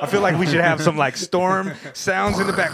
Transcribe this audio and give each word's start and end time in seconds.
I 0.00 0.06
feel 0.06 0.20
like 0.20 0.38
we 0.38 0.46
should 0.46 0.60
have 0.60 0.80
some 0.82 0.96
like 0.96 1.16
storm 1.16 1.72
sounds 1.94 2.38
in 2.38 2.46
the 2.46 2.52
back. 2.52 2.72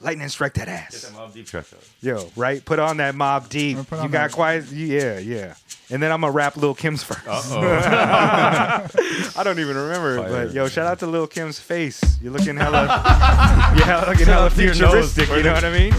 Lightning 0.00 0.28
strike 0.28 0.52
that 0.54 0.68
ass. 0.68 1.10
Mobb 1.16 1.32
Deep 1.32 1.46
track. 1.46 1.64
Yo, 2.02 2.28
right? 2.36 2.62
Put 2.64 2.78
on 2.78 2.98
that 2.98 3.14
Mobb 3.14 3.48
Deep. 3.48 3.78
put 3.88 4.02
You 4.02 4.08
got 4.08 4.28
that- 4.28 4.32
quiet. 4.32 4.66
Yeah, 4.70 5.18
yeah. 5.18 5.54
And 5.88 6.02
then 6.02 6.10
I'm 6.12 6.20
gonna 6.20 6.32
rap 6.32 6.56
Lil 6.56 6.74
Kim's 6.74 7.02
first. 7.04 7.20
I 7.26 8.88
don't 9.44 9.58
even 9.60 9.76
remember 9.76 10.16
it, 10.18 10.22
Fire. 10.22 10.46
but 10.46 10.54
yo, 10.54 10.68
shout 10.68 10.86
out 10.86 10.98
to 11.00 11.06
Lil 11.06 11.26
Kim's 11.28 11.58
face. 11.60 12.02
You're 12.20 12.32
looking 12.32 12.56
hella, 12.56 12.82
you're 13.76 13.84
hella- 13.86 14.10
looking 14.10 14.26
hella 14.26 14.46
out 14.46 14.52
to 14.52 14.62
your 14.64 14.74
nose. 14.74 15.14
futuristic. 15.14 15.28
You 15.30 15.42
know 15.44 15.52
what 15.54 15.64
I 15.64 15.72
mean? 15.72 15.92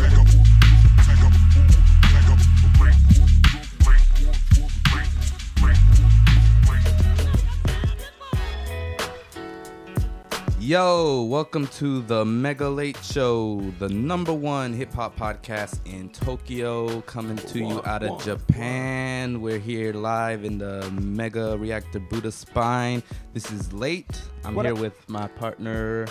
Yo, 10.68 11.24
welcome 11.24 11.66
to 11.66 12.02
the 12.02 12.26
Mega 12.26 12.68
Late 12.68 13.02
Show, 13.02 13.62
the 13.80 13.88
number 13.88 14.34
one 14.34 14.74
hip 14.74 14.92
hop 14.92 15.16
podcast 15.16 15.80
in 15.86 16.10
Tokyo, 16.10 17.00
coming 17.04 17.38
to 17.38 17.60
you 17.60 17.82
out 17.86 18.04
of 18.04 18.22
Japan. 18.22 19.40
We're 19.40 19.60
here 19.60 19.94
live 19.94 20.44
in 20.44 20.58
the 20.58 20.92
Mega 20.92 21.58
Reactor 21.58 22.02
Buddha 22.02 22.34
Spine. 22.34 23.02
This 23.34 23.50
is 23.50 23.72
late. 23.72 24.22
I'm 24.44 24.56
What 24.56 24.66
here 24.66 24.76
up? 24.76 24.82
with 24.82 25.08
my 25.08 25.30
partner. 25.30 26.06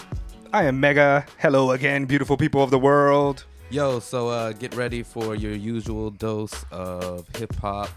I 0.55 0.65
am 0.65 0.81
Mega. 0.81 1.27
Hello 1.37 1.73
again, 1.73 2.07
beautiful 2.07 2.39
people 2.39 2.63
of 2.63 2.71
the 2.71 2.79
world. 2.79 3.45
Yo, 3.69 3.99
so 4.01 4.29
uh, 4.31 4.53
get 4.53 4.75
ready 4.75 5.03
for 5.03 5.35
your 5.35 5.53
usual 5.53 6.11
dose 6.11 6.65
of 6.71 7.29
hip 7.37 7.55
hop, 7.57 7.91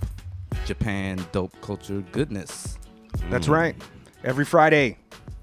Japan, 0.65 1.25
dope 1.31 1.55
culture 1.61 2.03
goodness. 2.11 2.77
That's 3.29 3.47
right. 3.47 3.77
Every 4.25 4.43
Friday, 4.43 4.97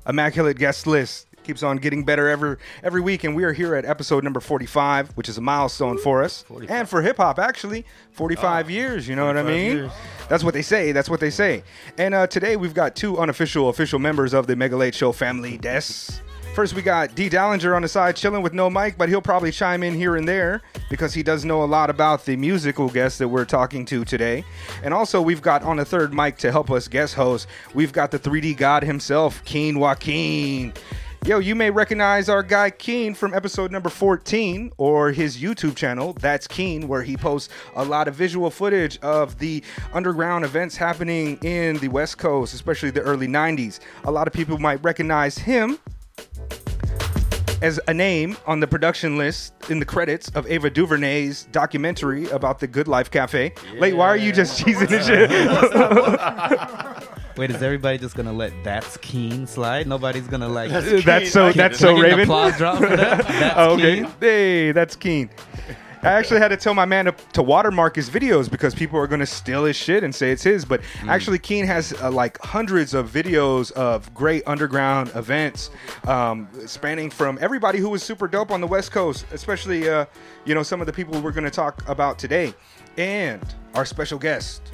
immaculate 0.08 0.58
guest 0.58 0.86
list 0.86 1.26
keeps 1.46 1.62
on 1.62 1.76
getting 1.76 2.04
better 2.04 2.28
every 2.28 2.56
every 2.82 3.00
week, 3.00 3.24
and 3.24 3.34
we 3.34 3.44
are 3.44 3.52
here 3.52 3.74
at 3.76 3.84
episode 3.84 4.24
number 4.24 4.40
45, 4.40 5.10
which 5.16 5.28
is 5.28 5.38
a 5.38 5.40
milestone 5.40 5.96
for 5.96 6.22
us 6.22 6.44
and 6.68 6.88
for 6.88 7.00
hip 7.02 7.18
hop. 7.18 7.38
Actually, 7.38 7.86
45 8.12 8.68
years. 8.68 9.08
You 9.08 9.14
know 9.16 9.26
what 9.26 9.36
I 9.36 9.42
mean? 9.44 9.76
years. 9.76 9.92
That's 10.28 10.42
what 10.42 10.54
they 10.54 10.62
say. 10.62 10.92
That's 10.92 11.08
what 11.08 11.20
they 11.20 11.30
say. 11.30 11.62
And 11.96 12.14
uh, 12.14 12.26
today 12.26 12.56
we've 12.56 12.74
got 12.74 12.96
two 12.96 13.16
unofficial 13.18 13.68
official 13.68 13.98
members 13.98 14.34
of 14.34 14.46
the 14.48 14.56
Mega 14.56 14.76
Late 14.76 14.94
Show 14.94 15.12
family. 15.12 15.56
Des. 15.56 16.20
First, 16.56 16.72
we 16.72 16.80
got 16.80 17.14
D. 17.14 17.28
Dallinger 17.28 17.76
on 17.76 17.82
the 17.82 17.88
side 17.88 18.16
chilling 18.16 18.40
with 18.40 18.54
no 18.54 18.70
mic, 18.70 18.96
but 18.96 19.10
he'll 19.10 19.20
probably 19.20 19.52
chime 19.52 19.82
in 19.82 19.92
here 19.92 20.16
and 20.16 20.26
there 20.26 20.62
because 20.88 21.12
he 21.12 21.22
does 21.22 21.44
know 21.44 21.62
a 21.62 21.66
lot 21.66 21.90
about 21.90 22.24
the 22.24 22.34
musical 22.34 22.88
guest 22.88 23.18
that 23.18 23.28
we're 23.28 23.44
talking 23.44 23.84
to 23.84 24.06
today. 24.06 24.42
And 24.82 24.94
also, 24.94 25.20
we've 25.20 25.42
got 25.42 25.62
on 25.62 25.76
the 25.76 25.84
third 25.84 26.14
mic 26.14 26.38
to 26.38 26.50
help 26.50 26.70
us 26.70 26.88
guest 26.88 27.12
host, 27.12 27.46
we've 27.74 27.92
got 27.92 28.10
the 28.10 28.18
3D 28.18 28.56
god 28.56 28.84
himself, 28.84 29.44
Keen 29.44 29.78
Joaquin. 29.78 30.72
Yo, 31.26 31.40
you 31.40 31.54
may 31.54 31.70
recognize 31.70 32.30
our 32.30 32.42
guy 32.42 32.70
Keen 32.70 33.12
from 33.12 33.34
episode 33.34 33.70
number 33.70 33.90
14 33.90 34.72
or 34.78 35.12
his 35.12 35.36
YouTube 35.36 35.76
channel, 35.76 36.14
That's 36.14 36.46
Keen, 36.46 36.88
where 36.88 37.02
he 37.02 37.18
posts 37.18 37.52
a 37.74 37.84
lot 37.84 38.08
of 38.08 38.14
visual 38.14 38.48
footage 38.48 38.98
of 39.00 39.38
the 39.40 39.62
underground 39.92 40.42
events 40.42 40.74
happening 40.74 41.36
in 41.42 41.76
the 41.80 41.88
West 41.88 42.16
Coast, 42.16 42.54
especially 42.54 42.88
the 42.88 43.02
early 43.02 43.28
90s. 43.28 43.80
A 44.04 44.10
lot 44.10 44.26
of 44.26 44.32
people 44.32 44.56
might 44.56 44.82
recognize 44.82 45.36
him 45.36 45.78
as 47.62 47.80
a 47.88 47.94
name 47.94 48.36
on 48.46 48.60
the 48.60 48.66
production 48.66 49.16
list 49.16 49.54
in 49.70 49.78
the 49.78 49.84
credits 49.84 50.28
of 50.30 50.46
Ava 50.50 50.68
DuVernay's 50.70 51.44
documentary 51.52 52.28
about 52.30 52.58
the 52.60 52.66
Good 52.66 52.88
Life 52.88 53.10
Cafe. 53.10 53.52
Late, 53.78 53.96
why 53.96 54.06
are 54.08 54.16
you 54.16 54.32
just 54.32 54.60
cheesing 54.62 54.90
and 54.92 55.04
shit? 55.04 55.30
Wait, 57.36 57.50
is 57.50 57.62
everybody 57.62 57.98
just 57.98 58.14
gonna 58.16 58.32
let 58.32 58.52
That's 58.64 58.96
Keen 58.98 59.46
slide? 59.46 59.86
Nobody's 59.86 60.26
gonna 60.26 60.48
like. 60.48 60.70
that's 60.70 61.30
so. 61.32 61.52
That's 61.52 61.52
so 61.52 61.52
Can 61.52 61.60
I 61.60 61.68
get 61.68 61.80
an 61.82 62.00
Raven. 62.00 62.20
Applause 62.22 62.56
drop 62.56 62.78
for 62.78 62.96
that. 62.96 63.26
That's 63.26 63.54
Oh, 63.58 63.70
okay. 63.74 63.96
Keen? 63.96 64.08
Hey, 64.20 64.72
that's 64.72 64.96
keen. 64.96 65.28
I 66.02 66.12
actually 66.12 66.40
had 66.40 66.48
to 66.48 66.56
tell 66.56 66.74
my 66.74 66.84
man 66.84 67.06
to, 67.06 67.12
to 67.32 67.42
watermark 67.42 67.96
his 67.96 68.10
videos 68.10 68.50
because 68.50 68.74
people 68.74 68.98
are 68.98 69.06
going 69.06 69.20
to 69.20 69.26
steal 69.26 69.64
his 69.64 69.76
shit 69.76 70.04
and 70.04 70.14
say 70.14 70.30
it's 70.30 70.42
his. 70.42 70.64
But 70.64 70.82
actually, 71.08 71.38
Keen 71.38 71.66
has 71.66 71.92
uh, 71.94 72.10
like 72.10 72.38
hundreds 72.38 72.94
of 72.94 73.10
videos 73.10 73.72
of 73.72 74.12
great 74.14 74.42
underground 74.46 75.10
events, 75.14 75.70
um, 76.06 76.48
spanning 76.66 77.10
from 77.10 77.38
everybody 77.40 77.78
who 77.78 77.90
was 77.90 78.02
super 78.02 78.28
dope 78.28 78.50
on 78.50 78.60
the 78.60 78.66
West 78.66 78.92
Coast, 78.92 79.26
especially 79.32 79.88
uh, 79.88 80.06
you 80.44 80.54
know 80.54 80.62
some 80.62 80.80
of 80.80 80.86
the 80.86 80.92
people 80.92 81.20
we're 81.20 81.32
going 81.32 81.44
to 81.44 81.50
talk 81.50 81.86
about 81.88 82.18
today, 82.18 82.54
and 82.96 83.54
our 83.74 83.84
special 83.84 84.18
guest 84.18 84.72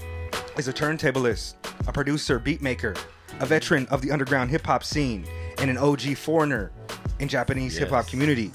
is 0.57 0.69
a 0.69 0.73
turntablist, 0.73 1.55
a 1.87 1.93
producer, 1.93 2.39
beat 2.39 2.63
maker, 2.63 2.95
a 3.41 3.47
veteran 3.47 3.87
of 3.87 4.03
the 4.03 4.11
underground 4.11 4.51
hip 4.51 4.67
hop 4.67 4.85
scene, 4.85 5.25
and 5.59 5.71
an 5.71 5.79
OG 5.79 6.17
foreigner 6.17 6.73
in 7.21 7.29
Japanese 7.29 7.77
hip 7.77 7.91
hop 7.91 8.07
community. 8.07 8.51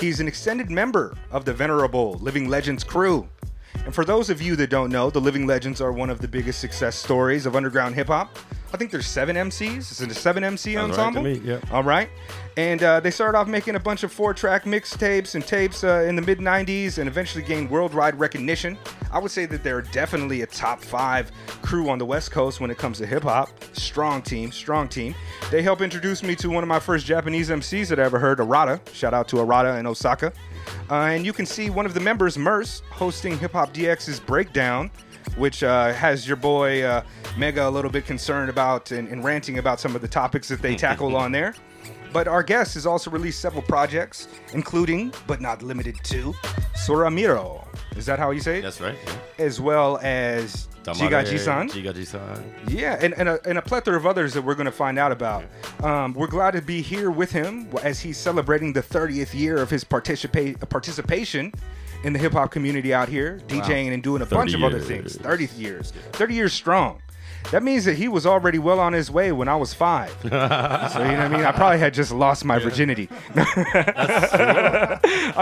He's 0.00 0.20
an 0.20 0.28
extended 0.28 0.70
member 0.70 1.16
of 1.32 1.44
the 1.44 1.52
venerable 1.52 2.14
Living 2.20 2.48
Legends 2.48 2.84
crew. 2.84 3.28
And 3.84 3.92
for 3.92 4.04
those 4.04 4.30
of 4.30 4.40
you 4.40 4.54
that 4.54 4.70
don't 4.70 4.92
know, 4.92 5.10
the 5.10 5.20
Living 5.20 5.44
Legends 5.44 5.80
are 5.80 5.90
one 5.90 6.08
of 6.08 6.20
the 6.20 6.28
biggest 6.28 6.60
success 6.60 6.94
stories 6.94 7.46
of 7.46 7.56
underground 7.56 7.96
hip 7.96 8.06
hop. 8.06 8.38
I 8.72 8.76
think 8.76 8.90
there's 8.90 9.06
seven 9.06 9.34
MCs. 9.36 9.78
It's 9.78 10.00
a 10.00 10.14
seven 10.14 10.44
MC 10.44 10.74
Sounds 10.74 10.96
right 10.96 11.06
ensemble. 11.06 11.22
me, 11.22 11.40
yeah. 11.42 11.60
All 11.70 11.82
right. 11.82 12.10
And 12.58 12.82
uh, 12.82 13.00
they 13.00 13.10
started 13.10 13.38
off 13.38 13.48
making 13.48 13.76
a 13.76 13.80
bunch 13.80 14.02
of 14.02 14.12
four 14.12 14.34
track 14.34 14.64
mixtapes 14.64 15.34
and 15.34 15.46
tapes 15.46 15.84
uh, 15.84 16.04
in 16.08 16.16
the 16.16 16.22
mid 16.22 16.38
90s 16.38 16.98
and 16.98 17.08
eventually 17.08 17.42
gained 17.42 17.70
worldwide 17.70 18.18
recognition. 18.18 18.76
I 19.10 19.20
would 19.20 19.30
say 19.30 19.46
that 19.46 19.62
they're 19.62 19.80
definitely 19.80 20.42
a 20.42 20.46
top 20.46 20.82
five 20.82 21.32
crew 21.62 21.88
on 21.88 21.98
the 21.98 22.04
West 22.04 22.30
Coast 22.30 22.60
when 22.60 22.70
it 22.70 22.76
comes 22.76 22.98
to 22.98 23.06
hip 23.06 23.22
hop. 23.22 23.48
Strong 23.72 24.22
team, 24.22 24.52
strong 24.52 24.86
team. 24.88 25.14
They 25.50 25.62
helped 25.62 25.80
introduce 25.80 26.22
me 26.22 26.34
to 26.36 26.50
one 26.50 26.62
of 26.62 26.68
my 26.68 26.80
first 26.80 27.06
Japanese 27.06 27.48
MCs 27.48 27.88
that 27.88 27.98
I 27.98 28.02
ever 28.02 28.18
heard, 28.18 28.38
Arata. 28.38 28.80
Shout 28.92 29.14
out 29.14 29.28
to 29.28 29.36
Arata 29.36 29.78
in 29.78 29.86
Osaka. 29.86 30.32
Uh, 30.90 30.94
and 30.94 31.24
you 31.24 31.32
can 31.32 31.46
see 31.46 31.70
one 31.70 31.86
of 31.86 31.94
the 31.94 32.00
members, 32.00 32.36
Murs, 32.36 32.82
hosting 32.90 33.38
Hip 33.38 33.52
Hop 33.52 33.72
DX's 33.72 34.20
Breakdown 34.20 34.90
which 35.38 35.62
uh, 35.62 35.92
has 35.92 36.26
your 36.26 36.36
boy 36.36 36.82
uh, 36.82 37.02
Mega 37.36 37.68
a 37.68 37.70
little 37.70 37.90
bit 37.90 38.04
concerned 38.04 38.50
about 38.50 38.90
and, 38.90 39.08
and 39.08 39.24
ranting 39.24 39.58
about 39.58 39.80
some 39.80 39.94
of 39.94 40.02
the 40.02 40.08
topics 40.08 40.48
that 40.48 40.60
they 40.60 40.76
tackle 40.76 41.16
on 41.16 41.32
there. 41.32 41.54
But 42.12 42.26
our 42.26 42.42
guest 42.42 42.74
has 42.74 42.86
also 42.86 43.10
released 43.10 43.40
several 43.40 43.62
projects, 43.62 44.28
including, 44.52 45.12
but 45.26 45.40
not 45.40 45.62
limited 45.62 45.96
to, 46.04 46.32
Suramiro. 46.74 47.66
Is 47.96 48.06
that 48.06 48.18
how 48.18 48.30
you 48.30 48.40
say 48.40 48.58
it? 48.58 48.62
That's 48.62 48.80
right. 48.80 48.96
Yeah. 49.06 49.44
As 49.44 49.60
well 49.60 49.98
as 50.02 50.68
Jigaji-san. 50.84 51.68
Jigaji-san. 51.68 52.54
Yeah, 52.68 52.98
and, 53.00 53.12
and, 53.14 53.28
a, 53.28 53.46
and 53.46 53.58
a 53.58 53.62
plethora 53.62 53.96
of 53.96 54.06
others 54.06 54.32
that 54.34 54.42
we're 54.42 54.54
going 54.54 54.66
to 54.66 54.72
find 54.72 54.98
out 54.98 55.12
about. 55.12 55.44
Um, 55.82 56.14
we're 56.14 56.28
glad 56.28 56.52
to 56.52 56.62
be 56.62 56.80
here 56.80 57.10
with 57.10 57.30
him 57.30 57.68
as 57.82 58.00
he's 58.00 58.16
celebrating 58.16 58.72
the 58.72 58.82
30th 58.82 59.34
year 59.34 59.58
of 59.58 59.68
his 59.68 59.84
participa- 59.84 60.68
participation 60.68 61.52
in 62.04 62.12
the 62.12 62.18
hip 62.18 62.32
hop 62.32 62.50
community 62.50 62.94
out 62.94 63.08
here, 63.08 63.40
DJing 63.48 63.92
and 63.92 64.02
doing 64.02 64.22
a 64.22 64.26
bunch 64.26 64.54
of 64.54 64.62
other 64.62 64.80
things. 64.80 65.16
30 65.16 65.48
years. 65.56 65.92
30 66.12 66.34
years 66.34 66.52
strong. 66.52 67.00
That 67.50 67.62
means 67.62 67.86
that 67.86 67.94
he 67.94 68.08
was 68.08 68.26
already 68.26 68.58
well 68.58 68.78
on 68.78 68.92
his 68.92 69.10
way 69.10 69.32
when 69.32 69.48
I 69.48 69.56
was 69.56 69.72
five. 69.72 70.10
so, 70.22 70.26
you 70.26 70.32
know 70.32 70.42
what 70.42 71.02
I 71.02 71.28
mean? 71.28 71.44
I 71.44 71.52
probably 71.52 71.78
had 71.78 71.94
just 71.94 72.12
lost 72.12 72.44
my 72.44 72.58
virginity. 72.58 73.08
I'm 73.34 73.48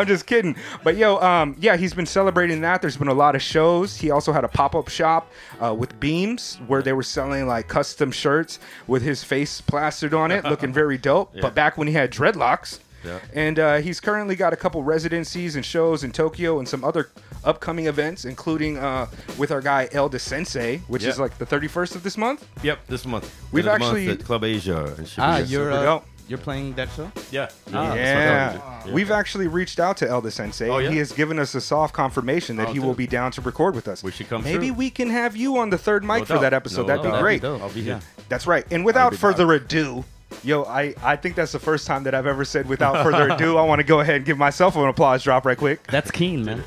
just 0.06 0.26
kidding. 0.26 0.54
But 0.84 0.96
yo, 0.96 1.16
um, 1.16 1.56
yeah, 1.58 1.76
he's 1.76 1.94
been 1.94 2.06
celebrating 2.06 2.60
that. 2.60 2.80
There's 2.80 2.96
been 2.96 3.08
a 3.08 3.14
lot 3.14 3.34
of 3.34 3.42
shows. 3.42 3.96
He 3.96 4.12
also 4.12 4.32
had 4.32 4.44
a 4.44 4.48
pop 4.48 4.76
up 4.76 4.88
shop 4.88 5.32
uh, 5.60 5.74
with 5.74 5.98
beams 5.98 6.60
where 6.68 6.80
they 6.80 6.92
were 6.92 7.02
selling 7.02 7.48
like 7.48 7.66
custom 7.66 8.12
shirts 8.12 8.60
with 8.86 9.02
his 9.02 9.24
face 9.24 9.60
plastered 9.60 10.14
on 10.14 10.30
it, 10.30 10.44
looking 10.44 10.72
very 10.72 10.98
dope. 10.98 11.34
But 11.40 11.56
back 11.56 11.76
when 11.76 11.88
he 11.88 11.94
had 11.94 12.12
dreadlocks. 12.12 12.78
Yeah. 13.06 13.20
And 13.34 13.58
uh, 13.58 13.76
he's 13.78 14.00
currently 14.00 14.36
got 14.36 14.52
a 14.52 14.56
couple 14.56 14.82
residencies 14.82 15.56
and 15.56 15.64
shows 15.64 16.04
in 16.04 16.12
Tokyo 16.12 16.58
and 16.58 16.68
some 16.68 16.84
other 16.84 17.08
upcoming 17.44 17.86
events, 17.86 18.24
including 18.24 18.76
uh, 18.78 19.06
with 19.38 19.52
our 19.52 19.60
guy 19.60 19.88
Elda 19.92 20.18
Sensei, 20.18 20.78
which 20.88 21.04
Yeah. 21.04 21.10
is 21.10 21.20
like 21.20 21.38
the 21.38 21.46
31st 21.46 21.94
of 21.94 22.02
this 22.02 22.18
month. 22.18 22.46
Yep, 22.62 22.86
this 22.88 23.06
month. 23.06 23.32
We've 23.52 23.66
End 23.66 23.74
of 23.74 23.80
the 23.80 23.84
month 23.86 23.98
actually- 23.98 24.12
at 24.12 24.24
Club 24.24 24.44
Asia. 24.44 24.96
Ah, 25.18 25.38
you're 25.38 25.70
uh, 25.72 26.00
you're 26.28 26.38
playing 26.38 26.74
that 26.74 26.88
show. 26.96 27.12
yeah. 27.30 27.48
Ah, 27.72 27.94
Yeah. 27.94 28.52
Yeah. 28.84 28.92
We've 28.92 29.12
actually 29.12 29.46
reached 29.46 29.78
out 29.78 29.96
to 29.98 30.08
Elda 30.08 30.32
Sensei. 30.32 30.68
Oh, 30.68 30.78
yeah? 30.78 30.90
He 30.90 30.96
has 30.98 31.12
given 31.12 31.38
us 31.38 31.54
a 31.54 31.60
soft 31.60 31.94
confirmation 31.94 32.56
that 32.56 32.68
Oh, 32.68 32.72
he 32.72 32.80
will 32.80 32.94
be 32.94 33.06
down 33.06 33.30
to 33.32 33.40
record 33.40 33.76
with 33.76 33.86
us. 33.86 34.02
We 34.02 34.10
should 34.10 34.28
come 34.28 34.42
Maybe 34.42 34.66
through. 34.68 34.76
we 34.76 34.90
can 34.90 35.10
have 35.10 35.36
you 35.36 35.56
on 35.58 35.70
the 35.70 35.78
third 35.78 36.02
mic 36.02 36.20
No 36.20 36.24
for 36.24 36.32
doubt. 36.34 36.40
that 36.42 36.52
episode. 36.54 36.82
No 36.82 36.86
That'd 36.88 37.02
be 37.04 37.10
doubt. 37.10 37.20
great. 37.22 37.42
dope. 37.42 37.62
I'll 37.62 37.70
be 37.70 37.82
here. 37.82 38.00
That's 38.28 38.44
right. 38.48 38.64
And 38.72 38.84
without 38.84 39.10
be 39.12 39.18
further 39.18 39.52
ado, 39.52 40.04
yo, 40.46 40.64
I, 40.64 40.94
I 41.02 41.16
think 41.16 41.34
that's 41.34 41.52
the 41.52 41.58
first 41.58 41.86
time 41.86 42.04
that 42.04 42.14
I've 42.14 42.26
ever 42.26 42.44
said 42.44 42.68
without 42.68 43.02
further 43.02 43.28
ado. 43.34 43.56
I 43.58 43.62
want 43.62 43.80
to 43.80 43.84
go 43.84 44.00
ahead 44.00 44.16
and 44.16 44.24
give 44.24 44.38
myself 44.38 44.76
an 44.76 44.86
applause 44.88 45.22
drop 45.24 45.44
right 45.44 45.58
quick. 45.58 45.82
That's 45.88 46.10
Keen, 46.10 46.44
man. 46.44 46.62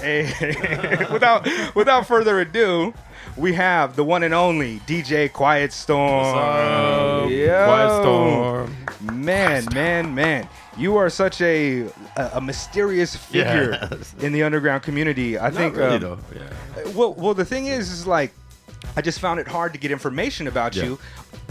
Hey, 0.00 0.24
without 1.12 1.46
without 1.74 2.06
further 2.06 2.40
ado, 2.40 2.94
we 3.36 3.52
have 3.52 3.96
the 3.96 4.04
one 4.04 4.22
and 4.22 4.32
only 4.32 4.78
DJ 4.80 5.30
Quiet 5.30 5.72
Storm. 5.74 7.30
Yo. 7.30 7.64
Quiet 7.66 8.00
Storm. 8.02 8.76
Man, 9.24 9.66
man, 9.74 10.14
man. 10.14 10.48
You 10.78 10.96
are 10.96 11.10
such 11.10 11.40
a 11.42 11.82
a, 12.16 12.30
a 12.34 12.40
mysterious 12.40 13.14
figure 13.14 13.78
Yes. 13.90 14.14
in 14.20 14.32
the 14.32 14.42
underground 14.42 14.82
community. 14.82 15.38
I 15.38 15.44
Not 15.50 15.54
think 15.54 15.76
really, 15.76 15.96
um, 15.96 16.00
though. 16.00 16.18
Yeah. 16.34 16.92
well, 16.94 17.12
well, 17.14 17.34
the 17.34 17.44
thing 17.44 17.66
is, 17.66 17.90
is 17.90 18.06
like, 18.06 18.32
I 18.96 19.02
just 19.02 19.20
found 19.20 19.38
it 19.40 19.46
hard 19.48 19.74
to 19.74 19.78
get 19.78 19.90
information 19.90 20.46
about 20.46 20.74
Yeah. 20.74 20.84
you 20.84 20.98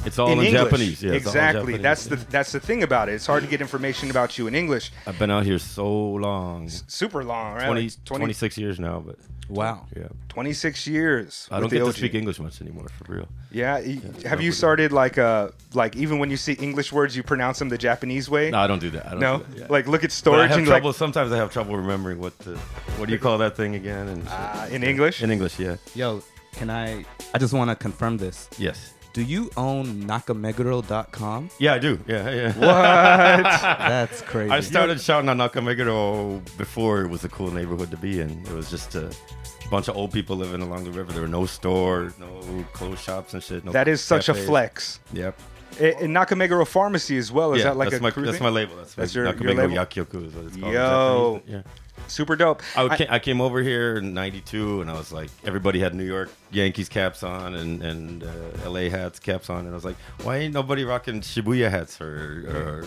It's 0.06 0.18
all 0.18 0.32
in, 0.32 0.40
in 0.46 0.52
Japanese. 0.54 1.04
Yeah, 1.04 1.12
it's 1.14 1.28
all 1.28 1.34
in 1.34 1.38
exactly. 1.40 1.74
Japanese, 1.74 1.82
That's 1.82 2.06
the 2.08 2.16
that's 2.32 2.52
the 2.54 2.60
thing 2.60 2.84
about 2.84 3.10
it. 3.10 3.14
It's 3.16 3.26
hard 3.28 3.44
to 3.44 3.50
get 3.50 3.60
information 3.62 4.10
about 4.10 4.38
you 4.38 4.48
in 4.48 4.56
English. 4.56 4.92
I've 5.06 5.20
been 5.20 5.30
out 5.32 5.44
here 5.46 5.60
so 5.60 5.88
long. 5.90 6.70
Super 6.88 7.24
long, 7.24 7.56
right? 7.56 7.66
20, 7.66 7.82
Like 7.82 8.04
20 8.06 8.20
26 8.22 8.58
years 8.58 8.80
now, 8.80 9.04
but 9.06 9.18
Wow. 9.50 9.88
yeah. 9.98 10.08
26 10.30 10.86
years. 10.88 11.48
I 11.52 11.60
don't 11.60 11.70
the 11.70 11.78
get 11.80 11.86
to 11.86 11.92
speak 11.94 12.14
English 12.14 12.40
much 12.40 12.62
anymore, 12.62 12.88
for 12.90 13.12
real. 13.14 13.28
Yeah, 13.52 13.80
y- 13.80 14.00
have 14.26 14.42
you 14.42 14.52
started 14.52 14.92
like 14.94 15.18
uh 15.18 15.50
like 15.74 15.96
even 15.98 16.18
when 16.20 16.30
you 16.30 16.38
see 16.38 16.54
English 16.54 16.94
words, 16.94 17.16
you 17.18 17.24
pronounce 17.24 17.60
them 17.60 17.68
the 17.70 17.78
Japanese 17.78 18.30
way? 18.30 18.52
No, 18.52 18.60
I 18.60 18.68
don't 18.68 18.80
do 18.80 18.92
that. 18.92 19.06
I 19.08 19.10
don't 19.12 19.20
No? 19.20 19.38
do 19.40 19.44
that, 19.44 19.60
yeah. 19.60 19.66
like 19.70 19.88
look 19.88 20.04
at 20.04 20.12
But 20.12 20.16
I 20.16 20.22
storage 20.24 20.50
have 20.50 20.58
and 20.60 20.68
trouble. 20.68 20.90
like 20.92 20.98
sometimes 20.98 21.32
I 21.32 21.38
have 21.38 21.52
trouble 21.52 21.76
remembering 21.76 22.20
what 22.20 22.38
the 22.40 22.56
what 22.98 23.08
do 23.08 23.14
you 23.14 23.20
call 23.20 23.38
that 23.40 23.56
thing 23.58 23.76
again? 23.76 24.08
And 24.08 24.22
uh, 24.30 24.68
in 24.76 24.84
English. 24.84 25.22
in 25.24 25.30
English, 25.32 25.60
yeah. 25.60 25.76
Yo, 25.96 26.22
can 26.54 26.70
I? 26.70 27.04
I 27.34 27.38
just 27.40 27.54
want 27.54 27.70
to 27.72 27.76
confirm 27.76 28.18
this. 28.18 28.48
Yes. 28.58 28.94
Do 29.14 29.24
you 29.24 29.50
own 29.58 30.04
nakameguro.com? 30.04 31.50
Yeah, 31.60 31.74
I 31.74 31.80
do. 31.80 32.00
Yeah, 32.08 32.30
yeah. 32.30 32.48
what? 32.54 33.44
That's 33.90 34.22
crazy. 34.22 34.52
I 34.52 34.60
started 34.60 35.02
shouting 35.02 35.30
on 35.30 35.38
Nakameguro 35.40 36.42
before 36.58 37.02
it 37.02 37.08
was 37.10 37.24
a 37.24 37.30
cool 37.30 37.52
neighborhood 37.52 37.90
to 37.92 37.98
be 37.98 38.22
in. 38.22 38.30
It 38.46 38.52
was 38.52 38.70
just 38.70 38.94
a 38.96 39.12
bunch 39.72 39.88
of 39.88 39.96
old 39.98 40.12
people 40.12 40.36
living 40.36 40.62
along 40.62 40.84
the 40.84 40.92
river. 40.92 41.12
There 41.12 41.22
were 41.22 41.28
no 41.28 41.46
stores, 41.48 42.14
no 42.20 42.30
clothes 42.74 43.02
shops 43.02 43.34
and 43.34 43.42
shit. 43.42 43.66
No 43.66 43.72
that 43.72 43.88
is 43.88 44.02
such 44.02 44.30
a 44.30 44.34
flex. 44.36 45.00
Yep. 45.14 45.40
I- 45.80 45.84
In 46.02 46.12
Nakameguro 46.12 46.68
Pharmacy 46.68 47.18
as 47.18 47.32
well. 47.32 47.54
Is 47.54 47.60
yeah, 47.60 47.66
that 47.70 47.78
like 47.78 47.90
that's 47.90 48.00
a 48.00 48.04
my 48.04 48.10
that's 48.12 48.40
my 48.40 48.50
label. 48.50 48.76
That's, 48.76 48.94
That's 48.96 49.16
my 49.16 49.22
your- 49.22 49.32
your 49.32 49.36
Nakameguro 49.56 49.58
label? 49.58 49.76
Yakyoku 49.86 50.28
is 50.28 50.34
what 50.36 50.46
it's 50.46 50.56
called. 50.58 50.68
in 50.68 50.74
Yo. 50.74 51.42
Yeah. 51.48 51.62
Super 52.08 52.36
dope? 52.36 52.62
I, 52.76 52.86
I- 52.86 52.98
came, 52.98 53.08
I 53.10 53.20
came 53.20 53.42
over 53.42 53.62
here 53.62 53.98
in 53.98 54.14
'92, 54.14 54.82
and 54.82 54.90
I 54.90 54.94
was 54.94 55.12
like, 55.12 55.30
everybody 55.46 55.80
had 55.80 55.94
New 55.96 56.04
York 56.06 56.30
Yankees 56.52 56.90
caps 56.90 57.24
on 57.24 57.56
and 57.56 57.82
and 57.84 58.24
uh, 58.24 58.70
LA 58.70 58.90
hats 58.90 59.20
caps 59.20 59.50
on, 59.50 59.60
and 59.62 59.70
I 59.70 59.74
was 59.74 59.86
like, 59.86 59.98
why 60.24 60.38
ain't 60.38 60.54
nobody 60.54 60.84
rocking 60.84 61.22
Shibuya 61.22 61.70
hats 61.70 62.00
or, 62.02 62.46
or 62.48 62.86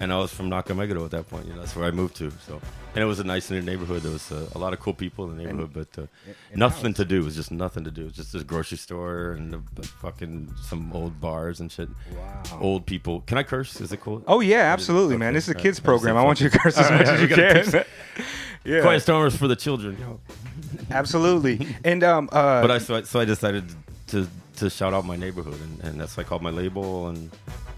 and 0.00 0.12
I 0.12 0.18
was 0.18 0.32
from 0.32 0.48
Nakameguro 0.50 1.04
at 1.04 1.10
that 1.12 1.28
point. 1.28 1.46
You 1.46 1.54
know, 1.54 1.60
that's 1.60 1.74
where 1.76 1.86
I 1.86 1.90
moved 1.90 2.16
to. 2.16 2.30
So, 2.46 2.60
and 2.94 3.02
it 3.02 3.06
was 3.06 3.20
a 3.20 3.24
nice 3.24 3.50
neighborhood. 3.50 4.02
There 4.02 4.12
was 4.12 4.30
uh, 4.30 4.46
a 4.54 4.58
lot 4.58 4.72
of 4.72 4.80
cool 4.80 4.92
people 4.92 5.30
in 5.30 5.36
the 5.36 5.44
neighborhood, 5.44 5.70
but 5.72 6.02
uh, 6.02 6.06
and 6.50 6.58
nothing 6.58 6.92
to 6.94 7.04
do. 7.04 7.20
It 7.20 7.24
was 7.24 7.36
just 7.36 7.50
nothing 7.50 7.84
to 7.84 7.90
do. 7.90 8.02
It 8.02 8.04
was 8.04 8.14
just 8.14 8.34
a 8.34 8.44
grocery 8.44 8.78
store 8.78 9.32
and 9.32 9.54
a, 9.54 9.62
a 9.78 9.82
fucking 9.82 10.54
some 10.62 10.92
old 10.92 11.20
bars 11.20 11.60
and 11.60 11.72
shit. 11.72 11.88
Wow. 12.14 12.58
Old 12.60 12.86
people. 12.86 13.22
Can 13.22 13.38
I 13.38 13.42
curse? 13.42 13.80
Is 13.80 13.92
it 13.92 14.00
cool? 14.00 14.22
Oh 14.26 14.40
yeah, 14.40 14.72
absolutely, 14.72 15.16
man. 15.16 15.32
This 15.34 15.44
is 15.44 15.50
a 15.50 15.54
kids 15.54 15.80
I 15.80 15.82
program. 15.82 16.16
I 16.16 16.24
want 16.24 16.40
you 16.40 16.50
to 16.50 16.58
curse 16.58 16.76
as 16.76 16.90
much 16.90 17.06
as 17.08 17.20
you 17.20 17.28
can. 17.28 17.84
yeah, 18.64 18.82
Quiet 18.82 19.00
Stormers 19.00 19.36
for 19.36 19.48
the 19.48 19.56
children. 19.56 19.96
Yo. 19.98 20.20
absolutely. 20.90 21.66
And 21.84 22.04
um, 22.04 22.28
uh, 22.30 22.60
but 22.60 22.70
I 22.70 22.78
so, 22.78 22.96
I 22.96 23.02
so 23.02 23.20
I 23.20 23.24
decided 23.24 23.64
to 24.08 24.28
to 24.56 24.68
shout 24.68 24.92
out 24.92 25.06
my 25.06 25.16
neighborhood, 25.16 25.58
and, 25.60 25.80
and 25.80 26.00
that's 26.00 26.16
why 26.16 26.22
I 26.22 26.24
called 26.24 26.42
my 26.42 26.50
label, 26.50 27.08
and 27.08 27.30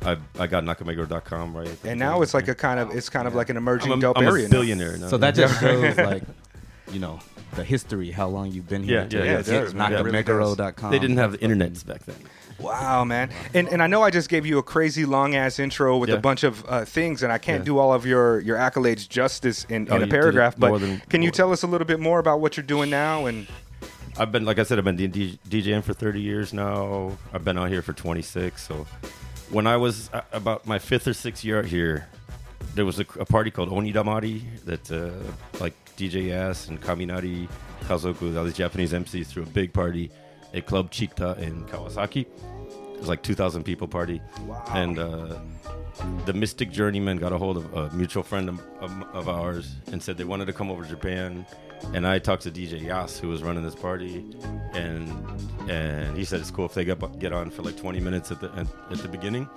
I 0.05 0.17
I 0.39 0.47
got 0.47 0.65
nakameguro.com 0.65 1.57
right. 1.57 1.69
at 1.69 1.83
the 1.83 1.91
and 1.91 1.99
now 1.99 2.23
it's 2.23 2.35
like 2.35 2.49
a 2.49 2.55
kind 2.55 2.79
of 2.81 2.91
it's 2.95 3.09
kind 3.09 3.27
of 3.27 3.35
like 3.35 3.49
an 3.51 3.57
emerging 3.57 3.93
I'm 3.93 3.99
a, 3.99 4.03
dope 4.03 4.19
I'm 4.19 4.27
area. 4.27 4.47
a 4.47 4.49
billionaire 4.49 4.97
now. 4.99 5.09
so 5.09 5.17
that 5.19 5.35
just 5.35 5.59
shows 5.61 5.97
like, 6.13 6.23
you 6.93 6.99
know, 7.01 7.21
the 7.57 7.65
history, 7.65 8.11
how 8.11 8.29
long 8.29 8.51
you've 8.51 8.69
been 8.69 8.83
here. 8.83 9.07
Yeah, 9.11 9.19
yeah, 9.19 9.25
yeah, 9.25 9.39
it 9.39 9.47
does, 9.47 9.75
man. 9.75 9.93
Nakameguro.com. 9.93 10.91
they 10.91 10.99
didn't 10.99 11.17
have 11.17 11.33
the 11.33 11.41
internet 11.41 11.85
back 11.87 12.05
then. 12.05 12.17
Wow, 12.61 13.05
man. 13.05 13.31
And 13.53 13.69
and 13.69 13.83
I 13.83 13.87
know 13.89 14.03
I 14.03 14.11
just 14.11 14.29
gave 14.29 14.47
you 14.47 14.59
a 14.59 14.63
crazy 14.63 15.05
long 15.05 15.35
ass 15.35 15.59
intro 15.59 15.97
with 15.99 16.11
a 16.11 16.19
bunch 16.19 16.45
of 16.45 16.65
uh, 16.69 16.85
things, 16.85 17.23
and 17.23 17.33
I 17.33 17.39
can't 17.39 17.61
Yeah. 17.63 17.65
do 17.65 17.79
all 17.79 17.93
of 17.93 18.07
your 18.07 18.41
your 18.41 18.57
accolades 18.57 19.09
justice 19.09 19.65
in, 19.69 19.89
Oh, 19.91 19.97
in 19.97 20.03
a 20.03 20.05
you 20.05 20.11
did 20.11 20.15
it 20.17 20.21
paragraph. 20.21 20.55
But 20.57 20.79
than- 20.79 21.03
can 21.09 21.23
you 21.23 21.31
tell 21.33 21.51
us 21.53 21.63
a 21.65 21.67
little 21.67 21.87
bit 21.87 21.99
more 21.99 22.19
about 22.21 22.41
what 22.41 22.57
you're 22.57 22.65
doing 22.67 22.91
now? 22.91 23.27
And 23.27 23.47
I've 24.17 24.31
been 24.31 24.45
like 24.45 24.61
I 24.61 24.63
said, 24.63 24.79
I've 24.79 24.85
been 24.85 24.95
D- 24.97 25.39
DJing 25.49 25.83
for 25.83 25.95
30 25.95 26.21
years 26.21 26.53
now. 26.53 27.13
I've 27.33 27.45
been 27.45 27.59
out 27.59 27.71
here 27.71 27.83
for 27.83 27.93
26. 27.93 28.63
So 28.63 28.87
when 29.51 29.67
I 29.67 29.77
was 29.77 30.11
uh, 30.13 30.23
about 30.33 30.67
my 30.67 30.79
fifth 30.79 31.07
or 31.07 31.15
sixth 31.15 31.45
year 31.45 31.59
out 31.59 31.67
here, 31.67 32.09
there 32.75 32.85
was 32.85 32.99
a, 32.99 33.07
a 33.19 33.25
party 33.25 33.51
called 33.51 33.71
Onidamari 33.71 34.43
that 34.65 34.91
uh, 34.91 35.11
like 35.61 35.75
DJ 35.97 36.29
Yas 36.29 36.69
and 36.69 36.81
Kaminari 36.81 37.49
Kazoku, 37.83 38.37
all 38.37 38.45
these 38.45 38.55
Japanese 38.55 38.93
MCs, 38.93 39.27
threw 39.27 39.43
a 39.43 39.47
big 39.47 39.73
party 39.73 40.11
at 40.53 40.67
Club 40.67 40.93
Citta 40.93 41.37
in 41.41 41.65
Kawasaki. 41.67 42.27
It 42.95 43.01
was 43.01 43.09
like 43.09 43.23
2,000 43.23 43.65
people 43.65 43.87
party, 43.87 44.21
and 44.69 44.99
uh, 44.99 45.39
the 46.25 46.33
Mystik 46.33 46.71
Journeymen 46.71 47.19
got 47.19 47.33
a 47.33 47.39
hold 47.39 47.59
of 47.59 47.75
a 47.75 47.91
mutual 47.95 48.23
friend 48.23 48.49
of, 48.49 48.61
of, 48.81 49.03
of 49.15 49.29
ours 49.29 49.75
and 49.93 50.03
said 50.03 50.17
they 50.17 50.25
wanted 50.25 50.47
to 50.47 50.53
come 50.53 50.71
over 50.71 50.83
to 50.83 50.89
Japan. 50.89 51.45
And 51.93 52.07
I 52.07 52.19
talked 52.19 52.43
to 52.43 52.51
DJ 52.51 52.83
Yas, 52.83 53.19
who 53.19 53.29
was 53.29 53.43
running 53.43 53.63
this 53.63 53.75
party, 53.77 54.25
and 54.73 55.09
and 55.71 56.17
he 56.17 56.25
said 56.25 56.41
it's 56.41 56.51
cool 56.51 56.67
if 56.67 56.75
they 56.75 56.85
get 56.85 56.99
get 57.21 57.33
on 57.33 57.51
for 57.51 57.63
like 57.63 57.77
20 57.77 58.01
minutes 58.01 58.31
at 58.33 58.41
the 58.41 58.51
at, 58.57 58.67
at 58.91 58.99
the 58.99 59.09
beginning, 59.09 59.49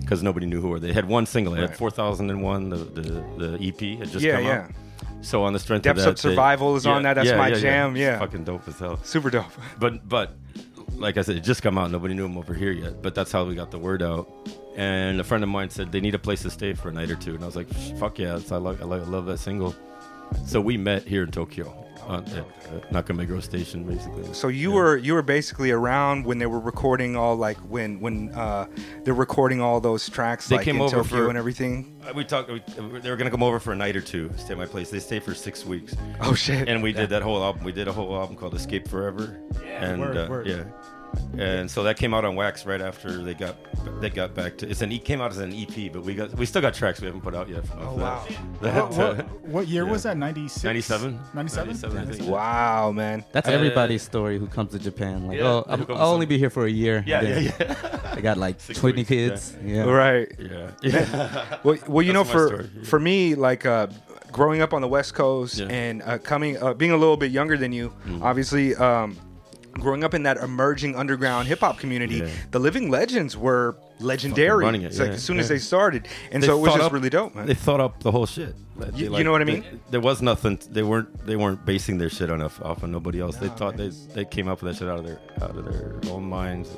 because 0.00 0.22
nobody 0.22 0.46
knew 0.46 0.60
who 0.62 0.68
were 0.68 0.80
they. 0.80 0.92
Had 0.92 1.06
one 1.06 1.26
single, 1.26 1.52
they 1.54 1.60
Right. 1.60 1.68
had 1.70 1.78
4001, 1.78 2.68
the, 2.70 2.76
the 2.76 3.02
the 3.38 3.58
EP 3.60 3.98
had 3.98 4.08
just 4.10 4.24
Yeah, 4.24 4.36
come 4.36 4.44
yeah. 4.44 4.52
out. 4.64 4.70
So 5.20 5.42
on 5.44 5.52
the 5.52 5.58
strength 5.58 5.84
Depths 5.84 6.02
of 6.02 6.08
of 6.08 6.16
that, 6.16 6.22
they- 6.22 6.30
Survival 6.34 6.76
is 6.76 6.86
on 6.86 7.02
that. 7.02 7.14
That's 7.14 7.32
my 7.32 7.50
jam, 7.52 7.96
yeah. 7.96 8.18
Fucking 8.18 8.44
dope 8.44 8.66
as 8.68 8.78
hell. 8.78 8.98
super 9.02 9.30
dope. 9.30 9.44
But 9.78 10.08
but 10.08 10.34
like 10.96 11.18
I 11.18 11.22
said, 11.22 11.36
it 11.36 11.40
just 11.44 11.60
come 11.62 11.76
out. 11.76 11.90
Nobody 11.90 12.14
knew 12.14 12.24
him 12.24 12.38
over 12.38 12.54
here 12.54 12.70
yet. 12.72 13.02
But 13.02 13.14
that's 13.14 13.32
how 13.32 13.44
we 13.44 13.54
got 13.54 13.70
the 13.70 13.78
word 13.78 14.02
out. 14.02 14.30
And 14.76 15.20
a 15.20 15.24
friend 15.24 15.42
of 15.44 15.50
mine 15.50 15.68
said 15.70 15.92
they 15.92 16.00
need 16.00 16.14
a 16.14 16.18
place 16.18 16.42
to 16.42 16.50
stay 16.50 16.72
for 16.72 16.88
a 16.88 16.92
night 16.92 17.10
or 17.10 17.16
two, 17.16 17.34
and 17.34 17.42
I 17.42 17.46
was 17.46 17.56
like, 17.56 17.68
"Fuck 17.98 18.18
yeah!" 18.18 18.38
I, 18.50 18.56
love, 18.56 18.80
I 18.80 18.84
love 18.84 19.26
that 19.26 19.38
single. 19.38 19.74
So 20.46 20.60
we 20.60 20.76
met 20.76 21.02
here 21.04 21.22
in 21.24 21.30
Tokyo 21.30 21.80
on, 22.06 22.24
at 22.26 22.38
uh, 22.40 22.44
Nakameguro 22.92 23.42
Station, 23.42 23.82
basically. 23.84 24.30
So 24.34 24.48
you 24.48 24.70
Yeah. 24.70 24.76
were 24.76 24.96
you 24.98 25.14
were 25.14 25.22
basically 25.22 25.70
around 25.70 26.26
when 26.26 26.38
they 26.38 26.46
were 26.46 26.60
recording 26.60 27.16
all 27.16 27.34
like 27.34 27.56
when 27.58 27.98
when 28.00 28.30
uh, 28.34 28.66
they're 29.04 29.14
recording 29.14 29.60
all 29.62 29.80
those 29.80 30.08
tracks 30.10 30.46
They 30.48 30.56
like 30.56 30.64
came 30.66 30.76
in 30.76 30.82
over 30.82 30.96
Tokyo 30.98 31.24
for- 31.24 31.28
and 31.30 31.38
everything. 31.38 31.96
Uh, 32.06 32.12
We 32.14 32.24
talked. 32.24 32.50
We, 32.50 32.62
they 33.00 33.10
were 33.10 33.16
gonna 33.16 33.30
come 33.30 33.42
over 33.42 33.58
for 33.58 33.72
a 33.72 33.76
night 33.76 33.96
or 33.96 34.02
two, 34.02 34.30
stay 34.36 34.52
at 34.52 34.58
my 34.58 34.66
place. 34.66 34.90
They 34.90 35.00
stayed 35.00 35.22
for 35.22 35.34
six 35.34 35.64
weeks, 35.64 35.96
Oh 36.20 36.34
shit! 36.34 36.68
and 36.68 36.82
we 36.82 36.92
did 36.92 37.08
that 37.10 37.22
whole 37.22 37.42
album. 37.42 37.64
We 37.64 37.72
did 37.72 37.88
a 37.88 37.92
whole 37.92 38.14
album 38.14 38.36
called 38.36 38.54
Escape 38.54 38.86
Forever, 38.86 39.38
and 39.66 40.00
word, 40.00 40.16
uh, 40.18 40.26
word. 40.28 40.46
yeah, 40.46 40.64
and 41.38 41.70
so 41.70 41.82
that 41.82 41.96
came 41.96 42.14
out 42.14 42.24
on 42.24 42.34
Wax 42.36 42.64
right 42.66 42.80
after 42.80 43.22
they 43.22 43.34
got 43.34 43.56
they 44.00 44.10
got 44.10 44.34
back 44.34 44.56
to. 44.58 44.68
It's 44.68 44.82
an 44.82 44.92
it 44.92 45.04
came 45.04 45.20
out 45.20 45.30
as 45.30 45.38
an 45.38 45.52
EP, 45.52 45.92
but 45.92 46.02
we 46.04 46.14
got 46.14 46.32
we 46.34 46.46
still 46.46 46.62
got 46.62 46.74
tracks 46.74 47.00
we 47.00 47.06
haven't 47.06 47.22
put 47.22 47.34
out 47.34 47.48
yet. 47.48 47.66
From 47.66 47.78
Oh, 47.80 47.96
that. 47.96 48.02
wow. 48.02 48.26
That, 48.62 48.74
What, 48.90 48.98
uh, 48.98 49.14
what, 49.14 49.40
what 49.48 49.68
year 49.68 49.84
yeah. 49.84 49.90
was 49.90 50.02
that? 50.04 50.16
96? 50.16 50.64
97? 50.64 51.18
97? 51.34 51.94
97, 51.94 52.26
wow, 52.30 52.92
man. 52.92 53.24
That's 53.32 53.48
Uh, 53.48 53.52
everybody's 53.52 54.02
story 54.02 54.38
who 54.38 54.46
comes 54.46 54.72
to 54.72 54.78
Japan. 54.78 55.26
Like, 55.28 55.38
Yeah, 55.38 55.44
oh, 55.46 55.64
I'm, 55.68 55.86
i'll 55.90 56.12
only 56.12 56.26
be 56.26 56.38
here 56.38 56.50
for 56.50 56.64
a 56.66 56.70
year. 56.70 57.02
Yeah, 57.06 57.22
yeah, 57.22 57.38
yeah. 57.58 58.12
I 58.16 58.20
got 58.20 58.36
like 58.38 58.60
Six 58.68 58.78
20 58.78 58.96
weeks, 58.96 59.08
kids. 59.08 59.56
Yeah. 59.64 59.84
Right. 59.84 60.28
yeah. 60.38 60.70
yeah. 60.82 61.58
Well, 61.64 61.76
well, 61.88 62.02
you 62.02 62.12
know, 62.12 62.22
That's 62.24 62.34
my 62.34 62.40
for 62.40 62.46
story, 62.48 62.70
yeah. 62.76 62.84
for 62.84 63.00
me, 63.00 63.34
like 63.34 63.66
uh, 63.66 63.86
growing 64.32 64.60
up 64.62 64.72
on 64.72 64.80
the 64.82 64.88
West 64.88 65.14
Coast 65.14 65.58
Yeah. 65.58 65.66
and 65.68 66.02
uh, 66.02 66.18
coming, 66.18 66.60
uh, 66.62 66.74
being 66.74 66.92
a 66.92 66.96
little 66.96 67.16
bit 67.16 67.30
younger 67.32 67.56
than 67.56 67.72
you, 67.72 67.92
Mm. 68.06 68.22
obviously. 68.22 68.74
Um, 68.76 69.16
Growing 69.80 70.04
up 70.04 70.14
in 70.14 70.22
that 70.22 70.36
emerging 70.38 70.96
underground 70.96 71.48
hip 71.48 71.60
hop 71.60 71.78
community, 71.78 72.16
Yeah. 72.16 72.28
the 72.52 72.58
Living 72.58 72.90
Legends 72.90 73.36
were 73.36 73.76
legendary. 74.00 74.66
it, 74.66 74.74
It's 74.84 74.98
like 74.98 75.10
as 75.10 75.22
soon 75.22 75.38
as 75.38 75.48
they 75.48 75.58
started, 75.58 76.08
and 76.30 76.42
They 76.42 76.46
so 76.46 76.56
it 76.58 76.60
was 76.60 76.72
just 76.74 76.84
up- 76.84 76.92
really 76.92 77.10
dope, 77.10 77.34
man. 77.34 77.46
They 77.46 77.54
thought 77.54 77.80
up 77.80 78.02
the 78.02 78.10
whole 78.10 78.26
shit. 78.26 78.54
Like, 78.76 78.96
You- 78.96 79.10
they, 79.10 79.18
you 79.18 79.24
know 79.24 79.32
what 79.32 79.40
I 79.42 79.44
they- 79.44 79.52
mean? 79.60 79.80
there 79.90 80.00
was 80.00 80.20
nothing. 80.22 80.58
They 80.70 80.82
weren't. 80.82 81.26
They 81.26 81.36
weren't 81.36 81.64
basing 81.64 81.98
their 81.98 82.10
shit 82.10 82.30
on 82.30 82.40
off, 82.42 82.60
off 82.62 82.82
of 82.82 82.90
nobody 82.90 83.20
else. 83.20 83.36
they 83.36 83.48
thought 83.48 83.76
they 83.76 83.90
they 84.14 84.24
came 84.24 84.48
up 84.48 84.62
with 84.62 84.72
that 84.72 84.78
shit 84.78 84.88
out 84.88 84.98
of 85.00 85.06
their 85.06 85.18
out 85.42 85.56
of 85.56 85.64
their 85.64 85.94
own 86.10 86.24
minds. 86.24 86.70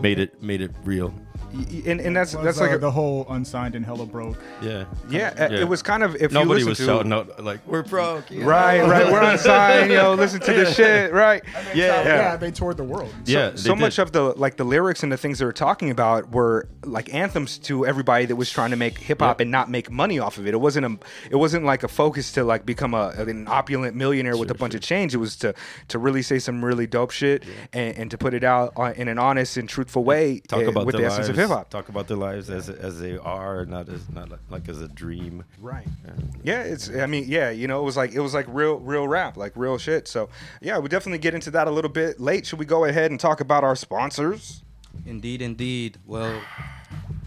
Made 0.00 0.18
it 0.18 0.42
made 0.42 0.60
it 0.60 0.72
real. 0.84 1.12
Y- 1.54 1.64
y- 1.70 1.82
and, 1.86 2.00
and 2.00 2.14
that's 2.16 2.34
Was, 2.34 2.44
that's 2.44 2.58
uh, 2.58 2.62
like 2.62 2.72
a, 2.72 2.78
the 2.78 2.90
whole 2.90 3.26
unsigned 3.30 3.74
and 3.74 3.84
hella 3.84 4.04
broke. 4.06 4.36
Yeah. 4.60 4.84
yeah, 5.08 5.34
uh, 5.38 5.48
Yeah. 5.52 5.60
It 5.60 5.68
was 5.68 5.82
kind 5.82 6.02
of 6.02 6.16
if 6.16 6.32
Nobody 6.32 6.60
you 6.60 6.66
was 6.66 6.78
listen 6.80 6.86
to 6.86 6.92
shouting 6.92 7.12
out 7.12 7.42
like 7.44 7.60
we're 7.66 7.82
broke. 7.82 8.30
yeah." 8.30 8.44
right, 8.44 8.80
right. 8.86 9.10
We're 9.10 9.22
on 9.22 9.38
sign, 9.38 9.90
yo. 9.90 10.14
Listen 10.14 10.40
to 10.40 10.52
this 10.52 10.74
shit, 10.76 11.12
right? 11.12 11.42
Yeah. 11.74 12.02
Yeah, 12.04 12.36
they 12.36 12.50
toured 12.50 12.76
the 12.76 12.84
world. 12.84 13.12
Yeah. 13.24 13.54
so 13.54 13.74
they 13.74 13.80
much 13.80 13.98
of 13.98 14.12
the 14.12 14.22
like 14.36 14.56
the 14.56 14.64
lyrics 14.64 15.02
and 15.02 15.10
the 15.12 15.16
things 15.16 15.38
they 15.38 15.44
were 15.44 15.52
talking 15.52 15.90
about 15.90 16.30
were 16.32 16.68
like 16.84 17.12
anthems 17.14 17.58
to 17.58 17.86
everybody 17.86 18.26
that 18.26 18.36
was 18.36 18.50
trying 18.50 18.70
to 18.70 18.76
make 18.76 18.98
hip 18.98 19.20
hop 19.20 19.38
Yeah. 19.40 19.44
and 19.44 19.50
not 19.50 19.70
make 19.70 19.90
money 19.90 20.18
off 20.18 20.38
of 20.38 20.46
it. 20.46 20.54
It 20.54 20.58
wasn't 20.60 20.86
a 20.86 20.98
it 21.30 21.36
wasn't 21.36 21.64
like 21.64 21.82
a 21.82 21.88
focus 21.88 22.32
to 22.32 22.44
like 22.44 22.66
become 22.66 22.92
a 22.94 23.08
an 23.16 23.46
opulent 23.48 23.96
millionaire 23.96 24.36
with 24.36 24.50
a 24.50 24.54
Sure, 24.54 24.58
bunch 24.58 24.72
sure. 24.72 24.78
of 24.78 24.82
change. 24.84 25.14
It 25.14 25.18
was 25.18 25.36
to 25.36 25.54
to 25.88 25.98
really 25.98 26.22
say 26.22 26.38
some 26.38 26.64
really 26.64 26.86
dope 26.86 27.10
shit 27.12 27.44
and, 27.72 27.96
and 27.96 28.10
to 28.10 28.18
put 28.18 28.34
it 28.34 28.44
out 28.44 28.72
in 28.96 29.08
an 29.08 29.18
honest 29.18 29.56
and 29.56 29.68
truthful 29.68 30.04
way 30.04 30.40
talk 30.40 30.64
uh, 30.64 30.68
about 30.70 30.86
with 30.86 30.94
their 30.94 31.02
the 31.02 31.06
essence 31.08 31.28
lives, 31.28 31.35
of 31.36 31.48
hip 31.48 31.56
hop. 31.56 31.70
Talk 31.70 31.88
about 31.88 32.08
their 32.08 32.16
lives 32.16 32.50
as 32.50 32.68
as 32.68 32.98
they 33.00 33.16
are, 33.18 33.64
not 33.66 33.88
as 33.88 34.08
not 34.10 34.28
like, 34.30 34.40
like 34.50 34.68
as 34.68 34.80
a 34.80 34.88
dream. 34.88 35.44
Right. 35.60 35.86
And- 36.04 36.36
Yeah, 36.42 36.62
it's. 36.62 36.88
I 36.90 37.06
mean, 37.06 37.24
yeah, 37.28 37.50
you 37.50 37.66
know, 37.68 37.80
it 37.80 37.84
was 37.84 37.96
like 37.96 38.12
it 38.12 38.20
was 38.20 38.34
like 38.34 38.46
real, 38.48 38.76
real 38.78 39.06
rap, 39.08 39.36
like 39.36 39.52
real 39.56 39.78
shit. 39.78 40.08
So, 40.08 40.28
yeah, 40.60 40.78
we 40.78 40.88
definitely 40.88 41.18
get 41.18 41.34
into 41.34 41.50
that 41.52 41.66
a 41.66 41.70
little 41.70 41.90
bit 41.90 42.20
late. 42.20 42.46
Should 42.46 42.58
we 42.58 42.64
go 42.66 42.84
ahead 42.84 43.10
and 43.10 43.18
talk 43.20 43.40
about 43.40 43.64
our 43.64 43.76
sponsors? 43.76 44.62
Indeed, 45.04 45.42
indeed. 45.42 45.98
Well, 46.06 46.40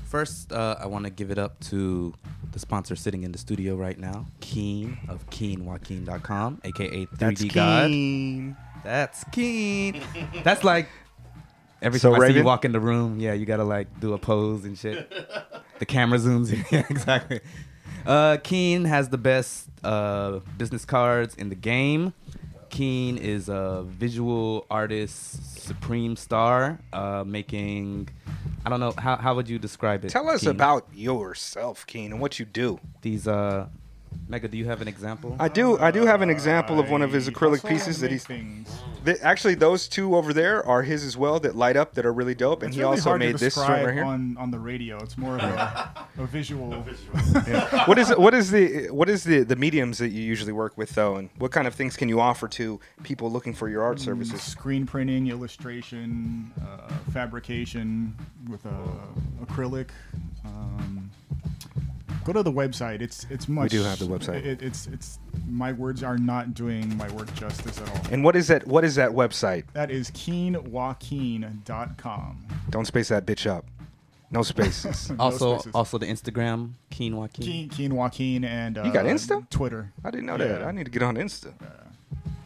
first, 0.05 0.51
uh, 0.51 0.75
I 0.79 0.87
want 0.87 1.05
to 1.05 1.11
give 1.11 1.31
it 1.31 1.37
up 1.37 1.59
to 1.65 2.13
the 2.51 2.57
sponsor 2.59 2.95
sitting 2.95 3.21
in 3.23 3.31
the 3.31 3.37
studio 3.37 3.75
right 3.75 3.99
now, 3.99 4.25
Keen 4.39 4.97
of 5.07 5.29
KeenJoaquin.com, 5.29 6.61
aka 6.63 7.05
3D 7.05 7.53
God. 7.53 7.87
Keen. 7.87 8.57
That's 8.83 9.23
Keen. 9.31 10.01
That's 10.43 10.63
like 10.63 10.87
Every 11.81 11.99
So, 11.99 12.11
time 12.11 12.21
I 12.21 12.27
see 12.27 12.33
you 12.37 12.43
walk 12.43 12.65
in 12.65 12.71
the 12.71 12.79
room, 12.79 13.19
yeah, 13.19 13.33
you 13.33 13.45
gotta 13.45 13.63
like 13.63 13.99
do 13.99 14.13
a 14.13 14.17
pose 14.17 14.65
and 14.65 14.77
shit. 14.77 15.09
the 15.79 15.85
camera 15.85 16.19
zooms 16.19 16.51
in. 16.51 16.65
yeah, 16.71 16.85
exactly. 16.89 17.39
Uh, 18.05 18.37
Keen 18.43 18.85
has 18.85 19.09
the 19.09 19.17
best 19.17 19.69
uh, 19.83 20.39
business 20.57 20.85
cards 20.85 21.35
in 21.35 21.49
the 21.49 21.55
game. 21.55 22.13
Keen 22.69 23.17
is 23.17 23.49
a 23.49 23.83
visual 23.87 24.65
artist, 24.69 25.59
supreme 25.63 26.15
star, 26.15 26.79
uh, 26.93 27.23
making. 27.25 28.09
I 28.65 28.69
don't 28.69 28.79
know 28.79 28.93
how 28.97 29.15
how 29.15 29.35
would 29.35 29.49
you 29.49 29.57
describe 29.57 30.05
it? 30.05 30.09
Tell 30.09 30.29
us 30.29 30.41
Keen? 30.41 30.49
about 30.51 30.85
yourself, 30.93 31.85
Keen, 31.87 32.11
and 32.11 32.21
what 32.21 32.39
you 32.39 32.45
do. 32.45 32.79
these. 33.01 33.27
Uh, 33.27 33.67
Mega, 34.29 34.47
do 34.47 34.57
you 34.59 34.65
have 34.65 34.79
an 34.83 34.87
example? 34.87 35.35
I 35.39 35.47
do. 35.47 35.79
I 35.79 35.89
do 35.89 36.05
have 36.05 36.21
an 36.21 36.29
example 36.29 36.79
of 36.79 36.91
one 36.91 37.01
of 37.01 37.11
his 37.11 37.27
acrylic 37.27 37.67
pieces 37.67 37.99
that 38.01 38.11
he's. 38.11 38.23
things. 38.27 38.69
Th- 39.03 39.17
actually, 39.23 39.55
those 39.55 39.87
two 39.87 40.15
over 40.15 40.33
there 40.33 40.63
are 40.67 40.83
his 40.83 41.03
as 41.03 41.17
well 41.17 41.39
that 41.39 41.55
light 41.55 41.75
up 41.75 41.95
that 41.95 42.05
are 42.05 42.13
really 42.13 42.35
dope, 42.35 42.61
and 42.61 42.67
It's 42.69 42.75
he 42.75 42.81
really 42.83 42.91
also 42.97 43.09
hard 43.09 43.21
made 43.21 43.31
to 43.31 43.37
this 43.39 43.55
joint 43.55 43.67
describe 43.67 43.85
right 43.87 43.93
here. 43.95 44.03
on 44.03 44.37
on 44.37 44.51
the 44.51 44.59
radio. 44.59 44.97
It's 45.01 45.17
more 45.17 45.37
of 45.37 45.41
a, 45.41 46.05
a 46.19 46.27
visual. 46.27 46.69
what 47.85 47.97
is 47.97 48.11
what 48.11 48.35
is 48.35 48.51
the 48.51 48.89
what 48.91 49.09
is 49.09 49.23
the 49.23 49.39
the 49.43 49.55
mediums 49.55 49.97
that 49.97 50.09
you 50.09 50.21
usually 50.21 50.53
work 50.53 50.77
with 50.77 50.91
though, 50.91 51.15
and 51.15 51.31
what 51.39 51.51
kind 51.51 51.65
of 51.65 51.73
things 51.73 51.97
can 51.97 52.07
you 52.07 52.19
offer 52.19 52.47
to 52.49 52.79
people 53.01 53.31
looking 53.31 53.55
for 53.55 53.67
your 53.67 53.81
art 53.81 53.99
services? 53.99 54.43
Screen 54.43 54.85
printing, 54.85 55.27
illustration, 55.27 56.51
uh, 56.61 56.93
fabrication 57.11 58.15
with 58.47 58.63
uh, 58.67 58.69
acrylic. 59.43 59.87
Um, 60.45 61.09
go 62.25 62.33
to 62.33 62.43
the 62.43 62.51
website. 62.51 63.01
It's 63.01 63.25
it's 63.29 63.47
much. 63.47 63.71
We 63.71 63.77
do 63.79 63.83
have 63.83 63.99
the 63.99 64.05
website. 64.05 64.45
It, 64.45 64.61
it's 64.61 64.87
it's 64.87 65.19
my 65.47 65.71
words 65.71 66.03
are 66.03 66.17
not 66.17 66.53
doing 66.53 66.95
my 66.97 67.09
work 67.11 67.33
justice 67.35 67.79
at 67.81 67.89
all. 67.89 68.01
And 68.11 68.23
what 68.23 68.35
is 68.35 68.47
that? 68.47 68.67
What 68.67 68.83
is 68.83 68.95
that 68.95 69.11
website? 69.11 69.63
That 69.73 69.89
is 69.91 70.11
keenjoaquin.com. 70.11 72.45
Don't 72.69 72.85
space 72.85 73.07
that 73.09 73.25
bitch 73.25 73.49
up. 73.49 73.65
No 74.31 74.43
spaces. 74.43 75.09
No 75.09 75.15
also, 75.23 75.57
spaces. 75.57 75.73
also 75.75 75.97
the 75.97 76.05
Instagram 76.05 76.73
Keen 76.91 77.15
Joaquin. 77.17 77.45
Keen, 77.45 77.69
Keen 77.69 77.95
Joaquin 77.95 78.43
and 78.43 78.77
uh, 78.77 78.83
You 78.83 78.93
got 78.93 79.05
Insta? 79.05 79.49
Twitter. 79.49 79.91
I 80.05 80.11
didn't 80.11 80.27
know 80.27 80.37
that. 80.37 80.61
I 80.63 80.71
need 80.71 80.83
to 80.85 80.91
get 80.91 81.01
on 81.01 81.15
Insta. 81.15 81.51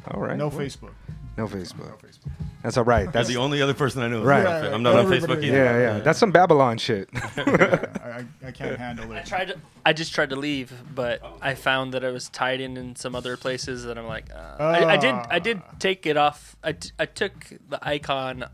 All 0.10 0.22
right. 0.22 0.38
No 0.38 0.48
Well, 0.48 0.58
Facebook. 0.60 0.92
No 1.38 1.46
No 1.46 1.50
Facebook. 1.50 2.00
Facebook. 2.00 2.32
That's 2.62 2.78
all 2.78 2.84
right. 2.84 3.04
That's 3.06 3.14
That's 3.14 3.28
the 3.30 3.38
only 3.38 3.62
other 3.62 3.74
person 3.74 4.02
I 4.04 4.08
know. 4.08 4.20
who's 4.20 4.26
Right. 4.28 4.46
on 4.46 4.64
Yeah, 4.64 4.74
I'm 4.74 4.84
not 4.84 4.96
on 4.96 5.06
Facebook 5.08 5.44
either. 5.44 5.58
yeah, 5.58 5.80
yeah. 5.96 6.00
That's 6.00 6.20
some 6.20 6.32
Babylon 6.32 6.78
shit. 6.78 7.10
I, 7.38 8.24
I, 8.44 8.48
I 8.48 8.52
can't 8.52 8.78
handle 8.78 9.12
it. 9.12 9.18
I 9.18 9.22
tried. 9.24 9.48
To, 9.50 9.58
I 9.86 9.94
just 9.94 10.14
tried 10.14 10.30
to 10.30 10.36
leave, 10.36 10.72
but 10.94 11.22
I 11.42 11.56
found 11.56 11.94
that 11.94 12.06
I 12.06 12.12
was 12.12 12.30
tied 12.30 12.62
in 12.62 12.78
in 12.78 12.96
some 12.96 13.16
other 13.16 13.36
places 13.36 13.84
that 13.84 13.98
I'm 13.98 14.06
like. 14.08 14.30
Uh, 14.34 14.56
I, 14.64 14.94
I 14.94 14.98
did. 14.98 15.16
I 15.16 15.40
did 15.40 15.62
Ah. 15.68 15.74
take 15.80 16.06
it 16.06 16.16
off. 16.18 16.56
I, 16.64 16.74
t- 16.74 16.92
I 17.00 17.06
took 17.06 17.34
the 17.70 17.80
icon 17.82 18.46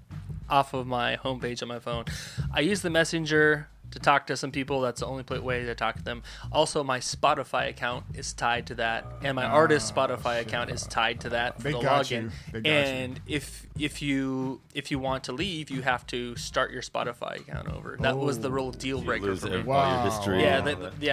off 0.50 0.74
of 0.74 0.88
my 0.88 1.18
homepage 1.18 1.62
on 1.62 1.68
my 1.68 1.80
phone. 1.80 2.06
I 2.54 2.62
used 2.62 2.82
the 2.82 2.90
messenger 2.90 3.68
to 3.92 4.00
talk 4.00 4.28
to 4.28 4.38
some 4.38 4.52
people. 4.52 4.82
That's 4.82 5.00
the 5.00 5.06
only 5.08 5.24
way 5.40 5.66
to 5.66 5.76
talk 5.76 5.96
to 5.98 6.04
them. 6.04 6.24
Also, 6.52 6.84
my 6.84 7.00
Spotify 7.00 7.70
account 7.70 8.06
is 8.14 8.34
tied 8.34 8.68
to 8.68 8.76
that, 8.76 9.06
and 9.24 9.36
my 9.36 9.46
artist 9.46 9.94
oh, 9.96 10.00
Spotify 10.00 10.42
account 10.42 10.70
is 10.70 10.84
tied 10.86 11.22
to 11.22 11.30
that 11.30 11.58
for 11.58 11.64
They 11.64 11.72
the 11.74 11.80
got 11.82 12.06
login. 12.06 12.24
you. 12.24 12.32
They 12.52 12.62
got 12.62 12.70
you. 12.70 12.74
and 12.76 13.22
if 13.28 13.66
if 13.78 14.02
you 14.02 14.62
if 14.74 14.92
you 14.92 15.00
want 15.00 15.24
to 15.26 15.32
leave, 15.32 15.70
you 15.70 15.82
have 15.82 16.06
to 16.08 16.36
start 16.36 16.72
your 16.72 16.82
Spotify 16.82 17.40
account 17.40 17.68
over. 17.70 17.98
That 18.00 18.18
was 18.18 18.40
the 18.40 18.52
real 18.52 18.72
deal 18.72 19.00
You 19.00 19.06
breaker 19.06 19.26
lose 19.26 19.40
for 19.42 19.48
me. 19.48 19.52
every- 19.54 19.64
your 19.66 19.74
Wow. 19.76 20.06
history. 20.06 20.42
Yeah, 20.42 20.58
and 20.60 20.70
all 20.70 20.76
that, 20.76 21.00
that. 21.00 21.04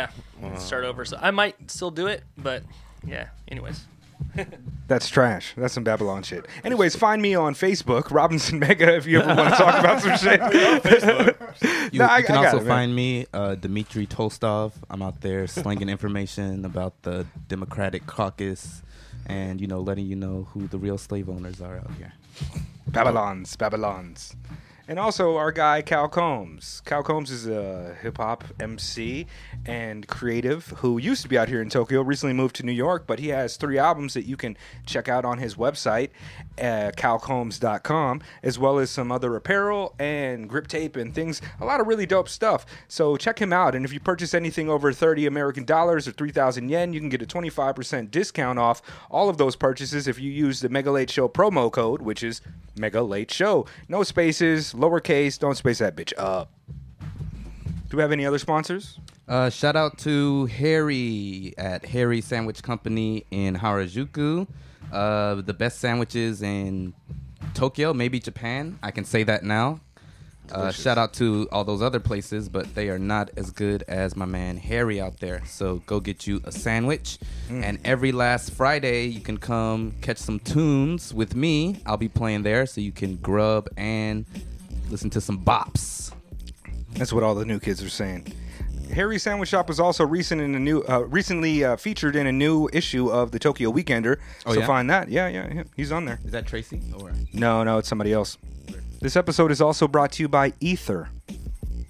yeah. 0.42 0.56
Start 0.58 0.84
over. 0.84 1.04
So 1.04 1.18
I 1.20 1.30
might 1.30 1.70
still 1.70 1.90
do 1.90 2.06
it, 2.06 2.24
but 2.36 2.62
yeah. 3.06 3.28
Anyways, 3.48 3.84
That's 4.88 5.08
trash. 5.08 5.54
That's 5.56 5.74
some 5.74 5.82
Babylon 5.84 6.22
shit. 6.22 6.46
Anyways, 6.64 6.94
find 6.96 7.20
me 7.20 7.34
on 7.34 7.54
Facebook, 7.54 8.10
Robinson 8.10 8.58
Mega, 8.58 8.94
if 8.96 9.06
you 9.06 9.20
ever 9.20 9.34
want 9.34 9.50
to 9.50 9.56
talk 9.56 9.78
about 9.80 10.00
some 10.02 10.16
shit. 10.22 11.36
You, 11.92 12.00
No, 12.00 12.04
I- 12.06 12.18
you 12.18 12.24
can 12.24 12.36
I 12.36 12.42
got 12.42 12.44
also 12.46 12.56
it, 12.58 12.60
man. 12.60 12.68
find 12.68 12.94
me, 12.96 13.26
uh, 13.32 13.54
Dmitry 13.54 14.06
Tolstov. 14.06 14.72
I'm 14.90 15.02
out 15.02 15.20
there 15.22 15.46
slinging 15.46 15.88
information 15.88 16.64
about 16.64 17.02
the 17.02 17.26
Democratic 17.48 18.06
caucus 18.06 18.82
and, 19.26 19.60
you 19.60 19.66
know, 19.66 19.80
letting 19.80 20.06
you 20.06 20.16
know 20.16 20.48
who 20.52 20.66
the 20.68 20.78
real 20.78 20.98
slave 20.98 21.28
owners 21.28 21.60
are 21.60 21.78
out 21.78 21.90
here. 21.98 22.12
Babylons, 22.88 23.56
Babylons. 23.56 24.36
And 24.88 25.00
also 25.00 25.36
our 25.36 25.50
guy 25.50 25.82
Cal 25.82 26.08
Combs. 26.08 26.80
Cal 26.84 27.02
Combs 27.02 27.32
is 27.32 27.48
a 27.48 27.96
hip 28.02 28.18
hop 28.18 28.44
MC 28.60 29.26
and 29.64 30.06
creative 30.06 30.68
who 30.78 30.98
used 30.98 31.22
to 31.22 31.28
be 31.28 31.36
out 31.36 31.48
here 31.48 31.60
in 31.60 31.68
Tokyo, 31.68 32.02
recently 32.02 32.34
moved 32.34 32.54
to 32.56 32.62
New 32.62 32.70
York, 32.70 33.04
but 33.04 33.18
he 33.18 33.28
has 33.28 33.56
three 33.56 33.78
albums 33.78 34.14
that 34.14 34.26
you 34.26 34.36
can 34.36 34.56
check 34.86 35.08
out 35.08 35.24
on 35.24 35.38
his 35.38 35.56
website, 35.56 36.10
uh, 36.60 36.92
calcombs.com, 36.96 38.22
as 38.42 38.58
well 38.58 38.78
as 38.78 38.90
some 38.90 39.12
other 39.12 39.34
apparel 39.36 39.94
and 39.98 40.48
grip 40.48 40.66
tape 40.66 40.96
and 40.96 41.14
things. 41.14 41.40
A 41.60 41.64
lot 41.64 41.80
of 41.80 41.86
really 41.86 42.06
dope 42.06 42.28
stuff. 42.28 42.66
So 42.88 43.16
check 43.16 43.38
him 43.40 43.52
out. 43.52 43.74
And 43.74 43.84
if 43.84 43.92
you 43.92 44.00
purchase 44.00 44.34
anything 44.34 44.68
over 44.68 44.92
30 44.92 45.26
American 45.26 45.64
dollars 45.64 46.06
or 46.08 46.12
3,000 46.12 46.68
yen, 46.68 46.92
you 46.92 47.00
can 47.00 47.08
get 47.08 47.22
a 47.22 47.26
25% 47.26 48.10
discount 48.10 48.58
off 48.58 48.82
all 49.10 49.28
of 49.28 49.38
those 49.38 49.56
purchases 49.56 50.08
if 50.08 50.18
you 50.18 50.30
use 50.30 50.60
the 50.60 50.68
Mega 50.68 50.90
Late 50.90 51.10
Show 51.10 51.28
promo 51.28 51.70
code, 51.70 52.02
which 52.02 52.22
is 52.22 52.40
Mega 52.76 53.02
Late 53.02 53.30
Show. 53.30 53.66
No 53.88 54.02
spaces, 54.02 54.72
lowercase, 54.74 55.38
don't 55.38 55.56
space 55.56 55.78
that 55.78 55.96
bitch 55.96 56.12
up. 56.16 56.50
Do 57.88 57.96
we 57.96 58.02
have 58.02 58.12
any 58.12 58.26
other 58.26 58.38
sponsors? 58.38 58.98
Uh, 59.28 59.50
shout 59.50 59.76
out 59.76 59.98
to 59.98 60.46
Harry 60.46 61.54
at 61.58 61.84
Harry 61.86 62.20
Sandwich 62.20 62.62
Company 62.62 63.24
in 63.30 63.56
Harajuku. 63.56 64.46
Uh, 64.92 65.36
the 65.36 65.54
best 65.54 65.78
sandwiches 65.78 66.42
in 66.42 66.94
Tokyo, 67.54 67.92
maybe 67.92 68.20
Japan. 68.20 68.78
I 68.82 68.90
can 68.90 69.04
say 69.04 69.22
that 69.24 69.44
now. 69.44 69.80
Uh, 70.52 70.70
shout 70.70 70.96
out 70.96 71.12
to 71.12 71.48
all 71.50 71.64
those 71.64 71.82
other 71.82 71.98
places, 71.98 72.48
but 72.48 72.72
they 72.76 72.88
are 72.88 73.00
not 73.00 73.30
as 73.36 73.50
good 73.50 73.82
as 73.88 74.14
my 74.14 74.24
man 74.24 74.56
Harry 74.56 75.00
out 75.00 75.18
there. 75.18 75.42
So 75.44 75.82
go 75.86 75.98
get 75.98 76.26
you 76.26 76.40
a 76.44 76.52
sandwich. 76.52 77.18
And 77.50 77.80
every 77.84 78.12
last 78.12 78.52
Friday, 78.52 79.06
you 79.06 79.20
can 79.20 79.38
come 79.38 79.94
catch 80.02 80.18
some 80.18 80.38
tunes 80.38 81.12
with 81.12 81.34
me. 81.34 81.80
I'll 81.84 81.96
be 81.96 82.08
playing 82.08 82.44
there, 82.44 82.64
so 82.66 82.80
you 82.80 82.92
can 82.92 83.16
grub 83.16 83.68
and 83.76 84.24
listen 84.88 85.10
to 85.10 85.20
some 85.20 85.44
bops. 85.44 86.12
That's 86.92 87.12
what 87.12 87.24
all 87.24 87.34
the 87.34 87.44
new 87.44 87.58
kids 87.58 87.82
are 87.82 87.88
saying. 87.88 88.32
Harry 88.94 89.18
Sandwich 89.18 89.48
Shop 89.50 89.68
was 89.68 89.80
also 89.80 90.04
recent 90.04 90.40
in 90.40 90.54
a 90.54 90.58
new, 90.58 90.82
uh, 90.82 91.00
recently 91.00 91.64
uh, 91.64 91.76
featured 91.76 92.16
in 92.16 92.26
a 92.26 92.32
new 92.32 92.68
issue 92.72 93.08
of 93.08 93.30
the 93.30 93.38
Tokyo 93.38 93.70
Weekender. 93.72 94.16
Oh, 94.44 94.54
so 94.54 94.60
yeah? 94.60 94.66
find 94.66 94.88
that. 94.90 95.08
Yeah, 95.08 95.28
yeah, 95.28 95.52
yeah. 95.52 95.62
He's 95.76 95.92
on 95.92 96.04
there. 96.04 96.18
Is 96.24 96.32
that 96.32 96.46
Tracy? 96.46 96.80
Or 96.98 97.12
No, 97.32 97.62
no, 97.64 97.78
it's 97.78 97.88
somebody 97.88 98.12
else. 98.12 98.38
This 99.00 99.16
episode 99.16 99.50
is 99.50 99.60
also 99.60 99.86
brought 99.86 100.12
to 100.12 100.22
you 100.22 100.28
by 100.28 100.52
Ether, 100.60 101.10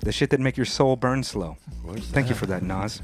the 0.01 0.13
shit 0.13 0.31
that 0.31 0.41
make 0.41 0.57
your 0.57 0.67
soul 0.67 0.97
burn 0.97 1.23
slow. 1.23 1.57
Thank 1.97 2.29
you 2.29 2.35
for 2.35 2.47
that, 2.47 2.63
Nas. 2.63 3.01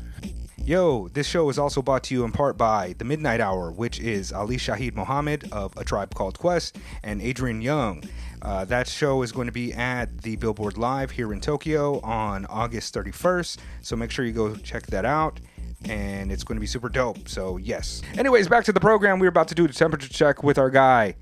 Yo, 0.64 1.08
this 1.08 1.26
show 1.26 1.50
is 1.50 1.58
also 1.58 1.82
brought 1.82 2.04
to 2.04 2.14
you 2.14 2.24
in 2.24 2.30
part 2.30 2.56
by 2.56 2.94
The 2.96 3.04
Midnight 3.04 3.40
Hour, 3.40 3.72
which 3.72 3.98
is 3.98 4.32
Ali 4.32 4.56
Shaheed 4.56 4.94
Muhammad 4.94 5.50
of 5.50 5.76
A 5.76 5.82
Tribe 5.82 6.14
Called 6.14 6.38
Quest 6.38 6.78
and 7.02 7.20
Adrian 7.20 7.60
Younge. 7.60 8.08
Uh, 8.40 8.64
that 8.66 8.86
show 8.86 9.22
is 9.22 9.32
going 9.32 9.48
to 9.48 9.52
be 9.52 9.72
at 9.72 10.22
the 10.22 10.36
Billboard 10.36 10.78
Live 10.78 11.10
here 11.10 11.32
in 11.32 11.40
Tokyo 11.40 11.98
on 12.02 12.46
August 12.46 12.94
31st, 12.94 13.56
so 13.80 13.96
make 13.96 14.12
sure 14.12 14.24
you 14.24 14.32
go 14.32 14.54
check 14.54 14.86
that 14.86 15.04
out. 15.04 15.40
And 15.84 16.30
it's 16.30 16.44
going 16.44 16.54
to 16.54 16.60
be 16.60 16.68
super 16.68 16.88
dope. 16.88 17.28
So, 17.28 17.56
yes. 17.56 18.00
Anyways, 18.16 18.46
back 18.46 18.62
to 18.66 18.72
the 18.72 18.78
program. 18.78 19.18
We're 19.18 19.26
about 19.26 19.48
to 19.48 19.56
do 19.56 19.66
the 19.66 19.72
temperature 19.72 20.08
check 20.08 20.44
with 20.44 20.58
our 20.58 20.70
guy, 20.70 21.16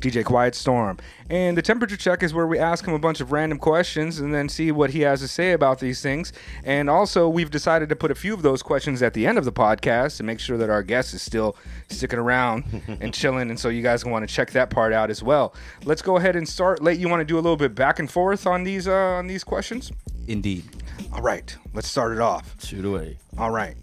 DJ 0.00 0.24
Quiet 0.24 0.54
Storm. 0.54 0.98
And 1.28 1.56
the 1.56 1.62
temperature 1.62 1.96
check 1.96 2.22
is 2.22 2.34
where 2.34 2.46
we 2.46 2.58
ask 2.58 2.84
him 2.84 2.94
a 2.94 2.98
bunch 2.98 3.20
of 3.20 3.32
random 3.32 3.58
questions 3.58 4.18
and 4.18 4.34
then 4.34 4.48
see 4.48 4.72
what 4.72 4.90
he 4.90 5.00
has 5.00 5.20
to 5.20 5.28
say 5.28 5.52
about 5.52 5.78
these 5.78 6.00
things. 6.00 6.32
And 6.64 6.90
also, 6.90 7.28
we've 7.28 7.50
decided 7.50 7.88
to 7.90 7.96
put 7.96 8.10
a 8.10 8.14
few 8.14 8.34
of 8.34 8.42
those 8.42 8.62
questions 8.62 9.02
at 9.02 9.14
the 9.14 9.26
end 9.26 9.38
of 9.38 9.44
the 9.44 9.52
podcast 9.52 10.16
to 10.16 10.22
make 10.22 10.40
sure 10.40 10.56
that 10.56 10.70
our 10.70 10.82
guest 10.82 11.14
is 11.14 11.22
still 11.22 11.56
sticking 11.88 12.18
around 12.18 12.64
and 13.00 13.14
chilling. 13.14 13.50
And 13.50 13.60
so, 13.60 13.68
you 13.68 13.82
guys 13.82 14.04
want 14.04 14.26
to 14.26 14.34
check 14.34 14.50
that 14.52 14.70
part 14.70 14.92
out 14.92 15.10
as 15.10 15.22
well. 15.22 15.54
Let's 15.84 16.02
go 16.02 16.16
ahead 16.16 16.36
and 16.36 16.48
start. 16.48 16.82
Let 16.82 16.98
you 16.98 17.08
want 17.08 17.20
to 17.20 17.24
do 17.24 17.36
a 17.36 17.42
little 17.42 17.56
bit 17.56 17.74
back 17.74 17.98
and 17.98 18.10
forth 18.10 18.46
on 18.46 18.64
these 18.64 18.88
uh, 18.88 18.92
on 18.92 19.26
these 19.26 19.44
questions. 19.44 19.92
Indeed. 20.26 20.64
All 21.12 21.22
right, 21.22 21.56
let's 21.74 21.88
start 21.88 22.12
it 22.12 22.20
off. 22.20 22.56
Shoot 22.62 22.84
away. 22.84 23.18
All 23.38 23.50
right, 23.50 23.76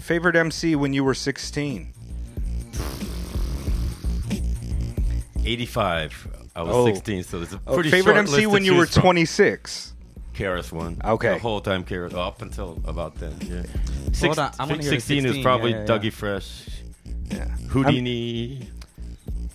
favorite 0.00 0.36
MC 0.36 0.76
when 0.76 0.92
you 0.92 1.04
were 1.04 1.14
16. 1.14 1.92
85. 5.44 6.28
I 6.56 6.62
was 6.62 6.74
Oh. 6.74 6.84
16, 6.86 7.22
so 7.24 7.42
it's 7.42 7.52
a 7.52 7.60
Oh, 7.66 7.74
pretty 7.74 7.90
favorite 7.90 8.14
short 8.14 8.18
MC 8.18 8.32
list 8.32 8.42
to 8.42 8.50
when 8.50 8.64
you 8.64 8.74
were 8.74 8.86
choose 8.86 8.94
from. 8.94 9.02
26. 9.02 9.94
KRS-One. 10.34 10.96
Okay. 11.04 11.34
The 11.34 11.38
whole 11.38 11.60
time 11.60 11.84
Karis, 11.84 12.14
up 12.14 12.40
until 12.42 12.80
about 12.86 13.14
then. 13.16 13.34
Yeah. 13.42 13.62
Hold 14.26 14.38
on, 14.38 14.52
I 14.58 14.64
wanna 14.64 14.82
hear 14.82 14.90
16 14.92 15.18
is 15.18 15.22
16, 15.24 15.42
probably 15.42 15.70
yeah, 15.72 15.80
yeah, 15.80 15.86
Dougie. 15.86 16.12
Fresh, 16.12 16.66
Yeah. 17.30 17.46
Whodini, 17.68 18.66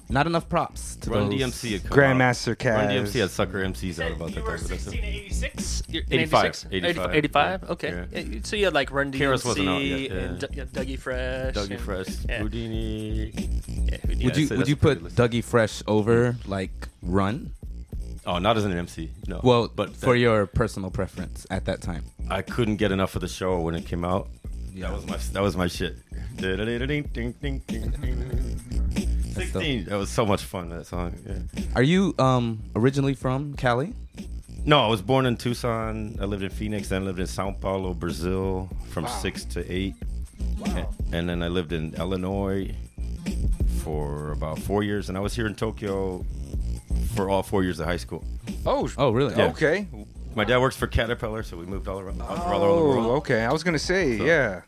Not 0.08 0.28
enough 0.28 0.48
props 0.48 0.96
to 0.98 1.10
Run 1.10 1.30
those. 1.30 1.40
DMC. 1.40 1.72
Had 1.74 1.84
come 1.90 1.98
Grandmaster 1.98 2.66
uh, 2.66 2.70
out. 2.70 2.76
Run 2.76 2.90
Kaz. 2.90 3.08
DMC 3.08 3.20
had 3.22 3.30
sucker 3.32 3.64
MCs 3.66 4.00
out 4.04 4.12
about 4.12 4.30
you 4.30 4.36
that 4.36 4.44
were 4.44 4.58
time. 4.58 4.68
but 4.68 4.70
that's 4.70 4.84
16 4.84 5.02
to 5.02 5.08
86? 5.08 5.84
You're 5.90 6.04
in 6.04 6.14
85, 6.14 6.46
86? 6.46 6.66
85, 6.72 7.16
85? 7.16 7.62
yeah. 7.64 7.72
Okay. 7.72 7.90
Yeah. 8.12 8.22
Yeah, 8.22 8.40
so 8.44 8.56
you 8.56 8.66
had 8.66 8.74
like 8.76 8.92
Run 8.92 9.12
Karis 9.12 9.42
DMC 9.42 9.46
wasn't 9.46 9.70
out 9.70 9.78
yet, 9.82 10.00
yeah. 10.12 10.18
and 10.18 10.40
D- 10.40 10.48
yeah, 10.54 10.64
Dougie 10.66 11.00
Fresh. 11.00 11.56
Dougie 11.56 11.72
and- 11.72 11.80
Fresh, 11.82 12.08
yeah. 12.30 12.42
Whodini. 12.42 13.34
Yeah, 13.34 13.98
Whodini. 13.98 14.08
Would 14.08 14.20
Yeah, 14.20 14.36
you 14.38 14.48
so 14.48 14.56
would 14.56 14.60
that's 14.60 14.70
you 14.70 14.76
a 14.76 14.78
pretty 14.78 15.00
put 15.02 15.04
list. 15.04 15.16
Dougie 15.16 15.44
Fresh 15.44 15.84
over 15.88 16.36
like 16.46 16.88
Run? 17.02 17.52
Oh, 18.28 18.38
not 18.40 18.58
as 18.58 18.66
an 18.66 18.74
MC. 18.74 19.12
No. 19.28 19.40
Well, 19.44 19.68
but 19.76 19.96
for 19.96 20.14
that- 20.14 20.20
your 20.20 20.46
personal 20.46 20.92
preference 20.92 21.48
at 21.50 21.66
that 21.66 21.82
time. 21.82 22.06
I 22.30 22.42
couldn't 22.44 22.78
get 22.78 22.92
enough 22.92 23.16
of 23.16 23.22
the 23.22 23.28
show 23.28 23.60
when 23.60 23.74
it 23.76 23.86
came 23.88 24.06
out. 24.06 24.30
That 24.76 24.92
was 24.92 25.06
my 25.08 25.18
that 25.34 25.42
was 25.42 25.56
my 25.58 25.68
shit. 25.68 25.96
Sixteen. 29.36 29.86
That 29.86 29.98
was 29.98 30.10
so 30.10 30.26
much 30.26 30.44
fun. 30.44 30.70
That 30.70 30.86
song. 30.86 31.14
Yeah. 31.26 31.64
Are 31.76 31.84
you 31.84 32.14
um 32.20 32.64
originally 32.76 33.14
from 33.14 33.54
Cali? 33.56 33.94
No, 34.66 34.80
I 34.80 34.88
was 34.88 35.02
born 35.02 35.26
in 35.28 35.38
Tucson. 35.38 36.18
I 36.20 36.26
lived 36.26 36.42
in 36.44 36.50
Phoenix. 36.50 36.90
Then 36.90 37.04
I 37.04 37.06
lived 37.06 37.20
in 37.20 37.28
Sao 37.28 37.52
Paulo, 37.52 37.94
Brazil, 37.94 38.70
from 38.90 39.08
six 39.08 39.44
to 39.46 39.72
eight. 39.72 39.94
And, 40.66 40.88
and 41.14 41.30
then 41.30 41.44
I 41.44 41.50
lived 41.50 41.72
in 41.72 41.94
Illinois 41.96 42.74
for 43.84 44.32
about 44.32 44.58
four 44.60 44.84
years. 44.84 45.10
And 45.10 45.18
I 45.18 45.22
was 45.22 45.36
here 45.36 45.46
in 45.48 45.54
Tokyo 45.56 46.26
for 47.14 47.30
all 47.30 47.44
four 47.44 47.64
years 47.64 47.80
of 47.80 47.86
high 47.86 47.98
school. 47.98 48.24
Oh, 48.66 48.90
Oh, 48.98 49.12
really? 49.12 49.36
Yeah. 49.36 49.48
okay. 49.50 49.88
My 50.36 50.44
dad 50.44 50.58
works 50.60 50.76
for 50.76 50.88
Caterpillar, 50.88 51.44
so 51.44 51.56
we 51.58 51.66
moved 51.66 51.88
all 51.88 52.00
around, 52.00 52.22
all 52.22 52.36
around 52.36 52.60
the 52.62 52.66
Oh, 52.68 52.84
world. 52.90 53.06
okay. 53.20 53.46
I 53.46 53.52
was 53.54 53.64
gonna 53.64 53.80
say, 53.80 54.16
yeah. 54.18 54.62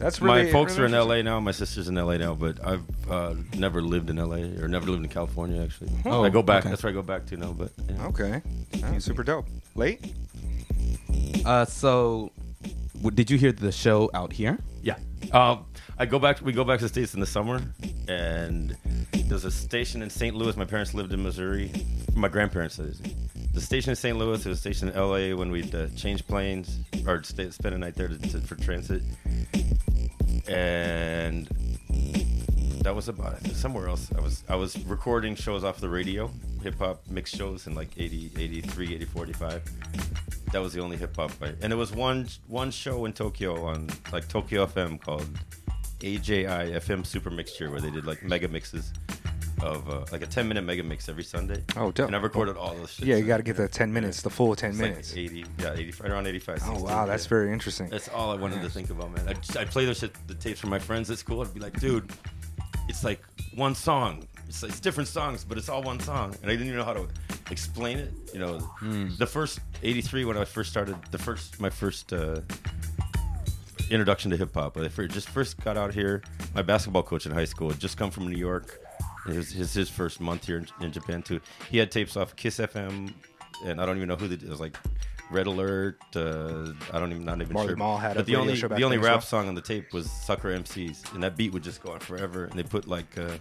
That's 0.00 0.20
really. 0.22 0.44
my 0.46 0.50
folks 0.50 0.78
really 0.78 0.94
are 0.96 1.02
in 1.02 1.08
LA 1.08 1.22
now. 1.22 1.38
My 1.40 1.52
sister's 1.52 1.86
in 1.88 1.94
LA 1.94 2.16
now, 2.16 2.34
but 2.34 2.58
I've 2.66 2.82
uh, 3.10 3.34
never 3.56 3.82
lived 3.82 4.08
in 4.10 4.16
LA 4.16 4.38
or 4.60 4.66
never 4.66 4.86
lived 4.90 5.04
in 5.04 5.08
California 5.10 5.62
actually. 5.62 5.90
Oh, 6.06 6.24
I 6.24 6.30
go 6.30 6.42
back. 6.42 6.62
okay. 6.62 6.70
That's 6.70 6.82
where 6.82 6.90
I 6.90 6.94
go 6.94 7.02
back 7.02 7.26
to 7.26 7.36
now. 7.36 7.52
But 7.52 7.70
yeah. 7.88 8.06
Okay. 8.06 8.42
Ah, 8.82 8.98
super 8.98 9.22
dope. 9.22 9.46
Late? 9.74 10.14
Uh, 11.44 11.64
so 11.66 12.32
w- 12.94 13.10
did 13.14 13.30
you 13.30 13.36
hear 13.38 13.52
the 13.52 13.70
show 13.72 14.10
out 14.14 14.32
here? 14.32 14.58
Yeah. 14.82 14.96
Um, 15.32 15.66
I 16.00 16.06
go 16.06 16.18
back. 16.18 16.40
We 16.40 16.54
go 16.54 16.64
back 16.64 16.78
to 16.78 16.86
the 16.86 16.88
states 16.88 17.12
in 17.12 17.20
the 17.20 17.26
summer, 17.26 17.60
and 18.08 18.74
there's 19.12 19.44
a 19.44 19.50
station 19.50 20.00
in 20.00 20.08
St. 20.08 20.34
Louis. 20.34 20.56
My 20.56 20.64
parents 20.64 20.94
lived 20.94 21.12
in 21.12 21.22
Missouri. 21.22 21.70
My 22.14 22.28
grandparents 22.28 22.78
did. 22.78 22.96
The 23.52 23.60
station 23.60 23.90
in 23.90 23.96
St. 23.96 24.16
Louis. 24.16 24.42
There 24.42 24.48
was 24.48 24.56
a 24.56 24.60
station 24.62 24.88
in 24.88 24.94
L.A. 24.94 25.34
when 25.34 25.50
we'd 25.50 25.74
uh, 25.74 25.88
change 25.96 26.26
planes 26.26 26.78
or 27.06 27.22
stay, 27.22 27.50
spend 27.50 27.74
a 27.74 27.78
night 27.78 27.96
there 27.96 28.08
to, 28.08 28.16
to, 28.16 28.40
for 28.40 28.54
transit, 28.54 29.02
and 30.48 31.46
that 32.82 32.94
was 32.94 33.08
about 33.08 33.34
it. 33.44 33.54
Somewhere 33.54 33.86
else, 33.86 34.10
I 34.16 34.22
was 34.22 34.42
I 34.48 34.56
was 34.56 34.82
recording 34.86 35.34
shows 35.34 35.64
off 35.64 35.82
the 35.82 35.90
radio, 35.90 36.30
hip 36.62 36.78
hop 36.78 37.02
mix 37.10 37.30
shows 37.30 37.66
in 37.66 37.74
like 37.74 37.90
80, 37.98 38.30
83, 38.38 38.94
84, 38.94 39.24
85. 39.24 39.62
That 40.52 40.62
was 40.62 40.72
the 40.72 40.80
only 40.80 40.96
hip 40.96 41.14
hop, 41.14 41.32
and 41.42 41.70
there 41.70 41.76
was 41.76 41.92
one 41.92 42.26
one 42.46 42.70
show 42.70 43.04
in 43.04 43.12
Tokyo 43.12 43.66
on 43.66 43.90
like 44.14 44.28
Tokyo 44.28 44.64
FM 44.64 44.98
called 44.98 45.28
AJI 46.02 46.74
FM 46.78 47.04
Super 47.06 47.30
Mixture 47.30 47.70
where 47.70 47.80
they 47.80 47.90
did 47.90 48.06
like 48.06 48.22
mega 48.22 48.48
mixes 48.48 48.92
of 49.62 49.88
uh, 49.90 50.04
like 50.12 50.22
a 50.22 50.26
10 50.26 50.48
minute 50.48 50.62
mega 50.62 50.82
mix 50.82 51.08
every 51.08 51.24
Sunday. 51.24 51.62
Oh, 51.76 51.92
dope. 51.92 52.06
And 52.06 52.16
I 52.16 52.18
recorded 52.18 52.56
all 52.56 52.74
those 52.74 52.90
shit. 52.90 53.06
Yeah, 53.06 53.16
you 53.16 53.24
got 53.24 53.38
to 53.38 53.42
get 53.42 53.56
the 53.56 53.68
10 53.68 53.92
minutes, 53.92 54.22
the 54.22 54.30
full 54.30 54.54
10 54.54 54.70
It's 54.70 54.80
like 54.80 54.90
minutes. 54.90 55.16
80, 55.16 55.44
yeah, 55.58 55.74
80, 55.74 56.02
right 56.02 56.10
around 56.10 56.26
85. 56.26 56.62
Oh, 56.64 56.82
wow. 56.82 57.06
That's 57.06 57.24
yeah. 57.24 57.28
very 57.28 57.52
interesting. 57.52 57.88
That's 57.88 58.08
all 58.08 58.30
I 58.30 58.36
wanted 58.36 58.62
to 58.62 58.70
think 58.70 58.90
about, 58.90 59.12
man. 59.12 59.28
I'd, 59.28 59.56
I'd 59.56 59.70
play 59.70 59.84
those 59.84 59.98
shit, 59.98 60.14
the 60.26 60.34
tapes 60.34 60.60
from 60.60 60.70
my 60.70 60.78
friends 60.78 61.10
at 61.10 61.18
school. 61.18 61.42
I'd 61.42 61.52
be 61.54 61.60
like, 61.60 61.78
dude, 61.78 62.10
it's 62.88 63.04
like 63.04 63.22
one 63.54 63.74
song. 63.74 64.26
It's, 64.48 64.62
it's 64.62 64.80
different 64.80 65.08
songs, 65.08 65.44
but 65.44 65.58
it's 65.58 65.68
all 65.68 65.82
one 65.82 66.00
song. 66.00 66.34
And 66.42 66.50
I 66.50 66.54
didn't 66.54 66.66
even 66.66 66.78
know 66.78 66.84
how 66.84 66.94
to 66.94 67.08
explain 67.50 67.98
it. 67.98 68.12
You 68.32 68.40
know, 68.40 68.58
the 69.18 69.26
first 69.26 69.60
83, 69.82 70.24
when 70.24 70.36
I 70.36 70.44
first 70.44 70.70
started, 70.70 70.96
the 71.10 71.18
first, 71.18 71.60
my 71.60 71.70
first 71.70 72.12
uh, 72.12 72.40
introduction 73.90 74.30
to 74.30 74.36
hip 74.36 74.54
hop, 74.54 74.76
I 74.76 74.88
just 75.06 75.28
first 75.28 75.62
got 75.62 75.76
out 75.76 75.92
here, 75.92 76.22
my 76.54 76.62
basketball 76.62 77.02
coach 77.02 77.26
in 77.26 77.32
high 77.32 77.44
school 77.44 77.70
had 77.70 77.80
just 77.80 77.96
come 77.96 78.10
from 78.10 78.28
New 78.28 78.38
York. 78.38 78.80
It 79.28 79.36
was 79.36 79.50
his, 79.50 79.72
his 79.74 79.90
first 79.90 80.20
month 80.20 80.46
here 80.46 80.58
in, 80.58 80.66
in 80.80 80.92
Japan, 80.92 81.22
too. 81.22 81.40
He 81.70 81.78
had 81.78 81.90
tapes 81.90 82.16
off 82.16 82.34
Kiss 82.36 82.58
FM, 82.58 83.12
and 83.66 83.80
I 83.80 83.86
don't 83.86 83.96
even 83.96 84.08
know 84.08 84.16
who 84.16 84.28
the, 84.28 84.34
it 84.44 84.48
was 84.48 84.60
like 84.60 84.76
Red 85.30 85.46
Alert. 85.46 85.98
Uh, 86.16 86.72
I 86.92 86.98
don't 86.98 87.12
even 87.12 87.24
not 87.24 87.40
even 87.40 87.52
Marley 87.52 87.68
sure. 87.70 87.76
Marl 87.76 87.98
had 87.98 88.16
but 88.16 88.26
the 88.26 88.36
only 88.36 88.54
the 88.54 88.82
only 88.82 88.98
rap 88.98 89.16
well. 89.16 89.20
song 89.20 89.48
on 89.48 89.54
the 89.54 89.60
tape 89.60 89.92
was 89.92 90.10
Sucker 90.10 90.56
MCs, 90.56 91.12
and 91.14 91.22
that 91.22 91.36
beat 91.36 91.52
would 91.52 91.62
just 91.62 91.82
go 91.82 91.92
on 91.92 92.00
forever. 92.00 92.44
And 92.46 92.54
they 92.58 92.62
put 92.62 92.88
like 92.88 93.16
uh, 93.18 93.36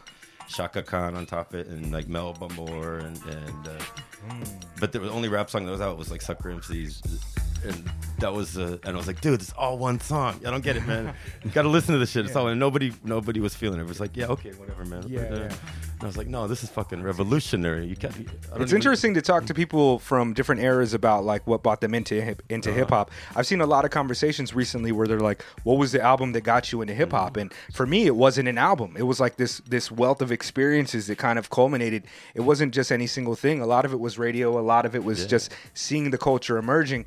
Chaka 0.49 0.83
Khan 0.83 1.15
on 1.15 1.25
top 1.25 1.53
of 1.53 1.61
it, 1.61 1.67
and 1.67 1.91
like 1.91 2.07
Mel 2.07 2.33
Bumblor, 2.33 2.99
and 3.05 3.17
and 3.23 3.67
uh, 3.67 3.83
Hmm. 4.19 4.43
but 4.81 4.91
the 4.91 5.09
only 5.09 5.29
rap 5.29 5.49
song 5.49 5.65
that 5.65 5.71
was 5.71 5.79
out 5.79 5.97
was 5.97 6.11
like 6.11 6.21
Sucker 6.21 6.49
MCs. 6.53 6.99
And 7.65 7.83
that 8.19 8.33
was, 8.33 8.57
uh, 8.57 8.77
and 8.83 8.93
I 8.95 8.97
was 8.97 9.07
like, 9.07 9.21
dude, 9.21 9.41
it's 9.41 9.53
all 9.53 9.77
one 9.77 9.99
song. 9.99 10.39
I 10.45 10.51
don't 10.51 10.63
get 10.63 10.75
it, 10.77 10.85
man. 10.85 11.13
you 11.43 11.51
got 11.51 11.61
to 11.63 11.69
listen 11.69 11.93
to 11.93 11.99
this 11.99 12.11
shit. 12.11 12.25
It's 12.29 12.35
all, 12.35 12.47
and 12.47 12.59
nobody, 12.59 12.91
nobody 13.03 13.39
was 13.39 13.55
feeling 13.55 13.79
it. 13.79 13.83
It 13.83 13.87
was 13.87 13.99
like, 13.99 14.15
yeah, 14.15 14.27
okay, 14.27 14.51
whatever, 14.51 14.85
man. 14.85 15.05
Yeah, 15.07 15.25
But, 15.29 15.31
uh, 15.31 15.41
yeah. 15.41 15.45
And 15.99 16.03
I 16.03 16.05
was 16.05 16.15
like, 16.17 16.27
no, 16.27 16.47
this 16.47 16.63
is 16.63 16.69
fucking 16.69 17.01
revolutionary. 17.03 17.85
You 17.85 17.95
can't. 17.97 18.13
I 18.15 18.17
don't 18.53 18.61
It's 18.61 18.71
even- 18.71 18.77
interesting 18.77 19.13
to 19.15 19.21
talk 19.21 19.45
to 19.47 19.53
people 19.53 19.99
from 19.99 20.33
different 20.33 20.61
eras 20.61 20.93
about 20.93 21.25
like 21.25 21.45
what 21.45 21.61
brought 21.63 21.81
them 21.81 21.93
into 21.93 22.21
hip, 22.21 22.41
into 22.49 22.71
hip 22.71 22.89
hop. 22.89 23.11
I've 23.35 23.45
seen 23.45 23.59
a 23.59 23.65
lot 23.65 23.83
of 23.83 23.91
conversations 23.91 24.53
recently 24.53 24.93
where 24.93 25.07
they're 25.07 25.19
like, 25.19 25.43
"What 25.63 25.77
was 25.77 25.91
the 25.91 26.01
album 26.01 26.31
that 26.33 26.41
got 26.41 26.71
you 26.71 26.81
into 26.81 26.93
hip 26.93 27.11
hop?" 27.11 27.35
And 27.35 27.53
for 27.73 27.85
me, 27.85 28.05
it 28.05 28.15
wasn't 28.15 28.47
an 28.47 28.57
album. 28.57 28.95
It 28.97 29.03
was 29.03 29.19
like 29.19 29.35
this 29.35 29.59
this 29.67 29.91
wealth 29.91 30.21
of 30.21 30.31
experiences 30.31 31.07
that 31.07 31.17
kind 31.17 31.37
of 31.37 31.49
culminated. 31.49 32.05
It 32.33 32.41
wasn't 32.41 32.73
just 32.73 32.93
any 32.93 33.07
single 33.07 33.35
thing. 33.35 33.59
A 33.59 33.65
lot 33.65 33.83
of 33.83 33.91
it 33.91 33.99
was 33.99 34.17
radio. 34.17 34.57
A 34.57 34.61
lot 34.63 34.85
of 34.85 34.95
it 34.95 35.03
was 35.03 35.25
just 35.25 35.51
seeing 35.73 36.11
the 36.11 36.17
culture 36.17 36.57
emerging. 36.57 37.05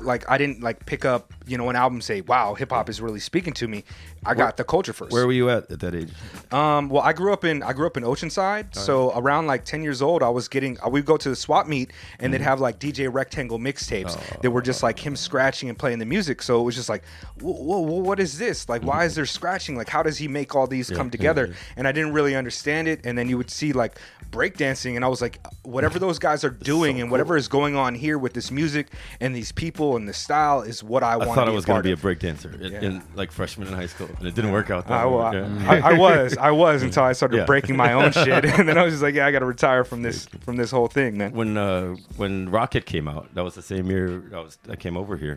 Like 0.00 0.28
I 0.30 0.38
didn't 0.38 0.62
like 0.62 0.84
pick 0.86 1.04
up, 1.04 1.32
you 1.46 1.58
know, 1.58 1.68
an 1.68 1.76
album 1.76 2.00
say, 2.00 2.20
"Wow, 2.22 2.54
hip 2.54 2.70
hop 2.70 2.88
is 2.88 3.00
really 3.00 3.20
speaking 3.20 3.52
to 3.54 3.68
me." 3.68 3.84
I 4.24 4.34
got 4.34 4.56
the 4.56 4.64
culture 4.64 4.92
first. 4.92 5.12
Where 5.12 5.26
were 5.26 5.32
you 5.32 5.50
at 5.50 5.70
at 5.70 5.80
that 5.80 5.94
age? 5.94 6.10
Um, 6.52 6.88
well, 6.88 7.02
I 7.02 7.12
grew 7.12 7.32
up 7.32 7.44
in 7.44 7.62
I 7.62 7.72
grew 7.72 7.86
up 7.86 7.96
in 7.96 8.04
Oceanside, 8.04 8.74
so 8.74 9.12
around 9.16 9.46
like 9.46 9.64
ten 9.64 9.82
years 9.82 10.00
old, 10.00 10.22
I 10.22 10.28
was 10.28 10.48
getting. 10.48 10.78
Uh, 10.78 10.86
I 10.86 10.88
would 10.88 11.04
go 11.04 11.16
to 11.16 11.28
the 11.28 11.36
swap 11.36 11.66
meet, 11.66 11.90
and 12.18 12.32
they'd 12.32 12.38
mm-hmm. 12.38 12.46
have 12.46 12.60
like 12.60 12.78
DJ 12.78 13.12
Rectangle 13.12 13.58
mixtapes 13.58 14.16
oh. 14.16 14.40
that 14.42 14.50
were 14.50 14.62
just 14.62 14.82
like 14.82 14.98
him 14.98 15.16
scratching 15.16 15.68
and 15.68 15.78
playing 15.78 15.98
the 15.98 16.06
music. 16.06 16.42
So 16.42 16.60
it 16.60 16.64
was 16.64 16.74
just 16.74 16.88
like, 16.88 17.04
whoa, 17.40 17.52
whoa, 17.52 17.80
whoa, 17.80 17.98
what 17.98 18.20
is 18.20 18.38
this? 18.38 18.68
Like, 18.68 18.82
why 18.82 19.04
is 19.04 19.12
mm-hmm. 19.12 19.18
there 19.18 19.26
scratching? 19.26 19.76
Like, 19.76 19.88
how 19.88 20.02
does 20.02 20.18
he 20.18 20.28
make 20.28 20.54
all 20.54 20.66
these 20.66 20.90
come 20.90 21.10
together? 21.10 21.54
And 21.76 21.88
I 21.88 21.92
didn't 21.92 22.12
really 22.12 22.36
understand 22.36 22.88
it. 22.88 23.00
And 23.04 23.16
then 23.16 23.28
you 23.28 23.36
would 23.36 23.50
see 23.50 23.72
like 23.72 23.98
breakdancing, 24.32 24.96
and 24.96 25.04
I 25.04 25.08
was 25.08 25.20
like, 25.22 25.38
whatever 25.62 25.98
those 26.06 26.18
guys 26.18 26.42
are 26.42 26.50
doing, 26.50 27.00
and 27.00 27.10
whatever 27.10 27.36
is 27.36 27.46
going 27.46 27.76
on 27.76 27.94
here 27.94 28.18
with 28.18 28.32
this 28.32 28.50
music 28.50 28.88
and 29.20 29.36
these 29.36 29.52
people 29.52 29.94
and 29.96 30.08
the 30.08 30.12
style 30.12 30.62
is 30.62 30.82
what 30.82 31.04
I, 31.04 31.12
I 31.12 31.16
want. 31.18 31.34
thought 31.34 31.48
I 31.48 31.52
was 31.52 31.64
going 31.64 31.78
to 31.78 31.82
be 31.84 31.92
a 31.92 31.96
breakdancer 31.96 32.60
in, 32.60 32.72
Yeah. 32.72 32.80
in 32.80 33.02
like 33.14 33.30
freshman 33.30 33.68
in 33.68 33.74
high 33.74 33.86
school, 33.86 34.08
and 34.18 34.26
it 34.26 34.34
didn't 34.34 34.50
work 34.52 34.70
out. 34.70 34.88
That 34.88 35.02
I, 35.02 35.06
way. 35.06 35.32
Yeah. 35.34 35.70
I, 35.70 35.90
I 35.90 35.92
was, 35.92 36.36
I 36.36 36.50
was 36.50 36.82
until 36.88 37.04
I 37.04 37.12
started 37.12 37.36
Yeah. 37.36 37.44
breaking 37.44 37.76
my 37.76 37.92
own 37.92 38.10
shit, 38.10 38.44
and 38.44 38.68
then 38.68 38.76
I 38.78 38.82
was 38.82 38.94
just 38.94 39.02
like, 39.02 39.14
yeah, 39.14 39.26
I 39.26 39.30
got 39.30 39.40
to 39.40 39.46
retire 39.46 39.84
from 39.84 40.02
this, 40.02 40.26
from 40.40 40.56
this 40.56 40.70
whole 40.72 40.88
thing, 40.88 41.18
man. 41.18 41.32
when 41.32 41.56
uh, 41.56 41.94
when 42.16 42.48
Rockit 42.50 42.86
came 42.86 43.06
out, 43.06 43.32
that 43.34 43.44
was 43.44 43.54
the 43.54 43.62
same 43.62 43.86
year 43.86 44.24
I 44.34 44.40
was 44.40 44.58
I 44.68 44.76
came 44.76 44.96
over 44.96 45.16
here, 45.16 45.36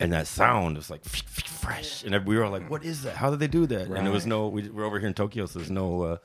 and 0.00 0.12
that 0.12 0.26
sound 0.26 0.76
was 0.76 0.90
like 0.90 1.04
fresh, 1.04 2.04
and 2.04 2.24
we 2.24 2.36
were 2.36 2.44
all 2.44 2.50
like, 2.50 2.70
"What 2.70 2.84
is 2.84 3.02
that? 3.02 3.16
How 3.16 3.30
did 3.30 3.40
they 3.40 3.48
do 3.48 3.66
that?" 3.66 3.88
And 3.88 4.06
there 4.06 4.12
was 4.12 4.26
no. 4.26 4.48
We, 4.48 4.68
we're 4.68 4.84
over 4.84 4.98
here 4.98 5.08
in 5.08 5.14
Tokyo, 5.14 5.46
so 5.46 5.58
there's 5.58 5.70
no. 5.70 6.02
Uh, 6.02 6.16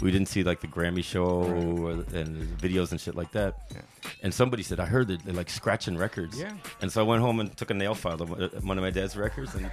we 0.00 0.10
didn't 0.10 0.28
see 0.28 0.42
like 0.42 0.60
the 0.60 0.66
Grammy 0.66 1.04
show 1.04 1.24
or, 1.24 1.90
and 2.16 2.58
videos 2.58 2.90
and 2.92 3.00
shit 3.00 3.14
like 3.14 3.32
that. 3.32 3.54
And 4.22 4.32
somebody 4.32 4.62
said, 4.62 4.80
"I 4.80 4.86
heard 4.86 5.08
that 5.08 5.24
they're 5.24 5.34
like 5.34 5.50
scratching 5.50 5.96
records." 5.96 6.38
Yeah. 6.38 6.52
And 6.80 6.90
so 6.90 7.00
I 7.00 7.04
went 7.04 7.20
home 7.22 7.40
and 7.40 7.54
took 7.56 7.70
a 7.70 7.74
nail 7.74 7.94
file 7.94 8.20
of 8.20 8.32
uh, 8.32 8.48
one 8.62 8.78
of 8.78 8.82
my 8.82 8.90
dad's 8.90 9.16
records, 9.16 9.54
and 9.54 9.70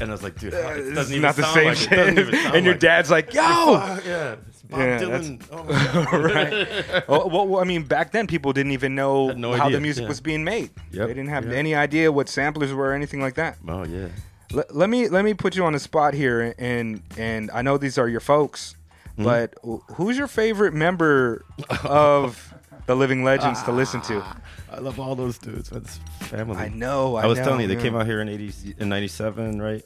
and 0.00 0.08
I 0.10 0.12
was 0.12 0.22
like, 0.22 0.38
"Dude, 0.38 0.54
it 0.54 0.64
It's 0.78 0.94
doesn't 0.94 1.12
even 1.12 1.22
not 1.22 1.36
the 1.36 1.42
same 1.52 1.64
like 1.66 1.82
it. 1.82 1.92
It 1.92 1.96
doesn't 1.96 2.16
shit. 2.16 2.28
even 2.28 2.40
sound 2.42 2.56
And 2.56 2.64
your 2.64 2.74
like 2.74 2.82
it." 2.82 2.86
dad's 2.86 3.10
like, 3.10 3.34
yo, 3.34 3.40
yeah, 3.42 4.36
it's 4.48 4.62
Bob 4.62 4.80
Yeah, 4.80 4.98
Dylan. 5.00 5.42
Oh 5.50 5.64
my 5.64 6.04
God. 6.10 6.24
right? 6.34 7.08
well, 7.08 7.28
well, 7.48 7.60
I 7.60 7.64
mean, 7.64 7.82
back 7.84 8.12
then 8.12 8.26
people 8.26 8.52
didn't 8.52 8.72
even 8.72 8.94
know 8.94 9.30
no 9.32 9.52
how 9.54 9.64
idea, 9.66 9.76
the 9.78 9.80
music 9.82 10.02
yeah. 10.02 10.08
was 10.08 10.20
being 10.20 10.44
made. 10.44 10.70
Yep, 10.92 11.08
They 11.08 11.14
didn't 11.14 11.30
have 11.30 11.46
yeah. 11.50 11.56
any 11.58 11.74
idea 11.74 12.10
what 12.12 12.28
samplers 12.28 12.72
were 12.72 12.90
or 12.90 12.92
anything 12.94 13.20
like 13.20 13.34
that. 13.34 13.58
Oh 13.66 13.84
yeah. 13.84 14.08
Let, 14.52 14.74
let 14.76 14.88
me 14.90 15.08
let 15.08 15.24
me 15.24 15.34
put 15.34 15.56
you 15.56 15.64
on 15.64 15.72
the 15.72 15.80
spot 15.80 16.14
here, 16.14 16.54
and 16.58 17.02
and 17.18 17.50
I 17.52 17.62
know 17.62 17.78
these 17.78 17.98
are 17.98 18.08
your 18.08 18.20
folks, 18.20 18.76
Hmm? 19.16 19.24
but 19.24 19.54
who's 19.94 20.16
your 20.18 20.26
favorite 20.28 20.74
member 20.74 21.44
of 21.84 22.52
the 22.86 22.94
Living 22.94 23.24
Legends 23.24 23.62
to 23.64 23.72
listen 23.72 24.00
to? 24.02 24.22
I 24.70 24.78
love 24.78 25.00
all 25.00 25.14
those 25.14 25.38
dudes. 25.38 25.70
That's 25.70 25.98
family. 26.20 26.56
I 26.58 26.68
know. 26.68 27.16
I, 27.16 27.22
I, 27.22 27.26
was 27.26 27.38
know, 27.38 27.44
telling 27.44 27.60
you, 27.62 27.66
they 27.68 27.74
yeah. 27.74 27.80
came 27.82 27.96
out 27.96 28.06
here 28.06 28.20
in 28.20 28.28
eighty 28.28 28.52
in 28.78 28.88
'97, 28.88 29.60
right? 29.60 29.82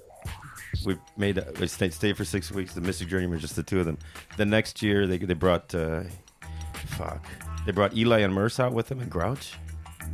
We 0.84 0.96
made 1.16 1.42
we 1.58 1.66
stayed, 1.66 1.92
stayed 1.92 2.16
for 2.16 2.24
six 2.24 2.50
weeks. 2.50 2.74
The 2.74 2.80
Mystic 2.80 3.08
Journey 3.08 3.26
were 3.26 3.36
just 3.36 3.56
the 3.56 3.62
two 3.62 3.80
of 3.80 3.86
them. 3.86 3.98
The 4.36 4.46
next 4.46 4.82
year, 4.82 5.06
they 5.06 5.18
they 5.18 5.34
brought 5.34 5.74
uh, 5.74 6.02
fuck, 6.86 7.24
they 7.66 7.72
brought 7.72 7.96
Eli 7.96 8.20
and 8.20 8.34
Murs 8.34 8.58
out 8.58 8.72
with 8.72 8.88
them 8.88 9.00
and 9.00 9.10
Grouch. 9.10 9.54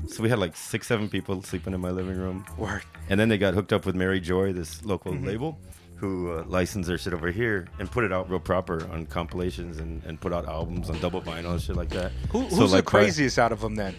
So 0.08 0.22
we 0.22 0.28
had 0.28 0.38
like 0.38 0.56
six, 0.56 0.86
seven 0.86 1.08
people 1.08 1.42
sleeping 1.42 1.72
in 1.74 1.80
my 1.80 1.90
living 1.90 2.18
room. 2.18 2.44
Word. 2.58 2.82
And 3.08 3.18
then 3.18 3.28
they 3.28 3.38
got 3.38 3.54
hooked 3.54 3.72
up 3.72 3.86
with 3.86 3.94
Mary 3.94 4.20
Joy, 4.20 4.52
this 4.52 4.84
local 4.84 5.12
Mm-hmm. 5.12 5.26
label, 5.26 5.58
who 5.96 6.30
uh, 6.32 6.44
licensed 6.46 6.88
their 6.88 6.98
shit 6.98 7.12
over 7.14 7.30
here 7.30 7.66
and 7.78 7.90
put 7.90 8.04
it 8.04 8.12
out 8.12 8.28
real 8.30 8.38
proper 8.38 8.86
on 8.92 9.06
compilations 9.06 9.78
and, 9.78 10.02
and 10.04 10.20
put 10.20 10.32
out 10.32 10.46
albums 10.46 10.90
on 10.90 10.98
double 11.00 11.22
vinyl 11.22 11.52
and 11.52 11.60
shit 11.62 11.76
like 11.76 11.88
that. 11.90 12.12
Who, 12.30 12.48
So, 12.50 12.56
who's 12.56 12.72
like, 12.72 12.84
the 12.84 12.90
craziest 12.90 13.38
out 13.38 13.50
of 13.52 13.60
them 13.60 13.74
then? 13.76 13.94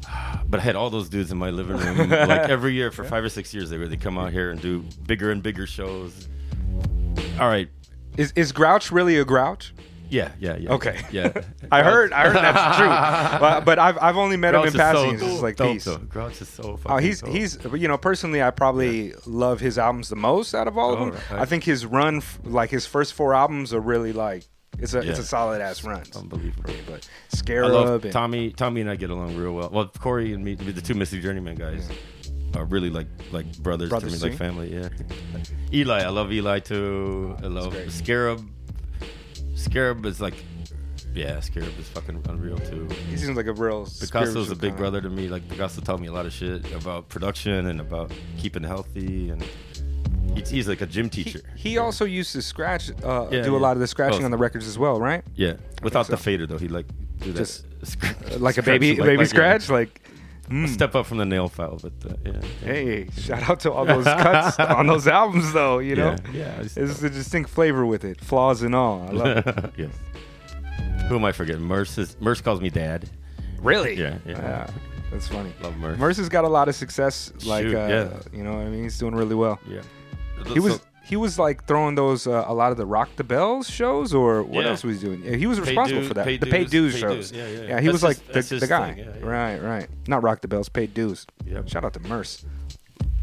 but 0.48 0.60
I 0.60 0.62
had 0.62 0.76
all 0.76 0.90
those 0.90 1.08
dudes 1.08 1.30
in 1.32 1.38
my 1.38 1.50
living 1.50 1.76
room. 1.76 2.10
like 2.10 2.48
every 2.48 2.74
year 2.74 2.90
for 2.90 3.04
five 3.04 3.24
or 3.24 3.28
six 3.28 3.54
years, 3.54 3.70
they 3.70 3.78
would 3.78 3.90
they 3.90 3.96
come 3.96 4.18
out 4.18 4.32
here 4.32 4.50
and 4.50 4.60
do 4.60 4.84
bigger 5.06 5.30
and 5.30 5.42
bigger 5.42 5.66
shows. 5.66 6.28
All 7.40 7.48
right, 7.48 7.68
Is 8.16 8.32
is 8.36 8.52
Grouch 8.52 8.90
really 8.90 9.18
a 9.18 9.24
Grouch? 9.24 9.72
Yeah, 10.08 10.32
yeah, 10.38 10.56
yeah. 10.56 10.72
Okay. 10.72 11.00
Yeah. 11.10 11.32
I 11.72 11.82
heard, 11.82 12.12
I 12.12 12.26
heard 12.28 12.36
that's 12.36 12.76
true, 12.78 12.86
but, 13.40 13.64
but 13.64 13.78
I've 13.78 13.98
I've 14.00 14.16
only 14.16 14.36
met 14.36 14.54
him 14.54 14.62
in 14.64 14.72
so 14.72 14.78
passing. 14.78 15.14
It's 15.14 15.42
like 15.42 15.56
though. 15.56 15.76
Grouch 15.98 16.40
is 16.40 16.48
so 16.48 16.62
oh, 16.62 16.76
fucking 16.76 16.92
Oh, 16.92 16.96
he's 16.98 17.20
dope. 17.20 17.30
he's 17.30 17.58
you 17.74 17.88
know 17.88 17.98
personally, 17.98 18.42
I 18.42 18.50
probably 18.50 19.14
love 19.26 19.60
his 19.60 19.78
albums 19.78 20.08
the 20.08 20.16
most 20.16 20.54
out 20.54 20.68
of 20.68 20.78
all 20.78 20.92
of 20.94 21.00
Oh, 21.00 21.04
them. 21.10 21.20
right. 21.30 21.40
I 21.40 21.44
think 21.44 21.64
his 21.64 21.84
run, 21.86 22.22
like 22.44 22.70
his 22.70 22.86
first 22.86 23.14
four 23.14 23.34
albums, 23.34 23.74
are 23.74 23.80
really 23.80 24.12
like 24.12 24.46
it's 24.78 24.94
a 24.94 25.00
it's 25.00 25.18
a 25.18 25.24
solid 25.24 25.60
ass 25.60 25.82
run. 25.84 26.02
unbelievable. 26.14 26.72
But 26.86 27.08
I 27.32 27.36
Scarub 27.36 27.70
love 27.72 28.04
and 28.04 28.12
Tommy. 28.12 28.50
Tommy 28.52 28.80
and 28.82 28.90
I 28.90 28.96
get 28.96 29.10
along 29.10 29.36
real 29.36 29.52
well. 29.52 29.70
Well, 29.72 29.88
Corey 29.88 30.32
and 30.34 30.44
me, 30.44 30.54
the 30.54 30.80
two 30.82 30.94
Mystik 30.94 31.22
Journeymen 31.22 31.56
guys, 31.56 31.88
are 32.54 32.64
really 32.66 32.90
like 32.90 33.06
like 33.32 33.46
brothers, 33.58 33.88
Brothers 33.88 34.20
to 34.20 34.26
me, 34.26 34.32
too? 34.32 34.38
like 34.38 34.38
family. 34.38 34.72
Yeah. 34.72 34.88
Eli, 35.72 36.00
I 36.02 36.08
love 36.10 36.32
Eli 36.32 36.60
too. 36.60 37.36
I 37.42 37.46
love. 37.46 37.72
Scarub. 37.88 38.46
Scarub 39.56 40.04
is 40.06 40.20
like, 40.20 40.34
yeah, 41.14 41.36
Scarub 41.38 41.78
is 41.78 41.88
fucking 41.88 42.22
unreal 42.28 42.58
too. 42.58 42.86
he 43.08 43.16
seems 43.16 43.36
like 43.36 43.46
a 43.46 43.52
real 43.52 43.84
Bicasso's 43.86 44.30
spiritual 44.30 44.52
a 44.52 44.54
big 44.56 44.60
kinda- 44.60 44.76
brother 44.76 45.00
to 45.00 45.08
me. 45.10 45.28
Like 45.28 45.48
Bicasso 45.48 45.82
taught 45.82 46.00
me 46.00 46.06
a 46.08 46.12
lot 46.12 46.26
of 46.26 46.32
shit 46.32 46.70
about 46.72 47.08
production 47.08 47.66
and 47.66 47.80
about 47.80 48.12
keeping 48.38 48.62
healthy, 48.62 49.30
and 49.30 49.42
he's, 50.34 50.50
he's 50.50 50.68
like 50.68 50.82
a 50.82 50.86
gym 50.86 51.10
He, 51.10 51.24
teacher. 51.24 51.40
he 51.56 51.78
also 51.78 52.04
used 52.04 52.32
to 52.32 52.42
scratch, 52.42 52.90
uh, 53.02 53.28
Yeah, 53.30 53.42
do 53.42 53.56
a 53.56 53.58
lot 53.58 53.72
of 53.76 53.80
the 53.80 53.86
scratching 53.86 54.22
Oh. 54.22 54.26
on 54.26 54.30
the 54.30 54.36
records 54.36 54.66
as 54.68 54.78
well, 54.78 55.00
right? 55.00 55.24
yeah, 55.34 55.54
without 55.82 56.06
the 56.06 56.16
fader 56.16 56.46
though, 56.46 56.58
he 56.58 56.68
like 56.68 56.86
do 57.20 57.32
that 57.32 57.38
Just, 57.38 57.64
Uh, 58.04 58.38
like 58.38 58.58
a 58.58 58.62
baby 58.62 58.90
like- 58.90 58.98
baby 59.06 59.16
like, 59.16 59.18
yeah. 59.18 59.24
scratch, 59.58 59.68
like. 59.70 60.00
Mm. 60.48 60.68
Step 60.68 60.94
up 60.94 61.06
from 61.06 61.18
the 61.18 61.24
nail 61.24 61.48
file, 61.48 61.78
but 61.82 61.92
uh, 62.08 62.14
yeah. 62.24 62.32
yeah. 62.32 62.40
Hey, 62.72 63.08
shout 63.18 63.48
out 63.50 63.60
to 63.60 63.72
all 63.72 63.84
those 63.84 64.04
cuts 64.04 64.58
on 64.60 64.86
those 64.86 65.08
albums, 65.08 65.52
though. 65.52 65.78
You 65.80 65.96
know, 65.96 66.16
Yeah, 66.32 66.62
yeah, 66.62 66.62
it's 66.76 67.02
a 67.02 67.10
distinct 67.10 67.50
flavor 67.50 67.84
with 67.84 68.04
it, 68.04 68.20
flaws 68.20 68.62
and 68.62 68.74
all. 68.74 69.02
I 69.08 69.12
love 69.12 69.46
it. 69.46 69.72
yes. 69.76 69.94
Who 71.08 71.16
am 71.16 71.24
I 71.24 71.32
forgetting? 71.32 71.62
Murs 71.62 71.98
is, 71.98 72.16
Murs 72.20 72.40
calls 72.40 72.60
me 72.60 72.70
dad. 72.70 73.08
Really? 73.60 73.94
Yeah, 73.94 74.18
yeah. 74.26 74.68
that's 75.10 75.28
funny. 75.28 75.52
Love 75.62 75.76
Murs. 75.78 75.98
Murs 75.98 76.16
has 76.18 76.28
got 76.28 76.44
a 76.44 76.48
lot 76.48 76.68
of 76.68 76.74
success. 76.74 77.32
Like, 77.44 77.64
Shoot, 77.64 77.74
uh, 77.76 77.88
yeah. 77.88 78.36
you 78.36 78.44
know, 78.44 78.52
what 78.52 78.66
I 78.66 78.68
mean, 78.68 78.82
he's 78.84 78.98
doing 78.98 79.14
really 79.14 79.34
well. 79.34 79.58
Yeah. 79.68 79.82
He 80.52 80.60
was 80.60 80.74
So- 80.74 80.80
he 81.06 81.16
was 81.16 81.38
like 81.38 81.64
throwing 81.66 81.94
those 81.94 82.26
uh, 82.26 82.44
a 82.46 82.52
lot 82.54 82.72
of 82.72 82.76
the 82.78 82.86
Rock 82.86 83.08
the 83.16 83.24
Bells 83.24 83.70
shows, 83.70 84.12
or 84.12 84.42
what 84.42 84.64
Yeah. 84.64 84.70
else 84.70 84.82
was 84.84 85.00
he 85.00 85.06
doing? 85.06 85.22
Yeah, 85.24 85.36
he 85.36 85.46
was 85.46 85.58
Paid 85.60 85.68
responsible 85.68 86.02
for 86.02 86.14
that. 86.14 86.24
paid 86.26 86.40
the 86.40 86.46
paid 86.46 86.68
dues, 86.70 86.96
shows. 86.98 87.30
dues, 87.30 87.32
yeah, 87.32 87.46
yeah. 87.68 87.80
he 87.80 87.86
That's 87.86 87.92
was 87.92 88.02
like 88.02 88.18
his- 88.34 88.48
the, 88.48 88.58
the 88.58 88.66
guy. 88.66 88.94
thing, 88.94 89.04
yeah, 89.04 89.12
yeah. 89.20 89.24
Right, 89.26 89.58
right. 89.62 89.88
Not 90.08 90.22
Rock 90.22 90.40
the 90.40 90.48
Bells, 90.48 90.68
paid 90.68 90.92
dues. 90.94 91.26
Yep. 91.46 91.68
Shout 91.68 91.84
out 91.84 91.92
to 91.94 92.00
Murs. 92.00 92.44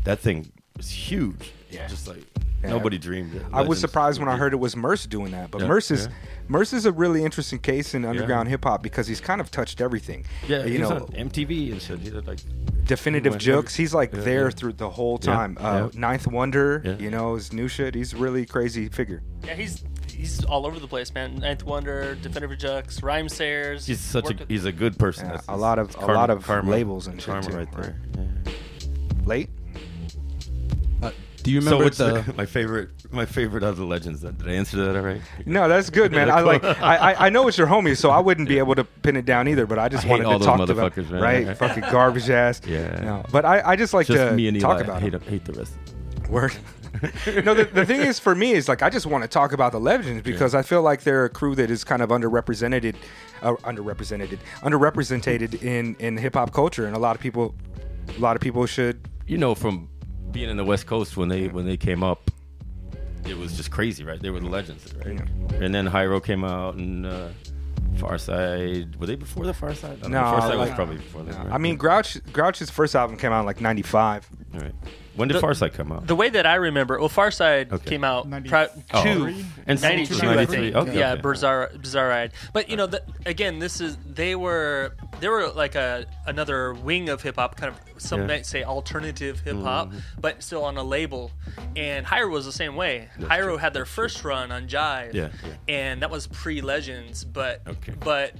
that 0.05 0.19
thing 0.19 0.51
was 0.77 0.89
huge. 0.89 1.51
Yeah. 1.69 1.87
Just 1.87 2.07
like 2.07 2.17
Yeah. 2.17 2.32
Nobody 2.63 2.97
dreamed 2.97 3.35
it. 3.35 3.43
I 3.51 3.61
was 3.61 3.79
surprised 3.79 4.19
when 4.19 4.29
I 4.29 4.37
heard 4.37 4.53
it 4.53 4.57
was 4.57 4.75
Murs 4.75 5.05
doing 5.05 5.31
that, 5.31 5.51
but 5.51 5.61
Yeah, 5.61 5.67
Murs 5.67 5.91
is 5.91 6.05
yeah. 6.07 6.13
Murs 6.47 6.73
is 6.73 6.85
a 6.85 6.91
really 6.91 7.23
interesting 7.23 7.59
case 7.59 7.93
in 7.93 8.05
underground 8.05 8.49
hip 8.49 8.63
hop 8.63 8.81
because 8.83 9.07
he's 9.07 9.21
kind 9.21 9.39
of 9.41 9.49
touched 9.51 9.81
everything. 9.81 10.25
Yeah, 10.47 10.65
you 10.65 10.71
he 10.73 10.77
know, 10.79 10.89
on 10.91 11.07
MTV 11.07 11.71
and 11.73 11.81
shit. 11.81 11.99
He 11.99 12.09
did 12.09 12.25
like 12.27 12.39
definitive 12.85 13.33
went 13.33 13.41
jokes. 13.41 13.75
He's 13.75 13.93
like 13.93 14.13
Yeah, 14.13 14.21
there 14.21 14.43
yeah. 14.45 14.49
through 14.51 14.73
the 14.73 14.89
whole 14.89 15.19
Yeah, 15.21 15.33
time. 15.33 15.57
Uh, 15.59 15.89
yeah. 15.93 15.99
Ninth 15.99 16.27
Wonder, 16.27 16.81
Yeah. 16.85 16.97
you 16.97 17.09
know, 17.11 17.35
his 17.35 17.53
new 17.53 17.67
shit. 17.67 17.95
He's 17.95 18.13
a 18.13 18.17
really 18.17 18.45
crazy 18.45 18.89
figure. 18.89 19.21
Yeah, 19.45 19.55
he's 19.55 19.83
he's 20.07 20.43
all 20.45 20.65
over 20.65 20.79
the 20.79 20.87
place, 20.87 21.13
man. 21.13 21.37
Ninth 21.37 21.63
Wonder, 21.63 22.15
Definitive 22.15 22.57
Jux, 22.59 23.01
Rhymesayers. 23.01 23.85
he's 23.87 23.99
such 23.99 24.29
a 24.29 24.35
he's 24.47 24.65
a 24.65 24.71
good 24.71 24.97
person. 24.99 25.27
Yeah, 25.29 25.41
a 25.49 25.57
lot 25.57 25.79
of- 25.79 25.87
it's 25.87 25.95
a 25.97 26.05
lot 26.05 26.29
of 26.29 26.47
labels 26.67 27.07
and 27.07 27.21
shit, 27.21 27.43
too, 27.43 27.51
right 27.57 27.71
there. 27.73 27.95
right? 28.15 28.25
Yeah. 28.45 28.53
Late. 29.25 29.49
Do 31.43 31.51
you 31.51 31.61
So 31.61 31.65
remember 31.71 31.83
what's 31.85 31.97
the? 31.97 32.21
the, 32.21 32.33
my 32.33 32.45
favorite 32.45 32.89
my 33.13 33.25
favorite 33.25 33.63
of 33.63 33.77
the 33.77 33.85
legends? 33.85 34.21
Did 34.21 34.47
I 34.47 34.51
answer 34.53 34.77
that 34.77 34.95
all 34.95 35.01
right? 35.03 35.21
No, 35.45 35.67
that's 35.67 35.89
good, 35.89 36.11
man. 36.11 36.29
I 36.31 36.39
like. 36.41 36.63
I, 36.81 36.95
I 37.13 37.25
I 37.25 37.29
know 37.29 37.47
it's 37.47 37.57
your 37.57 37.67
homie, 37.67 37.95
so 37.97 38.09
I 38.09 38.19
wouldn't 38.19 38.47
be 38.47 38.57
able 38.59 38.75
to 38.75 38.83
pin 38.83 39.15
it 39.17 39.25
down 39.25 39.47
either. 39.47 39.65
But 39.65 39.77
I 39.77 39.89
just 39.89 40.05
I 40.05 40.07
hate 40.07 40.11
wanted 40.23 40.25
all 40.25 40.33
to 40.33 40.39
those 40.39 40.45
talk 40.45 40.69
about 40.69 40.93
motherfuckers, 40.93 41.09
man. 41.11 41.21
right, 41.21 41.57
fucking 41.63 41.83
garbage 41.91 42.29
ass. 42.29 42.61
Yeah. 42.65 42.99
No, 43.01 43.25
but 43.31 43.45
I 43.45 43.61
I 43.71 43.75
just 43.75 43.93
like 43.93 44.07
Just 44.07 44.19
to 44.19 44.31
me 44.33 44.47
and 44.47 44.59
talk 44.59 44.77
Eli. 44.77 44.83
about 44.85 45.01
hate, 45.01 45.21
hate 45.23 45.45
the 45.45 45.53
rest. 45.53 45.73
Word. 46.29 46.55
no, 47.43 47.53
the, 47.53 47.65
the 47.73 47.85
thing 47.85 48.01
is 48.01 48.19
for 48.19 48.35
me 48.35 48.51
is 48.53 48.69
like 48.69 48.81
I 48.81 48.89
just 48.89 49.05
want 49.07 49.23
to 49.23 49.27
talk 49.27 49.51
about 49.51 49.71
the 49.73 49.79
legends 49.79 50.21
because 50.23 50.55
I 50.55 50.61
feel 50.61 50.81
like 50.83 51.01
they're 51.03 51.25
a 51.25 51.29
crew 51.29 51.55
that 51.55 51.69
is 51.71 51.83
kind 51.83 52.01
of 52.01 52.09
underrepresented, 52.09 52.95
uh, 53.41 53.53
underrepresented, 53.63 54.37
underrepresented 54.61 55.61
in 55.63 55.95
in 55.99 56.17
hip 56.17 56.35
hop 56.35 56.53
culture, 56.53 56.85
and 56.85 56.95
a 56.95 56.99
lot 56.99 57.15
of 57.15 57.21
people, 57.21 57.55
a 58.15 58.19
lot 58.19 58.35
of 58.35 58.41
people 58.41 58.65
should. 58.65 59.07
you 59.27 59.37
know, 59.37 59.55
from 59.55 59.89
being 60.33 60.49
in 60.49 60.57
the 60.57 60.65
West 60.65 60.87
Coast 60.87 61.15
when 61.15 61.29
they 61.29 61.47
when 61.47 61.65
they 61.65 61.77
came 61.77 62.03
up, 62.03 62.29
it 63.25 63.37
was 63.37 63.55
just 63.55 63.71
crazy, 63.71 64.03
right? 64.03 64.19
They 64.21 64.31
were 64.31 64.39
the 64.39 64.49
legends, 64.49 64.93
right? 64.95 65.19
And 65.61 65.73
then 65.73 65.85
Hiero 65.85 66.19
came 66.19 66.43
out 66.43 66.75
and 66.75 67.05
uh, 67.05 67.29
Pharcyde. 67.95 68.97
Were 68.97 69.05
they 69.05 69.15
before 69.15 69.45
the 69.45 69.53
Far 69.53 69.73
Side? 69.73 70.01
Know. 70.01 70.09
No, 70.09 70.21
Pharcyde 70.21 70.57
was 70.57 70.69
probably 70.71 70.97
before 70.97 71.23
them. 71.23 71.37
Right? 71.37 71.53
I 71.53 71.57
mean, 71.57 71.77
Grouch 71.77 72.17
Grouch's 72.33 72.69
first 72.69 72.95
album 72.95 73.15
came 73.17 73.31
out 73.31 73.41
in 73.41 73.45
like 73.45 73.61
'95. 73.61 74.27
All 74.55 74.59
right. 74.59 74.73
When 75.15 75.27
did 75.27 75.35
The- 75.37 75.41
Far 75.41 75.69
come 75.69 75.91
out? 75.91 76.07
the 76.07 76.15
way 76.15 76.29
that 76.29 76.45
I 76.45 76.55
remember, 76.55 76.99
well, 76.99 77.09
Pharcyde 77.09 77.71
Okay. 77.71 77.89
came 77.91 78.03
out 78.03 78.27
90 78.27 78.49
pri- 78.49 78.67
Oh. 78.93 79.03
two, 79.03 79.35
And 79.67 79.81
92, 79.81 80.27
I 80.29 80.45
think. 80.45 80.75
okay, 80.75 80.97
yeah, 80.97 81.13
okay. 81.13 81.21
Bizarre, 81.21 81.69
Bizarre 81.79 82.07
Ride. 82.09 82.31
But 82.51 82.69
you 82.69 82.77
know, 82.77 82.87
the, 82.87 83.01
again, 83.25 83.59
this 83.59 83.79
is 83.79 83.97
they 84.05 84.35
were 84.35 84.95
they 85.19 85.27
were 85.29 85.47
like 85.49 85.75
a 85.75 86.05
another 86.25 86.73
wing 86.73 87.09
of 87.09 87.21
hip 87.21 87.35
hop, 87.35 87.55
kind 87.55 87.71
of 87.73 88.01
some 88.01 88.21
Yeah. 88.21 88.27
might 88.27 88.45
say 88.45 88.63
alternative 88.63 89.39
hip 89.41 89.57
hop, 89.61 89.91
Mhm. 89.91 90.01
but 90.19 90.41
still 90.43 90.63
on 90.63 90.77
a 90.77 90.83
label. 90.83 91.31
And 91.75 92.05
Hiero 92.05 92.31
was 92.31 92.45
the 92.45 92.51
same 92.51 92.75
way. 92.75 93.09
That's 93.17 93.29
Hiero 93.31 93.49
true, 93.49 93.57
had 93.57 93.73
their 93.73 93.85
first 93.85 94.23
run 94.23 94.51
on 94.51 94.67
Jive, 94.67 95.13
Yeah, 95.13 95.29
and 95.67 96.01
that 96.01 96.09
was 96.09 96.27
pre 96.27 96.61
Legends. 96.61 97.23
But 97.23 97.61
Okay. 97.67 97.93
but 97.99 98.33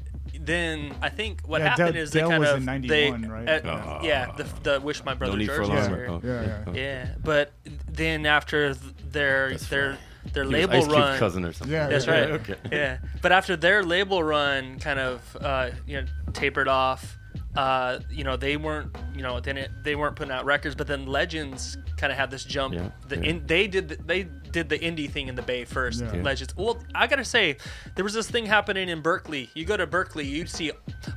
then 0.46 0.96
I 1.02 1.10
think 1.10 1.42
what 1.48 1.62
Yeah, 1.62 1.70
happened 1.70 1.94
Del- 1.94 2.04
is 2.04 2.12
they 2.12 2.20
Del 2.20 2.30
kind 2.30 2.40
was 2.42 2.50
of 2.52 2.58
in 2.58 2.66
they 2.88 3.10
91, 3.12 3.46
right? 3.46 3.66
uh, 3.66 4.00
yeah 4.04 4.32
the, 4.36 4.44
the 4.64 4.82
wish 4.82 5.04
my 5.04 5.14
brother 5.14 5.34
no 5.34 5.38
need 5.40 5.46
George 5.48 5.68
for 5.68 5.74
was 5.74 5.88
alarm. 5.88 6.22
Oh, 6.24 6.28
Yeah, 6.28 6.64
yeah. 6.68 6.74
Yeah, 6.74 7.08
but 7.24 7.52
then 7.92 8.26
after 8.26 8.74
their 8.74 9.52
That's 9.52 9.68
their 9.70 9.90
right. 9.92 10.00
their 10.34 10.44
He 10.44 10.50
was 10.50 10.54
label 10.54 10.78
Ice 10.78 10.88
run, 10.88 11.20
cousin 11.20 11.46
or 11.46 11.54
something. 11.54 11.74
Yeah, 11.74 11.88
that's 11.88 12.08
yeah, 12.08 12.14
right. 12.20 12.30
Okay. 12.32 12.56
Yeah, 12.72 12.98
but 13.22 13.32
after 13.32 13.56
their 13.56 13.84
label 13.84 14.24
run 14.24 14.80
kind 14.80 15.00
of 15.00 15.38
uh, 15.40 15.70
you 15.88 16.02
know 16.02 16.08
tapered 16.34 16.68
off, 16.68 17.18
uh, 17.56 18.00
you 18.10 18.24
know 18.24 18.36
they 18.36 18.58
weren't 18.58 18.96
you 19.16 19.22
know 19.22 19.40
then 19.40 19.58
it, 19.58 19.72
they 19.84 19.96
weren't 19.96 20.16
putting 20.16 20.32
out 20.32 20.46
records, 20.46 20.76
but 20.76 20.88
then 20.88 21.06
Legends 21.06 21.78
kind 21.98 22.12
of 22.12 22.18
had 22.18 22.32
this 22.32 22.44
jump. 22.44 22.74
Yeah, 22.74 22.90
The 23.08 23.18
yeah. 23.18 23.24
In, 23.24 23.48
they 23.48 23.68
did 23.68 23.90
the, 23.90 23.96
they 23.98 24.24
did 24.52 24.70
the 24.70 24.78
indie 24.80 25.10
thing 25.10 25.28
in 25.28 25.36
the 25.36 25.42
Bay 25.42 25.64
first. 25.66 26.02
Yeah. 26.02 26.16
Yeah. 26.16 26.24
Legends. 26.24 26.56
Well, 26.58 26.78
I 26.96 27.08
gotta 27.08 27.26
say, 27.26 27.58
there 27.96 28.04
was 28.04 28.14
this 28.14 28.30
thing 28.30 28.46
happening 28.46 28.90
in 28.90 29.02
Berkeley. 29.02 29.50
You 29.54 29.66
go 29.66 29.78
to 29.78 29.88
Berkeley, 29.88 30.26
you'd 30.26 30.50
see 30.50 30.72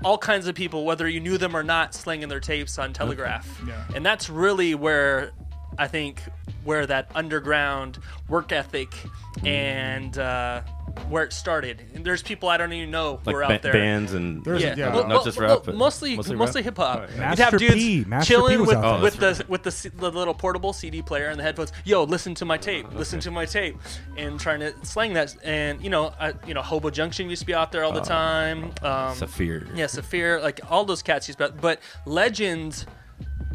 all 0.05 0.19
kinds 0.19 0.47
of 0.47 0.55
people, 0.55 0.85
whether 0.85 1.09
you 1.09 1.21
knew 1.21 1.39
them 1.39 1.57
or 1.57 1.63
not, 1.63 1.95
slinging 1.95 2.29
their 2.29 2.41
tapes 2.41 2.79
on 2.79 2.93
Telegraph. 2.93 3.63
Yeah. 3.67 3.85
And 3.95 4.05
that's 4.05 4.29
really 4.31 4.75
where 4.75 5.33
I 5.79 5.89
think 5.89 6.23
where 6.65 6.87
that 6.87 7.11
underground 7.15 7.99
work 8.29 8.53
ethic 8.53 8.89
and 9.45 10.17
uh, 10.19 10.63
where 11.09 11.25
it 11.25 11.33
started. 11.33 11.83
And 11.95 12.05
there's 12.05 12.23
people 12.23 12.49
I 12.49 12.57
don't 12.57 12.73
even 12.73 12.91
know 12.91 13.17
who 13.25 13.31
Like 13.33 13.37
are 13.37 13.47
ba- 13.49 13.55
out 13.55 13.63
there. 13.63 13.73
bands 13.73 14.13
and 14.13 14.45
There's- 14.45 14.63
yeah, 14.63 14.75
yeah. 14.77 14.89
Well, 14.95 15.03
not 15.03 15.09
well, 15.09 15.25
just 15.25 15.39
well, 15.39 15.57
rap, 15.57 15.63
but 15.65 15.75
mostly 15.75 16.17
mostly 16.17 16.37
mostly, 16.37 16.63
hip 16.63 16.77
hop. 16.77 17.09
Yeah. 17.17 17.31
You'd 17.31 17.39
have 17.39 17.59
dudes 17.59 17.75
P. 17.75 18.05
Master 18.07 18.35
chilling 18.35 18.61
with. 18.67 18.77
Oh, 18.77 19.01
with 19.03 19.17
that's 19.17 19.39
the 19.39 19.45
with 19.49 19.63
the, 19.63 19.71
C- 19.71 19.89
the 19.91 20.11
little 20.11 20.35
portable 20.35 20.73
CD 20.73 21.03
player 21.03 21.27
and 21.29 21.39
the 21.39 21.43
headphones. 21.45 21.73
Yo, 21.85 22.05
listen 22.05 22.35
to 22.37 22.45
my 22.45 22.57
tape. 22.57 22.93
Listen 22.95 23.21
to 23.21 23.31
my 23.31 23.45
tape, 23.45 23.77
and 24.17 24.39
trying 24.41 24.61
to 24.61 24.75
slang 24.85 25.13
that. 25.15 25.37
And 25.45 25.81
you 25.83 25.91
know, 25.91 26.13
I, 26.19 26.35
you 26.47 26.55
know, 26.55 26.63
Hobo 26.63 26.91
Junction 26.91 27.29
used 27.31 27.41
to 27.41 27.47
be 27.47 27.55
out 27.55 27.73
there 27.73 27.85
all 27.85 27.93
the 27.93 28.01
Oh. 28.01 28.05
time. 28.05 28.65
Um, 28.83 29.15
Saafir. 29.17 29.67
yeah, 29.75 29.87
Saafir, 29.87 30.41
like 30.43 30.61
all 30.71 30.85
those 30.85 31.03
cats 31.03 31.29
used 31.29 31.39
to. 31.39 31.49
But 31.61 31.81
Legends, 32.07 32.87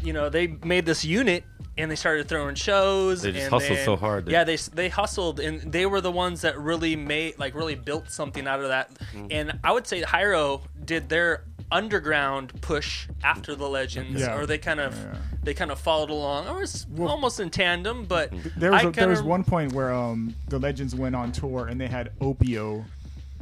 you 0.04 0.12
know, 0.12 0.28
they 0.28 0.48
made 0.64 0.84
this 0.86 1.04
unit 1.04 1.44
and 1.78 1.90
they 1.90 1.96
started 1.96 2.28
throwing 2.28 2.54
shows. 2.54 3.22
They 3.22 3.32
just 3.32 3.44
and 3.44 3.52
hustled 3.52 3.78
then- 3.78 3.84
so 3.84 3.96
hard 3.96 4.26
that- 4.26 4.30
Yeah, 4.30 4.44
they 4.44 4.56
they 4.56 4.88
hustled 4.88 5.40
and 5.40 5.72
they 5.72 5.86
were 5.86 6.00
the 6.00 6.12
ones 6.12 6.42
that 6.42 6.58
really 6.58 6.96
made 6.96 7.38
like 7.38 7.54
really 7.54 7.74
built 7.74 8.10
something 8.10 8.46
out 8.46 8.60
of 8.60 8.68
that. 8.68 8.90
Mm. 9.14 9.28
And 9.30 9.58
I 9.64 9.72
would 9.72 9.86
say 9.86 10.02
Hiero 10.02 10.62
did 10.84 11.08
their 11.08 11.44
underground 11.70 12.52
push 12.60 13.08
after 13.24 13.54
the 13.54 13.66
Legends, 13.68 14.20
Yeah. 14.20 14.36
or 14.36 14.44
they 14.44 14.58
kind 14.58 14.78
of 14.80 14.94
Yeah. 14.94 15.16
they 15.42 15.54
kind 15.54 15.70
of 15.72 15.78
followed 15.80 16.10
along. 16.10 16.46
It 16.46 16.54
was 16.54 16.86
almost 17.00 17.40
in 17.40 17.48
tandem, 17.50 18.04
but 18.04 18.30
There 18.56 18.70
was, 18.72 18.84
I 18.84 18.88
a, 18.88 18.92
there 18.92 19.08
was 19.08 19.22
one 19.22 19.42
point 19.42 19.72
where 19.72 19.92
um, 19.92 20.34
the 20.48 20.58
Legends 20.58 20.94
went 20.94 21.16
on 21.16 21.32
tour 21.32 21.66
and 21.68 21.80
they 21.80 21.88
had 21.88 22.10
Opio 22.20 22.84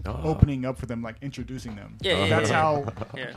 Oh. 0.06 0.20
opening 0.24 0.64
up 0.64 0.78
for 0.78 0.86
them, 0.86 1.02
like 1.02 1.16
introducing 1.22 1.76
them. 1.76 1.96
Yeah, 2.00 2.24
yeah, 2.24 2.28
That's 2.28 2.50
yeah. 2.50 2.56
how 2.62 2.84
Yeah. 3.16 3.32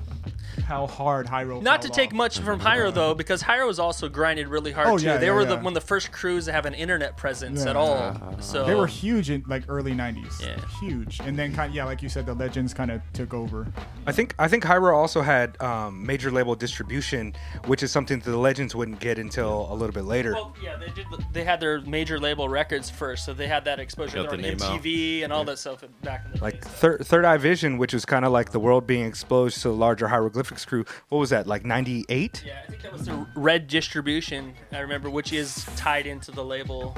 how 0.66 0.88
hard 0.88 1.28
Hiero. 1.28 1.62
Not 1.62 1.82
to 1.82 1.88
fell 1.90 1.96
take 1.96 2.10
off. 2.12 2.16
much 2.16 2.40
from 2.40 2.60
Hiero 2.60 2.92
though, 2.92 3.14
because 3.14 3.42
Hiero 3.42 3.68
was 3.68 3.80
also 3.80 4.08
grinded 4.10 4.48
really 4.48 4.72
hard 4.72 4.88
Oh, 4.88 4.98
too. 4.98 5.06
yeah, 5.06 5.18
they 5.18 5.28
yeah, 5.28 5.34
were 5.34 5.46
the 5.46 5.56
one 5.58 5.68
of 5.68 5.74
the 5.74 5.82
first 5.82 6.12
crews 6.12 6.46
to 6.46 6.52
have 6.52 6.66
an 6.66 6.74
internet 6.74 7.18
presence 7.18 7.64
Yeah. 7.64 7.72
at 7.72 7.76
all. 7.76 8.36
So 8.40 8.66
They 8.66 8.76
were 8.76 8.88
huge 8.88 9.30
in 9.30 9.44
like 9.48 9.64
early 9.68 9.92
'90s. 9.94 10.42
Yeah. 10.42 10.56
Huge, 10.80 11.20
and 11.22 11.38
then 11.38 11.54
kind 11.54 11.74
yeah, 11.74 11.86
like 11.86 12.02
you 12.02 12.10
said, 12.10 12.26
the 12.26 12.34
Legends 12.34 12.74
kind 12.74 12.92
of 12.92 13.02
took 13.14 13.34
over. 13.34 13.68
I 14.08 14.12
think 14.12 14.36
I 14.40 14.48
think 14.48 14.64
Hiero 14.64 14.96
also 14.96 15.22
had 15.22 15.60
um, 15.62 16.06
major 16.06 16.32
label 16.32 16.56
distribution, 16.56 17.34
which 17.66 17.84
is 17.84 17.92
something 17.92 18.20
that 18.20 18.30
the 18.30 18.38
Legends 18.38 18.76
wouldn't 18.76 19.00
get 19.00 19.18
until 19.20 19.68
a 19.72 19.74
little 19.76 19.94
bit 19.94 20.06
later. 20.06 20.34
Well, 20.34 20.56
yeah, 20.64 20.78
they 20.78 20.88
did. 20.94 21.06
They 21.34 21.44
had 21.44 21.60
their 21.60 21.82
major 21.82 22.20
label 22.20 22.48
records 22.50 22.90
first, 22.90 23.26
so 23.26 23.34
they 23.34 23.48
had 23.48 23.66
that 23.66 23.80
exposure 23.80 24.14
They 24.14 24.20
were 24.22 24.28
the 24.28 24.34
on 24.34 24.42
name 24.42 24.62
out. 24.62 24.82
MTV 24.82 25.24
and 25.24 25.34
all 25.34 25.44
that 25.46 25.58
stuff 25.60 25.84
back 26.04 26.26
in 26.26 26.32
the 26.34 26.42
like 26.44 26.53
like 26.54 26.64
thir- 26.66 26.98
Third 27.00 27.26
Eye 27.26 27.38
Vision, 27.38 27.78
which 27.78 27.94
was 27.94 28.06
kind 28.06 28.24
of 28.26 28.32
like 28.32 28.52
the 28.52 28.60
world 28.60 28.88
being 28.88 29.06
exposed 29.06 29.62
to 29.64 29.70
the 29.70 29.74
larger 29.76 30.08
hieroglyphics 30.08 30.66
crew. 30.66 30.86
What 31.10 31.18
was 31.18 31.30
that? 31.32 31.48
Like 31.48 31.66
'98? 31.66 32.44
Yeah, 32.46 32.54
I 32.66 32.70
think 32.72 32.82
that 32.84 32.94
was 32.94 33.06
the 33.06 33.26
Red 33.36 33.68
Distribution. 33.68 34.54
I 34.72 34.80
remember, 34.80 35.10
which 35.10 35.34
is 35.34 35.66
tied 35.76 36.06
into 36.08 36.32
the 36.32 36.44
label. 36.44 36.96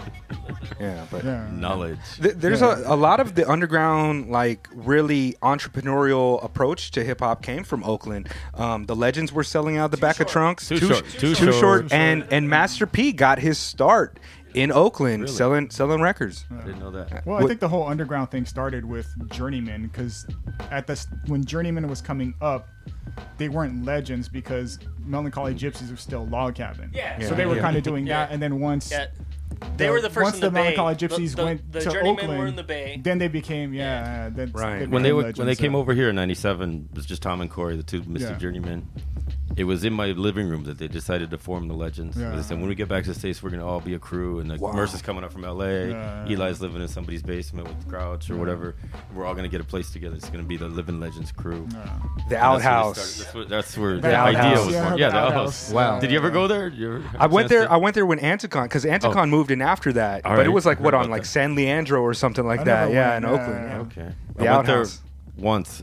Yeah, 0.79 1.05
but 1.09 1.23
Yeah. 1.23 1.47
Knowledge. 1.51 1.97
Th- 2.21 2.35
there's 2.35 2.61
a, 2.61 2.83
a 2.85 2.95
lot 2.95 3.19
of 3.19 3.35
the 3.35 3.49
underground, 3.49 4.29
like 4.29 4.67
really 4.73 5.35
entrepreneurial 5.41 6.43
approach 6.43 6.91
to 6.91 7.03
hip 7.03 7.19
hop 7.21 7.41
came 7.41 7.63
from 7.63 7.83
Oakland. 7.83 8.29
Um, 8.53 8.85
the 8.85 8.95
legends 8.95 9.31
were 9.31 9.43
selling 9.43 9.77
out 9.77 9.91
the 9.91 9.97
back 9.97 10.19
of 10.19 10.27
trunks. 10.27 10.67
Too 10.67 10.79
Too, 10.79 10.87
Short. 10.87 11.05
Sh- 11.07 11.13
Too 11.13 11.35
Too 11.35 11.51
Short. 11.51 11.55
short, 11.55 11.93
and 11.93 12.25
and 12.31 12.49
Master 12.49 12.85
P 12.85 13.11
got 13.11 13.39
his 13.39 13.57
start 13.57 14.19
in 14.55 14.71
Oakland 14.71 15.23
Really? 15.23 15.35
selling 15.35 15.69
selling 15.69 16.01
records. 16.01 16.45
I 16.49 16.63
didn't 16.65 16.79
know 16.79 16.91
that. 16.91 17.25
Well, 17.25 17.37
I 17.37 17.41
What- 17.41 17.47
think 17.49 17.59
the 17.59 17.67
whole 17.67 17.87
underground 17.87 18.31
thing 18.31 18.45
started 18.45 18.85
with 18.85 19.07
Journeyman 19.29 19.83
because 19.83 20.25
at 20.71 20.87
this 20.87 21.07
when 21.27 21.43
Journeyman 21.43 21.87
was 21.87 22.01
coming 22.01 22.33
up, 22.41 22.67
they 23.37 23.49
weren't 23.49 23.85
legends 23.85 24.29
because 24.29 24.79
Melancholy 25.05 25.53
mm. 25.53 25.59
Gypsies 25.59 25.91
were 25.91 25.97
still 25.97 26.25
log 26.27 26.55
cabin. 26.55 26.89
Yeah. 26.93 27.19
So 27.27 27.35
they 27.35 27.45
were 27.45 27.55
Yeah. 27.57 27.61
kind 27.61 27.77
of 27.77 27.83
doing 27.83 28.05
that, 28.05 28.29
Yeah. 28.29 28.33
and 28.33 28.41
then 28.41 28.59
once 28.61 28.91
Yeah, 28.91 29.07
they 29.77 29.89
were 29.89 30.01
the 30.01 30.09
first 30.09 30.23
once 30.23 30.35
in 30.35 30.41
the, 30.41 30.47
the 30.47 30.51
Melancholy 30.51 30.95
The- 30.95 31.07
Gypsies 31.07 31.35
the, 31.35 31.43
went 31.43 31.71
the 31.71 31.79
to 31.81 31.99
Oakland, 31.99 32.39
were 32.39 32.47
in 32.47 32.55
the 32.55 32.63
Bay. 32.63 32.99
then 33.03 33.17
they 33.17 33.27
became 33.27 33.73
yeah. 33.73 34.29
Then 34.29 34.51
Right. 34.53 34.79
they 34.79 34.87
when 34.87 35.03
they 35.03 35.11
were, 35.11 35.21
legends, 35.23 35.39
when 35.39 35.47
they 35.47 35.55
came 35.55 35.73
so- 35.73 35.79
over 35.79 35.93
here 35.93 36.09
in 36.09 36.15
'97, 36.15 36.87
it 36.91 36.95
was 36.95 37.05
just 37.05 37.21
Tom 37.21 37.41
and 37.41 37.49
Corey, 37.51 37.75
the 37.75 37.83
two 37.83 38.01
Mr. 38.03 38.21
Yeah. 38.21 38.37
Journeymen. 38.37 38.87
It 39.57 39.63
was 39.63 39.85
in 39.85 39.93
my 39.93 40.07
living 40.07 40.49
room 40.49 40.65
that 40.65 40.77
they 40.79 40.87
decided 40.89 41.29
to 41.31 41.37
form 41.37 41.67
the 41.69 41.73
Legends. 41.73 42.17
Yeah. 42.17 42.35
They 42.35 42.41
said 42.41 42.59
when 42.59 42.67
we 42.67 42.75
get 42.75 42.89
back 42.89 43.03
to 43.05 43.13
the 43.13 43.17
states, 43.19 43.41
we're 43.41 43.51
gonna 43.51 43.65
all 43.65 43.79
be 43.79 43.93
a 43.93 43.99
crew, 43.99 44.39
and 44.39 44.49
like 44.49 44.59
Wow. 44.59 44.73
Mercer's 44.73 45.01
coming 45.01 45.23
up 45.23 45.31
from 45.31 45.45
L.A. 45.45 45.89
Yeah. 45.91 46.25
Eli's 46.27 46.59
living 46.59 46.81
in 46.81 46.87
somebody's 46.89 47.23
basement 47.23 47.67
with 47.69 47.87
Grouch 47.87 48.29
or 48.29 48.35
whatever. 48.35 48.75
We're 49.13 49.25
all 49.25 49.33
gonna 49.33 49.47
get 49.47 49.61
a 49.61 49.65
place 49.65 49.91
together. 49.91 50.15
It's 50.15 50.29
gonna 50.29 50.43
be 50.43 50.57
the 50.57 50.67
Living 50.67 50.99
Legends 50.99 51.31
crew. 51.31 51.67
Yeah. 51.71 51.77
The 51.77 51.81
And 51.85 51.91
that's 51.91 52.29
where 52.29 52.29
they 52.29 52.35
outhouse. 52.35 52.95
That's 53.17 53.33
where, 53.33 53.45
that's 53.45 53.77
where 53.77 53.95
The 53.95 54.01
the, 54.01 54.17
idea 54.17 54.51
was 54.65 54.73
Yeah, 54.73 54.87
born. 54.89 54.97
Yeah, 54.99 55.09
the 55.09 55.15
outhouse. 55.17 55.31
outhouse. 55.31 55.71
Wow. 55.71 55.99
Did 56.01 56.11
you 56.11 56.17
ever 56.17 56.29
go 56.31 56.47
there? 56.47 56.69
Did 56.69 56.79
you 56.79 56.87
ever 56.95 56.99
have 57.07 57.21
I 57.21 57.25
a 57.25 57.29
went 57.29 57.47
there. 57.49 57.65
to- 57.65 57.71
I 57.71 57.77
went 57.77 57.95
there 57.95 58.05
when 58.05 58.19
Anticon, 58.19 58.63
because 58.63 58.83
Anticon 58.83 59.15
Oh. 59.23 59.25
moved 59.27 59.51
in 59.51 59.61
after 59.61 59.93
that. 59.93 60.25
All 60.25 60.31
but 60.33 60.37
right. 60.39 60.45
it 60.47 60.49
was 60.49 60.65
like 60.65 60.81
what 60.81 60.93
on 60.93 61.09
like 61.09 61.21
that. 61.23 61.27
San 61.29 61.55
Leandro 61.55 62.01
or 62.01 62.13
something 62.13 62.45
like 62.45 62.59
I 62.61 62.63
that. 62.65 62.91
Yeah, 62.91 63.15
in 63.17 63.23
Oakland. 63.23 63.51
yeah. 63.53 63.75
yeah. 63.75 63.79
Okay. 63.81 64.15
The 64.35 64.47
I 64.49 64.55
went 64.55 64.67
there 64.67 64.75
outhouse. 64.79 65.01
once. 65.37 65.81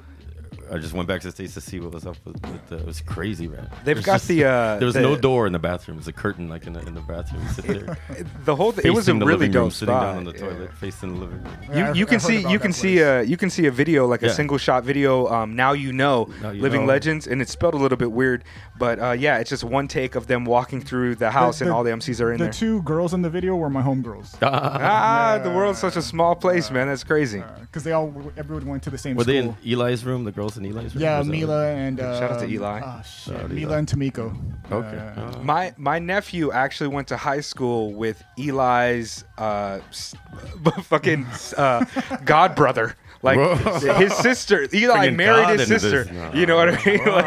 I 0.72 0.78
just 0.78 0.94
went 0.94 1.06
back 1.06 1.20
to 1.20 1.26
the 1.28 1.32
states 1.32 1.54
to 1.54 1.61
see 1.61 1.78
what 1.80 1.92
was 1.92 2.06
up 2.06 2.16
with, 2.24 2.40
with 2.46 2.68
the, 2.68 2.76
it 2.78 2.87
was 2.87 3.00
crazy, 3.02 3.46
man. 3.46 3.68
They've 3.85 3.96
There's 3.96 4.06
got 4.06 4.12
just- 4.14 4.28
the, 4.28 4.44
uh, 4.44 4.76
there 4.78 4.87
was 4.87 4.94
the- 4.94 5.02
no 5.02 5.16
door 5.16 5.46
in 5.46 5.52
the 5.52 5.58
bathroom. 5.58 5.98
It 5.98 6.00
was 6.00 6.08
a 6.08 6.12
curtain, 6.12 6.48
like 6.48 6.66
in 6.66 6.72
the, 6.72 6.80
in 6.87 6.94
the 6.94 7.00
bathroom. 7.02 7.42
You 7.42 7.48
sit 7.50 7.64
there. 7.66 7.98
The 8.44 8.56
whole 8.56 8.72
thing. 8.72 8.87
It 8.87 8.90
was 8.90 9.06
a 9.08 9.12
facing 9.12 9.18
the 9.20 9.26
really 9.26 9.38
living 9.46 9.52
room, 9.52 9.64
dope 9.66 9.72
sitting 9.72 9.94
spot. 9.94 10.02
down 10.02 10.16
on 10.18 10.24
the 10.24 10.32
Yeah. 10.32 10.38
toilet, 10.38 10.72
facing 10.74 11.14
the 11.14 11.20
living 11.20 11.42
room. 11.42 11.56
You, 11.62 11.68
Yeah, 11.78 11.90
I've- 11.90 11.98
can 12.04 12.14
I've 12.16 12.22
heard 12.22 12.22
see 12.22 12.40
about 12.40 12.50
you 12.52 12.58
can 12.58 12.70
that 12.70 12.76
see 12.76 12.94
place. 12.96 13.04
uh 13.06 13.24
you 13.28 13.37
can 13.37 13.50
see 13.50 13.66
a 13.66 13.70
video 13.70 14.06
like 14.06 14.22
a 14.22 14.26
Yeah. 14.26 14.32
single 14.32 14.58
shot 14.58 14.85
video 14.85 15.26
um 15.28 15.54
now 15.54 15.72
you 15.72 15.92
know 15.92 16.28
Now 16.42 16.50
You 16.50 16.62
living 16.62 16.82
Know. 16.82 16.88
legends 16.94 17.26
and 17.26 17.40
it's 17.42 17.52
spelled 17.52 17.74
a 17.74 17.76
little 17.76 17.98
bit 17.98 18.11
weird 18.12 18.44
but 18.78 18.98
uh 18.98 19.12
yeah 19.12 19.38
it's 19.38 19.50
just 19.50 19.64
one 19.64 19.88
take 19.88 20.14
of 20.14 20.26
them 20.26 20.44
walking 20.44 20.80
through 20.80 21.16
the 21.16 21.30
house 21.30 21.61
and 21.61 21.70
the- 21.70 21.74
all 21.74 21.85
the 21.85 21.90
MCs 21.90 22.20
are 22.20 22.32
in 22.32 22.38
The 22.38 22.44
there 22.44 22.52
two 22.52 22.82
girls 22.82 23.12
in 23.14 23.22
the 23.22 23.30
video 23.30 23.54
were 23.56 23.70
my 23.70 23.82
homegirls. 23.82 24.37
ah 24.42 25.38
the 25.42 25.50
world's 25.50 25.78
such 25.78 25.96
a 25.96 26.02
small 26.02 26.35
place 26.35 26.70
man 26.70 26.88
that's 26.88 27.04
crazy 27.04 27.42
Because 27.61 27.85
they 27.85 27.92
all, 27.92 28.12
everyone 28.37 28.66
went 28.66 28.82
to 28.85 28.90
the 28.90 28.98
same 28.98 29.16
Were 29.16 29.24
school. 29.24 29.32
they 29.35 29.38
in 29.38 29.56
Eli's 29.64 30.04
room? 30.04 30.24
The 30.24 30.32
girls 30.32 30.56
in 30.56 30.62
Eli's 30.66 30.94
room? 30.94 31.03
yeah, 31.03 31.18
Was 31.18 31.27
that- 31.27 31.33
Mila 31.33 31.66
and 31.72 32.01
uh, 32.01 32.18
Shout 32.18 32.31
out 32.33 32.40
to 32.40 32.46
Eli. 32.48 32.81
Oh 32.85 33.03
shit, 33.03 33.35
Shout 33.35 33.37
out 33.44 33.48
to 33.48 33.55
Mila 33.55 33.70
Eli. 33.72 33.79
and 33.79 33.88
Tamiko. 33.88 34.37
Okay. 34.72 34.98
Uh, 34.98 35.20
Uh, 35.22 35.38
my 35.42 35.75
my 35.77 35.98
nephew 35.98 36.51
actually 36.53 36.88
went 36.88 37.09
to 37.09 37.16
high 37.16 37.40
school 37.40 37.92
with 37.92 38.22
Eli's 38.38 39.25
uh 39.38 39.79
fucking 40.83 41.27
uh 41.57 41.85
god 42.25 42.55
brother 42.55 42.96
like 43.22 43.37
Whoa. 43.38 43.55
his 43.98 44.12
sister 44.14 44.66
Eli 44.72 44.98
Bringing 44.98 45.16
married 45.16 45.42
God 45.46 45.59
his 45.61 45.68
sister. 45.68 46.07
No. 46.12 46.33
you 46.35 46.46
know 46.46 46.57
what 46.57 46.68
I 46.70 46.85
mean 46.85 47.05
like 47.05 47.27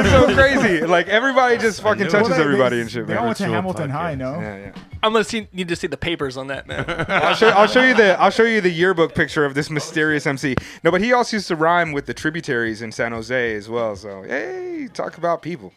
it's 0.00 0.10
so 0.10 0.34
crazy 0.34 0.86
like 0.86 1.08
everybody 1.08 1.58
just 1.58 1.82
fucking 1.82 2.08
touches. 2.08 2.30
Well, 2.30 2.38
they- 2.38 2.44
everybody 2.44 2.76
they, 2.76 2.82
and 2.82 2.90
shit 2.90 3.06
They 3.06 3.14
man. 3.14 3.18
all 3.22 3.26
went 3.26 3.36
to 3.38 3.42
Virtual 3.44 3.54
Hamilton 3.56 3.90
High, 3.90 4.14
no? 4.14 4.40
Yeah, 4.40 4.56
yeah. 4.56 4.72
I'm 5.02 5.12
gonna 5.12 5.24
see, 5.24 5.48
need 5.52 5.68
to 5.68 5.76
see 5.76 5.86
the 5.86 5.96
papers 5.96 6.36
on 6.36 6.48
that, 6.48 6.66
man. 6.66 6.84
I'll 7.08 7.34
show, 7.34 7.48
I'll 7.48 7.66
show 7.66 7.82
you 7.82 7.94
the 7.94 8.18
I'll 8.20 8.30
show 8.30 8.42
you 8.44 8.60
the 8.60 8.70
yearbook 8.70 9.14
picture 9.14 9.44
of 9.44 9.54
this 9.54 9.70
mysterious 9.70 10.26
MC. 10.26 10.56
No, 10.82 10.90
but 10.90 11.00
he 11.00 11.12
also 11.12 11.36
used 11.36 11.48
to 11.48 11.56
rhyme 11.56 11.92
with 11.92 12.06
the 12.06 12.14
tributaries 12.14 12.82
in 12.82 12.92
San 12.92 13.12
Jose 13.12 13.54
as 13.54 13.68
well. 13.68 13.96
So 13.96 14.22
hey, 14.22 14.88
talk 14.92 15.18
about 15.18 15.42
people. 15.42 15.72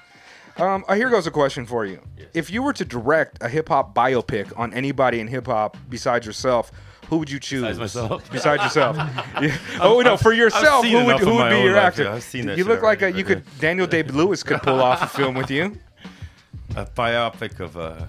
Um, 0.58 0.84
uh, 0.88 0.96
here 0.96 1.10
goes 1.10 1.28
a 1.28 1.32
question 1.32 1.66
for 1.66 1.86
you: 1.86 2.02
If 2.34 2.50
you 2.50 2.62
were 2.62 2.74
to 2.74 2.86
direct 2.86 3.38
a 3.42 3.50
hip 3.50 3.70
hop 3.70 3.96
biopic 3.96 4.58
on 4.58 4.74
anybody 4.74 5.20
in 5.20 5.28
hip 5.28 5.46
hop 5.48 5.78
besides 5.90 6.26
yourself, 6.26 6.72
who 7.10 7.18
would 7.18 7.30
you 7.30 7.40
choose? 7.40 7.62
Besides 7.62 7.80
myself? 7.80 8.32
Besides 8.32 8.64
yourself. 8.64 8.98
Yeah. 9.42 9.58
Oh 9.80 10.02
no, 10.02 10.18
for 10.18 10.34
yourself, 10.34 10.86
who 10.86 11.04
would, 11.06 11.20
who 11.20 11.36
would 11.36 11.50
be 11.50 11.62
your 11.62 11.74
life, 11.76 11.84
actor? 11.84 12.04
yeah, 12.04 12.14
I've 12.14 12.24
seen 12.24 12.46
that 12.46 12.58
you 12.58 12.64
look 12.64 12.84
like 12.84 13.02
a 13.02 13.12
you 13.12 13.24
could 13.24 13.44
Daniel 13.60 13.88
Day 13.88 14.04
Lewis 14.04 14.44
could 14.44 14.62
pull 14.62 14.82
off 14.82 15.02
a 15.02 15.08
film 15.08 15.36
with 15.36 15.50
you. 15.50 15.78
A 16.78 16.86
biopic 16.86 17.60
of 17.60 17.76
uh, 17.76 18.06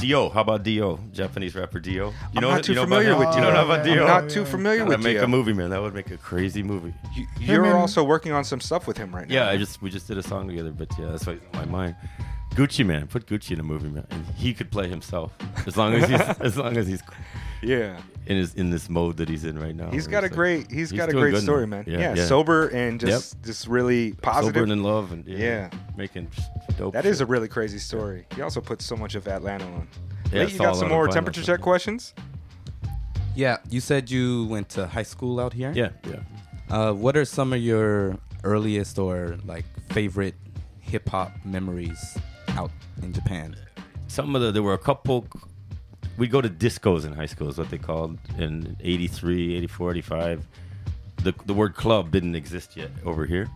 Dio. 0.00 0.28
How 0.28 0.40
about 0.42 0.62
Dio? 0.62 0.98
Japanese 1.12 1.54
rapper 1.54 1.80
Dio. 1.80 2.08
You 2.10 2.14
I'm 2.36 2.42
know, 2.42 2.50
not 2.50 2.64
too 2.64 2.72
you 2.72 2.76
know 2.76 2.82
familiar 2.84 3.12
about 3.12 3.18
with? 3.20 3.28
Dio. 3.28 3.36
You 3.38 3.42
don't 3.44 3.54
know 3.54 3.64
about 3.64 3.78
I'm 3.80 3.84
Dio? 3.86 4.02
I'm 4.06 4.08
not 4.24 4.30
too 4.30 4.44
familiar 4.44 4.78
Gotta 4.80 4.90
with 4.90 5.04
make 5.04 5.16
Dio. 5.16 5.24
a 5.24 5.28
movie, 5.28 5.52
man. 5.52 5.70
That 5.70 5.80
would 5.82 5.94
make 5.94 6.10
a 6.10 6.16
crazy 6.16 6.62
movie. 6.62 6.94
You, 7.14 7.26
you're 7.40 7.64
and- 7.64 7.74
also 7.74 8.02
working 8.04 8.32
on 8.32 8.44
some 8.44 8.60
stuff 8.60 8.86
with 8.86 8.96
him 8.96 9.14
right 9.14 9.28
now. 9.28 9.34
Yeah, 9.34 9.48
I 9.48 9.56
just 9.56 9.80
we 9.82 9.90
just 9.90 10.06
did 10.08 10.18
a 10.18 10.22
song 10.22 10.48
together, 10.48 10.72
but 10.72 10.88
yeah, 10.98 11.06
that's 11.10 11.26
what's 11.26 11.40
in 11.42 11.58
my 11.58 11.64
mind. 11.66 11.96
Gucci 12.54 12.86
man, 12.86 13.06
put 13.08 13.26
Gucci 13.26 13.50
in 13.52 13.60
a 13.60 13.64
movie, 13.64 13.88
man, 13.88 14.06
and 14.10 14.24
he 14.36 14.54
could 14.54 14.70
play 14.70 14.88
himself 14.88 15.32
as 15.66 15.76
long 15.76 15.94
as 15.94 16.08
he's 16.08 16.20
as 16.40 16.56
long 16.56 16.76
as 16.76 16.86
he's 16.86 17.02
yeah. 17.62 17.98
in 18.26 18.36
his 18.36 18.54
in 18.54 18.70
this 18.70 18.88
mode 18.88 19.16
that 19.16 19.28
he's 19.28 19.44
in 19.44 19.58
right 19.58 19.74
now. 19.74 19.90
He's 19.90 20.06
got 20.06 20.22
a 20.22 20.26
like- 20.26 20.32
great 20.32 20.70
he's 20.70 20.92
got 20.92 21.08
a 21.08 21.12
great 21.12 21.36
story, 21.38 21.66
now. 21.66 21.82
man. 21.82 21.84
Yeah, 21.86 22.14
sober 22.26 22.68
and 22.68 23.00
just 23.00 23.42
just 23.42 23.66
really 23.66 24.12
positive. 24.12 24.54
sober 24.54 24.62
and 24.62 24.72
in 24.72 24.82
love, 24.84 25.10
and 25.12 25.26
yeah, 25.26 25.38
Yeah. 25.38 25.70
making 25.96 26.28
dope. 26.78 26.92
that 26.92 27.04
is 27.06 27.20
a 27.20 27.26
really 27.26 27.48
crazy 27.48 27.78
story. 27.78 28.24
He 28.36 28.42
also 28.42 28.60
put 28.60 28.80
so 28.82 28.96
much 28.96 29.14
of 29.16 29.26
Atlanta 29.26 29.64
on. 29.64 29.88
Yeah, 30.26 30.38
Nate, 30.38 30.42
it's 30.44 30.52
you 30.52 30.58
got 30.60 30.76
some 30.76 30.88
more 30.90 31.08
temperature 31.08 31.42
check 31.42 31.60
questions? 31.60 32.14
Yeah, 33.34 33.56
you 33.68 33.80
said 33.80 34.10
you 34.10 34.44
went 34.46 34.68
to 34.70 34.86
high 34.86 35.02
school 35.02 35.40
out 35.40 35.52
here. 35.52 35.72
yeah, 35.74 35.88
yeah. 36.08 36.20
Uh, 36.70 36.92
what 36.92 37.16
are 37.16 37.24
some 37.24 37.52
of 37.52 37.60
your 37.60 38.16
earliest 38.44 38.96
or 38.98 39.38
like 39.44 39.64
favorite 39.90 40.34
hip 40.80 41.08
hop 41.08 41.32
memories 41.44 42.16
out 42.56 42.70
in 43.02 43.12
Japan? 43.12 43.56
Some 44.06 44.34
of 44.36 44.42
the 44.42 44.52
there 44.52 44.62
were 44.62 44.74
a 44.74 44.78
couple. 44.78 45.26
We 46.16 46.28
go 46.28 46.40
to 46.40 46.48
discos 46.48 47.04
in 47.04 47.12
high 47.12 47.26
school, 47.26 47.48
is 47.48 47.58
what 47.58 47.70
they 47.70 47.78
called 47.78 48.18
in 48.38 48.76
83, 48.80 49.56
84, 49.56 49.90
85. 49.92 50.46
The 51.24 51.34
the 51.46 51.54
word 51.54 51.74
club 51.74 52.10
didn't 52.12 52.34
exist 52.36 52.76
yet 52.76 52.90
over 53.04 53.24
here, 53.26 53.48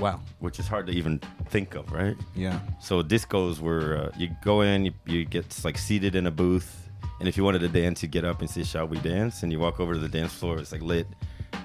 Wow. 0.00 0.20
which 0.38 0.58
is 0.58 0.66
hard 0.68 0.86
to 0.86 0.92
even 0.92 1.18
think 1.50 1.74
of, 1.74 1.92
right? 1.92 2.16
Yeah. 2.34 2.60
So 2.80 3.02
discos 3.02 3.60
were 3.60 3.96
uh, 3.98 4.16
you 4.16 4.28
go 4.44 4.62
in, 4.62 4.86
you, 4.86 4.92
you 5.06 5.24
get 5.24 5.44
like 5.64 5.76
seated 5.76 6.14
in 6.14 6.26
a 6.26 6.30
booth, 6.30 6.88
and 7.18 7.28
if 7.28 7.36
you 7.36 7.44
wanted 7.44 7.58
to 7.60 7.68
dance, 7.68 8.02
you 8.02 8.08
get 8.08 8.24
up 8.24 8.40
and 8.40 8.48
say, 8.48 8.62
"Shall 8.62 8.86
we 8.86 8.98
dance?" 9.00 9.42
And 9.42 9.52
you 9.52 9.58
walk 9.58 9.80
over 9.80 9.92
to 9.94 10.00
the 10.00 10.08
dance 10.08 10.32
floor. 10.32 10.58
It's 10.58 10.72
like 10.72 10.82
lit, 10.82 11.06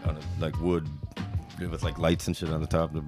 on 0.06 0.18
a, 0.18 0.42
like 0.42 0.60
wood, 0.60 0.90
with 1.60 1.84
like 1.84 1.98
lights 2.00 2.28
and 2.28 2.36
shit 2.36 2.50
on 2.50 2.60
the 2.60 2.68
top. 2.68 2.92
The 2.92 3.04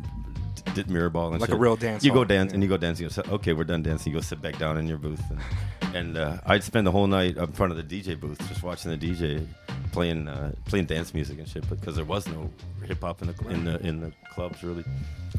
d- 0.62 0.84
d- 0.84 0.92
mirror 0.94 1.10
ball 1.10 1.32
and 1.32 1.42
Like 1.42 1.50
a 1.52 1.56
real 1.56 1.76
dance 1.76 2.04
You 2.04 2.12
go 2.14 2.24
dance 2.24 2.50
yeah. 2.52 2.56
and 2.56 2.64
you 2.64 2.70
go 2.70 2.78
dancing. 2.78 3.08
You 3.10 3.24
go, 3.24 3.34
okay, 3.36 3.54
we're 3.54 3.64
done 3.64 3.84
dancing. 3.84 4.12
You 4.12 4.18
go 4.20 4.22
sit 4.22 4.42
back 4.42 4.58
down 4.58 4.78
in 4.78 4.88
your 4.88 4.98
booth, 4.98 5.22
and, 5.30 5.96
and 5.96 6.18
uh, 6.18 6.38
I'd 6.46 6.64
spend 6.64 6.86
the 6.88 6.92
whole 6.92 7.08
night 7.08 7.38
up 7.38 7.50
in 7.50 7.56
front 7.56 7.72
of 7.74 7.78
the 7.78 7.84
DJ 8.02 8.20
booth, 8.20 8.38
just 8.48 8.64
watching 8.64 8.92
the 8.92 8.98
DJ 8.98 9.46
playing 9.92 10.28
uh, 10.28 10.52
playing 10.66 10.86
dance 10.86 11.14
music 11.14 11.40
and 11.40 11.48
shit. 11.48 11.68
Because 11.70 11.96
there 11.96 12.06
was 12.06 12.28
no 12.28 12.50
hip 12.86 13.02
hop 13.02 13.22
in 13.22 13.28
the 13.34 13.48
in 13.50 13.66
the 13.66 13.80
in 13.88 14.00
the 14.02 14.12
clubs 14.34 14.64
really 14.64 14.84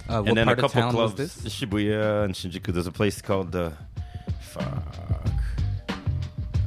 Uh, 0.09 0.21
what 0.21 0.29
and 0.29 0.37
then 0.37 0.47
part 0.47 0.59
a 0.59 0.63
couple 0.63 0.79
of 0.79 0.85
town 0.85 0.93
clubs, 0.93 1.19
was 1.19 1.35
this? 1.43 1.55
Shibuya 1.55 2.25
and 2.25 2.35
Shinjuku. 2.35 2.73
There's 2.73 2.87
a 2.87 2.93
place 2.93 3.21
called 3.23 3.55
uh, 3.55 3.71
fuck, 4.41 4.95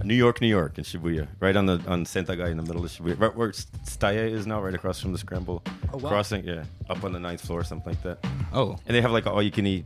New 0.04 0.16
York, 0.16 0.42
New 0.42 0.48
York, 0.48 0.78
in 0.78 0.84
Shibuya, 0.84 1.28
right 1.40 1.56
on 1.56 1.66
the 1.66 1.82
on 1.88 2.06
Sentagai 2.06 2.50
in 2.52 2.58
the 2.58 2.64
middle 2.64 2.84
of 2.84 2.92
Shibuya, 2.92 3.20
right 3.20 3.36
where 3.36 3.50
Tsutaya 3.50 4.30
is 4.30 4.46
now, 4.48 4.62
right 4.62 4.74
across 4.74 5.00
from 5.00 5.12
the 5.12 5.18
Scramble 5.18 5.62
Oh, 5.94 5.98
wow. 5.98 6.10
crossing. 6.10 6.44
Yeah, 6.46 6.64
up 6.90 7.04
on 7.04 7.12
the 7.14 7.20
ninth 7.20 7.42
floor, 7.42 7.60
or 7.62 7.64
something 7.64 7.94
like 7.94 8.04
that. 8.04 8.20
Oh, 8.54 8.78
And 8.88 8.96
they 8.96 9.02
have 9.02 9.12
like 9.12 9.28
all 9.28 9.42
you 9.42 9.52
can 9.52 9.66
eat 9.68 9.86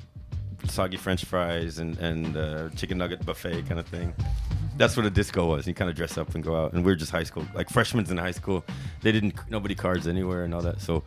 soggy 0.67 0.97
French 0.97 1.25
fries 1.25 1.79
and 1.79 1.97
and 1.99 2.35
uh, 2.37 2.69
chicken 2.75 2.97
nugget 2.97 3.25
buffet 3.25 3.63
kind 3.67 3.79
of 3.79 3.87
thing. 3.87 4.13
That's 4.77 4.97
what 4.97 5.05
a 5.05 5.09
disco 5.09 5.47
was. 5.47 5.67
You 5.67 5.73
kind 5.73 5.89
of 5.89 5.95
dress 5.95 6.17
up 6.17 6.35
and 6.35 6.43
go 6.43 6.53
out. 6.61 6.73
And 6.73 6.83
we 6.83 6.91
were 6.91 6.97
just 6.97 7.11
high 7.11 7.23
school, 7.23 7.45
like 7.53 7.69
freshmen 7.69 8.05
in 8.09 8.17
high 8.17 8.31
school. 8.31 8.65
They 9.03 9.11
didn't 9.13 9.33
nobody 9.49 9.73
cards 9.75 10.05
anywhere 10.05 10.43
and 10.43 10.53
all 10.53 10.61
that. 10.63 10.81
So, 10.81 11.03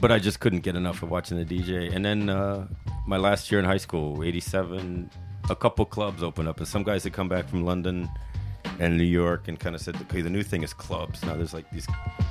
but 0.00 0.10
I 0.10 0.18
just 0.18 0.40
couldn't 0.40 0.60
get 0.60 0.76
enough 0.76 1.02
of 1.02 1.10
watching 1.10 1.36
the 1.36 1.44
DJ. 1.44 1.94
And 1.94 2.02
then 2.02 2.30
uh, 2.30 2.66
my 3.06 3.18
last 3.18 3.50
year 3.50 3.58
in 3.60 3.66
high 3.66 3.76
school, 3.76 4.24
'87, 4.24 5.10
a 5.50 5.54
couple 5.56 5.84
clubs 5.84 6.22
opened 6.22 6.48
up, 6.48 6.56
and 6.58 6.66
some 6.66 6.84
guys 6.84 7.04
had 7.04 7.12
come 7.12 7.28
back 7.28 7.46
from 7.48 7.64
London 7.66 8.08
and 8.78 8.96
New 8.96 9.04
York 9.04 9.48
and 9.48 9.58
kind 9.58 9.74
of 9.74 9.80
said, 9.80 9.96
okay, 10.02 10.20
the 10.20 10.30
new 10.30 10.42
thing 10.42 10.62
is 10.62 10.72
clubs. 10.72 11.22
Now 11.24 11.34
there's 11.34 11.54
like 11.54 11.70
these, 11.70 11.86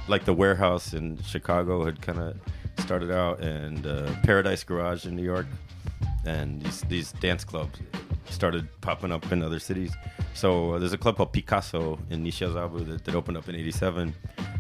like 0.08 0.26
the 0.26 0.34
warehouse 0.34 0.94
in 0.94 1.22
Chicago 1.24 1.86
had 1.86 2.02
kind 2.02 2.20
of 2.20 2.38
started 2.80 3.12
out, 3.12 3.40
and 3.42 3.86
uh, 3.86 4.12
Paradise 4.24 4.64
Garage 4.64 5.06
in 5.06 5.16
New 5.16 5.24
York, 5.24 5.48
and 6.26 6.62
these 6.62 6.82
these 6.82 7.12
dance 7.14 7.44
clubs 7.44 7.80
started 8.30 8.68
popping 8.82 9.12
up 9.12 9.32
in 9.32 9.44
other 9.44 9.60
cities. 9.60 9.94
So 10.34 10.74
uh, 10.74 10.80
there's 10.80 10.94
a 10.94 10.98
club 10.98 11.18
called 11.18 11.34
Picasso 11.34 12.00
in 12.10 12.24
Nishiazabu 12.24 12.88
that, 12.88 13.06
that 13.06 13.16
opened 13.16 13.38
up 13.38 13.50
in 13.50 13.56
'87. 13.56 14.14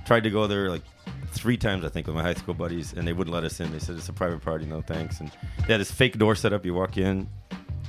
tried 0.06 0.24
to 0.24 0.30
go 0.30 0.48
there 0.48 0.70
like 0.70 0.84
three 1.32 1.58
times, 1.58 1.86
I 1.86 1.89
think, 1.89 2.08
with 2.08 2.15
my 2.15 2.22
high 2.22 2.34
school 2.34 2.54
buddies, 2.54 2.94
and 2.94 3.08
they 3.08 3.13
wouldn't 3.13 3.34
let 3.34 3.44
us 3.44 3.60
in. 3.60 3.72
They 3.72 3.80
said 3.80 3.96
it's 3.96 4.10
a 4.10 4.13
private 4.13 4.41
party, 4.41 4.65
no 4.65 4.82
thanks. 4.82 5.20
And 5.20 5.32
they 5.65 5.74
had 5.74 5.82
this 5.82 5.91
fake 5.91 6.17
door 6.17 6.36
set 6.36 6.54
up. 6.54 6.65
You 6.65 6.74
walk 6.74 6.98
in, 6.98 7.30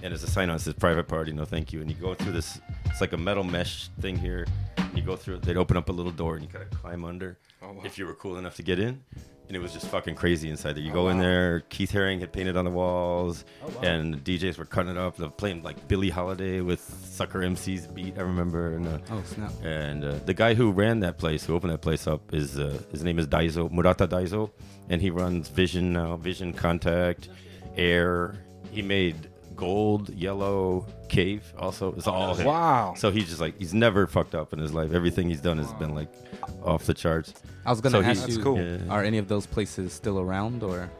and 0.02 0.10
there's 0.10 0.24
a 0.24 0.30
sign 0.30 0.50
on 0.50 0.56
that 0.56 0.62
says 0.62 0.74
private 0.74 1.06
party, 1.06 1.32
no 1.32 1.44
thank 1.44 1.72
you. 1.72 1.80
And 1.80 1.88
you 1.88 1.96
go 1.96 2.14
through 2.14 2.32
this, 2.32 2.60
it's 2.86 3.00
like 3.00 3.12
a 3.12 3.16
metal 3.16 3.44
mesh 3.44 3.88
thing 4.00 4.16
here. 4.16 4.46
And 4.76 4.96
you 4.96 5.02
go 5.02 5.16
through 5.16 5.36
it, 5.36 5.42
they'd 5.42 5.56
open 5.56 5.76
up 5.76 5.88
a 5.88 5.92
little 5.92 6.12
door, 6.12 6.34
and 6.34 6.42
you 6.44 6.48
kind 6.48 6.64
of 6.64 6.70
climb 6.70 7.04
under 7.04 7.38
if 7.84 7.98
you 7.98 8.06
were 8.06 8.14
cool 8.14 8.36
enough 8.36 8.56
to 8.56 8.62
get 8.62 8.78
in. 8.78 9.02
And 9.48 9.56
it 9.56 9.60
was 9.60 9.72
just 9.72 9.86
fucking 9.88 10.14
crazy 10.14 10.48
inside 10.50 10.74
there. 10.76 10.82
You 10.82 10.92
go 10.92 11.08
in 11.10 11.18
there, 11.18 11.60
Keith 11.68 11.92
Haring 11.92 12.20
had 12.20 12.32
painted 12.32 12.56
on 12.56 12.64
the 12.64 12.70
walls, 12.70 13.44
oh, 13.62 13.68
wow. 13.68 13.80
and 13.82 14.14
the 14.14 14.38
DJs 14.38 14.56
were 14.56 14.64
cutting 14.64 14.92
it 14.92 14.96
up. 14.96 15.16
They're 15.16 15.28
playing 15.28 15.62
like 15.62 15.88
Billie 15.88 16.08
Holiday 16.08 16.60
with 16.62 16.80
Sucker 16.80 17.40
MC's 17.40 17.86
beat, 17.86 18.18
I 18.18 18.22
remember. 18.22 18.74
And, 18.74 18.86
uh, 18.88 18.98
Oh 19.10 19.22
snap! 19.26 19.52
and 19.62 20.04
uh, 20.04 20.14
the 20.24 20.32
guy 20.34 20.54
who 20.54 20.72
ran 20.72 21.00
that 21.00 21.18
place, 21.18 21.44
who 21.44 21.54
opened 21.54 21.72
that 21.72 21.82
place 21.82 22.06
up, 22.06 22.32
is 22.32 22.58
uh, 22.58 22.80
his 22.90 23.04
name 23.04 23.18
is 23.18 23.26
Daiso 23.26 23.70
Murata 23.70 24.08
Daiso, 24.08 24.50
and 24.88 25.02
he 25.02 25.10
runs 25.10 25.48
Vision 25.48 25.92
now, 25.92 26.16
Vision 26.16 26.52
Contact, 26.52 27.28
Air. 27.76 28.36
He 28.70 28.80
made 28.80 29.28
Gold, 29.56 30.10
Yellow, 30.14 30.86
Cave. 31.08 31.52
Also, 31.58 31.92
it's 31.94 32.06
all 32.06 32.34
him. 32.34 32.46
Wow. 32.46 32.94
So 32.96 33.10
he's 33.10 33.28
just 33.28 33.40
like 33.40 33.58
he's 33.58 33.74
never 33.74 34.06
fucked 34.06 34.34
up 34.34 34.52
in 34.52 34.58
his 34.58 34.72
life. 34.72 34.92
Everything 34.92 35.28
he's 35.28 35.40
done 35.40 35.58
has 35.58 35.72
been 35.74 35.94
like 35.94 36.08
off 36.64 36.84
the 36.84 36.94
charts. 36.94 37.34
I 37.64 37.70
was 37.70 37.80
gonna 37.80 38.02
So 38.02 38.08
ask 38.08 38.22
That's 38.22 38.36
you, 38.36 38.42
cool. 38.42 38.60
Yeah. 38.60 38.78
are 38.88 39.02
any 39.04 39.18
of 39.18 39.28
those 39.28 39.46
places 39.46 39.92
still 39.92 40.18
around, 40.18 40.62
or 40.62 40.90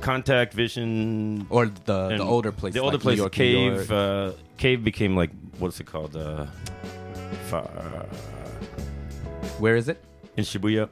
Contact, 0.00 0.52
Vision, 0.54 1.46
or 1.50 1.66
the 1.66 2.08
the 2.16 2.22
older 2.22 2.50
places? 2.52 2.74
The 2.74 2.80
older 2.80 2.96
like 2.96 3.04
New 3.04 3.10
place, 3.10 3.18
York, 3.18 3.38
New 3.38 3.44
Cave. 3.78 3.90
York? 3.90 3.90
Uh, 3.90 4.32
Cave 4.56 4.82
became 4.84 5.16
like 5.16 5.30
what's 5.58 5.78
it 5.80 5.86
called? 5.86 6.16
Uh, 6.16 6.46
fa- 7.48 8.08
Where 9.58 9.76
is 9.76 9.88
it? 9.88 10.02
in 10.36 10.44
Shibuya. 10.44 10.88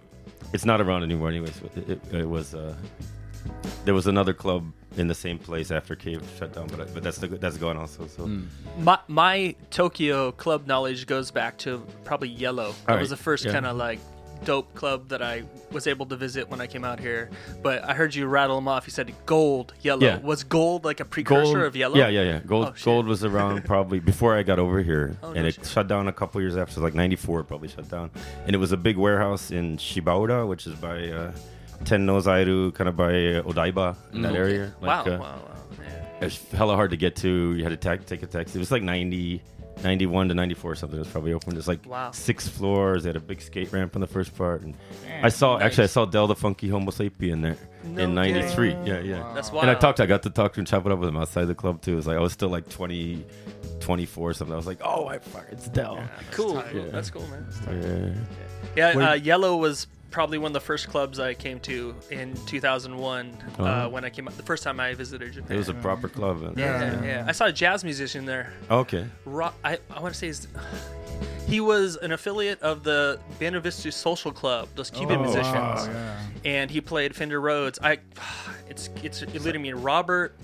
It's 0.53 0.65
not 0.67 0.81
around 0.81 1.03
anymore, 1.03 1.29
anyways. 1.29 1.57
It, 1.77 1.89
it, 1.91 2.15
it 2.15 2.29
was 2.29 2.55
uh, 2.55 2.75
there 3.85 3.95
was 3.95 4.07
another 4.07 4.33
club 4.35 4.71
in 5.01 5.09
the 5.09 5.15
same 5.15 5.39
place 5.39 5.71
after 5.71 5.97
Cave 5.97 6.23
shut 6.39 6.53
down, 6.53 6.69
but 6.69 6.93
but 6.95 7.03
that's 7.03 7.19
the, 7.19 7.27
that's 7.27 7.57
gone 7.57 7.77
also. 7.77 8.07
So 8.07 8.25
Hmm. 8.25 8.45
My, 8.79 8.99
my 9.09 9.55
Tokyo 9.71 10.31
club 10.33 10.67
knowledge 10.67 11.07
goes 11.07 11.31
back 11.31 11.59
to 11.59 11.85
probably 12.05 12.29
Yellow. 12.29 12.75
That 12.87 12.93
All 12.95 12.99
was 13.01 13.11
the 13.11 13.17
first 13.17 13.45
yeah. 13.45 13.53
kind 13.53 13.67
of 13.67 13.77
like 13.77 13.99
dope 14.43 14.73
club 14.75 15.09
that 15.11 15.21
I 15.21 15.43
was 15.71 15.87
able 15.87 16.07
to 16.07 16.17
visit 16.17 16.49
when 16.49 16.63
I 16.63 16.67
came 16.67 16.83
out 16.83 16.99
here. 16.99 17.29
But 17.63 17.85
I 17.85 17.93
heard 17.93 18.15
you 18.15 18.27
rattle 18.27 18.57
them 18.57 18.69
off. 18.69 18.87
You 18.87 18.91
said 18.91 19.13
gold, 19.27 19.75
yellow. 19.83 20.01
Yeah. 20.07 20.19
Was 20.21 20.45
gold 20.45 20.85
like 20.87 21.01
a 21.01 21.05
precursor 21.05 21.67
of 21.67 21.77
yellow? 21.77 21.97
Yeah, 21.99 22.09
yeah, 22.09 22.23
yeah. 22.23 22.41
Gold 22.47 22.69
Oh. 22.69 22.75
Gold 22.83 23.07
was 23.07 23.23
around 23.23 23.65
probably 23.73 24.01
before 24.01 24.35
I 24.35 24.43
got 24.43 24.59
over 24.59 24.83
here, 24.83 25.17
Oh, 25.23 25.29
and 25.33 25.43
no 25.43 25.49
it 25.49 25.57
shit. 25.57 25.67
shut 25.67 25.89
down 25.89 26.09
a 26.09 26.13
couple 26.13 26.41
years 26.41 26.57
after. 26.57 26.81
Like 26.81 26.95
'94, 26.95 27.43
probably 27.45 27.69
shut 27.69 27.89
down, 27.91 28.11
and 28.47 28.55
it 28.55 28.59
was 28.59 28.73
a 28.73 28.79
big 28.79 28.97
warehouse 28.97 29.51
in 29.51 29.77
Shibaura, 29.77 30.49
which 30.49 30.67
is 30.67 30.75
by 30.75 31.09
uh, 31.11 31.33
Tennozu 31.85 32.27
Isle, 32.29 32.73
kind 32.73 32.89
of 32.89 32.97
by 32.97 33.13
Odaiba 33.13 33.97
in 34.13 34.23
that 34.23 34.33
Mm. 34.33 34.37
area. 34.37 34.73
wow, 34.81 35.03
uh, 35.05 35.11
wow, 35.11 35.19
wow. 35.19 35.39
Yeah. 35.83 36.05
It 36.21 36.25
was 36.25 36.51
hella 36.53 36.77
hard 36.77 36.91
to 36.91 36.97
get 36.97 37.17
to. 37.17 37.55
You 37.55 37.63
had 37.65 37.71
to 37.71 37.77
ta- 37.77 38.03
take 38.05 38.23
a 38.23 38.27
taxi. 38.27 38.59
It 38.59 38.61
was 38.61 38.71
like 38.71 38.83
90, 38.83 39.43
91 39.83 40.29
to 40.29 40.35
94 40.35 40.73
or 40.73 40.75
something. 40.75 40.97
It 40.99 41.01
was 41.01 41.09
probably 41.09 41.33
open. 41.33 41.57
It's 41.57 41.67
like 41.67 41.81
Wow. 41.89 42.11
six 42.11 42.47
floors. 42.47 43.05
They 43.05 43.09
had 43.09 43.17
a 43.17 43.21
big 43.21 43.41
skate 43.41 43.73
ramp 43.73 43.95
on 43.97 44.01
the 44.03 44.07
first 44.07 44.37
part. 44.37 44.61
And 44.61 44.75
I 45.23 45.31
saw, 45.31 45.59
actually, 45.59 45.85
I 45.85 45.87
saw 45.87 46.05
Del 46.05 46.27
the 46.27 46.35
Funky 46.37 46.69
Homo 46.69 46.91
Sapien 46.91 47.41
there 47.41 47.57
No 47.85 48.03
in 48.05 48.15
93. 48.15 48.71
kidding. 48.73 48.87
Yeah, 48.87 49.01
yeah. 49.01 49.21
Wow. 49.21 49.35
That's 49.35 49.51
wild. 49.51 49.65
And 49.65 49.71
I 49.75 49.81
talked, 49.81 50.01
I 50.01 50.07
got 50.07 50.23
to 50.25 50.31
talk 50.31 50.53
to 50.55 50.61
and 50.61 50.67
chop 50.67 50.85
it 50.85 50.93
up 50.93 50.99
with 50.99 51.09
him 51.09 51.17
outside 51.17 51.47
the 51.47 51.55
club 51.55 51.81
too. 51.81 51.93
It 51.95 51.97
was 51.97 52.07
like, 52.07 52.19
I 52.19 52.21
was 52.21 52.33
still 52.35 52.51
like 52.51 52.69
20, 52.69 53.25
24 53.81 54.29
or 54.31 54.35
something. 54.35 54.53
I 54.53 54.57
was 54.59 54.67
like, 54.67 54.81
oh, 54.85 55.07
I 55.07 55.19
fuck, 55.19 55.47
it's 55.51 55.69
Del. 55.69 55.95
Yeah, 55.97 56.09
cool. 56.33 56.63
Yeah. 56.75 56.83
That's 56.93 57.09
cool, 57.11 57.27
man. 57.29 58.15
Yeah. 58.77 58.93
Yeah, 58.95 59.11
uh, 59.11 59.15
Yellow 59.15 59.57
was 59.57 59.87
probably 60.11 60.39
one 60.39 60.49
of 60.51 60.55
the 60.55 60.61
first 60.61 60.89
clubs 60.89 61.19
I 61.21 61.35
came 61.35 61.61
to 61.61 61.95
in 62.11 62.35
2001 62.47 63.31
uh, 63.59 63.63
Oh. 63.85 63.89
when 63.89 64.05
I 64.05 64.11
came 64.11 64.27
out. 64.29 64.37
The 64.37 64.43
first 64.43 64.63
time 64.65 64.81
I 64.81 64.95
visited 64.95 65.33
Japan. 65.33 65.55
It 65.55 65.59
was 65.59 65.69
a 65.69 65.75
proper 65.75 66.09
club. 66.09 66.41
man. 66.41 66.55
yeah, 66.57 66.81
Yeah. 66.81 67.05
yeah, 67.05 67.25
I 67.29 67.33
saw 67.33 67.47
a 67.47 67.53
jazz 67.53 67.85
musician 67.85 68.25
there. 68.27 68.53
Okay. 68.71 69.07
Ro- 69.25 69.53
I, 69.65 69.79
I 69.91 70.01
want 70.01 70.13
to 70.15 70.19
say 70.19 70.27
his, 70.29 70.49
he 71.47 71.61
was 71.61 71.97
an 71.97 72.13
affiliate 72.13 72.61
of 72.63 72.83
the 72.85 73.21
Buena 73.39 73.61
Vista 73.61 73.91
Social 73.93 74.33
Club, 74.33 74.69
those 74.75 74.91
Cuban 74.91 75.19
Oh, 75.19 75.23
musicians, 75.23 75.47
wow, 75.55 75.89
yeah. 75.89 76.17
and 76.45 76.71
he 76.71 76.81
played 76.81 77.15
Fender 77.15 77.41
Rhodes. 77.41 77.79
I, 77.83 77.99
it's 78.69 78.89
it's 79.03 79.23
eluding 79.23 79.63
me. 79.63 79.73
Robert 79.73 80.37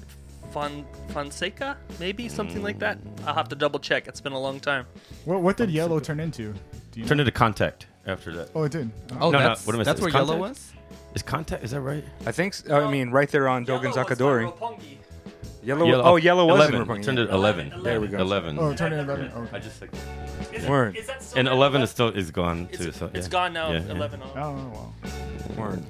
Fon, 0.50 0.84
Fonseca, 1.08 1.76
maybe 2.00 2.28
something 2.28 2.62
like 2.62 2.78
that. 2.80 2.98
I'll 3.26 3.34
have 3.34 3.48
to 3.50 3.56
double 3.56 3.78
check. 3.78 4.08
It's 4.08 4.20
been 4.20 4.32
a 4.32 4.38
long 4.38 4.58
time. 4.60 4.86
What, 5.24 5.42
what 5.42 5.56
did 5.56 5.70
yellow 5.70 6.00
turn 6.00 6.18
into? 6.20 6.54
Do 6.92 7.00
you 7.00 7.06
Turned 7.06 7.20
into 7.20 7.32
Contact 7.32 7.86
after 8.06 8.32
that. 8.36 8.50
Oh, 8.54 8.64
it 8.64 8.72
did. 8.72 8.90
Oh. 9.12 9.16
oh, 9.20 9.30
No, 9.30 9.38
no, 9.38 9.48
that's 9.48 9.66
what 9.66 9.74
am 9.74 9.80
I 9.80 9.84
that's 9.84 10.00
saying? 10.00 10.12
where 10.12 10.22
Is 10.22 10.28
yellow 10.28 10.38
Contact? 10.38 10.58
was. 10.58 10.72
Is 11.14 11.22
Contact, 11.22 11.64
is 11.64 11.70
that 11.72 11.80
right? 11.80 12.04
I 12.26 12.32
think. 12.32 12.54
s- 12.54 12.70
I 12.70 12.90
mean, 12.90 13.10
right 13.10 13.28
there 13.30 13.48
on 13.48 13.64
Dogen 13.66 13.92
Zakadori. 13.92 14.52
Yellow. 15.64 15.84
Yellow- 15.86 16.02
Oh, 16.04 16.16
yellow 16.16 16.46
was 16.46 16.56
11. 16.56 16.74
in 16.82 16.86
Roppongi. 16.86 17.02
Turned 17.04 17.18
it 17.18 17.30
11. 17.30 17.82
There 17.82 18.00
we 18.00 18.06
go. 18.06 18.18
11. 18.18 18.56
Oh, 18.58 18.70
it 18.70 18.78
turned 18.78 18.94
into 18.94 19.04
11. 19.12 19.32
I 19.34 19.40
Okay. 19.56 19.60
just 19.60 19.80
like, 19.80 19.90
Word. 20.68 20.96
and 21.34 21.48
11 21.48 21.82
is 21.82 21.90
still 21.90 22.08
is 22.08 22.30
gone 22.30 22.68
It's, 22.70 22.78
too. 22.84 22.92
So 22.92 23.10
it's 23.12 23.26
yeah. 23.26 23.32
gone 23.32 23.52
now. 23.52 23.72
Yeah, 23.72 23.80
yeah. 23.84 23.92
11 23.94 24.22
on. 24.22 24.30
Oh, 24.36 24.78
wow. 25.58 25.64
Word. 25.64 25.82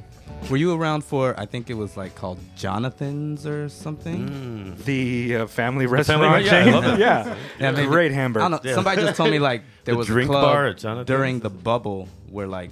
Were 0.50 0.56
you 0.56 0.72
around 0.74 1.02
for? 1.02 1.34
I 1.38 1.44
think 1.44 1.70
it 1.70 1.74
was 1.74 1.96
like 1.96 2.14
called 2.14 2.38
Jonathan's 2.56 3.46
or 3.46 3.68
something. 3.68 4.28
Mm. 4.28 4.84
The 4.84 5.36
uh, 5.36 5.46
family 5.46 5.86
family 5.86 5.86
restaurant 5.86 6.22
re- 6.36 6.44
yeah, 6.44 6.56
I 6.58 6.62
chain. 6.64 6.72
love 6.74 6.84
that. 6.84 6.98
yeah. 7.00 7.36
Yeah, 7.60 7.70
maybe- 7.72 7.88
Great 7.88 8.12
I 8.12 8.14
hamburger. 8.14 8.48
don't 8.48 8.64
know. 8.64 8.74
Somebody 8.74 9.02
just 9.02 9.16
told 9.16 9.30
me 9.30 9.38
like 9.40 9.62
there 9.84 9.94
The 9.94 9.98
was 9.98 10.06
drink 10.06 10.28
a 10.30 10.32
club 10.32 10.42
bar 10.42 10.66
at 11.00 11.06
during 11.06 11.40
the 11.40 11.50
bubble 11.50 12.08
where 12.30 12.46
like 12.46 12.70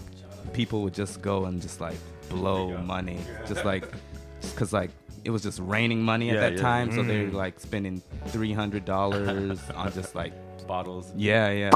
people 0.52 0.82
would 0.82 0.94
just 0.94 1.20
go 1.20 1.46
and 1.46 1.60
just 1.60 1.80
like 1.80 1.96
blow 2.28 2.76
money, 2.78 3.18
just 3.48 3.64
like 3.64 3.84
because 4.42 4.72
like 4.72 4.90
it 5.24 5.30
was 5.30 5.42
just 5.42 5.58
raining 5.58 6.00
money 6.02 6.28
at 6.30 6.34
Yeah, 6.36 6.40
that 6.42 6.52
yeah. 6.54 6.60
time, 6.60 6.92
so 6.92 7.02
they 7.02 7.22
were 7.24 7.30
Mm. 7.30 7.34
like 7.34 7.58
spending 7.58 8.02
three 8.28 8.52
hundred 8.52 8.84
dollars 8.84 9.58
on 9.74 9.92
just 9.92 10.14
like 10.14 10.32
bottles. 10.68 11.10
yeah, 11.16 11.50
yeah, 11.50 11.70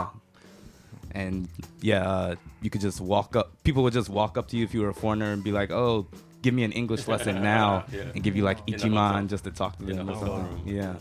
and 1.12 1.48
yeah, 1.80 2.08
uh, 2.08 2.34
you 2.62 2.70
could 2.70 2.80
just 2.80 3.00
walk 3.00 3.36
up. 3.36 3.52
People 3.64 3.82
would 3.84 3.92
just 3.92 4.08
walk 4.08 4.36
up 4.38 4.48
to 4.48 4.56
you 4.56 4.64
if 4.64 4.74
you 4.74 4.80
were 4.82 4.90
a 4.90 4.94
foreigner 4.94 5.32
and 5.32 5.42
be 5.42 5.52
like, 5.52 5.70
"Oh, 5.70 6.06
give 6.42 6.54
me 6.54 6.64
an 6.64 6.72
English 6.72 7.08
lesson 7.08 7.42
now," 7.56 7.84
Yeah. 7.92 8.02
and 8.14 8.22
give 8.22 8.36
you 8.36 8.42
like 8.44 8.58
In 8.66 8.76
the 8.76 8.78
hotel. 8.88 8.90
Ichiman 8.90 9.28
just 9.28 9.44
to 9.44 9.50
talk 9.50 9.78
to 9.78 9.84
them 9.84 10.06
the 10.06 10.12
or 10.12 10.16
something. 10.18 10.62
Yeah, 10.66 10.94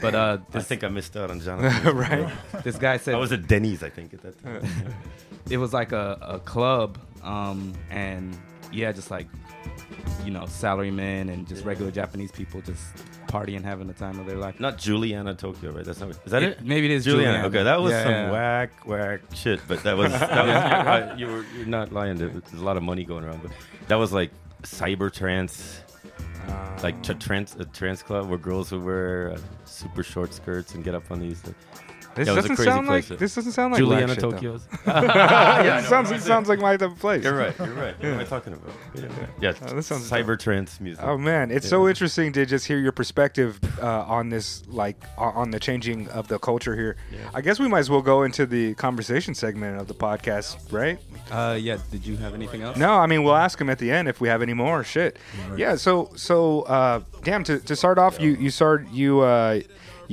but 0.00 0.14
uh, 0.14 0.38
I 0.54 0.60
think 0.62 0.84
I 0.84 0.88
missed 0.88 1.16
out 1.16 1.30
on 1.30 1.40
Jonathan. 1.46 1.96
right. 1.96 2.28
this 2.64 2.76
guy 2.76 2.96
said 2.98 3.14
I 3.14 3.18
was 3.18 3.32
at 3.32 3.46
Denny's, 3.46 3.82
I 3.82 3.90
think, 3.90 4.14
at 4.14 4.22
that 4.22 4.42
time. 4.42 4.62
it 5.50 5.56
was 5.58 5.72
like 5.72 5.92
a, 5.92 6.18
a 6.22 6.38
club 6.38 6.98
um 7.22 7.72
and 7.90 8.36
yeah 8.72 8.90
just 8.92 9.10
like 9.10 9.26
you 10.24 10.30
know 10.30 10.42
salarymen 10.42 11.32
and 11.32 11.46
just 11.48 11.64
regular 11.64 11.90
japanese 11.90 12.30
people 12.32 12.60
just 12.60 12.82
partying 13.28 13.62
having 13.64 13.86
the 13.86 13.92
time 13.94 14.18
of 14.20 14.26
their 14.26 14.36
life 14.36 14.58
Not 14.60 14.76
Juliana 14.78 15.34
Tokyo, 15.34 15.70
right? 15.72 15.84
That's 15.84 16.00
not. 16.00 16.10
Is 16.10 16.16
that 16.32 16.42
it? 16.42 16.62
maybe 16.62 16.86
it 16.86 16.92
is 16.92 17.04
Juliana. 17.04 17.38
Juliana. 17.38 17.48
Okay, 17.48 17.62
that 17.64 17.80
was 17.80 17.92
Yeah, 17.92 18.02
some 18.02 18.12
yeah. 18.12 18.30
whack, 18.30 18.86
whack 18.86 19.20
shit. 19.34 19.60
But 19.66 19.82
that 19.84 19.96
was 19.96 20.12
that 20.36 20.44
was 20.46 20.54
uh, 20.54 21.14
you 21.16 21.26
were 21.28 21.44
you're 21.56 21.66
not 21.66 21.92
lying. 21.92 22.16
There's 22.18 22.34
a 22.52 22.56
lot 22.56 22.76
of 22.76 22.82
money 22.82 23.04
going 23.04 23.24
around, 23.24 23.42
but 23.42 23.50
that 23.88 23.96
was 23.96 24.12
like 24.12 24.30
cyber 24.64 25.10
trance, 25.10 25.80
like 26.82 27.02
tra- 27.02 27.14
trance 27.14 27.54
a 27.58 27.64
trance 27.64 28.02
club 28.02 28.28
where 28.28 28.38
girls 28.38 28.70
would 28.72 28.84
wear 28.84 29.30
uh, 29.32 29.38
super 29.64 30.02
short 30.02 30.34
skirts 30.34 30.74
and 30.74 30.84
get 30.84 30.94
up 30.94 31.10
on 31.10 31.18
these. 31.20 31.42
uh, 31.46 31.52
This 32.14 32.26
Yeah, 32.28 32.34
it 32.34 32.36
was 32.36 32.44
a 32.44 32.48
doesn't 32.48 32.64
sound 32.64 32.86
like 32.88 33.06
place. 33.06 33.18
this 33.18 33.34
doesn't 33.34 33.52
sound 33.52 33.72
like 33.72 33.78
Juliana 33.78 34.06
whack 34.08 34.14
shit, 34.14 34.20
though. 34.22 34.30
Tokyo's. 34.32 34.68
yeah, 34.86 35.78
it 35.80 35.84
sounds 35.84 36.10
it 36.10 36.22
sounds 36.22 36.48
like 36.48 36.58
my 36.58 36.76
type 36.76 36.90
of 36.92 36.98
place. 36.98 37.24
You're 37.24 37.36
right. 37.36 37.56
You're 37.58 37.68
right. 37.68 37.94
What 37.98 38.04
am 38.08 38.18
I 38.20 38.24
talking 38.24 38.52
about? 38.52 38.72
Yeah, 38.94 39.08
yeah. 39.40 39.54
Oh, 39.68 39.74
this 39.74 39.86
sounds 39.86 40.10
cyber 40.10 40.38
trance 40.38 40.78
music. 40.80 41.02
Oh 41.04 41.16
man, 41.16 41.50
it's 41.50 41.68
so 41.68 41.88
interesting 41.88 42.32
to 42.34 42.44
just 42.44 42.66
hear 42.66 42.78
your 42.78 42.92
perspective 42.92 43.58
uh, 43.80 44.02
on 44.02 44.28
this, 44.28 44.62
like 44.68 44.96
on 45.16 45.50
the 45.50 45.58
changing 45.58 46.08
of 46.08 46.28
the 46.28 46.38
culture 46.38 46.76
here. 46.76 46.96
I 47.34 47.40
guess 47.40 47.58
we 47.58 47.68
might 47.68 47.80
as 47.80 47.90
well 47.90 48.02
go 48.02 48.22
into 48.24 48.44
the 48.46 48.74
conversation 48.74 49.34
segment 49.34 49.80
of 49.80 49.88
the 49.88 49.94
podcast, 49.94 50.72
right? 50.72 50.98
uh 51.30 51.56
yeah 51.58 51.78
did 51.90 52.04
you 52.04 52.16
have 52.16 52.34
anything 52.34 52.62
else 52.62 52.76
No, 52.76 52.94
I 52.94 53.06
mean 53.06 53.22
we'll 53.22 53.36
ask 53.36 53.58
him 53.60 53.70
at 53.70 53.78
the 53.78 53.90
end 53.92 54.08
if 54.08 54.20
we 54.20 54.28
have 54.28 54.42
any 54.42 54.54
more. 54.54 54.84
Shit. 54.84 55.18
Yeah. 55.56 55.76
So 55.76 56.10
so 56.16 56.62
uh, 56.62 57.00
damn. 57.22 57.44
To, 57.44 57.58
to 57.60 57.74
start 57.76 57.98
off, 57.98 58.20
you 58.20 58.32
you 58.32 58.50
started 58.50 58.88
you 58.90 59.20
uh, 59.20 59.60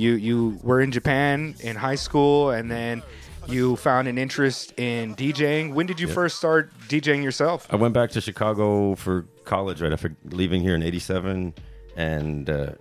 you 0.00 0.14
you 0.14 0.58
were 0.62 0.80
in 0.80 0.90
Japan 0.90 1.54
in 1.60 1.76
high 1.76 1.94
school, 1.94 2.50
and 2.50 2.70
then 2.70 3.02
you 3.46 3.76
found 3.76 4.08
an 4.08 4.16
interest 4.16 4.72
in 4.78 5.14
DJing. 5.14 5.74
When 5.74 5.86
did 5.86 6.00
you 6.00 6.08
first 6.08 6.36
start 6.36 6.72
DJing 6.88 7.22
yourself? 7.22 7.66
I 7.70 7.76
went 7.76 7.94
back 7.94 8.10
to 8.12 8.20
Chicago 8.20 8.94
for 8.94 9.26
college 9.44 9.82
right 9.82 9.92
after 9.92 10.16
leaving 10.24 10.62
here 10.62 10.74
in 10.74 10.82
'87, 10.82 11.54
and 11.96 12.50
uh, 12.50 12.72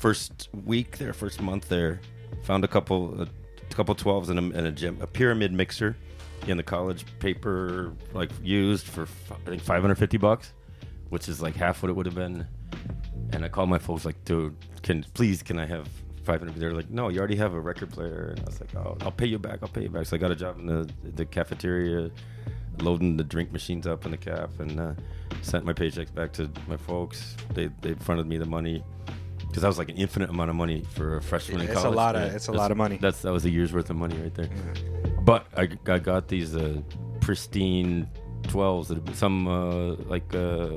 first 0.00 0.48
week 0.64 0.98
there, 0.98 1.12
first 1.12 1.40
month 1.40 1.68
there, 1.68 2.00
found 2.42 2.64
a 2.64 2.68
couple, 2.68 3.22
a 3.22 3.28
couple 3.74 3.94
twelves 3.94 4.28
and 4.28 4.38
a, 4.38 4.58
and 4.58 4.66
a, 4.66 4.72
gym, 4.72 4.98
a 5.00 5.06
pyramid 5.06 5.52
mixer 5.52 5.96
in 6.48 6.56
the 6.56 6.62
college 6.62 7.04
paper, 7.20 7.92
like 8.12 8.30
used 8.42 8.86
for 8.86 9.06
I 9.30 9.50
think 9.50 9.62
550 9.62 10.16
bucks, 10.18 10.52
which 11.10 11.28
is 11.28 11.40
like 11.40 11.54
half 11.54 11.82
what 11.82 11.90
it 11.90 11.94
would 11.94 12.06
have 12.06 12.14
been. 12.14 12.46
And 13.32 13.44
I 13.44 13.48
called 13.48 13.68
my 13.68 13.78
folks 13.78 14.04
like, 14.04 14.22
dude, 14.24 14.54
can 14.82 15.04
please 15.14 15.42
can 15.42 15.58
I 15.58 15.66
have 15.66 15.88
500? 16.26 16.54
They're 16.56 16.72
like, 16.74 16.90
no, 16.90 17.08
you 17.08 17.18
already 17.18 17.36
have 17.36 17.54
a 17.54 17.60
record 17.60 17.90
player. 17.90 18.34
And 18.36 18.40
I 18.40 18.44
was 18.44 18.60
like, 18.60 18.74
oh, 18.76 18.96
I'll 19.00 19.12
pay 19.12 19.26
you 19.26 19.38
back. 19.38 19.60
I'll 19.62 19.68
pay 19.68 19.82
you 19.84 19.88
back. 19.88 20.06
So 20.06 20.16
I 20.16 20.18
got 20.18 20.30
a 20.30 20.36
job 20.36 20.58
in 20.58 20.66
the 20.66 20.90
the 21.14 21.24
cafeteria 21.24 22.10
loading 22.82 23.16
the 23.16 23.24
drink 23.24 23.52
machines 23.52 23.86
up 23.86 24.04
in 24.04 24.10
the 24.10 24.16
cap, 24.18 24.50
and 24.60 24.78
uh, 24.78 24.92
sent 25.40 25.64
my 25.64 25.72
paychecks 25.72 26.12
back 26.14 26.32
to 26.34 26.50
my 26.68 26.76
folks. 26.76 27.36
They 27.54 27.70
they 27.80 27.94
fronted 27.94 28.26
me 28.26 28.36
the 28.36 28.44
money 28.46 28.82
because 29.46 29.62
that 29.62 29.68
was 29.68 29.78
like 29.78 29.88
an 29.88 29.96
infinite 29.96 30.28
amount 30.28 30.50
of 30.50 30.56
money 30.56 30.82
for 30.94 31.16
a 31.16 31.22
freshman 31.22 31.60
in 31.62 31.68
It's 31.68 31.82
a 31.84 31.88
lot 31.88 32.14
of- 32.16 32.34
it's 32.34 32.48
a 32.48 32.52
lot 32.52 32.70
of 32.70 32.76
money. 32.76 32.98
That's 33.00 33.22
that 33.22 33.32
was 33.32 33.44
a 33.46 33.50
year's 33.50 33.72
worth 33.72 33.88
of 33.90 33.96
money 33.96 34.16
right 34.18 34.34
there. 34.34 34.50
But 35.22 35.46
I, 35.56 35.68
I 35.86 35.98
got 35.98 36.28
these 36.28 36.54
uh, 36.54 36.82
pristine 37.20 38.08
12s 38.42 38.88
that 38.88 39.16
some 39.16 39.48
uh, 39.48 39.94
like 40.14 40.34
uh, 40.34 40.70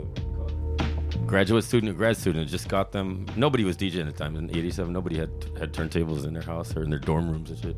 graduate 1.26 1.64
student 1.64 1.92
or 1.92 1.96
grad 1.96 2.18
student 2.18 2.50
just 2.50 2.68
got 2.68 2.92
them. 2.92 3.26
Nobody 3.36 3.64
was 3.64 3.78
DJing 3.78 4.08
at 4.08 4.18
the 4.18 4.24
time 4.24 4.36
in 4.36 4.50
'87. 4.50 4.92
Nobody 4.92 5.18
had 5.18 5.30
had 5.60 5.74
turntables 5.74 6.26
in 6.26 6.34
their 6.34 6.44
house 6.44 6.76
or 6.76 6.84
in 6.84 6.90
their 6.90 7.00
dorm 7.00 7.30
rooms 7.30 7.50
and 7.50 7.60
shit. 7.60 7.76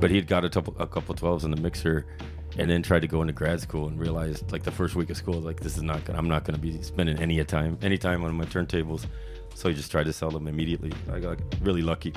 But 0.00 0.10
he 0.10 0.16
had 0.16 0.26
got 0.26 0.44
a 0.44 0.50
couple 0.50 0.74
a 0.78 0.86
couple 0.86 1.14
12s 1.14 1.44
in 1.44 1.50
the 1.50 1.60
mixer, 1.60 2.06
and 2.58 2.68
then 2.68 2.82
tried 2.82 3.02
to 3.02 3.08
go 3.08 3.20
into 3.20 3.32
grad 3.32 3.60
school 3.60 3.88
and 3.88 3.98
realized 3.98 4.50
like 4.52 4.62
the 4.62 4.70
first 4.70 4.94
week 4.94 5.10
of 5.10 5.16
school 5.16 5.40
like 5.40 5.60
this 5.60 5.76
is 5.76 5.82
not 5.82 6.04
gonna 6.04 6.18
I'm 6.18 6.28
not 6.28 6.44
gonna 6.44 6.58
be 6.58 6.80
spending 6.82 7.18
any 7.20 7.42
time 7.44 7.78
any 7.82 7.98
time 7.98 8.24
on 8.24 8.34
my 8.34 8.44
turntables. 8.44 9.06
So 9.54 9.68
he 9.68 9.74
just 9.74 9.90
tried 9.90 10.04
to 10.04 10.12
sell 10.12 10.30
them 10.30 10.46
immediately. 10.48 10.92
I 11.12 11.20
got 11.20 11.38
really 11.62 11.82
lucky. 11.82 12.12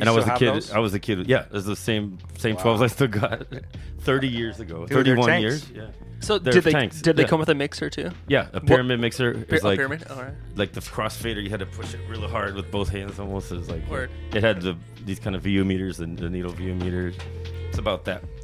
And 0.00 0.08
I 0.08 0.12
was 0.12 0.26
a 0.28 0.34
kid. 0.36 0.54
those? 0.54 0.70
I 0.70 0.78
was 0.78 0.94
a 0.94 1.00
kid. 1.00 1.26
Yeah, 1.28 1.46
it's 1.52 1.66
the 1.66 1.74
same 1.74 2.18
same 2.38 2.54
Wow. 2.56 2.76
12s 2.76 2.82
I 2.82 2.86
still 2.86 3.08
got 3.08 3.46
30 4.00 4.28
years 4.28 4.60
ago. 4.60 4.86
Dude, 4.86 4.96
31 4.98 5.26
tanks. 5.28 5.42
years. 5.42 5.70
Yeah. 5.70 5.86
So 6.20 6.38
They're 6.38 6.52
did 6.52 6.64
they 6.64 6.72
tanks. 6.72 7.02
did 7.02 7.16
they 7.16 7.22
Yeah. 7.22 7.28
come 7.28 7.40
with 7.40 7.48
a 7.48 7.54
mixer 7.54 7.90
too? 7.90 8.10
Yeah, 8.28 8.48
a 8.52 8.60
pyramid 8.60 9.00
mixer 9.00 9.34
Py- 9.34 9.56
is 9.56 9.62
a 9.62 9.66
like 9.66 9.78
pyramid. 9.78 10.04
All 10.08 10.22
right. 10.22 10.34
like 10.56 10.72
the 10.72 10.80
crossfader. 10.80 11.42
You 11.42 11.50
had 11.50 11.60
to 11.60 11.66
push 11.66 11.94
it 11.94 12.00
really 12.08 12.28
hard 12.28 12.54
with 12.54 12.70
both 12.70 12.88
hands. 12.90 13.18
Almost 13.18 13.50
as 13.52 13.68
like 13.68 13.88
Word. 13.90 14.10
it 14.32 14.42
had 14.42 14.62
the 14.62 14.76
these 15.04 15.18
kind 15.18 15.34
of 15.34 15.42
VU 15.42 15.64
meters 15.64 15.98
and 16.00 16.16
the 16.18 16.28
needle 16.30 16.52
VU 16.52 16.74
meters. 16.74 17.16
It's 17.68 17.78
about 17.78 18.04
that, 18.06 18.22
like 18.22 18.37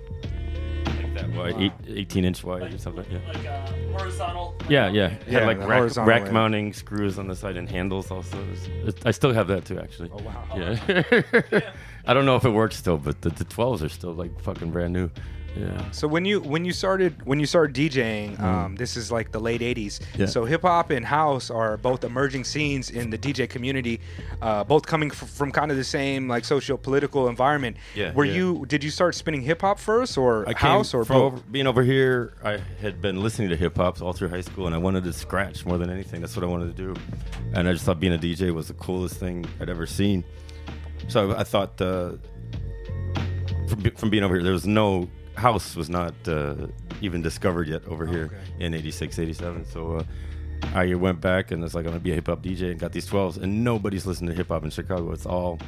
that 1.14 1.30
wide, 1.32 1.54
eight, 1.60 1.72
18 1.86 2.24
inch 2.24 2.44
wide 2.44 2.72
or 2.74 2.78
something. 2.78 3.04
Yeah. 3.10 3.18
Like 3.32 3.46
uh, 3.46 3.98
horizontal. 3.98 4.54
Yeah, 4.68 4.88
yeah. 4.88 5.06
It 5.06 5.22
Yeah, 5.28 5.38
had 5.40 5.46
like 5.46 5.68
rack, 5.68 5.96
rack 6.06 6.22
end. 6.22 6.32
mounting 6.32 6.72
screws 6.72 7.18
on 7.18 7.28
the 7.28 7.36
side 7.36 7.56
and 7.56 7.68
handles 7.68 8.10
also. 8.10 8.38
It's- 8.52 8.68
it- 8.96 9.06
I 9.06 9.10
still 9.10 9.32
have 9.32 9.48
that 9.48 9.64
too, 9.64 9.78
actually. 9.78 10.10
Oh 10.12 10.22
wow. 10.22 10.44
Yeah. 10.56 11.60
I 12.06 12.12
don't 12.14 12.26
know 12.26 12.36
if 12.36 12.44
it 12.44 12.50
works 12.50 12.76
still, 12.76 12.98
but 12.98 13.22
the, 13.22 13.30
the 13.30 13.44
12s 13.44 13.82
are 13.82 13.88
still 13.88 14.12
like 14.12 14.38
fucking 14.40 14.70
brand 14.70 14.92
new. 14.92 15.10
Yeah. 15.57 15.90
So 15.92 16.09
when 16.09 16.24
you 16.24 16.40
when 16.40 16.64
you 16.64 16.72
started 16.72 17.24
when 17.24 17.38
you 17.38 17.46
started 17.46 17.76
DJing, 17.76 18.40
um, 18.40 18.74
this 18.74 18.96
is 18.96 19.12
like 19.12 19.30
the 19.30 19.38
late 19.38 19.61
'80s. 19.61 20.00
Mm. 20.00 20.18
Yeah. 20.18 20.26
So 20.26 20.44
hip 20.44 20.62
hop 20.62 20.90
and 20.90 21.07
house 21.07 21.48
are 21.50 21.76
both 21.76 22.02
emerging 22.02 22.44
scenes 22.44 22.90
in 22.90 23.11
the 23.11 23.18
DJ 23.18 23.48
community, 23.48 24.00
uh, 24.42 24.64
both 24.64 24.84
coming 24.86 25.11
f- 25.12 25.30
from 25.30 25.52
kind 25.52 25.70
of 25.70 25.76
the 25.76 25.84
same 25.84 26.26
like 26.26 26.44
socio 26.44 26.76
political 26.76 27.28
environment. 27.28 27.76
Yeah, 27.94 28.12
Were 28.14 28.24
yeah. 28.24 28.34
you 28.34 28.66
did 28.66 28.82
you 28.82 28.90
start 28.90 29.14
spinning 29.14 29.42
hip 29.42 29.61
hop 29.61 29.78
first 29.78 30.18
or 30.18 30.42
I 30.48 30.55
came 30.55 30.70
house 30.70 30.92
or 30.92 31.05
from 31.05 31.14
both? 31.16 31.32
over, 31.34 31.42
being 31.50 31.68
over 31.68 31.82
here. 31.84 32.34
I 32.42 32.59
had 32.80 33.00
been 33.00 33.22
listening 33.22 33.48
to 33.50 33.57
hip 33.57 33.76
hop 33.76 34.02
all 34.02 34.12
through 34.12 34.30
high 34.30 34.40
school, 34.40 34.66
and 34.66 34.74
I 34.74 34.78
wanted 34.78 35.05
to 35.05 35.12
scratch 35.12 35.64
more 35.64 35.78
than 35.78 35.88
anything. 35.88 36.20
That's 36.20 36.34
what 36.36 36.42
I 36.42 36.48
wanted 36.48 36.76
to 36.76 36.82
do, 36.82 37.00
and 37.52 37.68
I 37.68 37.72
just 37.72 37.84
thought 37.84 38.00
being 38.00 38.14
a 38.14 38.18
DJ 38.18 38.52
was 38.52 38.66
the 38.68 38.74
coolest 38.74 39.20
thing 39.20 39.44
I'd 39.61 39.68
ever 39.70 39.86
seen. 39.86 40.24
So 41.07 41.32
I 41.36 41.44
thought 41.44 41.80
uh, 41.80 42.12
from 43.68 43.82
from 43.96 44.11
being 44.11 44.24
over 44.24 44.34
here, 44.34 44.42
there 44.42 44.52
was 44.52 44.66
no 44.66 45.09
house 45.37 45.76
was 45.76 45.89
not 45.91 46.14
uh, 46.26 46.55
even 47.01 47.22
discovered 47.22 47.68
yet 47.68 47.87
over 47.87 48.07
here 48.07 48.26
Okay. 48.26 48.64
in 48.64 48.74
86, 48.74 49.18
87. 49.18 49.64
So. 49.66 49.97
Uh, 49.99 50.05
I 50.72 50.95
went 50.95 51.20
back 51.20 51.51
and 51.51 51.62
it's 51.62 51.74
like 51.74 51.85
I'm 51.85 51.91
gonna 51.91 52.01
be 52.01 52.12
a 52.12 52.14
hip 52.14 52.26
hop 52.28 52.43
DJ 52.43 52.70
and 52.70 52.80
got 52.80 52.93
these 52.93 53.07
12s 53.07 53.37
and 53.43 53.62
nobody's 53.62 54.07
listening 54.07 54.30
to 54.30 54.35
hip 54.37 54.49
hop 54.49 54.64
in 54.64 54.70
Chicago. 54.70 55.12
It's 55.12 55.26
all 55.26 55.59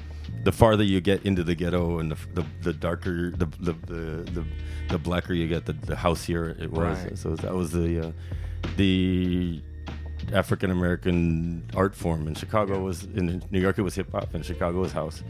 the 0.45 0.53
farther 0.53 0.85
you 0.85 1.03
get 1.03 1.27
into 1.27 1.45
the 1.45 1.55
ghetto 1.55 1.99
and 1.99 2.11
the 2.13 2.17
the, 2.33 2.47
the 2.63 2.73
darker 2.73 3.31
the 3.31 3.45
the, 3.61 3.73
the 3.73 4.45
the 4.89 4.97
blacker 4.99 5.35
you 5.35 5.49
get, 5.49 5.67
the, 5.67 5.75
the 5.75 5.97
houseier 5.97 6.59
it 6.63 6.71
was. 6.71 6.99
Right. 7.05 7.19
So 7.19 7.37
that 7.37 7.53
was 7.55 7.73
the 7.73 8.09
uh, 8.09 8.13
the 8.79 9.61
African 10.33 10.71
American 10.71 11.69
art 11.75 11.95
form 11.95 12.27
in 12.27 12.35
Chicago 12.35 12.81
was 12.81 13.05
in 13.05 13.43
New 13.51 13.61
York 13.61 13.79
it 13.79 13.83
was 13.83 13.95
hip 13.95 14.11
hop 14.13 14.35
and 14.35 14.45
Chicago 14.45 14.81
was 14.81 14.93
house. 14.93 15.23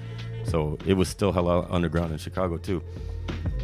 So 0.44 0.78
it 0.86 0.94
was 0.94 1.08
still 1.08 1.32
hella 1.32 1.66
underground 1.70 2.12
in 2.12 2.18
Chicago 2.18 2.56
too. 2.56 2.82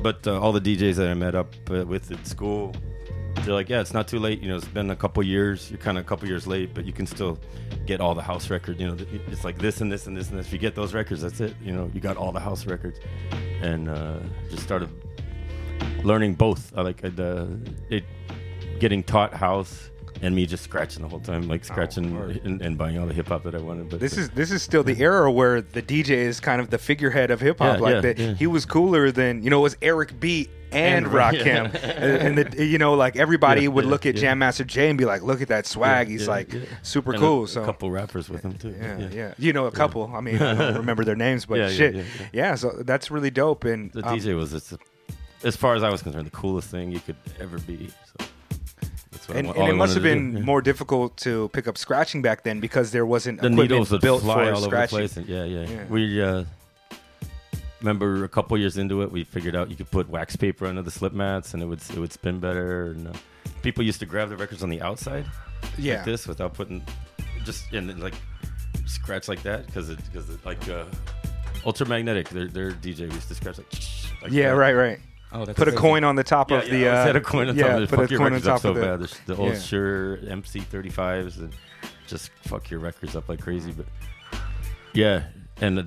But 0.02 0.26
uh, 0.26 0.40
all 0.40 0.52
the 0.52 0.60
DJs 0.60 0.96
that 0.96 1.08
I 1.08 1.14
met 1.14 1.34
up 1.34 1.54
uh, 1.70 1.86
with 1.86 2.10
at 2.10 2.26
school, 2.26 2.74
they're 3.44 3.54
like, 3.54 3.68
yeah, 3.68 3.80
it's 3.80 3.94
not 3.94 4.08
too 4.08 4.18
late. 4.18 4.40
You 4.40 4.48
know, 4.48 4.56
it's 4.56 4.66
been 4.66 4.90
a 4.90 4.96
couple 4.96 5.22
years. 5.22 5.70
You're 5.70 5.78
kind 5.78 5.96
of 5.96 6.04
a 6.04 6.08
couple 6.08 6.28
years 6.28 6.46
late, 6.46 6.74
but 6.74 6.84
you 6.84 6.92
can 6.92 7.06
still 7.06 7.38
get 7.86 8.00
all 8.00 8.14
the 8.14 8.22
house 8.22 8.50
records. 8.50 8.80
You 8.80 8.88
know, 8.88 8.96
it's 9.28 9.44
like 9.44 9.58
this 9.58 9.80
and 9.80 9.90
this 9.90 10.06
and 10.06 10.16
this 10.16 10.30
and 10.30 10.38
this. 10.38 10.46
If 10.46 10.52
you 10.52 10.58
get 10.58 10.74
those 10.74 10.92
records, 10.92 11.22
that's 11.22 11.40
it. 11.40 11.54
You 11.62 11.72
know, 11.72 11.90
you 11.94 12.00
got 12.00 12.16
all 12.16 12.32
the 12.32 12.40
house 12.40 12.66
records, 12.66 12.98
and 13.60 13.88
uh, 13.88 14.18
just 14.50 14.62
started 14.62 14.90
learning 16.04 16.34
both. 16.34 16.72
I 16.76 16.82
like 16.82 17.04
uh, 17.04 17.46
it, 17.90 18.04
getting 18.80 19.02
taught 19.02 19.34
house. 19.34 19.90
And 20.22 20.34
me 20.36 20.46
just 20.46 20.62
scratching 20.62 21.02
the 21.02 21.08
whole 21.08 21.18
time, 21.20 21.48
like 21.48 21.64
scratching 21.64 22.16
word. 22.16 22.40
and, 22.44 22.62
and 22.62 22.78
buying 22.78 22.96
all 22.96 23.06
the 23.06 23.12
hip 23.14 23.26
hop 23.28 23.42
that 23.42 23.54
I 23.56 23.58
wanted. 23.58 23.90
But 23.90 23.98
This 24.00 24.16
is 24.16 24.30
this 24.30 24.50
is 24.52 24.62
still 24.62 24.84
the 24.84 24.98
era 25.00 25.30
where 25.30 25.60
the 25.60 25.82
DJ 25.82 26.10
is 26.10 26.38
kind 26.38 26.60
of 26.60 26.70
the 26.70 26.78
figurehead 26.78 27.30
of 27.32 27.40
hip 27.40 27.58
hop. 27.58 27.78
Yeah, 27.78 27.82
like 27.82 27.94
yeah, 27.96 28.00
that, 28.02 28.18
yeah. 28.18 28.34
he 28.34 28.46
was 28.46 28.64
cooler 28.64 29.10
than 29.10 29.42
you 29.42 29.50
know 29.50 29.58
it 29.58 29.62
was 29.62 29.76
Eric 29.82 30.20
B 30.20 30.48
and, 30.70 31.04
And- 31.06 31.14
Rakim, 31.14 31.74
and, 31.74 32.38
and 32.38 32.38
the, 32.38 32.64
you 32.64 32.78
know 32.78 32.94
like 32.94 33.16
everybody 33.16 33.66
would 33.66 33.84
look 33.84 34.06
at. 34.06 34.14
Jam 34.14 34.38
Master 34.38 34.62
Jay 34.64 34.88
and 34.88 34.96
be 34.96 35.04
like, 35.04 35.22
look 35.22 35.42
at 35.42 35.48
that 35.48 35.66
swag. 35.66 36.06
He's 36.08 36.28
like 36.28 36.54
super 36.82 37.12
And 37.14 37.20
cool. 37.20 37.44
A, 37.44 37.48
so 37.48 37.62
a 37.62 37.66
couple 37.66 37.90
rappers 37.90 38.30
with 38.30 38.42
him 38.44 38.54
too. 38.54 38.74
Yeah, 38.80 39.08
yeah, 39.12 39.34
You 39.38 39.52
know 39.52 39.66
a 39.66 39.72
couple. 39.72 40.08
I 40.14 40.20
mean, 40.20 40.36
I 40.40 40.54
don't 40.54 40.76
remember 40.84 41.04
their 41.04 41.16
names, 41.16 41.46
but 41.46 41.72
shit. 41.72 42.06
yeah, 42.32 42.54
so 42.54 42.70
that's 42.84 43.10
really 43.10 43.30
dope. 43.30 43.64
And 43.64 43.90
The 43.92 44.06
um, 44.08 44.16
DJ 44.18 44.36
was, 44.36 44.54
it's, 44.54 44.72
as 45.42 45.56
far 45.56 45.74
as 45.74 45.82
I 45.82 45.90
was 45.90 46.00
concerned, 46.02 46.26
the 46.26 46.30
coolest 46.30 46.68
thing 46.70 46.92
you 46.92 47.00
could 47.00 47.16
ever 47.40 47.58
be. 47.58 47.88
So 48.20 48.26
that's 49.26 49.28
what 49.28 49.36
and, 49.36 49.48
and 49.48 49.68
it 49.68 49.72
I 49.72 49.72
must 49.72 49.94
have 49.94 50.02
been 50.02 50.34
do. 50.34 50.40
More 50.42 50.60
difficult 50.62 51.16
to 51.18 51.48
pick 51.50 51.68
up 51.68 51.78
scratching 51.78 52.22
back 52.22 52.42
then 52.42 52.60
because 52.60 52.90
there 52.92 53.06
wasn't 53.06 53.40
The 53.40 53.50
needles 53.50 53.90
would 53.90 54.00
built 54.00 54.22
fly 54.22 54.34
for 54.34 54.40
all 54.40 54.46
over 54.48 54.60
the 54.60 54.66
scratching. 54.66 54.98
place. 54.98 55.16
And 55.16 55.26
yeah, 55.26 55.44
yeah, 55.44 55.66
Yeah. 55.66 55.84
We 55.88 56.22
uh, 56.22 56.44
remember 57.80 58.24
a 58.24 58.28
couple 58.28 58.56
years 58.58 58.78
into 58.78 59.02
it, 59.02 59.10
we 59.10 59.24
figured 59.24 59.56
out 59.56 59.70
you 59.70 59.76
could 59.76 59.90
put 59.90 60.08
wax 60.08 60.36
paper 60.36 60.66
under 60.66 60.82
the 60.82 60.90
slip 60.90 61.12
mats, 61.12 61.54
and 61.54 61.62
it 61.62 61.66
would 61.66 61.80
it 61.90 61.98
would 61.98 62.12
spin 62.12 62.40
better. 62.40 62.92
And 62.92 63.08
uh, 63.08 63.12
people 63.62 63.84
used 63.84 64.00
to 64.00 64.06
grab 64.06 64.28
the 64.28 64.36
records 64.36 64.62
on 64.62 64.70
the 64.70 64.80
outside, 64.82 65.24
Yeah, 65.78 65.96
like 65.96 66.04
this, 66.04 66.26
without 66.26 66.54
putting 66.54 66.82
just 67.44 67.72
and 67.72 68.00
like 68.00 68.14
scratch 68.86 69.28
like 69.28 69.42
that 69.42 69.66
because 69.66 69.90
it 69.90 69.98
because 70.04 70.28
like 70.44 70.68
uh, 70.68 70.84
ultramagnetic. 71.64 72.28
Their 72.28 72.48
their 72.48 72.70
DJ 72.72 73.12
used 73.12 73.28
to 73.28 73.34
scratch 73.34 73.58
like. 73.58 73.66
like 74.22 74.32
yeah, 74.32 74.50
that. 74.50 74.56
right, 74.56 74.74
right. 74.74 75.00
Oh, 75.34 75.44
that's 75.46 75.58
Put 75.58 75.68
a 75.68 75.72
coin 75.72 76.04
on 76.04 76.14
the 76.16 76.24
top 76.24 76.50
Yeah, 76.50 76.58
of 76.58 76.68
yeah, 76.68 76.72
the. 76.72 76.88
I 76.88 76.92
Uh, 77.00 77.04
had 77.06 77.16
a 77.16 77.20
coin 77.20 77.48
on 77.48 77.56
yeah, 77.56 77.76
of 77.76 77.82
it. 77.84 77.88
put 77.88 77.98
a 77.98 78.02
Fuck 78.02 78.10
your 78.10 78.18
coin 78.18 78.26
on 78.26 78.32
records 78.34 78.46
up 78.48 78.54
top 78.56 78.62
so 78.62 78.68
of 78.70 78.74
the. 78.76 78.80
bad. 78.82 79.00
The, 79.00 79.18
the 79.34 79.36
old 79.40 79.52
yeah. 79.54 79.58
Shure 79.58 80.16
MC35s 80.18 81.38
and 81.38 81.54
just 82.06 82.30
fuck 82.42 82.70
your 82.70 82.80
records 82.80 83.16
up 83.16 83.28
like 83.28 83.40
crazy. 83.40 83.72
But 83.72 83.86
yeah, 84.92 85.24
and 85.60 85.78
uh, 85.78 85.82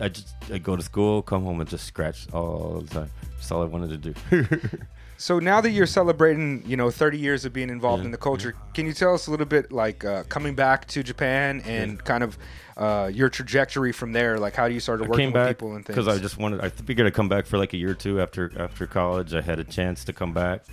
I 0.00 0.08
just 0.08 0.34
I 0.52 0.58
go 0.58 0.76
to 0.76 0.82
school, 0.82 1.22
come 1.22 1.42
home, 1.44 1.60
and 1.60 1.68
just 1.70 1.86
scratch 1.86 2.26
all 2.32 2.80
the 2.86 2.94
time. 2.94 3.10
That's 3.36 3.50
all 3.50 3.62
I 3.62 3.66
wanted 3.66 4.02
to 4.02 4.12
do. 4.12 4.46
So 5.22 5.38
now 5.38 5.60
that 5.60 5.70
you're 5.70 5.86
celebrating, 5.86 6.64
you 6.66 6.76
know, 6.76 6.90
30 6.90 7.16
years 7.16 7.44
of 7.44 7.52
being 7.52 7.70
involved 7.70 8.00
Yeah, 8.00 8.06
in 8.06 8.10
the 8.10 8.18
culture, 8.18 8.56
can 8.74 8.86
you 8.86 8.92
tell 8.92 9.14
us 9.14 9.28
a 9.28 9.30
little 9.30 9.46
bit, 9.46 9.70
like 9.70 10.04
uh, 10.04 10.24
coming 10.24 10.56
back 10.56 10.88
to 10.88 11.04
Japan 11.04 11.62
and 11.64 12.02
kind 12.02 12.24
of 12.24 12.36
uh, 12.76 13.08
your 13.14 13.28
trajectory 13.28 13.92
from 13.92 14.10
there? 14.10 14.40
Like, 14.40 14.56
how 14.56 14.66
do 14.66 14.74
you 14.74 14.80
started 14.80 15.08
working 15.08 15.30
with 15.30 15.46
people 15.46 15.76
and 15.76 15.86
things? 15.86 15.94
because 15.94 16.08
I 16.08 16.20
just 16.20 16.38
wanted. 16.38 16.60
I 16.60 16.70
figured 16.70 17.06
I'd 17.06 17.14
come 17.14 17.28
back 17.28 17.46
for 17.46 17.56
like 17.56 17.72
a 17.72 17.76
year 17.76 17.90
or 17.90 17.94
two 17.94 18.20
after 18.20 18.50
after 18.60 18.84
college. 18.88 19.32
I 19.32 19.42
had 19.42 19.60
a 19.60 19.64
chance 19.64 20.02
to 20.06 20.12
come 20.12 20.32
back, 20.32 20.64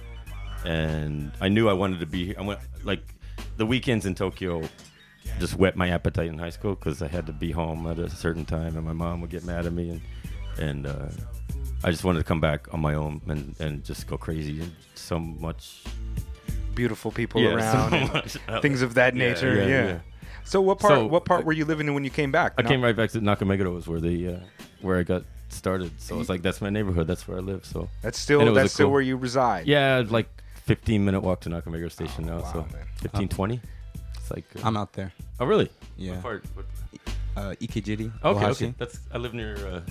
and 0.65 1.31
I 1.39 1.47
knew 1.47 1.69
I 1.69 1.73
wanted 1.73 1.99
to 1.99 2.07
be. 2.07 2.25
Here. 2.25 2.35
I 2.39 2.41
went 2.41 2.59
like 2.83 3.03
the 3.57 3.67
weekends 3.67 4.07
in 4.07 4.15
Tokyo. 4.15 4.63
Just 5.39 5.57
whet 5.57 5.75
my 5.75 5.89
appetite 5.89 6.27
in 6.27 6.39
high 6.39 6.49
school 6.49 6.73
because 6.73 7.03
I 7.03 7.07
had 7.07 7.27
to 7.27 7.33
be 7.33 7.51
home 7.51 7.85
at 7.85 7.99
a 7.99 8.09
certain 8.09 8.45
time, 8.45 8.77
and 8.77 8.83
my 8.83 8.93
mom 8.93 9.21
would 9.21 9.29
get 9.29 9.43
mad 9.43 9.67
at 9.67 9.73
me, 9.73 9.91
and 9.91 10.01
and 10.57 10.87
uh, 10.87 11.09
I 11.83 11.91
just 11.91 12.03
wanted 12.03 12.19
to 12.19 12.25
come 12.25 12.41
back 12.41 12.73
on 12.73 12.79
my 12.81 12.93
own 12.95 13.21
and, 13.27 13.55
and 13.59 13.83
just 13.83 14.07
go 14.07 14.17
crazy. 14.17 14.61
And 14.61 14.71
so 14.95 15.17
much 15.19 15.83
beautiful 16.75 17.11
people 17.11 17.41
Yeah, 17.41 17.49
so 17.71 17.77
around, 17.77 17.93
and 17.93 18.13
much. 18.47 18.61
things 18.61 18.81
of 18.81 18.93
that 18.95 19.15
nature. 19.15 19.55
Yeah. 19.55 19.67
yeah, 19.67 19.85
yeah. 19.87 19.99
So 20.43 20.61
what 20.61 20.79
part? 20.79 20.93
So, 20.93 21.05
what 21.05 21.25
part 21.25 21.41
uh, 21.41 21.45
were 21.45 21.53
you 21.53 21.65
living 21.65 21.87
in 21.87 21.93
when 21.93 22.03
you 22.03 22.09
came 22.09 22.31
back? 22.31 22.53
I 22.57 22.63
No? 22.63 22.69
came 22.69 22.83
right 22.83 22.95
back 22.95 23.11
to 23.11 23.19
Nakameguro 23.21 23.73
was 23.73 23.87
where 23.87 23.99
the 23.99 24.27
uh, 24.27 24.39
where 24.81 24.97
I 24.97 25.03
got 25.03 25.23
started. 25.49 25.91
So 26.01 26.19
it's 26.19 26.29
like 26.29 26.41
that's 26.41 26.59
my 26.61 26.69
neighborhood. 26.69 27.07
That's 27.07 27.27
where 27.27 27.37
I 27.37 27.41
live. 27.41 27.65
So 27.65 27.87
That's 28.01 28.17
still 28.19 28.39
and 28.39 28.49
it 28.49 28.51
was 28.51 28.63
that's 28.63 28.73
still 28.73 28.87
cool- 28.87 28.93
where 28.93 29.01
you 29.01 29.15
reside. 29.17 29.67
yeah, 29.67 30.03
like 30.09 30.27
15 30.65 31.03
minute 31.05 31.21
walk 31.21 31.41
to 31.41 31.49
Nakameguro 31.49 31.91
Station 31.91 32.25
now. 32.25 32.39
wow, 32.39 32.51
so 32.53 32.59
man. 32.73 32.85
15, 33.01 33.27
20. 33.29 33.61
It's 34.17 34.31
like 34.31 34.45
uh, 34.57 34.61
I'm 34.67 34.75
out 34.77 34.93
there. 34.93 35.11
oh 35.39 35.45
really? 35.45 35.69
Yeah. 35.97 36.13
What 36.13 36.21
part? 36.23 36.45
What- 36.55 36.65
Uh, 37.37 37.55
Ikejiri. 37.61 38.11
Okay, 38.23 38.45
Ohashi. 38.45 38.49
okay. 38.51 38.73
That's 38.77 38.99
I 39.13 39.17
live 39.17 39.33
near 39.33 39.55
uh, 39.67 39.81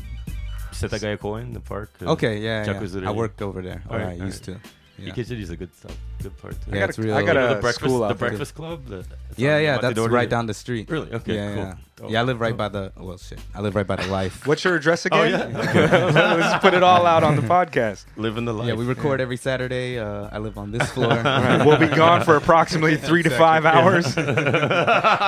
Setagaya 0.81 1.19
Koen, 1.19 1.53
the 1.53 1.61
park. 1.61 1.91
uh, 2.03 2.13
Okay, 2.13 2.39
yeah, 2.39 2.65
yeah. 2.65 3.09
I 3.09 3.11
worked 3.11 3.43
over 3.43 3.63
there. 3.63 3.83
Or 3.91 3.99
Alright, 4.01 4.21
I 4.21 4.25
used 4.25 4.45
to. 4.45 4.57
Yeah. 5.01 5.11
EK 5.13 5.23
City's 5.25 5.51
a 5.51 5.57
good 5.57 5.73
stuff, 5.77 5.97
good 6.23 6.37
part. 6.39 6.55
Too. 6.55 6.73
I 6.73 6.75
Yeah, 6.75 6.81
got 6.81 6.89
it's 6.89 6.99
a, 6.99 7.03
real- 7.03 7.15
I 7.15 7.23
got 7.23 7.29
You 7.29 7.35
know 7.35 7.47
a 7.53 7.55
the 7.55 7.61
breakfast, 7.61 7.79
school 7.85 7.99
the 8.01 8.05
out 8.07 8.09
there. 8.19 8.29
breakfast 8.29 8.55
club. 8.57 8.87
The, 8.87 8.99
it's 8.99 9.09
Yeah, 9.39 9.57
on 9.57 9.63
yeah, 9.63 9.79
that's 9.79 9.97
Dorte. 9.99 10.11
right 10.11 10.29
down 10.29 10.47
the 10.47 10.55
street. 10.55 10.91
Really? 10.91 11.13
Okay, 11.13 11.35
yeah, 11.37 11.55
cool. 11.55 11.63
Yeah. 11.65 11.75
Dope. 11.97 12.11
yeah, 12.11 12.21
I 12.21 12.23
live 12.25 12.41
right 12.41 12.57
by 12.57 12.69
the. 12.69 12.93
Well, 12.97 13.17
shit, 13.19 13.39
I 13.55 13.61
live 13.61 13.75
right 13.77 13.87
by 13.87 13.97
the 13.97 14.07
life. 14.09 14.47
What's 14.47 14.63
your 14.65 14.75
address 14.77 15.07
Oh 15.11 15.21
again? 15.23 15.51
yeah, 15.53 15.57
Let's 16.39 16.63
put 16.63 16.75
it 16.75 16.83
all 16.85 17.07
out 17.07 17.23
on 17.25 17.37
the 17.37 17.43
podcast. 17.43 18.07
living 18.17 18.45
the 18.45 18.53
life. 18.55 18.69
Yeah, 18.69 18.75
we 18.75 18.85
record 18.87 19.21
every 19.21 19.37
Saturday. 19.37 19.99
Uh, 20.01 20.29
I 20.33 20.39
live 20.39 20.59
on 20.59 20.71
this 20.73 20.89
floor. 20.93 21.13
All 21.13 21.23
right, 21.23 21.65
we'll 21.65 21.79
be 21.79 21.87
gone 21.89 22.25
for 22.25 22.35
approximately 22.37 22.97
three 22.97 23.23
to 23.23 23.31
five 23.31 23.65
hours. 23.67 24.17
if 24.17 24.17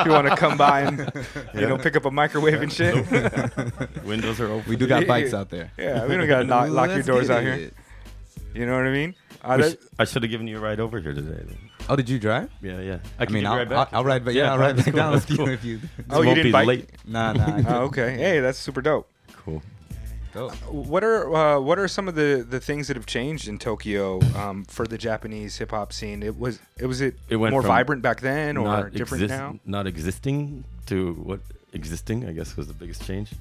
you 0.06 0.12
want 0.12 0.28
to 0.28 0.36
come 0.36 0.56
by 0.56 0.80
and 0.82 1.12
you 1.54 1.66
know 1.68 1.78
pick 1.78 1.94
up 1.96 2.04
a 2.06 2.10
microwave 2.10 2.60
and 2.62 2.72
shit. 2.72 2.94
Windows 4.04 4.40
are 4.40 4.48
open. 4.48 4.68
We 4.68 4.76
do 4.76 4.86
got 4.88 5.06
bikes 5.06 5.32
out 5.34 5.50
there. 5.50 5.70
Yeah, 5.78 6.06
we 6.06 6.16
don't 6.16 6.26
gotta 6.26 6.44
knock, 6.44 6.70
lock 6.70 6.88
your 6.88 6.96
Let's 6.96 7.06
doors 7.06 7.28
get 7.28 7.36
out 7.36 7.42
here. 7.44 7.52
it. 7.54 7.74
You 8.54 8.66
know 8.66 8.76
what 8.76 8.86
I 8.86 8.90
mean? 8.90 9.14
We 9.45 9.62
that- 9.62 9.72
sh- 9.72 9.84
I 9.99 10.05
should 10.05 10.22
have 10.22 10.30
given 10.30 10.47
you 10.47 10.59
a 10.59 10.61
ride 10.61 10.80
over 10.80 11.01
here 11.01 11.12
today. 11.14 11.43
Then. 11.47 11.57
Oh, 11.88 11.97
did 11.97 12.09
you 12.09 12.18
drive? 12.18 12.51
Yeah, 12.62 12.80
yeah. 12.80 12.99
I, 13.18 13.22
I, 13.22 13.26
can 13.26 13.34
mean, 13.34 13.43
give 13.43 13.43
you 13.43 13.47
a 13.49 13.51
I'll, 13.53 13.57
ride 13.59 13.68
back. 13.68 13.88
I'll, 13.93 13.99
I'll 13.99 14.05
ride, 14.05 14.24
but 14.24 14.34
yeah, 14.34 14.53
I'll 14.53 14.59
ride 14.59 14.76
that's 14.76 14.86
back 14.86 14.95
cool, 14.95 15.03
down 15.03 15.12
that's 15.12 15.28
with 15.28 15.38
you 15.38 15.45
cool. 15.45 15.55
if 15.55 15.64
you. 15.64 15.80
oh, 16.11 16.20
you 16.20 16.26
won't 16.26 16.36
didn't 16.36 16.49
be 16.49 16.53
bike? 16.53 16.66
late. 16.66 16.91
Nah, 17.07 17.32
nah. 17.32 17.62
Oh, 17.66 17.80
okay. 17.86 18.16
Hey, 18.16 18.41
that's 18.41 18.59
super 18.59 18.80
dope. 18.82 19.09
Cool. 19.36 19.62
Dope. 20.32 20.53
What 20.70 21.03
are 21.03 21.34
uh, 21.34 21.59
what 21.61 21.78
are 21.80 21.88
some 21.88 22.07
of 22.07 22.14
the, 22.14 22.47
the 22.49 22.61
things 22.61 22.86
that 22.86 22.97
have 22.97 23.07
changed 23.07 23.49
in 23.49 23.59
Tokyo 23.59 24.20
um, 24.36 24.64
for 24.66 24.86
the 24.86 24.97
Japanese 24.97 25.57
hip 25.59 25.72
hop 25.72 25.93
scene? 25.93 26.22
It 26.22 26.38
was 26.38 26.61
it 26.78 26.86
was 26.86 27.01
it, 27.01 27.16
It 27.28 27.36
went 27.36 27.51
more 27.53 27.62
from 27.62 27.68
vibrant 27.68 28.03
back 28.03 28.20
then 28.20 28.57
or 28.57 28.64
not 28.64 28.93
different 28.93 29.24
exist- 29.24 29.41
now? 29.41 29.59
Not 29.64 29.86
existing 29.88 30.62
to 30.86 31.14
what 31.14 31.41
existing. 31.72 32.28
I 32.28 32.32
guess 32.32 32.57
was 32.57 32.68
the 32.68 32.74
biggest 32.74 33.05
change. 33.05 33.32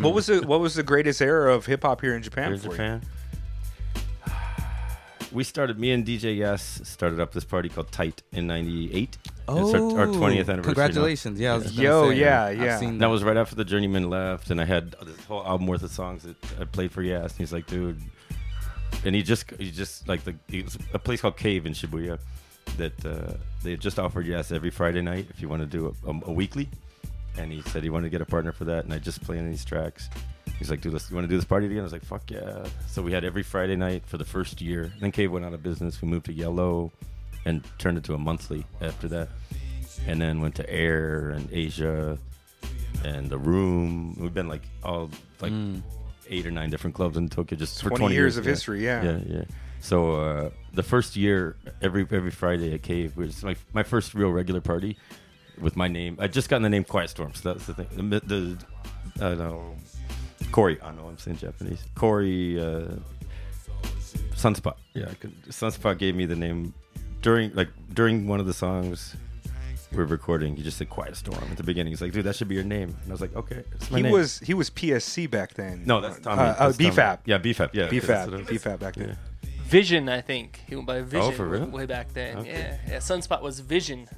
What 0.00 0.14
was 0.14 0.26
the 0.26 0.40
what 0.46 0.58
was 0.58 0.74
the 0.74 0.82
greatest 0.82 1.22
era 1.22 1.54
of 1.54 1.66
hip 1.66 1.82
hop 1.82 2.00
here 2.00 2.16
in 2.16 2.22
Japan 2.24 2.46
Here 2.46 2.54
in 2.54 2.60
for 2.60 2.66
you? 2.68 2.72
Japan. 2.72 3.02
We 5.32 5.44
started. 5.44 5.78
Me 5.78 5.92
and 5.92 6.06
DJ 6.06 6.36
Yas 6.36 6.80
started 6.84 7.20
up 7.20 7.32
this 7.32 7.44
party 7.44 7.68
called 7.68 7.90
Tight 7.90 8.22
in 8.32 8.46
'98. 8.46 9.18
Oh, 9.48 9.64
it's 9.64 9.74
our, 9.74 10.00
our 10.00 10.06
20th 10.06 10.20
anniversary. 10.20 10.56
now. 10.56 10.62
Congratulations! 10.62 11.40
Yeah, 11.40 11.54
I 11.54 11.56
was 11.58 11.78
Yo, 11.78 12.10
say, 12.10 12.16
yeah, 12.18 12.44
I've 12.44 12.58
yeah. 12.58 12.78
seen 12.78 12.98
That 12.98 13.06
was 13.10 13.22
right 13.24 13.36
after 13.36 13.54
the 13.54 13.64
Journeymen 13.64 14.08
left, 14.08 14.50
and 14.50 14.60
I 14.60 14.64
had 14.64 14.94
this 15.04 15.24
whole 15.24 15.44
album 15.46 15.66
worth 15.66 15.82
of 15.82 15.90
songs 15.90 16.22
that 16.24 16.36
I 16.60 16.64
played 16.64 16.92
for 16.92 17.02
Yes, 17.02 17.32
And 17.32 17.38
he's 17.38 17.52
like, 17.52 17.66
dude, 17.66 18.00
and 19.04 19.14
he 19.14 19.22
just 19.22 19.50
he 19.52 19.70
just 19.70 20.08
like 20.08 20.24
the 20.24 20.34
it 20.50 20.64
was 20.64 20.78
a 20.94 20.98
place 20.98 21.20
called 21.20 21.36
Cave 21.36 21.66
in 21.66 21.72
Shibuya 21.72 22.18
that 22.78 23.06
uh, 23.06 23.34
they 23.62 23.70
had 23.72 23.80
just 23.80 23.98
offered 23.98 24.26
Yas 24.26 24.52
every 24.52 24.70
Friday 24.70 25.00
night 25.02 25.26
if 25.30 25.40
you 25.40 25.48
want 25.48 25.62
to 25.62 25.66
do 25.66 25.94
a, 26.04 26.10
a, 26.10 26.20
a 26.26 26.32
weekly, 26.32 26.68
and 27.38 27.52
he 27.52 27.62
said 27.62 27.82
he 27.82 27.90
wanted 27.90 28.04
to 28.06 28.10
get 28.10 28.20
a 28.20 28.26
partner 28.26 28.52
for 28.52 28.64
that, 28.64 28.84
and 28.84 28.92
I 28.92 28.98
just 28.98 29.22
played 29.22 29.44
these 29.46 29.64
tracks. 29.64 30.08
He's 30.58 30.70
like, 30.70 30.80
dude, 30.80 30.92
let's, 30.94 31.10
you 31.10 31.16
want 31.16 31.24
to 31.26 31.28
do 31.28 31.36
this 31.36 31.44
party 31.44 31.66
again? 31.66 31.80
I 31.80 31.82
was 31.82 31.92
like, 31.92 32.04
fuck 32.04 32.30
yeah. 32.30 32.66
So 32.88 33.02
we 33.02 33.12
had 33.12 33.24
every 33.24 33.42
Friday 33.42 33.76
night 33.76 34.04
for 34.06 34.16
the 34.16 34.24
first 34.24 34.60
year. 34.62 34.90
Then 35.00 35.12
Cave 35.12 35.30
went 35.30 35.44
out 35.44 35.52
of 35.52 35.62
business. 35.62 36.00
We 36.00 36.08
moved 36.08 36.26
to 36.26 36.32
Yellow 36.32 36.92
and 37.44 37.62
turned 37.78 37.98
it 37.98 38.04
to 38.04 38.14
a 38.14 38.18
monthly 38.18 38.64
after 38.80 39.06
that. 39.08 39.28
And 40.06 40.20
then 40.20 40.40
went 40.40 40.54
to 40.54 40.70
Air 40.70 41.30
and 41.30 41.48
Asia 41.52 42.16
and 43.04 43.28
The 43.28 43.36
Room. 43.38 44.16
We've 44.18 44.32
been 44.32 44.48
like 44.48 44.62
all 44.82 45.10
like 45.40 45.52
Mm. 45.52 45.82
eight 46.30 46.46
or 46.46 46.50
nine 46.50 46.70
different 46.70 46.94
clubs 46.96 47.16
in 47.18 47.28
Tokyo 47.28 47.58
just 47.58 47.82
for 47.82 47.90
20 47.90 48.00
20, 48.00 48.14
years 48.14 48.36
of 48.38 48.44
yeah. 48.44 48.50
history, 48.50 48.84
yeah. 48.84 49.02
Yeah, 49.04 49.18
yeah. 49.26 49.44
So 49.80 50.14
uh, 50.14 50.50
the 50.72 50.82
first 50.82 51.16
year, 51.16 51.56
every 51.82 52.06
every 52.10 52.30
Friday 52.30 52.72
at 52.72 52.82
Cave 52.82 53.16
was 53.16 53.44
like 53.44 53.58
my 53.74 53.82
first 53.82 54.14
real 54.14 54.30
regular 54.30 54.60
party 54.62 54.96
with 55.60 55.76
my 55.76 55.88
name. 55.88 56.16
I 56.20 56.26
just 56.28 56.48
gotten 56.48 56.62
the 56.62 56.68
name 56.70 56.84
Quiet 56.84 57.10
Storm, 57.10 57.34
so 57.34 57.52
that's 57.54 57.66
the 57.66 57.74
thing. 57.74 58.10
The, 58.10 58.20
the 58.20 58.58
I 59.16 59.28
don't 59.30 59.38
know 59.38 59.76
Corey. 60.52 60.78
I 60.82 60.92
know 60.92 61.06
I'm 61.08 61.18
saying 61.18 61.38
Japanese. 61.38 61.82
Corey 61.94 62.60
uh, 62.60 62.88
Sunspot. 64.34 64.74
Yeah, 64.94 65.06
I 65.10 65.14
could, 65.14 65.32
Sunspot 65.44 65.98
gave 65.98 66.14
me 66.14 66.26
the 66.26 66.36
name 66.36 66.74
during 67.22 67.54
like 67.54 67.68
during 67.92 68.26
one 68.28 68.40
of 68.40 68.46
the 68.46 68.54
songs 68.54 69.16
we 69.92 69.98
were 69.98 70.04
recording. 70.04 70.56
He 70.56 70.62
just 70.62 70.76
said 70.78 70.90
Quiet 70.90 71.16
Storm 71.16 71.42
at 71.50 71.56
the 71.56 71.62
beginning. 71.62 71.92
He's 71.92 72.02
like, 72.02 72.12
dude, 72.12 72.24
that 72.24 72.36
should 72.36 72.48
be 72.48 72.54
your 72.54 72.64
name. 72.64 72.90
And 73.02 73.08
I 73.08 73.12
was 73.12 73.20
like, 73.20 73.34
okay, 73.36 73.62
it's 73.72 73.90
my 73.90 73.98
He 73.98 74.02
name. 74.04 74.12
was 74.12 74.38
he 74.40 74.54
was 74.54 74.70
PSC 74.70 75.30
back 75.30 75.54
then. 75.54 75.82
no, 75.86 76.00
that's 76.00 76.18
Tommy. 76.20 76.40
Uh, 76.42 76.44
uh, 76.44 76.66
That's 76.68 76.76
Tommy. 76.78 76.90
BFAP. 76.90 77.18
Yeah, 77.24 77.38
BFAP. 77.38 77.70
Yeah, 77.72 77.88
BFAP. 77.88 78.06
that's 78.06 78.30
what 78.30 78.40
it 78.40 78.50
is. 78.50 78.62
BFAP 78.62 78.78
back 78.78 78.94
then. 78.94 79.08
Yeah. 79.08 79.48
Vision, 79.64 80.08
I 80.08 80.20
think 80.20 80.60
he 80.68 80.76
went 80.76 80.86
by 80.86 81.00
Vision. 81.02 81.32
for 81.32 81.44
real? 81.46 81.66
Way 81.66 81.86
back 81.86 82.12
then, 82.14 82.38
Okay. 82.38 82.50
yeah. 82.50 82.78
yeah. 82.92 82.96
Sunspot 82.98 83.42
was 83.42 83.58
Vision, 83.58 84.08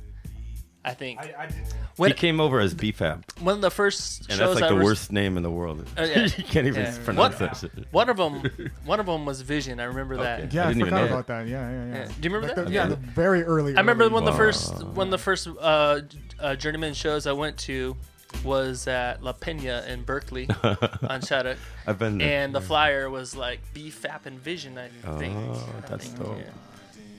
I 0.88 0.94
think. 0.94 1.20
I, 1.20 1.48
when 1.96 2.10
he 2.10 2.14
came 2.16 2.40
over 2.40 2.60
as 2.60 2.74
BFAP. 2.76 3.40
one 3.40 3.56
of 3.56 3.60
the 3.60 3.70
first 3.72 4.20
And 4.30 4.38
shows 4.38 4.38
that's 4.38 4.54
like 4.60 4.64
I 4.64 4.68
the 4.68 4.74
was- 4.76 4.84
worst 4.84 5.12
name 5.12 5.36
in 5.36 5.42
the 5.42 5.50
world. 5.50 5.84
Oh, 5.96 6.04
yeah. 6.04 6.20
you 6.36 6.44
can't 6.44 6.66
even 6.66 6.82
Yeah. 6.82 6.96
pronounce 7.04 7.38
What- 7.40 7.50
that 7.50 7.56
shit. 7.56 7.72
One 7.92 8.08
of 8.08 8.16
them, 8.16 8.70
one 8.84 9.00
of 9.00 9.06
them 9.06 9.26
was 9.26 9.40
Vision. 9.42 9.80
I 9.80 9.84
remember 9.84 10.16
that. 10.18 10.40
Okay. 10.44 10.48
Yeah, 10.56 10.62
I 10.62 10.64
I, 10.64 10.68
didn't 10.68 10.80
even 10.82 10.90
forgot 10.94 11.00
know 11.06 11.12
about 11.14 11.26
that. 11.26 11.46
Yeah, 11.48 11.70
yeah, 11.70 11.86
yeah. 11.86 11.94
Yeah. 11.94 12.04
Do 12.06 12.12
you 12.28 12.34
remember 12.34 12.46
Like 12.48 12.56
that? 12.56 12.66
the- 12.66 12.72
yeah, 12.72 12.82
Yeah. 12.84 12.88
the 12.90 12.96
very 12.96 13.42
early. 13.42 13.74
I 13.76 13.80
remember 13.80 14.04
early- 14.04 14.12
one 14.14 14.22
of 14.28 14.32
the 14.32 14.38
first 14.38 14.84
one 14.84 15.08
of 15.08 15.10
the 15.10 15.18
first 15.18 15.48
uh, 15.48 16.00
uh, 16.38 16.54
journeymen 16.56 16.94
shows 16.94 17.26
I 17.26 17.32
went 17.32 17.58
to 17.58 17.96
was 18.44 18.86
at 18.86 19.22
La 19.22 19.32
Pena 19.32 19.84
in 19.88 20.02
Berkeley 20.02 20.48
on 21.08 21.22
Shattuck, 21.22 21.56
I've 21.86 21.98
been 21.98 22.18
there. 22.18 22.44
and 22.44 22.54
the 22.54 22.60
flyer 22.60 23.08
was 23.08 23.34
like 23.34 23.60
BFAP 23.74 24.26
and 24.26 24.38
Vision. 24.38 24.76
I 24.78 24.88
think. 25.18 25.34
Oh, 25.36 25.68
I 25.84 25.88
that's 25.88 26.06
think, 26.08 26.18
dope. 26.18 26.38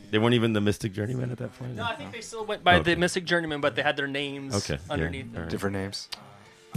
Yeah. 0.10 0.12
They 0.12 0.18
weren't 0.20 0.34
even 0.36 0.54
the 0.54 0.60
Mystik 0.60 0.92
Journeymen 0.94 1.32
at 1.32 1.38
that 1.38 1.58
point. 1.60 1.76
No, 1.76 1.84
I 1.84 1.96
think 1.96 2.12
they 2.12 2.22
still 2.22 2.46
went 2.46 2.64
by 2.64 2.76
Okay. 2.78 2.96
the 2.96 3.02
Mystik 3.02 3.26
Journeymen, 3.26 3.62
but 3.62 3.76
they 3.76 3.84
had 3.84 3.96
their 3.96 4.08
names 4.08 4.56
Okay, 4.56 4.80
yeah, 4.86 4.92
underneath. 4.94 5.26
them. 5.28 5.36
alright. 5.36 5.50
different 5.52 5.76
names. 5.76 6.10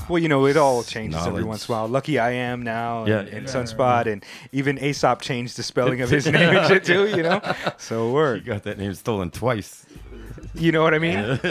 Well, 0.09 0.19
you 0.21 0.29
know, 0.29 0.47
it 0.47 0.57
all 0.57 0.83
changes 0.83 1.21
every 1.21 1.43
Knowledge. 1.43 1.47
once 1.47 1.69
in 1.69 1.75
a 1.75 1.79
while. 1.79 1.89
Luckyiam 1.89 2.63
now, 2.63 3.01
and, 3.05 3.09
Yeah, 3.09 3.21
and 3.37 3.47
yeah. 3.47 3.53
Sunspot, 3.53 4.07
and 4.07 4.25
even 4.51 4.79
Aesop 4.83 5.21
changed 5.21 5.57
the 5.57 5.63
spelling 5.63 6.01
of 6.01 6.11
his 6.11 6.27
name 6.27 6.57
and 6.57 6.67
shit 6.69 6.85
too. 6.85 7.09
You 7.09 7.23
know, 7.23 7.41
so 7.79 8.09
You 8.09 8.13
word. 8.15 8.45
got 8.45 8.63
that 8.65 8.79
name 8.79 8.95
stolen 8.95 9.31
twice. 9.31 9.87
You 10.55 10.73
know 10.73 10.83
what 10.83 10.95
I 10.95 10.99
mean? 10.99 11.19
right. 11.19 11.43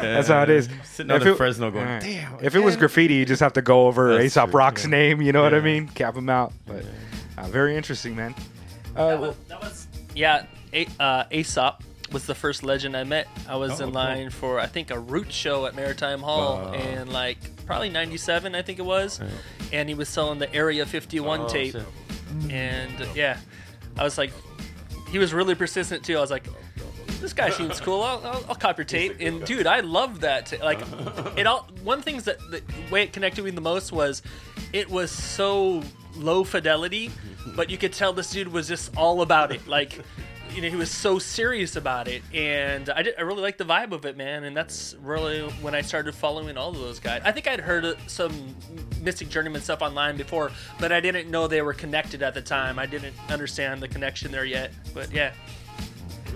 That's 0.00 0.28
how 0.28 0.42
it 0.42 0.50
is. 0.50 0.68
Sitting 0.84 1.10
out 1.12 1.16
If 1.16 1.22
in 1.26 1.32
it- 1.32 1.36
Fresno 1.36 1.70
going, 1.70 1.86
Alright. 1.86 2.02
damn. 2.02 2.38
If 2.44 2.54
it 2.54 2.60
was 2.60 2.76
graffiti, 2.76 3.14
you 3.14 3.24
just 3.24 3.40
have 3.40 3.52
to 3.54 3.62
go 3.62 3.86
over 3.86 4.12
That's 4.14 4.24
Aesop 4.26 4.50
true, 4.50 4.58
Rock's 4.58 4.84
yeah. 4.84 4.90
name. 4.90 5.22
You 5.22 5.32
know 5.32 5.42
what 5.42 5.54
I 5.54 5.60
mean? 5.60 5.88
Cap 5.88 6.16
him 6.16 6.28
out. 6.28 6.52
But 6.66 6.84
uh, 7.38 7.46
very 7.48 7.76
interesting, 7.76 8.16
man. 8.16 8.34
That 8.96 9.14
Uh, 9.14 9.20
was, 9.20 9.36
that 9.48 9.60
was 9.60 9.86
yeah. 10.14 10.46
A, 10.72 10.86
uh, 10.98 11.24
Aesop 11.30 11.82
was 12.12 12.26
the 12.26 12.34
first 12.34 12.62
legend 12.62 12.96
I 12.96 13.04
met. 13.04 13.28
I 13.48 13.56
was 13.56 13.72
Oh, 13.80 13.84
in 13.84 13.90
cool. 13.92 14.02
line 14.02 14.30
for 14.30 14.58
I 14.60 14.66
think 14.66 14.90
a 14.90 14.98
root 14.98 15.32
show 15.32 15.66
at 15.66 15.74
Maritime 15.74 16.20
Hall 16.20 16.56
Wow. 16.56 16.72
in 16.72 17.10
like 17.12 17.38
probably 17.66 17.88
'97, 17.90 18.54
I 18.54 18.62
think 18.62 18.78
it 18.78 18.84
was, 18.84 19.20
Right. 19.20 19.30
and 19.72 19.88
he 19.88 19.94
was 19.94 20.08
selling 20.08 20.38
the 20.38 20.52
Area 20.54 20.84
51 20.86 21.40
Oh, 21.40 21.48
tape, 21.48 21.72
shit. 21.72 21.84
and 22.50 23.02
uh, 23.02 23.06
yeah, 23.14 23.38
I 23.98 24.04
was 24.04 24.18
like, 24.18 24.32
he 25.10 25.18
was 25.18 25.32
really 25.34 25.54
persistent 25.54 26.04
too. 26.04 26.16
I 26.16 26.20
was 26.20 26.30
like. 26.30 26.46
This 27.18 27.32
guy 27.32 27.48
seems 27.48 27.80
cool. 27.80 28.02
I'll, 28.02 28.20
I'll, 28.26 28.44
I'll 28.50 28.54
copy 28.54 28.80
your 28.80 28.84
tape. 28.84 29.16
And 29.20 29.42
dude, 29.46 29.66
I 29.66 29.80
love 29.80 30.20
that. 30.20 30.46
ta- 30.46 30.62
like, 30.62 30.78
it 31.38 31.46
all. 31.46 31.66
One 31.82 32.02
things 32.02 32.24
that 32.24 32.38
the 32.50 32.62
way 32.90 33.04
it 33.04 33.14
connected 33.14 33.42
me 33.42 33.50
the 33.52 33.60
most 33.62 33.90
was, 33.90 34.20
it 34.72 34.90
was 34.90 35.10
so 35.10 35.82
low 36.16 36.44
fidelity, 36.44 37.10
but 37.54 37.70
you 37.70 37.78
could 37.78 37.92
tell 37.92 38.12
this 38.12 38.30
dude 38.30 38.48
was 38.48 38.68
just 38.68 38.96
all 38.96 39.22
about 39.22 39.52
it. 39.52 39.66
Like, 39.66 39.98
you 40.54 40.62
know, 40.62 40.68
he 40.68 40.76
was 40.76 40.90
so 40.90 41.18
serious 41.18 41.76
about 41.76 42.08
it, 42.08 42.22
and 42.32 42.88
I, 42.88 43.02
did, 43.02 43.14
I 43.18 43.22
really 43.22 43.42
liked 43.42 43.58
the 43.58 43.64
vibe 43.64 43.92
of 43.92 44.06
it, 44.06 44.16
man. 44.16 44.44
And 44.44 44.56
that's 44.56 44.94
really 45.02 45.42
when 45.60 45.74
I 45.74 45.82
started 45.82 46.14
following 46.14 46.56
all 46.56 46.70
of 46.70 46.78
those 46.78 46.98
guys. 46.98 47.20
I 47.24 47.32
think 47.32 47.46
I'd 47.46 47.60
heard 47.60 47.96
some 48.06 48.32
Mystik 49.02 49.28
Journeymen 49.28 49.60
stuff 49.60 49.82
online 49.82 50.16
before, 50.16 50.50
but 50.80 50.92
I 50.92 51.00
didn't 51.00 51.30
know 51.30 51.46
they 51.46 51.62
were 51.62 51.74
connected 51.74 52.22
at 52.22 52.32
the 52.32 52.40
time. 52.40 52.78
I 52.78 52.86
didn't 52.86 53.14
understand 53.28 53.82
the 53.82 53.88
connection 53.88 54.32
there 54.32 54.44
yet. 54.46 54.72
But 54.94 55.12
yeah, 55.12 55.32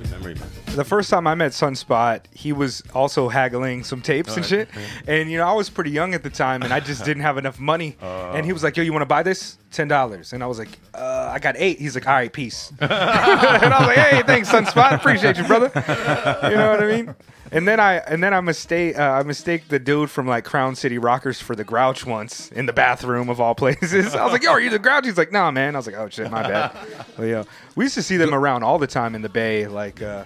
Memory, 0.08 0.34
man. 0.34 0.48
the 0.76 0.84
first 0.84 1.10
time 1.10 1.26
I 1.26 1.34
met 1.34 1.52
Sunspot, 1.52 2.20
he 2.32 2.52
was 2.52 2.82
also 2.94 3.28
haggling 3.28 3.84
some 3.84 4.00
tapes 4.00 4.36
and 4.36 4.44
shit. 4.46 4.68
And 5.06 5.30
you 5.30 5.38
know, 5.38 5.46
I 5.46 5.52
was 5.54 5.68
pretty 5.70 5.90
young 5.90 6.14
at 6.14 6.22
the 6.22 6.30
time, 6.30 6.62
and 6.62 6.72
I 6.72 6.80
just 6.80 7.04
didn't 7.04 7.22
have 7.22 7.38
enough 7.38 7.58
money. 7.58 7.96
and 8.00 8.46
he 8.46 8.52
was 8.52 8.62
like, 8.62 8.76
"Yo, 8.76 8.82
you 8.82 8.92
want 8.92 9.02
to 9.02 9.06
buy 9.06 9.22
this? 9.22 9.58
Ten 9.72 9.88
dollars." 9.88 10.32
And 10.32 10.42
I 10.42 10.46
was 10.46 10.58
like, 10.58 10.68
uh, 10.94 11.30
"I 11.34 11.38
got 11.38 11.54
eight. 11.58 11.78
He's 11.78 11.94
like, 11.94 12.06
"All 12.06 12.14
right, 12.14 12.32
peace." 12.32 12.72
and 12.80 12.90
I 12.92 13.78
was 13.78 13.86
like, 13.88 13.98
"Hey, 13.98 14.22
thanks, 14.22 14.50
Sunspot. 14.50 14.92
Appreciate 14.92 15.36
you, 15.36 15.44
brother." 15.44 15.70
You 16.50 16.56
know 16.56 16.70
what 16.70 16.82
I 16.82 16.86
mean? 16.86 17.14
And 17.52 17.66
then 17.66 17.80
I 17.80 17.96
and 17.96 18.22
then 18.22 18.32
I 18.32 18.40
mistake 18.40 18.98
uh, 18.98 19.02
I 19.02 19.22
mistake 19.24 19.68
the 19.68 19.78
dude 19.78 20.10
from 20.10 20.26
like 20.26 20.44
Crown 20.44 20.76
City 20.76 20.98
Rockers 20.98 21.40
for 21.40 21.56
the 21.56 21.64
Grouch 21.64 22.06
once 22.06 22.50
in 22.52 22.66
the 22.66 22.72
bathroom 22.72 23.28
of 23.28 23.40
all 23.40 23.54
places. 23.54 24.14
I 24.14 24.22
was 24.24 24.32
like, 24.32 24.42
"Yo, 24.44 24.50
are 24.52 24.60
you 24.60 24.70
the 24.70 24.78
Grouch?" 24.78 25.04
He's 25.04 25.18
like, 25.18 25.32
"Nah, 25.32 25.50
man." 25.50 25.74
I 25.74 25.78
was 25.78 25.86
like, 25.86 25.96
"Oh 25.96 26.08
shit, 26.08 26.30
my 26.30 26.42
bad." 26.42 26.76
But 27.16 27.24
yeah, 27.24 27.44
we 27.74 27.84
used 27.84 27.96
to 27.96 28.02
see 28.02 28.16
them 28.16 28.34
around 28.34 28.62
all 28.62 28.78
the 28.78 28.86
time 28.86 29.14
in 29.14 29.22
the 29.22 29.28
Bay, 29.28 29.66
like. 29.66 30.00
Uh, 30.02 30.24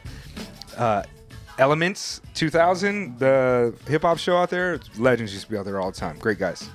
uh, 0.76 1.02
Elements 1.56 2.20
2000, 2.34 3.16
the 3.20 3.72
hip 3.86 4.02
hop 4.02 4.18
show 4.18 4.36
out 4.36 4.50
there. 4.50 4.80
Legends 4.98 5.32
used 5.32 5.44
to 5.44 5.52
be 5.52 5.56
out 5.56 5.64
there 5.64 5.80
all 5.80 5.92
the 5.92 5.96
time. 5.96 6.18
Great 6.18 6.36
guys. 6.36 6.68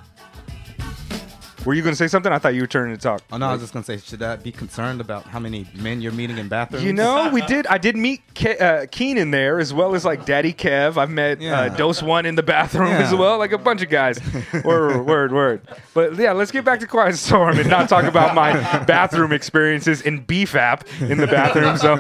Were 1.66 1.74
you 1.74 1.82
going 1.82 1.91
to 1.91 1.97
say 1.97 2.07
something? 2.07 2.32
I 2.32 2.39
thought 2.39 2.55
you 2.55 2.62
were 2.62 2.68
turning 2.68 2.95
to 2.95 3.01
talk. 3.01 3.22
Oh 3.32 3.38
no, 3.38 3.47
I 3.47 3.51
was 3.53 3.62
just 3.62 3.74
gonna 3.74 3.84
say, 3.84 3.97
should 3.97 4.22
I 4.24 4.38
be 4.38 4.51
concerned 4.51 5.01
about 5.01 5.24
how 5.26 5.39
many 5.39 5.68
men 5.76 6.01
you're 6.01 6.12
meeting 6.14 6.38
in 6.38 6.47
bathrooms? 6.47 6.86
You 6.86 6.93
know, 6.93 7.30
we 7.34 7.41
did. 7.41 7.68
I 7.68 7.78
did 7.78 7.97
meet 7.97 8.22
Ke- 8.34 8.60
uh, 8.62 8.86
Keenan 8.91 9.32
there 9.32 9.60
as 9.60 9.74
well 9.74 9.93
as 9.93 10.05
like 10.05 10.26
Daddy 10.26 10.53
Kev. 10.53 10.95
I've 10.97 11.10
met 11.10 11.41
uh, 11.43 11.70
Dose 11.70 12.01
One 12.01 12.26
in 12.26 12.36
the 12.36 12.43
bathroom 12.43 12.88
Yeah. 12.88 12.99
as 12.99 13.14
well, 13.14 13.38
like 13.38 13.51
a 13.51 13.57
bunch 13.57 13.82
of 13.82 13.89
guys. 13.89 14.20
word, 14.64 15.05
word, 15.05 15.32
word. 15.34 15.62
But 15.93 16.16
yeah, 16.16 16.32
let's 16.32 16.51
get 16.51 16.64
back 16.64 16.80
to 16.80 16.88
Quiet 16.88 17.16
Storm 17.18 17.60
and 17.60 17.70
not 17.70 17.89
talk 17.89 18.05
about 18.05 18.34
my 18.36 18.53
bathroom 18.86 19.32
experiences 19.34 20.01
in 20.01 20.24
BFAP 20.26 21.10
in 21.10 21.18
the 21.18 21.28
bathroom. 21.28 21.76
So 21.78 21.95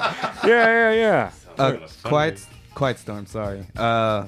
yeah, 0.47 0.91
yeah, 0.91 0.91
yeah. 0.93 1.31
uh, 1.57 1.77
quiet, 2.03 2.45
quiet 2.75 2.97
storm. 2.97 3.25
Sorry. 3.25 3.65
Uh, 3.75 4.27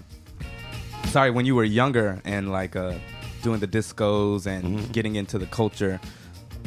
sorry. 1.05 1.31
When 1.31 1.45
you 1.45 1.55
were 1.55 1.63
younger 1.63 2.21
and 2.25 2.51
like 2.51 2.75
uh, 2.75 2.95
doing 3.41 3.59
the 3.59 3.67
discos 3.67 4.45
and 4.45 4.63
Mm-hmm. 4.63 4.91
getting 4.91 5.15
into 5.15 5.37
the 5.39 5.47
culture, 5.47 5.99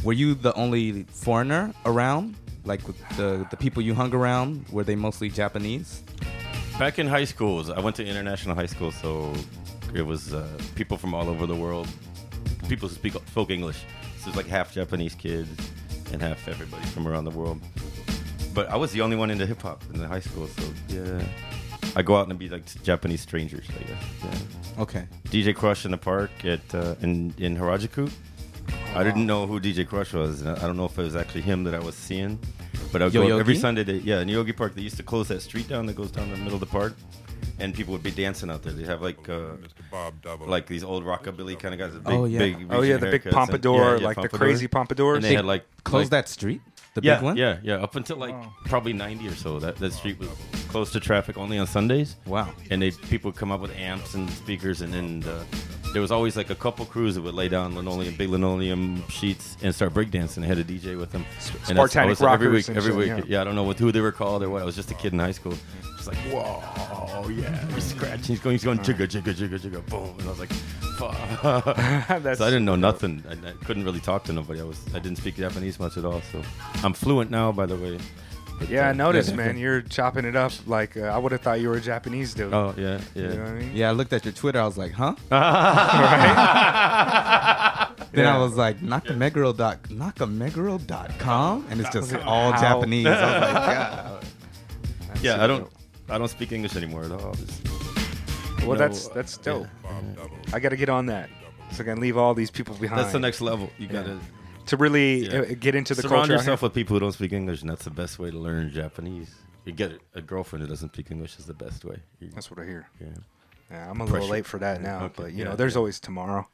were 0.05 0.13
you 0.13 0.35
the 0.35 0.53
only 0.55 1.05
foreigner 1.05 1.73
around? 1.87 2.35
Like 2.65 2.87
with 2.87 2.99
the 3.17 3.47
the 3.51 3.57
people 3.57 3.83
you 3.83 3.95
hung 3.95 4.13
around, 4.15 4.65
were 4.71 4.85
they 4.85 4.97
mostly 4.97 5.29
Japanese? 5.29 6.03
Back 6.79 6.99
in 6.99 7.07
high 7.07 7.27
schools, 7.27 7.71
I 7.71 7.81
went 7.81 7.97
to 7.97 8.05
international 8.05 8.55
high 8.57 8.67
school, 8.75 8.91
so 8.91 9.33
it 9.95 10.03
was 10.03 10.33
uh, 10.35 10.47
people 10.75 10.97
from 10.97 11.15
all 11.15 11.29
over 11.29 11.47
the 11.47 11.55
world. 11.55 11.87
People 12.69 12.89
who 12.89 12.95
speak 12.95 13.13
spoke 13.29 13.51
English. 13.51 13.81
So 14.19 14.29
it's 14.29 14.37
like 14.37 14.47
half 14.49 14.73
Japanese 14.75 15.15
kids 15.15 15.51
and 16.13 16.21
half 16.23 16.49
everybody 16.49 16.85
from 16.87 17.07
around 17.07 17.25
the 17.27 17.37
world. 17.39 17.61
But 18.55 18.71
I 18.71 18.77
was 18.77 18.91
the 18.93 19.03
only 19.03 19.17
one 19.17 19.31
into 19.31 19.47
hip 19.47 19.63
hop 19.63 19.83
in 19.93 20.01
the 20.01 20.09
high 20.09 20.21
school, 20.29 20.47
so 20.49 20.63
yeah. 20.89 21.23
I 21.97 22.03
go 22.03 22.17
out 22.17 22.29
and 22.29 22.39
be 22.39 22.49
like 22.49 22.65
Japanese 22.83 23.21
strangers, 23.21 23.67
I 23.71 23.83
guess. 23.85 24.03
Yeah. 24.25 24.83
Okay. 24.83 25.05
DJ 25.27 25.55
Krush 25.55 25.85
in 25.85 25.91
the 25.93 25.97
park 25.99 26.31
at 26.45 26.75
uh, 26.75 26.95
in 27.03 27.33
in 27.39 27.57
Harajuku. 27.57 28.11
I 28.95 29.05
didn't 29.05 29.27
know 29.27 29.47
who 29.47 29.61
DJ 29.61 29.87
Krush 29.87 30.13
was. 30.13 30.41
and 30.43 30.51
I 30.59 30.63
don't 30.67 30.77
know 30.77 30.87
if 30.87 30.99
it 30.99 31.03
was 31.03 31.17
actually 31.17 31.43
him 31.43 31.65
that 31.65 31.75
I 31.75 31.79
was 31.81 31.95
seeing, 31.95 32.39
but 32.93 33.03
I 33.03 33.07
would 33.07 33.15
Yo-Yogi? 33.15 33.41
every 33.41 33.57
Sunday. 33.57 33.83
They, 33.85 33.97
yeah, 33.99 34.21
in 34.21 34.29
Yogi 34.29 34.53
Park, 34.53 34.75
they 34.75 34.83
used 34.83 34.97
to 34.97 35.03
close 35.03 35.29
that 35.29 35.43
street 35.43 35.69
down 35.69 35.87
that 35.87 35.97
goes 35.97 36.11
down 36.11 36.31
the 36.31 36.37
middle 36.37 36.55
of 36.55 36.61
the 36.61 36.67
park, 36.67 36.95
and 37.59 37.75
people 37.75 37.93
would 37.93 38.03
be 38.03 38.11
dancing 38.11 38.51
out 38.51 38.63
there. 38.63 38.73
They 38.73 38.85
have 38.85 39.03
like 39.03 39.29
uh, 39.29 39.57
like 40.47 40.67
these 40.67 40.83
old 40.85 41.05
rockabilly 41.05 41.59
kind 41.59 41.75
of 41.75 41.79
guys. 41.81 41.93
With 41.95 42.05
big, 42.05 42.15
Oh, 42.15 42.25
yeah. 42.25 42.39
big, 42.39 42.67
Oh 42.71 42.83
yeah, 42.83 42.97
the 42.97 43.11
big 43.11 43.23
haircuts 43.23 43.27
and- 43.27 43.35
pompadour, 43.35 43.75
yeah, 43.95 43.99
yeah, 44.01 44.07
like 44.07 44.21
the 44.23 44.29
crazy 44.39 44.67
pompadours. 44.69 45.17
And 45.17 45.25
they 45.25 45.35
had 45.35 45.45
like 45.45 45.65
Close 45.85 46.05
like- 46.05 46.11
that 46.11 46.29
street, 46.29 46.61
the 46.95 47.03
yeah, 47.03 47.17
big 47.17 47.25
one. 47.25 47.37
Yeah, 47.37 47.59
yeah, 47.63 47.75
up 47.77 47.95
until 47.97 48.17
like 48.17 48.35
probably 48.65 48.93
90 48.93 49.29
or 49.29 49.35
so. 49.35 49.59
That 49.59 49.77
that 49.77 49.93
street 49.93 50.19
was 50.19 50.29
closed 50.75 50.93
to 50.93 50.99
traffic 50.99 51.39
only 51.39 51.57
on 51.57 51.69
Sundays. 51.69 52.17
Wow. 52.27 52.49
And 52.69 52.83
they 52.83 52.91
people 52.91 53.31
would 53.31 53.39
come 53.39 53.53
up 53.53 53.61
with 53.61 53.71
amps 53.77 54.15
and 54.15 54.29
speakers, 54.29 54.81
and 54.81 54.93
then 54.93 55.23
uh, 55.23 55.45
there 55.93 56.03
was 56.03 56.11
always 56.11 56.37
like 56.37 56.51
a 56.51 56.55
couple 56.57 56.85
crews 56.85 57.15
that 57.15 57.23
would 57.23 57.35
lay 57.35 57.49
down 57.49 57.77
linoleum, 57.77 58.17
big 58.17 58.29
linoleum 58.29 59.09
sheets 59.09 59.57
and 59.63 59.73
start 59.73 59.95
breakdancing. 59.95 60.41
They 60.41 60.49
had 60.49 60.59
a 60.59 60.65
DJ 60.65 60.99
with 60.99 61.13
them. 61.13 61.25
And 61.69 61.79
that's- 61.79 61.95
I 61.97 62.07
Spartanic 62.07 62.09
was 62.09 62.23
every 62.23 62.49
week. 62.49 62.67
and 62.67 62.77
Every 62.77 62.91
shit, 62.91 62.99
week, 62.99 63.07
yeah. 63.07 63.35
yeah. 63.37 63.41
I 63.41 63.45
don't 63.45 63.55
know 63.55 63.63
what 63.63 63.79
who 63.79 63.93
they 63.93 64.01
were 64.01 64.11
called 64.11 64.43
or 64.43 64.51
what. 64.51 64.63
I 64.63 64.65
was 64.65 64.75
just 64.75 64.91
a 64.91 64.95
kid 64.95 65.13
in 65.13 65.21
high 65.21 65.31
school. 65.31 65.55
Just 65.97 66.09
like 66.09 66.17
whoa, 66.33 67.29
yeah, 67.29 67.73
he's 67.73 67.85
scratching. 67.85 68.25
He's 68.35 68.41
going, 68.41 68.55
he's 68.55 68.65
going 68.65 68.79
jigga 68.79 69.07
jigga 69.07 69.33
jigga 69.33 69.61
jigga 69.61 69.87
boom, 69.87 70.13
and 70.19 70.23
I 70.27 70.31
was 70.31 70.41
like, 70.41 70.53
fuck. 70.99 71.15
That's 72.25 72.39
So 72.41 72.47
I 72.47 72.51
didn't 72.51 72.65
know 72.65 72.75
nothing. 72.75 73.23
I, 73.31 73.35
I 73.51 73.53
couldn't 73.65 73.85
really 73.85 74.01
talk 74.01 74.25
to 74.25 74.33
nobody. 74.33 74.61
I 74.61 74.65
was 74.65 74.81
I 74.93 74.99
didn't 74.99 75.19
speak 75.19 75.37
Japanese 75.37 75.79
much 75.79 75.97
at 75.97 76.05
all. 76.05 76.21
So 76.33 76.43
I'm 76.83 76.95
fluent 76.95 77.31
now, 77.31 77.53
by 77.53 77.67
the 77.67 77.77
way. 77.77 78.01
But, 78.59 78.69
Yeah, 78.69 78.89
I 78.89 78.93
noticed, 78.93 79.35
man. 79.41 79.59
You're 79.59 79.83
chopping 79.83 80.25
it 80.25 80.37
up 80.37 80.53
like 80.67 80.97
uh, 80.97 81.03
I 81.03 81.19
would 81.19 81.33
have 81.33 81.41
thought 81.43 81.61
you 81.61 81.69
were 81.69 81.77
a 81.77 81.81
Japanese 81.81 82.35
dude. 82.35 82.53
Oh 82.55 82.75
yeah, 82.77 83.01
yeah. 83.15 83.23
You 83.23 83.29
know 83.29 83.43
what 83.45 83.49
I 83.51 83.55
mean? 83.55 83.71
Yeah, 83.75 83.89
I 83.89 83.93
looked 83.93 84.13
at 84.13 84.25
your 84.25 84.33
Twitter. 84.33 84.61
I 84.61 84.65
was 84.65 84.79
like, 84.79 84.93
huh? 84.93 85.15
Right? 86.65 87.89
Then 88.13 88.25
Yeah. 88.27 88.37
I 88.37 88.39
was 88.39 88.57
like, 88.57 88.79
nakameguro 88.81 89.57
dot 89.57 89.83
nakameguro.com, 89.85 91.67
and 91.71 91.81
it's 91.81 91.91
just 91.91 92.15
all 92.25 92.53
How- 92.53 92.61
Japanese. 92.61 93.07
I 93.07 93.11
was 93.11 93.53
like, 93.53 93.65
God. 93.77 94.25
yeah, 95.23 95.43
I 95.43 95.47
don't 95.47 95.69
I 96.09 96.19
don't 96.19 96.29
speak 96.29 96.53
English 96.53 96.77
anymore 96.77 97.05
at 97.05 97.13
all. 97.13 97.35
Just, 97.35 97.63
Well, 98.61 98.69
no, 98.71 98.75
that's 98.77 99.09
that's 99.09 99.37
dope. 99.39 99.67
yeah. 99.85 100.27
I 100.53 100.61
got 100.61 100.69
to 100.71 100.77
get 100.77 100.89
on 100.89 101.07
that, 101.07 101.29
so 101.73 101.83
I 101.83 101.87
can 101.87 101.99
leave 102.01 102.17
all 102.17 102.35
these 102.35 102.51
people 102.51 102.75
behind. 102.77 103.01
That's 103.01 103.13
the 103.13 103.19
next 103.19 103.41
level. 103.41 103.69
You 103.79 103.89
gotta 103.89 104.19
to 104.67 104.77
really 104.77 105.27
Yeah. 105.27 105.39
uh, 105.41 105.45
get 105.59 105.75
into 105.75 105.95
the 105.95 106.03
surround 106.03 106.15
culture. 106.29 106.33
out 106.35 106.39
yourself 106.39 106.63
with 106.63 106.75
people 106.75 106.95
who 106.97 107.01
don't 107.01 107.13
speak 107.13 107.33
English, 107.33 107.61
and 107.63 107.71
that's 107.71 107.85
the 107.85 107.91
best 107.91 108.19
way 108.19 108.31
to 108.31 108.39
learn 108.39 108.71
Japanese. 108.71 109.35
You 109.65 109.73
get 109.73 110.01
a 110.15 110.21
girlfriend 110.21 110.63
who 110.63 110.69
doesn't 110.69 110.93
speak 110.95 111.11
English 111.11 111.39
is 111.39 111.47
the 111.47 111.55
best 111.55 111.85
way. 111.85 111.99
You- 112.21 112.31
That's 112.35 112.51
what 112.51 112.61
I 112.61 112.65
hear. 112.65 112.87
yeah, 113.01 113.07
Yeah, 113.71 113.91
I'm 113.91 114.01
a 114.01 114.05
little 114.05 114.29
late 114.29 114.45
for 114.47 114.59
that 114.59 114.83
now, 114.83 115.05
Okay, 115.05 115.15
but 115.17 115.33
you 115.33 115.39
yeah, 115.39 115.45
know, 115.45 115.57
there's 115.57 115.73
yeah. 115.75 115.79
always 115.79 115.99
tomorrow. 116.01 116.47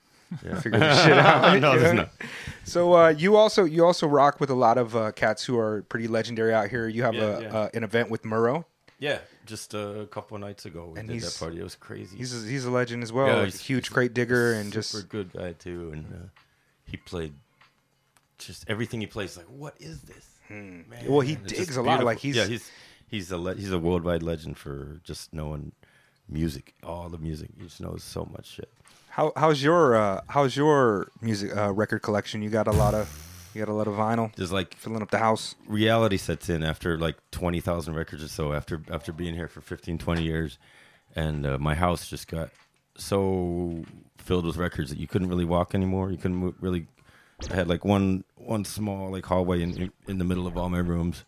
yeah. 0.45 0.61
Figure 0.61 0.79
this 0.79 1.03
shit 1.05 1.19
out. 1.19 1.61
no, 1.61 1.77
there's 1.79 1.93
not. 1.95 2.13
So 2.65 2.95
uh, 2.95 3.09
you 3.09 3.37
also 3.37 3.65
you 3.65 3.85
also 3.85 4.07
rock 4.07 4.39
with 4.39 4.49
a 4.51 4.55
lot 4.55 4.79
of 4.79 4.95
uh, 4.95 5.11
cats 5.13 5.45
who 5.45 5.59
are 5.59 5.83
pretty 5.89 6.07
legendary 6.07 6.55
out 6.55 6.69
here. 6.71 6.87
You 6.87 7.03
have 7.03 7.15
Yeah, 7.15 7.23
a 7.23 7.41
yeah. 7.43 7.49
Uh, 7.57 7.69
an 7.75 7.83
event 7.83 8.11
with 8.11 8.25
Muro. 8.25 8.65
Yeah, 9.01 9.19
just 9.47 9.75
a 9.75 10.07
couple 10.13 10.37
of 10.37 10.41
nights 10.43 10.67
ago 10.67 10.91
we 10.93 11.01
And 11.01 11.09
did 11.09 11.23
that 11.23 11.37
party. 11.37 11.59
It 11.59 11.65
was 11.65 11.75
crazy. 11.75 12.17
He's 12.19 12.33
a, 12.45 12.47
he's 12.49 12.65
a 12.67 12.71
legend 12.71 13.03
as 13.03 13.13
well. 13.13 13.27
Yeah, 13.27 13.37
a 13.41 13.45
he's- 13.47 13.59
huge 13.59 13.89
he's 13.89 13.93
crate 13.95 14.15
digger 14.15 14.53
and 14.53 14.67
super 14.67 14.81
just 14.83 15.09
good 15.09 15.33
guy 15.33 15.53
too, 15.55 15.91
and 15.93 16.05
uh, 16.15 16.27
he 16.85 16.97
played 16.97 17.33
just 18.47 18.65
everything 18.69 19.01
he 19.01 19.07
plays. 19.07 19.37
Like, 19.37 19.47
what 19.47 19.75
is 19.81 20.03
this? 20.03 20.27
Man, 20.49 20.85
Hmm. 20.89 21.09
Well, 21.13 21.21
he 21.21 21.37
digs 21.37 21.77
a 21.77 21.83
lot, 21.83 22.03
like, 22.03 22.19
he's- 22.19 22.35
yeah, 22.37 22.47
he's 22.47 22.69
he's 23.09 23.31
a 23.31 23.37
le- 23.39 23.55
he's 23.55 23.71
a 23.73 23.79
worldwide 23.79 24.23
legend 24.23 24.57
for 24.59 25.01
just 25.05 25.33
knowing 25.33 25.73
music, 26.29 26.75
all 26.83 27.09
the 27.09 27.19
music. 27.19 27.51
He 27.57 27.65
just 27.65 27.81
knows 27.81 28.03
so 28.03 28.29
much 28.33 28.47
shit. 28.47 28.71
how 29.11 29.33
how's 29.37 29.63
your 29.63 29.95
uh, 29.97 30.21
how's 30.29 30.57
your 30.57 31.09
music 31.21 31.57
uh, 31.57 31.73
record 31.73 32.01
collection? 32.03 32.43
You 32.43 32.51
got 32.51 32.67
a 32.69 32.73
lot 32.73 32.95
of 32.95 33.09
you 33.55 33.59
got 33.65 33.71
a 33.71 33.75
lot 33.75 33.89
of 33.89 33.95
vinyl 33.95 34.35
Just 34.37 34.53
like 34.53 34.75
filling 34.77 35.03
up 35.03 35.11
the 35.11 35.19
house. 35.19 35.55
reality 35.67 36.17
sets 36.17 36.49
in 36.49 36.63
after 36.63 36.97
like 36.99 37.17
20,000 37.33 37.95
records 37.95 38.23
or 38.23 38.29
so 38.29 38.53
after 38.53 38.81
after 38.91 39.13
being 39.13 39.35
here 39.35 39.49
for 39.49 39.61
15 39.61 39.99
20 39.99 40.23
years 40.23 40.59
and 41.17 41.45
uh, 41.45 41.59
my 41.59 41.75
house 41.75 42.09
just 42.09 42.29
got 42.29 42.51
so 42.97 43.85
filled 44.19 44.47
with 44.47 44.57
records 44.57 44.91
that 44.91 44.99
you 44.99 45.09
couldn't 45.09 45.29
really 45.29 45.45
walk 45.45 45.75
anymore 45.75 46.11
you 46.13 46.17
couldn't 46.17 46.55
really 46.61 46.87
I 47.51 47.55
had 47.55 47.69
like 47.69 47.85
one 47.85 48.25
one 48.37 48.65
small 48.65 49.11
like 49.11 49.25
hallway 49.27 49.63
in 49.63 49.91
in 50.09 50.19
the 50.19 50.25
middle 50.25 50.47
of 50.47 50.57
all 50.57 50.69
my 50.69 50.79
rooms 50.79 51.25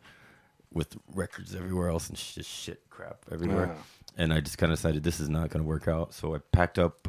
with 0.72 0.96
records 1.14 1.54
everywhere 1.54 1.88
else 1.88 2.08
and 2.08 2.16
just 2.16 2.48
shit 2.48 2.80
crap 2.90 3.18
everywhere 3.30 3.68
Wow. 3.68 3.76
and 4.16 4.32
I 4.32 4.40
just 4.40 4.56
kind 4.58 4.72
of 4.72 4.78
decided 4.78 5.02
this 5.02 5.20
is 5.20 5.28
not 5.28 5.50
going 5.50 5.62
to 5.62 5.68
work 5.68 5.86
out 5.88 6.12
so 6.14 6.34
I 6.34 6.38
packed 6.52 6.78
up 6.78 7.08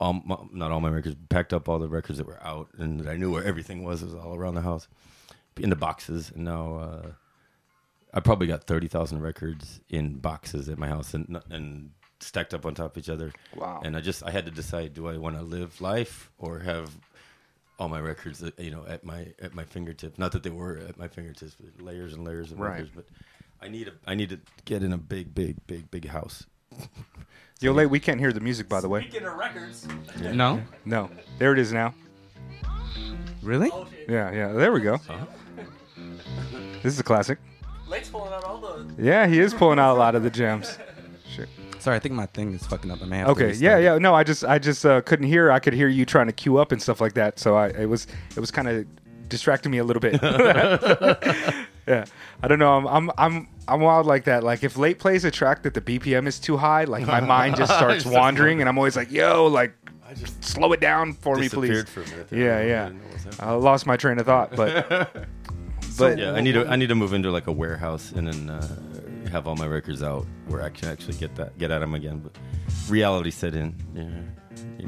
all 0.00 0.14
my, 0.24 0.36
not 0.52 0.72
all 0.72 0.80
my 0.80 0.88
records, 0.88 1.14
packed 1.28 1.52
up 1.52 1.68
all 1.68 1.78
the 1.78 1.88
records 1.88 2.18
that 2.18 2.26
were 2.26 2.42
out, 2.42 2.68
and 2.76 2.98
that 2.98 3.08
I 3.08 3.16
knew 3.16 3.30
where 3.30 3.44
everything 3.44 3.84
was. 3.84 4.02
It 4.02 4.06
was 4.06 4.16
all 4.16 4.34
around 4.34 4.54
the 4.56 4.60
house, 4.62 4.88
in 5.58 5.70
the 5.70 5.76
boxes. 5.76 6.32
And 6.34 6.44
now 6.44 6.74
uh, 6.74 7.06
I 8.12 8.18
probably 8.18 8.48
got 8.48 8.64
thirty 8.64 8.88
thousand 8.88 9.20
records 9.22 9.80
in 9.90 10.14
boxes 10.16 10.68
at 10.68 10.76
my 10.76 10.88
house, 10.88 11.14
and 11.14 11.40
and 11.50 11.90
stacked 12.18 12.52
up 12.52 12.66
on 12.66 12.74
top 12.74 12.96
of 12.96 12.98
each 12.98 13.08
other. 13.08 13.32
Wow. 13.54 13.80
And 13.84 13.96
I 13.96 14.00
just 14.00 14.24
I 14.24 14.32
had 14.32 14.44
to 14.46 14.50
decide: 14.50 14.92
do 14.92 15.06
I 15.06 15.18
want 15.18 15.36
to 15.36 15.42
live 15.42 15.80
life 15.80 16.32
or 16.36 16.58
have 16.60 16.90
all 17.82 17.88
my 17.88 17.98
records, 18.00 18.40
uh, 18.42 18.50
you 18.58 18.70
know, 18.70 18.84
at 18.86 19.04
my 19.04 19.26
at 19.42 19.54
my 19.54 19.64
fingertips? 19.64 20.16
Not 20.18 20.30
that 20.32 20.44
they 20.44 20.50
were 20.50 20.76
at 20.88 20.96
my 20.96 21.08
fingertips, 21.08 21.56
but 21.58 21.82
layers 21.84 22.14
and 22.14 22.24
layers 22.24 22.52
of 22.52 22.60
Right. 22.60 22.70
records. 22.74 22.90
But 22.94 23.06
I 23.60 23.66
need 23.68 23.88
a 23.88 23.92
I 24.06 24.14
need 24.14 24.28
to 24.30 24.38
get 24.64 24.82
in 24.84 24.92
a 24.92 24.98
big, 24.98 25.34
big, 25.34 25.56
big, 25.66 25.90
big 25.90 26.06
house. 26.08 26.46
Yo, 27.60 27.72
late. 27.72 27.86
We 27.86 27.98
can't 28.00 28.20
hear 28.20 28.32
the 28.32 28.40
music, 28.40 28.68
by 28.68 28.80
the 28.80 28.88
way. 28.88 29.00
Speaking 29.02 29.26
of 29.26 29.34
records, 29.34 29.86
No, 30.32 30.62
No, 30.84 31.10
there 31.38 31.52
it 31.52 31.58
is 31.58 31.72
now. 31.72 31.92
really? 33.42 33.70
Yeah, 34.08 34.30
yeah. 34.32 34.52
There 34.52 34.72
we 34.72 34.80
go. 34.80 34.94
Uh-huh. 34.94 35.26
This 36.82 36.92
is 36.94 37.00
a 37.00 37.04
classic. 37.04 37.38
Lake's 37.88 38.08
pulling 38.08 38.32
out 38.32 38.44
all 38.44 38.58
the. 38.58 38.94
Yeah, 38.98 39.26
he 39.26 39.38
is 39.40 39.54
pulling 39.54 39.78
out 39.78 39.92
a 39.94 39.98
lot 39.98 40.14
of 40.14 40.22
the 40.22 40.30
gems. 40.30 40.78
Shit. 41.82 41.84
Sorry, 41.84 41.96
I 41.96 42.00
think 42.00 42.14
my 42.14 42.26
thing 42.26 42.54
is 42.54 42.66
fucking 42.66 42.90
up. 42.90 43.02
I 43.02 43.06
may 43.06 43.18
have 43.18 43.28
Okay, 43.30 43.46
restart 43.46 43.62
yeah, 43.62 43.92
yeah. 43.94 43.98
No, 43.98 44.14
I 44.14 44.24
just, 44.24 44.44
I 44.44 44.58
just 44.58 44.86
uh, 44.86 45.00
couldn't 45.02 45.26
hear. 45.26 45.50
I 45.50 45.58
could 45.58 45.72
hear 45.72 45.88
you 45.88 46.06
trying 46.06 46.26
to 46.26 46.32
queue 46.32 46.58
up 46.58 46.72
and 46.72 46.80
stuff 46.80 47.00
like 47.00 47.14
that. 47.14 47.38
So 47.38 47.56
I, 47.56 47.68
it 47.68 47.86
was, 47.86 48.06
it 48.36 48.40
was 48.40 48.50
kind 48.50 48.68
of 48.68 48.86
distracting 49.28 49.72
me 49.72 49.78
a 49.78 49.84
little 49.84 50.00
bit. 50.00 50.22
yeah, 51.86 52.04
I 52.42 52.48
don't 52.48 52.58
know. 52.58 52.76
I'm, 52.76 52.86
I'm, 52.86 53.10
I'm, 53.18 53.48
I'm 53.66 53.80
wild 53.80 54.06
like 54.06 54.24
that. 54.24 54.44
Like 54.44 54.62
if 54.62 54.76
late 54.76 54.98
plays 54.98 55.24
a 55.24 55.30
track 55.30 55.62
that 55.62 55.74
the 55.74 55.80
BPM 55.80 56.26
is 56.26 56.38
too 56.38 56.56
high, 56.56 56.84
like 56.84 57.06
my 57.06 57.20
mind 57.20 57.56
just 57.56 57.72
starts 57.76 58.04
Just 58.04 58.14
wandering, 58.14 58.60
and 58.60 58.68
I'm 58.68 58.78
always 58.78 58.96
like, 58.96 59.10
"Yo, 59.10 59.46
like, 59.46 59.72
I 60.06 60.14
just 60.14 60.44
slow 60.44 60.72
it 60.72 60.80
down 60.80 61.14
for 61.14 61.36
me, 61.36 61.48
please." 61.48 61.70
disappeared 61.70 61.88
for 61.88 62.02
a 62.02 62.06
minute. 62.10 62.30
there. 62.30 62.38
Yeah, 62.38 62.56
I 62.56 62.62
yeah. 62.64 62.84
didn't 62.84 62.98
know 62.98 63.04
what 63.04 63.12
was 63.14 63.24
happening. 63.24 63.48
I 63.48 63.52
lost 63.54 63.86
my 63.86 63.96
train 63.96 64.18
of 64.18 64.26
thought, 64.26 64.54
but, 64.54 64.88
but 65.98 66.18
yeah, 66.18 66.32
I 66.32 66.40
need 66.40 66.52
to 66.52 66.66
I 66.66 66.76
need 66.76 66.88
to 66.88 66.94
move 66.94 67.12
into 67.12 67.30
like 67.30 67.46
a 67.46 67.52
warehouse 67.52 68.12
and 68.12 68.26
then 68.26 68.50
uh, 68.50 68.76
have 69.32 69.46
all 69.48 69.56
my 69.56 69.66
records 69.66 70.02
out 70.02 70.26
where 70.46 70.62
I 70.62 70.68
can 70.70 70.88
actually 70.88 71.14
get 71.16 71.34
that 71.36 71.58
get 71.58 71.70
at 71.70 71.80
them 71.80 71.94
again. 71.94 72.18
But 72.20 72.36
reality 72.88 73.30
set 73.30 73.54
in. 73.54 73.74
Yeah. 73.94 74.86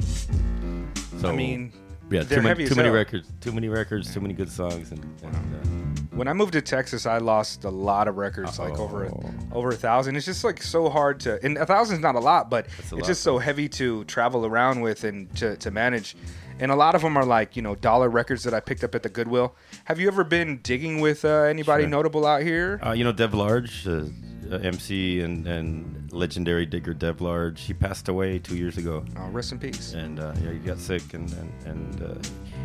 So 1.19 1.29
I 1.29 1.35
mean, 1.35 1.73
yeah, 2.11 2.23
too 2.23 2.41
many 2.41 2.65
too 2.67 2.75
many 2.75 2.89
records, 2.89 3.31
too 3.41 3.51
many 3.51 3.67
records, 3.69 4.13
too 4.13 4.21
many 4.21 4.33
good 4.33 4.49
songs, 4.51 4.91
and, 4.91 5.03
and 5.23 5.35
uh, 5.35 6.15
When 6.15 6.27
I 6.27 6.33
moved 6.33 6.53
to 6.53 6.61
Texas, 6.61 7.05
I 7.05 7.17
lost 7.17 7.63
a 7.63 7.69
lot 7.69 8.07
of 8.07 8.17
records, 8.17 8.59
like 8.59 8.77
over 8.77 9.05
Oh. 9.07 9.33
over 9.51 9.69
a 9.69 9.75
thousand. 9.75 10.15
It's 10.15 10.25
just 10.25 10.43
like 10.43 10.61
so 10.61 10.89
hard 10.89 11.19
to, 11.21 11.43
and 11.43 11.57
a 11.57 11.65
thousand 11.65 11.95
is 11.97 12.01
not 12.01 12.15
a 12.15 12.19
lot, 12.19 12.49
but 12.49 12.65
a 12.67 12.69
it's 12.79 12.91
lot, 12.91 13.03
just 13.05 13.23
so 13.23 13.37
heavy 13.39 13.67
to 13.69 14.03
travel 14.05 14.45
around 14.45 14.81
with 14.81 15.03
and 15.03 15.33
to, 15.37 15.55
to 15.57 15.71
manage. 15.71 16.15
And 16.59 16.71
a 16.71 16.75
lot 16.75 16.95
of 16.95 17.01
them 17.01 17.17
are 17.17 17.25
like 17.25 17.55
you 17.55 17.61
know 17.61 17.75
dollar 17.75 18.09
records 18.09 18.43
that 18.43 18.53
I 18.53 18.59
picked 18.59 18.83
up 18.83 18.93
at 18.95 19.01
the 19.03 19.09
Goodwill. 19.09 19.55
Have 19.85 19.99
you 19.99 20.07
ever 20.07 20.23
been 20.23 20.59
digging 20.63 21.01
with 21.01 21.25
uh, 21.25 21.29
anybody 21.43 21.83
Sure. 21.83 21.89
notable 21.89 22.25
out 22.25 22.43
here? 22.43 22.79
Uh, 22.85 22.91
you 22.91 23.03
know 23.03 23.11
Dev 23.11 23.33
Large, 23.33 23.87
uh, 23.87 24.03
uh, 24.51 24.55
MC 24.57 25.21
and, 25.21 25.45
and 25.47 26.11
legendary 26.11 26.65
digger 26.65 26.93
Dev 26.93 27.21
Large. 27.21 27.61
He 27.61 27.73
passed 27.73 28.07
away 28.09 28.39
two 28.39 28.55
years 28.57 28.77
ago, 28.77 29.03
Oh, 29.17 29.27
rest 29.29 29.51
in 29.51 29.59
peace. 29.59 29.93
and 29.93 30.19
uh, 30.19 30.33
yeah, 30.43 30.51
he 30.51 30.59
got 30.59 30.79
sick, 30.79 31.13
and 31.13 31.31
and, 31.33 31.51
and 31.65 32.03
uh, 32.03 32.15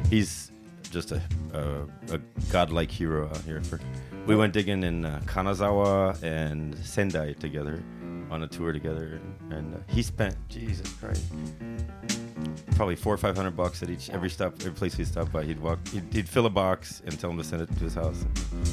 he's 0.08 0.50
just 0.90 1.12
a, 1.12 1.22
a 1.52 2.14
a 2.14 2.18
godlike 2.50 2.90
hero 2.90 3.28
out 3.28 3.42
here. 3.42 3.60
For 3.62 3.80
we 4.26 4.34
went 4.36 4.52
digging 4.52 4.82
in 4.82 5.04
uh, 5.04 5.20
Kanazawa 5.26 6.22
and 6.22 6.76
Sendai 6.84 7.34
together 7.34 7.82
on 8.30 8.42
a 8.44 8.46
tour 8.46 8.72
together, 8.72 9.20
and, 9.20 9.52
and 9.52 9.74
uh, 9.74 9.78
he 9.88 10.02
spent 10.02 10.36
Jesus 10.48 10.88
Christ. 10.94 11.24
Probably 12.76 12.96
four 12.96 13.12
or 13.12 13.18
five 13.18 13.36
hundred 13.36 13.56
bucks 13.56 13.82
at 13.82 13.90
each 13.90 14.08
every 14.10 14.30
stop, 14.30 14.54
every 14.60 14.72
place 14.72 14.94
he 14.94 15.04
stopped 15.04 15.32
by. 15.32 15.44
He'd 15.44 15.60
walk, 15.60 15.86
he'd, 15.88 16.04
he'd 16.12 16.28
fill 16.28 16.46
a 16.46 16.50
box 16.50 17.02
and 17.04 17.18
tell 17.18 17.30
him 17.30 17.36
to 17.38 17.44
send 17.44 17.60
it 17.62 17.66
to 17.68 17.84
his 17.84 17.94
house. 17.94 18.24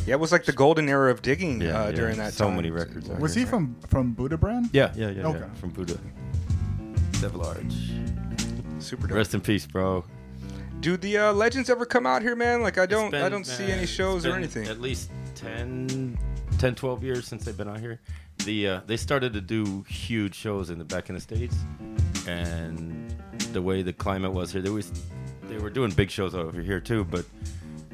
Yeah, 0.05 0.13
it 0.15 0.19
was 0.19 0.31
like 0.31 0.45
the 0.45 0.53
golden 0.53 0.87
era 0.87 1.11
of 1.11 1.21
digging 1.21 1.59
Yeah, 1.61 1.81
uh, 1.81 1.85
yeah. 1.87 1.91
during 1.91 2.17
that 2.17 2.23
time. 2.23 2.31
So 2.31 2.45
time. 2.45 2.55
many 2.55 2.71
records 2.71 3.09
Was 3.09 3.35
he 3.35 3.43
from 3.45 3.75
from 3.89 4.13
Buddha 4.13 4.37
Brand? 4.37 4.69
Yeah, 4.71 4.93
yeah, 4.95 5.09
yeah, 5.09 5.27
Okay. 5.27 5.39
yeah. 5.39 5.53
From 5.55 5.69
Buddha. 5.71 5.97
Dev 7.21 7.35
Large. 7.35 7.73
Super 8.79 9.07
dope. 9.07 9.17
Rest 9.17 9.33
in 9.33 9.41
peace, 9.41 9.65
bro. 9.65 10.05
Do 10.79 10.95
the 10.95 11.17
uh, 11.17 11.33
legends 11.33 11.69
ever 11.69 11.85
come 11.85 12.05
out 12.05 12.21
here, 12.21 12.35
man? 12.35 12.61
Like 12.61 12.77
I 12.77 12.85
don't, 12.85 13.09
been, 13.11 13.23
I 13.23 13.29
don't 13.29 13.45
see 13.45 13.65
uh, 13.65 13.75
any 13.75 13.87
shows 13.87 14.25
or 14.25 14.35
anything. 14.35 14.67
At 14.67 14.79
least 14.79 15.09
10, 15.35 16.17
10, 16.59 16.75
12 16.75 17.03
years 17.03 17.27
since 17.27 17.43
they've 17.43 17.57
been 17.57 17.67
out 17.67 17.79
here. 17.79 17.99
The 18.45 18.67
uh, 18.67 18.81
they 18.85 18.95
started 18.97 19.33
to 19.33 19.41
do 19.41 19.83
huge 19.89 20.35
shows 20.35 20.69
in 20.69 20.77
the 20.77 20.85
back 20.85 21.09
in 21.09 21.15
the 21.15 21.21
states, 21.21 21.55
and 22.27 23.06
the 23.53 23.61
way 23.61 23.81
the 23.81 23.93
climate 23.93 24.33
was 24.33 24.51
here, 24.51 24.61
they 24.61 24.69
was 24.69 24.91
they 25.49 25.57
were 25.57 25.69
doing 25.69 25.91
big 25.91 26.09
shows 26.09 26.35
over 26.35 26.61
here 26.61 26.79
too, 26.79 27.03
but 27.05 27.25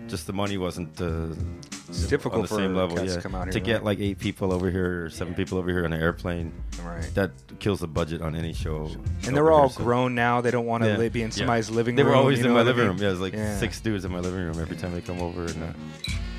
just 0.08 0.28
the 0.28 0.34
money 0.34 0.58
wasn't 0.58 0.99
uh, 1.01 1.28
It's 1.88 2.08
difficult 2.08 2.36
on 2.36 2.41
the 2.41 2.47
for 2.47 2.56
same 2.56 2.76
level. 2.76 2.99
Yeah, 2.99 3.16
to 3.16 3.22
come 3.22 3.36
out 3.36 3.43
here, 3.45 3.54
to 3.54 3.60
get 3.60 3.76
right? 3.76 3.84
like 3.84 3.99
eight 3.99 4.20
people 4.20 4.51
over 4.51 4.70
here 4.70 5.06
or 5.06 5.10
seven 5.10 5.34
people 5.34 5.58
over 5.58 5.70
here 5.70 5.86
on 5.86 5.93
an 5.93 6.01
airplane, 6.01 6.51
Right. 6.84 7.10
that 7.14 7.32
kills 7.60 7.80
the 7.80 7.88
budget 7.88 8.22
on 8.22 8.36
any 8.36 8.54
show. 8.54 8.89
And 9.26 9.36
they're 9.36 9.51
all 9.51 9.70
here, 9.70 9.78
so- 9.78 9.84
grown 9.84 10.14
now. 10.16 10.41
They 10.41 10.51
don't 10.51 10.66
want 10.66 10.84
to 10.84 10.89
Yeah, 11.01 11.10
be 11.10 11.22
in 11.22 11.32
yeah. 11.36 11.45
living 11.45 11.74
room. 11.76 11.95
They 11.95 12.04
room. 12.04 12.12
were 12.12 12.16
always 12.18 12.43
in 12.43 12.51
my 12.51 12.64
living 12.64 12.86
room. 12.88 12.97
Yeah, 12.97 13.08
it 13.08 13.12
was 13.12 13.22
like 13.22 13.34
Yeah. 13.34 13.58
six 13.58 13.80
dudes 13.80 14.04
in 14.06 14.12
my 14.12 14.20
living 14.20 14.39
room 14.43 14.60
every 14.60 14.76
time 14.76 14.91
they 14.93 15.01
come 15.01 15.22
over, 15.22 15.45
and 15.45 15.64
uh, 15.64 15.68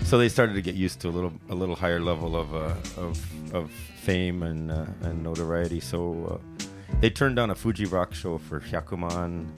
so 0.04 0.18
they 0.18 0.28
started 0.28 0.54
to 0.54 0.62
get 0.62 0.74
used 0.74 1.00
to 1.00 1.08
a 1.08 1.10
little 1.16 1.32
a 1.48 1.54
little 1.54 1.76
higher 1.76 2.00
level 2.00 2.36
of 2.36 2.54
uh, 2.54 2.74
of 3.00 3.54
of 3.54 3.70
fame 3.70 4.42
and 4.42 4.70
uh, 4.70 4.84
and 5.02 5.22
notoriety. 5.22 5.80
So 5.80 6.40
uh, 6.60 6.64
they 7.00 7.10
turned 7.10 7.36
down 7.36 7.50
a 7.50 7.54
Fuji 7.54 7.86
Rock 7.86 8.14
show 8.14 8.38
for 8.38 8.60
Hyakuman 8.60 9.48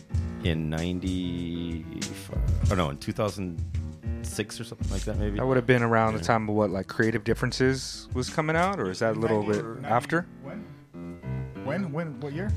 in 0.44 0.70
ninety, 0.70 1.84
oh 2.70 2.74
no, 2.74 2.90
in 2.90 2.98
two 2.98 3.12
thousand 3.12 3.62
six 4.22 4.60
or 4.60 4.64
something 4.64 4.90
like 4.90 5.02
that, 5.02 5.18
maybe. 5.18 5.38
That 5.38 5.46
would 5.46 5.56
have 5.56 5.66
been 5.66 5.82
around 5.82 6.14
the 6.14 6.20
time 6.20 6.48
of 6.48 6.54
what, 6.54 6.70
like 6.70 6.86
Creative 6.88 7.22
Differences 7.24 8.08
was 8.12 8.28
coming 8.28 8.56
out, 8.56 8.80
or 8.80 8.90
is 8.90 8.98
that 8.98 9.16
a 9.16 9.18
little 9.18 9.42
bit 9.42 9.64
90 9.64 9.86
after? 9.86 10.26
When? 10.42 10.64
When? 11.64 11.92
When? 11.92 12.20
What 12.20 12.32
year? 12.32 12.50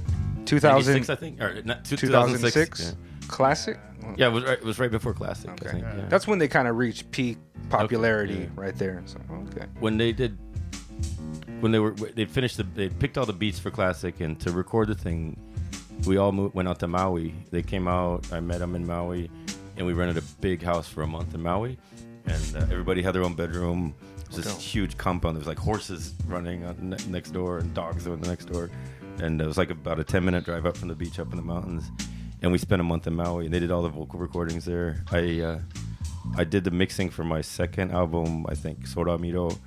2000, 0.45 0.93
96, 0.93 1.09
I 1.09 1.15
think, 1.15 1.41
or 1.41 1.61
not, 1.63 1.85
2006? 1.85 2.81
Yeah. 2.81 2.91
Classic? 3.27 3.79
Yeah, 4.17 4.27
it 4.27 4.31
was 4.31 4.43
right, 4.43 4.57
it 4.57 4.63
was 4.63 4.79
right 4.79 4.89
before 4.89 5.13
Classic. 5.13 5.49
I 5.49 5.53
Okay. 5.53 5.69
think, 5.69 5.83
yeah. 5.83 6.05
That's 6.09 6.27
when 6.27 6.39
they 6.39 6.47
kind 6.47 6.67
of 6.67 6.77
reached 6.77 7.11
peak 7.11 7.37
popularity 7.69 8.33
yeah. 8.33 8.47
right 8.55 8.75
there. 8.75 9.03
So, 9.05 9.19
okay. 9.55 9.67
when 9.79 9.97
they 9.97 10.11
did 10.11 10.37
when 11.59 11.71
they 11.71 11.79
were 11.79 11.91
they 11.91 12.25
finished 12.25 12.57
the 12.57 12.63
they 12.63 12.89
picked 12.89 13.17
all 13.17 13.25
the 13.25 13.33
beats 13.33 13.59
for 13.59 13.71
classic 13.71 14.19
and 14.19 14.39
to 14.39 14.51
record 14.51 14.87
the 14.87 14.95
thing 14.95 15.37
we 16.05 16.17
all 16.17 16.31
moved, 16.31 16.55
went 16.55 16.67
out 16.67 16.79
to 16.79 16.87
maui. 16.87 17.33
They 17.51 17.61
came 17.61 17.87
out 17.87 18.31
i 18.31 18.39
met 18.39 18.59
them 18.59 18.75
in 18.75 18.85
maui 18.85 19.29
and 19.77 19.85
we 19.85 19.93
rented 19.93 20.17
a 20.17 20.25
big 20.41 20.61
house 20.61 20.87
for 20.87 21.03
a 21.03 21.07
month 21.07 21.33
in 21.33 21.41
maui. 21.41 21.77
And 22.25 22.55
uh, 22.55 22.59
everybody 22.71 23.01
had 23.01 23.15
their 23.15 23.23
own 23.23 23.33
bedroom. 23.33 23.93
It 24.19 24.35
was 24.35 24.45
this 24.45 24.61
huge 24.61 24.97
compound. 24.97 25.35
There 25.35 25.39
was 25.39 25.47
like 25.47 25.57
horses 25.57 26.13
running 26.27 26.65
on 26.65 26.89
ne- 26.89 27.05
next 27.07 27.31
door 27.31 27.57
and 27.57 27.73
dogs 27.73 28.07
on 28.07 28.21
the 28.21 28.27
next 28.27 28.45
door. 28.45 28.69
And 29.19 29.41
it 29.41 29.45
was 29.45 29.57
like 29.57 29.71
about 29.71 29.99
a 29.99 30.03
10 30.03 30.23
minute 30.23 30.45
drive 30.45 30.65
up 30.65 30.77
from 30.77 30.89
the 30.89 30.95
beach 30.95 31.19
up 31.19 31.31
in 31.31 31.37
the 31.37 31.43
mountains. 31.43 31.89
And 32.41 32.51
we 32.51 32.57
spent 32.57 32.79
a 32.79 32.83
month 32.83 33.07
in 33.07 33.15
maui 33.15 33.45
and 33.45 33.53
they 33.53 33.59
did 33.59 33.71
all 33.71 33.81
the 33.81 33.89
vocal 33.89 34.19
recordings 34.19 34.65
there. 34.65 35.03
I 35.11 35.41
uh, 35.41 35.59
I 36.37 36.43
did 36.43 36.63
the 36.63 36.71
mixing 36.71 37.09
for 37.09 37.23
my 37.23 37.41
second 37.41 37.91
album, 37.91 38.45
I 38.47 38.55
think, 38.55 38.85
Sora 38.85 39.17
Miro, 39.17 39.57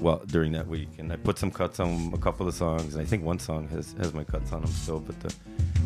well, 0.00 0.22
during 0.26 0.52
that 0.52 0.66
week. 0.66 0.88
And 0.98 1.12
I 1.12 1.16
put 1.16 1.38
some 1.38 1.50
cuts 1.50 1.80
on 1.80 2.12
a 2.14 2.18
couple 2.18 2.48
of 2.48 2.54
songs. 2.54 2.94
And 2.94 3.02
I 3.02 3.06
think 3.06 3.24
one 3.24 3.38
song 3.38 3.68
has, 3.68 3.92
has 3.94 4.12
my 4.12 4.24
cuts 4.24 4.52
on 4.52 4.62
them 4.62 4.70
still. 4.70 5.00
But 5.00 5.20
the, 5.20 5.34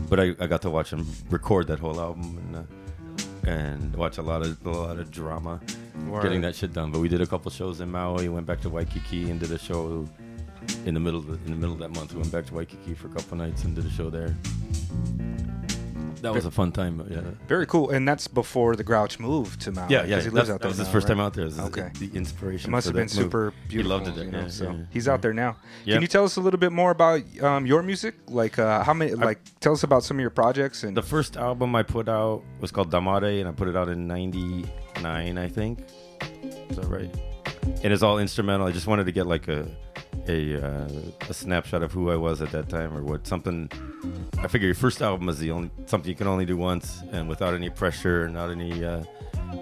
but 0.09 0.21
I, 0.21 0.35
I 0.41 0.47
got 0.47 0.63
to 0.63 0.71
watch 0.71 0.93
him 0.93 1.07
record 1.31 1.67
that 1.69 1.79
whole 1.79 2.01
album 2.01 2.39
and 2.39 2.57
uh, 2.57 2.63
and 3.47 3.95
watch 3.95 4.19
a 4.19 4.23
lot 4.23 4.43
of 4.43 4.65
a 4.67 4.71
lot 4.71 4.99
of 4.99 5.11
drama 5.11 5.61
getting 6.23 6.41
that 6.41 6.55
shit 6.55 6.73
done. 6.73 6.91
But 6.91 7.01
we 7.01 7.09
did 7.09 7.21
a 7.21 7.27
couple 7.27 7.51
shows 7.51 7.81
in 7.81 7.91
Maui, 7.91 8.29
went 8.29 8.47
back 8.47 8.61
to 8.63 8.69
Waikiki 8.69 9.31
and 9.31 9.39
did 9.39 9.53
a 9.53 9.59
show 9.59 10.09
in 10.85 10.95
the 10.95 11.01
middle 11.01 11.21
of 11.21 11.27
the, 11.27 11.35
in 11.35 11.53
the 11.53 11.57
middle 11.57 11.73
of 11.73 11.79
that 11.79 11.91
month. 11.91 12.13
We 12.13 12.21
went 12.21 12.33
back 12.33 12.47
to 12.47 12.55
Waikiki 12.55 12.95
for 12.95 13.07
a 13.09 13.11
couple 13.11 13.37
nights 13.37 13.65
and 13.65 13.75
did 13.75 13.87
a 13.87 13.91
show 13.91 14.11
there. 14.11 14.35
That 16.23 16.35
was 16.35 16.45
a 16.45 16.51
fun 16.51 16.73
time. 16.73 17.07
Yeah. 17.11 17.21
Very 17.47 17.67
cool. 17.67 17.91
And 17.91 18.07
that's 18.07 18.27
before 18.27 18.77
the 18.77 18.85
Grouch 18.85 19.19
moved 19.19 19.61
to 19.63 19.73
Maui. 19.73 19.93
Yeah, 19.93 20.05
yeah. 20.05 20.21
He 20.21 20.31
lives 20.31 20.51
out 20.51 20.61
there 20.61 20.69
that 20.69 20.69
was 20.69 20.79
his 20.79 20.87
now, 20.87 20.93
first 20.93 21.09
right? 21.09 21.15
time 21.15 21.21
out 21.21 21.35
there. 21.35 21.47
Okay. 21.47 21.91
the 21.99 22.11
inspiration. 22.17 22.71
It 22.71 22.73
must 22.73 22.87
have 22.87 22.95
been 22.95 23.03
move. 23.03 23.11
super 23.11 23.53
beautiful. 23.69 23.83
He 23.83 23.83
loved 23.83 24.09
it. 24.09 24.25
You 24.25 24.31
there, 24.31 24.41
know, 24.41 24.47
yeah, 24.47 24.49
so 24.49 24.71
yeah, 24.71 24.85
he's 24.91 25.07
yeah. 25.07 25.13
out 25.13 25.23
there 25.23 25.33
now. 25.33 25.57
Can 25.85 26.03
you 26.03 26.09
tell 26.09 26.25
us 26.25 26.37
a 26.37 26.41
little 26.41 26.61
bit 26.61 26.73
more 26.73 26.91
about 26.91 27.23
um, 27.43 27.67
your 27.67 27.83
music? 27.83 28.15
Like 28.29 28.59
uh, 28.59 28.83
how 28.83 28.95
many? 28.95 29.13
Like 29.13 29.41
tell 29.61 29.73
us 29.73 29.83
about 29.83 30.05
some 30.05 30.17
of 30.17 30.21
your 30.21 30.31
projects 30.31 30.83
and 30.83 30.97
The 30.97 31.03
first 31.03 31.37
album 31.37 31.75
I 31.75 31.83
put 31.83 32.09
out 32.09 32.43
was 32.61 32.71
called 32.71 32.91
Damare, 32.91 33.41
and 33.41 33.49
I 33.49 33.53
put 33.53 33.69
it 33.69 33.77
out 33.77 33.89
in 33.89 34.07
'99, 34.07 35.39
I 35.39 35.49
think. 35.49 35.81
Is 36.71 36.77
that 36.77 36.87
right? 36.87 37.15
And 37.83 37.93
it's 37.93 38.03
all 38.03 38.19
instrumental. 38.19 38.67
I 38.67 38.73
just 38.73 38.87
wanted 38.87 39.05
to 39.07 39.13
get 39.13 39.27
like 39.27 39.49
a 39.49 39.69
a 40.29 40.65
uh, 40.65 40.89
a 41.29 41.35
snapshot 41.35 41.83
of 41.83 41.93
who 41.93 42.11
I 42.11 42.17
was 42.17 42.43
at 42.43 42.51
that 42.51 42.69
time, 42.69 42.97
or 42.97 43.03
what 43.03 43.27
something. 43.27 43.71
I 44.39 44.49
figure 44.49 44.67
your 44.67 44.75
first 44.75 45.03
album 45.03 45.29
is 45.29 45.39
the 45.39 45.51
only 45.51 45.71
something 45.87 46.09
you 46.09 46.17
can 46.17 46.27
only 46.27 46.47
do 46.47 46.57
once, 46.57 47.03
and 47.13 47.29
without 47.29 47.55
any 47.55 47.71
pressure, 47.71 48.29
not 48.29 48.51
any 48.51 48.85
uh, 48.85 49.05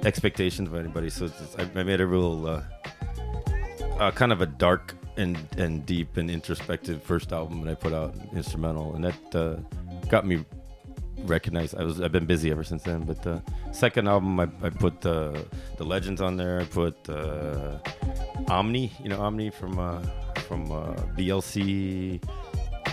expectations 0.05 0.68
of 0.68 0.74
anybody. 0.74 1.11
So 1.11 1.30
I, 1.59 1.62
I 1.78 1.82
made 1.82 2.00
a 2.00 2.07
real 2.07 2.46
uh, 2.46 2.62
uh, 3.98 4.11
kind 4.11 4.32
of 4.32 4.40
a 4.40 4.46
dark 4.46 4.94
and 5.16 5.38
and 5.57 5.84
deep 5.86 6.16
and 6.16 6.30
introspective 6.30 7.02
first 7.02 7.32
album 7.32 7.62
that 7.62 7.70
I 7.70 7.74
put 7.74 7.92
out 7.92 8.14
instrumental, 8.32 8.94
and 8.94 9.05
that 9.05 9.34
uh, 9.34 9.57
got 10.09 10.26
me 10.26 10.44
recognized. 11.26 11.76
I 11.76 11.84
was 11.84 12.00
I've 12.00 12.12
been 12.12 12.26
busy 12.26 12.50
ever 12.50 12.64
since 12.64 12.82
then. 12.82 13.02
But 13.02 13.22
the 13.22 13.42
second 13.72 14.09
album, 14.09 14.38
I, 14.40 14.48
I 14.62 14.70
put 14.70 15.05
uh, 15.07 15.32
the 15.76 15.84
legends 15.84 16.20
on 16.20 16.36
there. 16.36 16.61
I 16.61 16.64
put 16.64 17.09
uh, 17.09 17.78
Omni, 18.48 18.92
you 19.02 19.09
know 19.09 19.20
Omni 19.20 19.50
from 19.50 19.78
uh, 19.78 20.02
from 20.55 20.70
uh, 20.70 20.94
BLC. 21.16 22.22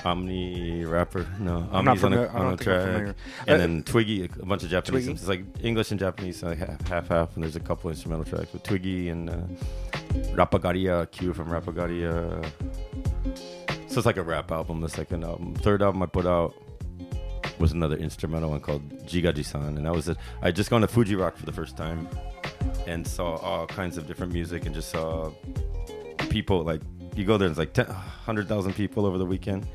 Omni 0.04 0.84
rapper, 0.86 1.28
no, 1.40 1.68
I'm 1.72 1.86
not 1.86 2.04
on 2.04 2.14
a, 2.14 2.26
on 2.30 2.54
a 2.54 2.58
track, 2.58 2.88
and 2.88 3.10
Uh, 3.48 3.58
then 3.58 3.84
Twigy, 3.84 4.24
a 4.42 4.46
bunch 4.48 4.64
of 4.64 4.70
Japanese. 4.72 5.06
Twigy? 5.06 5.12
It's 5.12 5.28
like 5.28 5.44
English 5.62 5.92
and 5.92 6.00
Japanese, 6.00 6.42
like 6.42 6.58
half 6.58 6.88
half, 6.88 7.08
half 7.10 7.36
and 7.36 7.44
there's 7.44 7.56
a 7.56 7.60
couple 7.60 7.92
instrumental 7.92 8.26
tracks 8.26 8.52
with 8.52 8.64
Twigy 8.64 9.12
and 9.12 9.30
uh, 9.30 9.36
Rappagariya, 10.34 11.12
Q 11.12 11.34
from 11.34 11.50
Rappagariya. 11.52 12.44
So 13.90 13.98
it's 14.00 14.06
like 14.08 14.18
a 14.18 14.24
rap 14.24 14.52
album. 14.52 14.82
The 14.82 14.90
second 14.90 15.24
album, 15.24 15.54
third 15.54 15.84
album 15.84 16.02
I 16.02 16.08
put 16.08 16.26
out 16.26 16.56
was 17.60 17.72
another 17.74 17.98
instrumental 17.98 18.50
one 18.50 18.62
called 18.62 18.82
Jigaji-san, 19.06 19.78
and 19.78 19.86
that 19.86 19.94
was 19.94 20.10
it. 20.10 20.18
I 20.42 20.50
just 20.50 20.72
gone 20.72 20.82
to 20.82 20.88
Fuji 20.88 21.16
Rock 21.16 21.38
for 21.38 21.46
the 21.46 21.52
first 21.52 21.78
time 21.78 22.08
and 22.88 23.06
saw 23.06 23.36
all 23.36 23.68
kinds 23.68 23.98
of 23.98 24.08
different 24.08 24.34
music 24.34 24.66
and 24.66 24.74
just 24.74 24.90
saw 24.90 25.30
people 26.30 26.64
like 26.64 26.82
you 27.16 27.26
go 27.26 27.38
there 27.38 27.48
and 27.48 27.58
it's 27.58 27.78
like 27.78 27.88
100,000 27.88 28.74
people 28.74 29.06
over 29.06 29.18
the 29.18 29.26
weekend 29.26 29.68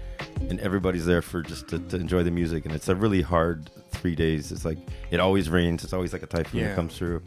and 0.49 0.59
everybody's 0.61 1.05
there 1.07 1.23
for 1.23 1.43
just 1.43 1.69
to, 1.69 1.79
to 1.79 1.97
enjoy 1.97 2.23
the 2.23 2.31
music 2.31 2.65
and 2.65 2.75
it's 2.75 2.89
a 2.89 2.95
really 2.95 3.23
hard 3.23 3.71
three 3.91 4.15
days. 4.15 4.53
It's 4.53 4.65
like 4.65 4.79
it 5.11 5.21
always 5.21 5.49
rains. 5.51 5.85
It's 5.85 5.93
always 5.93 6.13
like 6.13 6.23
a 6.23 6.27
typhoon 6.27 6.61
Yeah. 6.61 6.69
that 6.69 6.77
comes 6.77 6.97
through 6.97 7.23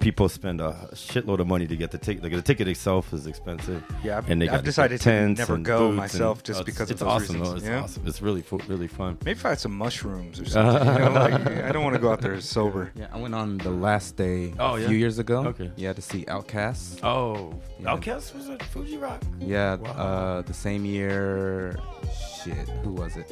people 0.00 0.28
spend 0.28 0.60
a 0.60 0.72
shitload 0.94 1.38
of 1.40 1.46
money 1.46 1.66
to 1.66 1.76
get 1.76 1.90
the 1.90 1.98
ticket 1.98 2.22
like 2.22 2.32
the 2.32 2.42
ticket 2.42 2.66
itself 2.68 3.12
is 3.12 3.26
expensive 3.26 3.82
Yeah, 4.02 4.18
I've- 4.18 4.32
and 4.32 4.40
they 4.40 4.48
I've 4.48 4.56
got 4.56 4.64
decided 4.64 4.98
to 5.00 5.04
tents 5.04 5.38
never 5.38 5.58
go 5.58 5.92
myself 5.92 6.38
and- 6.38 6.44
just 6.46 6.58
oh, 6.58 6.62
it's- 6.62 6.74
because 6.74 6.88
of 6.90 6.94
it's 6.94 7.00
those 7.00 7.08
awesome 7.08 7.40
reasons. 7.40 7.50
though. 7.50 7.56
it's 7.56 7.66
Yeah. 7.66 7.82
awesome 7.82 8.02
it's 8.06 8.22
really 8.22 8.42
fu- 8.42 8.60
really 8.68 8.88
fun 8.88 9.18
maybe 9.24 9.38
if 9.38 9.44
I 9.46 9.50
had 9.50 9.60
some 9.60 9.76
mushrooms 9.76 10.40
or 10.40 10.44
something. 10.48 10.86
you 10.94 10.98
know, 11.00 11.12
like, 11.12 11.34
I 11.64 11.72
don't 11.72 11.84
want 11.84 11.94
to 11.94 12.00
go 12.00 12.10
out 12.12 12.20
there 12.20 12.40
sober. 12.40 12.90
Yeah, 12.94 13.06
I 13.12 13.18
went 13.18 13.34
on 13.34 13.58
the 13.58 13.70
last 13.70 14.16
day 14.16 14.54
Oh, 14.58 14.76
a 14.76 14.80
yeah? 14.80 14.88
few 14.88 14.96
years 14.96 15.18
ago. 15.18 15.44
Okay. 15.46 15.70
Yeah, 15.76 15.92
to 15.92 16.02
see 16.02 16.24
OutKast. 16.26 17.00
oh 17.04 17.54
Yeah. 17.78 17.94
OutKast 17.96 18.34
was 18.34 18.48
at 18.48 18.62
Fuji 18.64 18.96
Rock 18.96 19.22
Yeah, 19.38 19.74
Wow. 19.76 19.90
uh, 19.90 20.42
the 20.42 20.54
same 20.54 20.84
year. 20.84 21.76
Shit, 22.44 22.68
who 22.84 22.92
was 22.92 23.16
it? 23.16 23.30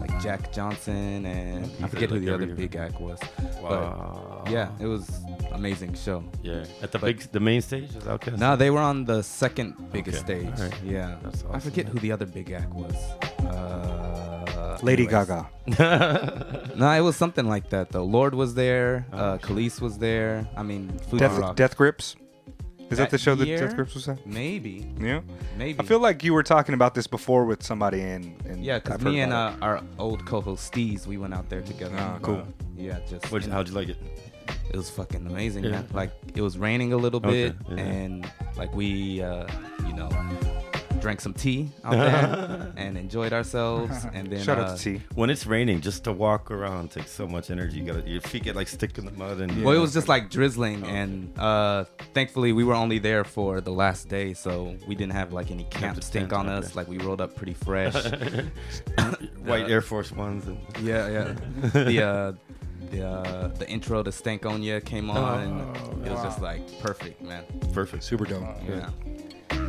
Like 0.00 0.20
Jack 0.22 0.52
Johnson 0.52 1.24
and 1.26 1.64
I 1.64 1.68
He's 1.68 1.90
forget 1.90 2.10
who 2.10 2.18
the 2.18 2.30
other 2.34 2.42
every- 2.44 2.54
big 2.54 2.74
act 2.76 3.00
was. 3.00 3.18
wow 3.62 4.42
But 4.44 4.52
yeah, 4.52 4.68
it 4.80 4.86
was 4.86 5.08
amazing 5.52 5.94
show. 5.94 6.24
Yeah, 6.42 6.64
at 6.82 6.90
the 6.92 6.98
But- 6.98 7.06
big, 7.06 7.20
the 7.32 7.40
main 7.40 7.60
stage 7.62 7.90
is 7.94 8.02
OutKast. 8.04 8.38
No, 8.38 8.56
they 8.56 8.70
were 8.70 8.80
on 8.80 9.04
the 9.04 9.22
second 9.22 9.74
biggest 9.92 10.24
Okay, 10.24 10.40
stage. 10.40 10.58
alright. 10.60 10.82
Yeah, 10.84 11.16
That's 11.22 11.44
I 11.52 11.58
forget 11.60 11.86
man. 11.86 11.92
who 11.94 11.98
the 12.00 12.12
other 12.12 12.26
big 12.26 12.50
act 12.50 12.72
was. 12.74 12.94
Uh, 13.44 14.78
Lady 14.82 15.06
anyways. 15.06 15.26
Gaga. 15.28 16.72
No, 16.76 16.90
it 16.90 17.00
was 17.00 17.16
something 17.16 17.46
like 17.48 17.70
that 17.70 17.90
though. 17.90 18.04
Lorde 18.04 18.34
was 18.34 18.54
there. 18.54 19.06
Oh, 19.12 19.16
Uh, 19.18 19.38
Kelis 19.38 19.80
was 19.80 19.98
there. 19.98 20.46
I 20.56 20.62
mean, 20.62 20.90
Fuji 21.08 21.20
Death, 21.24 21.38
Rock. 21.38 21.56
Death 21.56 21.76
Grips. 21.76 22.16
Is 22.88 22.98
that, 22.98 23.04
That 23.04 23.10
the 23.10 23.18
show 23.18 23.34
that 23.34 23.46
year? 23.48 23.58
Death 23.58 23.74
Grips 23.74 23.94
was 23.94 24.08
at? 24.08 24.24
Maybe, 24.26 24.86
Yeah. 25.00 25.20
maybe. 25.58 25.80
I 25.80 25.82
feel 25.82 25.98
like 25.98 26.22
you 26.22 26.32
were 26.32 26.44
talking 26.44 26.72
about 26.74 26.94
this 26.94 27.06
before 27.08 27.44
with 27.44 27.62
somebody, 27.62 28.00
and, 28.00 28.36
and 28.46 28.64
yeah, 28.64 28.78
because 28.78 29.00
me 29.00 29.20
and 29.20 29.32
uh, 29.32 29.54
our 29.60 29.82
old 29.98 30.24
co-host 30.24 30.72
Steez, 30.72 31.04
we 31.06 31.16
went 31.18 31.34
out 31.34 31.48
there 31.48 31.62
together. 31.62 31.96
Ah, 31.98 32.18
cool. 32.22 32.46
Yeah, 32.76 33.00
just 33.08 33.30
What, 33.32 33.42
you 33.42 33.48
know, 33.48 33.54
how'd 33.54 33.68
you 33.68 33.74
like 33.74 33.88
it? 33.88 33.96
it 34.70 34.76
was 34.76 34.88
fucking 34.90 35.26
amazing, 35.26 35.64
Yeah. 35.64 35.70
man. 35.72 35.88
Like 35.92 36.12
it 36.36 36.42
was 36.42 36.58
raining 36.58 36.92
a 36.92 36.96
little 36.96 37.18
Okay, 37.18 37.48
bit, 37.48 37.56
yeah. 37.70 37.76
and 37.84 38.30
like 38.56 38.72
we, 38.74 39.20
uh, 39.20 39.46
you 39.86 39.92
know, 39.92 40.08
drank 41.00 41.20
some 41.20 41.32
tea 41.34 41.70
out 41.84 41.92
there 41.96 42.72
and 42.76 42.96
enjoyed 42.98 43.32
ourselves. 43.32 44.06
And 44.16 44.28
then 44.30 44.40
it. 44.40 44.44
Shout 44.44 44.58
uh, 44.58 44.62
out 44.62 44.78
to 44.78 44.98
T. 44.98 45.02
When 45.14 45.30
it's 45.30 45.46
raining, 45.46 45.80
just 45.80 46.04
to 46.04 46.12
walk 46.12 46.50
around 46.50 46.90
takes 46.90 47.10
so 47.10 47.26
much 47.26 47.50
energy. 47.50 47.78
You 47.78 47.92
got 47.92 48.06
your 48.08 48.20
feet 48.22 48.44
get 48.44 48.56
like 48.56 48.68
stick 48.68 48.96
in 48.98 49.04
the 49.04 49.12
mud, 49.12 49.40
and 49.40 49.62
Well, 49.64 49.74
it 49.76 49.80
was 49.80 49.92
just 49.92 50.08
like 50.08 50.30
drizzling, 50.30 50.84
Oh, 50.84 50.88
and 50.88 51.38
uh, 51.38 51.84
thankfully 52.14 52.52
we 52.52 52.64
were 52.64 52.74
only 52.74 52.98
there 52.98 53.24
for 53.24 53.60
the 53.60 53.72
last 53.72 54.08
day, 54.08 54.32
so 54.34 54.76
we 54.88 54.94
didn't 54.94 55.12
have 55.12 55.32
like 55.32 55.50
any 55.50 55.64
camp 55.64 56.02
stink 56.02 56.32
on 56.32 56.48
us. 56.48 56.74
Like 56.76 56.88
we 56.88 56.98
rolled 56.98 57.20
up 57.20 57.34
pretty 57.36 57.54
fresh. 57.54 57.94
white 59.44 59.70
Air 59.70 59.80
Force 59.82 60.12
Ones. 60.12 60.46
And, 60.46 60.58
yeah, 60.82 61.08
yeah. 61.08 61.34
The 61.72 62.02
uh, 62.02 62.32
the 62.90 63.06
uh, 63.06 63.48
the 63.48 63.68
intro 63.68 64.02
to 64.02 64.10
Stankonia 64.10 64.84
came 64.84 65.10
on, 65.10 65.40
and 65.42 65.60
Oh, 65.76 66.04
it 66.04 66.10
was 66.10 66.22
just 66.22 66.40
like 66.40 66.62
perfect, 66.80 67.20
man. 67.22 67.44
perfect. 67.72 68.02
Super 68.04 68.24
dope. 68.24 68.42
Yeah. 68.68 68.90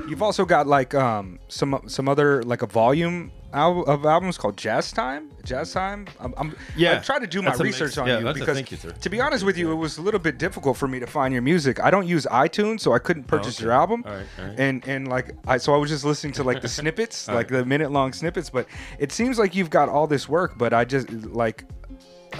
You've 0.08 0.22
also 0.22 0.46
got 0.46 0.68
like 0.68 0.96
um 0.96 1.40
some 1.48 1.82
some 1.88 2.08
other 2.08 2.44
like 2.44 2.62
a 2.62 2.68
volume 2.68 3.32
al- 3.54 3.84
of 3.84 4.06
albums 4.06 4.38
called 4.38 4.58
Jazz 4.58 4.92
Time. 4.92 5.30
Jazz 5.44 5.74
Time. 5.74 6.08
I'm, 6.20 6.34
I'm 6.38 6.56
Yeah, 6.76 6.98
I 6.98 7.00
tried 7.00 7.20
to 7.20 7.28
do 7.28 7.42
my 7.42 7.54
research 7.56 7.90
mix. 7.90 7.98
on 7.98 8.08
Yeah, 8.08 8.20
you 8.20 8.34
because 8.34 8.72
you, 8.72 8.92
to 8.92 9.10
be 9.10 9.20
honest 9.20 9.46
with 9.46 9.58
you, 9.58 9.72
it 9.72 9.76
was 9.76 9.98
a 9.98 10.02
little 10.02 10.20
bit 10.20 10.38
difficult 10.38 10.78
for 10.78 10.88
me 10.88 11.00
to 11.00 11.08
find 11.08 11.34
your 11.34 11.42
music. 11.42 11.82
I 11.84 11.92
don't 11.92 12.08
use 12.08 12.26
iTunes, 12.32 12.82
so 12.82 12.94
I 12.94 13.00
couldn't 13.00 13.26
purchase 13.26 13.58
okay. 13.58 13.66
your 13.66 13.74
album. 13.74 14.04
All 14.06 14.14
right, 14.14 14.26
all 14.40 14.46
right. 14.46 14.60
And 14.60 14.88
and 14.88 15.08
like 15.08 15.36
I 15.46 15.58
so 15.58 15.74
I 15.74 15.78
was 15.78 15.90
just 15.90 16.06
listening 16.06 16.34
to 16.34 16.44
like 16.44 16.62
the 16.62 16.70
snippets, 16.80 17.28
like 17.28 17.52
right. 17.52 17.60
the 17.60 17.66
minute 17.66 17.92
long 17.92 18.14
snippets. 18.14 18.50
But 18.50 18.68
it 19.00 19.12
seems 19.12 19.38
like 19.40 19.56
you've 19.56 19.70
got 19.70 19.90
all 19.90 20.08
this 20.08 20.30
work, 20.30 20.58
but 20.58 20.74
I 20.74 20.86
just 20.86 21.12
like 21.12 21.66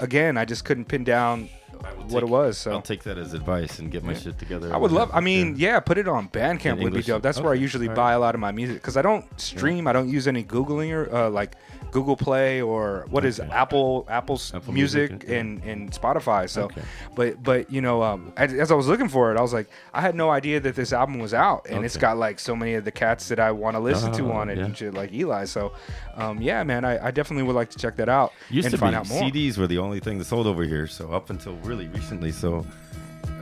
again 0.00 0.36
I 0.36 0.44
just 0.44 0.64
couldn't 0.64 0.86
pin 0.86 1.04
down 1.04 1.48
I 1.84 1.92
will 1.94 2.04
what 2.04 2.22
it 2.22 2.28
was. 2.28 2.58
So 2.58 2.72
I'll 2.72 2.82
take 2.82 3.02
that 3.04 3.18
as 3.18 3.34
advice 3.34 3.78
and 3.78 3.90
get 3.90 4.02
my 4.04 4.14
shit 4.14 4.38
together. 4.38 4.72
I 4.74 4.76
would 4.76 4.92
love. 4.92 5.10
I 5.12 5.20
mean, 5.20 5.54
yeah, 5.56 5.80
put 5.80 5.98
it 5.98 6.08
on 6.08 6.28
Bandcamp 6.28 6.78
In 6.78 6.82
would 6.84 6.94
be 6.94 7.02
dope. 7.02 7.22
That's 7.22 7.40
where 7.40 7.52
I 7.52 7.56
usually 7.56 7.86
alright. 7.86 7.96
buy 7.96 8.12
a 8.12 8.18
lot 8.18 8.34
of 8.34 8.40
my 8.40 8.52
music 8.52 8.76
because 8.76 8.96
I 8.96 9.02
don't 9.02 9.24
stream. 9.40 9.86
I 9.86 9.92
don't 9.92 10.08
use 10.08 10.26
any 10.28 10.42
googling 10.44 10.92
or 10.92 11.14
uh, 11.14 11.30
like 11.30 11.56
Google 11.90 12.16
Play 12.16 12.60
or 12.60 13.06
what 13.10 13.24
is 13.24 13.40
Okay. 13.40 13.50
Apple 13.50 14.04
Apple's 14.10 14.52
Apple 14.54 14.74
Music, 14.74 15.10
Music, 15.10 15.28
and 15.30 15.62
and 15.64 15.90
Spotify. 15.90 16.48
So, 16.48 16.64
Okay. 16.64 16.82
but 17.14 17.42
but 17.42 17.70
you 17.72 17.80
know, 17.80 18.02
um, 18.02 18.32
as, 18.36 18.52
as 18.52 18.70
I 18.70 18.74
was 18.74 18.88
looking 18.88 19.08
for 19.08 19.32
it, 19.32 19.38
I 19.38 19.42
was 19.42 19.52
like, 19.54 19.68
I 19.94 20.00
had 20.00 20.14
no 20.14 20.30
idea 20.30 20.60
that 20.60 20.74
this 20.74 20.92
album 20.92 21.18
was 21.18 21.32
out, 21.32 21.66
and 21.70 21.84
it's 21.84 21.96
got 21.96 22.16
like 22.18 22.38
so 22.40 22.54
many 22.54 22.74
of 22.74 22.84
the 22.84 22.92
cats 22.92 23.28
that 23.28 23.40
I 23.40 23.52
want 23.52 23.74
to 23.76 23.80
listen 23.80 24.12
to 24.12 24.24
Oh, 24.30 24.32
on 24.32 24.50
it 24.50 24.58
yeah. 24.58 24.64
and 24.66 24.76
shit, 24.76 24.92
like 24.94 25.12
Eligh. 25.14 25.44
So, 25.46 25.72
um, 26.16 26.42
yeah, 26.42 26.62
man, 26.64 26.84
I, 26.84 27.06
I 27.06 27.10
definitely 27.10 27.44
would 27.44 27.56
like 27.56 27.70
to 27.70 27.78
check 27.78 27.96
that 27.96 28.08
out 28.08 28.32
Used 28.50 28.66
and 28.66 28.72
to 28.72 28.78
find 28.78 28.92
be 28.92 28.96
out 28.96 29.08
more. 29.08 29.22
CDs 29.22 29.56
were 29.56 29.66
the 29.66 29.78
only 29.78 30.00
thing 30.00 30.18
that 30.18 30.24
sold 30.26 30.46
over 30.46 30.64
here. 30.64 30.86
So 30.86 31.12
up 31.12 31.30
until 31.30 31.54
really 31.68 31.88
recently, 31.88 32.32
so 32.32 32.66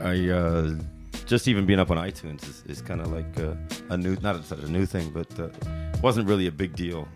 I 0.01 0.29
uh, 0.29 0.75
just 1.25 1.47
even 1.47 1.65
being 1.65 1.79
up 1.79 1.89
on 1.89 1.97
iTunes 1.97 2.43
is, 2.43 2.63
is 2.67 2.81
kind 2.81 3.01
of 3.01 3.07
like 3.11 3.39
uh, 3.39 3.53
a 3.89 3.97
new, 3.97 4.17
not 4.21 4.35
a, 4.51 4.55
a 4.55 4.67
new 4.67 4.85
thing, 4.85 5.09
but 5.11 5.27
uh, 5.39 5.47
wasn't 6.03 6.27
really 6.27 6.47
a 6.47 6.51
big 6.51 6.75
deal. 6.75 7.07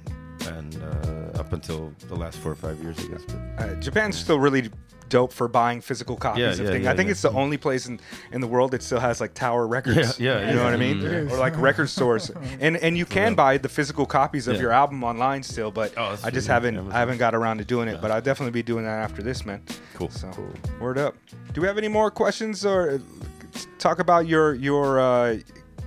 And 0.48 0.76
uh, 0.82 1.40
up 1.40 1.54
until 1.54 1.94
the 2.08 2.16
last 2.16 2.38
four 2.40 2.52
or 2.52 2.56
five 2.56 2.82
years, 2.82 2.98
I 2.98 3.08
guess. 3.12 3.24
But 3.28 3.64
Uh, 3.64 3.76
Japan's 3.76 4.18
still 4.18 4.40
really 4.40 4.72
dope 5.12 5.32
for 5.32 5.48
buying 5.48 5.82
physical 5.82 6.16
copies 6.16 6.42
Yeah, 6.42 6.50
of 6.54 6.60
yeah, 6.62 6.72
things. 6.72 6.84
yeah, 6.86 6.92
I 6.92 6.96
think 6.96 7.08
yeah. 7.08 7.12
it's 7.12 7.22
the 7.22 7.30
only 7.32 7.58
place 7.58 7.86
in, 7.86 8.00
in 8.32 8.42
the 8.42 8.48
world 8.48 8.72
that 8.72 8.82
still 8.82 9.00
has 9.00 9.22
like 9.22 9.36
Tower 9.36 9.68
Records. 9.68 10.20
Yeah, 10.20 10.40
yeah, 10.40 10.50
you 10.50 10.56
know 10.56 10.62
yeah. 10.62 10.66
what 10.66 10.74
I 10.74 10.78
mean, 10.78 11.06
or 11.06 11.38
like 11.38 11.56
record 11.60 11.90
stores, 11.98 12.32
and 12.60 12.78
and 12.78 12.98
you 12.98 13.06
can 13.06 13.36
buy 13.36 13.58
the 13.60 13.70
physical 13.70 14.06
copies 14.08 14.48
of 14.48 14.56
Yeah. 14.56 14.62
your 14.62 14.72
album 14.72 15.04
online 15.04 15.44
still. 15.44 15.70
But 15.70 15.94
Oh, 15.98 16.18
I 16.24 16.32
just 16.32 16.48
true, 16.48 16.54
haven't 16.54 16.76
Amazon. 16.78 16.96
I 16.96 17.00
haven't 17.00 17.18
got 17.20 17.36
around 17.36 17.60
to 17.60 17.66
doing 17.66 17.88
it. 17.90 17.94
Yeah. 17.96 18.02
But 18.02 18.10
I'll 18.12 18.22
definitely 18.22 18.54
be 18.54 18.64
doing 18.64 18.86
that 18.86 18.98
after 19.04 19.22
this, 19.22 19.46
man. 19.46 19.62
cool. 19.94 20.10
So 20.10 20.32
word 20.80 20.98
up. 20.98 21.16
Do 21.54 21.62
we 21.62 21.68
have 21.68 21.78
any 21.78 21.90
more 21.90 22.10
questions 22.10 22.66
or 22.66 22.92
uh, 22.92 22.98
talk 23.78 24.00
about 24.00 24.26
your 24.28 24.56
your? 24.56 25.00
Uh, 25.00 25.38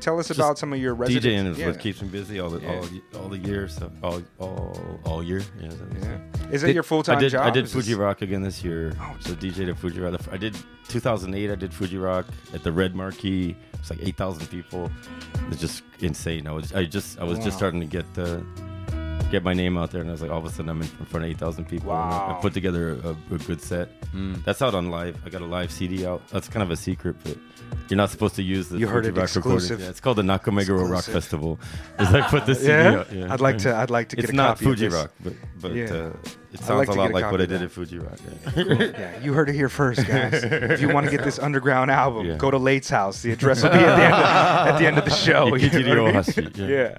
tell 0.01 0.19
us 0.19 0.31
about 0.31 0.59
some 0.59 0.73
of 0.73 0.79
your 0.79 0.95
residents. 0.95 1.27
DJing 1.27 1.47
is 1.53 1.59
yeah. 1.59 1.67
what 1.69 1.79
keeps 1.81 2.01
me 2.03 2.09
busy 2.09 2.41
all 2.41 2.51
the 2.51 2.61
Yeah. 2.61 2.77
all, 3.15 3.23
all 3.23 3.29
the 3.29 3.39
year. 3.39 3.69
So 3.69 3.91
all 4.03 4.23
all 4.39 5.01
all 5.05 5.23
year. 5.23 5.43
Yeah. 5.61 5.71
Yeah. 6.03 6.19
Is 6.51 6.61
that 6.61 6.69
Did- 6.69 6.75
your 6.75 6.83
full 6.83 7.03
time 7.03 7.21
job? 7.29 7.43
I 7.43 7.51
did 7.51 7.65
Is 7.65 7.73
this- 7.73 7.85
Fuji 7.85 7.95
Rock 7.95 8.23
again 8.23 8.43
this 8.43 8.63
year. 8.65 8.93
Oh, 9.01 9.17
so 9.21 9.35
DJ 9.35 9.69
at 9.69 9.79
Fuji 9.79 10.01
Rock. 10.01 10.21
I 10.31 10.37
did 10.37 10.57
2008. 10.89 11.51
I 11.51 11.55
did 11.55 11.73
Fuji 11.73 11.97
Rock 11.99 12.27
at 12.53 12.63
the 12.63 12.73
Red 12.73 12.95
Marquee. 12.95 13.57
It's 13.75 13.91
like 13.91 14.01
8,000 14.03 14.47
people. 14.49 14.91
It's 15.51 15.61
just 15.61 15.83
insane. 16.01 16.47
I 16.47 16.53
was. 16.53 16.73
I 16.73 16.85
just. 16.85 17.19
I 17.21 17.25
was 17.25 17.39
Wow. 17.39 17.45
just 17.45 17.57
starting 17.57 17.81
to 17.81 17.87
get 17.87 18.13
the. 18.15 18.45
Get 19.31 19.43
my 19.43 19.53
name 19.55 19.77
out 19.77 19.91
there, 19.91 20.01
and 20.01 20.09
I 20.11 20.13
was 20.13 20.23
like, 20.23 20.31
all 20.31 20.39
of 20.39 20.45
a 20.45 20.51
sudden, 20.51 20.69
I'm 20.69 20.81
in 20.81 20.87
front 20.87 21.25
of 21.25 21.31
8,000 21.31 21.65
people. 21.65 21.91
and 21.93 22.01
I- 22.15 22.37
I 22.37 22.39
put 22.41 22.55
together 22.55 22.91
a, 23.03 23.17
a 23.35 23.39
good 23.39 23.61
set. 23.61 23.89
Mm. 24.13 24.45
That's 24.45 24.63
out 24.63 24.75
on 24.77 24.91
live. 24.91 25.17
I 25.27 25.29
got 25.29 25.43
a 25.43 25.47
live 25.47 25.73
CD 25.73 26.07
out. 26.07 26.27
That's 26.29 26.47
kind 26.49 26.63
of 26.63 26.71
a 26.71 26.77
secret, 26.77 27.17
but 27.25 27.37
you're 27.89 27.97
not 27.97 28.11
supposed 28.11 28.37
to 28.37 28.43
use 28.45 28.69
the 28.69 28.79
You 28.79 28.87
heard 28.87 29.05
Fuji 29.07 29.19
it 29.19 29.23
exclusive. 29.25 29.81
Yeah, 29.81 29.89
it's 29.89 29.99
called 29.99 30.19
the 30.19 30.23
Nakameguro 30.23 30.89
Rock 30.89 31.05
Festival. 31.05 31.59
Is 31.99 32.15
I 32.15 32.21
put 32.29 32.47
the 32.47 32.55
CD 32.55 32.69
Yeah? 32.69 32.95
out. 33.01 33.13
Yeah, 33.13 33.33
I'd 33.33 33.41
like 33.41 33.59
to. 33.59 33.75
I'd 33.75 33.91
like 33.91 34.09
to 34.11 34.17
get 34.17 34.27
It's 34.27 34.33
a 34.33 34.37
not 34.37 34.51
copy 34.59 34.65
of 34.67 34.71
Fuji 34.71 34.87
this. 34.89 34.95
Rock, 34.95 35.11
but 35.25 35.33
but 35.61 35.75
Yeah. 35.75 35.85
uh, 35.93 36.13
it 36.55 36.61
sounds 36.61 36.79
like 36.79 36.89
a 36.89 36.93
lot 37.01 37.11
a 37.11 37.15
like 37.15 37.31
what 37.31 37.41
I 37.41 37.47
did 37.47 37.61
at 37.63 37.71
Fuji 37.71 37.99
Rock. 37.99 38.19
Yeah. 38.57 38.65
Yeah, 38.75 39.21
you 39.21 39.33
heard 39.35 39.49
it 39.49 39.55
here 39.55 39.69
first, 39.69 40.07
guys. 40.07 40.43
if 40.45 40.81
you 40.81 40.89
want 40.89 41.05
to 41.07 41.11
get 41.11 41.23
this 41.25 41.39
underground 41.47 41.91
album, 41.91 42.27
Yeah. 42.27 42.37
go 42.37 42.51
to 42.51 42.59
Late's 42.59 42.89
house. 42.89 43.21
The 43.23 43.33
address 43.33 43.63
will 43.63 43.71
be 43.71 43.77
at 43.79 43.97
the 43.97 44.05
end 44.05 44.15
of, 44.15 44.21
at 44.69 44.79
the, 44.79 44.87
end 44.87 44.99
of 44.99 45.05
the 45.05 45.11
show. 45.11 45.55
You 45.57 45.85
know 45.95 46.05
what 46.05 46.39
I 46.39 46.41
mean? 46.41 46.53
Yeah. 46.57 46.67
yeah, 46.67 46.99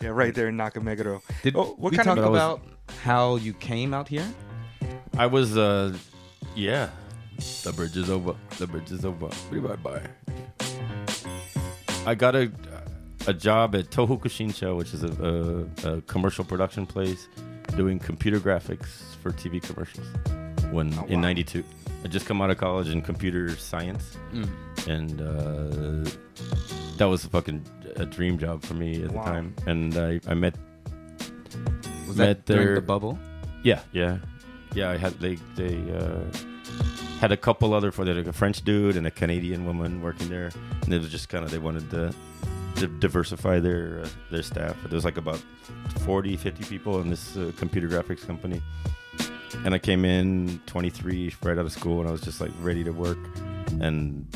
yeah, 0.00 0.08
right 0.08 0.34
there 0.34 0.48
in 0.48 0.56
Nakameguro. 0.56 1.22
Did 1.42 1.56
Oh, 1.56 1.74
what 1.78 1.92
we 1.92 1.96
kind 1.96 2.06
talk 2.06 2.18
of- 2.18 2.24
I 2.24 2.28
was- 2.28 2.42
about 2.42 2.62
how 3.04 3.36
you 3.36 3.52
came 3.54 3.94
out 3.94 4.08
here? 4.08 4.26
I 5.16 5.26
was, 5.26 5.56
uh, 5.56 5.96
yeah. 6.54 6.90
The 7.64 7.72
bridge 7.72 7.96
is 7.96 8.10
over. 8.10 8.34
The 8.58 8.66
bridge 8.66 8.90
is 8.90 9.04
over. 9.04 9.28
Bye 9.52 9.76
bye. 9.76 10.02
I 12.06 12.14
got 12.14 12.34
a 12.36 12.50
a 13.26 13.34
job 13.34 13.74
at 13.74 13.86
Tohoku 13.90 14.28
Shinsha, 14.28 14.76
which 14.76 14.94
is 14.94 15.02
a, 15.02 15.66
a, 15.84 15.96
a 15.96 16.00
commercial 16.02 16.44
production 16.44 16.86
place, 16.86 17.26
doing 17.76 17.98
computer 17.98 18.40
graphics 18.40 19.14
for 19.22 19.30
TV 19.32 19.60
commercials. 19.62 20.06
When 20.72 20.92
Oh, 20.98 21.04
in 21.06 21.20
'92, 21.20 21.62
I 22.04 22.08
just 22.08 22.26
come 22.26 22.40
out 22.42 22.50
of 22.50 22.58
college 22.58 22.88
in 22.88 23.02
computer 23.02 23.54
science, 23.56 24.16
Mm. 24.32 24.48
and 24.88 25.20
uh, 25.20 26.10
that 26.96 27.04
was 27.06 27.24
a 27.24 27.28
fucking 27.28 27.62
a 27.96 28.04
dream 28.06 28.38
job 28.38 28.62
for 28.62 28.74
me 28.74 29.02
at 29.04 29.10
Wow. 29.12 29.24
the 29.24 29.30
time. 29.30 29.54
And 29.66 29.96
I, 29.96 30.20
I 30.28 30.34
met 30.34 30.54
Was 32.08 32.16
Met 32.16 32.46
that 32.46 32.54
during 32.54 32.74
the 32.74 32.80
bubble? 32.82 33.18
Yeah, 33.62 33.80
yeah, 33.92 34.18
yeah. 34.74 34.90
I 34.90 34.96
had 34.96 35.14
they 35.20 35.36
they 35.56 35.76
uh, 35.92 36.20
had 37.20 37.32
a 37.32 37.36
couple 37.36 37.72
other 37.74 37.90
for 37.92 38.04
like 38.04 38.26
a 38.26 38.32
French 38.32 38.62
dude 38.64 38.96
and 38.96 39.06
a 39.06 39.10
Canadian 39.10 39.64
woman 39.66 40.02
working 40.02 40.28
there, 40.28 40.50
and 40.82 40.92
it 40.92 40.98
was 40.98 41.10
just 41.10 41.28
kind 41.28 41.44
of 41.44 41.50
they 41.50 41.58
wanted 41.58 41.88
to, 41.90 42.12
to 42.76 42.86
diversify 42.86 43.60
their 43.60 44.02
uh, 44.04 44.08
their 44.30 44.42
staff. 44.42 44.76
There's 44.88 45.04
like 45.04 45.16
about 45.16 45.42
40, 46.04 46.36
50 46.36 46.64
people 46.64 47.00
in 47.00 47.10
this 47.10 47.36
uh, 47.36 47.52
computer 47.56 47.88
graphics 47.88 48.26
company, 48.26 48.62
and 49.64 49.74
I 49.74 49.78
came 49.78 50.04
in 50.04 50.60
23 50.66 51.34
right 51.42 51.58
out 51.58 51.66
of 51.66 51.72
school, 51.72 52.00
and 52.00 52.08
I 52.08 52.12
was 52.12 52.20
just 52.20 52.40
like 52.40 52.52
ready 52.60 52.84
to 52.84 52.92
work, 52.92 53.18
and 53.80 54.26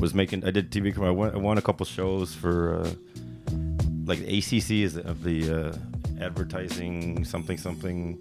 was 0.00 0.14
making. 0.14 0.44
I 0.44 0.50
did 0.50 0.70
TV. 0.70 0.96
I 0.98 1.10
won, 1.10 1.34
I 1.34 1.38
won 1.38 1.58
a 1.58 1.62
couple 1.62 1.86
shows 1.86 2.34
for. 2.34 2.80
Uh, 2.80 2.90
like 4.04 4.18
ACC 4.20 4.82
is 4.82 4.96
of 4.96 5.22
the 5.22 5.68
uh, 5.68 5.76
advertising 6.22 7.24
something 7.24 7.56
something 7.58 8.18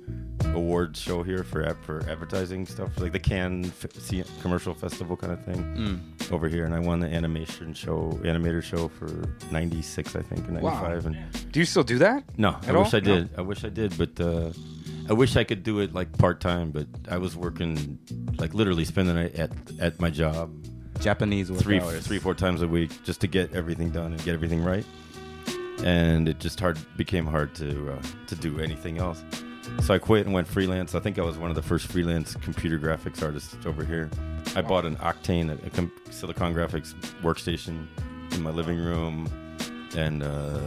award 0.56 0.97
show 0.97 1.24
here 1.24 1.43
for 1.43 1.62
for 1.84 2.02
advertising 2.10 2.66
stuff, 2.66 2.89
like 2.99 3.12
the 3.12 3.20
Cannes 3.20 3.72
F- 3.84 4.41
commercial 4.41 4.74
festival 4.74 5.16
kind 5.16 5.32
of 5.34 5.43
thing 5.45 6.02
Mm. 6.20 6.32
over 6.34 6.47
here. 6.49 6.66
And 6.66 6.74
I 6.74 6.80
won 6.80 6.99
the 6.99 7.08
animation 7.08 7.74
show, 7.74 8.20
animator 8.24 8.62
show 8.64 8.88
for 8.88 9.08
'96, 9.52 10.16
I 10.16 10.22
think, 10.22 10.49
or 10.49 10.54
Wow. 10.54 10.82
'95. 10.82 11.06
And 11.06 11.18
Do 11.52 11.60
you 11.60 11.66
still 11.66 11.84
do 11.84 11.97
that? 11.99 12.24
no, 12.38 12.49
At 12.68 12.70
I 12.76 12.80
wish 12.80 12.93
all? 12.93 12.97
I 12.97 12.99
did. 12.99 13.30
I 13.38 13.41
wish 13.41 13.64
I 13.64 13.70
did, 13.70 13.97
but 13.97 14.20
uh, 14.20 14.52
I 15.10 15.14
wish 15.14 15.36
I 15.36 15.43
could 15.43 15.64
do 15.64 15.80
it 15.80 15.93
like 15.93 16.18
part 16.18 16.39
time. 16.41 16.72
But 16.72 16.88
I 17.10 17.18
was 17.18 17.36
working 17.36 17.99
like 18.38 18.54
literally 18.54 18.86
spending 18.86 19.18
it 19.18 19.36
at 19.36 19.52
at 19.80 19.99
my 19.99 20.10
job 20.10 20.49
Japanese 20.99 21.52
work 21.52 21.62
three, 21.62 21.80
hours. 21.80 22.06
three, 22.06 22.20
four 22.20 22.34
times 22.36 22.62
a 22.62 22.68
week 22.68 22.91
just 23.04 23.22
to 23.22 23.28
get 23.28 23.54
everything 23.54 23.89
done 23.91 24.12
and 24.14 24.24
get 24.24 24.34
everything 24.34 24.64
right. 24.64 24.86
And 25.84 26.29
it 26.29 26.39
just 26.39 26.59
hard 26.59 26.77
became 26.97 27.25
hard 27.25 27.55
to 27.55 27.93
uh, 27.93 28.01
to 28.27 28.36
do 28.36 28.59
anything 28.59 28.97
else. 28.99 29.23
So 29.82 29.93
I 29.93 29.99
quit 29.99 30.25
and 30.25 30.34
went 30.34 30.47
freelance. 30.47 30.95
I 30.95 30.99
think 30.99 31.17
I 31.17 31.21
was 31.23 31.38
one 31.38 31.49
of 31.49 31.55
the 31.55 31.61
first 31.61 31.88
freelance 31.88 32.36
computer 32.36 32.77
graphics 32.77 33.23
artists 33.23 33.55
over 33.65 33.84
here. 33.86 34.09
I 34.55 34.61
bought 34.61 34.86
an 34.86 34.97
Octane, 34.97 35.49
a, 35.49 35.65
a 35.65 35.69
com- 35.69 35.91
Silicon 36.09 36.53
Graphics 36.53 36.93
workstation 37.21 37.88
in 38.34 38.41
my 38.43 38.49
living 38.49 38.77
room, 38.77 39.29
and 39.95 40.23
uh, 40.23 40.59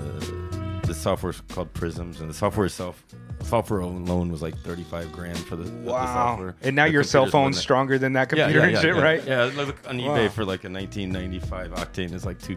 the 0.87 0.95
software's 0.95 1.41
called 1.49 1.73
Prisms, 1.75 2.21
and 2.21 2.31
the 2.31 2.35
software 2.35 2.67
itself, 2.67 3.05
software 3.43 3.81
alone 3.81 4.31
was 4.33 4.43
like 4.43 4.57
thirty-five 4.61 5.13
grand 5.13 5.39
for 5.39 5.57
the, 5.57 5.65
the 5.65 5.91
Wow. 5.93 6.07
software. 6.07 6.57
And 6.63 6.75
now 6.75 6.87
The 6.87 6.93
your 6.93 7.05
cell 7.05 7.27
phone's 7.27 7.59
stronger 7.59 7.99
than 7.99 8.15
that 8.15 8.33
yeah, 8.35 8.45
computer 8.47 8.61
yeah, 8.61 8.65
and 8.65 8.73
yeah, 8.75 8.81
shit, 8.81 8.97
yeah. 8.97 9.03
right? 9.03 9.25
Yeah, 9.27 9.43
on 9.89 9.99
Wow. 9.99 10.17
eBay 10.17 10.31
for 10.31 10.45
like 10.45 10.65
a 10.65 10.71
1995 10.71 11.73
Octane 11.73 12.13
is 12.15 12.25
like 12.25 12.41
two, 12.41 12.57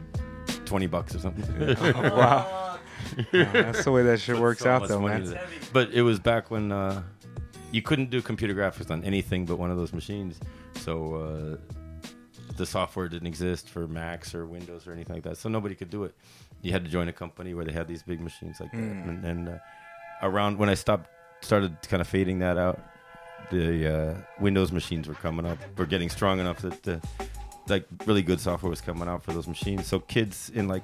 20 0.67 0.87
bucks 0.87 1.15
or 1.15 1.19
something. 1.19 1.75
wow. 1.95 2.63
Yeah, 3.31 3.51
that's 3.51 3.83
the 3.85 3.91
way 3.91 4.03
that 4.03 4.19
shit 4.19 4.37
works 4.37 4.61
So 4.63 4.69
out, 4.71 4.87
though, 4.87 4.99
man. 4.99 5.23
to- 5.25 5.39
But 5.71 5.91
it 5.93 6.01
was 6.01 6.19
back 6.19 6.51
when 6.51 6.71
uh, 6.71 7.01
you 7.71 7.81
couldn't 7.81 8.09
do 8.09 8.21
computer 8.21 8.53
graphics 8.53 8.91
on 8.91 9.03
anything 9.03 9.45
but 9.45 9.57
one 9.57 9.71
of 9.71 9.77
those 9.77 9.93
machines. 9.93 10.39
So 10.75 11.15
uh, 11.15 12.11
the 12.57 12.65
software 12.65 13.07
didn't 13.07 13.27
exist 13.27 13.69
for 13.69 13.87
Macs 13.87 14.33
or 14.35 14.45
Windows 14.45 14.87
or 14.87 14.93
anything 14.93 15.15
like 15.15 15.23
that. 15.23 15.37
So 15.37 15.47
nobody 15.47 15.73
could 15.75 15.89
do 15.89 16.03
it. 16.03 16.15
You 16.63 16.71
had 16.71 16.83
to 16.85 16.89
join 16.89 17.07
a 17.07 17.13
company 17.13 17.53
where 17.53 17.63
they 17.65 17.71
had 17.71 17.87
these 17.87 18.03
big 18.03 18.19
machines 18.19 18.59
like 18.59 18.71
that. 18.71 18.77
Hmm. 18.77 19.09
And, 19.09 19.25
and 19.25 19.49
uh, 19.49 19.57
around 20.23 20.57
when 20.57 20.67
I 20.69 20.73
stopped, 20.73 21.09
started 21.41 21.77
kind 21.87 22.01
of 22.01 22.07
fading 22.07 22.39
that 22.39 22.57
out, 22.57 22.79
the 23.51 23.95
uh, 23.95 24.13
Windows 24.41 24.71
machines 24.71 25.07
were 25.07 25.13
coming 25.15 25.45
up, 25.45 25.59
were 25.77 25.85
getting 25.85 26.09
strong 26.09 26.39
enough 26.39 26.57
that 26.59 26.83
the 26.83 27.01
like 27.69 27.85
really 28.05 28.21
good 28.21 28.39
software 28.39 28.69
was 28.69 28.81
coming 28.81 29.07
out 29.07 29.23
for 29.23 29.33
those 29.33 29.47
machines. 29.47 29.87
So 29.87 29.99
kids 29.99 30.49
in 30.53 30.67
like 30.67 30.83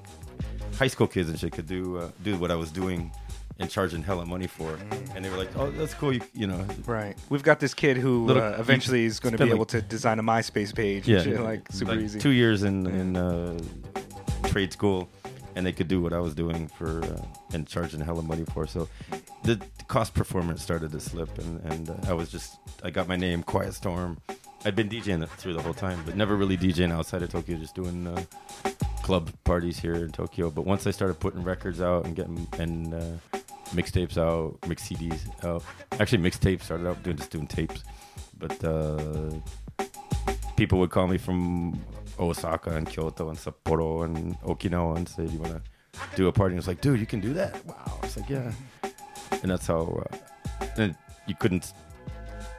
high 0.78 0.88
school 0.88 1.08
kids 1.08 1.30
and 1.30 1.40
shit 1.40 1.52
could 1.54 1.68
do 1.68 1.98
uh, 1.98 2.12
do 2.24 2.38
what 2.38 2.52
I 2.52 2.56
was 2.56 2.72
doing 2.72 3.12
and 3.60 3.70
charging 3.70 4.02
hella 4.02 4.26
money 4.26 4.48
for 4.48 4.74
it. 4.74 4.80
And 5.16 5.24
they 5.24 5.30
were 5.30 5.38
like, 5.38 5.56
"Oh, 5.56 5.70
that's 5.72 5.94
cool." 5.94 6.12
You, 6.14 6.22
you 6.34 6.48
know, 6.48 6.66
Right. 6.86 7.16
We've 7.30 7.44
got 7.44 7.60
this 7.60 7.74
kid 7.74 7.98
who 7.98 8.26
Little- 8.26 8.42
uh, 8.44 8.56
eventually 8.58 9.06
is 9.06 9.20
going 9.20 9.34
to 9.34 9.38
be 9.38 9.44
like- 9.46 9.54
able 9.56 9.66
to 9.68 9.82
design 9.82 10.20
a 10.20 10.24
MySpace 10.24 10.74
page. 10.74 11.08
yeah, 11.08 11.18
and 11.18 11.24
shit, 11.26 11.40
like 11.42 11.72
super 11.72 11.92
like 11.96 12.04
easy. 12.04 12.20
Two 12.20 12.32
years 12.32 12.64
in 12.64 12.88
in 12.88 13.16
uh, 13.16 13.58
trade 14.46 14.74
school, 14.74 15.08
and 15.56 15.66
they 15.66 15.72
could 15.72 15.88
do 15.88 16.02
what 16.02 16.14
I 16.14 16.20
was 16.20 16.34
doing 16.34 16.68
for 16.68 17.04
uh, 17.04 17.22
and 17.54 17.68
charging 17.68 18.00
hella 18.02 18.24
money 18.24 18.46
for. 18.54 18.66
So 18.68 18.90
the 19.44 19.62
cost 19.88 20.14
performance 20.16 20.64
started 20.64 20.92
to 20.92 21.00
slip, 21.00 21.38
and 21.38 21.60
and 21.72 21.90
uh, 21.92 21.96
I 22.08 22.14
was 22.14 22.30
just 22.32 22.58
I 22.84 22.90
got 22.90 23.08
my 23.08 23.16
name 23.18 23.44
Quiet 23.44 23.74
Storm. 23.76 24.18
I'd 24.66 24.76
been 24.76 24.90
DJing 24.90 25.28
through 25.30 25.54
the 25.54 25.62
whole 25.62 25.74
time, 25.74 26.02
but 26.06 26.16
never 26.16 26.36
really 26.36 26.58
DJing 26.58 26.92
outside 26.92 27.22
of 27.22 27.30
Tokyo, 27.30 27.58
just 27.58 27.76
doing 27.76 28.08
uh, 28.08 28.24
club 29.04 29.30
parties 29.44 29.78
here 29.78 29.96
in 29.96 30.12
Tokyo. 30.12 30.50
But 30.50 30.66
once 30.66 30.88
I 30.88 30.92
started 30.92 31.20
putting 31.20 31.44
records 31.44 31.82
out 31.82 32.06
and 32.06 32.16
getting 32.16 32.48
and 32.58 32.94
uh, 32.94 33.40
mixtapes 33.72 34.18
out, 34.18 34.58
mix 34.68 34.88
CDs 34.88 35.22
out, 35.46 35.64
actually 36.00 36.30
mixtapes 36.30 36.64
started 36.64 36.88
out 36.88 37.04
doing 37.04 37.18
just 37.18 37.32
doing 37.32 37.48
tapes, 37.48 37.84
but 38.40 38.64
uh, 38.64 39.32
people 40.56 40.80
would 40.80 40.92
call 40.92 41.08
me 41.08 41.18
from 41.18 41.80
Osaka 42.20 42.72
and 42.72 42.88
Kyoto 42.88 43.30
and 43.30 43.38
Sapporo 43.38 44.06
and 44.06 44.40
Okinawa 44.42 44.98
and 44.98 45.10
say, 45.10 45.26
"Do 45.26 45.34
you 45.34 45.40
want 45.40 45.54
to 45.54 45.62
do 46.16 46.28
a 46.28 46.32
party?" 46.32 46.54
And 46.54 46.60
it's 46.60 46.68
like, 46.68 46.82
"Dude, 46.82 47.00
you 47.00 47.06
can 47.06 47.20
do 47.20 47.34
that!" 47.34 47.66
Wow. 47.66 48.00
It's 48.04 48.16
like, 48.18 48.30
yeah, 48.30 48.52
and 49.42 49.52
that's 49.52 49.68
how. 49.68 50.04
Uh, 50.12 50.18
and 50.78 50.96
you 51.28 51.36
couldn't. 51.36 51.74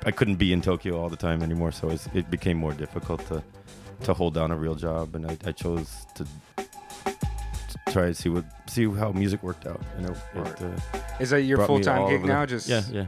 I 0.06 0.10
couldn't 0.10 0.36
be 0.36 0.52
in 0.52 0.60
Tokyo 0.60 1.00
all 1.00 1.08
the 1.08 1.16
time 1.16 1.42
anymore, 1.42 1.72
so 1.72 1.90
it 2.14 2.30
became 2.30 2.56
more 2.58 2.72
difficult 2.72 3.26
to 3.28 3.42
to 4.02 4.12
hold 4.12 4.34
down 4.34 4.50
a 4.50 4.56
real 4.56 4.74
job, 4.74 5.14
and 5.14 5.24
I, 5.30 5.38
I 5.46 5.52
chose 5.52 6.04
to, 6.16 6.24
to 6.56 7.78
try 7.90 8.06
to 8.06 8.14
see 8.14 8.28
what 8.28 8.44
see 8.66 8.86
how 8.86 9.12
music 9.12 9.42
worked 9.42 9.66
out. 9.66 9.80
You 9.98 10.06
know, 10.08 10.14
it, 10.34 10.62
uh, 10.62 10.98
Is 11.20 11.30
that 11.30 11.42
your 11.42 11.64
full 11.66 11.80
time 11.80 12.06
gig 12.08 12.16
over 12.18 12.26
the- 12.26 12.32
now? 12.32 12.44
Just 12.46 12.68
yeah, 12.68 12.82
yeah. 12.90 13.06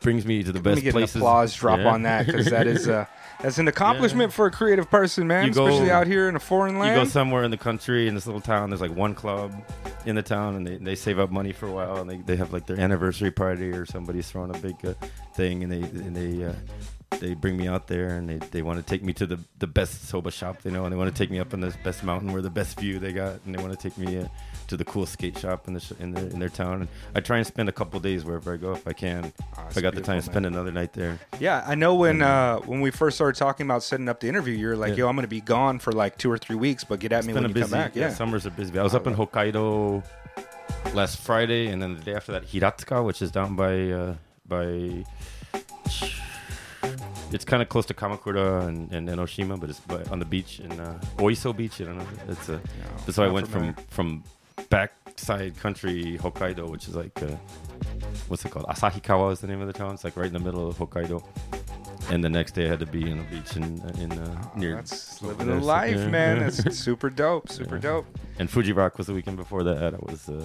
Brings 0.00 0.26
me 0.26 0.42
to 0.42 0.52
the 0.52 0.58
Let 0.58 0.64
me 0.64 0.70
best 0.74 0.82
get 0.84 0.92
places. 0.92 1.16
an 1.16 1.22
applause 1.22 1.54
drop 1.54 1.78
Yeah. 1.78 1.92
on 1.92 2.02
that 2.02 2.26
because 2.26 2.46
that 2.50 2.66
is 2.66 2.86
uh, 2.88 3.06
that's 3.44 3.58
an 3.58 3.68
accomplishment 3.68 4.32
for 4.32 4.46
a 4.46 4.50
creative 4.50 4.90
person, 4.90 5.26
man. 5.26 5.46
You 5.46 5.52
go- 5.52 5.66
especially 5.66 5.90
out 5.90 6.06
here 6.06 6.30
in 6.30 6.34
a 6.34 6.40
foreign 6.40 6.78
land. 6.78 6.96
You 6.96 7.04
go 7.04 7.08
somewhere 7.08 7.44
in 7.44 7.50
the 7.50 7.58
country 7.58 8.08
in 8.08 8.14
this 8.14 8.26
little 8.26 8.40
town. 8.40 8.70
There's 8.70 8.80
like 8.80 8.96
one 8.96 9.14
club 9.14 9.52
in 10.06 10.16
the 10.16 10.22
town, 10.22 10.56
and 10.56 10.66
they, 10.66 10.76
they 10.78 10.94
save 10.94 11.18
up 11.18 11.30
money 11.30 11.52
for 11.52 11.66
a 11.66 11.72
while, 11.72 11.98
and 11.98 12.08
they, 12.08 12.16
they 12.16 12.36
have 12.36 12.54
like 12.54 12.66
their 12.66 12.80
anniversary 12.80 13.30
party 13.30 13.70
or 13.70 13.84
somebody's 13.84 14.30
throwing 14.30 14.54
a 14.54 14.58
big 14.58 14.76
uh, 14.84 14.94
thing, 15.34 15.62
and 15.62 15.70
they 15.70 15.82
and 15.82 16.16
they 16.16 16.44
uh, 16.44 16.54
they 17.20 17.34
bring 17.34 17.56
me 17.58 17.68
out 17.68 17.86
there, 17.86 18.16
and 18.16 18.28
they, 18.30 18.38
they 18.48 18.62
want 18.62 18.78
to 18.78 18.84
take 18.84 19.04
me 19.04 19.12
to 19.12 19.26
the, 19.26 19.38
the 19.58 19.66
best 19.66 20.08
soba 20.08 20.30
shop 20.30 20.62
they 20.62 20.70
know, 20.70 20.84
and 20.84 20.92
they 20.92 20.96
want 20.96 21.14
to 21.14 21.16
take 21.22 21.30
me 21.30 21.38
up 21.38 21.52
on 21.52 21.60
the 21.60 21.74
best 21.84 22.02
mountain 22.02 22.32
where 22.32 22.42
the 22.42 22.50
best 22.50 22.80
view 22.80 22.98
they 22.98 23.12
got, 23.12 23.38
and 23.44 23.54
they 23.54 23.62
want 23.62 23.78
to 23.78 23.88
take 23.90 23.98
me 23.98 24.18
uh, 24.18 24.26
to 24.68 24.76
the 24.76 24.84
cool 24.84 25.06
skate 25.06 25.38
shop 25.38 25.68
in 25.68 25.74
the 25.74 25.80
sh- 25.80 25.92
in 26.00 26.12
their 26.12 26.24
in 26.26 26.38
their 26.38 26.48
town, 26.48 26.80
and 26.82 26.88
I 27.14 27.20
try 27.20 27.38
and 27.38 27.46
spend 27.46 27.68
a 27.68 27.72
couple 27.72 27.98
days 28.00 28.24
wherever 28.24 28.52
I 28.54 28.56
go 28.56 28.72
if 28.72 28.86
I 28.86 28.92
can. 28.92 29.32
Oh, 29.58 29.66
if 29.68 29.76
I 29.76 29.80
got 29.80 29.94
the 29.94 30.00
time, 30.00 30.16
beautiful, 30.16 30.32
spend 30.32 30.46
another 30.46 30.72
night 30.72 30.92
there. 30.92 31.18
Yeah, 31.40 31.64
I 31.66 31.74
know 31.74 31.94
when 31.94 32.22
uh, 32.22 32.58
when 32.60 32.80
we 32.80 32.90
first 32.90 33.16
started 33.16 33.38
talking 33.38 33.66
about 33.66 33.82
setting 33.82 34.08
up 34.08 34.20
the 34.20 34.28
interview, 34.28 34.54
you're 34.54 34.76
like, 34.76 34.90
Yeah. 34.90 35.04
"Yo, 35.04 35.08
I'm 35.08 35.16
going 35.16 35.24
to 35.24 35.28
be 35.28 35.40
gone 35.40 35.78
for 35.78 35.92
like 35.92 36.18
two 36.18 36.30
or 36.30 36.38
three 36.38 36.56
weeks, 36.56 36.84
but 36.84 37.00
get 37.00 37.12
at 37.12 37.24
me 37.24 37.32
when 37.32 37.42
you 37.42 37.48
busy, 37.50 37.62
come 37.62 37.70
back." 37.70 37.94
Yeah, 37.96 38.10
summers 38.10 38.46
are 38.46 38.50
busy. 38.50 38.78
I 38.78 38.82
was 38.82 38.94
up 38.94 39.06
in 39.06 39.14
Hokkaido 39.14 40.02
last 40.94 41.18
Friday, 41.18 41.68
and 41.68 41.82
then 41.82 41.96
the 41.96 42.02
day 42.02 42.14
after 42.14 42.32
that, 42.32 42.46
Hiratsuka, 42.46 43.04
which 43.04 43.22
is 43.22 43.30
down 43.30 43.56
by 43.56 43.90
uh, 43.90 44.14
by. 44.46 45.04
It's 47.32 47.44
kind 47.44 47.62
of 47.62 47.68
close 47.68 47.86
to 47.86 47.94
Kamakura 47.94 48.68
and, 48.68 48.92
and 48.92 49.08
Enoshima, 49.08 49.58
but 49.58 49.68
it's 49.70 49.80
by, 49.80 50.02
on 50.04 50.20
the 50.20 50.24
beach 50.24 50.60
in 50.60 50.78
uh, 50.78 51.00
Oiso 51.16 51.56
Beach. 51.56 51.80
I 51.80 51.84
don't 51.84 51.98
know. 51.98 52.06
It's 52.28 52.48
a. 52.48 52.60
so 53.10 53.24
I 53.24 53.28
went 53.28 53.48
familiar. 53.48 53.72
from 53.72 53.84
from 53.86 54.24
backside 54.70 55.56
country 55.58 56.18
Hokkaido, 56.20 56.68
which 56.68 56.88
is 56.88 56.94
like 56.94 57.20
uh, 57.22 57.26
what's 58.28 58.44
it 58.44 58.50
called? 58.50 58.66
Asahikawa 58.66 59.32
is 59.32 59.40
the 59.40 59.46
name 59.46 59.60
of 59.60 59.66
the 59.66 59.72
town. 59.72 59.94
It's 59.94 60.04
like 60.04 60.16
right 60.16 60.26
in 60.26 60.32
the 60.32 60.38
middle 60.38 60.68
of 60.68 60.76
Hokkaido. 60.78 61.22
And 62.10 62.22
the 62.22 62.28
next 62.28 62.52
day, 62.52 62.66
I 62.66 62.68
had 62.68 62.80
to 62.80 62.86
be 62.86 63.10
in 63.10 63.18
a 63.20 63.22
beach 63.24 63.56
in 63.56 63.64
in 63.98 64.12
uh, 64.12 64.48
near. 64.56 64.72
Oh, 64.74 64.76
That's 64.76 65.22
living 65.22 65.46
the 65.46 65.54
life, 65.54 65.96
yeah. 65.96 66.08
man. 66.08 66.38
That's 66.40 66.76
super 66.78 67.08
dope. 67.08 67.48
Super 67.50 67.76
Yeah. 67.76 67.80
dope. 67.82 68.18
And 68.38 68.50
Fuji 68.50 68.72
Rock 68.72 68.98
was 68.98 69.06
the 69.06 69.14
weekend 69.14 69.36
before 69.38 69.62
that. 69.64 69.94
I 69.94 69.98
was, 69.98 70.28
uh, 70.28 70.44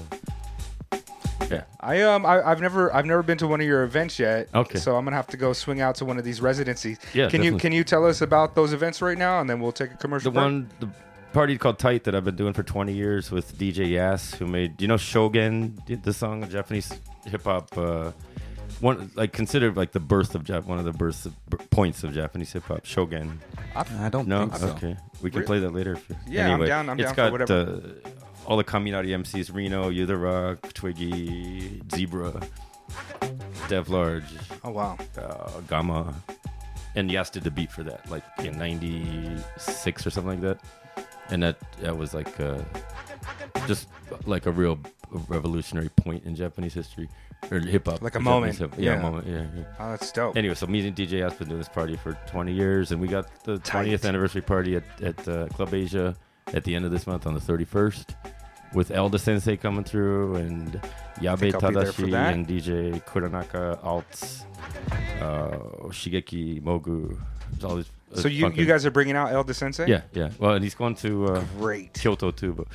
yeah. 1.51 1.63
I 1.81 2.01
um 2.03 2.25
I, 2.25 2.41
I've 2.49 2.61
never 2.61 2.93
I've 2.95 3.05
never 3.05 3.23
been 3.23 3.37
to 3.39 3.47
one 3.47 3.59
of 3.59 3.67
your 3.67 3.83
events 3.83 4.19
yet. 4.19 4.47
Okay. 4.55 4.77
So 4.77 4.95
I'm 4.95 5.03
gonna 5.03 5.15
have 5.17 5.27
to 5.27 5.37
go 5.37 5.51
swing 5.51 5.81
out 5.81 5.95
to 5.95 6.05
one 6.05 6.17
of 6.17 6.23
these 6.23 6.39
residencies. 6.41 6.97
Yeah, 7.13 7.27
Can 7.29 7.43
you 7.43 7.57
can 7.57 7.71
you 7.73 7.83
tell 7.83 8.05
us 8.05 8.21
about 8.21 8.55
those 8.55 8.71
events 8.71 9.01
right 9.01 9.17
now, 9.17 9.41
and 9.41 9.49
then 9.49 9.59
we'll 9.59 9.71
take 9.73 9.91
a 9.91 9.97
commercial. 9.97 10.31
The 10.31 10.35
break? 10.39 10.43
one, 10.45 10.69
the 10.79 10.89
party 11.33 11.57
called 11.57 11.79
Tight 11.79 12.03
that 12.05 12.15
I've 12.15 12.25
been 12.25 12.35
doing 12.35 12.53
for 12.53 12.63
20 12.63 12.93
years 12.93 13.31
with 13.31 13.57
DJ 13.57 13.89
Yas, 13.91 14.33
who 14.35 14.45
made, 14.47 14.81
you 14.81 14.87
know 14.87 14.97
Shogun, 14.97 15.77
the 15.87 16.13
song, 16.13 16.43
of 16.43 16.49
Japanese 16.51 16.91
hip 17.25 17.43
hop, 17.43 17.77
uh, 17.77 18.11
one 18.81 19.11
like 19.15 19.33
considered 19.33 19.75
like 19.75 19.91
the 19.91 19.99
birth 19.99 20.35
of 20.35 20.43
Jap, 20.43 20.63
one 20.65 20.79
of 20.79 20.85
the 20.85 20.93
birth 20.93 21.25
of, 21.25 21.33
b- 21.49 21.57
points 21.69 22.03
of 22.03 22.13
Japanese 22.13 22.51
hip 22.53 22.63
hop. 22.63 22.85
Shogun. 22.85 23.39
I 23.75 24.09
don't 24.09 24.27
No, 24.27 24.47
think 24.47 24.55
so. 24.57 24.67
okay, 24.69 24.95
we 25.21 25.29
can 25.29 25.39
Really? 25.41 25.47
play 25.47 25.59
that 25.59 25.73
later. 25.73 25.93
If 25.93 26.09
you, 26.09 26.15
Yeah, 26.27 26.45
I'm 26.45 26.51
anyway, 26.53 26.67
down- 26.67 26.89
I'm 26.89 26.99
it's 26.99 27.07
down 27.13 27.15
for 27.31 27.37
got, 27.37 27.49
whatever. 27.49 27.81
Uh, 28.05 28.09
all 28.45 28.57
the 28.57 28.63
Kaminari 28.63 29.09
MCs: 29.09 29.53
Rino, 29.53 29.89
You 29.89 30.05
the 30.05 30.17
Rock, 30.17 30.61
Twigy, 30.73 31.81
Zeebra, 31.93 32.41
Dev 33.67 33.89
Large, 33.89 34.23
Oh 34.63 34.71
wow. 34.71 34.97
uh, 35.17 35.59
Gama, 35.67 36.13
and 36.95 37.11
Yas 37.11 37.29
did 37.29 37.43
the 37.43 37.51
beat 37.51 37.71
for 37.71 37.83
that, 37.83 38.09
like 38.09 38.23
in 38.39 38.57
'96 38.57 40.07
or 40.07 40.09
something 40.09 40.31
like 40.31 40.41
that. 40.41 40.59
And 41.31 41.43
that 41.43 41.57
that 41.81 41.97
was 41.97 42.13
like 42.13 42.39
uh, 42.39 42.59
just 43.67 43.87
like 44.25 44.45
a 44.45 44.51
real 44.51 44.79
revolutionary 45.27 45.89
point 45.89 46.23
in 46.25 46.35
Japanese 46.35 46.73
history 46.73 47.09
or 47.51 47.59
hip 47.59 47.87
hop, 47.87 48.01
Like 48.01 48.15
a 48.15 48.19
moment, 48.19 48.57
hip- 48.57 48.73
yeah, 48.77 49.01
moment, 49.01 49.25
yeah. 49.27 49.45
yeah. 49.55 49.63
Oh, 49.79 49.89
that's 49.91 50.11
dope. 50.11 50.37
Anyway, 50.37 50.55
so 50.55 50.67
me 50.67 50.85
and 50.87 50.95
DJ 50.95 51.19
Yas 51.19 51.33
been 51.35 51.47
doing 51.47 51.59
this 51.59 51.69
party 51.69 51.95
for 51.95 52.13
20 52.27 52.51
years, 52.53 52.91
and 52.91 52.99
we 53.01 53.07
got 53.07 53.43
the 53.43 53.57
Tight. 53.59 53.87
20th 53.87 54.05
anniversary 54.07 54.41
party 54.41 54.75
at, 54.75 54.83
at 55.01 55.27
uh, 55.27 55.47
Club 55.47 55.73
Asia 55.73 56.15
at 56.53 56.63
the 56.63 56.75
end 56.75 56.83
of 56.85 56.91
this 56.91 57.07
month 57.07 57.25
on 57.25 57.33
the 57.33 57.39
31st, 57.39 58.13
with 58.73 58.91
Elda 58.91 59.17
Sensei 59.17 59.55
coming 59.57 59.83
through, 59.83 60.35
and 60.35 60.81
Yabe 61.21 61.27
I'll 61.29 61.37
be 61.71 61.79
there 61.79 61.91
for 61.91 62.03
Tadashi, 62.03 62.11
that. 62.11 62.33
and 62.33 62.47
DJ 62.47 63.03
Kuranaka, 63.05 63.81
Alts, 63.83 64.43
uh, 65.21 65.57
Shigeki 65.89 66.61
Mogu. 66.61 67.17
There's 67.51 67.63
all 67.63 67.75
these. 67.77 67.89
So 68.13 68.27
you 68.27 68.43
funky- 68.43 68.61
you 68.61 68.65
guys 68.67 68.85
are 68.85 68.91
bringing 68.91 69.15
out 69.15 69.31
Elda 69.31 69.53
Sensei? 69.53 69.87
Yeah, 69.87 70.01
yeah. 70.13 70.29
Well, 70.39 70.53
and 70.53 70.63
he's 70.63 70.75
going 70.75 70.95
to 70.95 71.25
uh, 71.27 71.43
Great. 71.57 71.93
Kyoto 71.93 72.31
too, 72.31 72.53
but 72.53 72.67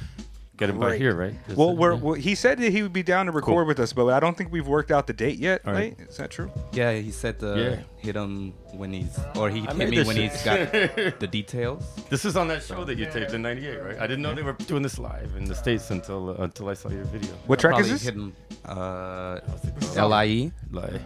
get 0.56 0.70
him 0.70 0.78
back 0.78 0.94
here, 0.98 1.14
right? 1.14 1.34
Is 1.48 1.56
Well, 1.56 1.70
it- 1.70 1.76
we're, 1.76 1.94
yeah. 1.94 2.00
well, 2.00 2.14
he 2.14 2.34
said 2.34 2.58
that 2.58 2.70
he 2.70 2.82
would 2.82 2.92
be 2.92 3.02
down 3.02 3.26
to 3.26 3.32
record 3.32 3.56
Cool. 3.62 3.64
with 3.66 3.80
us, 3.80 3.92
but 3.92 4.06
I 4.08 4.20
don't 4.20 4.36
think 4.36 4.52
we've 4.52 4.66
worked 4.66 4.90
out 4.90 5.06
the 5.06 5.12
date 5.12 5.38
yet. 5.38 5.62
All 5.66 5.72
right. 5.72 5.96
Right? 5.98 6.08
Is 6.08 6.16
that 6.18 6.30
true? 6.30 6.50
Yeah, 6.72 6.92
he 6.92 7.10
said 7.10 7.40
to 7.40 7.56
Yeah. 7.58 7.82
hit 7.96 8.14
him 8.16 8.52
when 8.72 8.92
he's, 8.92 9.18
or 9.36 9.50
he 9.50 9.66
I 9.66 9.74
hit 9.74 9.90
me 9.90 10.02
when 10.04 10.16
shit. 10.16 10.32
he's 10.32 10.42
got 10.44 11.18
the 11.20 11.26
details. 11.30 11.82
This 12.10 12.24
is 12.24 12.36
on 12.36 12.48
that 12.48 12.62
show 12.62 12.84
that 12.84 12.96
you 12.98 13.06
taped 13.06 13.32
in 13.32 13.42
'98, 13.42 13.82
right? 13.82 13.98
I 13.98 14.06
didn't 14.06 14.22
know 14.22 14.34
they 14.34 14.42
were 14.42 14.52
doing 14.52 14.82
this 14.82 14.98
live 14.98 15.32
in 15.36 15.44
the 15.44 15.54
states 15.54 15.90
until 15.90 16.30
uh, 16.30 16.44
until 16.44 16.68
I 16.68 16.74
saw 16.74 16.88
your 16.90 17.04
video. 17.04 17.32
What 17.46 17.58
track 17.58 17.72
is 17.80 17.88
Probably 17.88 17.92
this? 17.92 18.02
Hit 18.04 18.14
him, 18.14 18.32
uh, 18.64 19.40
What's 19.46 19.64
it 19.92 19.96
called? 19.96 20.10
Lie. 20.10 20.52
Like 20.70 21.00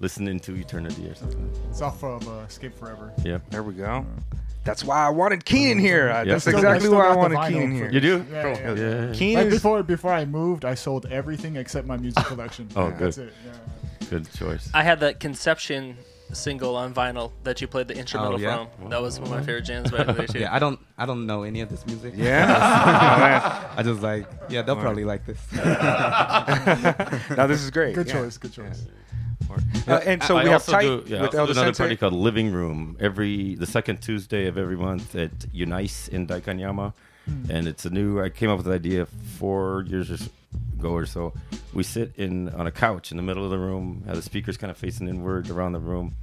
listening 0.00 0.40
to 0.40 0.54
eternity 0.56 1.08
or 1.08 1.14
something. 1.14 1.50
It's 1.70 1.80
off 1.82 2.02
of 2.04 2.26
uh, 2.28 2.44
Escape 2.48 2.74
Forever. 2.78 3.12
Yep. 3.24 3.50
There 3.50 3.62
we 3.62 3.74
go. 3.74 4.04
That's 4.64 4.84
why 4.84 5.06
I 5.06 5.08
wanted 5.08 5.44
Keenan 5.44 5.78
here. 5.78 6.10
Uh, 6.10 6.24
That's 6.24 6.42
Still- 6.44 6.56
exactly 6.56 6.86
still 6.88 6.98
why 6.98 7.06
I 7.06 7.08
got 7.08 7.12
the 7.14 7.18
wanted 7.18 7.38
vinyl 7.38 7.48
Keenan 7.48 7.70
for- 7.70 7.76
here. 7.76 7.90
You 7.92 8.00
do? 8.00 8.26
Yeah, 8.30 8.42
Cool. 8.42 8.52
yeah, 8.52 8.74
Yeah. 8.74 9.06
Like 9.06 9.14
Keenan 9.18 9.46
is 9.48 9.54
before, 9.54 9.82
before 9.82 10.12
I 10.12 10.24
moved, 10.26 10.64
I 10.66 10.74
sold 10.74 11.06
everything 11.06 11.56
except 11.56 11.86
my 11.86 11.96
music 11.96 12.24
collection. 12.26 12.68
Oh, 12.76 12.90
That's 12.90 13.16
good. 13.16 13.28
it. 13.28 13.34
Yeah. 13.46 14.06
Good 14.10 14.32
choice. 14.34 14.68
I 14.74 14.82
had 14.82 15.00
that 15.00 15.18
conception 15.20 15.96
single 16.32 16.76
on 16.76 16.94
vinyl 16.94 17.32
that 17.42 17.60
you 17.60 17.66
played 17.66 17.88
the 17.88 17.96
instrumental 17.96 18.34
Oh, 18.36 18.38
yeah? 18.38 18.66
from. 18.78 18.90
That 18.90 19.00
was 19.02 19.18
one 19.18 19.28
of 19.32 19.34
my 19.38 19.40
favorite 19.44 19.62
jams 19.64 19.90
back 19.90 20.06
in 20.08 20.26
too. 20.28 20.38
Yeah, 20.40 20.54
I 20.54 20.58
don't 20.60 20.78
I 20.98 21.04
don't 21.06 21.26
know 21.26 21.42
any 21.42 21.60
of 21.60 21.68
this 21.70 21.84
music. 21.86 22.12
Yeah. 22.16 23.66
I 23.76 23.82
just 23.82 24.00
like 24.02 24.26
yeah, 24.48 24.62
they'll 24.62 24.76
probably 24.76 25.04
like 25.04 25.26
this. 25.26 25.38
now 25.52 27.46
this 27.46 27.62
is 27.62 27.70
great. 27.70 27.94
Good 27.94 28.06
yeah. 28.08 28.12
choice. 28.12 28.38
Good 28.38 28.52
choice. 28.52 28.86
Uh, 29.88 30.00
and 30.04 30.22
so 30.22 30.36
I 30.36 30.44
we 30.44 30.50
have 30.50 30.60
also 30.60 30.72
tight 30.72 30.82
do, 30.82 31.04
yeah, 31.06 31.18
I 31.18 31.22
with 31.22 31.34
also 31.34 31.52
do 31.52 31.58
another 31.58 31.72
Decente. 31.72 31.78
party 31.78 31.96
called 31.96 32.12
Living 32.12 32.52
Room 32.52 32.96
every 33.00 33.54
the 33.54 33.66
second 33.66 34.00
Tuesday 34.02 34.46
of 34.46 34.56
every 34.58 34.76
month 34.76 35.14
at 35.14 35.32
Unice 35.54 36.08
in 36.08 36.26
Daikanyama, 36.26 36.92
and 37.48 37.66
it's 37.68 37.84
a 37.84 37.90
new. 37.90 38.20
I 38.20 38.28
came 38.28 38.50
up 38.50 38.58
with 38.58 38.66
the 38.66 38.72
idea 38.72 39.06
four 39.38 39.84
years 39.88 40.10
ago 40.78 40.90
or 40.90 41.06
so. 41.06 41.32
We 41.72 41.82
sit 41.82 42.12
in 42.16 42.48
on 42.50 42.66
a 42.66 42.72
couch 42.72 43.10
in 43.10 43.16
the 43.16 43.22
middle 43.22 43.44
of 43.44 43.50
the 43.50 43.58
room, 43.58 44.02
have 44.06 44.16
the 44.16 44.22
speakers 44.22 44.56
kind 44.56 44.70
of 44.70 44.76
facing 44.76 45.08
inward 45.08 45.48
around 45.50 45.72
the 45.72 45.80
room, 45.80 46.14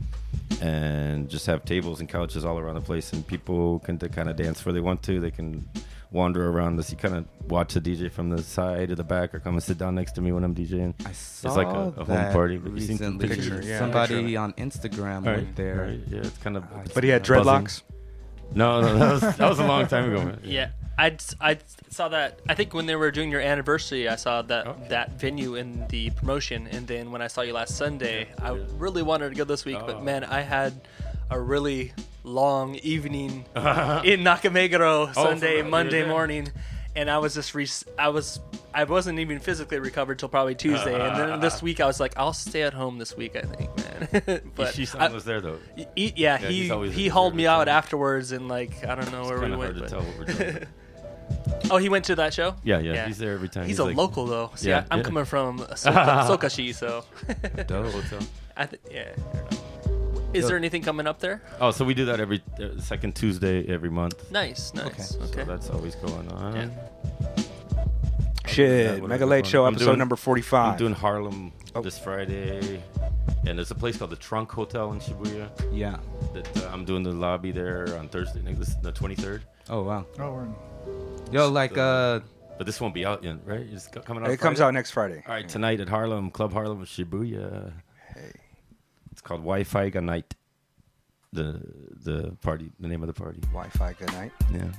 and 0.61 1.30
just 1.30 1.45
have 1.45 1.63
tables 1.65 1.99
and 1.99 2.09
couches 2.09 2.43
all 2.43 2.57
around 2.59 2.75
the 2.75 2.82
place, 2.82 3.13
and 3.13 3.25
people 3.25 3.80
can 3.80 3.97
kind 3.97 4.30
of 4.30 4.36
dance 4.36 4.65
where 4.65 4.73
they 4.73 4.82
want 4.82 5.03
to. 5.03 5.19
They 5.19 5.32
can 5.32 5.67
wander 6.12 6.49
around 6.49 6.78
this. 6.78 6.89
You 6.91 6.97
kind 6.97 7.16
of 7.16 7.26
watch 7.49 7.74
the 7.74 7.82
DJ 7.82 8.12
from 8.12 8.30
the 8.30 8.41
side 8.41 8.91
or 8.91 8.95
the 8.95 9.03
back, 9.03 9.34
or 9.36 9.39
come 9.39 9.53
and 9.55 9.64
sit 9.64 9.78
down 9.78 9.95
next 9.95 10.14
to 10.14 10.22
me 10.22 10.32
when 10.32 10.43
I'm 10.43 10.55
DJing. 10.55 10.93
I 11.05 11.12
saw 11.12 11.47
it's 11.49 11.58
like 11.58 11.68
a- 11.68 11.93
a 12.01 12.05
home 12.05 12.32
party, 12.32 12.58
but 12.58 12.74
you 12.74 12.82
seen 12.82 12.97
some 12.97 13.20
picture, 13.20 13.62
yeah, 13.64 13.80
Somebody 13.80 14.22
picture. 14.24 14.39
on 14.39 14.53
Instagram 14.53 15.26
Right, 15.26 15.38
went 15.38 15.55
there. 15.55 15.76
right, 15.88 15.99
Yeah, 16.08 16.20
it's 16.20 16.38
kind 16.38 16.58
of. 16.58 16.64
But 16.93 17.03
he 17.03 17.10
had 17.10 17.22
buzzing. 17.28 17.43
dreadlocks. 17.43 17.82
No, 18.55 18.82
no, 18.82 18.97
that 18.97 19.12
was 19.12 19.22
that 19.38 19.49
was 19.49 19.60
a 19.60 19.68
long 19.68 19.88
time 19.88 20.12
ago. 20.14 20.24
Man. 20.24 20.39
Yeah, 20.43 20.70
I 20.97 21.18
I 21.41 21.58
saw 21.89 22.08
that. 22.08 22.39
I 22.47 22.53
think 22.53 22.74
when 22.74 22.86
they 22.86 22.95
were 22.95 23.12
doing 23.12 23.30
your 23.30 23.41
anniversary, 23.41 24.08
I 24.08 24.16
saw 24.16 24.41
that 24.43 24.68
Oh. 24.68 24.78
that 24.88 25.20
venue 25.20 25.55
in 25.55 25.86
the 25.89 26.12
promotion, 26.12 26.66
and 26.72 26.88
then 26.88 27.12
when 27.12 27.22
I 27.22 27.28
saw 27.28 27.41
you 27.41 27.51
last 27.51 27.76
Sunday, 27.76 28.30
I 28.41 28.53
yeah. 28.53 28.64
really 28.78 29.03
wanted 29.03 29.30
to 29.32 29.36
go 29.36 29.43
this 29.43 29.66
week, 29.66 29.80
Oh. 29.82 29.86
but 29.86 30.01
man, 30.01 30.24
I 30.24 30.41
had 30.41 30.80
a 31.30 31.39
really 31.39 31.93
long 32.23 32.75
evening 32.75 33.45
uh-huh. 33.55 34.01
in 34.03 34.21
Nakameguro 34.21 35.09
oh, 35.09 35.11
Sunday, 35.13 35.57
for 35.57 35.63
real? 35.63 35.71
Monday 35.71 36.07
morning. 36.07 36.51
And 36.95 37.11
I 37.11 37.19
was 37.19 37.36
just 37.36 37.53
re- 37.53 37.67
I 37.99 38.09
was 38.09 38.39
I 38.73 38.84
wasn't 38.86 39.19
even 39.19 39.39
physically 39.39 39.78
recovered 39.78 40.17
till 40.17 40.30
probably 40.30 40.55
Tuesday, 40.55 40.99
and 40.99 41.15
then 41.15 41.39
this 41.39 41.55
uh-huh. 41.55 41.65
week 41.65 41.80
I 41.80 41.86
was 41.86 41.99
like 41.99 42.13
I'll 42.17 42.34
stay 42.34 42.63
at 42.63 42.73
home 42.73 42.97
this 42.97 43.15
week 43.15 43.36
I 43.36 43.41
think 43.41 43.78
man. 43.78 44.41
but 44.55 44.73
Ishisan 44.73 44.99
I- 44.99 45.09
was 45.09 45.23
there 45.23 45.39
though. 45.39 45.59
he, 45.75 46.11
yeah, 46.15 46.39
Yeah, 46.41 46.47
he 46.47 46.89
he 46.89 47.07
hauled 47.07 47.36
me 47.36 47.45
out 47.45 47.67
afterwards, 47.67 48.32
and 48.32 48.47
like 48.47 48.84
I 48.84 48.95
don't 48.95 49.11
know 49.11 49.25
where 49.25 49.39
we 49.39 49.55
went. 49.55 49.61
hard 49.61 49.75
to 49.75 49.88
tell 49.88 50.01
what 50.01 50.17
we're 50.17 50.34
doing. 50.34 50.67
Oh, 51.69 51.78
he 51.78 51.89
went 51.89 52.05
to 52.05 52.15
that 52.15 52.34
show. 52.34 52.55
Yeah, 52.63 52.80
yeah, 52.80 53.05
he's 53.07 53.17
there 53.17 53.34
every 53.34 53.49
time. 53.49 53.63
He's, 53.63 53.71
He's 53.73 53.80
a 53.80 53.86
like- 53.86 53.97
local 53.97 54.25
though. 54.25 54.51
See, 54.55 54.69
Yeah, 54.69 54.86
I, 54.89 54.95
am 54.95 54.99
yeah. 54.99 55.03
coming 55.03 55.25
from 55.25 55.59
Soka, 55.59 56.25
Sokashi, 56.28 56.73
so 56.73 57.03
Dope. 57.67 57.93
I 58.55 58.65
th- 58.65 58.82
yeah. 58.89 59.09
I 60.28 60.32
don't 60.32 60.34
know. 60.34 60.39
Is 60.39 60.47
there 60.47 60.57
anything 60.57 60.82
coming 60.82 61.07
up 61.07 61.19
there? 61.19 61.41
Oh, 61.61 61.71
so 61.71 61.86
we 61.86 61.93
do 61.93 62.05
that 62.05 62.19
every 62.19 62.43
uh, 62.61 62.80
second 62.80 63.15
Tuesday 63.15 63.65
every 63.67 63.89
month. 63.89 64.30
Nice, 64.32 64.73
nice. 64.73 65.15
Okay. 65.15 65.23
Okay. 65.25 65.39
So 65.41 65.45
that's 65.45 65.69
always 65.69 65.95
going 65.95 66.30
on. 66.32 66.55
Yeah. 66.55 66.69
Shit, 68.47 69.01
what 69.01 69.09
Mega 69.09 69.25
Late 69.25 69.45
Show 69.45 69.65
I'm 69.65 69.73
episode 69.73 69.86
doing- 69.88 69.99
number 69.99 70.15
I'm 70.53 70.78
doing 70.78 70.93
Harlem 70.93 71.51
Oh. 71.75 71.82
this 71.82 71.99
Friday, 71.99 72.82
and 73.45 73.57
there's 73.57 73.69
a 73.71 73.75
place 73.75 73.97
called 73.97 74.09
the 74.09 74.15
Trunk 74.15 74.51
Hotel 74.51 74.93
in 74.93 74.99
Shibuya 74.99 75.49
Yeah. 75.71 75.97
that 76.34 76.57
uh, 76.63 76.69
I'm 76.73 76.84
doing 76.86 77.03
the 77.03 77.11
lobby 77.11 77.51
there 77.51 77.88
on 77.99 78.07
Thursday, 78.09 78.41
like 78.41 78.57
this 78.57 78.73
the 78.75 78.91
23rd. 78.91 79.41
Oh 79.69 79.84
wow. 79.84 80.05
Oh, 80.17 80.32
we're 80.32 80.43
in. 80.45 80.55
Yo, 81.34 81.49
like 81.49 81.78
uh 81.78 82.21
But 82.57 82.65
this 82.65 82.80
won't 82.82 82.93
be 82.95 83.05
out 83.05 83.23
yet, 83.23 83.38
right? 83.45 83.67
It's 83.71 83.88
co- 83.88 83.99
coming 84.01 84.23
out. 84.23 84.32
it 84.32 84.38
comes 84.39 84.57
Friday? 84.57 84.67
out 84.69 84.73
next 84.73 84.91
Friday. 84.91 85.23
All 85.28 85.34
right, 85.36 85.47
tonight 85.47 85.80
at 85.82 85.89
Harlem 85.89 86.32
Club 86.32 86.51
Harlem 86.53 86.80
in 86.80 86.86
Shibuya. 86.86 87.73
Hey. 89.28 89.34
It's 89.36 89.41
called 89.41 89.41
Wi-Fi 89.41 89.89
Ga 89.89 89.99
Night. 90.01 90.36
The 91.34 91.59
the 92.03 92.38
party, 92.41 92.71
the 92.80 92.88
name 92.88 93.03
of 93.03 93.07
the 93.07 93.13
party. 93.13 93.41
Wi-Fi. 93.51 93.93
Good 93.99 94.13
night. 94.13 94.32
Yeah. 94.51 94.71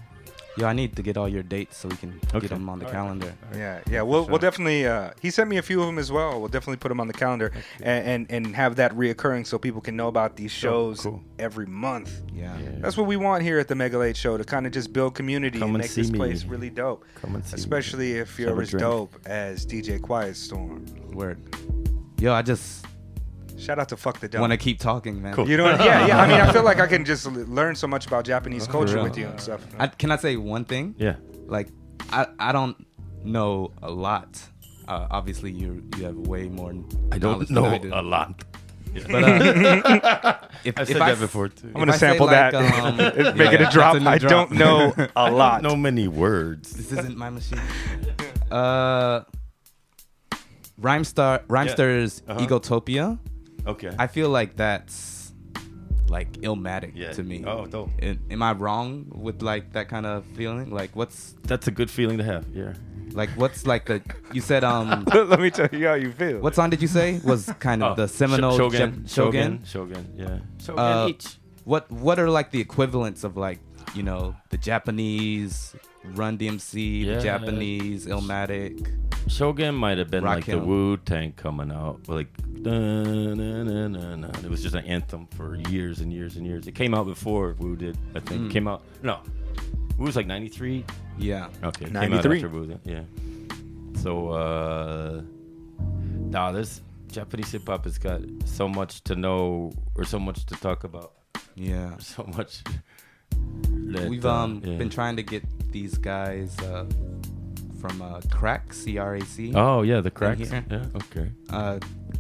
yo, 0.57 0.67
I 0.67 0.73
need 0.73 0.97
to 0.97 1.03
get 1.03 1.17
all 1.17 1.29
your 1.29 1.43
dates 1.43 1.77
so 1.77 1.89
we 1.89 1.97
can 1.97 2.19
Okay. 2.35 2.41
get 2.41 2.51
them 2.51 2.69
on 2.69 2.79
the 2.79 2.87
All 2.87 2.93
right. 2.93 2.99
calendar. 2.99 3.35
Yeah, 3.55 3.81
yeah. 3.89 4.03
We'll 4.03 4.25
sure. 4.25 4.31
we'll 4.31 4.39
definitely. 4.41 4.87
Uh, 4.87 5.11
he 5.21 5.31
sent 5.31 5.49
me 5.51 5.59
a 5.59 5.63
few 5.63 5.81
of 5.81 5.87
them 5.87 5.99
as 5.99 6.11
well. 6.11 6.41
We'll 6.41 6.49
definitely 6.49 6.79
put 6.79 6.89
them 6.89 7.01
on 7.01 7.07
the 7.07 7.13
calendar 7.13 7.53
and, 7.83 8.07
and 8.07 8.47
and 8.47 8.57
have 8.57 8.77
that 8.77 8.93
reoccurring 8.97 9.47
so 9.47 9.59
people 9.59 9.81
can 9.83 9.95
know 9.95 10.09
about 10.09 10.37
these 10.37 10.51
shows 10.51 11.01
cool. 11.03 11.23
every 11.39 11.67
month. 11.67 12.11
Yeah. 12.33 12.59
Yeah. 12.59 12.71
That's 12.81 12.97
what 12.97 13.07
we 13.07 13.17
want 13.17 13.43
here 13.43 13.59
at 13.61 13.69
the 13.69 13.75
Mega 13.75 13.99
Late 13.99 14.17
Show 14.17 14.39
to 14.39 14.45
kind 14.45 14.67
of 14.67 14.73
just 14.73 14.93
build 14.93 15.15
community 15.15 15.59
Come 15.59 15.75
and 15.75 15.77
and 15.77 15.85
make 15.85 15.91
see 15.91 16.01
this 16.03 16.11
me. 16.11 16.19
place 16.19 16.45
really 16.45 16.71
dope. 16.71 17.05
Come 17.21 17.35
and 17.37 17.45
see 17.45 17.57
me. 17.57 17.61
Especially 17.61 18.13
if 18.19 18.39
you're 18.39 18.61
as 18.63 18.71
drink. 18.71 18.81
dope 18.81 19.15
as 19.27 19.65
DJ 19.67 20.01
Quiet 20.01 20.35
Storm. 20.37 20.87
Word. 21.13 21.39
Yo, 22.19 22.33
I 22.33 22.43
just 22.43 22.85
Shout 23.59 23.79
out 23.79 23.89
to 23.91 23.97
Fuck 23.97 24.21
the 24.21 24.29
Dope. 24.29 24.41
want 24.41 24.53
to 24.53 24.57
keep 24.57 24.79
talking, 24.79 25.21
man. 25.21 25.35
Cool. 25.35 25.49
You 25.49 25.57
know, 25.57 25.67
yeah, 25.67 26.07
yeah. 26.07 26.21
I 26.23 26.29
mean, 26.29 26.41
I 26.41 26.53
feel 26.53 26.63
like 26.71 26.81
I 26.81 26.87
can 26.87 27.05
just 27.05 27.27
learn 27.27 27.75
so 27.75 27.87
much 27.87 28.07
about 28.07 28.25
Japanese 28.25 28.67
culture 28.67 29.03
with 29.03 29.17
you 29.19 29.27
and 29.27 29.41
stuff. 29.41 29.61
I, 29.79 29.89
can 29.89 30.11
I 30.11 30.17
say 30.17 30.37
one 30.37 30.65
thing? 30.65 30.95
Yeah. 30.99 31.17
Like, 31.47 31.69
I 32.13 32.27
I 32.39 32.53
don't 32.53 32.77
know 33.25 33.73
a 33.83 33.91
lot. 33.91 34.41
Uh, 34.87 35.07
obviously, 35.11 35.51
you 35.53 35.83
you 35.97 36.05
have 36.05 36.17
way 36.17 36.49
more. 36.49 36.73
I 37.13 37.19
don't 37.19 37.47
than 37.47 37.55
know 37.55 37.65
I 37.67 37.79
do. 37.79 37.91
a 37.93 38.01
lot. 38.03 38.45
But 39.11 39.23
uh, 39.25 40.39
if, 40.65 40.79
I've 40.79 40.89
if 40.89 40.89
said 40.89 41.03
I 41.03 41.11
that 41.13 41.19
before 41.21 41.49
too. 41.49 41.69
I'm 41.69 41.73
gonna 41.75 41.91
If 41.93 41.97
I 41.97 41.99
say, 41.99 42.07
sample 42.09 42.27
like, 42.27 42.53
that. 42.53 42.55
um, 42.55 42.97
Make 43.37 43.53
it 43.53 43.61
a 43.61 43.67
drop. 43.71 43.93
that's 43.95 43.97
a 43.97 44.01
new 44.01 44.09
I 44.09 44.19
drop. 44.19 44.31
don't 44.49 44.53
know 44.53 44.95
a 45.15 45.31
lot. 45.31 45.63
don't 45.63 45.71
know 45.73 45.77
many 45.77 46.09
words. 46.09 46.73
This 46.73 46.93
isn't 46.93 47.17
my 47.17 47.29
machine. 47.29 47.61
Uh, 48.51 49.21
Rhymester 50.81 51.43
Rhymester's 51.49 52.23
Uh-huh. 52.29 52.41
Egotopia. 52.41 53.19
Okay. 53.69 53.93
I 53.99 54.07
feel 54.07 54.31
like 54.31 54.57
that's 54.57 55.33
like 56.09 56.33
illmatic 56.41 56.93
yeah. 56.95 57.13
to 57.13 57.23
me. 57.23 57.45
Oh, 57.47 57.67
dope. 57.67 57.91
Am- 58.01 58.19
Am 58.31 58.43
I 58.43 58.53
wrong 58.53 59.07
with 59.15 59.43
like 59.43 59.73
that 59.73 59.89
kind 59.89 60.07
of 60.07 60.25
feeling? 60.37 60.71
Like 60.71 60.97
what's 60.97 61.35
That's 61.43 61.67
a 61.69 61.71
good 61.71 61.91
feeling 61.91 62.17
to 62.19 62.25
have. 62.25 62.47
Yeah. 62.55 62.73
like 63.13 63.31
what's 63.37 63.67
like 63.67 63.85
the 63.87 64.01
you 64.33 64.41
said 64.41 64.65
um 64.65 65.05
Let 65.33 65.41
me 65.41 65.51
tell 65.51 65.69
you 65.73 65.87
how 65.87 65.95
you 65.95 66.13
feel. 66.13 66.41
what 66.41 66.55
song 66.55 66.71
did 66.71 66.81
you 66.83 66.89
say 66.89 67.21
was 67.25 67.53
kind 67.59 67.83
of 67.83 67.93
Oh, 67.93 67.95
the 68.03 68.09
seminal 68.09 68.53
Sh- 68.53 68.57
Shogun. 68.57 68.93
Jap- 68.93 69.15
Shogun? 69.15 69.65
Shogun. 69.65 70.05
Yeah. 70.17 70.39
Shogun 70.65 70.79
Uh, 70.85 71.07
each. 71.11 71.27
What 71.65 71.91
what 71.91 72.19
are 72.19 72.31
like 72.31 72.51
the 72.53 72.61
equivalents 72.61 73.23
of 73.25 73.37
like 73.37 73.61
you 73.95 74.03
know 74.03 74.35
the 74.51 74.57
Japanese 74.59 75.75
Run 76.15 76.39
DMC, 76.39 77.05
Yeah. 77.05 77.17
the 77.17 77.23
Japanese 77.23 78.07
Illmatic? 78.07 78.95
Shogun 79.29 79.75
might 79.75 79.99
have 79.99 80.11
been 80.11 80.25
like 80.25 80.47
the 80.47 80.53
Rakim. 80.53 80.65
Wu 80.67 80.97
Tang 80.97 81.33
coming 81.33 81.71
out, 81.71 82.09
like 82.09 82.35
dun, 82.63 83.37
dun, 83.37 83.67
dun, 83.67 83.93
dun, 83.93 84.21
dun. 84.23 84.45
it 84.45 84.49
was 84.51 84.63
just 84.63 84.75
an 84.75 84.85
anthem 84.87 85.27
for 85.37 85.57
years 85.69 86.01
and 86.01 86.11
years 86.13 86.37
and 86.37 86.47
years. 86.47 86.67
It 86.67 86.75
came 86.75 86.95
out 86.95 87.05
before 87.07 87.55
Wu 87.59 87.77
did, 87.77 87.99
I 88.15 88.21
think. 88.21 88.43
Mm. 88.43 88.51
Came 88.51 88.69
out 88.69 88.83
no, 89.03 89.19
Wu 89.99 90.07
was 90.07 90.17
like 90.17 90.27
'93. 90.27 90.85
Yeah. 91.19 91.49
Okay, 91.63 91.85
it 91.87 91.93
came 91.93 92.11
93. 92.11 92.19
out 92.39 92.45
after 92.45 92.49
Wu. 92.49 92.79
Yeah. 92.85 93.01
So, 93.97 94.29
uh, 94.31 95.23
nah, 96.31 96.53
this 96.53 96.81
Japanese 97.11 97.51
hip 97.53 97.67
hop 97.67 97.85
has 97.85 97.99
got 97.99 98.21
so 98.45 98.67
much 98.69 99.03
to 99.05 99.15
know 99.17 99.73
or 99.95 100.05
so 100.05 100.19
much 100.19 100.47
to 100.47 100.55
talk 100.55 100.85
about, 100.85 101.13
Yeah. 101.55 101.97
so 101.99 102.23
much. 102.37 102.63
that, 103.93 104.09
We've 104.09 104.25
uh, 104.25 104.33
um 104.33 104.63
yeah. 104.65 104.77
been 104.77 104.89
trying 104.91 105.17
to 105.17 105.23
get 105.23 105.43
these 105.71 105.97
guys 105.99 106.59
uh, 106.61 106.87
from 107.81 108.03
uh, 108.03 108.21
Crack 108.31 108.73
C 108.73 108.99
R 108.99 109.17
A 109.17 109.21
C. 109.25 109.53
Oh 109.55 109.83
yeah, 109.83 110.01
the 110.01 110.11
cracks. 110.11 110.51
Yeah. 110.51 110.63
Okay. 110.97 111.31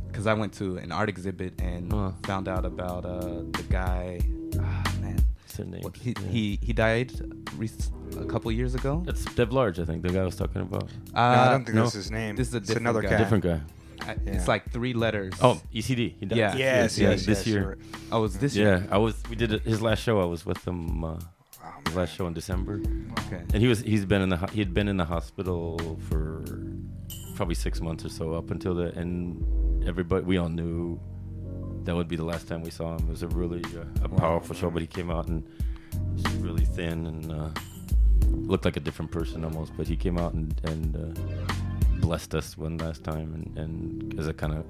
because 0.06 0.26
I 0.26 0.34
went 0.34 0.52
to 0.54 0.76
an 0.78 0.90
art 0.92 1.08
exhibit 1.08 1.60
and 1.60 1.92
Huh. 1.92 2.12
found 2.24 2.48
out 2.48 2.64
about 2.64 3.04
uh, 3.04 3.42
the 3.52 3.64
guy. 3.68 4.20
Ah, 4.60 4.82
man, 5.00 5.18
What's 5.42 5.56
their 5.56 5.66
name? 5.66 5.80
What- 5.82 5.96
he, 5.96 6.10
Yeah. 6.10 6.28
he 6.28 6.58
he 6.62 6.72
died 6.72 7.12
rec- 7.56 7.70
a 8.20 8.24
couple 8.24 8.50
years 8.52 8.74
ago. 8.74 9.02
That's 9.04 9.24
Dev 9.34 9.52
Large, 9.52 9.78
I 9.80 9.84
think. 9.84 10.02
The 10.02 10.08
guy 10.10 10.20
I 10.22 10.24
was 10.24 10.36
talking 10.36 10.62
about. 10.62 10.84
Uh, 11.14 11.16
no, 11.16 11.20
I 11.22 11.48
don't 11.50 11.64
think 11.64 11.76
no. 11.76 11.82
that's 11.82 11.94
his 11.94 12.10
name. 12.10 12.36
This 12.36 12.48
is 12.48 12.54
a 12.54 12.58
it's 12.58 12.66
different 12.68 12.86
another 12.86 13.02
guy. 13.02 13.10
guy. 13.10 13.18
Different 13.18 13.44
guy. 13.44 13.60
I- 14.00 14.16
Yeah. 14.24 14.32
It's 14.36 14.48
like 14.48 14.70
three 14.70 14.94
letters. 14.94 15.34
Oh, 15.42 15.60
ECD. 15.74 16.14
He 16.20 16.26
died. 16.26 16.38
Yeah. 16.38 16.54
Yes, 16.56 16.96
Yeah, 16.98 17.10
yes, 17.10 17.26
this 17.26 17.38
yes, 17.38 17.46
year. 17.46 17.60
you're 17.60 17.68
right. 17.70 17.78
oh, 18.12 18.24
it's 18.24 18.36
this 18.38 18.54
Yeah, 18.56 18.64
year. 18.78 18.88
I 18.90 18.98
was. 18.98 19.14
We 19.28 19.36
did 19.36 19.52
it, 19.52 19.62
his 19.62 19.82
last 19.82 20.02
show. 20.02 20.20
I 20.20 20.24
was 20.24 20.46
with 20.46 20.66
him. 20.66 21.04
Uh, 21.04 21.18
his 21.88 21.96
last 21.96 22.14
show 22.14 22.26
in 22.26 22.34
December, 22.34 22.80
Okay. 23.26 23.42
and 23.52 23.62
he 23.62 23.66
was. 23.68 23.80
He's 23.80 24.04
been 24.04 24.22
in 24.22 24.28
the 24.28 24.36
he 24.52 24.60
had 24.60 24.72
been 24.74 24.88
in 24.88 24.96
the 24.96 25.04
hospital 25.04 25.78
for 26.08 26.44
probably 27.36 27.54
six 27.54 27.80
months 27.80 28.04
or 28.04 28.08
so 28.08 28.34
up 28.34 28.50
until 28.50 28.74
the. 28.74 28.86
And 28.98 29.86
everybody, 29.86 30.24
we 30.24 30.38
all 30.38 30.48
knew 30.48 31.00
that 31.84 31.94
would 31.94 32.08
be 32.08 32.16
the 32.16 32.24
last 32.24 32.46
time 32.48 32.62
we 32.62 32.70
saw 32.70 32.96
him. 32.96 33.06
It 33.08 33.10
was 33.10 33.22
a 33.22 33.28
really 33.28 33.62
uh, 33.76 33.84
a 34.04 34.08
powerful 34.08 34.54
show, 34.54 34.70
but 34.70 34.82
he 34.82 34.86
came 34.88 35.10
out 35.10 35.28
and 35.28 35.42
was 36.14 36.26
really 36.36 36.64
thin 36.64 37.06
and 37.06 37.32
uh, 37.32 37.48
looked 38.26 38.64
like 38.64 38.76
a 38.76 38.80
different 38.80 39.10
person 39.10 39.44
almost. 39.44 39.72
But 39.76 39.86
he 39.88 39.96
came 39.96 40.18
out 40.18 40.34
and 40.34 40.54
and 40.64 40.96
uh, 40.96 41.20
blessed 42.00 42.34
us 42.34 42.56
one 42.56 42.76
last 42.78 43.02
time, 43.04 43.34
and, 43.34 43.58
and 43.58 44.18
as 44.20 44.28
a 44.28 44.34
kind 44.34 44.52
of 44.54 44.64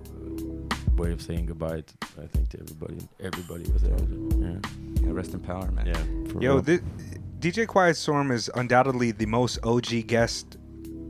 way 0.98 1.12
of 1.12 1.22
saying 1.22 1.46
goodbye, 1.46 1.82
to, 1.82 1.94
I 2.22 2.26
think 2.26 2.48
to 2.50 2.60
everybody. 2.60 2.98
Everybody 3.20 3.70
was 3.70 3.82
there. 3.82 3.96
Yeah. 4.38 4.58
Yeah, 5.02 5.12
rest 5.12 5.32
in 5.34 5.40
power, 5.40 5.70
man. 5.70 5.86
Yeah. 5.86 6.32
for 6.32 6.42
Yo, 6.42 6.58
real. 6.58 6.80
DJ 7.40 7.66
Quiet 7.66 7.96
Storm 7.96 8.30
is 8.30 8.50
undoubtedly 8.54 9.12
the 9.12 9.26
most 9.26 9.58
OG 9.64 10.06
guest 10.08 10.56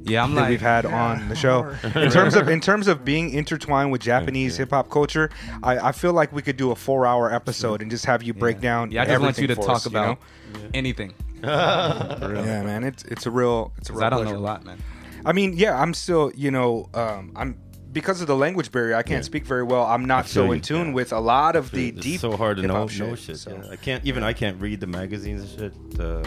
Yeah, 0.04 0.22
I'm 0.22 0.34
that 0.34 0.42
like- 0.42 0.50
we've 0.50 0.60
had 0.60 0.84
on 0.86 1.28
the 1.30 1.34
show. 1.34 1.74
In 1.94 2.10
terms 2.10 2.34
of 2.34 2.48
in 2.48 2.60
terms 2.60 2.86
of 2.86 3.04
being 3.04 3.30
intertwined 3.30 3.90
with 3.92 4.02
Japanese 4.02 4.56
hip 4.58 4.70
hop 4.70 4.90
culture, 4.90 5.30
I, 5.62 5.78
I 5.88 5.92
feel 5.92 6.12
like 6.12 6.32
we 6.32 6.42
could 6.42 6.56
do 6.58 6.70
a 6.70 6.76
four 6.76 7.06
hour 7.06 7.32
episode 7.32 7.80
and 7.82 7.90
just 7.90 8.04
have 8.06 8.22
you 8.22 8.34
break 8.34 8.60
down. 8.60 8.90
Yeah, 8.90 9.02
I 9.02 9.06
just 9.06 9.20
want 9.22 9.38
you 9.38 9.46
to 9.48 9.54
talk 9.56 9.76
us, 9.76 9.84
you 9.86 9.90
about 9.90 10.18
know? 10.54 10.60
anything. 10.74 11.14
Yeah, 11.42 12.62
man, 12.64 12.84
it's 12.84 13.04
it's 13.04 13.26
a 13.26 13.30
real 13.30 13.72
it's 13.78 13.90
a 13.90 13.92
real 13.92 14.04
I 14.04 14.10
don't 14.10 14.22
pleasure. 14.22 14.34
know 14.34 14.40
a 14.40 14.50
lot, 14.52 14.64
man. 14.64 14.78
I 15.24 15.32
mean, 15.32 15.52
yeah, 15.56 15.80
I'm 15.80 15.94
still, 15.94 16.32
you 16.34 16.50
know, 16.50 16.88
um, 16.94 17.32
I'm 17.36 17.58
because 18.00 18.20
of 18.20 18.26
the 18.26 18.36
language 18.36 18.70
barrier, 18.70 18.94
I 18.94 19.02
can't 19.02 19.22
Yeah. 19.24 19.32
speak 19.32 19.44
very 19.54 19.62
well. 19.72 19.84
I'm 19.94 20.04
not 20.04 20.26
so 20.28 20.44
you. 20.46 20.52
in 20.52 20.60
tune 20.60 20.88
Yeah. 20.88 20.92
with 20.98 21.12
a 21.12 21.18
lot 21.18 21.56
of 21.56 21.70
the 21.72 21.88
it's 21.88 22.00
deep. 22.00 22.20
so 22.20 22.36
hard 22.36 22.56
to 22.58 22.62
know, 22.62 22.86
hip-hop 22.86 23.08
know 23.08 23.14
shit. 23.16 23.38
so-. 23.38 23.62
I 23.70 23.76
can't 23.76 24.04
even 24.04 24.22
I 24.22 24.32
can't 24.32 24.56
read 24.60 24.78
the 24.80 24.86
magazines 24.86 25.40
and 25.42 25.50
shit. 25.58 25.74
Uh, 26.00 26.22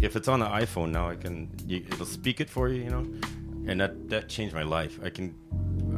if 0.00 0.16
it's 0.16 0.28
on 0.28 0.40
the 0.40 0.46
iPhone 0.46 0.90
now, 0.98 1.08
I 1.10 1.16
can 1.16 1.34
you, 1.66 1.78
it'll 1.90 2.06
speak 2.06 2.40
it 2.40 2.48
for 2.48 2.68
you, 2.68 2.82
you 2.84 2.90
know, 2.94 3.04
and 3.68 3.80
that 3.80 3.92
that 4.10 4.28
changed 4.28 4.54
my 4.54 4.62
life. 4.78 4.98
I 5.04 5.10
can 5.10 5.34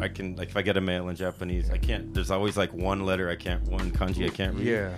I 0.00 0.08
can 0.08 0.36
like 0.36 0.48
if 0.52 0.56
I 0.56 0.62
get 0.62 0.76
a 0.76 0.80
mail 0.80 1.08
in 1.08 1.16
Japanese, 1.16 1.70
I 1.70 1.78
can't. 1.78 2.12
There's 2.14 2.30
always 2.30 2.56
like 2.56 2.72
one 2.72 3.00
letter 3.06 3.26
I 3.30 3.36
can't, 3.36 3.62
one 3.78 3.90
kanji 3.92 4.26
I 4.26 4.30
can't 4.40 4.54
read. 4.56 4.66
Yeah. 4.66 4.90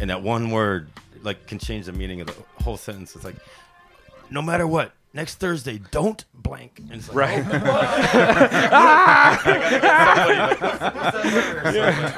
and 0.00 0.10
that 0.10 0.22
one 0.22 0.50
word 0.50 0.88
like 1.22 1.46
can 1.46 1.58
change 1.58 1.86
the 1.86 1.92
meaning 1.92 2.20
of 2.20 2.26
the 2.26 2.34
whole 2.64 2.76
sentence. 2.76 3.14
It's 3.16 3.24
like 3.24 3.36
no 4.30 4.42
matter 4.42 4.66
what. 4.66 4.88
Next 5.14 5.34
Thursday, 5.36 5.78
don't 5.90 6.24
blank. 6.32 6.78
And 6.78 6.92
it's 6.92 7.08
like, 7.12 7.16
Right. 7.16 7.44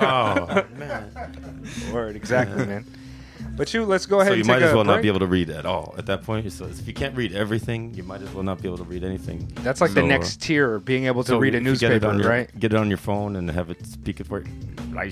Oh, 0.01 0.65
man. 0.77 1.11
Word, 1.93 2.17
exactly, 2.17 2.65
man. 2.67 2.87
But 3.57 3.73
you, 3.73 3.85
let's 3.85 4.07
go 4.07 4.21
ahead. 4.21 4.33
So 4.33 4.37
you 4.37 4.45
might 4.45 4.63
as 4.63 4.75
well 4.75 4.85
not 4.85 5.01
be 5.01 5.09
able 5.09 5.21
to 5.21 5.27
read 5.27 5.49
at 5.51 5.65
all 5.65 5.95
at 5.97 6.07
that 6.07 6.23
point. 6.25 6.51
So 6.53 6.65
if 6.67 6.87
you 6.87 6.95
can't 6.95 7.17
read 7.17 7.33
everything, 7.33 7.95
you 7.95 8.03
might 8.03 8.21
as 8.21 8.33
well 8.35 8.43
not 8.43 8.61
be 8.61 8.69
able 8.69 8.79
to 8.79 8.85
read 8.85 9.05
anything. 9.05 9.51
That's 9.63 9.81
like 9.81 9.91
so, 9.91 9.95
the 9.95 10.03
next 10.03 10.43
tier, 10.43 10.81
being 10.81 11.07
able 11.07 11.23
to 11.25 11.29
so 11.29 11.39
read 11.39 11.55
a 11.55 11.61
newspaper, 11.61 12.01
get 12.01 12.19
your, 12.19 12.29
right? 12.29 12.59
Get 12.59 12.73
it 12.73 12.77
on 12.77 12.89
your 12.89 12.99
phone 12.99 13.37
and 13.37 13.49
have 13.51 13.71
it 13.71 13.85
speak 13.87 14.21
it 14.21 14.27
for 14.27 14.41
you. 14.41 14.47
I 14.97 15.09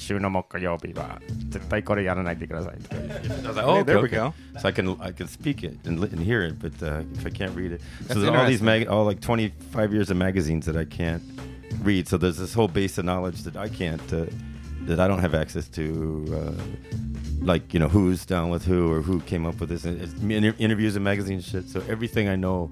oh, 3.62 3.70
okay, 3.78 3.82
there 3.82 4.00
we 4.00 4.08
go. 4.08 4.34
So 4.60 4.68
I 4.68 4.72
can 4.72 5.00
I 5.00 5.12
can 5.12 5.28
speak 5.28 5.62
it 5.62 5.78
and, 5.84 6.02
and 6.02 6.20
hear 6.20 6.42
it, 6.42 6.58
but 6.58 6.82
uh, 6.82 7.02
if 7.14 7.26
I 7.26 7.30
can't 7.30 7.54
read 7.56 7.72
it, 7.72 7.80
so 8.08 8.14
there's 8.14 8.28
all 8.28 8.46
these 8.46 8.62
mag, 8.62 8.88
all 8.88 9.04
like 9.04 9.20
25 9.20 9.92
years 9.92 10.10
of 10.10 10.16
magazines 10.16 10.66
that 10.66 10.76
I 10.76 10.84
can't 10.84 11.22
read. 11.80 12.08
So 12.08 12.16
there's 12.16 12.38
this 12.38 12.54
whole 12.54 12.68
base 12.68 12.98
of 12.98 13.04
knowledge 13.04 13.42
that 13.42 13.56
I 13.56 13.68
can't. 13.68 14.12
Uh, 14.12 14.26
that 14.86 14.98
I 14.98 15.06
don't 15.06 15.20
have 15.20 15.34
access 15.34 15.68
to, 15.68 16.56
uh, 16.58 16.62
like 17.44 17.74
you 17.74 17.80
know 17.80 17.88
who's 17.88 18.24
down 18.24 18.50
with 18.50 18.64
who 18.64 18.90
or 18.92 19.02
who 19.02 19.20
came 19.20 19.44
up 19.46 19.58
with 19.60 19.68
this 19.68 19.84
it's 19.84 20.12
inter- 20.22 20.54
interviews 20.58 20.94
and 20.96 21.04
magazines 21.04 21.52
and 21.52 21.64
shit 21.64 21.70
so 21.70 21.82
everything 21.90 22.28
i 22.28 22.36
know 22.36 22.70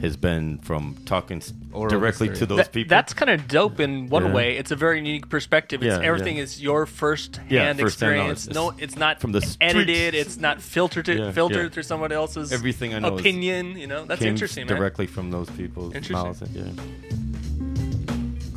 has 0.00 0.16
been 0.16 0.58
from 0.58 0.96
talking 1.06 1.40
Oral 1.72 1.88
directly 1.88 2.28
history. 2.28 2.40
to 2.40 2.46
those 2.46 2.58
That- 2.58 2.72
people 2.72 2.90
That's 2.90 3.14
kind 3.14 3.30
of 3.30 3.46
dope 3.48 3.78
in 3.80 4.08
one 4.08 4.26
Yeah. 4.26 4.32
way. 4.34 4.56
It's 4.56 4.70
a 4.72 4.76
very 4.76 4.98
unique 4.98 5.28
perspective. 5.28 5.80
It's 5.82 5.96
Yeah, 5.96 6.02
everything 6.04 6.36
yeah. 6.36 6.42
is 6.42 6.60
your 6.60 6.86
first 6.86 7.36
hand 7.36 7.50
Yeah, 7.50 7.72
first-hand 7.72 7.80
experience. 7.80 8.48
knowledge. 8.52 8.76
No, 8.78 8.82
it's 8.84 8.96
not 8.96 9.20
From 9.20 9.32
the 9.32 9.40
streets. 9.40 9.56
edited. 9.60 10.14
It's 10.14 10.38
not 10.38 10.60
filtered 10.60 11.06
Yeah, 11.08 11.30
filtered 11.30 11.62
yeah. 11.66 11.68
through 11.70 11.84
someone 11.84 12.10
else's 12.12 12.52
Everything 12.52 12.94
I 12.94 12.98
know 12.98 13.16
opinion. 13.16 13.76
You 13.78 13.86
know, 13.86 14.04
that's 14.04 14.18
came 14.20 14.28
interesting, 14.30 14.66
man. 14.66 14.76
directly 14.76 15.06
from 15.06 15.30
those 15.30 15.48
people's 15.50 15.94
Interesting. 15.94 16.14
mouths 16.26 16.42
yeah 16.52 16.64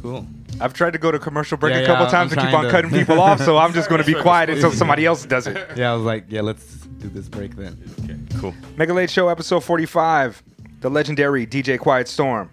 Cool. 0.02 0.26
I've 0.62 0.74
tried 0.74 0.92
to 0.94 1.00
go 1.00 1.12
to 1.12 1.20
commercial 1.20 1.58
break 1.58 1.74
Yeah, 1.74 1.82
a 1.82 1.86
couple 1.86 2.06
yeah, 2.06 2.12
times 2.12 2.34
I'm 2.34 2.40
and 2.40 2.48
keep 2.50 2.58
on 2.58 2.66
to- 2.66 2.72
cutting 2.72 2.92
people 2.92 3.20
off, 3.28 3.40
so 3.42 3.58
I'm 3.58 3.74
just 3.74 3.88
going 3.90 4.04
to 4.04 4.06
be 4.06 4.20
quiet 4.20 4.50
until 4.50 4.72
somebody 4.72 5.06
else 5.06 5.26
does 5.26 5.48
it. 5.48 5.56
Yeah, 5.78 5.92
I 5.92 5.96
was 5.96 6.04
like, 6.04 6.26
yeah, 6.30 6.42
let's 6.42 6.66
do 7.00 7.08
this 7.10 7.30
break 7.30 7.56
then. 7.56 7.78
okay 8.04 8.18
cool 8.40 8.54
Mega 8.76 8.94
Late 8.94 9.10
Show, 9.10 9.30
episode 9.30 9.62
45. 9.64 10.44
The 10.82 10.90
legendary 10.90 11.46
DJ 11.48 11.78
Quiet 11.80 12.08
Storm. 12.08 12.50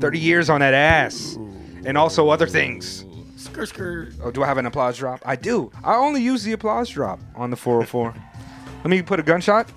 30 0.00 0.18
years 0.18 0.50
on 0.50 0.60
that 0.60 0.74
ass. 0.74 1.36
And 1.86 1.96
also 1.96 2.28
other 2.28 2.46
things. 2.46 3.04
skr 3.36 3.66
skr 3.66 4.12
Oh, 4.22 4.30
do 4.30 4.42
I 4.42 4.46
have 4.46 4.58
an 4.58 4.66
applause 4.66 4.98
drop? 4.98 5.20
I 5.24 5.36
do. 5.36 5.70
I 5.82 5.94
only 5.96 6.20
use 6.22 6.42
the 6.44 6.52
applause 6.52 6.88
drop 6.90 7.20
on 7.34 7.48
the 7.50 7.56
404. 7.56 8.14
Let 8.78 8.86
me 8.86 9.00
put 9.02 9.18
a 9.20 9.22
gunshot. 9.22 9.68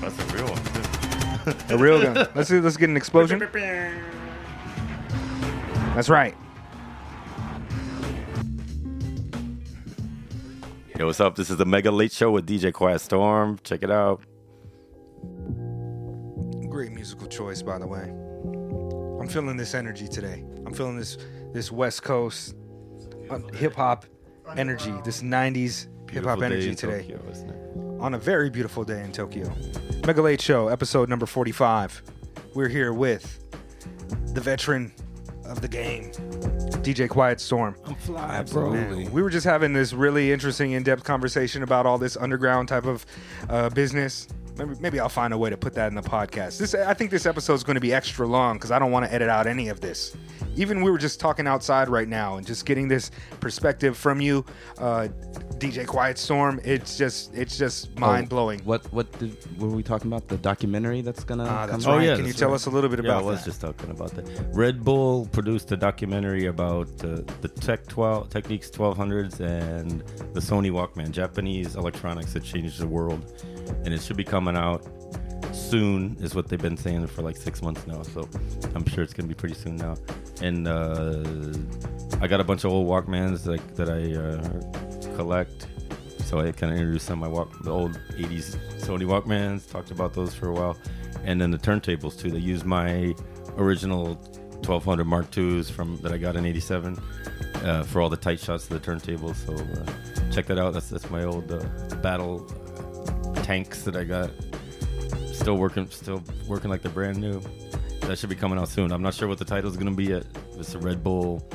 that's 0.00 0.18
a 0.18 0.24
real 0.36 0.46
one 0.48 0.64
too. 0.64 1.74
A 1.74 1.78
real 1.78 2.00
gun. 2.02 2.14
Let's 2.34 2.48
see. 2.48 2.58
Let's 2.60 2.76
get 2.76 2.88
an 2.88 2.96
explosion. 2.96 3.38
That's 5.94 6.08
right. 6.08 6.34
Yo 10.98 11.06
what's 11.06 11.20
up 11.20 11.34
this 11.34 11.50
is 11.50 11.56
the 11.56 11.64
mega 11.64 11.90
late 11.90 12.12
show 12.12 12.30
with 12.30 12.46
dj 12.46 12.72
quiet 12.72 13.00
storm 13.00 13.58
check 13.64 13.82
it 13.82 13.90
out 13.90 14.22
Great 16.68 16.90
musical 16.90 17.28
choice, 17.28 17.62
by 17.62 17.78
the 17.78 17.86
way. 17.86 18.02
I'm 19.20 19.28
feeling 19.28 19.56
this 19.56 19.74
energy 19.74 20.08
today. 20.08 20.44
I'm 20.66 20.74
feeling 20.74 20.98
this 20.98 21.16
this 21.52 21.70
West 21.70 22.02
Coast 22.02 22.56
uh, 23.30 23.38
hip 23.54 23.74
hop 23.76 24.06
energy. 24.56 24.92
This 25.04 25.22
90s 25.22 25.86
hip 26.10 26.24
hop 26.24 26.42
energy 26.42 26.70
in 26.70 26.74
today. 26.74 27.02
Tokyo, 27.02 27.30
isn't 27.30 27.48
it? 27.50 28.00
on 28.00 28.14
a 28.14 28.18
very 28.18 28.50
beautiful 28.50 28.82
day 28.82 29.02
in 29.04 29.12
Tokyo. 29.12 29.50
Mega 30.04 30.20
Late 30.20 30.40
Show, 30.40 30.66
episode 30.66 31.08
number 31.08 31.26
45. 31.26 32.02
We're 32.54 32.68
here 32.68 32.92
with 32.92 33.38
the 34.34 34.40
veteran 34.40 34.92
of 35.46 35.60
the 35.60 35.68
game, 35.68 36.10
DJ 36.82 37.08
Quiet 37.08 37.40
Storm. 37.40 37.76
i'm 37.84 37.94
fly 37.96 38.22
Absolutely. 38.22 39.08
We 39.08 39.22
were 39.22 39.30
just 39.30 39.46
having 39.46 39.72
this 39.72 39.92
really 39.92 40.32
interesting, 40.32 40.72
in-depth 40.72 41.04
conversation 41.04 41.62
about 41.62 41.86
all 41.86 41.98
this 41.98 42.16
underground 42.16 42.68
type 42.68 42.84
of 42.86 43.04
uh, 43.48 43.70
business. 43.70 44.26
Maybe, 44.56 44.74
maybe 44.80 45.00
I'll 45.00 45.08
find 45.08 45.32
a 45.34 45.38
way 45.38 45.50
to 45.50 45.56
put 45.56 45.74
that 45.74 45.88
in 45.88 45.94
the 45.94 46.02
podcast. 46.02 46.58
This, 46.58 46.74
I 46.74 46.94
think, 46.94 47.10
this 47.10 47.26
episode 47.26 47.54
is 47.54 47.64
going 47.64 47.74
to 47.74 47.80
be 47.80 47.92
extra 47.92 48.26
long 48.26 48.56
because 48.56 48.70
I 48.70 48.78
don't 48.78 48.92
want 48.92 49.04
to 49.06 49.12
edit 49.12 49.28
out 49.28 49.46
any 49.46 49.68
of 49.68 49.80
this. 49.80 50.16
Even 50.56 50.82
we 50.84 50.90
were 50.92 50.98
just 50.98 51.18
talking 51.18 51.48
outside 51.48 51.88
right 51.88 52.06
now 52.08 52.36
and 52.36 52.46
just 52.46 52.64
getting 52.64 52.86
this 52.86 53.10
perspective 53.40 53.96
from 53.96 54.20
you, 54.20 54.44
uh, 54.78 55.08
DJ 55.58 55.84
Quiet 55.86 56.16
Storm. 56.18 56.60
It's 56.62 56.96
just, 56.96 57.34
it's 57.34 57.58
just 57.58 57.98
mind 57.98 58.28
blowing. 58.28 58.60
Oh, 58.60 58.64
What 58.68 58.92
what 58.92 59.18
did, 59.18 59.36
were 59.60 59.68
we 59.68 59.82
talking 59.82 60.06
about? 60.06 60.28
The 60.28 60.36
documentary 60.36 61.00
that's 61.00 61.24
gonna 61.24 61.46
come 61.46 61.70
that's 61.70 61.86
out? 61.86 61.96
right. 61.96 62.06
yeah, 62.06 62.16
Can 62.16 62.26
you 62.26 62.32
tell 62.32 62.50
right. 62.50 62.54
us 62.54 62.66
a 62.66 62.70
little 62.70 62.88
bit 62.88 63.00
Yeah, 63.04 63.10
about 63.10 63.22
I 63.24 63.26
was 63.26 63.40
that? 63.40 63.46
just 63.50 63.60
talking 63.60 63.90
about 63.90 64.12
that. 64.12 64.28
Red 64.52 64.84
Bull 64.84 65.26
produced 65.32 65.72
a 65.72 65.76
documentary 65.76 66.46
about 66.46 66.88
uh, 67.02 67.22
the 67.40 67.48
Tech 67.48 67.86
12 67.88 68.30
Technics 68.30 68.70
1200s 68.70 69.40
and 69.40 70.02
the 70.34 70.40
Sony 70.40 70.70
Walkman, 70.70 71.10
Japanese 71.10 71.74
electronics 71.74 72.32
that 72.34 72.44
changed 72.44 72.78
the 72.78 72.86
world, 72.86 73.42
and 73.84 73.92
it 73.92 74.02
should 74.02 74.16
be 74.16 74.24
coming 74.24 74.56
out 74.56 74.86
soon. 75.52 76.16
Is 76.20 76.34
what 76.34 76.48
they've 76.48 76.60
been 76.60 76.76
saying 76.76 77.06
for 77.06 77.22
like 77.22 77.36
six 77.36 77.62
months 77.62 77.86
now. 77.86 78.02
So 78.02 78.28
I'm 78.74 78.86
sure 78.86 79.04
it's 79.04 79.14
gonna 79.14 79.28
be 79.28 79.34
pretty 79.34 79.54
soon 79.54 79.76
now. 79.76 79.96
And 80.42 80.68
uh, 80.68 81.22
I 82.20 82.26
got 82.26 82.40
a 82.40 82.44
bunch 82.44 82.64
of 82.64 82.72
old 82.72 82.88
Walkmans 82.88 83.44
that 83.44 83.76
that 83.76 83.90
I 83.90 84.14
uh, 84.14 85.16
collect. 85.16 85.66
So 86.24 86.40
I 86.40 86.52
kind 86.52 86.72
of 86.72 86.78
introduced 86.78 87.06
some 87.06 87.22
of 87.22 87.30
my 87.30 87.34
walk, 87.34 87.62
the 87.62 87.70
old 87.70 87.92
'80s 88.16 88.56
Sony 88.80 89.04
Walkmans. 89.04 89.70
Talked 89.70 89.90
about 89.90 90.14
those 90.14 90.34
for 90.34 90.48
a 90.48 90.52
while, 90.52 90.76
and 91.24 91.40
then 91.40 91.50
the 91.50 91.58
turntables 91.58 92.18
too. 92.18 92.30
They 92.30 92.38
used 92.38 92.64
my 92.64 93.14
original 93.56 94.14
1200 94.66 95.04
Mark 95.04 95.36
IIs 95.36 95.70
from 95.70 95.98
that 95.98 96.12
I 96.12 96.18
got 96.18 96.36
in 96.36 96.46
'87 96.46 96.98
uh, 97.64 97.82
for 97.84 98.00
all 98.00 98.08
the 98.08 98.16
tight 98.16 98.40
shots 98.40 98.68
of 98.70 98.80
the 98.80 98.92
turntables. 98.92 99.36
So 99.46 99.52
uh, 99.54 100.32
check 100.32 100.46
that 100.46 100.58
out. 100.58 100.72
That's 100.72 100.88
that's 100.88 101.10
my 101.10 101.24
old 101.24 101.52
uh, 101.52 101.64
battle 101.96 102.46
tanks 103.44 103.82
that 103.82 103.94
I 103.94 104.04
got. 104.04 104.30
Still 105.32 105.56
working, 105.56 105.88
still 105.90 106.22
working 106.48 106.70
like 106.70 106.80
they're 106.80 106.90
brand 106.90 107.18
new. 107.18 107.42
That 108.00 108.18
should 108.18 108.30
be 108.30 108.34
coming 108.34 108.58
out 108.58 108.68
soon. 108.68 108.90
I'm 108.90 109.02
not 109.02 109.14
sure 109.14 109.28
what 109.28 109.38
the 109.38 109.44
title 109.44 109.70
is 109.70 109.76
going 109.76 109.90
to 109.90 109.94
be 109.94 110.04
yet. 110.04 110.24
It's 110.56 110.74
a 110.74 110.78
Red 110.78 111.04
Bull. 111.04 111.46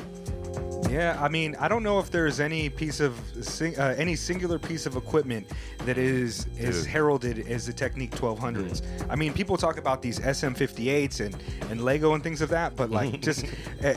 Yeah, 0.88 1.18
I 1.20 1.28
mean, 1.28 1.56
I 1.60 1.68
don't 1.68 1.82
know 1.82 1.98
if 1.98 2.10
there's 2.10 2.40
any 2.40 2.68
piece 2.68 3.00
of 3.00 3.16
sing, 3.40 3.78
uh, 3.78 3.94
any 3.96 4.16
singular 4.16 4.58
piece 4.58 4.86
of 4.86 4.96
equipment 4.96 5.46
that 5.84 5.98
is 5.98 6.46
is 6.58 6.82
Dude. 6.82 6.90
heralded 6.90 7.38
as 7.48 7.66
the 7.66 7.72
Technics 7.72 8.18
1200s. 8.18 8.82
I 9.08 9.14
mean, 9.14 9.32
people 9.32 9.56
talk 9.56 9.78
about 9.78 10.02
these 10.02 10.18
SM58s 10.18 11.24
and 11.24 11.36
and 11.70 11.84
Lego 11.84 12.14
and 12.14 12.22
things 12.22 12.40
of 12.40 12.48
that, 12.50 12.74
but 12.74 12.90
like 12.90 13.20
just 13.28 13.44
uh, 13.84 13.94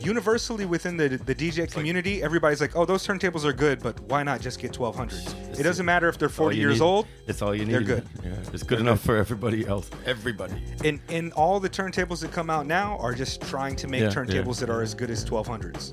universally 0.00 0.64
within 0.66 0.96
the 0.96 1.08
the 1.08 1.34
DJ 1.34 1.70
community, 1.70 2.22
everybody's 2.22 2.60
like, 2.60 2.74
"Oh, 2.76 2.84
those 2.84 3.06
turntables 3.06 3.44
are 3.44 3.52
good, 3.52 3.82
but 3.82 3.98
why 4.02 4.22
not 4.22 4.40
just 4.40 4.58
get 4.58 4.72
1200s?" 4.72 5.58
It 5.58 5.62
doesn't 5.62 5.84
matter 5.86 6.08
if 6.08 6.18
they're 6.18 6.28
40 6.28 6.56
years 6.56 6.74
need. 6.80 6.84
old. 6.84 7.06
It's 7.26 7.42
all 7.42 7.54
you 7.54 7.64
need. 7.64 7.74
They're 7.74 7.80
good. 7.82 8.06
Yeah, 8.24 8.30
it's 8.52 8.62
good 8.62 8.80
enough 8.80 9.00
for 9.00 9.16
everybody 9.16 9.66
else. 9.66 9.90
Everybody. 10.06 10.54
And 10.84 11.00
and 11.08 11.32
all 11.34 11.60
the 11.60 11.68
turntables 11.70 12.20
that 12.22 12.32
come 12.32 12.50
out 12.50 12.66
now 12.66 12.96
are 12.98 13.14
just 13.14 13.40
trying 13.42 13.76
to 13.76 13.88
make 13.88 14.00
Yeah, 14.02 14.08
turntables 14.08 14.60
yeah. 14.60 14.66
that 14.66 14.70
are 14.70 14.82
as 14.82 14.94
good 14.94 15.10
as 15.10 15.24
1200s. 15.24 15.92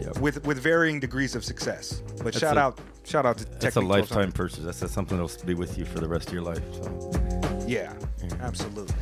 Yeah. 0.00 0.18
With 0.20 0.44
with 0.46 0.58
varying 0.58 0.98
degrees 1.00 1.34
of 1.34 1.44
success. 1.44 2.02
But 2.18 2.24
That's 2.24 2.38
shout 2.38 2.56
a- 2.56 2.60
out 2.60 2.78
shout 3.04 3.26
out 3.26 3.38
to 3.38 3.44
That's 3.44 3.76
a 3.76 3.80
lifetime 3.80 4.32
purchase. 4.32 4.60
That's, 4.64 4.80
that's 4.80 4.92
something 4.92 5.18
that'll 5.18 5.44
be 5.46 5.54
with 5.54 5.78
you 5.78 5.84
for 5.84 6.00
the 6.00 6.08
rest 6.08 6.28
of 6.28 6.34
your 6.34 6.42
life. 6.42 6.62
So 6.72 7.63
Yeah, 7.66 7.92
absolutely. 8.40 8.94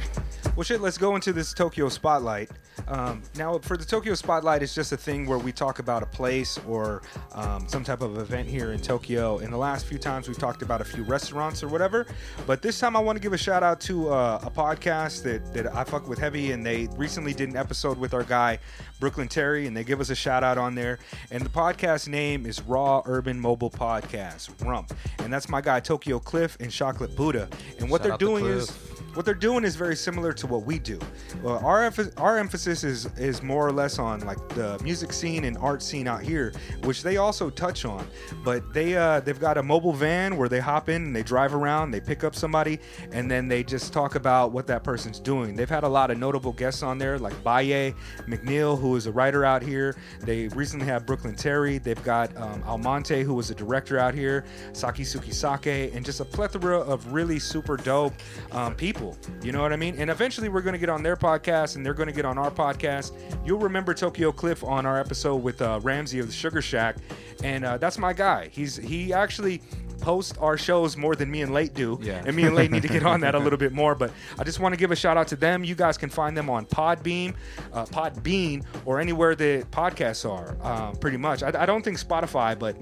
Well, 0.54 0.64
shit, 0.64 0.80
let's 0.80 0.98
go 0.98 1.14
into 1.14 1.32
this 1.32 1.54
Tokyo 1.54 1.88
Spotlight. 1.88 2.50
Um, 2.88 3.22
now, 3.36 3.58
for 3.58 3.76
the 3.76 3.84
Tokyo 3.84 4.14
Spotlight, 4.14 4.62
it's 4.62 4.74
just 4.74 4.92
a 4.92 4.96
thing 4.96 5.26
where 5.26 5.38
we 5.38 5.50
talk 5.50 5.78
about 5.78 6.02
a 6.02 6.06
place 6.06 6.58
or 6.66 7.02
um, 7.32 7.66
some 7.68 7.84
type 7.84 8.02
of 8.02 8.18
event 8.18 8.48
here 8.48 8.72
in 8.72 8.80
Tokyo. 8.80 9.38
In 9.38 9.50
the 9.50 9.56
last 9.56 9.86
few 9.86 9.98
times, 9.98 10.28
we've 10.28 10.38
talked 10.38 10.60
about 10.60 10.80
a 10.80 10.84
few 10.84 11.04
restaurants 11.04 11.62
or 11.62 11.68
whatever. 11.68 12.06
But 12.46 12.60
this 12.60 12.78
time, 12.78 12.96
I 12.96 13.00
want 13.00 13.16
to 13.16 13.22
give 13.22 13.32
a 13.32 13.38
shout 13.38 13.62
out 13.62 13.80
to 13.82 14.10
uh, 14.10 14.40
a 14.42 14.50
podcast 14.50 15.22
that, 15.22 15.54
that 15.54 15.74
I 15.74 15.84
fuck 15.84 16.06
with 16.08 16.18
heavy, 16.18 16.52
and 16.52 16.64
they 16.64 16.88
recently 16.96 17.32
did 17.32 17.48
an 17.48 17.56
episode 17.56 17.96
with 17.98 18.12
our 18.12 18.24
guy, 18.24 18.58
Brooklyn 19.02 19.26
Terry, 19.26 19.66
and 19.66 19.76
they 19.76 19.82
give 19.82 20.00
us 20.00 20.10
a 20.10 20.14
shout 20.14 20.44
out 20.44 20.58
on 20.58 20.76
there. 20.76 21.00
And 21.32 21.44
the 21.44 21.50
podcast 21.50 22.06
name 22.06 22.46
is 22.46 22.62
Raw 22.62 23.02
Urban 23.04 23.40
Mobile 23.40 23.68
Podcast, 23.68 24.50
RUMP. 24.60 24.92
And 25.18 25.32
that's 25.32 25.48
my 25.48 25.60
guy, 25.60 25.80
Tokyo 25.80 26.20
Cliff 26.20 26.56
and 26.60 26.70
Chocolate 26.70 27.16
Buddha. 27.16 27.48
And 27.80 27.90
what 27.90 28.04
Shout 28.04 28.20
they're 28.20 28.28
doing 28.28 28.46
is. 28.46 28.70
What 29.14 29.26
they're 29.26 29.34
doing 29.34 29.64
is 29.64 29.76
very 29.76 29.96
similar 29.96 30.32
to 30.32 30.46
what 30.46 30.64
we 30.64 30.78
do. 30.78 30.98
Our 31.44 31.92
our 32.16 32.38
emphasis 32.38 32.84
is 32.84 33.06
is 33.18 33.42
more 33.42 33.66
or 33.66 33.72
less 33.72 33.98
on 33.98 34.20
like 34.20 34.48
the 34.50 34.78
music 34.82 35.12
scene 35.12 35.44
and 35.44 35.56
art 35.58 35.82
scene 35.82 36.08
out 36.08 36.22
here, 36.22 36.52
which 36.84 37.02
they 37.02 37.18
also 37.18 37.50
touch 37.50 37.84
on. 37.84 38.06
But 38.44 38.72
they 38.72 38.96
uh, 38.96 39.20
they've 39.20 39.38
got 39.38 39.58
a 39.58 39.62
mobile 39.62 39.92
van 39.92 40.36
where 40.36 40.48
they 40.48 40.60
hop 40.60 40.88
in 40.88 41.02
and 41.04 41.16
they 41.16 41.22
drive 41.22 41.54
around, 41.54 41.90
they 41.90 42.00
pick 42.00 42.24
up 42.24 42.34
somebody, 42.34 42.78
and 43.12 43.30
then 43.30 43.48
they 43.48 43.62
just 43.62 43.92
talk 43.92 44.14
about 44.14 44.52
what 44.52 44.66
that 44.68 44.82
person's 44.84 45.18
doing. 45.18 45.54
They've 45.56 45.68
had 45.68 45.84
a 45.84 45.88
lot 45.88 46.10
of 46.10 46.18
notable 46.18 46.52
guests 46.52 46.82
on 46.82 46.98
there, 46.98 47.18
like 47.18 47.34
Baye 47.44 47.94
McNeil, 48.26 48.78
who 48.78 48.96
is 48.96 49.06
a 49.06 49.12
writer 49.12 49.44
out 49.44 49.62
here. 49.62 49.96
They 50.20 50.48
recently 50.48 50.86
had 50.86 51.06
Brooklyn 51.06 51.34
Terry. 51.34 51.78
They've 51.78 52.02
got 52.02 52.34
um, 52.36 52.62
Almonte, 52.66 53.22
who 53.24 53.34
was 53.34 53.50
a 53.50 53.54
director 53.54 53.98
out 53.98 54.14
here, 54.14 54.44
Saki 54.72 55.02
Sukisake, 55.02 55.94
and 55.94 56.04
just 56.04 56.20
a 56.20 56.24
plethora 56.24 56.78
of 56.78 57.12
really 57.12 57.38
super 57.38 57.76
dope 57.76 58.14
um, 58.52 58.74
people. 58.74 59.01
You 59.42 59.52
know 59.52 59.62
what 59.62 59.72
I 59.72 59.76
mean? 59.76 59.96
And 59.98 60.10
eventually 60.10 60.48
we're 60.48 60.62
going 60.62 60.74
to 60.74 60.78
get 60.78 60.88
on 60.88 61.02
their 61.02 61.16
podcast 61.16 61.76
and 61.76 61.84
they're 61.84 61.94
going 61.94 62.08
to 62.08 62.14
get 62.14 62.24
on 62.24 62.38
our 62.38 62.50
podcast. 62.50 63.12
You'll 63.44 63.58
remember 63.58 63.94
Tokyo 63.94 64.32
Cliff 64.32 64.62
on 64.64 64.86
our 64.86 64.98
episode 64.98 65.36
with 65.36 65.60
uh, 65.60 65.80
Ramsey 65.82 66.18
of 66.18 66.26
the 66.26 66.32
Sugar 66.32 66.62
Shack. 66.62 66.96
And 67.42 67.64
uh, 67.64 67.78
that's 67.78 67.98
my 67.98 68.12
guy. 68.12 68.48
He's 68.52 68.76
He 68.76 69.12
actually 69.12 69.62
posts 70.02 70.36
our 70.38 70.58
shows 70.58 70.96
more 70.96 71.14
than 71.14 71.30
me 71.30 71.40
and 71.40 71.54
Late 71.54 71.72
do. 71.72 71.98
Yeah. 72.02 72.22
And 72.26 72.36
me 72.36 72.44
and 72.44 72.54
Late 72.54 72.70
need 72.70 72.82
to 72.82 72.88
get 72.88 73.04
on 73.04 73.20
that 73.20 73.34
a 73.34 73.38
little 73.44 73.58
bit 73.58 73.72
more. 73.72 73.94
But 73.94 74.12
I 74.38 74.44
just 74.44 74.60
want 74.60 74.74
to 74.74 74.78
give 74.78 74.90
a 74.90 74.96
shout 74.96 75.16
out 75.16 75.28
to 75.28 75.36
them. 75.36 75.64
You 75.64 75.74
guys 75.74 75.96
can 75.96 76.10
find 76.10 76.36
them 76.36 76.50
on 76.50 76.66
Podbeam, 76.66 77.34
uh, 77.72 77.86
Podbean, 77.86 78.64
or 78.84 79.00
anywhere 79.00 79.34
that 79.34 79.70
podcasts 79.70 80.28
are, 80.28 80.56
um, 80.62 80.96
pretty 80.96 81.16
much. 81.16 81.42
I, 81.42 81.62
I 81.62 81.66
don't 81.66 81.82
think 81.82 81.98
Spotify, 81.98 82.58
but 82.58 82.76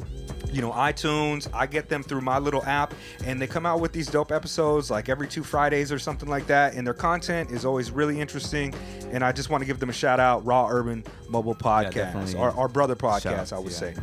you 0.53 0.61
know, 0.61 0.73
iTunes. 0.73 1.49
I 1.53 1.67
get 1.67 1.89
them 1.89 2.03
through 2.03 2.23
my 2.23 2.39
little 2.39 2.65
app, 2.65 2.95
and 3.25 3.41
they 3.41 3.47
come 3.47 3.67
out 3.67 3.81
with 3.81 3.93
these 3.93 4.09
dope 4.09 4.33
episodes 4.33 4.91
like 4.91 5.09
every 5.09 5.29
two 5.29 5.43
Fridays 5.43 5.93
or 5.93 5.99
something 5.99 6.29
like 6.29 6.47
that. 6.49 6.75
And 6.75 6.87
their 6.87 6.95
content 6.95 7.51
is 7.51 7.65
always 7.65 7.91
really 7.91 8.21
interesting. 8.21 8.75
And 9.13 9.25
I 9.25 9.33
just 9.33 9.51
want 9.51 9.63
to 9.63 9.67
give 9.67 9.79
them 9.79 9.91
a 9.91 9.93
shout 9.93 10.21
out, 10.21 10.45
Raw 10.45 10.69
Urban 10.69 11.05
Mobile 11.29 11.55
Podcast, 11.55 11.95
definitely. 11.95 12.37
our, 12.37 12.51
our 12.53 12.69
brother 12.69 12.97
podcast, 12.97 13.23
Shouts, 13.23 13.53
I 13.53 13.59
would 13.59 13.73
yeah. 13.73 13.79
say. 13.79 13.95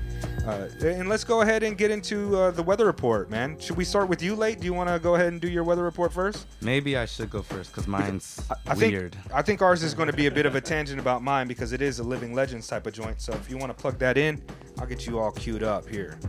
Uh, 0.46 0.70
and 0.82 1.10
let's 1.10 1.26
go 1.26 1.42
ahead 1.42 1.62
and 1.62 1.78
get 1.78 1.92
into 1.92 2.36
uh, 2.38 2.52
the 2.52 2.64
weather 2.64 2.86
report, 2.86 3.07
man. 3.30 3.58
Should 3.60 3.78
we 3.78 3.86
start 3.86 4.10
with 4.10 4.22
you, 4.22 4.36
late? 4.36 4.60
Do 4.60 4.66
you 4.66 4.74
want 4.74 4.90
to 4.90 5.00
go 5.00 5.16
ahead 5.16 5.28
and 5.28 5.40
do 5.40 5.48
your 5.48 5.64
weather 5.64 5.84
report 5.84 6.12
first? 6.12 6.46
Maybe 6.62 6.98
I 6.98 7.06
should 7.06 7.30
go 7.30 7.42
first 7.42 7.72
because 7.72 7.88
mine's 7.88 8.42
I 8.68 8.76
think 8.76 8.92
weird. 8.92 9.16
I 9.34 9.42
think 9.42 9.62
ours 9.62 9.84
is 9.84 9.94
going 9.94 10.08
to 10.08 10.16
be 10.16 10.28
a 10.28 10.32
bit 10.32 10.46
of 10.46 10.56
a 10.56 10.62
tangent 10.62 11.00
about 11.00 11.24
mine 11.24 11.48
because 11.48 11.74
it 11.74 11.82
is 11.82 12.00
a 12.00 12.04
living 12.04 12.34
legends 12.34 12.68
type 12.68 12.86
of 12.86 12.94
joint. 12.94 13.22
So 13.22 13.34
if 13.34 13.50
you 13.50 13.58
want 13.58 13.76
to 13.76 13.82
plug 13.82 13.98
that 14.00 14.18
in, 14.18 14.42
I'll 14.80 14.88
get 14.88 15.08
you 15.08 15.20
all 15.20 15.32
queued 15.32 15.64
up 15.64 15.88
here. 15.88 16.20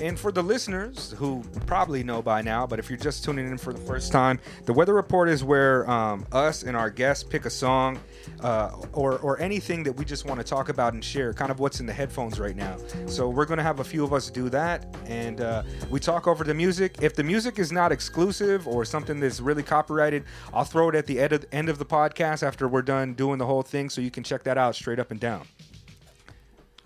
And 0.00 0.18
for 0.18 0.30
the 0.30 0.42
listeners 0.42 1.14
who 1.16 1.42
probably 1.64 2.02
know 2.04 2.20
by 2.20 2.42
now, 2.42 2.66
but 2.66 2.78
if 2.78 2.90
you're 2.90 2.98
just 2.98 3.24
tuning 3.24 3.46
in 3.46 3.56
for 3.56 3.72
the 3.72 3.80
first 3.80 4.12
time, 4.12 4.38
the 4.66 4.72
weather 4.72 4.92
report 4.92 5.28
is 5.30 5.42
where 5.42 5.88
um, 5.90 6.26
us 6.32 6.62
and 6.64 6.76
our 6.76 6.90
guests 6.90 7.24
pick 7.24 7.46
a 7.46 7.50
song 7.50 7.98
uh, 8.40 8.70
or, 8.92 9.18
or 9.18 9.38
anything 9.40 9.82
that 9.84 9.92
we 9.92 10.04
just 10.04 10.24
want 10.24 10.38
to 10.40 10.44
talk 10.44 10.68
about 10.68 10.92
and 10.94 11.04
share, 11.04 11.32
kind 11.34 11.50
of 11.50 11.58
what's 11.60 11.80
in 11.80 11.86
the 11.86 11.92
headphones 11.92 12.38
right 12.40 12.56
now. 12.56 12.76
So 13.06 13.28
we're 13.28 13.46
going 13.46 13.58
to 13.58 13.62
have 13.64 13.80
a 13.80 13.84
few 13.84 14.04
of 14.04 14.12
us 14.12 14.30
do 14.30 14.48
that, 14.50 14.86
and 15.06 15.40
uh, 15.40 15.62
we 15.90 16.00
talk 16.00 16.26
over 16.26 16.44
the 16.44 16.54
music. 16.54 16.96
If 17.02 17.14
the 17.14 17.24
music 17.24 17.58
is 17.58 17.72
not 17.72 17.92
exclusive 17.92 18.66
or 18.68 18.84
something 18.84 19.20
that's 19.20 19.40
really 19.40 19.62
copyrighted, 19.62 20.24
I'll 20.52 20.64
throw 20.64 20.88
it 20.88 20.94
at 20.94 21.06
the 21.06 21.18
end 21.20 21.32
of, 21.32 21.46
end 21.52 21.68
of 21.68 21.78
the 21.78 21.86
podcast 21.86 22.42
after 22.42 22.68
we're 22.68 22.82
done 22.82 23.14
doing 23.14 23.38
the 23.38 23.46
whole 23.46 23.62
thing, 23.62 23.90
so 23.90 24.00
you 24.00 24.10
can 24.10 24.22
check 24.22 24.42
that 24.44 24.58
out 24.58 24.74
straight 24.74 24.98
up 24.98 25.10
and 25.10 25.20
down. 25.20 25.46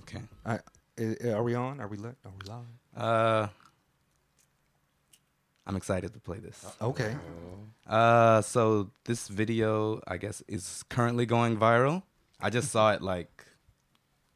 Okay. 0.03 0.21
I, 0.45 0.59
i- 0.99 1.29
are 1.31 1.43
we 1.43 1.55
on? 1.55 1.81
Are 1.81 1.89
we 1.89 1.97
lit? 1.97 2.17
Are 2.25 2.33
we 2.43 2.51
live? 2.51 2.65
Uh, 2.97 3.49
I'm 5.67 5.77
excited 5.77 6.13
to 6.15 6.21
play 6.21 6.39
this. 6.39 6.65
Okay. 6.83 7.15
Uh, 7.91 8.41
so 8.41 8.91
this 9.05 9.27
video, 9.27 10.01
I 10.07 10.17
guess, 10.17 10.43
is 10.47 10.85
currently 10.89 11.27
going 11.27 11.57
viral. 11.59 12.05
I 12.41 12.49
just 12.49 12.71
saw 12.71 12.93
it 12.93 13.03
like 13.03 13.45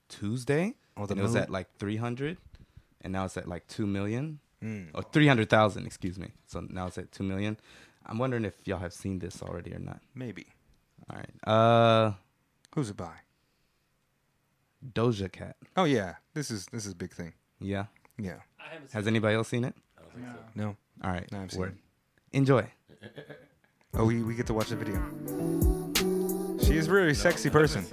Tuesday. 0.08 0.74
Oh, 0.96 1.06
the 1.06 1.12
and 1.12 1.20
it 1.20 1.22
was 1.22 1.36
at 1.36 1.50
like 1.50 1.68
300, 1.78 2.36
and 3.02 3.12
now 3.12 3.24
it's 3.24 3.36
at 3.36 3.48
like 3.48 3.66
2 3.68 3.86
million. 3.86 4.40
Mm. 4.62 4.88
Or 4.92 5.02
300,000, 5.02 5.86
excuse 5.86 6.18
me. 6.18 6.32
So 6.46 6.66
now 6.68 6.88
it's 6.88 6.98
at 6.98 7.12
2 7.12 7.22
million. 7.22 7.56
I'm 8.04 8.18
wondering 8.18 8.44
if 8.44 8.54
y'all 8.64 8.78
have 8.78 8.92
seen 8.92 9.20
this 9.20 9.40
already 9.40 9.72
or 9.72 9.78
not. 9.78 10.00
Maybe. 10.14 10.46
All 11.08 11.16
right. 11.16 11.48
Uh, 11.48 12.12
Who's 12.74 12.90
it 12.90 12.96
by? 12.96 13.12
Doja 14.92 15.30
Cat. 15.30 15.56
Oh 15.76 15.84
yeah, 15.84 16.16
this 16.34 16.50
is 16.50 16.66
this 16.66 16.84
is 16.84 16.92
a 16.92 16.96
big 16.96 17.12
thing. 17.12 17.32
Yeah. 17.60 17.86
Yeah. 18.18 18.40
I 18.60 18.74
haven't 18.74 18.92
Has 18.92 19.06
anybody 19.06 19.34
else 19.34 19.48
seen 19.48 19.64
it? 19.64 19.74
No. 20.54 20.76
All 21.02 21.10
right. 21.10 21.30
No, 21.32 21.40
I've 21.40 21.52
seen 21.52 21.64
it. 21.64 21.74
Enjoy. 22.32 22.68
Oh, 23.96 24.06
we, 24.06 24.22
we 24.22 24.34
get 24.34 24.46
to 24.48 24.54
watch 24.54 24.68
the 24.68 24.76
video. 24.76 25.00
She 26.64 26.76
is 26.76 26.88
a 26.88 26.90
really 26.90 27.14
sexy 27.14 27.48
person 27.48 27.86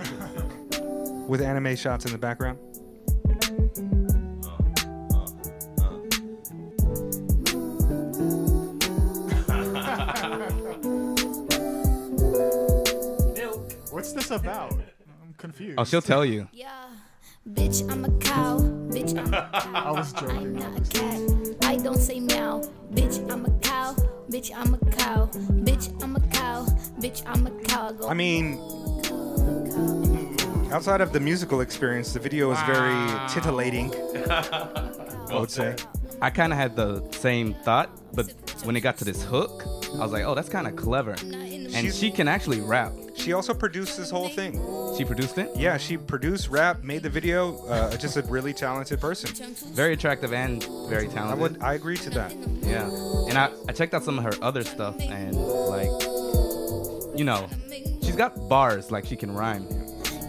with 1.27 1.41
anime 1.41 1.75
shots 1.75 2.05
in 2.05 2.11
the 2.11 2.17
background. 2.17 2.57
What's 13.91 14.13
this 14.13 14.31
about? 14.31 14.73
I'm 15.21 15.33
confused. 15.37 15.77
Oh, 15.77 15.83
she'll 15.83 16.01
tell 16.01 16.25
you. 16.25 16.47
Yeah, 16.51 16.69
bitch, 17.47 17.87
I'm 17.91 18.05
a 18.05 18.09
cow. 18.19 18.57
Bitch, 18.89 19.15
I'm 19.17 19.33
a 19.33 19.49
cow. 19.51 19.71
I 19.73 19.91
was 19.91 20.13
joking. 20.13 20.37
I'm 20.37 20.55
not 20.55 20.77
a 20.77 20.81
cat. 20.89 21.57
I 21.63 21.77
don't 21.77 21.99
say 21.99 22.19
meow. 22.19 22.63
Bitch, 22.91 23.31
I'm 23.31 23.45
a 23.45 23.51
cow. 23.59 23.95
Bitch, 24.31 24.49
I'm 24.55 24.73
a 24.73 24.77
cow. 24.91 25.25
Bitch, 25.65 25.91
I'm 26.01 26.15
a 26.15 26.19
cow. 26.29 26.65
Bitch, 27.01 27.21
I'm 27.25 27.47
a 27.47 27.51
cow. 27.63 27.93
I, 28.07 28.13
mean, 28.13 28.59
outside 30.71 31.01
of 31.01 31.11
the 31.11 31.19
musical 31.19 31.59
experience, 31.59 32.13
the 32.13 32.19
video 32.19 32.49
is 32.51 32.61
very 32.61 32.95
titillating. 33.27 33.93
I 34.29 35.37
would 35.37 35.51
say. 35.51 35.75
I 36.21 36.29
kind 36.29 36.53
of 36.53 36.59
had 36.59 36.77
the 36.77 37.05
same 37.11 37.55
thought, 37.55 37.89
but 38.13 38.31
when 38.63 38.77
it 38.77 38.79
got 38.79 38.95
to 38.99 39.03
this 39.03 39.21
hook, 39.21 39.65
I 39.95 39.97
was 39.97 40.13
like, 40.13 40.23
oh, 40.23 40.33
that's 40.33 40.47
kind 40.47 40.65
of 40.65 40.77
clever. 40.77 41.15
And 41.21 41.93
she 41.93 42.09
can 42.09 42.29
actually 42.29 42.61
rap. 42.61 42.93
She 43.15 43.33
also 43.33 43.53
produced 43.53 43.97
this 43.97 44.09
whole 44.09 44.29
thing. 44.29 44.53
She 44.97 45.05
produced 45.05 45.37
it. 45.37 45.51
Yeah, 45.55 45.77
she 45.77 45.97
produced, 45.97 46.49
rap, 46.49 46.83
made 46.83 47.03
the 47.03 47.09
video. 47.09 47.63
Uh, 47.65 47.95
just 47.97 48.17
a 48.17 48.21
really 48.23 48.53
talented 48.53 48.99
person. 48.99 49.29
Very 49.73 49.93
attractive 49.93 50.33
and 50.33 50.63
very 50.89 51.07
I 51.07 51.11
talented. 51.11 51.39
would, 51.39 51.61
I 51.61 51.73
agree 51.73 51.97
to 51.97 52.09
that. 52.11 52.33
Yeah. 52.61 52.89
And 53.29 53.37
I, 53.37 53.49
I 53.67 53.73
checked 53.73 53.93
out 53.93 54.03
some 54.03 54.17
of 54.17 54.23
her 54.23 54.33
other 54.43 54.63
stuff 54.63 54.99
and 54.99 55.35
like, 55.35 55.89
you 57.17 57.23
know, 57.25 57.47
she's 58.01 58.15
got 58.15 58.49
bars 58.49 58.91
like 58.91 59.05
she 59.05 59.15
can 59.15 59.31
rhyme 59.33 59.67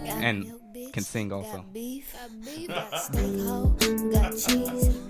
and 0.05 0.51
can 0.93 1.03
sing 1.03 1.33
also. 1.33 1.57
Got 1.57 1.73
beef, 1.73 2.15
got 2.67 2.99
steak, 2.99 3.39
hoe, 3.39 3.75
got 4.11 4.31
cheese. 4.31 4.97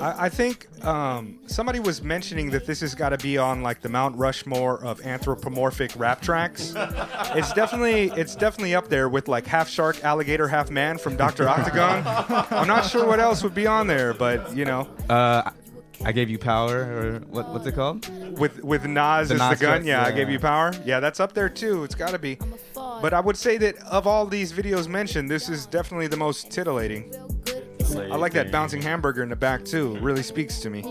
I, 0.00 0.14
I 0.26 0.28
think 0.28 0.68
um, 0.84 1.38
somebody 1.46 1.80
was 1.80 2.02
mentioning 2.02 2.50
that 2.50 2.66
this 2.66 2.80
has 2.80 2.94
got 2.94 3.08
to 3.08 3.18
be 3.18 3.38
on 3.38 3.62
like 3.62 3.80
the 3.80 3.88
Mount 3.88 4.16
Rushmore 4.16 4.84
of 4.84 5.00
anthropomorphic 5.04 5.92
rap 5.96 6.20
tracks. 6.20 6.74
it's 6.76 7.52
definitely 7.54 8.12
it's 8.20 8.36
definitely 8.36 8.74
up 8.74 8.88
there 8.88 9.08
with 9.08 9.28
like 9.28 9.46
half 9.46 9.68
shark, 9.68 10.04
alligator, 10.04 10.46
half 10.46 10.70
man 10.70 10.98
from 10.98 11.16
Doctor 11.16 11.48
Octagon. 11.48 12.02
I'm 12.50 12.68
not 12.68 12.84
sure 12.84 13.06
what 13.06 13.18
else 13.18 13.42
would 13.42 13.54
be 13.54 13.66
on 13.66 13.86
there, 13.86 14.12
but 14.12 14.54
you 14.54 14.66
know, 14.66 14.86
Uh, 15.08 15.50
I 16.04 16.12
gave 16.12 16.28
you 16.28 16.38
power, 16.38 16.80
or 16.80 17.20
what, 17.30 17.48
what's 17.50 17.66
it 17.66 17.74
called? 17.74 18.08
with 18.38 18.62
with 18.64 18.84
Nas 18.86 19.28
The 19.28 19.34
as 19.34 19.40
Nas 19.40 19.58
the 19.58 19.64
gun, 19.64 19.72
tracks, 19.74 19.86
yeah, 19.86 20.04
I 20.04 20.12
gave 20.12 20.28
you 20.28 20.38
power. 20.38 20.72
Yeah, 20.84 21.00
that's 21.00 21.20
up 21.20 21.32
there 21.32 21.48
too. 21.48 21.84
It's 21.84 21.94
got 21.94 22.10
to 22.10 22.18
be. 22.18 22.38
But 22.74 23.12
I 23.12 23.20
would 23.20 23.36
say 23.36 23.56
that 23.58 23.76
of 23.84 24.06
all 24.06 24.26
these 24.26 24.52
videos 24.52 24.88
mentioned, 24.88 25.30
this 25.30 25.48
is 25.48 25.66
definitely 25.66 26.08
the 26.08 26.16
most 26.16 26.50
titillating. 26.50 27.12
I 27.96 28.16
like 28.16 28.32
that 28.32 28.50
bouncing 28.50 28.80
hamburger 28.80 29.22
in 29.22 29.28
the 29.28 29.36
back 29.36 29.64
too. 29.64 29.96
It 29.96 30.02
really 30.02 30.22
speaks 30.22 30.60
to 30.60 30.70
me. 30.70 30.82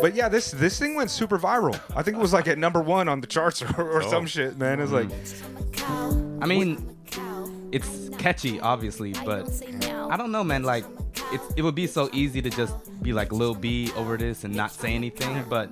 But 0.00 0.14
yeah, 0.14 0.28
this 0.28 0.50
this 0.50 0.78
thing 0.78 0.94
went 0.94 1.10
super 1.10 1.38
viral. 1.38 1.78
I 1.96 2.02
think 2.02 2.16
it 2.16 2.20
was 2.20 2.32
like 2.32 2.48
at 2.48 2.58
number 2.58 2.80
one 2.80 3.08
on 3.08 3.20
the 3.20 3.26
charts 3.26 3.62
or, 3.78 3.82
or 3.82 4.02
oh. 4.02 4.10
some 4.10 4.26
shit, 4.26 4.58
man. 4.58 4.80
It's 4.80 4.92
like 4.92 5.10
I 6.42 6.46
mean, 6.46 6.93
it's 7.74 8.08
catchy, 8.18 8.60
obviously, 8.60 9.12
but 9.24 9.48
I 10.10 10.16
don't 10.16 10.30
know, 10.30 10.44
man. 10.44 10.62
Like, 10.62 10.84
it's, 11.32 11.54
it 11.56 11.62
would 11.62 11.74
be 11.74 11.86
so 11.86 12.08
easy 12.12 12.40
to 12.40 12.50
just 12.50 12.74
be 13.02 13.12
like 13.12 13.32
Lil 13.32 13.54
B 13.54 13.90
over 13.96 14.16
this 14.16 14.44
and 14.44 14.54
not 14.54 14.70
say 14.70 14.94
anything, 14.94 15.44
but 15.48 15.68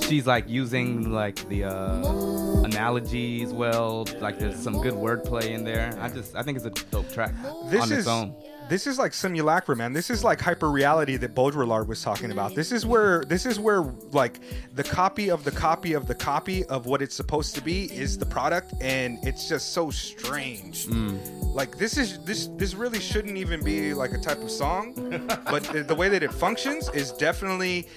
she's 0.02 0.26
like 0.26 0.48
using 0.48 1.12
like 1.12 1.46
the 1.48 1.64
uh, 1.64 2.62
analogies 2.64 3.52
well. 3.52 4.06
Like 4.20 4.38
there's 4.38 4.56
some 4.56 4.80
good 4.80 4.94
wordplay 4.94 5.50
in 5.50 5.64
there. 5.64 5.96
I 6.00 6.08
just 6.08 6.34
I 6.34 6.42
think 6.42 6.56
it's 6.56 6.66
a 6.66 6.70
dope 6.90 7.10
track 7.12 7.32
This 7.66 7.82
on 7.82 7.92
is 7.92 7.98
its 7.98 8.08
own. 8.08 8.34
This 8.70 8.86
is 8.86 9.00
like 9.00 9.12
simulacra, 9.12 9.74
man. 9.74 9.92
This 9.92 10.10
is 10.10 10.22
like 10.22 10.40
hyper 10.40 10.70
reality 10.70 11.16
that 11.16 11.34
Baudrillard 11.34 11.88
was 11.88 12.02
talking 12.02 12.30
about. 12.30 12.54
This 12.54 12.70
is 12.70 12.86
where 12.86 13.24
this 13.24 13.44
is 13.44 13.58
where 13.58 13.82
like 14.12 14.38
the 14.76 14.84
copy 14.84 15.28
of 15.28 15.42
the 15.42 15.50
copy 15.50 15.92
of 15.92 16.06
the 16.06 16.14
copy 16.14 16.64
of 16.66 16.86
what 16.86 17.02
it's 17.02 17.16
supposed 17.16 17.56
to 17.56 17.60
be 17.60 17.92
is 17.92 18.16
the 18.16 18.24
product, 18.24 18.72
and 18.80 19.18
it's 19.26 19.48
just 19.48 19.72
so 19.72 19.90
strange. 19.90 20.86
Hmm. 20.86 21.18
Like 21.52 21.78
this 21.78 21.98
is 21.98 22.20
this 22.20 22.46
this 22.56 22.74
really 22.74 23.00
shouldn't 23.00 23.36
even 23.36 23.62
be 23.64 23.92
like 23.92 24.12
a 24.12 24.18
type 24.18 24.40
of 24.40 24.52
song, 24.52 24.94
but 25.50 25.64
the, 25.64 25.82
the 25.82 25.94
way 25.94 26.08
that 26.08 26.22
it 26.22 26.32
functions 26.32 26.88
is 26.90 27.10
definitely 27.10 27.88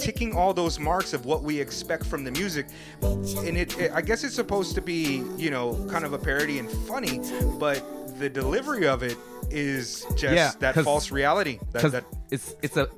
ticking 0.00 0.34
all 0.34 0.52
those 0.52 0.80
marks 0.80 1.12
of 1.12 1.26
what 1.26 1.44
we 1.44 1.60
expect 1.60 2.04
from 2.04 2.24
the 2.24 2.30
music 2.32 2.66
and 3.02 3.56
it, 3.56 3.78
it 3.78 3.92
i 3.94 4.00
guess 4.00 4.24
it's 4.24 4.34
supposed 4.34 4.74
to 4.74 4.80
be 4.80 5.22
you 5.36 5.48
know 5.48 5.86
kind 5.88 6.04
of 6.04 6.12
a 6.12 6.18
parody 6.18 6.58
and 6.58 6.68
funny 6.88 7.20
but 7.60 7.84
the 8.18 8.28
delivery 8.28 8.86
of 8.86 9.02
it 9.02 9.16
is 9.50 10.06
just 10.16 10.34
Yeah, 10.34 10.52
that 10.60 10.74
false 10.84 11.10
reality 11.10 11.58
that, 11.72 11.92
that 11.92 12.04
it's 12.30 12.54
it's 12.62 12.76
a 12.76 12.88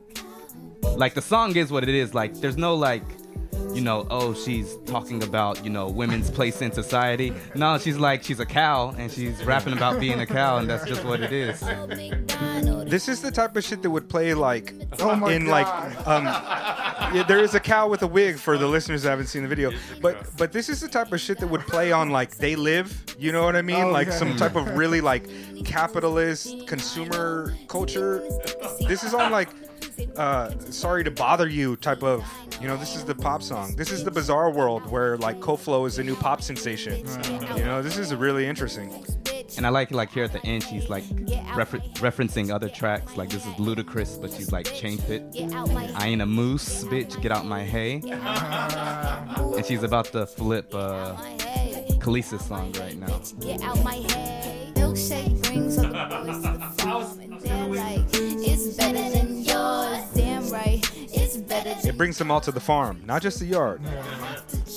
like 0.96 1.14
the 1.14 1.22
song 1.22 1.56
is 1.56 1.70
what 1.72 1.82
it 1.82 1.88
is. 1.88 2.14
Like 2.14 2.34
there's 2.34 2.56
no 2.56 2.74
like 2.74 3.02
you 3.74 3.80
know 3.80 4.06
oh 4.10 4.34
she's 4.34 4.76
talking 4.86 5.22
about 5.22 5.64
you 5.64 5.70
know 5.70 5.88
women's 5.88 6.30
place 6.30 6.62
in 6.62 6.72
society. 6.72 7.32
No, 7.54 7.78
she's 7.78 7.96
like 7.98 8.22
she's 8.22 8.40
a 8.40 8.46
cow 8.46 8.94
and 8.98 9.10
she's 9.10 9.42
rapping 9.44 9.72
about 9.72 10.00
being 10.00 10.20
a 10.20 10.26
cow 10.26 10.58
and 10.58 10.68
that's 10.68 10.84
just 10.84 11.04
what 11.04 11.20
it 11.20 11.32
is. 11.32 11.60
this 12.90 13.08
is 13.08 13.20
the 13.20 13.30
type 13.30 13.56
of 13.56 13.64
shit 13.64 13.82
that 13.82 13.90
would 13.90 14.08
play 14.08 14.34
like 14.34 14.74
Oh 15.00 15.16
my 15.16 15.32
in 15.32 15.46
God. 15.46 15.50
like 15.50 16.06
um 16.06 16.24
yeah, 17.14 17.22
there 17.26 17.38
is 17.40 17.54
a 17.54 17.60
cow 17.60 17.88
with 17.88 18.02
a 18.02 18.06
wig 18.06 18.36
for 18.36 18.56
the 18.58 18.66
listeners 18.66 19.02
that 19.02 19.10
haven't 19.10 19.26
seen 19.26 19.42
the 19.42 19.48
video 19.48 19.70
but 20.00 20.16
but 20.36 20.52
this 20.52 20.68
is 20.68 20.80
the 20.80 20.88
type 20.88 21.12
of 21.12 21.20
shit 21.20 21.38
that 21.38 21.46
would 21.46 21.62
play 21.62 21.92
on 21.92 22.10
like 22.10 22.36
they 22.36 22.56
live 22.56 23.04
you 23.18 23.32
know 23.32 23.44
what 23.44 23.56
i 23.56 23.62
mean 23.62 23.84
Oh, 23.84 23.90
like 23.90 24.08
yeah. 24.08 24.18
some 24.18 24.36
type 24.36 24.54
of 24.56 24.76
really 24.76 25.00
like 25.00 25.24
capitalist 25.64 26.66
consumer 26.66 27.54
culture 27.68 28.22
this 28.86 29.02
is 29.04 29.14
on 29.14 29.30
like 29.32 29.48
uh 30.16 30.50
sorry 30.70 31.04
to 31.04 31.10
bother 31.10 31.48
you 31.48 31.76
type 31.76 32.02
of 32.02 32.24
you 32.60 32.66
know 32.68 32.76
this 32.76 32.94
is 32.96 33.04
the 33.04 33.14
pop 33.14 33.42
song 33.42 33.74
this 33.76 33.90
is 33.90 34.04
the 34.04 34.10
bizarre 34.10 34.50
world 34.50 34.84
where 34.90 35.16
like 35.18 35.38
koflo 35.40 35.86
is 35.86 35.96
the 35.96 36.04
new 36.04 36.16
pop 36.16 36.40
sensation 36.42 37.04
you 37.56 37.64
know 37.64 37.82
this 37.82 37.96
is 37.96 38.14
really 38.14 38.46
interesting 38.46 38.90
And 39.56 39.66
I 39.66 39.68
like 39.70 39.90
like 39.92 40.10
here 40.10 40.24
at 40.24 40.32
the 40.32 40.44
end 40.44 40.62
she's 40.64 40.88
like 40.88 41.04
refer- 41.54 41.78
referencing 42.00 42.52
other 42.52 42.68
tracks 42.68 43.16
like 43.16 43.28
this 43.30 43.44
is 43.46 43.52
Ludacris 43.54 44.20
but 44.20 44.32
she's 44.32 44.50
like 44.50 44.66
changed 44.72 45.08
it. 45.10 45.22
I 45.94 46.08
ain't 46.08 46.22
a 46.22 46.26
moose, 46.26 46.84
bitch. 46.84 47.20
Get 47.22 47.30
out 47.30 47.44
my 47.46 47.62
hay. 47.62 48.00
And 49.56 49.64
she's 49.64 49.82
about 49.84 50.06
to 50.12 50.26
flip 50.26 50.74
uh, 50.74 51.14
Kelis's 52.02 52.44
song 52.44 52.72
right 52.80 52.96
now. 52.96 53.20
Get 53.40 53.62
out 53.62 53.82
my 53.84 53.94
head. 53.96 54.74
Milkshake 54.74 55.40
brings 55.42 55.78
all 55.78 55.84
the 55.84 56.06
boys 56.10 56.42
to 56.42 56.52
the 56.58 56.82
farm, 56.82 57.20
and 57.20 57.40
they're 57.40 57.68
like, 57.68 58.03
it 61.94 61.98
brings 61.98 62.18
them 62.18 62.30
all 62.30 62.40
to 62.40 62.50
the 62.50 62.60
farm 62.60 63.00
not 63.06 63.22
just 63.22 63.38
the 63.38 63.46
yard 63.46 63.80
yours. 63.82 63.94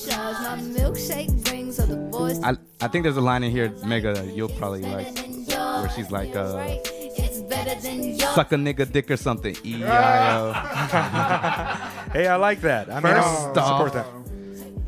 My 0.07 0.57
milkshake 0.77 1.43
brings 1.49 1.79
all 1.79 1.87
the 1.87 1.97
boys 1.97 2.37
to 2.39 2.45
I 2.47 2.51
I 2.79 2.87
think 2.87 3.03
there's 3.03 3.17
a 3.17 3.21
line 3.21 3.43
in 3.43 3.51
here, 3.51 3.69
Mega, 3.85 4.13
that 4.13 4.27
you'll 4.35 4.49
probably 4.49 4.81
like, 4.83 5.07
where 5.17 5.89
she's 5.95 6.11
like, 6.11 6.35
uh, 6.35 6.53
Right, 6.55 6.79
it's 7.17 7.41
better 7.41 7.75
than 7.81 8.03
yours. 8.03 8.35
suck 8.35 8.51
a 8.51 8.55
nigga 8.55 8.89
dick 8.91 9.09
or 9.09 9.17
something. 9.17 9.55
E 9.65 9.83
I 9.83 10.37
O. 10.37 10.53
hey 12.13 12.27
i 12.27 12.35
like 12.35 12.61
that 12.61 12.89
i 12.89 12.93
mean 13.01 13.13
First 13.13 13.57
i 13.57 13.67
support 13.67 13.95
off- 13.95 13.97
that 13.97 14.07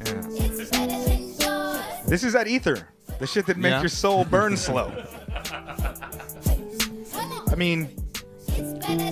Yeah. 0.05 0.45
It's 0.45 0.69
better 0.69 0.99
than 1.09 1.21
yours. 1.39 2.07
This 2.07 2.23
is 2.23 2.33
that 2.33 2.47
ether, 2.47 2.87
the 3.19 3.25
shit 3.27 3.45
that 3.47 3.57
makes 3.57 3.73
Yeah. 3.73 3.81
your 3.81 3.89
soul 3.89 4.23
burn 4.25 4.55
slow. 4.67 4.91
I 7.51 7.55
mean, 7.55 7.89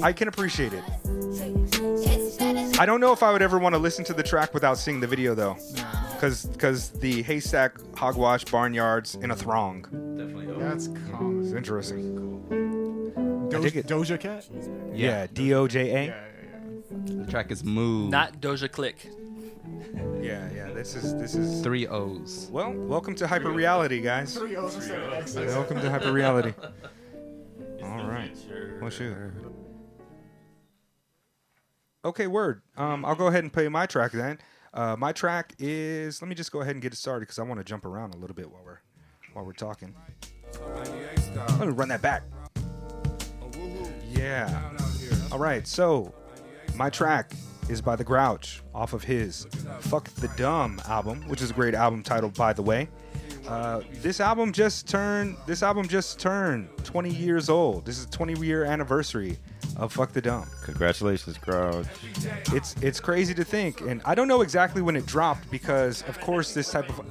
I 0.03 0.13
can 0.13 0.27
appreciate 0.27 0.73
it. 0.73 0.83
It's 2.77 2.83
better 2.83 2.83
than 2.83 2.83
I 2.83 2.85
don't 2.85 3.01
know 3.01 3.11
if 3.13 3.23
I 3.23 3.31
would 3.31 3.41
ever 3.41 3.57
want 3.59 3.73
to 3.73 3.79
listen 3.79 4.05
to 4.05 4.13
the 4.13 4.23
track 4.23 4.53
without 4.53 4.77
seeing 4.77 4.99
the 4.99 5.07
video 5.07 5.33
though, 5.35 5.57
because 6.13 6.45
because 6.45 6.89
the 6.91 7.23
haystack, 7.23 7.73
hogwash, 7.95 8.45
barnyards 8.45 9.15
in 9.23 9.31
a 9.31 9.35
throng. 9.35 9.81
Definitely. 9.81 10.45
That's 10.63 10.87
calm. 11.11 11.41
It's 11.43 11.53
interesting. 11.53 13.49
Do- 13.49 13.61
dig 13.61 13.77
it. 13.77 13.87
Doja 13.87 14.19
Cat. 14.19 14.47
Yeah, 14.93 15.27
D 15.33 15.53
O 15.53 15.67
J 15.67 15.87
Yeah, 15.87 15.95
A. 15.97 16.05
yeah, 16.05 16.21
yeah. 17.07 17.23
The 17.25 17.31
track 17.31 17.51
is 17.51 17.63
Move. 17.63 18.11
Not 18.11 18.41
Doja 18.41 18.69
Click. 18.71 19.09
Yeah, 20.21 20.49
yeah. 20.53 20.71
This 20.73 20.95
is 20.95 21.15
this 21.15 21.35
is. 21.35 21.61
three 21.63 21.87
O's. 21.87 22.49
Well, 22.51 22.71
welcome 22.73 23.15
to 23.15 23.27
hyper 23.27 23.51
reality, 23.51 24.01
guys. 24.01 24.35
Three 24.35 24.55
O's 24.55 24.75
instead 24.75 25.47
of 25.47 25.55
Welcome 25.55 25.79
to 25.81 25.89
hyper 25.89 26.11
reality. 26.11 26.53
All 27.83 28.07
right. 28.07 28.35
Well, 28.81 28.89
shoot. 28.89 29.15
Okay, 32.05 32.27
word. 32.27 32.61
Um, 32.77 33.03
I'll 33.05 33.15
go 33.15 33.27
ahead 33.27 33.43
and 33.43 33.51
play 33.51 33.67
my 33.67 33.85
track 33.85 34.11
then. 34.11 34.37
Uh, 34.73 34.95
my 34.97 35.11
track 35.11 35.53
is. 35.59 36.21
Let 36.21 36.29
me 36.29 36.35
just 36.35 36.51
go 36.51 36.61
ahead 36.61 36.75
and 36.75 36.81
get 36.81 36.93
it 36.93 36.97
started 36.97 37.21
because 37.21 37.39
I 37.39 37.43
want 37.43 37.59
to 37.59 37.63
jump 37.63 37.85
around 37.85 38.13
a 38.13 38.17
little 38.17 38.35
bit 38.35 38.51
while 38.51 38.61
we're 38.63 38.79
while 39.33 39.45
we're 39.45 39.53
talking. 39.53 39.95
Let 41.59 41.59
me 41.59 41.67
run 41.67 41.89
that 41.89 42.01
back. 42.01 42.23
Yeah. 44.07 44.71
All 45.31 45.39
right. 45.39 45.67
So, 45.67 46.13
my 46.75 46.89
track 46.89 47.33
is 47.69 47.81
by 47.81 47.95
The 47.95 48.03
Grouch 48.03 48.61
off 48.73 48.93
of 48.93 49.03
his 49.03 49.45
"Fuck 49.79 50.09
the 50.15 50.29
Dumb" 50.37 50.79
album, 50.87 51.27
which 51.27 51.41
is 51.41 51.49
a 51.49 51.53
great 51.53 51.73
album 51.73 52.03
title, 52.03 52.29
by 52.29 52.53
the 52.53 52.61
way. 52.61 52.89
Uh, 53.47 53.81
this 54.01 54.19
album 54.19 54.51
just 54.53 54.87
turned. 54.87 55.35
This 55.47 55.63
album 55.63 55.87
just 55.87 56.19
turned 56.19 56.69
20 56.83 57.09
years 57.09 57.49
old. 57.49 57.85
This 57.85 57.97
is 57.97 58.05
a 58.05 58.09
20 58.09 58.33
year 58.45 58.63
anniversary 58.65 59.37
of 59.77 59.93
"Fuck 59.93 60.11
the 60.11 60.21
Dumb." 60.21 60.47
Congratulations, 60.63 61.37
Grouch. 61.37 61.85
It's 62.53 62.75
it's 62.81 62.99
crazy 62.99 63.33
to 63.35 63.43
think, 63.43 63.81
and 63.81 64.01
I 64.05 64.15
don't 64.15 64.27
know 64.27 64.41
exactly 64.41 64.81
when 64.81 64.95
it 64.95 65.05
dropped 65.05 65.49
because, 65.49 66.03
of 66.03 66.19
course, 66.19 66.53
this 66.53 66.69
type 66.71 66.89
of 66.89 67.01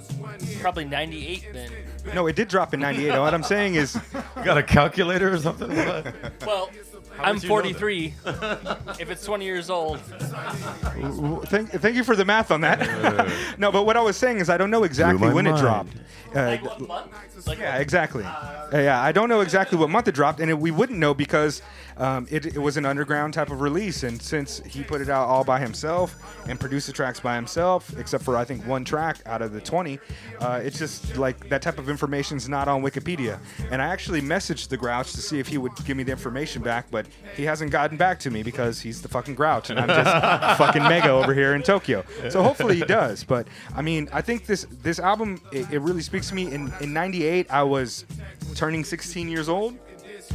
Probably 0.60 0.84
98 0.84 1.52
then. 1.52 1.70
no, 2.14 2.26
it 2.26 2.36
did 2.36 2.48
drop 2.48 2.74
in 2.74 2.80
'98. 2.80 3.18
what 3.18 3.32
I'm 3.32 3.42
saying 3.42 3.76
is, 3.76 3.98
You 4.36 4.44
got 4.44 4.58
a 4.58 4.62
calculator 4.62 5.32
or 5.32 5.38
something? 5.38 5.68
What? 5.74 6.14
Well, 6.46 6.70
I'm 7.18 7.36
did 7.36 7.44
you 7.44 7.48
know 7.48 7.62
that? 7.62 7.78
43. 7.78 8.14
if 9.00 9.10
it's 9.10 9.24
20 9.24 9.44
years 9.44 9.70
old, 9.70 10.00
thank 11.46 11.70
thank 11.70 11.96
you 11.96 12.04
for 12.04 12.16
the 12.16 12.24
math 12.24 12.50
on 12.50 12.60
that. 12.62 13.32
no, 13.58 13.72
but 13.72 13.86
what 13.86 13.96
I 13.96 14.02
was 14.02 14.16
saying 14.16 14.38
is, 14.38 14.50
I 14.50 14.56
don't 14.56 14.70
know 14.70 14.84
exactly 14.84 15.28
my 15.28 15.34
when 15.34 15.46
it 15.46 15.56
dropped. 15.56 15.92
Uh, 16.34 16.44
like 16.44 16.62
what 16.64 16.80
month? 16.80 17.46
Like 17.46 17.58
Yeah, 17.58 17.76
exactly. 17.76 18.24
Uh, 18.24 18.68
yeah, 18.74 19.00
I 19.00 19.12
don't 19.12 19.28
know 19.28 19.40
exactly 19.40 19.78
what 19.78 19.88
month 19.88 20.08
it 20.08 20.14
dropped, 20.14 20.40
and 20.40 20.50
it, 20.50 20.58
we 20.58 20.70
wouldn't 20.70 20.98
know 20.98 21.14
because 21.14 21.62
um, 21.98 22.26
it, 22.30 22.46
it 22.46 22.58
was 22.58 22.76
an 22.76 22.84
underground 22.84 23.34
type 23.34 23.50
of 23.50 23.60
release. 23.60 24.02
And 24.02 24.20
since 24.20 24.60
he 24.64 24.82
put 24.82 25.00
it 25.00 25.08
out 25.08 25.26
all 25.28 25.44
by 25.44 25.58
himself 25.58 26.16
and 26.48 26.58
produced 26.60 26.86
the 26.86 26.92
tracks 26.92 27.20
by 27.20 27.34
himself, 27.36 27.96
except 27.98 28.24
for 28.24 28.36
I 28.36 28.44
think 28.44 28.66
one 28.66 28.84
track 28.84 29.18
out 29.26 29.42
of 29.42 29.52
the 29.52 29.60
20, 29.60 29.98
uh, 30.40 30.60
it's 30.62 30.78
just 30.78 31.16
like 31.16 31.48
that 31.48 31.62
type 31.62 31.78
of 31.78 31.88
information 31.88 32.36
is 32.36 32.48
not 32.48 32.68
on 32.68 32.82
Wikipedia. 32.82 33.38
And 33.70 33.80
I 33.80 33.86
actually 33.86 34.20
messaged 34.20 34.68
the 34.68 34.76
Grouch 34.76 35.12
to 35.12 35.20
see 35.20 35.38
if 35.38 35.48
he 35.48 35.58
would 35.58 35.72
give 35.84 35.96
me 35.96 36.02
the 36.02 36.12
information 36.12 36.62
back, 36.62 36.90
but 36.90 37.06
he 37.34 37.44
hasn't 37.44 37.70
gotten 37.70 37.96
back 37.96 38.18
to 38.20 38.30
me 38.30 38.42
because 38.42 38.80
he's 38.80 39.00
the 39.00 39.08
fucking 39.08 39.34
Grouch, 39.34 39.70
and 39.70 39.78
I'm 39.78 39.88
just 39.88 40.58
fucking 40.58 40.82
mega 40.82 41.10
over 41.10 41.32
here 41.32 41.54
in 41.54 41.62
Tokyo. 41.62 42.04
So 42.28 42.42
hopefully 42.42 42.76
he 42.76 42.84
does. 42.84 43.24
But 43.24 43.48
I 43.74 43.82
mean, 43.82 44.08
I 44.12 44.20
think 44.20 44.46
this 44.46 44.66
this 44.82 44.98
album 44.98 45.40
it, 45.52 45.70
it 45.70 45.78
really 45.80 46.02
speaks 46.02 46.28
to 46.28 46.34
me. 46.34 46.52
In 46.52 46.72
in 46.80 46.92
'98, 46.92 47.50
I 47.50 47.62
was 47.62 48.04
turning 48.54 48.84
16 48.84 49.28
years 49.28 49.48
old. 49.48 49.76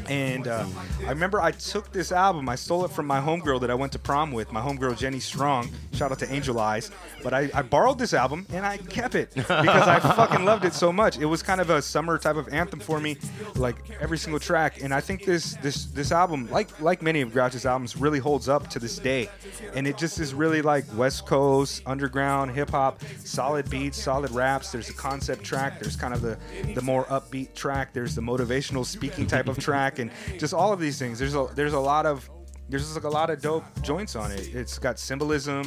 And 0.09 0.47
uh, 0.47 0.65
I 1.05 1.09
remember 1.09 1.41
I 1.41 1.51
took 1.51 1.91
this 1.91 2.11
album, 2.11 2.49
I 2.49 2.55
stole 2.55 2.85
it 2.85 2.91
from 2.91 3.05
my 3.05 3.19
homegirl 3.19 3.61
that 3.61 3.71
I 3.71 3.75
went 3.75 3.91
to 3.93 3.99
prom 3.99 4.31
with, 4.31 4.51
my 4.51 4.61
homegirl 4.61 4.97
Jenny 4.97 5.19
Strong. 5.19 5.69
Shout 5.93 6.11
out 6.11 6.19
to 6.19 6.31
Angel 6.31 6.59
Eyes. 6.59 6.91
But 7.23 7.33
I, 7.33 7.49
I 7.53 7.61
borrowed 7.61 7.99
this 7.99 8.13
album 8.13 8.45
and 8.51 8.65
I 8.65 8.77
kept 8.77 9.15
it 9.15 9.33
because 9.33 9.87
I 9.87 9.99
fucking 10.15 10.45
loved 10.45 10.65
it 10.65 10.73
so 10.73 10.91
much. 10.91 11.17
It 11.17 11.25
was 11.25 11.43
kind 11.43 11.61
of 11.61 11.69
a 11.69 11.81
summer 11.81 12.17
type 12.17 12.35
of 12.35 12.49
anthem 12.49 12.79
for 12.79 12.99
me, 12.99 13.17
like 13.55 13.75
every 13.99 14.17
single 14.17 14.39
track. 14.39 14.81
And 14.81 14.93
I 14.93 15.01
think 15.01 15.25
this 15.25 15.55
this 15.61 15.85
this 15.85 16.11
album, 16.11 16.49
like 16.49 16.79
like 16.81 17.01
many 17.01 17.21
of 17.21 17.31
Grouch's 17.31 17.65
albums, 17.65 17.95
really 17.95 18.19
holds 18.19 18.49
up 18.49 18.69
to 18.69 18.79
this 18.79 18.97
day. 18.97 19.29
And 19.75 19.87
it 19.87 19.97
just 19.97 20.19
is 20.19 20.33
really 20.33 20.61
like 20.61 20.85
West 20.95 21.25
Coast 21.25 21.83
underground 21.85 22.51
hip 22.51 22.71
hop, 22.71 23.01
solid 23.23 23.69
beats, 23.69 24.01
solid 24.01 24.31
raps. 24.31 24.71
There's 24.71 24.89
a 24.89 24.93
concept 24.93 25.43
track. 25.43 25.79
There's 25.79 25.95
kind 25.95 26.13
of 26.13 26.21
the 26.21 26.37
the 26.73 26.81
more 26.81 27.05
upbeat 27.05 27.53
track. 27.53 27.93
There's 27.93 28.15
the 28.15 28.21
motivational 28.21 28.85
speaking 28.85 29.27
type 29.27 29.47
of 29.47 29.57
track, 29.59 29.90
and 29.99 30.11
just 30.37 30.53
all 30.53 30.73
of 30.73 30.79
these 30.79 30.97
things. 30.99 31.19
There's 31.19 31.35
a 31.35 31.47
there's 31.55 31.73
a 31.73 31.79
lot 31.79 32.05
of 32.05 32.29
there's 32.69 32.83
just 32.83 32.95
like 32.95 33.03
a 33.03 33.09
lot 33.09 33.29
of 33.29 33.41
dope 33.41 33.65
joints 33.81 34.15
on 34.15 34.31
it. 34.31 34.55
It's 34.55 34.79
got 34.79 34.97
symbolism. 34.97 35.65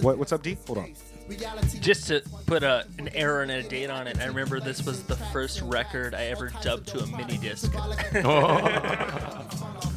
What, 0.00 0.16
what's 0.18 0.32
up, 0.32 0.42
D? 0.42 0.56
Hold 0.66 0.78
on. 0.78 0.94
just 1.80 2.08
to 2.08 2.22
put 2.46 2.62
a, 2.62 2.86
an 2.98 3.08
error 3.14 3.42
and 3.42 3.50
a 3.50 3.62
date 3.62 3.90
on 3.90 4.06
it, 4.06 4.18
I 4.18 4.24
remember 4.26 4.58
this 4.58 4.82
was 4.86 5.02
the 5.02 5.16
first 5.16 5.60
record 5.60 6.14
I 6.14 6.24
ever 6.26 6.50
dubbed 6.62 6.88
to 6.88 7.00
a 7.00 7.06
mini 7.06 7.36
disc. 7.36 7.70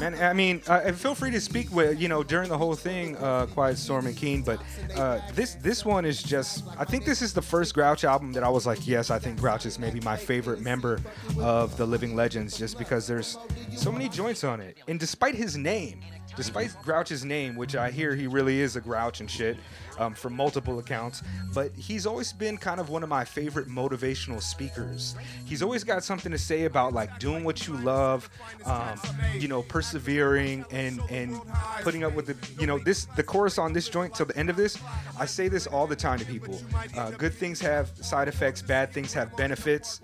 Man, 0.00 0.14
I 0.20 0.32
mean, 0.32 0.62
uh, 0.66 0.92
feel 0.92 1.14
free 1.14 1.30
to 1.30 1.40
speak 1.40 1.72
with 1.72 2.00
you 2.00 2.08
know 2.08 2.22
during 2.22 2.48
the 2.48 2.58
whole 2.58 2.74
thing, 2.74 3.16
uh, 3.16 3.46
Quiet 3.46 3.78
Storm 3.78 4.06
and 4.06 4.16
Keen. 4.16 4.42
But 4.42 4.60
uh, 4.96 5.20
this 5.34 5.54
this 5.56 5.84
one 5.84 6.04
is 6.04 6.22
just, 6.22 6.64
I 6.78 6.84
think 6.84 7.04
this 7.04 7.22
is 7.22 7.32
the 7.32 7.42
first 7.42 7.74
Grouch 7.74 8.04
album 8.04 8.32
that 8.32 8.42
I 8.42 8.48
was 8.48 8.66
like, 8.66 8.86
yes, 8.86 9.10
I 9.10 9.18
think 9.18 9.38
Grouch 9.38 9.66
is 9.66 9.78
maybe 9.78 10.00
my 10.00 10.16
favorite 10.16 10.60
member 10.60 11.00
of 11.38 11.76
the 11.76 11.86
Living 11.86 12.16
Legends, 12.16 12.58
just 12.58 12.78
because 12.78 13.06
there's 13.06 13.38
so 13.76 13.92
many 13.92 14.08
joints 14.08 14.44
on 14.44 14.60
it, 14.60 14.78
and 14.88 14.98
despite 14.98 15.34
his 15.34 15.56
name. 15.56 16.00
Despite 16.36 16.74
Grouch's 16.82 17.24
name, 17.24 17.56
which 17.56 17.76
I 17.76 17.90
hear 17.90 18.14
he 18.14 18.26
really 18.26 18.60
is 18.60 18.76
a 18.76 18.80
grouch 18.80 19.20
and 19.20 19.30
shit 19.30 19.56
um, 19.98 20.14
from 20.14 20.34
multiple 20.34 20.78
accounts, 20.78 21.22
but 21.54 21.72
he's 21.76 22.06
always 22.06 22.32
been 22.32 22.56
kind 22.56 22.80
of 22.80 22.88
one 22.88 23.02
of 23.02 23.08
my 23.08 23.24
favorite 23.24 23.68
motivational 23.68 24.42
speakers. 24.42 25.14
He's 25.44 25.62
always 25.62 25.84
got 25.84 26.02
something 26.04 26.32
to 26.32 26.38
say 26.38 26.64
about 26.64 26.92
like 26.92 27.18
doing 27.18 27.44
what 27.44 27.66
you 27.66 27.76
love, 27.76 28.28
um, 28.64 28.98
you 29.34 29.48
know, 29.48 29.62
persevering 29.62 30.64
and 30.70 31.00
and 31.10 31.40
putting 31.82 32.04
up 32.04 32.14
with 32.14 32.26
the, 32.26 32.60
you 32.60 32.66
know, 32.66 32.78
this 32.78 33.04
the 33.16 33.22
chorus 33.22 33.58
on 33.58 33.72
this 33.72 33.88
joint 33.88 34.14
till 34.14 34.26
the 34.26 34.36
end 34.36 34.50
of 34.50 34.56
this. 34.56 34.78
I 35.18 35.26
say 35.26 35.48
this 35.48 35.66
all 35.66 35.86
the 35.86 35.96
time 35.96 36.18
to 36.18 36.24
people. 36.24 36.60
Uh, 36.96 37.10
good 37.10 37.34
things 37.34 37.60
have 37.60 37.90
side 38.00 38.28
effects, 38.28 38.62
bad 38.62 38.92
things 38.92 39.12
have 39.12 39.36
benefits. 39.36 40.00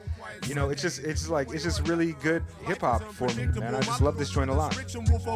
You 0.46 0.54
know, 0.54 0.70
it's 0.70 0.82
just 0.82 1.00
it's 1.00 1.28
like 1.28 1.52
it's 1.52 1.64
just 1.64 1.86
really 1.88 2.12
good 2.22 2.42
hip 2.64 2.80
hop 2.80 3.02
for 3.12 3.28
me, 3.28 3.46
man. 3.46 3.74
I 3.74 3.80
just 3.80 4.00
love 4.00 4.16
this 4.18 4.30
joint 4.30 4.50
a 4.50 4.54
lot. 4.54 4.72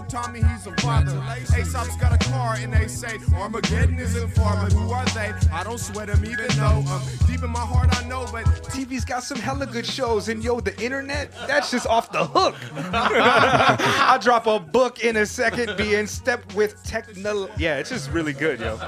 Tommy, 0.08 0.42
he's 0.42 0.66
a 0.66 0.72
father. 0.80 1.22
Aesop's 1.56 1.96
got 1.96 2.14
a 2.14 2.30
car 2.30 2.56
and 2.58 2.72
they 2.72 2.88
say 2.88 3.18
Armageddon 3.34 3.98
isn't 3.98 4.30
far, 4.30 4.62
but 4.62 4.72
who 4.72 4.90
are 4.90 5.04
they? 5.06 5.32
I 5.52 5.64
don't 5.64 5.78
sweat 5.78 6.08
them 6.08 6.24
even 6.24 6.48
though 6.56 6.84
um, 6.90 7.02
deep 7.26 7.42
in 7.42 7.50
my 7.50 7.60
heart 7.60 7.88
I 7.92 8.06
know, 8.08 8.26
but 8.32 8.44
TV's 8.72 9.04
got 9.04 9.22
some 9.22 9.38
hella 9.38 9.66
good 9.66 9.86
shows, 9.86 10.28
and 10.28 10.42
yo, 10.42 10.60
the 10.60 10.78
internet, 10.82 11.32
that's 11.46 11.70
just 11.70 11.86
off 11.86 12.10
the 12.12 12.24
hook. 12.24 12.54
I'll 12.92 14.18
drop 14.18 14.46
a 14.46 14.58
book 14.58 15.04
in 15.04 15.16
a 15.16 15.26
second, 15.26 15.76
be 15.76 15.94
in 15.94 16.06
step 16.06 16.52
with 16.54 16.82
techno. 16.84 17.48
Yeah, 17.56 17.78
it's 17.78 17.90
just 17.90 18.10
really 18.10 18.32
good, 18.32 18.60
yo. 18.60 18.78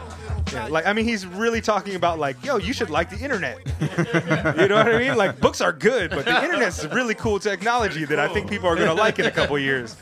Yeah, 0.53 0.67
like, 0.67 0.87
I 0.87 0.93
mean, 0.93 1.05
he's 1.05 1.27
really 1.27 1.61
talking 1.61 1.95
about, 1.95 2.19
like, 2.19 2.43
yo, 2.45 2.57
you 2.57 2.73
should 2.73 2.91
like 2.91 3.11
the 3.11 3.19
internet. 3.19 3.59
you 3.81 4.69
know 4.69 4.77
what 4.77 4.95
I 4.95 4.99
mean? 4.99 5.17
Like, 5.17 5.41
books 5.41 5.61
are 5.61 5.73
good, 5.73 5.94
but 6.09 6.25
the 6.25 6.45
internet's 6.45 6.85
really 6.87 7.15
cool 7.15 7.39
technology 7.39 8.05
that 8.05 8.19
I 8.19 8.29
think 8.29 8.49
people 8.49 8.69
are 8.69 8.77
going 8.77 8.89
to 8.89 8.95
like 8.95 9.19
in 9.19 9.27
a 9.27 9.31
couple 9.31 9.59
years. 9.71 9.97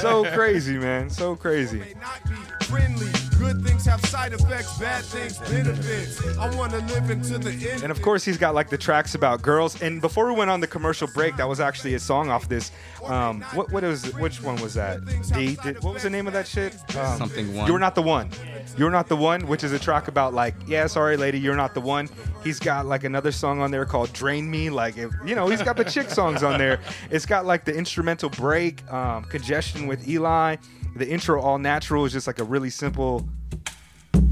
So 0.00 0.24
crazy, 0.32 0.78
man. 0.78 1.10
So 1.10 1.36
crazy. 1.36 1.78
may 1.80 1.94
not 2.00 2.22
be 2.28 2.64
friendly. 2.64 3.08
Good 3.38 3.64
things 3.64 3.84
have 3.86 4.04
side 4.06 4.32
effects, 4.32 4.78
bad 4.78 5.02
things 5.04 5.36
benefits. 5.38 6.38
I 6.38 6.54
want 6.56 6.70
to 6.72 6.78
live 6.78 7.10
into 7.10 7.38
the 7.38 7.70
end. 7.72 7.82
And 7.82 7.90
of 7.90 8.00
course, 8.00 8.24
he's 8.24 8.38
got 8.38 8.54
like 8.54 8.70
the 8.70 8.78
tracks 8.78 9.16
about 9.16 9.42
girls. 9.42 9.82
And 9.82 10.00
before 10.00 10.28
we 10.28 10.34
went 10.38 10.48
on 10.48 10.60
the 10.60 10.68
commercial 10.68 11.08
break, 11.08 11.36
that 11.38 11.48
was 11.48 11.58
actually 11.58 11.94
a 11.94 11.98
song 11.98 12.30
off 12.30 12.48
this. 12.48 12.70
Um, 13.04 13.40
what 13.54 13.72
what 13.72 13.82
is 13.82 14.14
which 14.14 14.40
one 14.42 14.60
was 14.62 14.74
that? 14.74 15.04
D. 15.34 15.56
Did, 15.56 15.82
what 15.82 15.94
was 15.94 16.04
the 16.04 16.10
name 16.10 16.28
of 16.28 16.32
that 16.34 16.46
shit? 16.46 16.74
Um, 16.96 17.18
Something 17.18 17.52
one. 17.54 17.66
You're 17.66 17.80
not 17.80 17.96
the 17.96 18.02
one. 18.02 18.30
You're 18.76 18.90
not 18.90 19.08
the 19.08 19.16
one, 19.16 19.46
which 19.46 19.64
is 19.64 19.72
a 19.72 19.78
track 19.78 20.08
about 20.08 20.34
like, 20.34 20.54
yeah, 20.66 20.86
sorry, 20.86 21.16
lady, 21.16 21.38
you're 21.38 21.56
not 21.56 21.74
the 21.74 21.80
one. 21.80 22.08
He's 22.42 22.58
got 22.58 22.86
like 22.86 23.04
another 23.04 23.32
song 23.32 23.60
on 23.60 23.70
there 23.70 23.84
called 23.84 24.12
"Drain 24.12 24.50
Me." 24.50 24.70
Like, 24.70 24.96
you 24.96 25.34
know, 25.34 25.48
he's 25.48 25.62
got 25.62 25.76
the 25.76 25.84
chick 25.84 26.10
songs 26.10 26.42
on 26.42 26.58
there. 26.58 26.80
It's 27.10 27.26
got 27.26 27.46
like 27.46 27.64
the 27.64 27.74
instrumental 27.74 28.30
break, 28.30 28.90
um, 28.92 29.24
congestion 29.24 29.86
with 29.86 30.08
Eligh. 30.08 30.58
The 30.96 31.08
intro, 31.08 31.40
all 31.40 31.58
natural, 31.58 32.04
is 32.04 32.12
just 32.12 32.26
like 32.26 32.38
a 32.38 32.44
really 32.44 32.68
simple, 32.68 33.26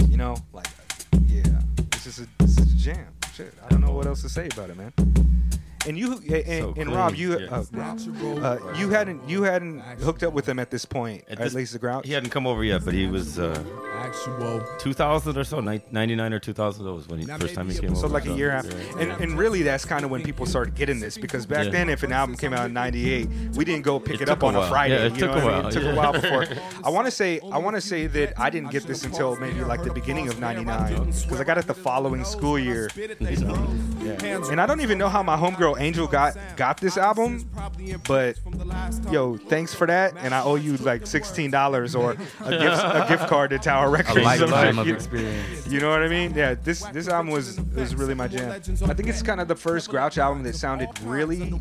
you 0.09 0.19
know, 0.19 0.36
like, 0.52 0.66
yeah, 1.27 1.43
it's 1.78 2.05
just 2.05 2.20
a, 2.20 2.28
it's 2.40 2.57
just 2.57 2.70
a 2.73 2.77
jam. 2.77 3.07
Shit, 3.35 3.55
I 3.65 3.69
don't 3.69 3.81
know 3.81 3.93
what 3.93 4.07
else 4.07 4.20
to 4.23 4.28
say 4.28 4.47
about 4.52 4.69
it, 4.69 4.77
man. 4.77 4.93
And 5.86 5.98
you 5.98 6.12
and, 6.12 6.77
and, 6.77 6.90
So 6.90 6.94
Rob, 6.94 7.15
you 7.15 7.39
yeah. 7.40 7.47
uh, 7.51 7.65
uh, 7.74 8.74
you 8.77 8.90
hadn't 8.90 9.27
you 9.28 9.43
hadn't 9.44 9.81
hooked 10.02 10.23
up 10.23 10.32
with 10.35 10.47
him 10.48 10.59
at 10.59 10.70
this 10.70 10.85
point, 10.85 11.24
at, 11.28 11.39
this- 11.39 11.55
least 11.55 11.73
the 11.73 11.78
Grouch. 11.78 12.07
He 12.07 12.12
hadn't 12.12 12.31
come 12.31 12.47
over 12.47 12.62
yet, 12.62 12.85
but 12.85 12.93
he 12.94 13.07
was 13.07 13.39
uh, 13.39 13.62
Actual. 14.01 14.62
2000 14.78 15.36
or 15.36 15.44
so, 15.44 15.61
99 15.61 16.32
or 16.32 16.39
2000. 16.39 16.85
That 16.85 16.93
was 16.93 17.09
when 17.09 17.20
he 17.20 17.27
first 17.27 17.55
time 17.55 17.69
he 17.69 17.78
came 17.78 17.90
over. 17.90 18.01
So 18.01 18.07
like 18.09 18.27
a 18.27 18.32
year 18.35 18.51
after, 18.51 18.77
yeah. 18.77 18.98
and, 18.98 19.12
and 19.23 19.39
really 19.39 19.62
that's 19.62 19.85
kind 19.85 20.05
of 20.05 20.11
when 20.11 20.23
people 20.23 20.47
started 20.47 20.74
getting 20.74 21.01
this 21.01 21.16
because 21.19 21.47
back 21.47 21.66
Yeah. 21.66 21.70
then 21.70 21.89
if 21.90 22.02
an 22.02 22.12
album 22.12 22.36
came 22.36 22.52
out 22.52 22.66
in 22.66 22.73
'98, 22.73 23.28
we 23.55 23.65
didn't 23.65 23.82
go 23.82 23.98
pick 24.01 24.16
It 24.16 24.23
it, 24.23 24.28
up 24.31 24.40
took 24.40 24.55
a 24.55 24.57
on 24.59 24.65
a. 24.65 24.69
Friday. 24.69 24.94
Yeah, 24.98 25.07
it 25.07 25.12
you 25.15 25.19
took 25.20 25.31
know 25.36 25.40
a 25.40 25.44
what 25.44 25.55
I 25.55 25.57
mean? 25.57 25.62
while, 25.62 25.69
It 25.69 25.73
took 25.73 25.82
yeah. 25.82 25.90
a 25.93 25.97
while 25.97 26.12
before. 26.12 26.47
I 26.85 26.89
want 26.90 27.07
to 27.07 27.11
say 27.11 27.40
I 27.52 27.59
want 27.59 27.77
to 27.77 27.81
say 27.82 28.07
that 28.07 28.39
I 28.40 28.51
didn't 28.51 28.70
get 28.70 28.85
this 28.85 29.05
until 29.05 29.36
maybe 29.36 29.62
like 29.65 29.82
the 29.82 29.93
beginning 29.93 30.28
of 30.28 30.39
'99 30.40 31.07
because 31.23 31.40
I 31.40 31.44
got 31.44 31.59
it 31.59 31.66
the 31.66 31.74
following 31.74 32.24
school 32.24 32.59
year. 32.59 32.90
Yeah. 34.01 34.51
And 34.51 34.61
I 34.61 34.66
don't 34.66 34.81
even 34.81 34.97
know 34.97 35.09
how 35.11 35.23
my 35.23 35.36
homegirl 35.36 35.70
Angel 35.79 36.07
got 36.07 36.37
got 36.57 36.79
this 36.81 36.97
album, 36.97 37.49
but 38.07 38.37
yo, 39.11 39.37
thanks 39.37 39.75
for 39.75 39.87
that, 39.87 40.15
and 40.19 40.35
I 40.35 40.43
owe 40.43 40.55
you 40.57 40.77
like 40.79 41.07
sixteen 41.07 41.51
dollars 41.51 41.95
or 41.95 42.13
a 42.13 42.17
gift 42.51 42.83
a 42.85 43.07
gift 43.09 43.27
card 43.29 43.51
to 43.51 43.59
Tower 43.59 43.87
A 43.87 43.91
Records. 43.91 44.25
lifetime 44.25 44.79
of 44.79 44.87
You- 44.87 44.95
experience. 44.95 45.67
you 45.67 45.81
know 45.81 45.91
what 45.91 46.03
I 46.03 46.09
mean? 46.09 46.35
Yeah, 46.35 46.55
this 46.55 46.83
this 46.93 47.09
album 47.09 47.33
was 47.33 47.61
was 47.75 47.95
really 47.95 48.15
my 48.15 48.29
jam. 48.29 48.51
I 48.51 48.59
think 48.95 49.09
it's 49.09 49.23
kind 49.23 49.41
of 49.41 49.49
the 49.49 49.57
first 49.57 49.89
Grouch 49.91 50.19
album 50.19 50.43
that 50.45 50.55
sounded 50.57 50.89
really 51.03 51.53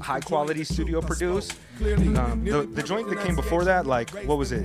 high 0.00 0.20
quality 0.20 0.64
studio 0.64 1.00
produced. 1.00 1.56
Um, 1.78 2.42
the, 2.42 2.66
the 2.72 2.82
joint 2.82 3.10
that 3.10 3.20
came 3.20 3.36
before 3.36 3.64
that, 3.64 3.86
like 3.86 4.08
what 4.26 4.38
was 4.38 4.50
it? 4.52 4.64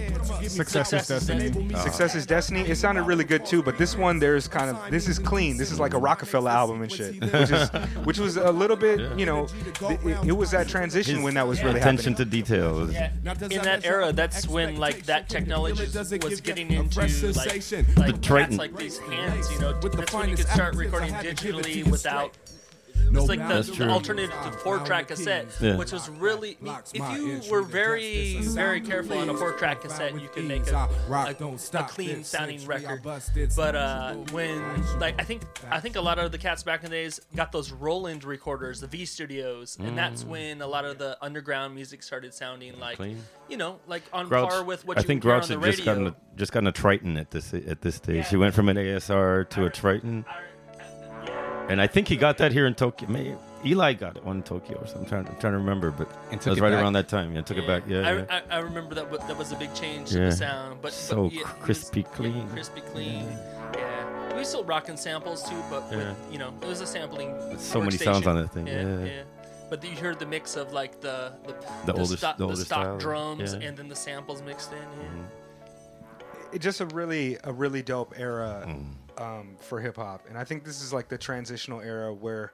Success 0.49 0.93
is 0.93 1.07
destiny. 1.07 1.51
Success 1.75 2.15
is 2.15 2.25
Destiny. 2.25 2.61
It 2.61 2.75
sounded 2.77 3.03
really 3.03 3.23
good 3.25 3.45
too, 3.45 3.61
but 3.61 3.77
this 3.77 3.97
one 3.97 4.19
there's 4.19 4.47
kind 4.47 4.69
of 4.69 4.91
this 4.91 5.07
is 5.09 5.19
clean. 5.19 5.57
This 5.57 5.71
is 5.71 5.79
like 5.79 5.93
a 5.93 5.97
Rockefeller 5.97 6.49
album 6.51 6.81
and 6.81 6.91
shit, 6.91 7.19
which 7.21 7.51
is 7.51 7.69
which 8.05 8.19
was 8.19 8.37
a 8.37 8.51
little 8.51 8.77
bit, 8.77 8.90
you 8.99 9.25
know, 9.25 9.47
th- 9.47 9.99
it, 10.03 10.27
it 10.27 10.31
was 10.31 10.51
that 10.51 10.67
transition 10.67 11.23
when 11.23 11.33
that 11.35 11.47
was 11.47 11.63
really 11.63 11.79
attention 11.79 12.13
happening. 12.13 12.29
to 12.29 12.43
detail. 12.43 12.91
Yeah. 12.91 13.11
In 13.49 13.61
that 13.61 13.85
era, 13.85 14.11
that's 14.11 14.47
when 14.47 14.77
like 14.77 15.05
that 15.05 15.29
technology 15.29 15.83
was 15.83 16.41
getting 16.41 16.71
into 16.71 16.99
like, 16.99 17.09
sensation. 17.09 17.85
like 17.97 18.15
The 18.15 18.21
Triton. 18.21 18.49
cats 18.49 18.57
like 18.57 18.75
these 18.75 18.97
hands, 18.99 19.51
you 19.51 19.59
know. 19.59 19.77
With 19.81 19.93
the 19.93 19.99
That's 19.99 20.13
when 20.13 20.29
you 20.29 20.35
could 20.35 20.47
start 20.47 20.75
recording 20.75 21.13
had 21.13 21.37
to 21.37 21.43
give 21.45 21.55
it 21.55 21.63
to 21.63 21.69
digitally 21.69 21.75
you 21.75 21.85
without. 21.91 22.35
Straight. 23.01 23.17
It's 23.17 23.27
like 23.29 23.47
the, 23.47 23.61
the 23.85 23.89
alternative 23.89 24.31
to 24.43 24.51
four-track 24.59 25.07
cassette, 25.09 25.47
Yeah. 25.59 25.77
which 25.77 25.91
was 25.91 26.09
really. 26.09 26.57
If 26.93 27.17
you 27.17 27.41
were 27.51 27.61
very, 27.63 28.37
very 28.41 28.81
careful 28.81 29.17
on 29.17 29.29
a 29.29 29.33
four-track 29.37 29.81
cassette, 29.81 30.19
you 30.19 30.27
could 30.29 30.45
make 30.45 30.67
a, 30.67 30.75
a, 31.09 31.35
a 31.39 31.83
clean-sounding 31.83 32.65
record. 32.65 33.01
But 33.55 33.75
uh, 33.75 34.13
when 34.31 34.61
like 34.99 35.19
I 35.19 35.23
think 35.23 35.43
I 35.69 35.79
think 35.79 35.95
a 35.95 36.01
lot 36.01 36.19
of 36.19 36.31
the 36.31 36.37
cats 36.37 36.63
back 36.63 36.83
in 36.83 36.89
the 36.89 36.95
days 36.95 37.19
got 37.35 37.51
those 37.51 37.71
Roland 37.71 38.23
recorders, 38.23 38.79
the 38.81 38.87
V 38.87 39.05
Studios, 39.05 39.77
and 39.79 39.97
that's 39.97 40.23
when 40.23 40.61
a 40.61 40.67
lot 40.67 40.85
of 40.85 40.97
the 40.97 41.17
underground 41.21 41.75
music 41.75 42.03
started 42.03 42.33
sounding 42.33 42.79
like 42.79 42.97
Clean. 42.97 43.17
you 43.49 43.57
know 43.57 43.79
like 43.87 44.03
on 44.13 44.27
Grouch, 44.27 44.49
par 44.49 44.63
with 44.63 44.85
what 44.85 44.97
I 44.97 45.01
you 45.01 45.07
think 45.07 45.23
hear 45.23 45.31
Grouch 45.33 45.43
on 45.51 45.59
the 45.59 45.65
had 45.65 45.75
just 45.75 45.79
radio. 45.79 45.93
gotten 45.93 46.07
a, 46.07 46.15
just 46.37 46.51
gotten 46.51 46.67
a 46.67 46.71
Triton 46.71 47.17
at 47.17 47.31
this 47.31 47.53
at 47.53 47.81
this 47.81 47.95
stage. 47.95 48.27
He 48.29 48.35
went 48.37 48.53
from 48.53 48.69
an 48.69 48.77
ASR 48.77 49.49
to 49.51 49.65
a 49.65 49.69
Triton, 49.69 50.25
and 51.69 51.81
I 51.81 51.87
think 51.87 52.07
he 52.07 52.15
got 52.17 52.37
that 52.39 52.51
here 52.51 52.65
in 52.67 52.75
Tokyo. 52.75 53.07
Maybe 53.09 53.35
Eligh 53.65 53.93
got 53.93 54.17
it 54.17 54.23
one 54.23 54.37
in 54.37 54.43
Tokyo 54.43 54.77
or 54.77 54.87
something. 54.87 55.03
I'm 55.03 55.09
trying, 55.09 55.27
I'm 55.27 55.39
trying 55.39 55.53
to 55.53 55.59
remember, 55.59 55.91
but 55.91 56.07
it 56.31 56.37
was 56.45 56.57
it 56.57 56.61
right 56.61 56.71
back. 56.71 56.81
around 56.81 56.93
that 56.93 57.07
time. 57.07 57.33
Yeah, 57.35 57.41
took 57.41 57.57
it 57.57 57.67
back. 57.67 57.83
Yeah, 57.87 57.99
I, 58.07 58.13
yeah. 58.17 58.41
I, 58.49 58.55
I 58.57 58.59
remember 58.59 58.95
that 58.95 59.11
that 59.27 59.37
was 59.37 59.51
a 59.51 59.55
big 59.55 59.73
change 59.73 60.09
to 60.11 60.19
Yeah. 60.19 60.25
the 60.25 60.31
sound, 60.35 60.81
but 60.81 60.91
So 60.93 61.23
but, 61.25 61.33
yeah, 61.33 61.41
it 61.41 61.45
was- 61.45 61.53
crispy 61.61 62.01
yeah, 62.01 62.07
clean. 62.15 62.47
crispy 62.49 62.81
clean. 62.81 63.27
Yeah, 63.75 64.35
we 64.37 64.43
still 64.43 64.63
rocking 64.63 64.97
samples 64.97 65.43
too, 65.47 65.55
but 65.69 65.83
Yeah. 65.91 65.97
with, 65.97 66.17
you 66.31 66.39
know 66.39 66.53
it 66.61 66.67
was 66.67 66.81
a 66.81 66.87
sampling. 66.87 67.35
so 67.57 67.79
many 67.79 67.97
sounds 67.97 68.25
on 68.27 68.35
that 68.35 68.51
thing, 68.51 68.67
Yeah, 68.67 69.03
yeah. 69.03 69.21
But 69.69 69.81
you 69.85 69.95
heard 69.95 70.19
the 70.19 70.25
mix 70.25 70.57
of 70.57 70.73
like 70.73 70.99
the 70.99 71.31
the, 71.45 71.53
The 71.93 71.99
older- 71.99 72.17
stock, 72.17 72.37
the 72.37 72.43
older 72.45 72.55
stock 72.57 72.83
style, 72.83 72.97
drums 72.97 73.53
yeah. 73.53 73.67
and 73.67 73.77
then 73.77 73.87
the 73.87 73.95
samples 73.95 74.41
mixed 74.41 74.71
in. 74.73 74.79
Yeah. 74.79 76.51
it 76.53 76.59
just 76.59 76.81
a 76.81 76.85
really 76.87 77.37
a 77.45 77.53
really 77.53 77.81
dope 77.81 78.13
era 78.17 78.65
Mm. 78.67 78.87
Um, 79.17 79.55
for 79.59 79.79
hip 79.79 79.95
hop, 79.95 80.25
and 80.27 80.37
I 80.37 80.43
think 80.43 80.63
this 80.63 80.81
is 80.81 80.93
like 80.93 81.07
the 81.07 81.17
transitional 81.17 81.81
era 81.81 82.13
where. 82.13 82.53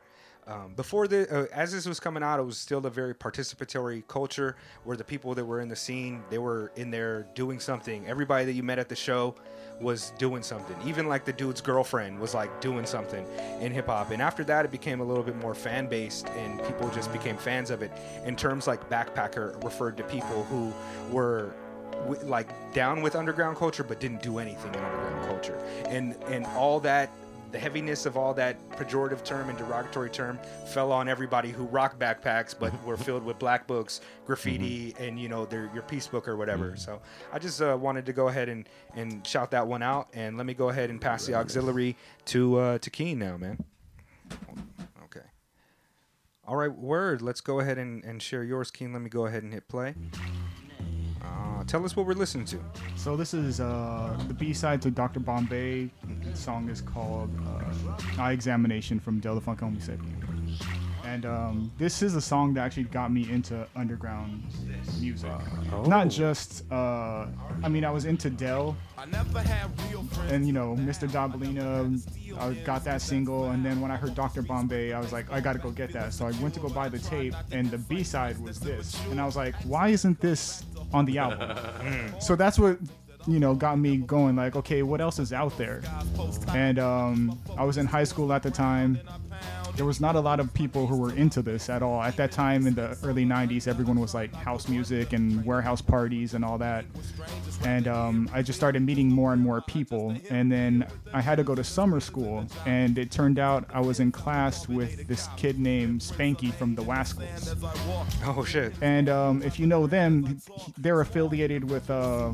Um, 0.50 0.76
before 0.76 1.10
the 1.10 1.30
uh, 1.30 1.46
as 1.52 1.74
this 1.74 1.86
was 1.86 2.00
coming 2.00 2.24
out, 2.24 2.40
it 2.40 2.44
was 2.44 2.58
still 2.58 2.86
a 2.86 2.90
very 2.90 3.14
participatory 3.14 4.08
culture 4.08 4.56
where 4.86 4.96
the 4.96 5.04
people 5.04 5.36
that 5.36 5.44
were 5.44 5.60
in 5.60 5.68
the 5.68 5.76
scene 5.76 6.24
they 6.30 6.38
were 6.38 6.72
in 6.78 6.90
there 6.90 7.28
doing 7.36 7.60
something. 7.60 8.08
Everybody 8.08 8.46
that 8.46 8.54
you 8.54 8.64
met 8.64 8.80
at 8.80 8.88
the 8.88 8.96
show 8.96 9.36
was 9.82 10.12
doing 10.18 10.42
something. 10.42 10.76
Even 10.86 11.08
like 11.08 11.26
the 11.26 11.34
dude's 11.34 11.62
girlfriend 11.62 12.20
was 12.20 12.34
like 12.34 12.62
doing 12.62 12.86
something 12.86 13.26
in 13.60 13.72
hip 13.72 13.88
hop. 13.88 14.12
And 14.12 14.22
after 14.22 14.44
that, 14.46 14.66
it 14.66 14.72
became 14.72 15.02
a 15.02 15.04
little 15.04 15.24
bit 15.24 15.36
more 15.36 15.54
fan 15.54 15.88
based, 15.88 16.28
and 16.30 16.64
people 16.64 16.90
just 16.90 17.12
became 17.12 17.38
fans 17.38 17.70
of 17.70 17.82
it. 17.82 17.92
In 18.26 18.36
terms 18.36 18.68
like 18.68 18.90
backpacker 18.90 19.62
referred 19.64 19.98
to 19.98 20.04
people 20.04 20.44
who 20.46 20.74
were 21.14 21.54
w- 22.06 22.22
like 22.26 22.50
down 22.74 23.02
with 23.02 23.16
underground 23.16 23.58
culture 23.58 23.84
but 23.84 24.00
didn't 24.00 24.22
do 24.22 24.38
anything 24.40 24.74
in 24.74 24.80
underground 24.84 25.28
culture. 25.28 25.58
And 25.88 26.16
and 26.28 26.46
all 26.48 26.80
that 26.82 27.10
the 27.52 27.60
heaviness 27.60 28.06
of 28.06 28.18
all 28.18 28.34
that 28.34 28.58
pejorative 28.72 29.24
term 29.24 29.50
and 29.50 29.58
derogatory 29.58 30.10
term 30.10 30.38
fell 30.68 30.92
on 30.92 31.08
everybody 31.08 31.50
who 31.50 31.64
rock 31.66 31.98
backpacks 31.98 32.54
but 32.58 32.74
were 32.84 32.98
filled 32.98 33.24
with 33.24 33.40
black 33.40 33.66
books 33.68 34.02
graffiti 34.26 34.94
and 35.00 35.20
you 35.20 35.30
know 35.30 35.46
their 35.46 35.70
your 35.74 35.84
peace 35.84 36.08
book 36.08 36.28
or 36.28 36.36
whatever. 36.36 36.76
So 36.76 37.02
i 37.32 37.40
just 37.40 37.62
uh, 37.62 37.78
wanted 37.80 38.06
to 38.08 38.14
go 38.14 38.28
ahead 38.28 38.50
and 38.50 38.68
and 38.96 39.26
shout 39.26 39.52
that 39.52 39.66
one 39.66 39.82
out 39.82 40.10
and 40.14 40.38
let 40.38 40.46
me 40.46 40.54
go 40.54 40.70
ahead 40.70 40.90
and 40.90 41.00
pass 41.00 41.26
the 41.26 41.36
auxiliary 41.36 41.96
to 42.26 42.58
uh 42.58 42.78
to 42.80 42.90
keen 42.90 43.20
now 43.20 43.38
man. 43.38 43.64
Okay. 45.06 45.26
All 46.46 46.58
right 46.58 46.72
word. 46.72 47.22
Let's 47.22 47.42
go 47.42 47.62
ahead 47.62 47.78
and, 47.78 48.04
and 48.04 48.22
share 48.22 48.44
yours 48.44 48.72
keen. 48.72 48.92
Let 48.92 49.02
me 49.02 49.10
go 49.10 49.26
ahead 49.26 49.44
and 49.44 49.54
hit 49.54 49.68
play 49.70 49.96
Uh, 51.28 51.64
tell 51.66 51.84
us 51.84 51.96
what 51.96 52.06
we're 52.06 52.14
listening 52.14 52.46
to. 52.46 52.60
So 52.96 53.16
this 53.16 53.34
is 53.34 53.60
uh, 53.60 54.18
the 54.28 54.34
B-side 54.34 54.82
to 54.84 54.92
Dr. 54.92 55.20
Bombay. 55.20 55.90
The 56.24 56.36
song 56.36 56.70
is 56.70 56.82
called 56.82 57.30
uh, 57.46 58.22
"Eye 58.22 58.32
Examination" 58.32 59.00
from 59.00 59.20
Del 59.20 59.40
Funky 59.40 59.66
Homosapien. 59.66 60.27
And 61.08 61.26
um, 61.26 61.72
this 61.78 62.02
is 62.02 62.16
a 62.16 62.22
song 62.22 62.54
that 62.56 62.66
actually 62.66 62.84
got 62.84 63.14
me 63.14 63.30
into 63.32 63.66
underground 63.78 64.44
music. 65.00 65.32
Not 65.86 66.10
just, 66.10 66.70
uh, 66.70 67.28
I 67.64 67.70
mean, 67.70 67.86
I 67.86 67.92
was 67.92 68.04
into 68.04 68.30
Del, 68.30 68.76
and 70.28 70.46
you 70.46 70.52
know, 70.52 70.76
Mr. 70.78 71.08
Dobalina. 71.08 71.98
I 72.38 72.54
got 72.66 72.84
that 72.84 73.02
single, 73.02 73.52
and 73.52 73.66
then 73.66 73.80
when 73.80 73.90
I 73.90 73.96
heard 73.96 74.16
Dr. 74.16 74.42
Bombay, 74.42 74.92
I 74.92 75.00
was 75.00 75.14
like, 75.14 75.32
I 75.32 75.40
gotta 75.40 75.60
go 75.60 75.72
get 75.72 75.94
that. 75.94 76.14
So 76.14 76.28
I 76.28 76.32
went 76.42 76.54
to 76.56 76.60
go 76.60 76.68
buy 76.68 76.90
the 76.90 77.00
tape, 77.00 77.34
and 77.54 77.72
the 77.72 77.78
B-side 77.78 78.38
was 78.40 78.60
this, 78.60 79.00
and 79.10 79.22
I 79.22 79.26
was 79.26 79.38
like, 79.38 79.56
why 79.64 79.88
isn't 79.88 80.20
this 80.20 80.66
on 80.94 81.06
the 81.06 81.20
album? 81.20 82.14
so 82.20 82.36
that's 82.36 82.60
what 82.60 82.80
you 83.28 83.40
know 83.40 83.54
got 83.54 83.78
me 83.78 83.98
going 83.98 84.38
like 84.38 84.56
okay 84.56 84.84
what 84.84 85.02
else 85.02 85.20
is 85.20 85.34
out 85.34 85.56
there 85.58 85.82
and 86.56 86.80
um, 86.80 87.38
i 87.58 87.64
was 87.64 87.76
in 87.78 87.86
high 87.86 88.06
school 88.06 88.32
at 88.32 88.42
the 88.42 88.50
time 88.50 88.98
there 89.78 89.86
was 89.86 90.02
not 90.02 90.16
a 90.16 90.20
lot 90.20 90.40
of 90.40 90.54
people 90.54 90.88
who 90.88 90.98
were 90.98 91.14
into 91.16 91.42
this 91.42 91.70
at 91.70 91.82
all 91.82 92.02
at 92.02 92.16
that 92.18 92.32
time 92.32 92.66
in 92.68 92.74
the 92.74 92.98
early 93.04 93.26
90s 93.26 93.68
everyone 93.68 94.00
was 94.00 94.14
like 94.14 94.34
house 94.34 94.68
music 94.68 95.14
and 95.14 95.46
warehouse 95.46 95.82
parties 95.82 96.34
and 96.34 96.44
all 96.44 96.58
that 96.58 96.84
and 97.64 97.88
um, 97.88 98.30
i 98.34 98.42
just 98.42 98.58
started 98.58 98.82
meeting 98.82 99.08
more 99.08 99.34
and 99.34 99.42
more 99.42 99.62
people 99.62 100.16
and 100.30 100.52
then 100.52 100.86
i 101.14 101.22
had 101.22 101.36
to 101.36 101.44
go 101.44 101.54
to 101.56 101.64
summer 101.64 102.00
school 102.00 102.46
and 102.66 102.98
it 102.98 103.12
turned 103.12 103.38
out 103.40 103.66
i 103.72 103.80
was 103.80 104.00
in 104.00 104.12
class 104.12 104.68
with 104.68 105.08
this 105.08 105.30
kid 105.38 105.60
named 105.60 106.02
spanky 106.02 106.52
from 106.54 106.74
the 106.76 106.82
wascals 106.84 107.56
Oh 108.26 108.44
shit. 108.44 108.74
and 108.82 109.08
um, 109.10 109.42
if 109.44 109.60
you 109.60 109.68
know 109.68 109.88
them, 109.88 110.40
they're 110.78 111.02
affiliated 111.02 111.70
with 111.70 111.90
uh, 111.90 112.30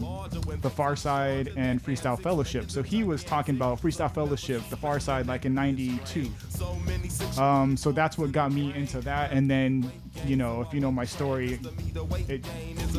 the 0.61 0.69
Pharcyde 0.69 1.53
and 1.55 1.83
Freestyle 1.83 2.19
Fellowship. 2.19 2.71
So 2.71 2.81
he 2.81 3.03
was 3.03 3.23
talking 3.23 3.55
about 3.55 3.81
Freestyle 3.81 4.11
Fellowship, 4.13 4.61
the 4.69 4.77
Pharcyde, 4.77 5.27
like 5.27 5.45
in 5.45 5.53
'92. 5.53 6.29
Um, 7.39 7.75
so 7.77 7.91
that's 7.91 8.17
what 8.17 8.31
got 8.31 8.51
me 8.51 8.73
into 8.73 8.99
that. 9.01 9.31
And 9.31 9.49
then, 9.49 9.91
you 10.25 10.35
know, 10.35 10.61
if 10.61 10.73
you 10.73 10.79
know 10.79 10.91
my 10.91 11.05
story, 11.05 11.59
it, 12.29 12.45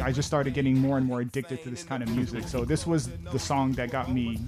I 0.03 0.13
just 0.13 0.27
started 0.27 0.55
getting 0.55 0.77
more 0.79 0.99
and 0.99 1.07
more 1.07 1.21
addicted 1.21 1.63
to 1.63 1.71
this 1.71 1.85
kind 1.85 2.03
of 2.03 2.09
music. 2.15 2.49
So 2.49 2.65
this 2.65 2.87
was 2.87 3.09
the 3.33 3.39
song 3.39 3.73
that 3.73 3.91
got 3.91 4.11
me 4.13 4.39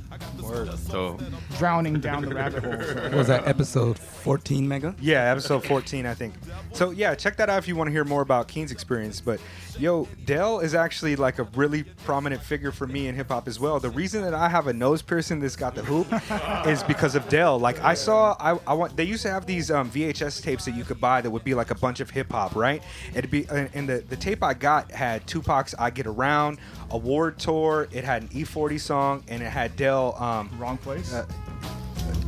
So 0.91 1.19
drowning 1.59 2.01
down 2.01 2.23
the 2.25 2.35
rabbit 2.35 2.65
hole. 2.65 2.73
So- 3.11 3.17
was 3.17 3.27
that 3.29 3.47
episode 3.47 3.99
14 3.99 4.67
mega? 4.67 4.95
Yeah, 5.01 5.31
episode 5.31 5.65
14, 5.65 6.07
I 6.07 6.15
think. 6.15 6.35
So 6.73 6.91
yeah, 6.91 7.15
check 7.15 7.37
that 7.37 7.49
out 7.49 7.59
if 7.59 7.69
you 7.69 7.77
want 7.77 7.89
to 7.89 7.93
hear 7.93 8.05
more 8.05 8.23
about 8.23 8.49
Keen's 8.49 8.73
experience. 8.73 9.21
But 9.21 9.41
yo, 9.79 10.09
Del 10.25 10.61
is 10.61 10.75
actually 10.75 11.17
like 11.17 11.39
a 11.39 11.45
really 11.55 11.83
prominent 12.05 12.43
figure 12.43 12.73
for 12.73 12.87
me 12.87 13.09
in 13.09 13.15
hip 13.15 13.29
hop 13.29 13.47
as 13.49 13.59
well. 13.61 13.79
The 13.81 13.91
reason 13.91 14.23
that 14.23 14.35
I 14.35 14.49
have 14.49 14.67
a 14.67 14.73
nose 14.73 15.03
piercing 15.03 15.41
that's 15.41 15.57
got 15.57 15.75
the 15.75 15.83
hoop 15.83 16.07
is 16.67 16.83
because 16.83 17.15
of 17.15 17.29
Del. 17.29 17.59
Like 17.59 17.81
I 17.83 17.95
saw, 17.95 18.37
I, 18.41 18.59
I 18.67 18.75
want. 18.75 18.97
They 18.97 19.05
used 19.05 19.23
to 19.23 19.31
have 19.31 19.47
these 19.47 19.71
um, 19.71 19.91
VHS 19.91 20.43
tapes 20.43 20.65
that 20.65 20.75
you 20.75 20.85
could 20.85 21.01
buy 21.01 21.21
that 21.21 21.31
would 21.31 21.45
be 21.45 21.55
like 21.55 21.71
a 21.71 21.75
bunch 21.77 22.01
of 22.01 22.11
hip 22.11 22.31
hop, 22.33 22.55
right? 22.57 22.83
It'd 23.15 23.31
be 23.31 23.47
and 23.51 23.69
and 23.75 23.89
the 23.89 23.99
the 24.09 24.17
tape 24.17 24.43
I 24.43 24.55
got 24.55 24.91
had 24.91 25.27
Tupac's 25.27 25.75
"I 25.79 25.91
Get 25.91 26.07
Around," 26.07 26.59
Award 26.91 27.39
Tour. 27.39 27.89
It 27.93 28.05
had 28.05 28.23
an 28.23 28.29
E40 28.29 28.81
song, 28.81 29.25
and 29.29 29.43
it 29.43 29.51
had 29.51 29.77
Del. 29.77 30.15
Um, 30.23 30.51
Wrong 30.59 30.79
place. 30.79 31.13
uh, 31.13 31.27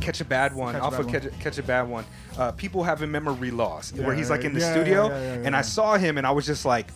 Catch 0.01 0.21
a 0.21 0.25
Bad 0.25 0.55
One, 0.55 0.73
Catch 0.73 0.81
a 0.81 0.85
off 0.85 0.91
Bad 0.91 0.99
of 0.99 1.05
One. 1.05 1.13
Catch, 1.13 1.25
a- 1.25 1.29
Catch 1.43 1.57
a 1.57 1.63
Bad 1.63 1.89
One. 1.89 2.05
Uh, 2.37 2.51
people 2.53 2.83
having 2.83 3.11
memory 3.11 3.51
loss, 3.51 3.91
Yeah, 3.93 4.05
where 4.05 4.15
he's 4.15 4.29
like 4.29 4.43
in 4.45 4.53
the 4.53 4.59
yeah, 4.61 4.71
studio, 4.71 5.07
yeah, 5.09 5.41
and 5.45 5.55
I 5.55 5.61
saw 5.61 5.97
him, 5.97 6.17
and 6.17 6.25
I 6.25 6.31
was 6.31 6.45
just 6.45 6.63
like, 6.65 6.87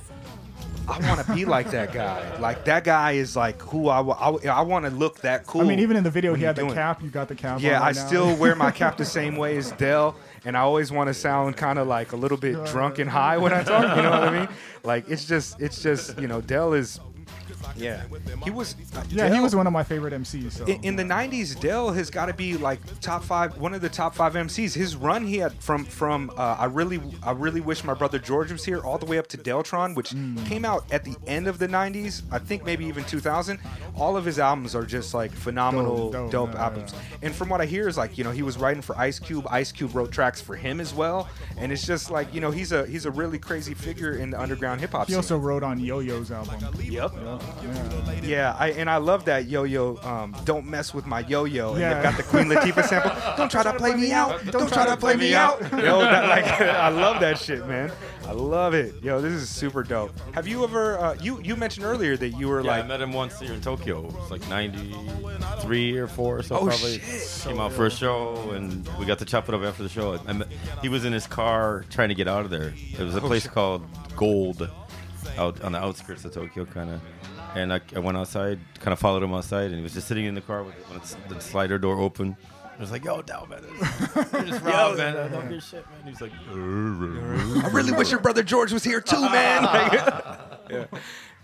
I 0.88 1.00
want 1.08 1.26
to 1.26 1.34
be 1.34 1.46
like 1.46 1.72
that 1.72 1.94
guy. 1.94 2.38
Like 2.40 2.66
that 2.66 2.84
guy 2.84 3.14
is 3.14 3.36
like 3.36 3.62
who 3.62 3.88
I, 3.88 4.02
I, 4.02 4.30
I 4.48 4.62
want 4.62 4.86
to 4.86 4.92
look 4.92 5.22
that 5.22 5.46
cool. 5.46 5.62
I 5.62 5.64
mean, 5.64 5.80
even 5.80 5.96
in 5.96 6.04
the 6.04 6.10
video, 6.10 6.34
he 6.34 6.44
had 6.44 6.56
the 6.56 6.64
doing 6.64 6.74
cap. 6.74 7.02
You 7.02 7.10
got 7.10 7.28
the 7.28 7.36
cap. 7.36 7.62
Yeah, 7.62 7.80
on 7.80 7.88
I 7.88 7.92
now. 7.92 8.06
still 8.06 8.36
wear 8.36 8.56
my 8.56 8.72
cap 8.72 8.98
the 8.98 9.06
same 9.20 9.38
way 9.38 9.58
as 9.58 9.72
Del, 9.74 10.16
and 10.46 10.58
I 10.58 10.62
always 10.62 10.92
want 10.92 11.08
to 11.08 11.14
sound 11.14 11.56
kind 11.58 11.80
of 11.80 11.88
like 11.88 12.12
a 12.12 12.16
little 12.16 12.38
bit 12.38 12.66
drunk 12.66 13.00
and 13.00 13.10
high 13.10 13.38
when 13.38 13.54
I 13.54 13.64
talk. 13.64 13.96
You 13.96 14.04
know 14.04 14.10
what 14.12 14.24
I 14.24 14.40
mean? 14.40 14.50
Like 14.84 15.10
it's 15.10 15.26
just, 15.26 15.62
it's 15.62 15.82
just, 15.82 16.20
you 16.20 16.28
know, 16.28 16.42
Del 16.42 16.74
is, 16.74 17.00
yeah, 17.76 18.04
he 18.44 18.52
was. 18.52 18.76
uh, 18.96 19.04
Yeah, 19.10 19.34
he 19.34 19.40
was 19.40 19.56
one 19.56 19.68
of 19.68 19.74
my 19.74 19.84
favorite 19.84 20.14
MCs. 20.14 20.52
So 20.54 20.66
in, 20.66 20.84
in 20.84 20.96
the 20.96 21.04
90s 21.04 21.60
Del 21.60 21.92
has 21.92 22.10
got 22.10 22.26
to 22.28 22.34
be 22.34 22.58
like 22.58 22.80
top 23.02 23.24
five 23.24 23.58
one 23.58 23.74
of 23.74 23.82
the 23.82 23.90
top 23.90 24.16
five 24.16 24.34
mcs 24.34 24.74
his 24.74 24.96
run 24.96 25.26
he 25.26 25.38
had 25.38 25.54
from 25.62 25.86
from 25.86 26.32
uh, 26.38 26.56
i 26.60 26.66
really 26.66 27.00
i 27.24 27.32
really 27.32 27.62
wish 27.62 27.84
my 27.84 27.94
brother 27.94 28.18
george 28.20 28.52
was 28.52 28.64
here 28.66 28.80
all 28.80 28.98
the 28.98 29.06
way 29.06 29.18
up 29.18 29.28
to 29.28 29.38
deltron 29.38 29.96
which 29.96 30.12
Mm. 30.12 30.46
came 30.46 30.66
out 30.66 30.86
at 30.92 31.04
the 31.04 31.16
end 31.28 31.48
of 31.48 31.60
the 31.60 31.68
90s 31.68 32.22
i 32.32 32.40
think 32.40 32.66
maybe 32.66 32.86
even 32.86 33.04
2000 33.04 33.60
all 33.96 34.16
of 34.18 34.26
his 34.26 34.40
albums 34.40 34.76
are 34.76 34.86
just 34.86 35.14
like 35.14 35.32
phenomenal 35.32 36.12
Dope, 36.12 36.32
dope, 36.32 36.32
dope, 36.32 36.54
yeah, 36.54 36.64
albums 36.64 36.94
and 37.22 37.34
from 37.36 37.50
what 37.50 37.62
i 37.62 37.66
hear 37.66 37.88
is 37.88 37.98
like 37.98 38.18
you 38.18 38.24
know 38.24 38.32
he 38.32 38.42
was 38.44 38.58
writing 38.58 38.82
for 38.82 38.98
ice 38.98 39.20
cube 39.20 39.46
ice 39.50 39.72
cube 39.72 39.94
wrote 39.96 40.12
tracks 40.12 40.42
for 40.42 40.56
him 40.56 40.80
as 40.80 40.94
well 40.94 41.28
and 41.58 41.72
it's 41.72 41.86
just 41.86 42.10
like 42.12 42.34
you 42.34 42.42
know 42.42 42.52
he's 42.52 42.72
a 42.72 42.86
he's 42.88 43.06
a 43.06 43.12
really 43.12 43.40
crazy 43.40 43.74
figure 43.74 44.14
in 44.18 44.30
the 44.32 44.40
underground 44.40 44.80
hip-hop 44.82 45.08
he 45.08 45.14
scene 45.14 45.18
also 45.18 45.38
wrote 45.38 45.64
on 45.64 45.80
Yo-Yo's 45.80 46.32
album. 46.32 46.56
Yep. 46.80 47.12
Yeah. 47.16 47.40
Yeah, 48.24 48.56
I, 48.58 48.70
and 48.72 48.90
I 48.90 48.98
love 48.98 49.26
that 49.26 49.48
yo-yo. 49.48 49.98
Um, 50.02 50.34
don't 50.46 50.66
mess 50.66 50.94
with 50.94 51.06
my 51.06 51.20
yo-yo. 51.22 51.72
And 51.72 51.82
Yeah. 51.82 51.94
they've 51.96 52.04
got 52.04 52.16
the 52.18 52.24
Queen 52.24 52.46
Latifah 52.46 52.86
sample. 52.86 53.12
Don't 53.38 53.52
try 53.52 53.64
to 53.64 53.74
play 53.74 53.96
me 53.96 54.12
out. 54.14 54.46
Don't 54.46 54.72
try 54.72 54.86
to 54.86 54.96
play 54.96 55.16
me 55.18 55.36
out. 55.36 55.60
Yo, 55.74 56.00
that, 56.00 56.30
like 56.30 56.46
I 56.62 56.88
love 56.88 57.20
that 57.20 57.38
shit, 57.38 57.68
man. 57.68 57.92
I 58.26 58.32
love 58.32 58.74
it. 58.74 58.96
Yo, 59.04 59.20
this 59.20 59.34
is 59.34 59.50
super 59.50 59.84
dope. 59.84 60.14
Have 60.34 60.48
you 60.48 60.64
ever? 60.64 60.98
Uh, 60.98 61.16
you 61.22 61.42
you 61.42 61.58
mentioned 61.58 61.86
earlier 61.86 62.16
that 62.16 62.30
you 62.30 62.48
were 62.48 62.62
yeah, 62.62 62.72
I 62.72 62.84
met 62.84 63.02
him 63.02 63.12
once 63.12 63.40
here 63.40 63.52
in 63.54 63.60
Tokyo. 63.60 64.06
It 64.08 64.14
was 64.14 64.32
like 64.32 64.48
'93 64.48 65.98
or 65.98 66.08
four 66.08 66.38
or 66.40 66.44
so, 66.44 66.56
Oh, 66.60 66.68
probably. 66.68 67.00
shit. 67.00 67.42
Came 67.44 67.60
out 67.60 67.74
for 67.74 67.86
a 67.86 67.92
show, 67.92 68.52
and 68.52 68.88
we 68.98 69.06
got 69.06 69.20
to 69.20 69.26
chop 69.26 69.50
it 69.50 69.56
up 69.56 69.64
after 69.64 69.84
the 69.84 69.90
show. 69.90 70.18
I 70.28 70.34
met, 70.34 70.48
he 70.82 70.88
was 70.88 71.04
in 71.04 71.12
his 71.12 71.28
car 71.28 71.84
trying 71.90 72.10
to 72.10 72.16
get 72.16 72.28
out 72.30 72.46
of 72.46 72.52
there. 72.52 72.74
It 72.98 73.00
was 73.04 73.16
a 73.16 73.22
Oh, 73.22 73.28
place 73.28 73.44
shit. 73.44 73.52
called 73.52 73.84
Gold, 74.16 74.70
out 75.38 75.62
on 75.62 75.74
the 75.74 75.80
outskirts 75.80 76.24
of 76.24 76.34
Tokyo, 76.34 76.64
kind 76.66 76.90
of. 76.92 77.02
And 77.56 77.72
I, 77.74 77.82
I 77.96 78.00
went 78.00 78.18
outside, 78.18 78.60
kind 78.80 78.94
of 78.94 79.00
followed 79.00 79.24
him 79.24 79.34
outside, 79.34 79.68
and 79.68 79.76
he 79.76 79.82
was 79.82 79.94
just 79.94 80.08
sitting 80.08 80.26
in 80.26 80.34
the 80.34 80.42
car 80.42 80.64
with 80.64 80.76
when 80.90 80.98
it's, 80.98 81.16
the 81.30 81.40
slider 81.40 81.78
door 81.78 82.00
open. 82.00 82.36
I 82.76 82.82
was 82.82 82.92
like, 82.92 83.06
"Yo, 83.06 83.22
Del, 83.22 83.46
man, 83.46 83.62
just 84.48 84.64
Rob, 84.64 84.98
man. 84.98 85.16
I 85.16 85.28
love 85.28 85.52
your 85.52 85.62
shit, 85.62 85.86
man." 85.92 86.04
He 86.04 86.10
was 86.10 86.22
like, 86.22 86.32
I 86.50 87.70
really 87.70 87.92
wish 87.92 88.10
your 88.10 88.20
brother 88.20 88.42
George 88.42 88.74
was 88.74 88.84
here 88.84 89.02
too, 89.02 89.22
man. 89.22 89.64
Yeah. 90.70 90.86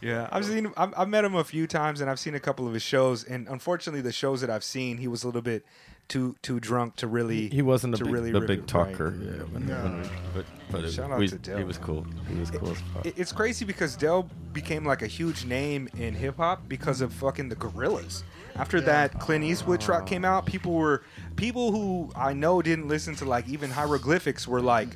Yeah, 0.01 0.29
I've 0.31 0.45
seen. 0.45 0.71
I've, 0.77 0.93
I've 0.97 1.09
met 1.09 1.25
him 1.25 1.35
a 1.35 1.43
few 1.43 1.67
times, 1.67 1.99
and 1.99 2.09
I've 2.09 2.19
seen 2.19 2.33
a 2.33 2.39
couple 2.39 2.65
of 2.65 2.73
his 2.73 2.81
shows. 2.81 3.23
And 3.25 3.47
unfortunately, 3.49 4.01
the 4.01 4.13
shows 4.13 4.39
that 4.41 4.49
I've 4.49 4.63
seen, 4.63 4.97
he 4.97 5.09
was 5.09 5.23
a 5.23 5.27
little 5.27 5.41
bit 5.41 5.65
too 6.09 6.35
too 6.41 6.59
drunk 6.59 6.97
to 6.97 7.07
really. 7.07 7.47
He 7.49 7.61
wasn't 7.61 7.95
a 7.95 8.03
big, 8.03 8.11
really, 8.13 8.31
the 8.31 8.41
really- 8.41 8.57
big 8.57 8.67
talker, 8.67 9.11
right. 9.11 9.25
yeah, 9.37 9.43
when, 9.53 9.67
Yeah. 9.67 9.83
when 9.83 10.01
we, 10.01 10.09
but 10.33 10.45
but 10.71 10.83
it, 10.83 10.91
Shout 10.91 11.11
out 11.11 11.19
we- 11.19 11.27
to 11.29 11.37
Del, 11.37 11.57
he 11.57 11.63
was 11.63 11.77
cool. 11.77 12.05
He 12.27 12.37
was 12.39 12.51
cool 12.51 12.69
as 12.71 12.77
fuck. 12.93 13.05
It- 13.05 13.13
It's 13.17 13.31
crazy 13.31 13.63
because 13.65 13.95
Del 13.95 14.29
became 14.51 14.85
like 14.85 15.01
a 15.01 15.07
huge 15.07 15.45
name 15.45 15.87
in 15.97 16.13
hip 16.15 16.35
hop 16.37 16.67
because 16.67 16.99
of 17.01 17.13
fucking 17.13 17.47
the 17.49 17.55
Gorillaz. 17.55 18.23
After 18.55 18.81
that 18.81 19.19
Clint 19.19 19.45
Eastwood 19.45 19.79
track 19.79 20.05
came 20.05 20.25
out, 20.25 20.45
people 20.45 20.73
were 20.73 21.03
people 21.37 21.71
who 21.71 22.11
I 22.15 22.33
know 22.33 22.61
didn't 22.61 22.87
listen 22.89 23.15
to 23.15 23.25
like 23.25 23.47
even 23.47 23.69
hieroglyphics 23.69 24.47
were 24.47 24.61
like, 24.61 24.89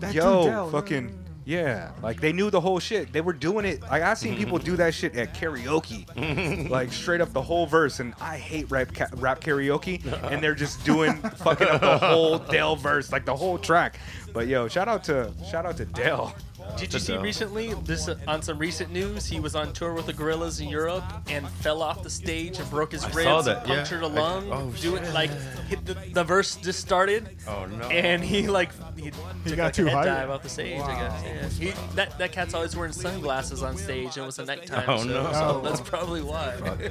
That 0.00 0.12
"Yo, 0.12 0.42
dude 0.42 0.52
Del, 0.52 0.70
fucking." 0.70 1.18
Yeah, 1.46 1.92
like 2.02 2.20
they 2.20 2.32
knew 2.32 2.50
the 2.50 2.60
whole 2.60 2.80
shit. 2.80 3.12
They 3.12 3.20
were 3.20 3.32
doing 3.32 3.64
it. 3.64 3.80
Like 3.82 4.02
I 4.02 4.14
seen 4.14 4.36
people 4.36 4.58
do 4.58 4.74
that 4.78 4.92
shit 4.94 5.14
at 5.14 5.32
karaoke, 5.32 6.68
like 6.70 6.92
straight 6.92 7.20
up 7.20 7.32
the 7.32 7.40
whole 7.40 7.66
verse. 7.66 8.00
And 8.00 8.14
I 8.20 8.36
hate 8.36 8.68
rap 8.68 8.92
ca- 8.92 9.06
rap 9.14 9.40
karaoke, 9.40 10.04
and 10.28 10.42
they're 10.42 10.56
just 10.56 10.84
doing 10.84 11.14
fucking 11.36 11.68
up 11.68 11.80
the 11.80 11.98
whole 11.98 12.38
Del 12.40 12.74
verse, 12.74 13.12
like 13.12 13.24
the 13.24 13.36
whole 13.36 13.58
track. 13.58 14.00
But 14.32 14.48
yo, 14.48 14.66
shout 14.66 14.88
out 14.88 15.04
to 15.04 15.32
shout 15.48 15.64
out 15.64 15.76
to 15.76 15.84
Del. 15.84 16.34
Did 16.76 16.92
you 16.92 16.98
see 16.98 17.16
recently 17.16 17.72
this 17.84 18.08
uh, 18.08 18.16
on 18.28 18.42
some 18.42 18.58
recent 18.58 18.92
news? 18.92 19.26
He 19.26 19.40
was 19.40 19.54
on 19.54 19.72
tour 19.72 19.94
with 19.94 20.06
the 20.06 20.12
Gorillaz 20.12 20.60
in 20.60 20.68
Europe 20.68 21.04
and 21.28 21.48
fell 21.48 21.82
off 21.82 22.02
the 22.02 22.10
stage 22.10 22.58
and 22.58 22.68
broke 22.70 22.92
his 22.92 23.02
I 23.04 23.08
ribs 23.08 23.22
saw 23.24 23.38
and 23.38 23.46
that, 23.46 23.66
yeah. 23.68 23.74
punctured 23.76 24.02
a 24.02 24.06
I- 24.06 24.08
lung. 24.08 24.52
oh, 24.52 24.70
doing 24.82 25.02
shit. 25.04 25.14
like 25.14 25.30
hit 25.68 25.84
the, 25.86 25.94
the 26.12 26.24
verse 26.24 26.56
just 26.56 26.80
started. 26.80 27.36
Oh, 27.48 27.64
no. 27.66 27.86
And 27.88 28.22
he 28.22 28.46
like 28.46 28.72
he, 28.96 29.10
took 29.46 29.56
got 29.56 29.64
like 29.64 29.72
too 29.74 29.86
a 29.86 29.90
head 29.90 29.96
high? 29.96 30.04
dive 30.04 30.30
off 30.30 30.42
the 30.42 30.48
stage. 30.48 30.80
I 30.80 30.94
guess. 31.00 31.58
Yeah. 31.58 31.70
He, 31.70 31.94
that 31.94 32.18
that 32.18 32.32
cat's 32.32 32.52
always 32.54 32.76
wearing 32.76 32.92
sunglasses 32.92 33.62
on 33.62 33.76
stage 33.76 34.16
and 34.16 34.24
it 34.24 34.26
was 34.26 34.38
a 34.38 34.44
nighttime 34.44 34.84
Oh, 34.88 34.98
show, 34.98 35.04
no. 35.04 35.32
so 35.32 35.60
that's 35.64 35.80
probably 35.80 36.22
why. 36.22 36.56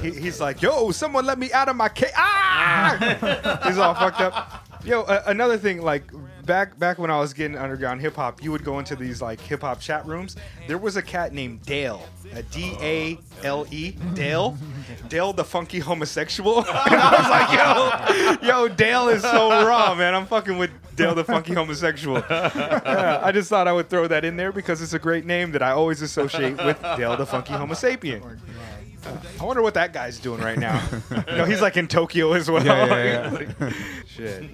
He, 0.00 0.10
he's 0.12 0.40
like, 0.40 0.62
"Yo, 0.62 0.92
someone 0.92 1.26
let 1.26 1.36
me 1.38 1.50
out 1.52 1.68
of 1.68 1.74
my 1.74 1.88
cage!" 1.88 2.12
Ah! 2.16 3.60
he's 3.66 3.76
all 3.78 3.92
fucked 3.94 4.20
up. 4.20 4.64
Yo, 4.84 5.02
uh, 5.02 5.24
another 5.26 5.58
thing, 5.58 5.82
like 5.82 6.04
back 6.48 6.76
back 6.78 6.98
when 6.98 7.10
I 7.10 7.20
was 7.20 7.32
getting 7.32 7.56
underground 7.56 8.00
hip 8.00 8.16
hop, 8.16 8.42
you 8.42 8.50
would 8.50 8.64
go 8.64 8.80
into 8.80 8.96
these 8.96 9.22
like 9.22 9.40
hip 9.40 9.60
hop 9.60 9.78
chat 9.78 10.04
rooms. 10.06 10.34
There 10.66 10.78
was 10.78 10.96
a 10.96 11.02
cat 11.02 11.32
named 11.32 11.62
Dale, 11.62 12.02
a 12.34 12.42
D 12.42 12.74
A 12.80 13.18
L 13.44 13.66
E, 13.70 13.92
Dale, 14.14 14.58
Dale 15.08 15.32
the 15.32 15.44
funky 15.44 15.78
homosexual. 15.78 16.58
and 16.66 16.68
I 16.68 17.10
was 17.12 18.40
like, 18.40 18.42
yo, 18.42 18.48
yo, 18.48 18.68
Dale 18.68 19.10
is 19.10 19.22
so 19.22 19.50
raw, 19.50 19.94
man. 19.94 20.14
I'm 20.14 20.26
fucking 20.26 20.58
with 20.58 20.70
Dale 20.96 21.14
the 21.14 21.24
funky 21.24 21.54
homosexual. 21.54 22.24
Yeah, 22.28 23.20
I 23.22 23.30
just 23.30 23.48
thought 23.48 23.68
I 23.68 23.72
would 23.72 23.88
throw 23.88 24.08
that 24.08 24.24
in 24.24 24.36
there 24.36 24.50
because 24.50 24.82
it's 24.82 24.94
a 24.94 24.98
great 24.98 25.26
name 25.26 25.52
that 25.52 25.62
I 25.62 25.70
always 25.70 26.02
associate 26.02 26.56
with 26.64 26.80
Dale 26.82 27.16
the 27.16 27.26
funky 27.26 27.52
homosapien. 27.52 28.22
Oh 28.24 28.77
I 29.40 29.44
wonder 29.44 29.62
what 29.62 29.74
that 29.74 29.92
guy's 29.92 30.18
doing 30.18 30.40
right 30.40 30.58
now. 30.58 30.82
no, 31.28 31.44
he's 31.44 31.60
like 31.62 31.76
in 31.76 31.86
Tokyo 31.88 32.32
as 32.32 32.50
well. 32.50 32.64
Yeah, 32.64 33.04
yeah, 33.04 33.30
Like, 33.60 33.74
shit. 34.06 34.44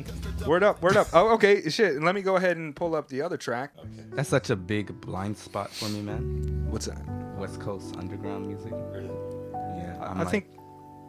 Word 0.46 0.62
up, 0.62 0.82
word 0.82 0.96
up. 0.96 1.08
Oh, 1.12 1.34
okay, 1.34 1.68
shit. 1.70 2.02
Let 2.02 2.14
me 2.14 2.22
go 2.22 2.36
ahead 2.36 2.56
and 2.56 2.74
pull 2.74 2.94
up 2.94 3.08
the 3.08 3.22
other 3.22 3.36
track. 3.36 3.72
That's 4.12 4.28
such 4.28 4.50
a 4.50 4.56
big 4.56 5.00
blind 5.00 5.36
spot 5.36 5.70
for 5.70 5.88
me, 5.88 6.00
man. 6.02 6.66
What's 6.70 6.86
that? 6.86 6.98
West 7.38 7.60
Coast 7.60 7.96
underground 7.96 8.46
music. 8.46 8.72
Yeah, 8.72 9.96
I'm 10.02 10.18
I 10.18 10.22
like- 10.22 10.30
think 10.30 10.46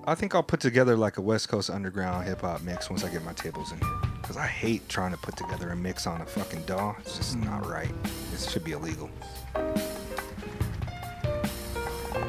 I 0.07 0.13
think 0.13 0.35
I'll 0.35 0.43
put 0.43 0.59
together 0.59 0.95
like 0.95 1.17
a 1.17 1.21
West 1.21 1.49
Coast 1.49 1.69
underground 1.71 2.27
hip 2.27 2.41
hop 2.41 2.61
mix 2.61 2.89
once 2.91 3.03
I 3.03 3.09
get 3.09 3.23
my 3.23 3.33
tables 3.33 3.71
in 3.71 3.79
here. 3.79 3.89
Cause 4.21 4.37
I 4.37 4.45
hate 4.47 4.87
trying 4.89 5.11
to 5.11 5.17
put 5.17 5.35
together 5.35 5.69
a 5.69 5.75
mix 5.75 6.05
on 6.07 6.21
a 6.21 6.25
fucking 6.25 6.61
DAW. 6.67 6.95
It's 6.99 7.17
just 7.17 7.35
not 7.37 7.65
right. 7.67 7.91
This 8.31 8.49
should 8.51 8.63
be 8.63 8.71
illegal. 8.73 9.09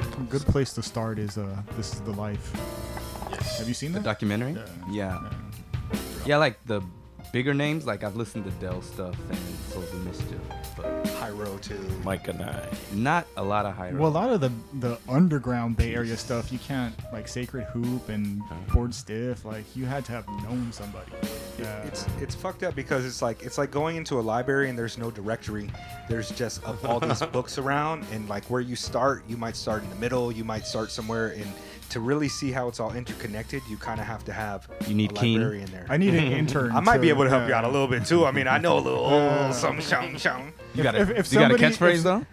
A 0.01 0.23
good 0.31 0.43
place 0.43 0.73
to 0.74 0.82
start 0.82 1.18
is 1.18 1.39
uh, 1.39 1.56
"This 1.77 1.94
Is 1.94 2.01
the 2.01 2.12
Life." 2.12 2.52
Have 3.59 3.68
you 3.68 3.74
seen 3.74 3.93
the 3.93 3.98
that? 4.01 4.05
documentary. 4.05 4.52
Yeah. 4.90 5.18
Yeah. 5.20 5.31
yeah, 6.27 6.36
like 6.36 6.59
the 6.66 6.82
bigger 7.32 7.55
names. 7.55 7.86
Like 7.86 8.05
I've 8.05 8.16
listened 8.16 8.44
to 8.44 8.51
Del 8.52 8.82
stuff 8.82 9.14
and 9.31 9.39
Souls 9.73 9.93
of 9.93 10.05
Mischief, 10.05 10.40
but 10.77 11.07
High 11.16 11.31
road 11.31 11.62
to 11.62 11.74
Mike 12.05 12.28
and 12.28 12.43
I. 12.43 12.69
not 12.93 13.27
a 13.36 13.43
lot 13.43 13.65
of 13.66 13.74
high. 13.74 13.93
Well, 13.93 14.11
a 14.11 14.12
lot 14.12 14.31
of 14.31 14.40
the 14.40 14.53
the 14.81 14.98
underground 15.09 15.77
Bay 15.77 15.94
Area 15.94 16.16
stuff, 16.16 16.53
you 16.53 16.59
can't 16.59 16.94
like 17.12 17.27
Sacred 17.28 17.65
Hoop 17.65 18.09
and 18.09 18.43
Bored 18.73 18.94
Stiff. 18.94 19.44
Like 19.44 19.65
you 19.74 19.86
had 19.86 20.05
to 20.07 20.12
have 20.12 20.28
known 20.44 20.70
somebody. 20.73 21.11
Yeah. 21.59 21.66
Uh, 21.66 21.86
it's 21.86 22.07
it's 22.20 22.35
fucked 22.35 22.62
up 22.62 22.74
because 22.74 23.05
it's 23.07 23.23
like 23.23 23.43
it's 23.43 23.59
like 23.59 23.70
going 23.70 23.97
into 23.97 24.20
a 24.20 24.23
library 24.23 24.69
and 24.69 24.78
there's 24.78 24.98
no 24.98 25.11
directory. 25.11 25.70
There's 26.09 26.31
just 26.31 26.66
uh, 26.69 26.74
all 26.85 27.01
these 27.01 27.23
books 27.32 27.59
around 27.59 28.05
and 28.12 28.28
like 28.28 28.44
where 28.44 28.61
you 28.61 28.77
start, 28.77 29.23
you 29.28 29.36
might 29.36 29.57
start 29.57 29.82
in 29.82 29.90
the 29.90 29.97
middle, 29.97 30.31
you 30.31 30.44
might 30.44 30.66
start 30.66 30.90
somewhere 30.90 31.28
and 31.28 31.47
to 31.90 32.00
really 32.00 32.28
see 32.28 32.50
how 32.52 32.68
it's 32.68 32.80
all 32.80 32.92
interconnected, 32.92 33.62
you 33.68 33.76
kind 33.76 34.00
of 34.00 34.06
have 34.06 34.24
to 34.24 34.32
have 34.32 34.68
You 34.86 34.94
need 34.94 35.12
a 35.12 35.14
Keen. 35.14 35.38
librarian 35.40 35.70
there. 35.70 35.86
I 35.88 35.96
need 35.96 36.14
an 36.14 36.32
intern. 36.32 36.72
I 36.72 36.80
might 36.80 36.98
be 36.98 37.08
able 37.08 37.24
to 37.24 37.30
help 37.30 37.48
you 37.48 37.54
out 37.54 37.64
a 37.64 37.68
little 37.68 37.86
bit 37.88 38.04
too. 38.06 38.24
I 38.26 38.32
mean, 38.32 38.48
I 38.48 38.58
know 38.58 38.78
a 38.78 38.80
little 38.80 39.04
oh, 39.06 39.52
some 39.52 39.80
shum 39.80 40.16
shum. 40.18 40.52
you 40.74 40.82
got 40.82 40.94
a, 40.94 41.00
if- 41.02 41.10
if 41.10 41.32
you 41.32 41.38
got 41.38 41.50
a 41.52 41.58
somebody- 41.58 41.62
catchphrase 41.76 41.94
if- 41.98 42.02
though. 42.02 42.26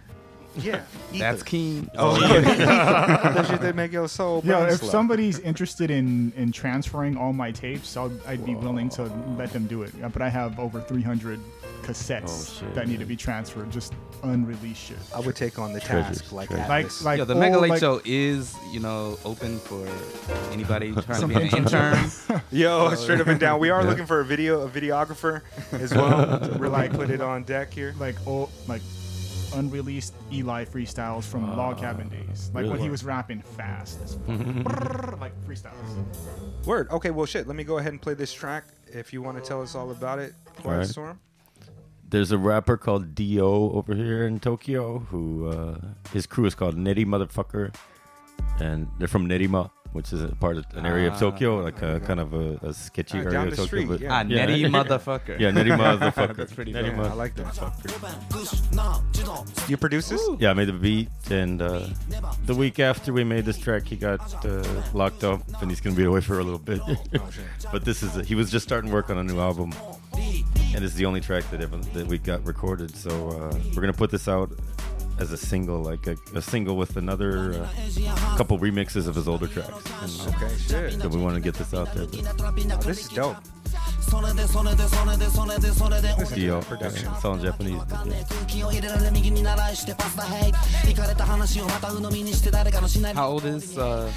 Yeah, 0.56 0.82
That's 1.12 1.42
keen. 1.42 1.90
Oh, 1.96 2.18
yeah. 2.20 2.40
that 2.40 3.46
shit 3.46 3.60
that 3.60 3.74
make 3.74 3.92
your 3.92 4.08
soul 4.08 4.40
Yeah, 4.44 4.60
burn 4.60 4.70
if 4.70 4.80
slow. 4.80 4.88
somebody's 4.90 5.38
interested 5.40 5.90
in 5.90 6.32
in 6.36 6.52
transferring 6.52 7.16
all 7.16 7.32
my 7.32 7.50
tapes, 7.50 7.96
I'll, 7.96 8.12
I'd 8.26 8.44
be 8.46 8.54
willing 8.54 8.88
to 8.90 9.04
let 9.36 9.52
them 9.52 9.66
do 9.66 9.82
it. 9.82 9.92
Uh, 10.02 10.08
But 10.08 10.22
I 10.22 10.28
have 10.28 10.58
over 10.60 10.80
300 10.80 11.40
cassettes 11.82 12.24
Oh, 12.26 12.60
shit. 12.60 12.74
that 12.74 12.88
need 12.88 13.00
to 13.00 13.04
be 13.04 13.16
transferred, 13.16 13.70
just 13.70 13.92
unreleased 14.22 14.80
shit. 14.80 14.96
I 15.14 15.20
would 15.20 15.36
take 15.36 15.58
on 15.58 15.72
the 15.72 15.80
Treasures, 15.80 16.20
task 16.20 16.32
like 16.32 16.48
treasures. 16.48 16.68
Like 16.68 16.84
Atlas. 16.84 17.04
like 17.04 17.18
Yo, 17.18 17.24
the 17.26 17.34
all, 17.34 17.40
Mega 17.40 17.58
Late 17.58 17.70
like- 17.72 17.80
Show 17.80 18.00
is, 18.04 18.54
you 18.72 18.80
know, 18.80 19.18
open 19.24 19.58
for 19.58 19.86
anybody 20.52 20.92
trying 20.92 21.20
to 21.20 21.26
be 21.28 21.34
an 21.34 21.48
intern. 21.54 22.10
Yo, 22.50 22.94
straight 22.94 23.20
up 23.20 23.26
and 23.26 23.38
down. 23.40 23.58
We 23.60 23.70
are 23.70 23.82
Yeah. 23.82 23.88
looking 23.90 24.06
for 24.06 24.20
a 24.20 24.24
video, 24.24 24.62
a 24.62 24.68
videographer 24.70 25.42
as 25.72 25.92
well. 25.92 26.38
to 26.40 26.52
really 26.58 26.68
Like- 26.72 26.92
put 26.92 27.10
it 27.10 27.20
on 27.20 27.42
deck 27.42 27.72
here. 27.74 27.94
like 27.98 28.14
all 28.26 28.50
like 28.66 28.80
unreleased 29.54 30.14
Eligh 30.32 30.64
freestyles 30.64 31.24
from 31.24 31.56
Log 31.56 31.78
Cabin 31.78 32.08
days, 32.08 32.50
like 32.54 32.64
when 32.64 32.72
really? 32.72 32.82
he 32.82 32.90
was 32.90 33.04
rapping 33.04 33.40
fast, 33.40 34.00
as 34.02 34.14
fuck. 34.26 35.20
like 35.20 35.32
freestyles. 35.46 36.66
Word. 36.66 36.90
Okay, 36.90 37.10
well, 37.10 37.26
shit. 37.26 37.46
Let 37.46 37.56
me 37.56 37.64
go 37.64 37.78
ahead 37.78 37.92
and 37.92 38.00
play 38.00 38.14
this 38.14 38.32
track. 38.32 38.64
If 38.86 39.12
you 39.12 39.22
want 39.22 39.42
to 39.42 39.48
tell 39.48 39.62
us 39.62 39.74
all 39.74 39.90
about 39.90 40.18
it, 40.18 40.34
Quiet 40.60 40.74
Alright. 40.74 40.88
Storm. 40.88 41.20
There's 42.08 42.30
a 42.30 42.38
rapper 42.38 42.76
called 42.76 43.14
Dio 43.14 43.72
over 43.72 43.94
here 43.94 44.26
in 44.26 44.38
Tokyo 44.38 45.00
who 45.00 45.48
uh, 45.48 45.78
his 46.12 46.26
crew 46.26 46.44
is 46.44 46.54
called 46.54 46.76
Neri 46.76 47.04
Motherfucker, 47.04 47.74
and 48.60 48.88
they're 48.98 49.08
from 49.08 49.28
Nerima, 49.28 49.70
which 49.94 50.12
is 50.12 50.20
a 50.22 50.28
part 50.36 50.56
of 50.58 50.66
an 50.74 50.84
area 50.86 51.08
Ah. 51.08 51.14
of 51.14 51.18
Tokyo, 51.20 51.50
like 51.62 51.80
a 51.80 52.00
kind 52.00 52.18
of 52.20 52.34
a, 52.34 52.58
a 52.66 52.74
sketchy 52.74 53.18
Ah, 53.18 53.20
area 53.22 53.30
down 53.32 53.44
of 53.48 53.50
the 53.52 53.56
Tokyo. 53.56 53.66
street, 53.66 53.88
but 53.88 54.00
yeah. 54.00 54.12
Ah, 54.12 54.22
Yeah. 54.28 54.44
Netty 54.46 54.64
motherfucker. 54.78 55.38
yeah, 55.40 55.50
Neri 55.52 55.70
Motherfucker. 55.84 56.36
That's 56.36 56.52
pretty 56.52 56.72
Neri 56.72 56.90
dope. 56.90 56.98
Yeah, 56.98 57.10
I 57.12 57.14
like 57.14 57.34
that. 57.36 57.54
You 59.68 59.76
produce 59.76 60.08
this? 60.08 60.20
Yeah, 60.38 60.50
I 60.50 60.54
made 60.54 60.68
the 60.68 60.72
beat, 60.72 61.08
and 61.30 61.62
uh, 61.62 61.86
the 62.44 62.54
week 62.54 62.78
after 62.80 63.12
we 63.12 63.24
made 63.24 63.44
this 63.44 63.56
track, 63.58 63.84
he 63.86 63.96
got 63.96 64.20
uh, 64.44 64.62
locked 64.92 65.24
up, 65.24 65.40
and 65.62 65.70
he's 65.70 65.80
gonna 65.80 65.96
be 65.96 66.04
away 66.04 66.20
for 66.20 66.38
a 66.40 66.44
little 66.44 66.58
bit. 66.58 66.80
but 67.72 67.84
this 67.84 68.02
is 68.02 68.26
he 68.26 68.34
was 68.34 68.50
just 68.50 68.64
starting 68.66 68.90
work 68.90 69.10
on 69.10 69.18
a 69.18 69.24
new 69.24 69.38
album, 69.40 69.72
and 70.14 70.82
this 70.82 70.90
is 70.92 70.94
the 70.96 71.06
only 71.06 71.20
track 71.20 71.48
that 71.50 71.60
ever, 71.62 71.76
that 71.94 72.06
we 72.06 72.18
got 72.18 72.44
recorded. 72.44 72.94
So 72.96 73.10
uh, 73.30 73.56
we're 73.74 73.80
gonna 73.82 73.92
put 73.92 74.10
this 74.10 74.28
out 74.28 74.50
as 75.18 75.32
a 75.32 75.36
single, 75.36 75.82
like 75.82 76.06
a, 76.06 76.16
a 76.34 76.42
single 76.42 76.76
with 76.76 76.96
another 76.96 77.54
uh, 77.54 78.36
couple 78.36 78.58
remixes 78.58 79.06
of 79.06 79.14
his 79.14 79.28
older 79.28 79.46
tracks. 79.46 79.70
And, 80.02 80.34
Okay, 80.34 80.56
shit. 80.56 81.00
So 81.00 81.08
we 81.08 81.18
want 81.22 81.34
to 81.36 81.40
get 81.40 81.54
this 81.54 81.72
out 81.74 81.92
there. 81.94 82.06
But 82.06 82.20
Oh, 82.72 82.76
this 82.82 83.02
is 83.06 83.08
dope. 83.08 83.36
Dio, 86.34 86.60
production. 86.62 87.04
yeah, 87.06 87.14
it's 87.16 87.24
all 87.24 87.34
in 87.34 87.42
Japanese. 87.42 87.82
How 93.16 93.28
old 93.28 93.44
is 93.44 93.76
uh, 93.78 94.10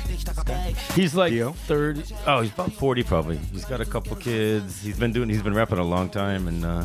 He's 0.96 1.16
like 1.16 1.32
Dio? 1.32 1.52
30. 1.54 2.04
Oh, 2.26 2.42
he's 2.42 2.54
about 2.54 2.72
40 2.74 3.04
probably. 3.04 3.38
He's 3.38 3.66
got 3.66 3.82
a 3.82 3.86
couple 3.86 4.16
kids. 4.18 4.82
He's 4.82 4.98
been 5.00 5.12
doing. 5.12 5.30
He's 5.30 5.42
been 5.42 5.54
rapping 5.56 5.80
a 5.80 5.84
long 5.84 6.10
time, 6.10 6.48
and 6.48 6.64
uh, 6.66 6.84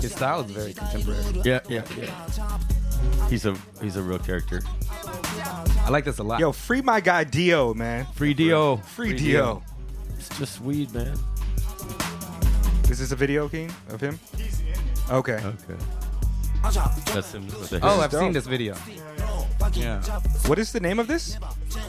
his 0.00 0.12
style 0.12 0.40
is 0.40 0.50
very 0.50 0.72
contemporary. 0.72 1.42
yeah, 1.44 1.60
yeah, 1.68 1.82
yeah. 1.96 3.28
He's 3.28 3.46
a 3.46 3.56
he's 3.82 3.96
a 3.96 4.02
real 4.02 4.18
character. 4.18 4.62
I 5.84 5.90
like 5.90 6.04
this 6.04 6.18
a 6.18 6.22
lot. 6.22 6.40
Yo, 6.40 6.52
free 6.52 6.82
my 6.82 7.00
guy 7.00 7.24
Dio, 7.24 7.74
man. 7.74 8.06
Free 8.14 8.34
Dio. 8.34 8.76
Free, 8.78 9.14
Dio. 9.14 9.62
It's 10.16 10.28
just 10.38 10.60
weed, 10.60 10.92
man. 10.92 11.16
Is 12.90 12.98
this 12.98 13.12
a 13.12 13.16
video, 13.16 13.48
King, 13.48 13.70
of 13.90 14.00
him? 14.00 14.18
Okay. 15.10 15.34
Okay. 15.34 15.97
That's 16.62 17.34
oh, 17.34 17.38
him. 17.38 17.46
with 17.46 17.70
the 17.70 17.80
oh. 17.82 18.00
I've 18.00 18.10
dope. 18.10 18.20
seen 18.20 18.32
this 18.32 18.46
video. 18.46 18.74
Yeah. 19.72 20.00
What 20.46 20.58
is 20.58 20.72
the 20.72 20.80
name 20.80 20.98
of 20.98 21.06
this? 21.08 21.36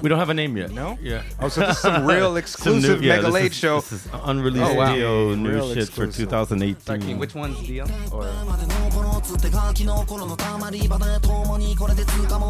we 0.02 0.10
don't 0.10 0.20
have 0.20 0.30
a 0.30 0.34
name 0.34 0.58
yet. 0.58 0.72
No? 0.72 0.98
Yeah. 1.02 1.22
Oh, 1.40 1.48
so 1.50 1.62
this 1.62 1.78
is 1.78 1.82
some 1.82 2.06
real 2.08 2.26
Some 2.26 2.34
new- 2.34 2.38
exclusive 2.38 3.04
yeah, 3.04 3.16
Mega 3.18 3.30
Late 3.30 3.52
is- 3.52 3.58
show. 3.58 3.80
This 3.80 3.92
is 3.94 4.08
unreleased 4.24 4.66
Oh, 4.72 4.76
wow. 4.76 4.94
Dio 4.94 5.36
new 5.36 5.50
Real 5.50 5.74
shit 5.74 5.90
for 5.90 6.04
exclusive. 6.06 6.30
2018. 6.30 7.02
Sorry, 7.02 7.14
which 7.16 7.36
one's 7.36 7.60
Dio? 7.66 7.84
Or 8.12 8.24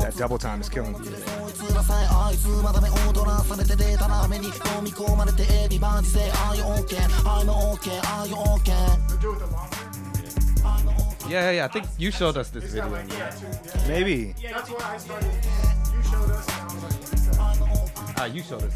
That 0.02 0.14
double 0.18 0.38
time 0.38 0.62
is 0.62 0.70
killing 0.70 0.94
me. 0.94 1.10
yeah, 1.10 1.20
yeah, 11.30 11.52
yeah. 11.52 11.66
I 11.66 11.68
think 11.68 11.86
you 11.98 12.12
showed 12.12 12.38
us 12.38 12.50
this 12.50 12.64
video. 12.66 12.90
man. 12.90 13.08
Maybe. 13.88 14.34
Ah, 18.18 18.26
you 18.26 18.42
showed 18.44 18.64
us. 18.64 18.74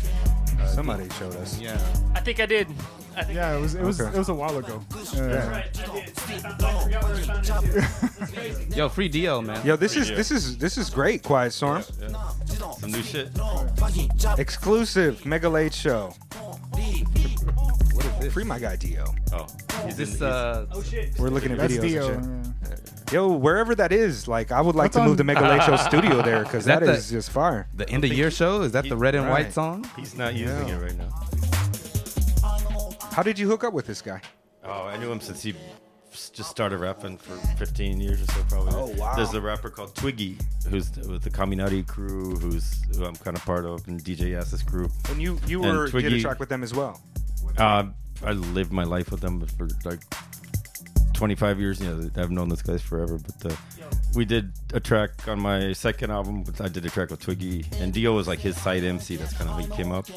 Somebody 0.73 1.09
showed 1.19 1.35
us. 1.35 1.59
Yeah. 1.59 1.77
I 2.15 2.21
think 2.21 2.39
I 2.39 2.45
did. 2.45 2.67
I 3.15 3.23
think 3.23 3.35
Yeah, 3.35 3.55
it 3.57 3.61
was 3.61 3.75
it 3.75 3.83
was 3.83 3.99
Okay. 4.01 4.15
it 4.15 4.17
was 4.17 4.29
a 4.29 4.33
while 4.33 4.57
ago. 4.57 4.81
Yeah. 5.13 5.63
Yo, 8.75 8.89
free 8.89 9.07
Dio, 9.09 9.41
man. 9.41 9.63
Yo, 9.65 9.75
this 9.75 9.95
is 9.95 10.07
this 10.09 10.31
is 10.31 10.57
this 10.57 10.77
is 10.77 10.89
great, 10.89 11.21
Quiet 11.23 11.51
Storm. 11.53 11.83
Some 12.79 12.91
new 12.91 13.03
shit. 13.03 13.29
Exclusive 14.37 15.25
Mega 15.25 15.49
Late 15.49 15.73
Show. 15.73 16.13
What 18.23 18.27
is 18.27 18.33
this? 18.33 18.33
Free 18.33 18.43
my 18.43 18.59
guy 18.59 18.75
Dio. 18.75 19.13
Oh. 19.33 19.47
Is 19.87 19.97
this 19.97 20.21
uh? 20.21 20.65
We're 21.19 21.29
looking 21.29 21.51
at 21.51 21.57
That's 21.57 21.73
videos. 21.73 21.81
Dio. 21.81 22.07
and 22.09 22.45
shit. 22.67 22.79
yeah. 23.09 23.13
Yo, 23.13 23.27
wherever 23.33 23.75
that 23.75 23.91
is, 23.91 24.27
like 24.27 24.51
I 24.51 24.61
would 24.61 24.75
like 24.75 24.85
What's 24.85 24.95
to 24.95 25.01
move 25.01 25.11
on- 25.11 25.17
the 25.17 25.23
Mega 25.25 25.41
Late 25.47 25.63
Show 25.63 25.75
studio 25.89 26.21
there 26.21 26.43
because 26.43 26.59
Is 26.61 26.65
that 26.65 26.79
that 26.79 26.85
the- 26.87 26.93
is 26.93 27.09
just 27.09 27.29
fire. 27.31 27.67
The 27.75 27.87
end 27.89 28.03
of 28.05 28.11
year 28.13 28.31
show? 28.31 28.61
Is 28.61 28.71
that 28.71 28.87
the 28.87 28.95
red 28.97 29.13
and 29.15 29.25
Right. 29.25 29.45
white 29.45 29.53
song? 29.53 29.85
He's 29.97 30.15
not 30.17 30.33
using 30.35 30.67
Yeah. 30.67 30.77
it 30.77 30.81
right 30.81 30.97
now. 30.97 31.09
How 33.11 33.21
did 33.23 33.37
you 33.37 33.47
hook 33.47 33.63
up 33.63 33.73
with 33.73 33.85
this 33.85 34.01
guy? 34.01 34.21
Oh, 34.63 34.83
I 34.87 34.97
knew 34.97 35.11
him 35.11 35.19
since 35.19 35.43
he 35.43 35.53
s- 36.11 36.29
just 36.29 36.49
started 36.49 36.79
rapping 36.79 37.17
for 37.17 37.35
15 37.57 37.99
years 38.01 38.21
or 38.21 38.25
so, 38.33 38.43
probably. 38.49 38.73
Oh, 38.75 38.85
wow. 38.99 39.15
There's 39.15 39.33
a 39.33 39.41
rapper 39.41 39.69
called 39.69 39.93
Twigy, 39.93 40.39
who's 40.69 40.89
th- 40.89 41.05
with 41.07 41.21
the 41.21 41.29
Kaminari 41.29 41.85
crew, 41.85 42.35
who's 42.37 42.81
who 42.95 43.05
I'm 43.05 43.15
kind 43.17 43.37
of 43.37 43.43
part 43.45 43.65
of, 43.65 43.87
and 43.87 44.03
DJ 44.03 44.31
Yas's 44.31 44.63
crew. 44.63 44.89
And 45.09 45.21
you 45.21 45.37
you 45.45 45.61
And 45.63 45.77
were 45.77 45.85
did 45.85 45.95
a 45.95 46.01
Twigy- 46.09 46.21
track 46.21 46.39
with 46.39 46.49
them 46.49 46.63
as 46.63 46.73
well. 46.73 46.99
Uh, 47.57 47.83
I 48.25 48.31
lived 48.31 48.71
my 48.71 48.83
life 48.83 49.11
with 49.11 49.21
them 49.21 49.45
for 49.57 49.67
like 49.85 49.99
25 51.13 51.59
years. 51.59 51.79
You 51.81 51.93
know, 51.93 52.09
I've 52.21 52.31
known 52.31 52.49
those 52.49 52.61
guys 52.61 52.81
forever. 52.81 53.17
But 53.17 53.39
the 53.39 53.57
we 54.15 54.25
did 54.25 54.51
a 54.73 54.79
track 54.79 55.27
on 55.27 55.39
my 55.39 55.73
second 55.73 56.11
album. 56.11 56.43
I 56.59 56.67
did 56.67 56.85
a 56.85 56.89
track 56.89 57.09
with 57.09 57.19
Twigy, 57.21 57.65
and 57.81 57.93
Dio 57.93 58.13
was 58.15 58.27
like 58.27 58.39
his 58.39 58.59
side 58.59 58.83
MC. 58.83 59.15
That's 59.15 59.33
kind 59.33 59.49
of 59.49 59.55
how 59.55 59.61
he 59.61 59.67
came 59.75 59.91
up. 59.91 60.07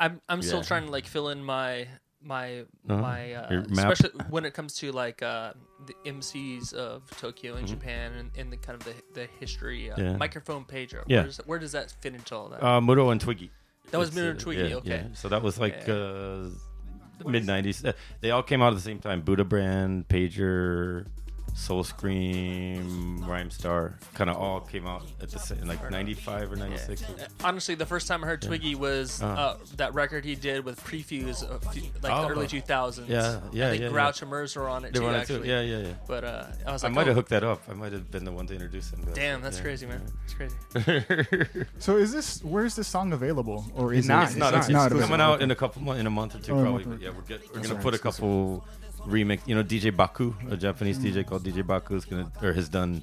I'm 0.00 0.20
I'm 0.28 0.42
still 0.42 0.62
trying 0.62 0.86
to 0.86 0.90
like 0.90 1.06
fill 1.06 1.28
in 1.28 1.42
my 1.44 1.86
my 2.22 2.60
Uh-huh. 2.88 2.96
my 2.96 3.34
uh, 3.34 3.62
especially 3.70 4.10
when 4.30 4.44
it 4.44 4.54
comes 4.54 4.74
to 4.76 4.90
like 4.92 5.22
uh, 5.22 5.52
the 5.86 5.94
MCs 6.10 6.72
of 6.72 7.02
Tokyo 7.20 7.54
and 7.54 7.66
Mhm. 7.66 7.70
Japan 7.70 8.12
and, 8.14 8.30
and 8.36 8.52
the 8.52 8.56
kind 8.56 8.80
of 8.80 8.84
the 8.84 8.94
the 9.12 9.28
history 9.40 9.90
uh, 9.90 9.96
Yeah. 10.00 10.16
Microphone 10.16 10.64
Pager. 10.64 10.94
Where 10.94 11.04
Yeah. 11.08 11.22
does, 11.24 11.36
where 11.46 11.58
does 11.58 11.72
that 11.72 11.92
fit 12.00 12.14
into 12.14 12.34
all 12.34 12.48
that? 12.48 12.62
Uh, 12.64 12.80
Muro 12.80 13.10
and 13.10 13.20
Twigy. 13.20 13.50
That 13.90 13.98
was 13.98 14.08
It's, 14.08 14.16
Muro 14.16 14.28
uh, 14.28 14.30
and 14.32 14.40
Twigy, 14.40 14.68
yeah, 14.70 14.76
okay. 14.76 14.90
yeah. 14.90 15.14
So 15.14 15.28
that 15.28 15.42
was 15.42 15.58
like 15.58 15.88
uh, 15.88 16.48
mid 17.26 17.44
'90s. 17.44 17.84
Uh, 17.84 17.92
they 18.20 18.30
all 18.30 18.42
came 18.42 18.62
out 18.62 18.68
at 18.68 18.76
the 18.76 18.80
same 18.82 18.98
time. 18.98 19.20
Buddha 19.22 19.44
Brand, 19.44 20.08
Pager, 20.08 21.06
Soul 21.56 21.84
Scream, 21.84 23.20
Rhymester, 23.20 23.94
kind 24.14 24.28
of 24.28 24.36
all 24.36 24.60
came 24.60 24.86
out 24.88 25.04
at 25.22 25.30
the 25.30 25.38
same, 25.38 25.62
like 25.66 25.88
'95 25.90 26.50
or 26.52 26.56
'96. 26.56 27.02
Uh, 27.04 27.26
Honestly, 27.44 27.74
the 27.76 27.86
first 27.86 28.08
time 28.08 28.24
I 28.24 28.26
heard 28.26 28.42
Yeah. 28.42 28.50
Twigy 28.50 28.74
was 28.74 29.22
uh, 29.22 29.26
Uh-huh. 29.26 29.56
that 29.76 29.94
record 29.94 30.24
he 30.24 30.34
did 30.34 30.64
with 30.64 30.82
Prefuse, 30.82 31.42
a 31.42 31.60
few, 31.70 31.82
like 32.02 32.12
Oh. 32.12 32.22
the 32.22 32.28
early 32.28 32.46
2000s. 32.48 33.08
Yeah, 33.08 33.40
yeah, 33.52 33.66
I 33.68 33.70
think 33.70 33.82
yeah, 33.82 33.88
Grouch 33.88 34.18
yeah. 34.20 34.24
and 34.24 34.30
Murs 34.30 34.56
were 34.56 34.68
on 34.68 34.84
it 34.84 34.92
They 34.92 34.98
too, 34.98 35.04
were 35.04 35.10
on 35.10 35.14
it 35.16 35.26
too. 35.28 35.34
actually. 35.34 35.48
Yeah, 35.48 35.60
yeah, 35.60 35.78
yeah. 35.78 35.92
But 36.08 36.24
uh, 36.24 36.44
I 36.66 36.72
was 36.72 36.82
like, 36.82 36.90
I 36.90 36.94
might 36.94 37.06
have 37.06 37.14
oh, 37.16 37.20
hooked 37.20 37.30
that 37.30 37.44
up. 37.44 37.62
I 37.70 37.74
might 37.74 37.92
have 37.92 38.10
been 38.10 38.24
the 38.24 38.32
one 38.32 38.46
to 38.48 38.54
introduce 38.54 38.92
him. 38.92 39.00
to 39.00 39.06
that. 39.06 39.14
Damn, 39.14 39.40
that's 39.40 39.58
Yeah, 39.58 39.62
crazy, 39.62 39.86
man. 39.86 40.02
yeah. 40.04 40.46
That's 40.72 40.84
crazy. 40.84 41.64
So 41.78 41.96
is 41.96 42.12
this 42.12 42.42
where's 42.42 42.74
this 42.74 42.88
song 42.88 43.12
available 43.12 43.64
or 43.74 43.92
is 43.92 44.00
It's 44.00 44.06
it? 44.06 44.08
not. 44.12 44.22
It's 44.24 44.32
It's 44.32 44.38
not. 44.40 44.52
not. 44.52 44.60
It's, 44.60 44.68
not 44.70 44.90
coming 44.90 45.20
out 45.20 45.40
in 45.42 45.50
a 45.50 45.54
couple 45.54 45.82
months, 45.82 46.00
in 46.00 46.06
a 46.06 46.10
month 46.10 46.34
or 46.34 46.38
two, 46.40 46.52
Oh, 46.54 46.62
probably. 46.62 46.84
But 46.84 47.00
yeah, 47.00 47.10
we're 47.10 47.22
get, 47.22 47.40
we're 47.48 47.54
That's 47.56 47.68
gonna 47.68 47.80
put 47.80 47.94
a 47.94 47.96
exclusive. 47.96 48.20
couple 48.20 48.66
remix. 49.06 49.40
You 49.46 49.54
know, 49.54 49.62
DJ 49.64 49.94
Baku, 49.96 50.34
a 50.50 50.56
Japanese 50.56 50.98
DJ 50.98 51.26
called 51.26 51.44
DJ 51.44 51.66
Baku, 51.66 51.94
is 51.96 52.04
gonna 52.04 52.30
or 52.42 52.52
has 52.52 52.68
done 52.68 53.02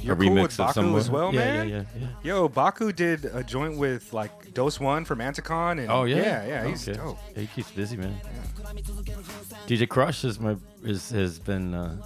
You're 0.00 0.14
a 0.14 0.18
cool 0.18 0.28
remix 0.30 0.42
with 0.42 0.50
of 0.52 0.56
Baku 0.58 0.72
some 0.74 0.96
as 0.96 1.10
well, 1.10 1.32
yeah, 1.34 1.40
man? 1.40 1.68
Yeah, 1.68 1.74
yeah, 1.76 1.84
yeah. 2.00 2.06
Yo, 2.22 2.48
Baku 2.48 2.92
did 2.92 3.24
a 3.26 3.42
joint 3.44 3.78
with 3.78 4.12
like 4.12 4.52
Doseone 4.54 5.06
from 5.06 5.18
Anticon, 5.20 5.78
and 5.80 5.90
Oh 5.90 6.04
yeah, 6.04 6.16
yeah, 6.16 6.46
yeah, 6.46 6.66
he's 6.68 6.88
Okay. 6.88 6.98
dope. 6.98 7.18
Yeah, 7.34 7.40
he 7.42 7.46
keeps 7.48 7.70
busy, 7.70 7.96
man. 7.96 8.14
DJ 9.66 9.86
Krush 9.86 10.24
is 10.24 10.38
my 10.40 10.56
is 10.82 11.10
has 11.10 11.38
been 11.38 11.74
uh, 11.74 11.96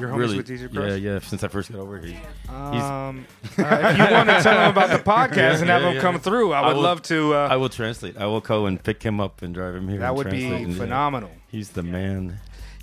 You're 0.00 0.10
homies 0.10 0.16
really 0.18 0.36
with 0.38 0.48
DJ 0.48 0.68
Krush? 0.68 0.88
yeah 1.00 1.12
yeah 1.12 1.18
since 1.20 1.42
I 1.44 1.48
first 1.48 1.70
got 1.70 1.80
over 1.80 1.98
here. 1.98 2.18
Um, 2.48 3.26
uh, 3.58 3.62
if 3.92 3.98
you 3.98 4.04
want 4.14 4.28
to 4.28 4.40
tell 4.42 4.58
him 4.64 4.70
about 4.70 4.90
the 4.90 4.98
podcast 5.10 5.36
Yeah, 5.36 5.60
and 5.60 5.68
have 5.70 5.82
yeah, 5.82 5.88
him 5.90 5.94
yeah. 5.96 6.00
come 6.00 6.18
through, 6.18 6.52
I 6.52 6.60
I 6.60 6.66
would 6.68 6.76
will- 6.76 6.82
love 6.82 7.02
to. 7.02 7.34
Uh, 7.34 7.48
I 7.50 7.56
will 7.56 7.68
translate. 7.68 8.16
I 8.16 8.26
will 8.26 8.40
go 8.40 8.66
and 8.66 8.82
pick 8.82 9.02
him 9.02 9.20
up 9.20 9.42
and 9.42 9.54
drive 9.54 9.74
him 9.74 9.88
here. 9.88 10.00
that 10.00 10.14
would 10.14 10.30
be 10.30 10.72
phenomenal. 10.72 11.30
he's 11.48 11.70
the 11.70 11.82
man. 11.82 12.38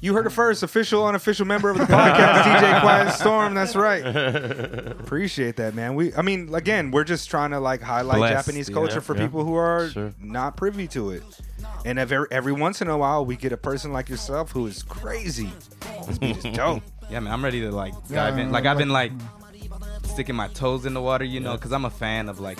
You 0.06 0.14
heard 0.14 0.28
it 0.28 0.30
first, 0.30 0.62
official, 0.62 1.04
unofficial 1.08 1.48
member 1.48 1.72
of 1.72 1.80
the 1.80 1.86
podcast, 1.86 2.44
DJ 2.44 2.80
Quiet 2.82 3.12
Storm. 3.14 3.56
That's 3.56 3.76
right. 3.76 4.06
Appreciate 4.06 5.56
that, 5.56 5.74
man. 5.74 5.96
We, 5.96 6.14
I 6.14 6.22
mean, 6.22 6.54
again, 6.54 6.92
we're 6.92 7.04
just 7.06 7.28
trying 7.28 7.50
to 7.50 7.60
like 7.60 7.82
highlight 7.82 8.18
Blessed, 8.18 8.46
Japanese 8.46 8.70
yeah. 8.70 8.74
culture 8.76 9.02
for 9.02 9.16
Yeah. 9.16 9.24
people 9.24 9.44
who 9.44 9.56
are 9.56 9.90
Sure. 9.90 10.14
not 10.20 10.58
privy 10.58 10.88
to 10.90 11.10
it. 11.10 11.24
And 11.86 11.98
every, 11.98 12.28
every 12.30 12.54
once 12.54 12.84
in 12.84 12.88
a 12.88 12.96
while, 12.96 13.26
we 13.26 13.36
get 13.36 13.52
a 13.52 13.58
person 13.58 13.94
like 13.94 14.08
yourself 14.08 14.52
who 14.52 14.68
is 14.68 14.84
crazy. 14.84 15.50
This 16.06 16.20
beat 16.20 16.38
is 16.38 16.56
dope. 16.56 16.84
Yeah, 17.10 17.20
man, 17.22 17.34
I'm 17.34 17.44
ready 17.44 17.62
to 17.62 17.72
like 17.72 17.96
Yeah, 18.08 18.30
dive 18.30 18.38
in. 18.38 18.52
Like 18.52 18.68
I've 18.68 18.78
been 18.78 18.90
like 18.90 19.12
like- 19.12 20.06
sticking 20.06 20.36
my 20.36 20.50
toes 20.50 20.86
in 20.86 20.94
the 20.94 21.02
water, 21.02 21.26
you 21.26 21.40
know, 21.40 21.54
because 21.56 21.72
I'm 21.72 21.86
a 21.86 21.90
fan 21.90 22.30
of 22.30 22.40
like 22.40 22.60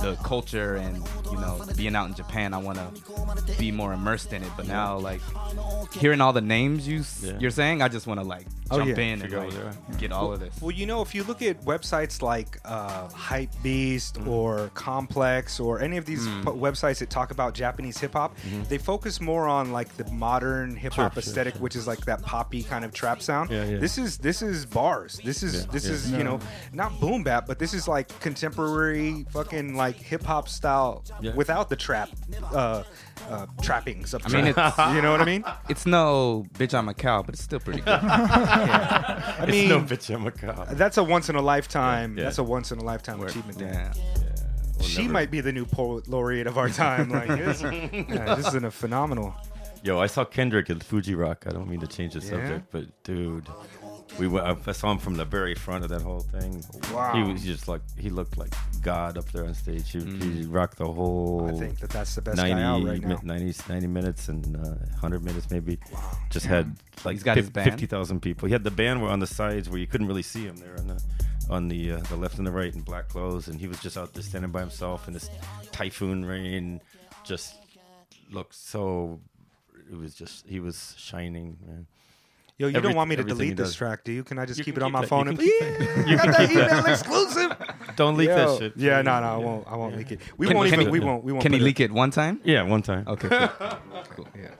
the 0.00 0.16
culture 0.22 0.76
and 0.76 0.96
you 1.30 1.38
know 1.38 1.64
being 1.76 1.94
out 1.94 2.08
in 2.08 2.14
Japan. 2.14 2.54
I 2.54 2.58
want 2.58 2.78
to 2.78 3.58
be 3.58 3.70
more 3.70 3.92
immersed 3.92 4.32
in 4.32 4.42
it. 4.42 4.50
But 4.56 4.66
now, 4.66 4.98
like 4.98 5.20
hearing 5.94 6.20
all 6.20 6.32
the 6.32 6.40
names 6.40 6.86
you 6.86 7.00
s 7.00 7.22
Yeah. 7.24 7.38
you're 7.38 7.50
saying, 7.50 7.82
I 7.82 7.88
just 7.88 8.06
want 8.06 8.20
to 8.20 8.26
like 8.26 8.46
Oh, 8.70 8.78
jump 8.78 8.96
yeah. 8.96 9.04
in 9.04 9.12
and 9.12 9.22
Figure 9.22 9.38
out 9.40 9.52
like, 9.52 9.62
what 9.62 9.88
they're 9.90 9.98
get 9.98 10.10
all 10.10 10.32
of 10.32 10.40
this. 10.40 10.58
Well, 10.60 10.70
you 10.70 10.86
know, 10.86 11.02
if 11.02 11.14
you 11.14 11.22
look 11.24 11.42
at 11.42 11.60
websites 11.64 12.22
like 12.22 12.58
uh, 12.64 13.08
Hype 13.08 13.50
Beast 13.62 14.14
mm-hmm. 14.14 14.28
or 14.28 14.70
Complex 14.72 15.60
or 15.60 15.80
any 15.80 15.98
of 15.98 16.06
these 16.06 16.26
mm. 16.26 16.44
po- 16.44 16.56
websites 16.56 16.98
that 17.00 17.10
talk 17.10 17.30
about 17.30 17.52
Japanese 17.52 17.98
hip 17.98 18.14
hop, 18.14 18.34
mm-hmm. 18.38 18.62
they 18.70 18.78
focus 18.78 19.20
more 19.20 19.46
on 19.46 19.70
like 19.70 19.94
the 19.98 20.10
modern 20.10 20.76
hip 20.76 20.94
hop 20.94 21.12
Sure, 21.12 21.22
sure, 21.22 21.30
aesthetic, 21.30 21.54
which 21.56 21.76
is 21.76 21.86
like 21.86 22.00
that 22.06 22.22
poppy 22.22 22.62
kind 22.62 22.86
of 22.86 22.94
trap 22.94 23.20
sound. 23.20 23.50
Yeah, 23.50 23.64
yeah. 23.64 23.76
This 23.76 23.98
is 23.98 24.16
this 24.16 24.40
is 24.40 24.64
bars. 24.64 25.20
This 25.22 25.42
is 25.42 25.54
Yeah, 25.54 25.70
this 25.70 25.86
yeah. 25.86 25.92
is 25.92 26.10
you 26.10 26.24
know 26.24 26.40
not 26.72 26.98
boom 27.00 27.22
bap, 27.22 27.46
but 27.46 27.58
this 27.58 27.74
is 27.74 27.86
like 27.86 28.08
contemporary 28.20 29.26
fucking 29.30 29.73
like 29.76 29.96
hip 29.96 30.22
hop 30.24 30.48
style 30.48 31.04
Yeah. 31.20 31.34
without 31.34 31.68
the 31.68 31.76
trap 31.76 32.08
uh, 32.52 32.82
uh, 33.28 33.46
trappings 33.62 34.14
of 34.14 34.22
I 34.26 34.28
mean, 34.42 34.52
trap. 34.52 34.74
it's 34.78 34.94
you 34.94 35.02
know 35.02 35.10
what 35.12 35.20
I 35.20 35.24
mean? 35.24 35.44
it's 35.68 35.86
no 35.86 36.44
bitch 36.54 36.74
I'm 36.76 36.88
a 36.88 36.94
cow, 36.94 37.22
but 37.22 37.34
it's 37.34 37.42
still 37.44 37.60
pretty 37.60 37.80
good. 37.80 37.88
I 37.88 39.36
It's 39.42 39.52
mean, 39.52 39.68
no 39.68 39.80
bitch, 39.80 40.14
I'm 40.14 40.26
a 40.26 40.30
cop. 40.30 40.68
that's 40.70 40.96
a 40.98 41.04
once 41.04 41.28
in 41.28 41.36
a 41.36 41.42
lifetime. 41.42 42.16
Yeah. 42.16 42.24
That's 42.24 42.38
a 42.38 42.44
once 42.44 42.72
in 42.72 42.78
a 42.78 42.84
lifetime 42.84 43.20
achievement. 43.22 43.58
there. 43.58 43.72
yeah. 43.72 43.92
We'll 44.76 44.84
she 44.86 45.02
never- 45.02 45.12
might 45.12 45.30
be 45.30 45.40
the 45.40 45.52
new 45.52 45.64
poet 45.66 46.08
laureate 46.08 46.46
of 46.46 46.58
our 46.58 46.68
time. 46.68 47.10
Like, 47.10 47.28
this, 47.28 47.62
yeah, 47.62 48.34
this 48.34 48.48
is 48.48 48.54
a 48.62 48.70
phenomenal. 48.70 49.34
Yo, 49.82 50.00
I 50.00 50.06
saw 50.06 50.24
Kendrick 50.24 50.70
at 50.70 50.82
Fuji 50.82 51.14
Rock. 51.14 51.44
I 51.46 51.50
don't 51.50 51.68
mean 51.68 51.80
to 51.80 51.86
change 51.86 52.14
the 52.14 52.20
Yeah? 52.20 52.30
subject, 52.30 52.66
but 52.72 52.86
dude, 53.04 53.46
we 54.18 54.28
went, 54.28 54.68
I 54.68 54.72
saw 54.72 54.92
him 54.92 54.98
from 54.98 55.16
the 55.16 55.24
very 55.24 55.54
front 55.54 55.84
of 55.84 55.90
that 55.90 56.02
whole 56.02 56.20
thing. 56.20 56.62
Wow. 56.92 57.12
He 57.14 57.32
was 57.32 57.42
just 57.42 57.68
like 57.68 57.80
he 57.98 58.10
looked 58.10 58.38
like 58.38 58.52
God 58.82 59.18
up 59.18 59.30
there 59.32 59.44
on 59.44 59.54
stage. 59.54 59.90
He, 59.90 60.00
he 60.00 60.44
rocked 60.44 60.78
the 60.78 60.86
whole. 60.86 61.48
I 61.48 61.58
think 61.58 61.80
that 61.80 61.90
that's 61.90 62.14
the 62.14 62.22
best 62.22 62.36
90, 62.36 62.54
guy 62.54 62.62
out 62.62 62.84
right 62.84 63.00
now. 63.00 63.20
90, 63.22 63.54
90 63.68 63.86
minutes 63.86 64.28
and 64.28 64.56
uh, 64.56 64.70
100 65.00 65.24
minutes 65.24 65.50
maybe. 65.50 65.78
Wow. 65.92 66.16
Just 66.30 66.46
had 66.46 66.76
like 67.04 67.14
He's 67.14 67.22
got 67.22 67.36
his 67.36 67.50
band? 67.50 67.70
50,000 67.70 68.20
people. 68.20 68.46
He 68.46 68.52
had 68.52 68.64
the 68.64 68.70
band 68.70 69.02
were 69.02 69.08
on 69.08 69.20
the 69.20 69.26
sides 69.26 69.68
where 69.68 69.78
you 69.78 69.86
couldn't 69.86 70.06
really 70.06 70.22
see 70.22 70.44
him 70.44 70.56
there 70.56 70.76
on 70.78 70.86
the 70.86 71.02
on 71.50 71.68
the 71.68 71.92
uh, 71.92 71.98
the 72.08 72.16
left 72.16 72.38
and 72.38 72.46
the 72.46 72.52
right 72.52 72.74
in 72.74 72.80
black 72.80 73.08
clothes 73.08 73.48
and 73.48 73.60
he 73.60 73.68
was 73.68 73.78
just 73.80 73.98
out 73.98 74.14
there 74.14 74.22
standing 74.22 74.50
by 74.50 74.60
himself 74.60 75.06
in 75.06 75.12
this 75.12 75.28
typhoon 75.72 76.24
rain 76.24 76.80
just 77.22 77.56
looked 78.30 78.54
so 78.54 79.20
it 79.90 79.96
was 79.96 80.14
just 80.14 80.46
he 80.46 80.60
was 80.60 80.94
shining 80.96 81.58
man. 81.66 81.86
Yo, 82.56 82.68
you 82.68 82.76
Every- 82.76 82.88
don't 82.88 82.96
want 82.96 83.10
me 83.10 83.16
to 83.16 83.20
everything 83.22 83.36
he 83.40 83.44
delete 83.46 83.56
this 83.56 83.68
does. 83.70 83.76
track, 83.76 84.04
do 84.04 84.12
you? 84.12 84.22
Can 84.22 84.38
I 84.38 84.46
just 84.46 84.58
You 84.58 84.64
keep 84.64 84.74
can 84.74 84.84
it 84.84 84.86
on 84.86 84.90
keep 84.90 84.92
my 84.94 85.00
that. 85.00 85.08
phone? 85.08 85.24
You 85.26 85.30
and 85.30 85.38
keep 85.40 85.60
that. 85.60 86.04
You 86.08 86.16
got 86.16 86.26
that 86.38 86.50
email 86.52 86.86
exclusive. 86.86 87.52
Don't 87.96 88.16
leak 88.16 88.28
Yo. 88.28 88.36
that 88.36 88.58
shit. 88.60 88.72
Yeah, 88.76 89.02
no, 89.02 89.20
no, 89.20 89.26
I 89.26 89.36
won't. 89.38 89.66
I 89.68 89.76
won't 89.76 89.96
leak 89.96 90.12
it. 90.12 90.20
We 90.36 90.46
Can- 90.46 90.56
won't 90.56 90.70
can 90.70 90.80
even. 90.80 90.94
he- 90.94 91.00
we 91.00 91.04
won't. 91.04 91.24
We 91.24 91.32
won't. 91.32 91.42
Can 91.42 91.52
he 91.52 91.58
put 91.58 91.64
leak 91.64 91.80
it 91.80 91.90
one 91.90 92.10
time? 92.12 92.40
Yeah, 92.44 92.62
one 92.62 92.82
time. 92.82 93.06
Okay. 93.08 93.28
Cool. 94.14 94.28
Yeah. 94.36 94.50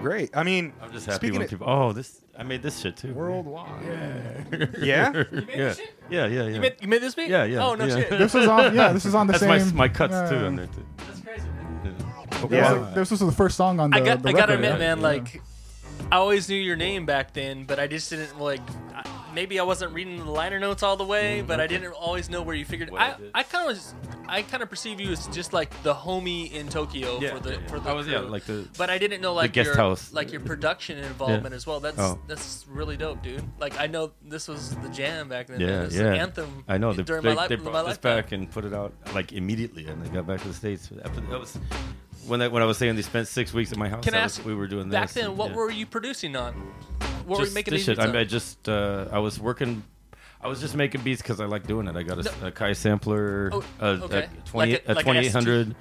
Great. 0.00 0.30
I 0.36 0.44
mean, 0.44 0.72
I'm 0.80 0.92
just 0.92 1.06
happy 1.06 1.16
speaking 1.16 1.34
when 1.38 1.42
of, 1.44 1.50
people. 1.50 1.68
Oh, 1.68 1.92
this 1.92 2.20
I 2.38 2.44
made 2.44 2.62
this 2.62 2.78
shit 2.78 2.96
too. 2.96 3.12
Worldwide. 3.14 3.68
yeah. 3.82 4.68
yeah. 4.78 5.24
yeah, 5.48 5.74
yeah, 6.08 6.26
yeah, 6.26 6.42
You 6.48 6.60
made, 6.60 6.76
you 6.80 6.86
made 6.88 7.02
this 7.02 7.14
beat? 7.16 7.28
Yeah, 7.30 7.44
yeah, 7.44 7.64
Oh 7.66 7.74
no 7.74 7.84
yeah. 7.86 7.96
shit. 7.96 8.10
This 8.10 8.34
is 8.36 8.46
on. 8.46 8.74
Yeah, 8.76 8.92
this 8.92 9.04
is 9.06 9.14
on 9.16 9.26
the 9.26 9.32
That's 9.32 9.42
same. 9.64 9.76
my 9.76 9.88
my 9.88 9.88
cuts 9.88 10.12
yeah. 10.12 10.28
too 10.30 10.36
on 10.46 10.54
there 10.56 10.66
too. 10.66 10.86
That's 10.98 11.20
crazy. 11.20 11.42
Yeah. 11.84 11.92
Yeah, 12.50 12.74
Yeah. 12.74 12.90
this 12.94 13.10
was 13.10 13.18
the 13.20 13.32
first 13.32 13.56
song 13.56 13.80
on 13.80 13.90
the. 13.90 13.96
I 13.96 14.00
got. 14.00 14.22
the 14.22 14.28
I 14.28 14.32
gotta 14.32 14.52
record, 14.52 14.64
admit, 14.64 14.70
right? 14.72 14.78
man. 14.78 15.00
Like, 15.00 15.42
I 16.10 16.16
always 16.16 16.48
knew 16.48 16.56
your 16.56 16.76
name 16.76 17.04
back 17.04 17.34
then, 17.34 17.64
but 17.64 17.78
I 17.78 17.86
just 17.86 18.08
didn't 18.10 18.38
like. 18.40 18.60
Maybe 19.34 19.60
I 19.60 19.62
wasn't 19.62 19.92
reading 19.92 20.16
the 20.18 20.30
liner 20.30 20.58
notes 20.58 20.82
all 20.82 20.96
the 20.96 21.04
way, 21.04 21.38
mm-hmm. 21.38 21.46
but 21.46 21.60
I 21.60 21.66
didn't 21.66 21.92
always 21.92 22.30
know 22.30 22.42
where 22.42 22.54
you 22.56 22.64
figured. 22.64 22.90
What 22.90 23.00
I 23.02 23.12
I 23.12 23.16
did. 23.16 23.30
I 23.34 23.42
kind 23.42 23.70
of 23.70 23.78
I 24.26 24.42
kind 24.42 24.62
of 24.62 24.70
perceive 24.70 25.00
you 25.00 25.12
as 25.12 25.26
just 25.28 25.52
like 25.52 25.70
the 25.82 25.94
homie 25.94 26.50
in 26.50 26.68
Tokyo 26.68 27.20
Yeah, 27.20 27.34
for 27.34 27.40
the 27.40 27.50
yeah, 27.52 27.58
yeah. 27.60 27.66
for 27.68 27.78
the 27.78 27.90
I 27.90 27.92
was 27.92 28.08
yeah 28.08 28.20
like 28.20 28.44
the 28.44 28.66
But 28.78 28.88
I 28.90 28.96
didn't 28.98 29.20
know 29.20 29.34
like 29.34 29.52
guest 29.52 29.66
your 29.66 29.76
house. 29.76 30.12
like 30.12 30.32
your 30.32 30.40
production 30.40 30.98
involvement 30.98 31.54
as 31.54 31.66
well. 31.66 31.78
That's 31.78 31.98
Oh. 31.98 32.18
that's 32.26 32.64
really 32.68 32.96
dope, 32.96 33.22
dude. 33.22 33.44
Like 33.60 33.78
I 33.78 33.86
know 33.86 34.12
this 34.24 34.48
was 34.48 34.74
the 34.76 34.88
jam 34.88 35.28
back 35.28 35.46
then. 35.46 35.60
yeah 35.60 35.66
man. 35.66 35.84
It 35.86 35.92
yeah 35.92 36.02
the 36.04 36.18
anthem. 36.18 36.64
I 36.66 36.78
know 36.78 36.94
they, 36.94 37.02
during 37.02 37.22
they, 37.22 37.28
my 37.30 37.34
life. 37.34 37.48
they 37.50 37.56
my 37.56 37.64
brought 37.70 37.82
this 37.82 38.02
lifetime. 38.02 38.16
back 38.16 38.32
and 38.32 38.50
put 38.50 38.64
it 38.64 38.72
out 38.72 38.94
like 39.14 39.32
immediately, 39.34 39.86
and 39.86 40.02
they 40.02 40.08
got 40.08 40.26
back 40.26 40.40
to 40.40 40.48
the 40.48 40.54
states. 40.54 40.90
After 41.04 41.20
that 41.20 41.38
was 41.38 41.58
when 42.28 42.42
I, 42.42 42.48
when 42.48 42.62
I 42.62 42.66
was 42.66 42.78
saying 42.78 42.96
they 42.96 43.02
spent 43.02 43.26
six 43.28 43.52
weeks 43.52 43.72
at 43.72 43.78
my 43.78 43.88
house. 43.88 44.04
Can 44.04 44.14
I 44.14 44.18
that 44.18 44.24
was- 44.24 44.38
ask 44.38 44.46
we 44.46 44.54
were 44.54 44.66
doing 44.68 44.88
Back 44.90 45.08
this, 45.08 45.14
then, 45.14 45.26
and, 45.30 45.36
what 45.38 45.50
yeah. 45.50 45.56
were 45.56 45.70
you 45.70 45.86
producing 45.86 46.36
on? 46.36 46.54
What 47.26 47.38
were 47.38 47.44
just 47.44 47.50
you 47.50 47.54
making 47.54 47.72
this 47.72 47.80
these 47.86 47.96
shit. 47.96 47.98
beats 47.98 48.14
I, 48.14 48.20
I 48.20 48.24
just 48.24 48.68
uh, 48.68 49.06
I 49.10 49.18
was 49.18 49.40
working. 49.40 49.82
I 50.40 50.46
was 50.48 50.60
just 50.60 50.76
making 50.76 51.00
beats 51.02 51.20
because 51.20 51.40
I 51.40 51.46
like 51.46 51.66
doing 51.66 51.88
it. 51.88 51.96
I 51.96 52.02
got 52.04 52.24
a, 52.24 52.46
a 52.46 52.50
Kai 52.52 52.72
sampler, 52.72 53.50
Oh, 53.52 53.64
a, 53.80 53.86
okay. 54.04 54.18
a 54.44 54.48
twenty 54.48 54.72
Like 54.72 54.84
a- 54.86 55.02
twenty 55.02 55.20
eight 55.26 55.32
hundred. 55.32 55.74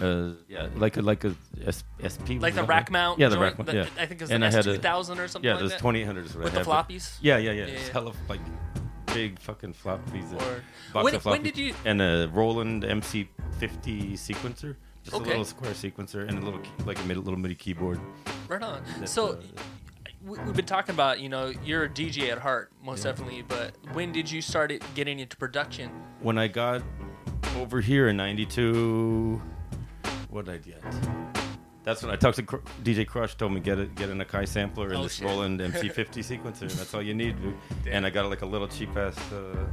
Uh, 0.00 0.30
yeah, 0.48 0.68
like 0.76 0.96
a 0.96 1.02
like 1.02 1.24
a 1.24 1.34
S, 1.66 1.82
SP. 1.98 2.38
like 2.40 2.54
the 2.54 2.62
rack 2.62 2.90
mount. 2.90 3.18
Yeah, 3.18 3.28
the 3.28 3.34
joint 3.36 3.58
rack 3.58 3.58
mount. 3.58 3.72
Yeah, 3.76 3.86
I 4.00 4.06
think 4.06 4.20
it 4.20 4.24
was 4.24 4.30
and 4.30 4.44
I 4.44 4.50
had 4.50 4.64
a- 4.66 4.78
S2000 4.78 5.18
or 5.18 5.26
something 5.28 5.44
Yeah, 5.46 5.54
like 5.54 5.60
there's 5.60 5.70
that. 5.72 5.80
twenty 5.80 6.00
eight 6.02 6.04
hundred 6.06 6.32
With 6.34 6.54
I 6.54 6.62
the 6.62 6.64
floppies? 6.70 7.16
Yeah, 7.20 7.38
yeah, 7.38 7.50
yeah. 7.50 7.66
Yeah, 7.66 7.72
It's 7.72 7.86
yeah. 7.88 7.92
hella 7.92 8.12
like 8.28 8.40
big 9.06 9.38
fucking 9.40 9.74
floppies. 9.74 10.30
and 10.30 10.38
box 10.92 11.04
When- 11.04 11.14
of 11.16 11.24
when 11.24 11.40
floppies. 11.40 11.44
did 11.44 11.58
you- 11.58 11.74
And 11.84 12.00
a 12.00 12.30
Roland 12.32 12.84
MC50 12.84 14.12
sequencer, 14.14 14.76
just 15.02 15.14
Okay. 15.16 15.24
a 15.24 15.28
little 15.28 15.44
square 15.44 15.72
sequencer, 15.72 16.28
and 16.28 16.38
a 16.38 16.40
little 16.42 16.60
key- 16.60 16.70
like 16.86 16.98
a 17.00 17.04
mid- 17.04 17.16
little 17.18 17.38
MIDI 17.38 17.54
keyboard. 17.54 18.00
Right 18.48 18.62
on. 18.62 18.82
That's, 18.98 19.12
so 19.12 19.30
uh, 19.32 19.36
we- 20.24 20.38
we've 20.38 20.54
been 20.56 20.64
talking 20.66 20.94
about, 20.94 21.20
you 21.20 21.28
know, 21.28 21.52
you're 21.64 21.84
a 21.84 21.88
DJ 21.88 22.30
at 22.30 22.38
heart, 22.38 22.70
most 22.82 23.02
definitely. 23.02 23.42
But 23.42 23.74
when 23.92 24.12
did 24.12 24.30
you 24.30 24.40
start 24.40 24.70
it 24.70 24.82
getting 24.94 25.18
into 25.18 25.36
production? 25.36 25.90
when 26.20 26.38
I 26.38 26.46
got 26.48 26.82
over 27.56 27.80
here 27.80 28.08
in 28.08 28.16
'92, 28.16 29.40
what 30.30 30.44
did 30.44 30.54
I 30.54 30.58
get? 30.58 30.82
That's 31.84 32.00
when 32.00 32.12
I 32.12 32.16
talked 32.16 32.36
to 32.36 32.44
Cr- 32.44 32.56
DJ 32.84 33.04
Krush. 33.04 33.36
Told 33.36 33.52
me 33.52 33.58
get 33.60 33.80
it, 33.80 33.94
get 33.96 34.08
an 34.08 34.20
Akai 34.20 34.46
sampler 34.46 34.88
and 34.90 34.98
Oh, 34.98 35.02
this 35.02 35.14
shit. 35.16 35.26
Roland 35.26 35.58
MC50 35.60 36.22
sequencer. 36.22 36.70
That's 36.72 36.94
all 36.94 37.02
you 37.02 37.12
need. 37.12 37.42
dude. 37.42 37.56
And 37.90 38.06
I 38.06 38.10
got 38.10 38.26
like 38.30 38.42
a 38.42 38.46
little 38.46 38.68
cheap 38.68 38.96
ass 38.96 39.16
uh, 39.32 39.66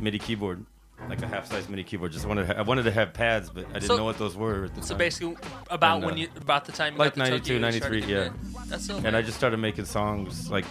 MIDI 0.00 0.18
keyboard, 0.18 0.64
like 1.08 1.22
a 1.22 1.26
half 1.26 1.50
size 1.50 1.68
MIDI 1.68 1.84
keyboard. 1.84 2.12
Just 2.12 2.26
wanted 2.26 2.46
to 2.46 2.54
ha- 2.54 2.60
I 2.60 2.62
wanted 2.62 2.84
to 2.84 2.90
have 2.90 3.12
pads, 3.12 3.50
but 3.50 3.66
I 3.70 3.74
didn't 3.74 3.84
So- 3.88 3.96
know 3.96 4.04
what 4.04 4.18
those 4.18 4.36
were. 4.36 4.64
At 4.64 4.74
the 4.74 4.82
So 4.82 4.90
time. 4.90 4.98
basically, 4.98 5.36
about 5.70 5.96
And, 5.96 6.04
when 6.06 6.14
uh, 6.14 6.18
you 6.18 6.28
about 6.36 6.64
the 6.64 6.72
time 6.72 6.94
you 6.94 6.98
like 6.98 7.14
got 7.14 7.24
the 7.24 7.30
92, 7.30 7.38
Tokyo, 7.38 7.54
you 7.68 7.72
started 7.80 7.90
93, 7.90 8.00
doing 8.00 8.32
yeah. 8.54 8.62
That's 8.68 8.86
so. 8.86 8.96
and 9.04 9.16
I 9.16 9.22
just 9.22 9.36
started 9.36 9.58
making 9.58 9.84
songs 9.84 10.50
like 10.50 10.64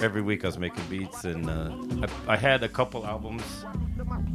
every 0.00 0.20
week. 0.22 0.44
I 0.44 0.48
was 0.48 0.58
making 0.58 0.84
beats, 0.90 1.24
and 1.24 1.48
uh, 1.48 2.06
I, 2.28 2.34
I 2.34 2.36
had 2.36 2.62
a 2.62 2.68
couple 2.68 3.06
albums 3.06 3.42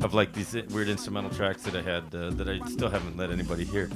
of 0.01 0.13
like 0.13 0.33
these 0.33 0.53
weird 0.71 0.89
instrumental 0.89 1.29
tracks 1.29 1.61
that 1.63 1.75
I 1.75 1.81
had 1.81 2.03
uh, 2.15 2.31
that 2.31 2.49
I 2.49 2.59
still 2.67 2.89
haven't 2.89 3.17
let 3.17 3.29
anybody 3.29 3.63
hear. 3.63 3.89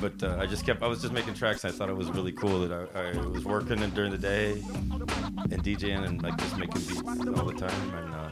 But 0.00 0.20
uh, 0.22 0.38
I 0.40 0.46
just 0.46 0.66
kept. 0.66 0.82
I 0.82 0.88
was 0.88 1.00
just 1.02 1.12
making 1.12 1.34
tracks. 1.34 1.64
And 1.64 1.72
I 1.72 1.76
thought 1.76 1.88
it 1.88 1.96
was 1.96 2.10
really 2.10 2.32
cool 2.32 2.66
that 2.66 2.88
I, 2.94 3.10
I 3.20 3.26
was 3.26 3.44
working 3.44 3.82
and 3.82 3.94
during 3.94 4.10
the 4.10 4.18
day 4.18 4.52
and 4.52 5.62
DJing 5.62 6.04
and 6.06 6.22
like 6.22 6.36
just 6.38 6.56
making 6.58 6.82
beats 6.82 7.02
all 7.38 7.44
the 7.46 7.54
time 7.54 7.94
and. 7.94 8.14
Uh, 8.14 8.28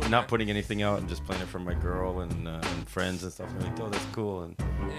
cool, 0.00 0.10
not 0.10 0.28
putting 0.28 0.50
anything 0.50 0.82
out 0.82 0.98
and 0.98 1.08
just 1.08 1.24
playing 1.24 1.42
it 1.42 1.48
for 1.48 1.58
my 1.58 1.74
girl 1.74 2.20
and, 2.20 2.48
uh, 2.48 2.60
and 2.62 2.88
friends 2.88 3.22
and 3.22 3.32
stuff. 3.32 3.50
They're 3.58 3.68
like, 3.70 3.80
oh, 3.80 3.88
that's 3.88 4.06
cool. 4.12 4.42
And 4.42 4.56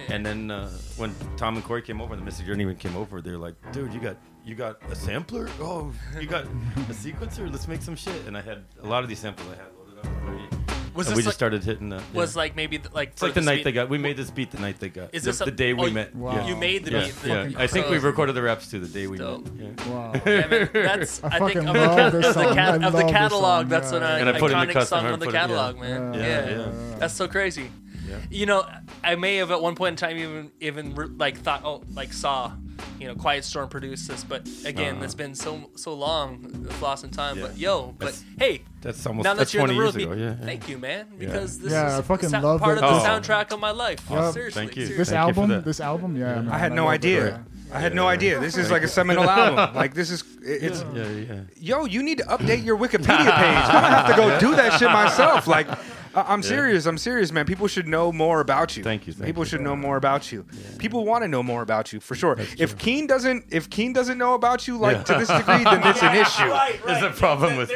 and 0.10 0.26
then 0.26 0.52
uh, 0.52 0.70
when 0.98 1.14
Tom 1.38 1.56
and 1.56 1.64
Corey 1.64 1.82
came 1.82 2.02
over, 2.02 2.16
the 2.16 2.22
Mystik 2.22 2.46
Journeymen 2.46 2.76
came 2.76 2.96
over, 2.96 3.22
they're 3.22 3.38
like, 3.38 3.56
dude, 3.72 3.94
you 3.94 4.00
got 4.00 4.18
you 4.46 4.56
got 4.56 4.82
a 4.92 4.96
sampler? 4.96 5.50
Oh, 5.60 5.92
you 6.20 6.28
got 6.28 6.46
a 6.46 6.48
sequencer? 6.94 7.52
Let's 7.52 7.68
make 7.68 7.82
some 7.82 7.96
shit. 7.96 8.26
And 8.28 8.38
I 8.38 8.42
had 8.42 8.64
a 8.82 8.88
lot 8.88 9.04
of 9.04 9.10
these 9.10 9.20
samples 9.20 9.48
I 9.50 9.56
had 9.56 9.66
loaded 9.66 9.68
up 9.68 9.78
already. 9.78 9.87
Was 10.98 11.08
and 11.08 11.14
this 11.14 11.18
we 11.18 11.22
just 11.22 11.28
like, 11.28 11.34
started 11.36 11.64
hitting 11.64 11.90
the. 11.90 12.02
was 12.14 12.36
like 12.36 12.56
maybe 12.56 12.78
the, 12.78 12.90
like 12.94 13.10
It's 13.10 13.22
like 13.22 13.34
for 13.34 13.40
the 13.40 13.46
night 13.46 13.58
beat- 13.58 13.64
they 13.66 13.72
got. 13.72 13.88
We 13.90 13.98
made 14.00 14.18
this 14.18 14.30
beat 14.32 14.52
the 14.52 14.60
night 14.60 14.80
they 14.80 14.90
got. 14.90 15.14
Is 15.14 15.24
the, 15.24 15.30
this 15.30 15.42
a- 15.42 15.46
the 15.46 15.52
day 15.52 15.74
oh, 15.74 15.84
we 15.84 15.92
met? 15.92 16.16
Wow. 16.16 16.34
Yeah. 16.36 16.48
You 16.48 16.56
made 16.56 16.86
the 16.86 16.92
yeah, 16.92 17.00
beat. 17.06 17.14
yeah. 17.24 17.44
Fucking 17.44 17.58
I 17.58 17.68
think 17.68 17.90
we 17.90 18.00
so- 18.00 18.06
recorded 18.08 18.34
the 18.34 18.42
raps 18.42 18.70
too 18.72 18.80
the 18.80 18.88
day 18.88 19.06
we 19.08 19.18
Dope. 19.20 19.46
met. 19.56 19.78
Yeah. 19.80 19.90
Wow. 19.94 20.12
Yeah, 20.26 20.48
man, 20.48 20.70
that's 20.74 21.24
I 21.24 21.28
I, 21.28 21.40
think 21.40 21.56
of 21.56 21.66
the, 21.66 21.74
love 21.74 22.12
this 22.14 22.26
of 22.28 22.34
the, 22.34 22.34
song. 22.34 22.58
I 22.60 22.68
of 22.76 22.82
the 22.82 22.88
love 22.90 22.94
this 22.94 23.12
catalog. 23.12 23.62
song, 23.64 23.70
That's 23.70 23.92
yeah. 23.92 23.98
an 23.98 24.28
And 24.28 24.30
I 24.30 24.40
put 24.40 24.52
it 24.52 24.56
in 24.58 24.68
the 24.68 24.74
iconic 24.74 24.86
song 24.88 25.06
and 25.06 25.14
of 25.14 25.20
the 25.20 25.26
put 25.28 25.36
it- 25.36 25.38
yeah. 25.38 25.42
catalog, 25.48 25.80
man. 25.80 26.14
Yeah, 26.16 26.20
Yeah, 26.22 26.50
yeah, 26.50 26.96
that's 26.98 27.14
so 27.14 27.28
crazy. 27.28 27.70
Yeah. 28.08 28.16
You 28.30 28.46
know, 28.46 28.66
I 29.04 29.16
may 29.16 29.38
have 29.38 29.52
at 29.52 29.62
one 29.62 29.76
point 29.76 29.94
in 29.94 29.96
time 30.08 30.18
even 30.18 30.52
even 30.60 31.18
like 31.18 31.38
thought, 31.38 31.62
oh, 31.66 31.84
like 31.94 32.14
saw, 32.14 32.52
you 33.00 33.08
know, 33.08 33.16
Quiet 33.16 33.44
Storm 33.44 33.70
produce 33.70 34.08
this, 34.08 34.24
but 34.24 34.48
again, 34.66 34.96
Uh-huh. 34.96 35.06
it's 35.06 35.14
been 35.16 35.36
so 35.36 35.70
so 35.76 35.94
long, 35.94 36.66
it's 36.70 36.82
lost 36.82 37.04
in 37.04 37.10
time. 37.12 37.38
Yeah. 37.38 37.44
But 37.48 37.58
yo, 37.58 37.96
but 37.98 38.18
hey, 38.40 38.62
That's 38.82 39.06
almost 39.06 39.24
now 39.26 39.34
that 39.34 39.40
that's 39.40 39.54
you're 39.54 39.62
in 39.64 39.68
20 39.70 39.74
the 39.76 39.80
room 39.82 39.94
years 40.00 40.04
ago. 40.06 40.16
me, 40.16 40.22
Yeah. 40.24 40.36
yeah. 40.40 40.46
thank 40.46 40.70
you, 40.70 40.78
man, 40.78 41.08
because 41.20 41.60
this 41.60 41.72
Yeah, 41.72 41.88
is 41.94 42.00
I 42.00 42.02
fucking 42.04 42.30
sa- 42.30 42.40
love 42.40 42.62
part 42.62 42.78
it. 42.78 42.84
of 42.84 42.90
the 42.90 43.00
Oh. 43.02 43.04
soundtrack 43.20 43.52
of 43.52 43.60
my 43.60 43.72
life. 43.72 44.00
Yup. 44.10 44.34
Seriously, 44.34 44.60
Thank 44.62 44.76
you. 44.78 44.86
seriously. 44.86 44.98
This 44.98 45.10
Thank 45.10 45.20
album, 45.20 45.50
that. 45.50 45.66
this 45.66 45.80
album, 45.80 46.16
yeah. 46.16 46.36
man, 46.36 46.50
I 46.50 46.58
had 46.58 46.72
no 46.74 46.88
idea. 46.88 47.44
I 47.74 47.82
had 47.82 47.94
no 47.94 48.08
idea. 48.08 48.40
This 48.40 48.56
is 48.58 48.72
like 48.72 48.84
a 48.84 48.88
seminal 48.88 49.30
album. 49.30 49.76
Like 49.76 49.94
this 49.94 50.10
is 50.10 50.24
it's 50.42 50.86
Yeah, 50.96 51.10
yeah. 51.10 51.40
yo, 51.58 51.84
you 51.86 52.02
need 52.02 52.20
to 52.20 52.24
update 52.26 52.64
your 52.64 52.78
Wikipedia 52.78 53.28
page. 53.44 53.64
I'm 53.68 53.82
gonna 53.84 53.96
have 53.96 54.08
to 54.08 54.16
go 54.16 54.40
do 54.48 54.56
that 54.56 54.80
shit 54.80 54.90
myself. 54.90 55.48
Like, 55.48 55.68
I- 56.18 56.34
I'm 56.34 56.42
serious. 56.44 56.86
I'm 56.86 56.98
serious, 56.98 57.32
man. 57.32 57.46
People 57.46 57.68
should 57.68 57.88
know 57.88 58.12
more 58.12 58.40
about 58.42 58.76
you. 58.76 58.84
Thank 58.84 59.06
you, 59.08 59.14
thank 59.14 59.26
People 59.28 59.44
you. 59.44 59.50
should 59.50 59.62
know 59.62 59.76
more 59.76 59.98
about 59.98 60.32
you. 60.32 60.46
People 60.80 61.06
want 61.06 61.24
to 61.24 61.28
know 61.28 61.44
more 61.44 61.62
about 61.62 61.94
you 61.94 62.00
for 62.00 62.16
sure. 62.16 62.36
If 62.58 62.78
Keen 62.78 63.08
doesn't, 63.08 63.46
if 63.52 63.70
Keen 63.70 63.94
doesn't 63.94 64.18
know 64.18 64.34
about 64.34 64.68
you, 64.68 64.78
like 64.78 64.98
Yeah. 64.98 65.04
to 65.04 65.14
this 65.20 65.28
degree, 65.28 65.64
then 65.64 65.82
it's 65.86 66.02
an 66.04 66.16
issue. 66.26 66.50
There's 66.88 67.04
a 67.04 67.12
problem 67.12 67.56
with 67.58 67.70
me. 67.70 67.76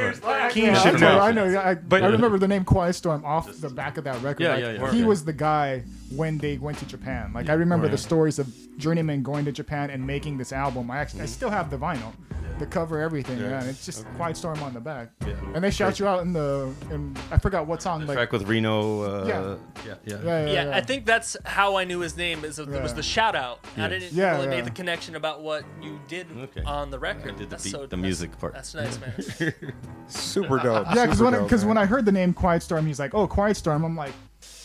Keen 0.52 0.74
should 0.76 0.96
I 0.96 1.00
know. 1.00 1.16
know. 1.18 1.20
I 1.20 1.32
know. 1.32 1.46
yeah, 1.46 1.70
I, 1.70 1.76
But- 1.76 2.04
I 2.04 2.08
remember 2.08 2.38
the 2.40 2.48
name 2.48 2.64
Quiet 2.66 2.94
Storm 2.94 3.24
off 3.26 3.52
the 3.62 3.70
back 3.70 3.98
of 3.98 4.04
that 4.06 4.22
record. 4.24 4.42
Yeah, 4.44 4.56
like, 4.56 4.60
yeah, 4.64 4.72
yeah. 4.72 4.92
He 4.92 5.00
Okay. 5.00 5.04
was 5.04 5.24
the 5.24 5.34
guy 5.34 5.84
when 6.16 6.38
they 6.40 6.58
went 6.58 6.78
to 6.80 6.86
Japan. 6.86 7.32
Like 7.34 7.50
I 7.50 7.54
remember 7.54 7.88
the 7.88 7.98
stories 7.98 8.40
of 8.40 8.48
Journeymen 8.78 9.22
going 9.24 9.46
to 9.46 9.52
Japan 9.52 9.90
and 9.92 10.06
making 10.06 10.38
this 10.38 10.52
album. 10.52 10.90
I 10.90 10.98
actually, 10.98 11.22
I 11.22 11.26
still 11.28 11.50
have 11.52 11.70
the 11.70 11.78
vinyl, 11.78 12.14
the 12.62 12.66
cover, 12.68 13.02
everything. 13.02 13.38
Yeah, 13.40 13.60
and 13.60 13.68
it's 13.70 13.86
just 13.86 14.06
Quiet 14.16 14.38
Storm 14.38 14.62
on 14.64 14.74
the 14.74 14.80
back. 14.80 15.10
Yeah. 15.28 15.34
And 15.54 15.62
they 15.64 15.70
shout 15.72 16.00
you 16.00 16.08
out 16.08 16.22
in 16.22 16.32
the, 16.32 16.74
in, 16.92 17.16
I 17.32 17.38
forgot 17.38 17.68
what 17.68 17.82
song. 17.82 18.06
Like, 18.06 18.16
track 18.16 18.32
with 18.32 18.48
Rino. 18.48 19.02
Uh, 19.02 19.26
Yeah. 19.28 19.42
yeah, 19.42 19.56
yeah, 19.86 19.96
yeah, 20.06 20.16
yeah, 20.24 20.46
Yeah, 20.46 20.64
yeah. 20.70 20.76
I 20.78 20.82
think 20.82 21.06
that's 21.06 21.36
how 21.46 21.76
I 21.76 21.84
knew 21.84 22.00
his 22.00 22.16
name. 22.16 22.46
Is 22.46 22.58
it 22.60 22.70
was 22.70 22.94
the 22.94 23.04
shout 23.04 23.36
out. 23.36 23.60
I 23.78 23.88
didn't 23.90 24.14
Yeah, 24.14 24.32
really 24.38 24.46
yeah. 24.46 24.50
make 24.52 24.64
the 24.66 24.72
connection 24.72 25.16
about 25.18 25.42
what 25.42 25.66
you 25.82 26.00
did 26.08 26.28
Okay. 26.38 26.64
on 26.64 26.90
the 26.92 27.00
record. 27.00 27.34
I 27.34 27.38
did 27.38 27.48
the 27.48 27.52
that's 27.52 27.64
beat- 27.64 27.72
so, 27.74 27.86
the 27.86 27.98
music 27.98 28.38
part. 28.40 28.54
That's 28.54 28.74
nice, 28.74 28.98
man. 29.00 29.14
Super 30.08 30.60
dope. 30.60 30.88
Yeah, 30.96 31.06
because 31.06 31.22
when 31.22 31.34
because 31.44 31.66
when 31.66 31.78
I 31.78 31.86
heard 31.86 32.06
the 32.06 32.12
name 32.12 32.34
Quiet 32.34 32.64
Storm, 32.64 32.86
he's 32.86 33.00
like, 33.00 33.14
"Oh, 33.14 33.28
Quiet 33.28 33.58
Storm." 33.58 33.84
I'm 33.84 33.96
like, 33.96 34.14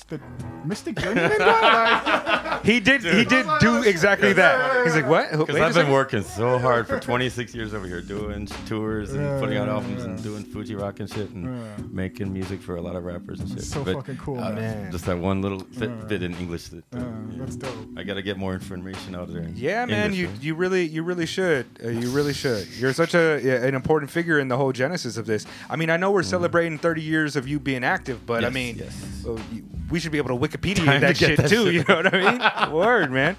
"The 0.08 0.20
Mystik 0.66 0.98
Journeymen 1.00 1.38
guy." 1.38 2.42
He 2.66 2.80
did 2.80 3.02
he 3.04 3.24
did 3.24 3.46
do 3.60 3.82
exactly 3.84 4.32
that. 4.32 4.84
He's 4.84 4.96
like, 4.96 5.06
what? 5.06 5.30
Because 5.30 5.54
Wait 5.54 5.60
a 5.60 5.64
I've 5.66 5.74
been 5.74 5.82
second. 5.84 5.92
working 5.92 6.22
so 6.22 6.58
hard 6.58 6.88
for 6.88 6.98
26 6.98 7.54
years 7.54 7.72
over 7.74 7.86
here, 7.86 8.00
doing 8.00 8.46
tours 8.66 9.12
and 9.12 9.22
Yeah, 9.22 9.38
putting 9.38 9.56
out 9.56 9.68
yeah, 9.68 9.74
albums 9.74 10.02
yeah. 10.02 10.10
and 10.10 10.22
doing 10.22 10.42
Fuji 10.42 10.74
rock 10.74 10.98
and 10.98 11.08
shit, 11.08 11.30
and 11.30 11.44
Yeah. 11.44 11.84
making 11.92 12.32
music 12.32 12.60
for 12.60 12.74
a 12.74 12.80
lot 12.80 12.96
of 12.96 13.04
rappers 13.04 13.38
and 13.38 13.48
shit. 13.50 13.62
so 13.62 13.84
But, 13.84 13.94
fucking 13.96 14.16
cool, 14.16 14.40
uh, 14.42 14.50
man. 14.52 14.90
Just 14.90 15.04
that 15.06 15.16
one 15.18 15.42
little 15.42 15.60
fit, 15.78 15.90
Yeah. 15.90 16.04
bit 16.08 16.22
in 16.24 16.34
English. 16.34 16.70
That, 16.70 16.78
uh, 16.78 16.98
Yeah, 16.98 17.04
yeah. 17.04 17.38
that's 17.38 17.54
dope. 17.56 17.70
I 17.96 18.02
gotta 18.02 18.22
get 18.22 18.36
more 18.36 18.54
information 18.54 19.14
out 19.14 19.28
of 19.28 19.34
there. 19.34 19.44
in 19.44 19.54
Yeah, 19.54 19.86
man, 19.86 20.06
English, 20.06 20.18
you 20.18 20.26
man. 20.26 20.38
you 20.40 20.54
really 20.56 20.84
you 20.86 21.02
really 21.04 21.26
should. 21.26 21.66
Uh, 21.84 21.88
you 21.90 22.10
really 22.10 22.32
should. 22.34 22.66
You're 22.80 22.94
such 22.94 23.14
a 23.14 23.38
yeah, 23.44 23.62
an 23.68 23.74
important 23.76 24.10
figure 24.10 24.40
in 24.40 24.48
the 24.48 24.56
whole 24.56 24.72
genesis 24.72 25.16
of 25.18 25.26
this. 25.26 25.46
I 25.70 25.76
mean, 25.76 25.90
I 25.90 25.96
know 25.98 26.10
we're 26.10 26.24
celebrating 26.24 26.78
30 26.78 27.02
years 27.02 27.36
of 27.36 27.46
you 27.46 27.60
being 27.60 27.84
active, 27.84 28.26
but 28.26 28.42
I 28.44 28.48
Mm. 28.48 28.54
Yes, 28.54 28.54
mean, 28.54 28.74
yes. 28.78 29.26
uh, 29.28 29.38
you- 29.54 29.64
we 29.97 30.01
should 30.01 30.12
be 30.12 30.18
able 30.18 30.39
to 30.39 30.48
Wikipedia 30.48 30.85
Time 30.85 31.01
that 31.01 31.16
to 31.16 31.20
get 31.20 31.28
shit 31.28 31.36
that 31.39 31.48
too. 31.48 31.64
shit. 31.64 31.74
You 31.74 31.85
know 31.89 31.97
what 32.02 32.14
I 32.14 32.66
mean? 32.66 32.73
Word, 32.74 33.10
man. 33.10 33.35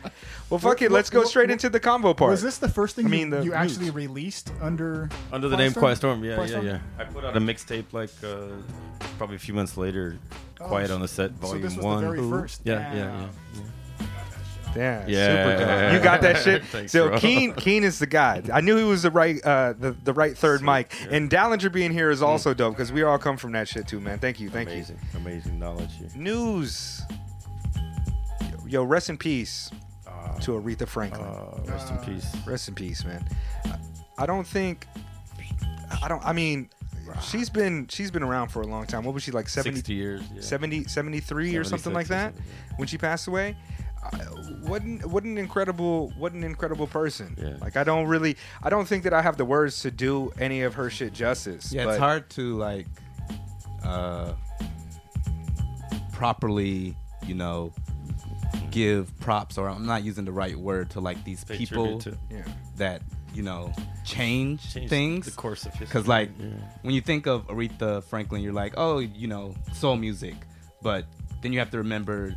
Well, 0.50 0.58
fuck 0.60 0.64
What- 0.64 0.82
it. 0.82 0.92
Let's 0.92 1.10
what- 1.10 1.14
go 1.14 1.20
what- 1.20 1.28
straight 1.28 1.50
what- 1.50 1.52
into 1.52 1.70
the 1.70 1.80
combo 1.80 2.16
part. 2.16 2.32
Was 2.32 2.42
this 2.42 2.58
the 2.58 2.68
first 2.68 2.96
thing 2.96 3.06
I 3.06 3.10
you, 3.10 3.12
mean, 3.12 3.30
the 3.30 3.44
you 3.44 3.54
actually 3.54 3.92
released 3.92 4.52
under 4.60 5.08
Under 5.32 5.50
the 5.50 5.56
name 5.58 5.72
Quiet 5.74 5.98
Storm, 5.98 6.24
yeah, 6.24 6.34
Quiet 6.34 6.50
yeah, 6.50 6.54
Storm? 6.56 6.66
yeah. 6.66 6.80
I 6.98 7.04
put 7.04 7.24
out 7.26 7.38
a 7.38 7.40
mixtape 7.40 7.94
like 7.94 8.10
uh, 8.24 8.48
probably 9.20 9.36
a 9.36 9.40
few 9.40 9.54
months 9.54 9.78
later. 9.78 10.18
Quiet 10.58 10.90
on 10.90 11.02
the 11.02 11.08
set, 11.08 11.30
So 11.40 11.48
volume 11.48 11.62
this 11.62 11.76
was 11.76 11.86
one. 11.86 12.02
the 12.02 12.08
very 12.08 12.20
Ooh. 12.20 12.30
first. 12.32 12.62
Yeah, 12.64 12.74
yeah, 12.80 12.84
Damn. 12.90 12.96
yeah. 12.98 13.28
Damn, 13.54 13.64
Yeah. 14.76 15.06
super 15.06 15.58
dope. 15.66 15.94
You 15.94 16.00
got 16.04 16.22
that 16.22 16.38
shit. 16.44 16.64
Thanks, 16.66 16.92
so 16.92 17.10
bro. 17.10 17.18
Keen, 17.20 17.54
Keen 17.54 17.84
is 17.84 18.00
the 18.00 18.08
guy. 18.08 18.42
I 18.54 18.62
knew 18.62 18.76
he 18.78 18.84
was 18.84 19.04
the 19.04 19.12
right, 19.12 19.44
uh, 19.44 19.74
the 19.78 19.92
the 19.92 20.14
right 20.14 20.38
third 20.38 20.62
mic. 20.62 20.94
And 21.10 21.30
Dallinger 21.30 21.72
being 21.72 21.92
here 21.92 22.10
is 22.12 22.22
also 22.22 22.54
dope 22.54 22.74
because 22.76 22.92
we 22.92 23.04
all 23.04 23.18
come 23.18 23.38
from 23.38 23.52
that 23.54 23.68
shit 23.68 23.88
too, 23.88 24.00
man. 24.00 24.20
Thank 24.20 24.40
you, 24.40 24.50
thank 24.50 24.70
amazing, 24.70 25.00
amazing 25.16 25.60
knowledge 25.60 25.92
here. 25.98 26.10
News. 26.16 27.02
Yo, 28.66 28.84
rest 28.84 29.10
in 29.10 29.18
peace 29.18 29.72
to 30.42 30.52
Aretha 30.52 30.88
Franklin. 30.88 31.24
Uh, 31.26 31.62
rest 31.72 31.90
in 31.90 31.98
peace. 32.00 32.28
Rest 32.46 32.68
in 32.68 32.76
peace, 32.76 33.06
man. 33.06 33.26
I- 33.66 33.78
I 34.20 34.26
don't 34.26 34.48
think. 34.48 34.88
I 36.02 36.08
don't. 36.08 36.26
I 36.26 36.34
mean, 36.34 36.70
she's 37.22 37.50
been 37.52 37.88
she's 37.88 38.10
been 38.10 38.24
around 38.24 38.48
for 38.50 38.62
a 38.64 38.68
long 38.68 38.88
time. 38.88 39.04
What 39.04 39.14
was 39.14 39.22
she 39.22 39.32
like 39.32 39.48
70, 39.48 39.76
60 39.78 39.94
years. 39.94 40.22
Yeah. 40.34 40.42
70 40.42 40.86
73 40.86 41.56
or 41.56 41.64
something 41.64 41.94
like 41.94 42.08
that 42.08 42.34
something, 42.36 42.52
when 42.78 42.88
she 42.88 42.98
passed 42.98 43.28
away? 43.28 43.56
What 44.62 44.82
an, 44.84 45.00
what 45.00 45.24
an 45.24 45.38
incredible 45.38 46.14
what 46.18 46.34
an 46.34 46.44
incredible 46.44 46.88
person. 46.88 47.36
Yeah. 47.42 47.58
Like 47.62 47.78
I 47.78 47.84
don't 47.84 48.08
really 48.08 48.36
I 48.62 48.70
don't 48.70 48.88
think 48.88 49.04
that 49.04 49.14
I 49.14 49.22
have 49.22 49.38
the 49.38 49.46
words 49.46 49.82
to 49.82 49.92
do 49.92 50.32
any 50.40 50.62
of 50.64 50.74
her 50.76 50.90
shit 50.90 51.14
justice. 51.14 51.72
Yeah, 51.74 51.86
but 51.86 51.92
it's 51.92 52.00
hard 52.00 52.30
to 52.32 52.56
like 52.58 52.88
uh 53.84 54.34
properly, 56.14 56.96
you 57.26 57.36
know, 57.36 57.72
give 58.72 59.18
props 59.20 59.58
or 59.58 59.70
I'm 59.70 59.86
not 59.86 60.04
using 60.04 60.26
the 60.26 60.32
right 60.32 60.56
word 60.56 60.90
to 60.92 61.00
like 61.00 61.24
these 61.24 61.44
Pay 61.44 61.58
people 61.58 62.00
to- 62.00 62.18
Yeah. 62.30 62.44
that, 62.78 63.02
you 63.34 63.44
know, 63.44 63.72
change, 64.04 64.74
Change 64.74 64.90
things. 64.90 65.26
The 65.26 65.32
course 65.32 65.66
of 65.66 65.74
history. 65.74 65.88
Cuz 66.02 66.08
like 66.08 66.30
Yeah. 66.40 66.48
when 66.82 66.94
you 66.94 67.02
think 67.02 67.26
of 67.28 67.48
Aretha 67.48 68.04
Franklin, 68.04 68.42
you're 68.42 68.54
like, 68.54 68.74
"Oh, 68.78 69.00
you 69.00 69.28
know, 69.28 69.54
soul 69.74 69.96
music." 69.96 70.36
But 70.82 71.06
then 71.42 71.54
you 71.54 71.60
have 71.60 71.72
to 71.72 71.78
remember 71.78 72.36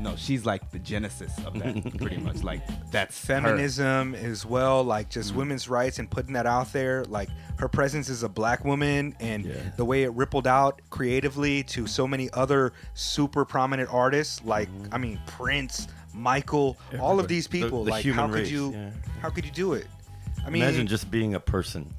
no, 0.00 0.16
she's 0.16 0.44
like 0.46 0.70
the 0.70 0.78
genesis 0.78 1.32
of 1.44 1.54
that 1.60 1.98
pretty 1.98 2.16
much. 2.18 2.42
Like 2.50 2.62
that's 2.90 3.20
her. 3.20 3.34
feminism 3.34 4.14
as 4.14 4.46
well 4.46 4.82
like 4.82 5.08
Mm. 5.08 5.12
just 5.12 5.34
women's 5.34 5.68
rights 5.68 5.98
and 5.98 6.10
putting 6.10 6.32
that 6.32 6.46
out 6.46 6.72
there 6.72 7.04
like 7.04 7.28
her 7.58 7.68
presence 7.68 8.08
as 8.08 8.22
a 8.22 8.28
black 8.28 8.64
woman 8.64 9.14
and 9.20 9.44
Yeah. 9.44 9.54
the 9.76 9.84
way 9.84 10.02
it 10.04 10.12
rippled 10.12 10.46
out 10.46 10.80
creatively 10.90 11.62
to 11.64 11.86
so 11.86 12.06
many 12.08 12.30
other 12.32 12.72
super 12.94 13.44
prominent 13.44 13.88
artists 13.92 14.42
like 14.44 14.68
i 14.90 14.98
mean 14.98 15.20
prince 15.26 15.86
michael 16.14 16.76
all 16.98 17.20
of. 17.20 17.28
These 17.28 17.46
people 17.46 17.84
the 17.84 17.90
like 17.92 18.02
human 18.02 18.28
how 18.28 18.34
could 18.34 18.48
you 18.48 18.72
yeah. 18.72 18.90
how 19.20 19.28
could 19.30 19.44
you 19.44 19.52
do 19.52 19.74
it 19.74 19.86
i 20.46 20.50
mean 20.50 20.62
Imagine 20.62 20.86
just 20.86 21.10
being 21.10 21.34
a 21.34 21.40
person. 21.40 21.92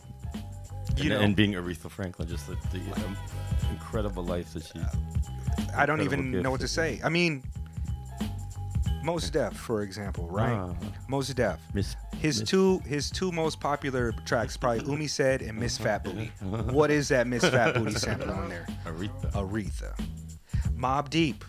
you 0.98 1.03
and, 1.03 1.10
know 1.10 1.19
and 1.22 1.36
being 1.36 1.53
Aretha 1.53 1.90
Franklin, 1.90 2.28
just 2.28 2.48
the, 2.48 2.57
the 2.73 2.80
um, 3.06 3.15
incredible 3.69 4.23
life 4.23 4.53
that 4.53 4.64
she. 4.65 4.80
i 5.78 5.86
don't 5.86 6.02
even 6.02 6.32
know 6.41 6.52
what 6.52 6.61
to 6.61 6.68
say 6.68 6.99
i 7.03 7.10
mean 7.10 7.44
Mos 9.03 9.30
Def, 9.30 9.53
for 9.56 9.82
example, 9.84 10.28
right? 10.30 10.52
Ah. 10.53 10.73
Mos 11.07 11.30
Def. 11.34 11.60
Miss, 11.73 11.95
His 12.19 12.40
Miss- 12.41 12.49
two 12.49 12.80
his 12.86 13.10
two 13.10 13.32
most 13.32 13.60
popular 13.60 14.14
tracks 14.26 14.56
probably 14.57 14.86
Umi 14.91 15.07
said 15.07 15.41
and 15.41 15.57
Miss 15.57 15.78
Fat 15.78 16.03
Booty. 16.03 16.32
What 16.41 16.91
is 16.91 17.07
that 17.10 17.28
Miss 17.28 17.44
Fat 17.48 17.73
Booty 17.76 17.91
sample 17.94 18.32
on 18.32 18.49
there? 18.49 18.68
Aretha. 18.86 19.32
Aretha. 19.32 20.06
Mobb 20.78 21.10
Deep. 21.10 21.44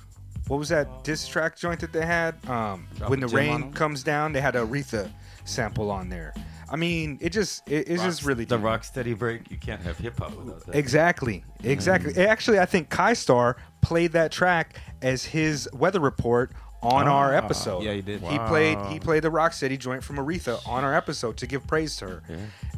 what 0.48 0.58
was 0.58 0.68
that 0.70 1.04
diss 1.04 1.26
track 1.26 1.56
joint 1.56 1.80
that 1.80 1.92
they 1.92 2.04
had? 2.06 2.34
Um, 2.48 2.86
when 3.06 3.20
the 3.20 3.28
rain 3.28 3.72
comes 3.72 4.02
down, 4.02 4.32
they 4.32 4.40
had 4.40 4.56
a 4.56 4.60
Aretha 4.66 5.10
sample 5.44 5.90
on 5.90 6.08
there. 6.08 6.34
I 6.70 6.76
mean, 6.76 7.18
it 7.20 7.30
just 7.30 7.68
it, 7.70 7.86
it's 7.88 8.02
just 8.02 8.24
really 8.24 8.46
the 8.46 8.58
rock 8.58 8.82
steady 8.84 9.12
break. 9.12 9.50
You 9.50 9.58
can't 9.58 9.82
have 9.82 9.98
hip 9.98 10.18
hop 10.18 10.34
without 10.36 10.64
that. 10.66 10.74
Exactly, 10.74 11.44
exactly. 11.62 12.16
Actually, 12.26 12.60
I 12.60 12.64
think 12.66 12.88
Kai 12.88 13.12
Star 13.12 13.56
played 13.82 14.12
that 14.12 14.32
track 14.32 14.76
as 15.02 15.22
his 15.24 15.68
weather 15.74 16.00
report 16.00 16.52
on 16.82 17.06
our 17.08 17.32
Ah, 17.34 17.38
episode. 17.38 17.82
yeah, 17.82 17.92
he 17.92 18.02
did. 18.02 18.20
He 18.20 18.38
Wow. 18.38 18.48
played 18.48 18.78
he 18.92 18.98
played 19.00 19.22
the 19.22 19.30
Rocksteady 19.30 19.78
joint 19.78 20.02
from 20.02 20.16
Aretha 20.16 20.66
on 20.68 20.84
our 20.84 20.94
episode 20.94 21.36
to 21.38 21.46
give 21.46 21.66
praise 21.66 21.96
to 21.96 22.06
her. 22.08 22.22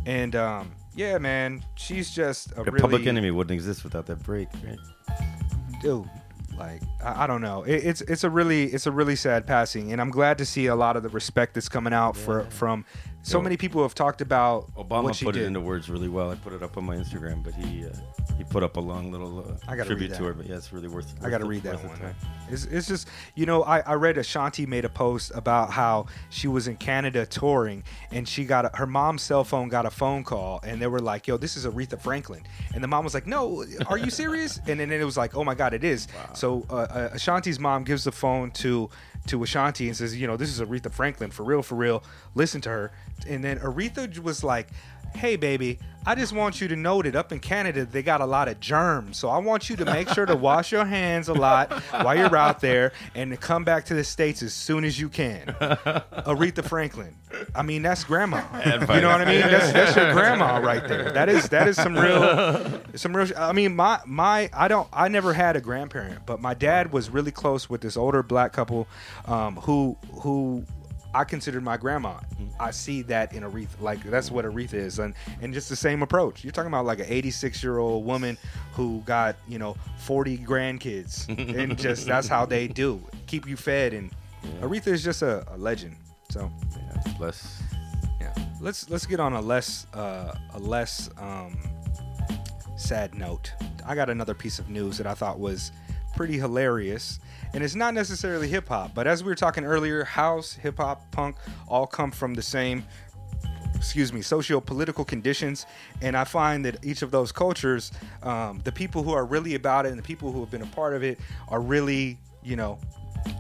And 0.07 0.37
um, 0.37 0.73
yeah, 0.95 1.19
man, 1.19 1.65
she's 1.75 2.11
just 2.11 2.53
a 2.53 2.57
The 2.57 2.65
really 2.65 2.81
Public 2.81 3.07
Enemy 3.07 3.31
wouldn't 3.31 3.55
exist 3.55 3.83
without 3.85 4.07
that 4.07 4.23
break, 4.23 4.49
right? 4.65 4.79
dude. 5.81 6.09
Like 6.57 6.83
I, 7.03 7.25
I 7.25 7.27
don't 7.27 7.41
know, 7.43 7.65
it, 7.65 7.85
it's 7.85 8.01
it's 8.03 8.23
a 8.23 8.31
really 8.31 8.65
it's 8.67 8.87
a 8.87 8.93
really 8.93 9.17
sad 9.17 9.45
passing, 9.45 9.91
and 9.91 10.01
I'm 10.01 10.11
glad 10.11 10.39
to 10.39 10.45
see 10.47 10.67
a 10.67 10.77
lot 10.77 10.97
of 10.97 11.03
the 11.03 11.09
respect 11.09 11.55
that's 11.55 11.69
coming 11.69 11.93
out 11.93 12.17
for 12.17 12.45
from 12.51 12.85
so 13.25 13.41
many 13.41 13.57
people 13.57 13.83
have 13.83 13.95
talked 13.95 14.21
about 14.21 14.73
Obama 14.75 15.05
what 15.05 15.17
she 15.17 15.25
put 15.25 15.35
did. 15.35 15.43
it 15.43 15.47
into 15.47 15.61
words 15.61 15.89
really 15.89 16.09
well. 16.09 16.31
I 16.31 16.37
put 16.37 16.53
it 16.53 16.63
up 16.63 16.77
on 16.77 16.85
my 16.85 16.97
Instagram, 16.97 17.43
but 17.43 17.55
he 17.55 17.87
uh, 17.87 17.91
he 18.37 18.45
put 18.45 18.63
up 18.63 18.77
a 18.77 18.81
long 18.81 19.11
little 19.11 19.41
uh, 19.41 19.57
I 19.67 19.77
gotta 19.77 19.89
tribute 19.89 20.11
read 20.11 20.19
to 20.19 20.25
her. 20.25 20.33
But 20.35 20.47
yeah, 20.47 20.57
it's 20.57 20.73
really 20.73 20.89
worth. 20.89 21.15
I 21.23 21.31
got 21.31 21.39
to 21.39 21.45
worth 21.45 21.51
read 21.51 21.63
that 21.65 21.83
worth 21.83 22.01
one. 22.01 22.15
It's, 22.51 22.67
it's 22.67 22.87
just, 22.87 23.09
you 23.35 23.47
know, 23.47 23.63
I, 23.63 23.81
I 23.81 23.95
read 23.95 24.19
Ashanti 24.19 24.67
made 24.67 24.85
a 24.85 24.89
post 24.89 25.33
about 25.35 25.71
how 25.71 26.07
she 26.29 26.47
was 26.47 26.69
in 26.69 26.77
Canada 26.77 27.25
touring 27.25 27.83
and 28.11 28.29
she 28.29 28.45
got 28.45 28.67
a, 28.67 28.71
her 28.77 28.87
mom's 28.87 29.23
cell 29.23 29.45
phone 29.45 29.69
got 29.69 29.87
a 29.87 29.91
phone 29.91 30.25
call 30.25 30.61
and 30.63 30.81
they 30.81 30.87
were 30.87 31.01
like, 31.01 31.27
yo, 31.27 31.37
this 31.39 31.57
is 31.57 31.67
Aretha 31.67 31.99
Franklin. 31.99 32.43
And 32.75 32.85
the 32.85 32.89
mom 32.89 33.03
was 33.05 33.15
like, 33.15 33.27
no, 33.27 33.65
are 33.87 33.99
you 33.99 34.11
serious? 34.11 34.61
and 34.67 34.79
then 34.79 34.93
it 34.93 35.05
was 35.05 35.17
like, 35.17 35.35
oh 35.35 35.45
my 35.45 35.55
God, 35.55 35.73
it 35.73 35.85
is. 35.85 36.07
So 36.35 36.67
uh, 36.69 36.75
uh, 36.75 37.11
Ashanti's 37.13 37.59
mom 37.59 37.85
gives 37.85 38.05
the 38.05 38.13
phone 38.13 38.51
to 38.53 38.91
to 39.27 39.43
Ashanti 39.43 39.89
and 39.89 39.97
says, 39.97 40.17
you 40.17 40.27
know, 40.27 40.37
this 40.37 40.51
is 40.51 40.61
Aretha 40.61 40.93
Franklin 40.93 41.31
for 41.31 41.45
real, 41.45 41.63
for 41.63 41.75
real. 41.75 42.03
Listen 42.35 42.61
to 42.63 42.69
her. 42.69 42.93
And 43.27 43.43
then 43.43 43.59
Aretha 43.59 44.19
was 44.19 44.45
like, 44.45 44.69
hey 45.15 45.37
baby 45.37 45.79
i 46.07 46.15
just 46.15 46.33
want 46.33 46.61
you 46.61 46.69
to 46.69 46.77
know 46.77 47.01
that 47.01 47.15
up 47.17 47.33
in 47.33 47.39
canada 47.39 47.85
they 47.85 48.03
got 48.03 48.21
a 48.21 48.27
lot 48.27 48.49
of 48.49 48.59
germs. 48.61 49.17
So 49.19 49.29
i 49.29 49.39
want 49.39 49.71
you 49.71 49.77
to 49.77 49.85
make 49.85 50.09
sure 50.09 50.27
to 50.27 50.37
wash 50.37 50.73
your 50.73 50.85
hands 50.85 51.29
a 51.29 51.35
lot 51.35 51.73
while 51.91 52.17
you're 52.17 52.37
out 52.37 52.61
there 52.61 52.93
and 53.15 53.31
to 53.31 53.37
come 53.37 53.65
back 53.65 53.87
to 53.87 53.95
the 53.95 54.05
states 54.05 54.43
as 54.43 54.53
soon 54.53 54.85
as 54.85 54.99
you 54.99 55.09
can. 55.09 55.47
Aretha 56.27 56.65
franklin. 56.65 57.15
I 57.55 57.63
mean 57.63 57.83
that's 57.83 58.05
grandma. 58.05 58.43
You 58.65 59.01
know 59.01 59.09
what 59.09 59.21
i 59.21 59.25
mean? 59.25 59.41
That's, 59.41 59.73
that's 59.73 59.97
your 59.97 60.13
grandma 60.13 60.59
right 60.59 60.87
there. 60.87 61.11
That 61.11 61.29
is 61.29 61.49
that 61.51 61.69
is 61.69 61.77
some 61.77 61.97
real 61.97 62.81
some 62.95 63.17
real 63.17 63.29
i 63.37 63.53
mean 63.53 63.75
my 63.75 64.01
my 64.07 64.51
i 64.53 64.69
don't 64.69 64.89
i 64.93 65.09
never 65.09 65.33
had 65.33 65.57
a 65.57 65.61
grandparent 65.61 66.27
but 66.27 66.41
my 66.41 66.55
dad 66.55 66.93
was 66.93 67.11
really 67.11 67.33
close 67.33 67.71
with 67.71 67.81
this 67.81 67.97
older 67.97 68.23
black 68.23 68.53
couple 68.53 68.87
um, 69.27 69.57
who 69.57 69.97
who 70.21 70.65
I 71.15 71.25
considered 71.25 71.63
my 71.63 71.77
grandma. 71.77 72.19
I 72.59 72.71
see 72.73 73.03
that 73.03 73.33
in 73.33 73.43
Aretha. 73.45 73.81
Like 73.81 74.03
that's 74.03 74.31
what 74.31 74.45
Aretha 74.45 74.75
is, 74.75 74.99
and 74.99 75.15
and 75.41 75.55
just 75.55 75.69
the 75.69 75.77
same 75.77 76.03
approach. 76.03 76.43
You're 76.45 76.53
talking 76.53 76.69
about 76.69 76.85
like 76.87 76.99
an 76.99 77.07
86 77.09 77.63
year 77.63 77.79
old 77.79 78.05
woman 78.05 78.37
who 78.73 79.01
got 79.07 79.37
you 79.47 79.59
know 79.59 79.77
40 79.99 80.39
grandkids, 80.39 81.29
and 81.59 81.79
just 81.87 82.07
that's 82.07 82.27
how 82.29 82.45
they 82.45 82.67
do 82.69 83.01
keep 83.27 83.47
you 83.49 83.57
fed. 83.57 83.95
And 83.95 84.11
Aretha 84.61 84.89
is 84.89 85.05
just 85.05 85.23
a, 85.23 85.45
a 85.53 85.57
legend. 85.57 85.97
So 86.31 86.51
Yeah, 86.77 87.13
bless. 87.19 87.63
yeah, 88.21 88.35
let's 88.61 88.91
let's 88.91 89.07
get 89.07 89.21
on 89.21 89.35
a 89.35 89.41
less 89.41 89.87
uh, 89.95 90.35
a 90.55 90.59
less 90.59 91.11
um, 91.19 91.57
sad 92.77 93.15
note. 93.15 93.53
I 93.87 93.95
got 93.95 94.11
another 94.11 94.35
piece 94.35 94.59
of 94.59 94.69
news 94.69 94.99
that 94.99 95.07
I 95.07 95.15
thought 95.15 95.39
was 95.39 95.71
pretty 96.17 96.39
hilarious, 96.39 97.21
and 97.55 97.63
it's 97.63 97.75
not 97.77 97.95
necessarily 97.95 98.49
hip 98.49 98.69
hop, 98.69 98.95
but 98.95 99.07
as 99.07 99.23
we 99.23 99.29
were 99.29 99.37
talking 99.37 99.65
earlier, 99.65 100.05
house, 100.05 100.53
hip 100.53 100.77
hop, 100.79 101.11
punk 101.13 101.37
all 101.69 101.87
come 101.87 102.11
from 102.11 102.35
the 102.35 102.43
same. 102.43 102.85
Excuse 103.77 104.13
me, 104.13 104.23
socio-political 104.23 105.05
conditions, 105.05 105.67
and 106.01 106.17
I 106.17 106.25
find 106.25 106.65
that 106.65 106.85
each 106.85 107.03
of 107.03 107.11
those 107.11 107.33
cultures, 107.33 107.93
um, 108.23 108.61
the 108.65 108.73
people 108.73 109.03
who 109.03 109.13
are 109.13 109.27
really 109.27 109.55
about 109.57 109.85
it 109.85 109.91
and 109.91 109.99
the 109.99 110.03
people 110.03 110.33
who 110.33 110.41
have 110.41 110.51
been 110.51 110.63
a 110.63 110.67
part 110.67 110.95
of 110.95 111.03
it, 111.03 111.21
are 111.49 111.61
really, 111.61 112.19
you 112.43 112.57
know, 112.57 112.79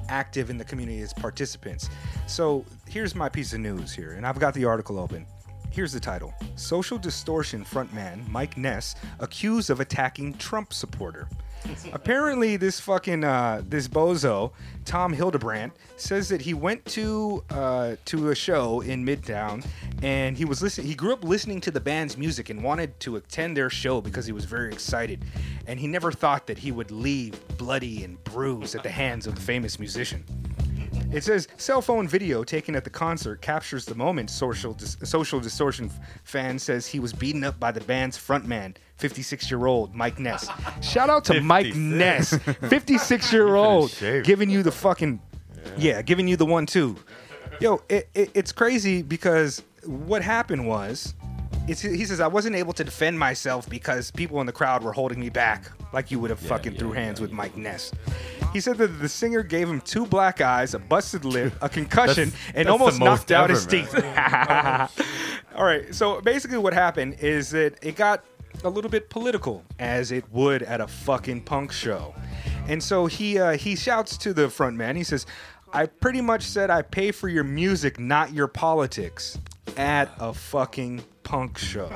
active 0.08 0.50
in 0.50 0.58
the 0.58 0.64
community 0.64 1.00
as 1.00 1.12
participants. 1.14 1.88
So 2.26 2.64
here's 2.86 3.14
my 3.14 3.28
piece 3.28 3.52
of 3.52 3.60
news 3.60 3.92
here, 3.92 4.12
and 4.12 4.26
I've 4.26 4.38
got 4.38 4.54
the 4.54 4.64
article 4.64 4.98
open. 4.98 5.26
Here's 5.70 5.92
the 5.92 6.00
title 6.00 6.34
Social 6.56 6.98
Distortion 6.98 7.64
frontman 7.64 8.28
Mike 8.28 8.56
Ness 8.56 8.94
accused 9.18 9.70
of 9.70 9.80
attacking 9.80 10.34
Trump 10.34 10.72
supporter. 10.72 11.26
Apparently, 11.92 12.56
this 12.56 12.80
fucking 12.80 13.24
uh, 13.24 13.62
this 13.68 13.88
bozo 13.88 14.52
Tom 14.84 15.12
Hildebrandt 15.12 15.72
says 15.96 16.28
that 16.28 16.42
he 16.42 16.54
went 16.54 16.84
to 16.86 17.42
uh, 17.50 17.96
to 18.04 18.30
a 18.30 18.34
show 18.34 18.80
in 18.80 19.04
Midtown 19.04 19.64
and 20.02 20.36
he 20.36 20.44
was 20.44 20.62
listening. 20.62 20.86
He 20.86 20.94
grew 20.94 21.12
up 21.12 21.24
listening 21.24 21.60
to 21.62 21.70
the 21.70 21.80
band's 21.80 22.16
music 22.16 22.50
and 22.50 22.62
wanted 22.62 22.98
to 23.00 23.16
attend 23.16 23.56
their 23.56 23.70
show 23.70 24.00
because 24.00 24.26
he 24.26 24.32
was 24.32 24.44
very 24.44 24.72
excited. 24.72 25.24
And 25.66 25.80
he 25.80 25.86
never 25.86 26.12
thought 26.12 26.46
that 26.46 26.58
he 26.58 26.72
would 26.72 26.90
leave 26.90 27.40
bloody 27.56 28.04
and 28.04 28.22
bruised 28.24 28.74
at 28.74 28.82
the 28.82 28.90
hands 28.90 29.26
of 29.26 29.34
the 29.34 29.40
famous 29.40 29.78
musician. 29.78 30.24
It 31.14 31.22
says 31.22 31.46
cell 31.58 31.80
phone 31.80 32.08
video 32.08 32.42
taken 32.42 32.74
at 32.74 32.82
the 32.82 32.90
concert 32.90 33.40
captures 33.40 33.84
the 33.84 33.94
moment. 33.94 34.30
Social 34.30 34.72
dis- 34.72 34.96
social 35.04 35.38
distortion 35.38 35.88
fan 36.24 36.58
says 36.58 36.88
he 36.88 36.98
was 36.98 37.12
beaten 37.12 37.44
up 37.44 37.60
by 37.60 37.70
the 37.70 37.80
band's 37.82 38.18
frontman, 38.18 38.74
56 38.96 39.48
year 39.48 39.66
old 39.66 39.94
Mike 39.94 40.18
Ness. 40.18 40.48
Shout 40.82 41.08
out 41.08 41.24
to 41.26 41.40
Mike 41.40 41.66
56. 41.66 41.78
Ness, 41.78 42.38
56 42.68 43.32
year 43.32 43.54
old, 43.54 43.96
giving 44.24 44.50
you 44.50 44.64
the 44.64 44.72
fucking 44.72 45.22
yeah, 45.78 46.02
giving 46.02 46.26
you 46.26 46.36
the 46.36 46.46
one 46.46 46.66
two. 46.66 46.96
Yo, 47.60 47.80
it, 47.88 48.08
it, 48.14 48.30
it's 48.34 48.50
crazy 48.50 49.00
because 49.02 49.62
what 49.86 50.20
happened 50.20 50.66
was. 50.66 51.14
It's, 51.66 51.80
he 51.80 52.04
says 52.04 52.20
I 52.20 52.26
wasn't 52.26 52.56
able 52.56 52.74
to 52.74 52.84
defend 52.84 53.18
myself 53.18 53.66
because 53.70 54.10
people 54.10 54.38
in 54.42 54.46
the 54.46 54.52
crowd 54.52 54.82
were 54.82 54.92
holding 54.92 55.18
me 55.18 55.30
back, 55.30 55.70
like 55.94 56.10
you 56.10 56.18
would 56.18 56.28
have 56.28 56.38
fucking 56.38 56.72
yeah, 56.72 56.78
threw 56.78 56.92
yeah, 56.92 57.00
hands 57.00 57.22
with 57.22 57.32
Mike 57.32 57.56
Ness. 57.56 57.90
He 58.54 58.60
said 58.60 58.78
that 58.78 58.86
the 59.00 59.08
singer 59.08 59.42
gave 59.42 59.68
him 59.68 59.80
two 59.82 60.06
black 60.06 60.40
eyes, 60.40 60.72
a 60.72 60.78
busted 60.78 61.24
lip, 61.26 61.52
a 61.60 61.68
concussion, 61.68 62.30
That's- 62.30 62.52
and 62.54 62.68
that's 62.68 62.70
almost 62.70 63.00
knocked 63.00 63.30
out 63.32 63.50
ever, 63.50 63.54
his 63.54 63.66
teeth. 63.66 63.92
All 65.56 65.64
right, 65.64 65.94
so 65.94 66.20
basically 66.20 66.58
what 66.58 66.72
happened 66.72 67.16
is 67.20 67.50
that 67.50 67.78
it 67.82 67.96
got 67.96 68.24
a 68.62 68.68
little 68.70 68.90
bit 68.90 69.10
political, 69.10 69.62
as 69.78 70.12
it 70.12 70.24
would 70.32 70.62
at 70.62 70.80
a 70.80 70.86
fucking 70.86 71.42
punk 71.42 71.72
show. 71.72 72.14
And 72.68 72.82
so 72.82 73.06
he 73.06 73.38
uh, 73.38 73.56
he 73.56 73.76
shouts 73.76 74.16
to 74.18 74.32
the 74.32 74.48
front 74.48 74.76
man. 74.76 74.96
He 74.96 75.02
says, 75.04 75.26
"I 75.72 75.86
pretty 75.86 76.20
much 76.20 76.42
said 76.42 76.70
I 76.70 76.82
pay 76.82 77.10
for 77.10 77.28
your 77.28 77.44
music, 77.44 77.98
not 77.98 78.32
your 78.32 78.46
politics, 78.46 79.36
at 79.76 80.10
a 80.18 80.32
fucking 80.32 81.02
punk 81.24 81.58
show." 81.58 81.90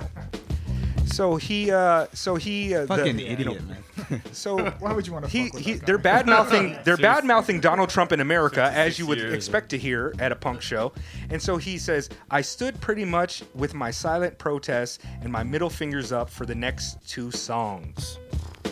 So 1.09 1.36
he, 1.36 1.70
uh, 1.70 2.06
so 2.12 2.36
he, 2.36 2.74
uh, 2.74 2.82
the- 2.82 2.86
Fucking 2.89 3.18
you 3.18 3.26
know, 3.26 3.32
idiot, 3.32 3.62
man. 3.66 4.22
so 4.32 4.70
Why 4.78 4.93
would 4.93 5.06
you 5.06 5.12
want 5.12 5.24
to 5.24 5.30
he, 5.30 5.44
fuck 5.44 5.55
with 5.55 5.64
he 5.64 5.72
they're 5.86 5.98
bad 5.98 6.26
mouthing 6.26 6.76
they're 6.85 6.97
bad 6.97 7.24
mouthing 7.24 7.60
Donald 7.60 7.89
Trump 7.89 8.12
in 8.12 8.20
America 8.20 8.62
as 8.62 8.98
you 8.98 9.06
would 9.06 9.18
years, 9.18 9.35
expect 9.35 9.70
to 9.70 9.78
hear 9.78 10.14
at 10.18 10.32
a 10.32 10.36
punk 10.36 10.62
show. 10.62 10.93
And 11.30 11.40
so 11.40 11.56
he 11.56 11.78
says, 11.78 12.09
I 12.30 12.40
stood 12.40 12.80
pretty 12.80 13.05
much 13.05 13.43
with 13.55 13.74
my 13.74 13.90
silent 13.90 14.39
protest 14.39 15.02
and 15.22 15.32
my 15.32 15.43
middle 15.43 15.70
fingers 15.70 16.12
up 16.12 16.30
for 16.30 16.47
the 16.47 16.55
next 16.55 16.98
two 17.09 17.30
songs. 17.30 18.18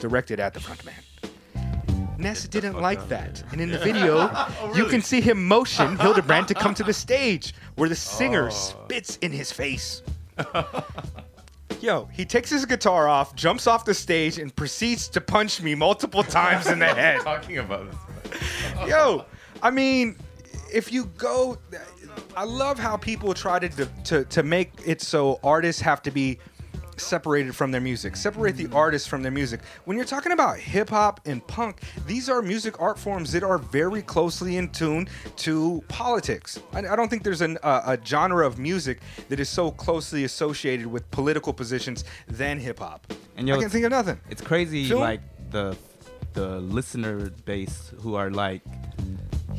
Directed 0.00 0.40
at 0.40 0.54
the 0.54 0.60
front 0.60 0.84
man. 0.84 0.94
Ness 2.18 2.48
didn't 2.48 2.80
like 2.80 3.08
that. 3.08 3.42
And 3.52 3.60
in 3.60 3.70
the 3.70 3.78
video, 3.78 4.30
you 4.74 4.86
can 4.86 5.02
see 5.02 5.20
him 5.20 5.46
motion 5.46 5.98
Hildebrand 5.98 6.48
to 6.48 6.54
come 6.54 6.74
to 6.74 6.82
the 6.82 6.92
stage 6.92 7.54
where 7.76 7.88
the 7.88 7.96
singer 7.96 8.50
spits 8.50 9.16
in 9.18 9.32
his 9.32 9.52
face. 9.52 10.02
Yo, 11.80 12.08
he 12.12 12.24
takes 12.24 12.50
his 12.50 12.64
guitar 12.64 13.08
off, 13.08 13.34
jumps 13.34 13.66
off 13.66 13.84
the 13.84 13.94
stage, 13.94 14.38
and 14.38 14.54
proceeds 14.54 15.08
to 15.08 15.20
punch 15.20 15.60
me 15.60 15.74
multiple 15.74 16.22
times 16.40 16.66
in 16.66 16.78
the 16.78 16.86
head. 16.86 17.20
Talking 17.20 17.58
about 17.58 17.90
this. 17.90 18.88
Yo, 18.88 19.24
I 19.62 19.70
mean, 19.70 20.16
if 20.72 20.92
you 20.92 21.06
go, 21.16 21.58
I 22.36 22.44
love 22.44 22.78
how 22.78 22.96
people 22.96 23.34
try 23.34 23.58
to 23.58 23.86
to 24.04 24.24
to 24.24 24.42
make 24.42 24.72
it 24.84 25.00
so 25.00 25.38
artists 25.42 25.80
have 25.82 26.02
to 26.02 26.10
be 26.10 26.38
separated 26.98 27.54
from 27.54 27.70
their 27.70 27.80
music, 27.80 28.16
separate 28.16 28.56
the 28.56 28.68
artist 28.72 29.08
from 29.08 29.22
their 29.22 29.32
music. 29.32 29.60
When 29.84 29.96
you're 29.96 30.06
talking 30.06 30.32
about 30.32 30.58
hip 30.58 30.90
hop 30.90 31.20
and 31.26 31.46
punk, 31.46 31.80
these 32.06 32.28
are 32.28 32.42
music 32.42 32.80
art 32.80 32.98
forms 32.98 33.32
that 33.32 33.42
are 33.42 33.58
very 33.58 34.02
closely 34.02 34.56
in 34.56 34.68
tune 34.70 35.08
to 35.36 35.82
politics. 35.88 36.60
I, 36.72 36.80
I 36.80 36.96
don't 36.96 37.08
think 37.08 37.22
there's 37.22 37.40
an, 37.42 37.58
uh, 37.62 37.96
a 37.98 38.04
genre 38.06 38.46
of 38.46 38.58
music 38.58 39.00
that 39.28 39.40
is 39.40 39.48
so 39.48 39.70
closely 39.70 40.24
associated 40.24 40.86
with 40.86 41.10
political 41.10 41.52
positions 41.52 42.04
than 42.28 42.58
hip 42.58 42.78
hop. 42.78 43.12
And 43.36 43.46
yo, 43.46 43.54
I 43.54 43.56
can 43.58 43.66
it's- 43.66 43.72
think 43.72 43.84
of 43.84 43.90
nothing. 43.90 44.20
It's 44.30 44.42
crazy, 44.42 44.88
Film? 44.88 45.00
like 45.00 45.20
the 45.50 45.76
the 46.32 46.60
listener 46.60 47.30
base 47.46 47.92
who 48.02 48.14
are 48.14 48.30
like 48.30 48.60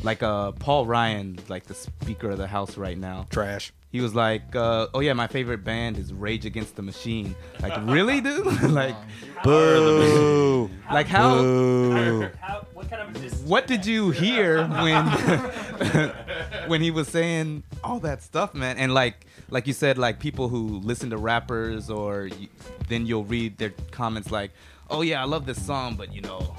like 0.04 0.22
uh 0.22 0.52
Paul 0.52 0.86
Ryan, 0.86 1.38
like 1.48 1.64
the 1.64 1.74
Speaker 1.74 2.30
of 2.30 2.38
the 2.38 2.46
House 2.46 2.76
right 2.76 2.96
now. 2.96 3.26
Trash. 3.30 3.72
He 3.90 4.00
was 4.00 4.14
like, 4.14 4.54
uh, 4.54 4.88
"Oh 4.92 5.00
yeah, 5.00 5.14
my 5.14 5.26
favorite 5.26 5.64
band 5.64 5.96
is 5.96 6.12
Rage 6.12 6.44
Against 6.44 6.76
the 6.76 6.82
Machine." 6.82 7.34
Like, 7.60 7.72
really, 7.86 8.20
dude? 8.20 8.62
like, 8.70 8.96
Boo. 9.42 10.70
like 10.92 11.06
how? 11.06 11.36
How, 12.40 12.66
what 12.74 12.90
kind 12.90 13.16
of 13.16 13.48
What 13.48 13.66
did 13.66 13.86
you 13.86 14.10
hear 14.10 14.66
when 14.66 15.06
when 16.68 16.82
he 16.82 16.90
was 16.90 17.08
saying 17.08 17.62
all 17.82 17.98
that 18.00 18.22
stuff, 18.22 18.54
man? 18.54 18.76
And 18.76 18.92
like, 18.92 19.26
like 19.48 19.66
you 19.66 19.72
said, 19.72 19.96
like 19.96 20.18
people 20.20 20.48
who 20.48 20.80
listen 20.80 21.10
to 21.10 21.16
rappers, 21.16 21.88
or 21.88 22.26
you, 22.26 22.48
then 22.88 23.06
you'll 23.06 23.24
read 23.24 23.56
their 23.58 23.72
comments 23.90 24.30
like, 24.30 24.50
"Oh 24.90 25.00
yeah, 25.02 25.22
I 25.22 25.24
love 25.24 25.46
this 25.46 25.64
song, 25.64 25.94
but 25.96 26.12
you 26.14 26.20
know." 26.20 26.54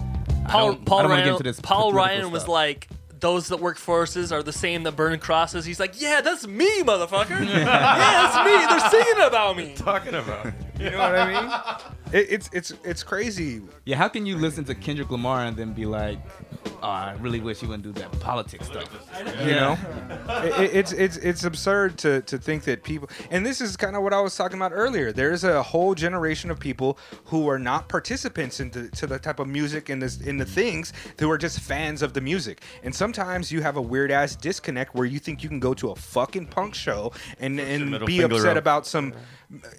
I 0.46 0.52
Paul 0.52 0.72
I 0.72 0.76
Paul 0.78 0.78
don't 0.78 0.90
wanna 0.90 1.08
Ryan 1.10 1.24
get 1.26 1.32
into 1.34 1.44
this 1.44 1.60
Paul 1.60 1.94
Ryan 1.94 2.32
was 2.32 2.42
stuff. 2.42 2.50
like 2.54 2.90
those 3.20 3.50
that 3.50 3.60
work 3.60 3.78
forces 3.78 4.32
are 4.32 4.44
the 4.44 4.54
same 4.54 4.84
that 4.84 4.96
burn 4.96 5.20
crosses. 5.20 5.66
He's 5.66 5.80
like, 5.80 6.00
yeah, 6.00 6.22
that's 6.22 6.48
me, 6.48 6.84
motherfucker. 6.84 7.40
yeah, 7.46 7.66
that's 7.66 8.46
me. 8.46 8.80
They're 8.80 8.90
singing 8.90 9.24
about 9.28 9.58
me. 9.58 9.74
Talking 9.76 10.16
about. 10.16 10.54
You 10.80 10.92
know 10.92 10.98
what 10.98 11.16
I 11.16 11.42
mean? 11.42 11.52
It, 12.12 12.26
it's 12.32 12.50
it's 12.54 12.74
it's 12.84 13.04
crazy. 13.04 13.62
Yeah, 13.86 13.96
how 13.98 14.08
can 14.08 14.26
you 14.26 14.36
listen 14.36 14.64
to 14.66 14.74
Kendrick 14.74 15.12
Lamar 15.12 15.46
and 15.46 15.56
then 15.56 15.74
be 15.74 15.86
like, 15.86 16.18
oh, 16.82 16.88
I 16.88 17.16
really 17.20 17.40
wish 17.40 17.60
he 17.60 17.68
wouldn't 17.68 17.84
do 17.84 17.92
that 18.02 18.12
politics 18.20 18.66
stuff? 18.66 18.90
You 19.46 19.52
know, 19.52 19.78
It- 20.44 20.60
it- 20.60 20.76
it's 20.76 20.92
it's 20.92 21.18
it's 21.18 21.44
absurd 21.44 22.00
to 22.00 22.22
to 22.22 22.40
think 22.40 22.64
that 22.64 22.82
people. 22.82 23.12
And 23.30 23.46
this 23.46 23.62
is 23.62 23.78
kind 23.78 23.96
of 23.96 24.02
what 24.02 24.12
I 24.12 24.22
was 24.22 24.36
talking 24.36 24.58
about 24.58 24.72
earlier. 24.74 25.12
There 25.12 25.32
is 25.32 25.44
a 25.44 25.62
whole 25.62 25.94
generation 25.94 26.50
of 26.50 26.60
people 26.60 26.98
who 27.26 27.48
are 27.48 27.60
not 27.60 27.90
participants 27.90 28.60
in 28.60 28.72
the, 28.72 28.90
to 28.90 29.06
the 29.06 29.20
type 29.20 29.40
of 29.40 29.48
music 29.48 29.90
and 29.90 30.02
this 30.02 30.20
in 30.20 30.38
the 30.38 30.46
things 30.46 30.94
who 31.20 31.30
are 31.30 31.38
just 31.38 31.60
fans 31.60 32.02
of 32.02 32.14
the 32.14 32.22
music. 32.22 32.64
And 32.82 32.96
sometimes 32.96 33.52
you 33.52 33.62
have 33.62 33.78
a 33.78 33.82
weird 33.84 34.10
ass 34.10 34.36
disconnect 34.36 34.96
where 34.96 35.06
you 35.06 35.20
think 35.20 35.44
you 35.44 35.50
can 35.50 35.60
go 35.60 35.76
to 35.76 35.92
a 35.92 35.96
fucking 35.96 36.48
punk 36.48 36.74
show 36.74 37.12
and 37.40 37.60
and 37.60 38.04
be 38.08 38.22
upset 38.24 38.58
up. 38.58 38.64
about 38.64 38.88
some, 38.88 39.14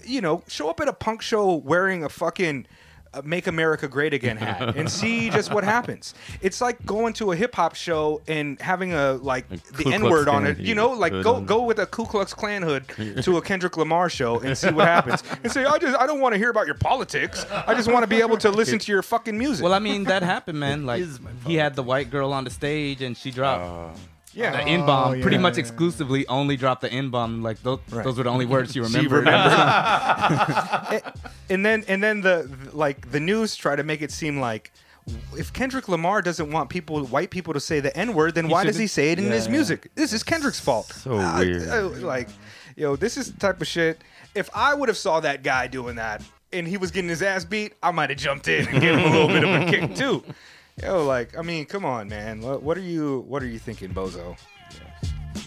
you 0.05 0.21
know, 0.21 0.43
show 0.49 0.69
up 0.69 0.81
at 0.81 0.89
a 0.89 0.93
punk 0.93 1.23
show 1.23 1.55
wearing 1.55 2.05
a 2.05 2.09
fucking. 2.09 2.67
uh, 3.13 3.23
Make 3.25 3.49
America 3.49 3.89
Great 3.89 4.15
Again 4.15 4.37
hat 4.37 4.77
and 4.77 4.89
see 5.01 5.31
just 5.31 5.53
what 5.53 5.65
happens. 5.65 6.15
It's 6.43 6.61
like 6.61 6.87
going 6.87 7.13
to 7.15 7.33
a 7.33 7.37
hip 7.37 7.57
hop 7.57 7.75
show 7.75 8.21
and 8.29 8.61
having 8.61 8.93
a 8.95 9.15
like 9.15 9.47
A 9.51 9.57
the 9.83 9.93
N 9.93 10.05
word 10.05 10.29
on 10.29 10.47
it. 10.47 10.59
You 10.59 10.77
know, 10.77 10.91
like 10.91 11.11
hood 11.13 11.25
go 11.25 11.35
on. 11.35 11.45
go 11.45 11.63
with 11.65 11.81
a 11.81 11.87
Ku 11.87 12.05
Klux 12.05 12.33
Klan 12.35 12.63
hood 12.63 12.85
to 13.25 13.37
a 13.37 13.43
Kendrick 13.43 13.77
Lamar 13.77 14.09
show 14.09 14.39
and 14.39 14.57
see 14.57 14.71
what 14.71 14.87
happens. 14.87 15.25
And 15.43 15.51
say, 15.53 15.65
I 15.65 15.77
just 15.79 15.99
I 15.99 16.07
don't 16.07 16.21
want 16.21 16.35
to 16.35 16.39
hear 16.39 16.51
about 16.51 16.67
your 16.67 16.77
politics. 16.79 17.45
I 17.51 17.75
just 17.75 17.91
want 17.91 18.05
to 18.05 18.07
be 18.09 18.21
able 18.21 18.37
to 18.39 18.51
listen 18.51 18.79
to 18.79 18.93
your 18.93 19.03
fucking 19.03 19.37
music. 19.37 19.65
Well, 19.65 19.75
I 19.75 19.81
mean, 19.81 20.05
that 20.05 20.23
happened, 20.23 20.61
man. 20.61 20.87
Like, 20.87 21.05
he 21.47 21.57
had 21.57 21.75
the 21.75 21.83
white 21.83 22.11
girl 22.11 22.33
on 22.33 22.45
the 22.45 22.51
stage 22.51 23.03
and 23.03 23.17
she 23.17 23.33
dropped 23.33 23.65
Uh, 23.97 23.99
yeah. 24.35 24.53
the 24.53 24.63
N 24.63 24.87
bomb. 24.87 25.17
yeah, 25.17 25.23
pretty 25.23 25.39
much 25.39 25.55
yeah. 25.57 25.61
exclusively 25.61 26.27
only 26.29 26.57
dropped 26.57 26.81
the 26.83 26.93
N 26.93 27.11
bomb. 27.11 27.43
Like, 27.43 27.63
those, 27.63 27.81
Right. 27.91 28.05
those 28.05 28.17
were 28.19 28.25
the 28.25 28.31
only 28.31 28.47
words 28.47 28.71
she 28.73 28.75
She 28.75 28.81
remembered. 28.81 29.25
remembered. 29.27 31.03
and 31.49 31.65
then 31.65 31.85
and 31.89 32.03
then 32.03 32.21
the 32.21 32.51
like 32.73 33.11
the 33.11 33.21
news 33.21 33.57
try 33.57 33.77
to 33.77 33.83
make 33.83 34.03
it 34.03 34.11
seem 34.13 34.41
like 34.41 34.73
if 35.37 35.53
Kendrick 35.53 35.89
Lamar 35.89 36.23
doesn't 36.23 36.51
want 36.53 36.71
people 36.71 37.05
white 37.07 37.31
people 37.31 37.55
to 37.55 37.61
say 37.61 37.81
the 37.81 37.97
N 37.97 38.15
word, 38.15 38.35
then 38.35 38.49
why 38.49 38.65
does 38.65 38.77
he 38.77 38.87
say 38.87 39.11
it 39.13 39.19
in 39.19 39.27
Yeah, 39.27 39.33
his 39.33 39.47
yeah. 39.47 39.53
music? 39.53 39.91
This 39.95 40.13
is 40.13 40.23
Kendrick's 40.23 40.61
fault. 40.61 40.87
So 40.93 41.17
Uh, 41.19 41.39
weird. 41.39 41.69
uh, 41.69 41.89
like, 42.07 42.29
yo, 42.77 42.97
this 42.97 43.17
is 43.17 43.33
the 43.33 43.41
type 43.41 43.61
of 43.61 43.67
shit. 43.67 44.03
If 44.35 44.49
I 44.55 44.75
would 44.75 44.89
have 44.89 44.99
saw 44.99 45.19
that 45.21 45.43
guy 45.43 45.67
doing 45.67 45.97
that 45.97 46.23
and 46.53 46.69
he 46.69 46.77
was 46.77 46.91
getting 46.93 47.09
his 47.09 47.23
ass 47.23 47.45
beat, 47.45 47.73
I 47.83 47.91
might 47.91 48.11
have 48.11 48.19
jumped 48.19 48.47
in 48.47 48.69
and 48.69 48.81
gave 48.81 48.95
him 48.97 49.01
a 49.01 49.11
little 49.11 49.29
bit 49.29 49.43
of 49.43 49.51
a 49.51 49.65
kick 49.71 49.97
too. 49.97 50.23
Yo, 50.83 51.05
like, 51.05 51.37
I 51.37 51.43
mean, 51.43 51.67
come 51.67 51.85
on, 51.85 52.09
man. 52.09 52.41
What, 52.41 52.63
what 52.63 52.77
are 52.77 52.83
you 52.83 53.25
What 53.29 53.43
are 53.43 53.47
you 53.49 53.59
thinking, 53.59 53.93
Bozo? 53.93 54.37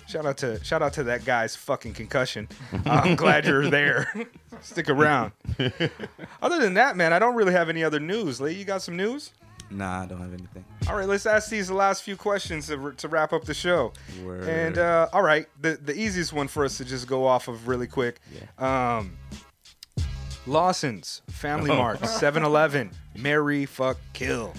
Shout 0.07 0.25
out 0.27 0.37
to 0.37 0.63
shout 0.63 0.83
out 0.83 0.93
to 0.93 1.03
that 1.05 1.25
guy's 1.25 1.55
fucking 1.55 1.93
concussion. 1.93 2.47
I'm 2.85 3.15
glad 3.23 3.45
you're 3.45 3.67
there. 3.69 4.13
Stick 4.61 4.89
around. 4.89 5.31
Other 6.41 6.59
than 6.59 6.75
that, 6.75 6.95
man, 6.95 7.13
I 7.13 7.19
don't 7.19 7.33
really 7.35 7.53
have 7.53 7.67
any 7.67 7.83
other 7.83 7.99
news. 7.99 8.39
Lee, 8.39 8.53
you 8.53 8.63
got 8.65 8.81
some 8.83 8.95
news? 8.95 9.31
nah, 9.71 10.03
I 10.03 10.05
don't 10.05 10.19
have 10.19 10.33
anything. 10.33 10.63
All 10.87 10.95
right, 10.95 11.07
let's 11.07 11.25
ask 11.25 11.49
these 11.49 11.71
last 11.71 12.03
few 12.03 12.15
questions 12.15 12.67
to, 12.67 12.91
to 12.91 13.07
wrap 13.07 13.33
up 13.33 13.45
the 13.45 13.55
show. 13.55 13.91
Word. 14.23 14.47
And 14.47 14.77
uh, 14.77 15.07
all 15.13 15.23
right, 15.23 15.47
the 15.59 15.79
the 15.83 15.97
easiest 15.97 16.31
one 16.31 16.47
for 16.47 16.63
us 16.63 16.77
to 16.77 16.85
just 16.85 17.07
go 17.07 17.25
off 17.25 17.47
of 17.47 17.67
really 17.67 17.87
quick. 17.87 18.19
Um, 18.59 19.17
Lawson's, 20.45 21.21
Family 21.29 21.71
Oh. 21.71 21.77
Mart, 21.77 22.01
7-Eleven, 22.01 22.91
Mary 23.17 23.65
fuck 23.65 23.97
kill. 24.11 24.53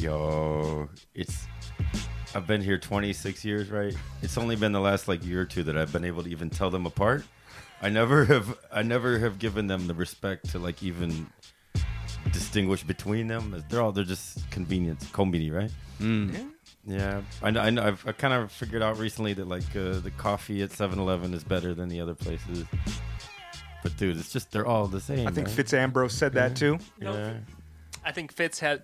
Yo, 0.00 0.88
it's. 1.14 1.46
I've 2.34 2.46
been 2.46 2.62
here 2.62 2.78
26 2.78 3.44
years, 3.44 3.70
right? 3.70 3.94
It's 4.22 4.38
only 4.38 4.56
been 4.56 4.72
the 4.72 4.80
last 4.80 5.08
like 5.08 5.24
year 5.26 5.42
or 5.42 5.44
two 5.44 5.62
that 5.64 5.76
I've 5.76 5.92
been 5.92 6.04
able 6.04 6.22
to 6.22 6.30
even 6.30 6.48
tell 6.48 6.70
them 6.70 6.86
apart. 6.86 7.24
I 7.82 7.90
never 7.90 8.24
have. 8.24 8.58
I 8.72 8.82
never 8.82 9.18
have 9.18 9.38
given 9.38 9.66
them 9.66 9.86
the 9.86 9.94
respect 9.94 10.50
to 10.50 10.58
like 10.58 10.82
even 10.82 11.26
distinguish 12.32 12.82
between 12.82 13.26
them. 13.26 13.62
They're 13.68 13.82
all 13.82 13.92
they're 13.92 14.04
just 14.04 14.50
convenience, 14.50 15.06
convenience, 15.12 15.54
right? 15.54 15.70
Mm. 16.00 16.50
Yeah, 16.86 17.20
I 17.42 17.50
know. 17.50 17.60
I 17.60 17.68
know 17.68 17.82
I've 17.82 18.06
I 18.06 18.12
kind 18.12 18.32
of 18.32 18.50
figured 18.50 18.82
out 18.82 18.98
recently 18.98 19.34
that 19.34 19.48
like 19.48 19.76
uh, 19.76 20.00
the 20.00 20.12
coffee 20.16 20.62
at 20.62 20.70
7-Eleven 20.70 21.34
is 21.34 21.44
better 21.44 21.74
than 21.74 21.90
the 21.90 22.00
other 22.00 22.14
places. 22.14 22.64
But 23.82 23.96
dude, 23.98 24.16
it's 24.16 24.32
just 24.32 24.50
they're 24.50 24.66
all 24.66 24.86
the 24.86 25.00
same. 25.00 25.28
I 25.28 25.30
think 25.30 25.48
right? 25.48 25.56
Fitz 25.56 25.74
Ambrose 25.74 26.14
said 26.14 26.32
that 26.34 26.56
too. 26.56 26.78
Yeah. 26.98 27.34
I 28.04 28.12
think 28.12 28.32
Fitz 28.32 28.58
had 28.58 28.82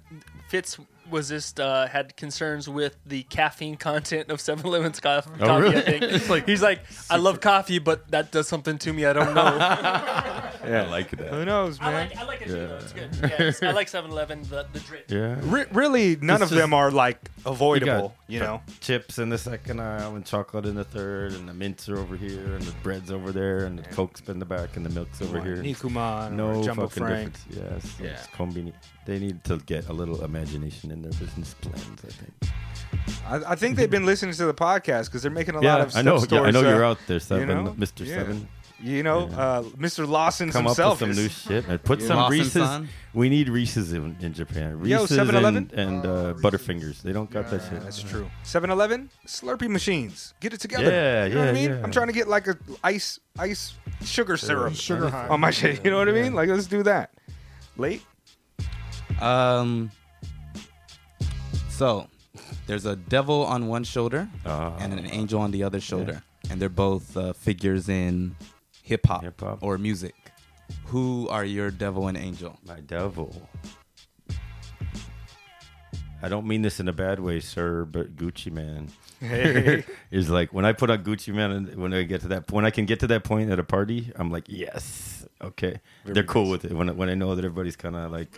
Fitz 0.48 0.78
was 1.10 1.28
just 1.28 1.60
uh, 1.60 1.86
had 1.86 2.16
concerns 2.16 2.68
with 2.68 2.96
the 3.06 3.22
caffeine 3.24 3.76
content 3.76 4.30
of 4.30 4.38
7-Eleven's 4.38 5.00
co- 5.00 5.22
coffee. 5.22 5.40
Oh, 5.40 5.60
really? 5.60 5.76
I 5.76 5.80
think 5.82 6.28
like 6.28 6.46
he's 6.46 6.62
like, 6.62 6.80
I 7.10 7.16
love 7.16 7.40
coffee, 7.40 7.78
but 7.78 8.10
that 8.10 8.32
does 8.32 8.48
something 8.48 8.78
to 8.78 8.92
me 8.92 9.06
I 9.06 9.12
don't 9.12 9.34
know. 9.34 10.42
I 10.86 10.86
like 10.90 11.10
that. 11.10 11.28
Who 11.28 11.38
that. 11.40 11.44
knows, 11.44 11.78
I 11.80 11.90
man? 11.90 12.08
like 12.08 12.18
I 12.18 12.24
like 12.24 12.42
it. 12.42 12.48
Yeah. 12.48 12.76
It's 12.78 12.92
good. 12.92 13.10
Yeah, 13.22 13.26
it's- 13.48 13.62
I 13.62 13.70
like 13.72 13.88
7-Eleven 13.88 14.42
the 14.44 14.66
the 14.72 14.80
drip. 14.80 15.10
Yeah. 15.10 15.36
Re- 15.42 15.66
really, 15.72 16.16
none 16.16 16.42
It's 16.42 16.50
of 16.50 16.56
them 16.56 16.70
just- 16.70 16.74
are 16.74 16.90
like 16.90 17.18
You 17.44 17.52
avoidable. 17.52 18.08
got 18.08 18.12
You, 18.28 18.40
know, 18.40 18.60
chips 18.80 19.18
in 19.18 19.28
the 19.28 19.38
second 19.38 19.80
aisle, 19.80 20.16
and 20.16 20.24
chocolate 20.26 20.66
in 20.66 20.74
the 20.74 20.84
third, 20.84 21.32
and 21.32 21.48
the 21.48 21.54
mints 21.54 21.88
are 21.88 21.98
over 21.98 22.16
here, 22.16 22.54
and 22.54 22.62
the 22.62 22.72
bread's 22.82 23.10
over 23.10 23.30
there, 23.32 23.66
and 23.66 23.78
the 23.78 23.82
coke's 23.90 24.20
in 24.28 24.38
the 24.38 24.44
back, 24.44 24.76
and 24.76 24.84
the 24.84 24.90
milk's 24.90 25.22
over 25.22 25.40
here. 25.40 25.56
Nikuman, 25.62 26.32
No 26.32 26.54
or 26.54 26.64
Jumbo 26.64 26.88
fucking 26.88 27.02
Frank. 27.04 27.32
difference. 27.50 27.84
Yes, 27.84 27.94
Yeah. 28.02 28.10
it's 28.10 28.26
combini- 28.28 28.72
They 29.06 29.18
need 29.20 29.44
to 29.44 29.58
get 29.58 29.88
a 29.88 29.92
little 29.92 30.24
imagination 30.24 30.90
in 30.90 31.02
their 31.02 31.12
business 31.12 31.54
plans. 31.60 32.00
I 32.04 32.10
think. 32.10 32.32
I, 33.28 33.52
I 33.52 33.54
think 33.56 33.76
they've 33.76 33.90
been 33.90 34.06
listening 34.06 34.34
to 34.34 34.46
the 34.46 34.54
podcast 34.54 35.06
because 35.06 35.22
they're 35.22 35.30
making 35.30 35.54
a 35.54 35.60
lot 35.60 35.80
of 35.80 35.96
I 35.96 36.02
know. 36.02 36.18
step 36.18 36.32
Yeah, 36.32 36.40
I 36.40 36.50
know 36.50 36.60
stores, 36.60 36.74
you're 36.74 36.84
uh, 36.84 36.90
out 36.90 36.98
there, 37.06 37.20
Seven, 37.20 37.48
know? 37.48 37.74
Mr. 37.78 38.04
Yeah. 38.06 38.16
Seven. 38.16 38.48
You 38.78 39.02
know, 39.02 39.28
Yeah. 39.30 39.36
uh, 39.38 39.62
Mr. 39.62 40.06
Lawson 40.06 40.50
Come 40.50 40.66
up 40.66 40.70
himself 40.72 41.00
with 41.00 41.00
some 41.00 41.10
is- 41.10 41.16
new 41.16 41.28
shit. 41.30 41.66
and 41.66 41.82
Put 41.82 42.02
some 42.02 42.16
Lawson 42.18 42.38
Reese's. 42.38 42.52
son. 42.52 42.88
We 43.14 43.30
need 43.30 43.48
Reese's 43.48 43.94
in, 43.94 44.14
in 44.20 44.34
Japan. 44.34 44.84
Yo, 44.84 45.00
Reese's 45.00 45.16
7-Eleven? 45.18 45.70
and, 45.72 45.72
and 45.72 46.04
uh, 46.06 46.34
Butterfingers. 46.34 47.00
They 47.00 47.12
don't 47.12 47.30
got 47.30 47.50
that 47.50 47.62
shit. 47.62 47.82
That's 47.82 48.02
true. 48.02 48.30
7-Eleven, 48.44 49.08
Slurpee 49.26 49.70
machines. 49.70 50.34
Get 50.40 50.52
it 50.52 50.60
together. 50.60 50.90
Yeah, 50.90 51.24
you 51.24 51.34
know 51.36 51.40
what 51.40 51.48
I 51.48 51.52
mean? 51.52 51.70
yeah. 51.70 51.80
I'm 51.82 51.90
trying 51.90 52.08
to 52.08 52.12
get 52.12 52.28
like 52.28 52.48
a 52.48 52.58
ice 52.84 53.18
ice 53.38 53.72
sugar 54.04 54.36
syrup 54.36 54.74
Sugar 54.74 55.08
high. 55.08 55.28
on 55.28 55.40
my 55.40 55.50
shit. 55.50 55.82
You 55.82 55.90
know 55.90 55.96
what 55.96 56.10
I 56.10 56.12
mean? 56.12 56.34
Like 56.34 56.50
let's 56.50 56.66
do 56.66 56.82
that. 56.82 57.12
Late. 57.78 58.02
Um. 59.20 59.90
So, 61.70 62.08
there's 62.66 62.86
a 62.86 62.96
devil 62.96 63.44
on 63.44 63.68
one 63.68 63.84
shoulder 63.84 64.28
Ah. 64.44 64.74
and 64.78 64.92
an 64.92 65.06
angel 65.10 65.40
on 65.40 65.50
the 65.50 65.62
other 65.62 65.80
shoulder, 65.80 66.22
and 66.50 66.60
they're 66.60 66.68
both 66.68 67.16
uh, 67.16 67.32
figures 67.32 67.88
in 67.88 68.34
hip 68.86 69.06
hop 69.06 69.24
or 69.62 69.78
music. 69.78 70.14
Who 70.86 71.28
are 71.28 71.44
your 71.44 71.70
devil 71.70 72.08
and 72.08 72.16
angel? 72.16 72.58
My 72.66 72.80
devil. 72.80 73.48
I 76.22 76.28
don't 76.28 76.46
mean 76.46 76.62
this 76.62 76.80
in 76.80 76.88
a 76.88 76.92
bad 76.92 77.20
way, 77.20 77.40
sir, 77.40 77.84
but 77.84 78.16
Gucci 78.16 78.50
Mane 78.50 78.88
Hey. 79.20 79.84
is 80.10 80.30
like 80.30 80.52
when 80.52 80.64
I 80.64 80.72
put 80.72 80.88
on 80.90 81.04
Gucci 81.04 81.32
Mane 81.34 81.50
and 81.52 81.76
when 81.76 81.92
I 81.92 82.02
get 82.04 82.22
to 82.22 82.28
that 82.28 82.50
when 82.50 82.64
I 82.64 82.70
can 82.70 82.86
get 82.86 83.00
to 83.00 83.06
that 83.08 83.22
point 83.24 83.50
at 83.50 83.58
a 83.58 83.64
party, 83.64 84.12
I'm 84.16 84.30
like, 84.30 84.44
yes, 84.48 85.26
okay. 85.42 85.80
they're 86.04 86.22
cool 86.24 86.50
with 86.50 86.64
it. 86.64 86.72
When 86.72 86.88
I- 86.88 86.92
when 86.92 87.08
I 87.10 87.14
know 87.14 87.34
that 87.34 87.44
everybody's 87.44 87.76
kind 87.76 87.96
of 87.96 88.10
like, 88.12 88.28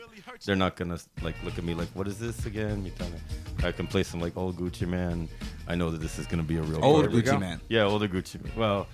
they're 0.44 0.56
not 0.56 0.76
gonna 0.76 0.98
like 1.22 1.36
look 1.44 1.56
at 1.56 1.64
me 1.64 1.74
like, 1.74 1.88
what 1.94 2.08
is 2.08 2.18
this 2.18 2.46
again? 2.46 2.82
Me 2.82 2.90
kinda, 2.98 3.18
I 3.62 3.72
can 3.72 3.86
play 3.86 4.02
some 4.02 4.20
like 4.20 4.36
old 4.36 4.56
Gucci 4.56 4.86
Mane. 4.86 5.28
I 5.68 5.74
know 5.76 5.90
that 5.90 6.00
this 6.00 6.18
is 6.18 6.26
gonna 6.26 6.42
be 6.42 6.56
a 6.56 6.62
real 6.62 6.84
Old 6.84 7.04
party. 7.08 7.22
Gucci 7.22 7.40
Mane. 7.40 7.60
Yeah, 7.68 7.84
older 7.84 8.08
Gucci 8.08 8.42
Mane. 8.42 8.52
Well, 8.56 8.86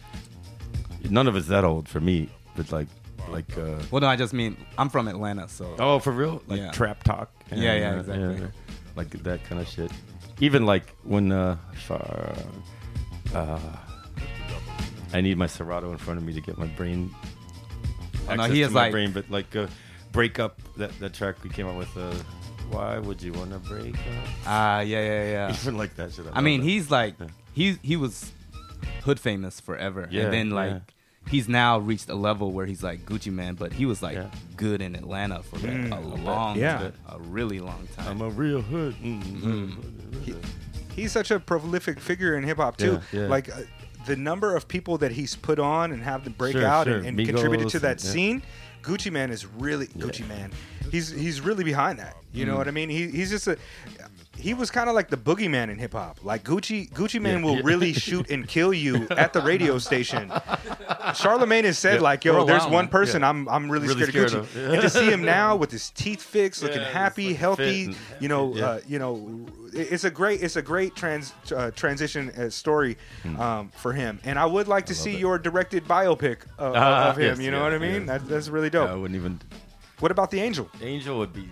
none 1.11 1.27
of 1.29 1.37
it's 1.37 1.49
that 1.49 1.65
old 1.65 1.89
for 1.89 2.01
me, 2.01 2.29
but 2.57 2.71
like 2.73 2.89
like. 3.31 3.57
uh 3.59 3.79
Well, 3.91 4.01
no, 4.01 4.07
I 4.09 4.17
just 4.17 4.33
mean 4.33 4.57
I'm 4.79 4.89
from 4.89 5.09
Atlanta, 5.09 5.49
so 5.49 5.75
Oh, 5.79 5.99
for 5.99 6.13
real? 6.13 6.43
Like 6.47 6.61
Yeah. 6.61 6.71
trap 6.73 7.03
talk? 7.05 7.31
Yeah, 7.53 7.75
yeah, 7.77 7.91
uh, 7.97 8.01
exactly. 8.01 8.49
like 8.97 9.11
that 9.23 9.45
kind 9.45 9.61
of 9.61 9.69
shit. 9.69 9.91
Even 10.41 10.67
like 10.67 10.95
when 11.05 11.31
uh, 11.33 11.57
uh, 11.91 12.35
uh, 13.35 13.59
I 15.13 15.21
need 15.21 15.39
my 15.39 15.47
Serato 15.47 15.93
in 15.93 15.99
front 15.99 16.19
of 16.19 16.25
me 16.27 16.33
to 16.33 16.41
get 16.41 16.59
my 16.59 16.67
brain. 16.67 17.15
Oh, 18.29 18.35
no, 18.35 18.45
he 18.45 18.63
is 18.63 18.71
my 18.71 18.83
like- 18.85 18.93
brain, 18.93 19.13
but 19.13 19.31
like 19.31 19.55
uh, 19.55 19.67
break 20.13 20.39
up 20.39 20.61
that 20.77 20.91
that 21.01 21.15
track 21.15 21.43
we 21.45 21.51
came 21.51 21.67
out 21.67 21.77
with. 21.77 21.97
Uh, 21.97 22.13
Why 22.71 22.99
would 22.99 23.23
you 23.23 23.33
want 23.35 23.53
to 23.53 23.59
break 23.59 23.95
up? 23.95 24.29
ah, 24.47 24.81
yeah, 24.81 25.01
yeah, 25.05 25.25
yeah. 25.49 25.55
Even 25.63 25.77
like 25.77 25.95
that 25.97 26.13
shit. 26.13 26.25
I 26.33 26.41
mean, 26.41 26.61
love 26.61 26.69
he's 26.69 26.91
like 26.91 27.15
Yeah. 27.21 27.27
he 27.53 27.79
he 27.83 27.97
was 27.97 28.33
hood 29.05 29.19
famous 29.21 29.61
forever, 29.61 30.09
Yeah, 30.11 30.25
and 30.25 30.33
then 30.33 30.51
like 30.51 30.71
yeah. 30.73 30.79
he's 31.29 31.49
now 31.49 31.79
reached 31.79 32.09
a 32.09 32.15
level 32.15 32.53
where 32.53 32.67
he's 32.67 32.83
like 32.83 33.05
Gucci 33.07 33.33
Mane, 33.33 33.55
but 33.55 33.73
he 33.73 33.87
was 33.87 34.03
like 34.03 34.17
Yeah. 34.17 34.31
good 34.57 34.81
in 34.83 34.95
Atlanta 34.95 35.43
for 35.43 35.57
like, 35.59 35.71
Mm. 35.71 35.93
a 35.93 36.23
long, 36.23 36.59
Yeah. 36.59 36.91
a 37.09 37.19
really 37.19 37.61
long 37.61 37.89
time. 37.97 38.09
I'm 38.09 38.21
a 38.21 38.31
real 38.31 38.63
hood. 38.63 38.95
Mm-hmm. 39.03 40.39
He's 40.95 41.13
such 41.13 41.31
a 41.31 41.41
prolific 41.41 41.99
figure 42.01 42.37
in 42.37 42.45
hip 42.45 42.59
hop 42.59 42.77
too. 42.77 43.01
Yeah, 43.13 43.21
yeah. 43.23 43.27
Like 43.27 43.49
uh, 43.55 43.63
the 44.07 44.17
number 44.17 44.55
of 44.55 44.69
people 44.69 44.99
that 44.99 45.13
he's 45.13 45.35
put 45.35 45.59
on 45.59 45.93
and 45.93 46.03
have 46.03 46.25
them 46.25 46.35
break 46.35 46.53
Sure, 46.53 46.65
out 46.67 46.87
sure. 46.87 46.99
and, 46.99 47.19
and 47.19 47.27
contributed 47.27 47.69
to 47.71 47.79
that 47.81 48.03
yeah. 48.05 48.11
scene. 48.11 48.43
Gucci 48.83 49.11
Mane 49.11 49.31
is 49.31 49.47
really 49.47 49.87
Gucci 49.89 50.29
Mane. 50.29 50.51
He's 50.93 51.09
he's 51.11 51.41
really 51.41 51.65
behind 51.65 51.99
that. 51.99 52.15
You 52.33 52.45
Mm. 52.45 52.49
know 52.49 52.57
what 52.59 52.69
I 52.69 52.71
mean? 52.71 52.91
He, 52.91 53.09
he's 53.09 53.31
just 53.31 53.49
a. 53.49 53.57
He 54.37 54.53
was 54.53 54.71
kind 54.71 54.89
of 54.89 54.95
like 54.95 55.09
the 55.09 55.17
boogeyman 55.17 55.71
in 55.71 55.79
hip 55.79 55.93
hop. 55.95 56.19
Like 56.23 56.45
Gucci, 56.45 56.91
Gucci 56.91 57.21
Mane 57.21 57.39
Yeah, 57.39 57.45
will 57.45 57.55
yeah. 57.57 57.61
really 57.65 57.93
shoot 57.93 58.29
and 58.31 58.47
kill 58.47 58.75
you 58.75 59.07
at 59.11 59.33
the 59.33 59.41
radio 59.41 59.79
station. 59.79 60.31
Charlemagne 61.15 61.65
has 61.65 61.79
said 61.79 61.97
Yeah. 61.97 62.01
like, 62.01 62.25
"Yo, 62.25 62.45
there's 62.45 62.67
one 62.67 62.89
person. 62.89 63.23
I'm 63.25 63.49
I'm 63.49 63.71
really, 63.71 63.89
Really 63.89 64.07
scared, 64.07 64.31
scared 64.31 64.45
of 64.45 64.51
Gucci." 64.53 64.65
of. 64.67 64.73
And 64.73 64.83
to 64.83 64.91
see 64.91 65.07
him 65.11 65.23
now 65.39 65.57
with 65.57 65.71
his 65.71 65.91
teeth 65.91 66.23
fixed, 66.23 66.63
looking 66.63 66.83
happy, 66.83 67.29
like 67.29 67.37
healthy, 67.37 67.85
and- 67.87 67.97
you 68.21 68.29
know, 68.29 68.55
uh, 68.55 68.81
you 68.87 68.99
know, 68.99 69.47
it's 69.73 70.05
a 70.05 70.11
great 70.11 70.43
it's 70.43 70.57
a 70.57 70.63
great 70.63 70.95
trans 70.95 71.33
uh, 71.55 71.71
transition 71.71 72.31
uh, 72.31 72.51
story 72.51 72.97
um, 73.39 73.71
for 73.71 73.93
him. 73.93 74.19
And 74.25 74.39
I 74.39 74.47
would 74.47 74.69
like 74.69 74.87
to 74.87 74.95
see 74.95 75.13
Hmm. 75.13 75.17
it. 75.17 75.21
your 75.21 75.39
directed 75.39 75.85
biopic 75.85 76.39
uh, 76.59 76.73
Ah, 76.75 77.11
of 77.11 77.17
him. 77.17 77.25
yes, 77.37 77.39
you 77.39 77.51
know 77.51 77.63
what 77.63 77.73
I 77.73 77.79
mean? 77.79 78.07
That, 78.07 78.27
that's 78.29 78.49
really 78.49 78.69
dope. 78.71 78.91
I 78.91 78.95
wouldn't 78.95 79.17
even. 79.17 79.41
What 80.01 80.11
about 80.11 80.31
the 80.31 80.41
Angel? 80.41 80.69
Angel 80.83 81.19
would 81.19 81.33
be. 81.33 81.49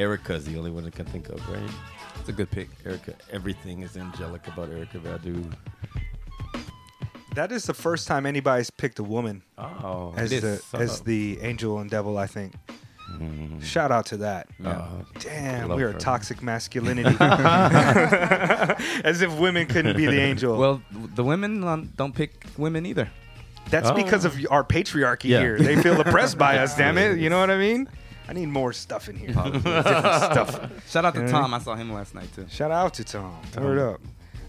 Erykah's 0.00 0.44
the 0.46 0.56
only 0.56 0.70
one 0.70 0.86
I 0.86 0.90
can 0.90 1.04
think 1.06 1.28
of, 1.28 1.46
right? 1.48 1.70
It's 2.18 2.28
a 2.28 2.32
good 2.32 2.50
pick. 2.50 2.68
Erykah, 2.84 3.14
everything 3.30 3.82
is 3.82 3.96
angelic 3.96 4.46
about 4.48 4.70
Erykah 4.70 5.00
Badu. 5.02 5.52
That 7.34 7.52
is 7.52 7.64
the 7.64 7.74
first 7.74 8.08
time 8.08 8.26
anybody's 8.26 8.70
picked 8.70 8.98
a 8.98 9.04
woman 9.04 9.42
Oh, 9.56 10.12
as 10.16 10.30
the 10.30 10.36
is. 10.36 10.64
as 10.74 11.00
the 11.02 11.38
angel 11.42 11.78
and 11.78 11.88
devil. 11.88 12.18
I 12.18 12.26
think. 12.26 12.54
Mhm. 13.12 13.62
Shout 13.62 13.90
out 13.92 14.06
to 14.06 14.16
that. 14.18 14.48
Oh, 14.64 15.04
Damn, 15.18 15.68
we 15.74 15.82
are 15.82 15.92
her. 15.92 15.98
toxic 15.98 16.42
masculinity. 16.52 17.16
As 19.04 19.20
if 19.20 19.32
women 19.38 19.66
couldn't 19.66 19.96
be 19.96 20.06
the 20.06 20.20
angel. 20.30 20.56
Well, 20.56 20.80
the 21.16 21.24
women 21.24 21.60
don't 21.96 22.14
pick 22.14 22.44
women 22.56 22.86
either. 22.86 23.10
That's 23.68 23.88
Oh. 23.90 23.94
because 23.94 24.24
of 24.24 24.36
our 24.50 24.62
patriarchy 24.64 25.24
Yeah. 25.30 25.40
here. 25.40 25.58
They 25.58 25.80
feel 25.82 26.00
oppressed 26.00 26.38
by 26.38 26.58
us, 26.58 26.76
damn 26.76 26.98
it. 26.98 27.18
You 27.18 27.30
know 27.30 27.38
what 27.40 27.50
I 27.50 27.56
mean? 27.58 27.88
I 28.30 28.32
need 28.32 28.46
more 28.46 28.72
stuff 28.72 29.08
in 29.08 29.16
here. 29.16 29.28
Different 29.34 29.62
stuff. 29.64 30.88
Shout 30.88 31.04
out 31.04 31.14
to 31.16 31.22
Yeah. 31.22 31.26
Tom. 31.32 31.52
I 31.52 31.58
saw 31.58 31.74
him 31.74 31.92
last 31.92 32.14
night 32.14 32.32
too. 32.32 32.46
Shout 32.48 32.70
out 32.70 32.94
to 32.94 33.02
Tom. 33.04 33.36
Word 33.58 33.78
up. 33.80 34.00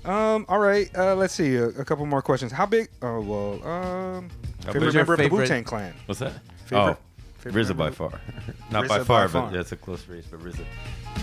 Um, 0.08 0.46
all 0.50 0.60
right, 0.60 0.88
uh, 0.96 1.16
let's 1.16 1.34
see. 1.34 1.56
A, 1.56 1.66
a 1.70 1.84
couple 1.86 2.06
more 2.06 2.22
questions. 2.22 2.52
How 2.52 2.66
big? 2.68 2.90
Oh, 3.02 3.22
well, 3.22 3.54
um, 3.68 4.30
How 4.66 4.72
favorite 4.74 4.88
big? 4.88 4.96
member 4.96 5.14
of 5.14 5.18
the 5.18 5.24
Favorite- 5.26 5.42
Wu 5.42 5.46
Tang 5.48 5.64
Clan? 5.64 5.94
What's 6.06 6.20
that? 6.20 6.34
Favorite- 6.66 6.80
oh, 6.94 6.98
favorite 7.40 7.62
RZA 7.64 7.68
member 7.70 7.84
by 7.84 7.88
of- 7.90 7.96
far. 7.96 8.22
Not 8.72 8.86
RZA 8.86 8.88
by 8.88 8.98
by 9.00 9.04
far, 9.04 9.28
far. 9.30 9.42
but 9.48 9.54
yeah, 9.56 9.60
it's 9.62 9.72
a 9.72 9.76
close 9.78 10.08
race. 10.08 10.26
But 10.30 10.42
RZA, 10.42 10.66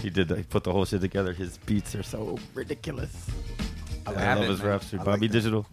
he 0.03 0.11
did. 0.11 0.31
He 0.31 0.43
put 0.45 0.65
the 0.65 0.73
whole 0.73 0.85
shit 0.85 1.01
together. 1.01 1.33
His 1.33 1.59
beats 1.59 1.95
are 1.95 2.03
so 2.05 2.39
ridiculous. 2.55 3.29
I, 4.07 4.13
have 4.21 4.39
love 4.39 4.47
it, 4.47 4.51
his 4.51 4.59
man. 4.61 4.69
raps. 4.69 4.91
Too. 4.91 4.97
I 4.97 4.99
like 5.01 5.07
Bobby 5.07 5.27
that. 5.29 5.33
Digital. 5.33 5.67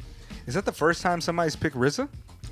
Is 0.47 0.53
that 0.53 0.65
the 0.65 0.71
first 0.71 1.01
time 1.01 1.19
somebody's 1.21 1.55
picked 1.55 1.75
RZA? 1.75 2.07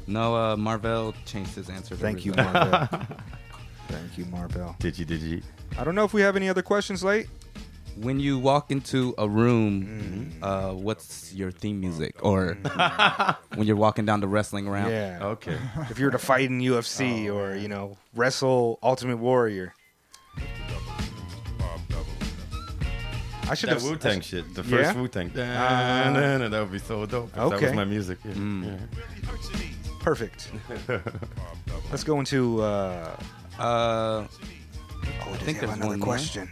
No, 0.07 0.35
uh, 0.35 0.55
Marvell 0.57 1.13
changed 1.25 1.55
his 1.55 1.69
answer. 1.69 1.95
To 1.95 2.01
Thank 2.01 2.25
you, 2.25 2.31
RZA. 2.33 2.53
Marvell. 2.53 3.17
Thank 3.87 4.17
you, 4.17 4.25
Marvell. 4.25 4.75
Did 4.79 4.97
you? 4.97 5.05
Did 5.05 5.21
you? 5.21 5.41
I 5.77 5.83
don't 5.83 5.95
know 5.95 6.03
if 6.05 6.13
we 6.13 6.21
have 6.21 6.35
any 6.35 6.49
other 6.49 6.61
questions 6.61 7.03
late. 7.03 7.27
When 7.95 8.19
you 8.19 8.39
walk 8.39 8.71
into 8.71 9.13
a 9.19 9.29
room, 9.29 10.31
Mm. 10.41 10.43
uh, 10.43 10.73
what's 10.73 11.31
your 11.33 11.51
theme 11.51 11.79
music? 11.79 12.15
Or 12.23 12.57
when 13.55 13.67
you're 13.67 13.75
walking 13.75 14.03
down 14.05 14.19
the 14.19 14.27
wrestling 14.27 14.67
ramp? 14.67 14.89
Yeah. 14.89 15.19
Okay. 15.21 15.57
If 15.91 15.99
you 15.99 16.05
were 16.05 16.11
to 16.11 16.17
fight 16.17 16.49
in 16.49 16.59
UFC 16.59 17.29
Oh, 17.29 17.37
or, 17.37 17.55
you 17.55 17.67
know, 17.67 17.97
wrestle 18.15 18.79
Ultimate 18.81 19.17
Warrior. 19.17 19.75
I 23.49 23.55
should 23.55 23.69
that 23.69 23.73
have 23.75 23.83
Wu 23.83 23.97
Tang 23.97 24.21
shit. 24.21 24.55
The 24.55 24.63
Yeah? 24.63 24.69
first 24.85 24.95
Wu 24.97 25.07
Tang. 25.07 25.29
Uh, 25.37 26.49
that 26.49 26.59
would 26.61 26.71
be 26.71 26.79
so 26.79 27.05
dope. 27.05 27.27
if 27.29 27.35
That 27.35 27.61
was 27.61 27.73
my 27.73 27.83
music. 27.85 28.17
Yeah. 28.25 28.31
Mm. 28.33 28.65
Yeah. 28.65 29.29
Perfect. 29.99 30.49
Let's 31.91 32.03
go 32.03 32.19
into. 32.19 32.61
Uh, 32.61 33.15
Uh, 33.59 33.63
oh, 33.63 34.27
does 35.31 35.37
think 35.39 35.39
he 35.41 35.53
have 35.53 35.59
there's 35.61 35.63
another 35.77 35.87
one 35.89 35.99
more. 35.99 36.05
question? 36.05 36.51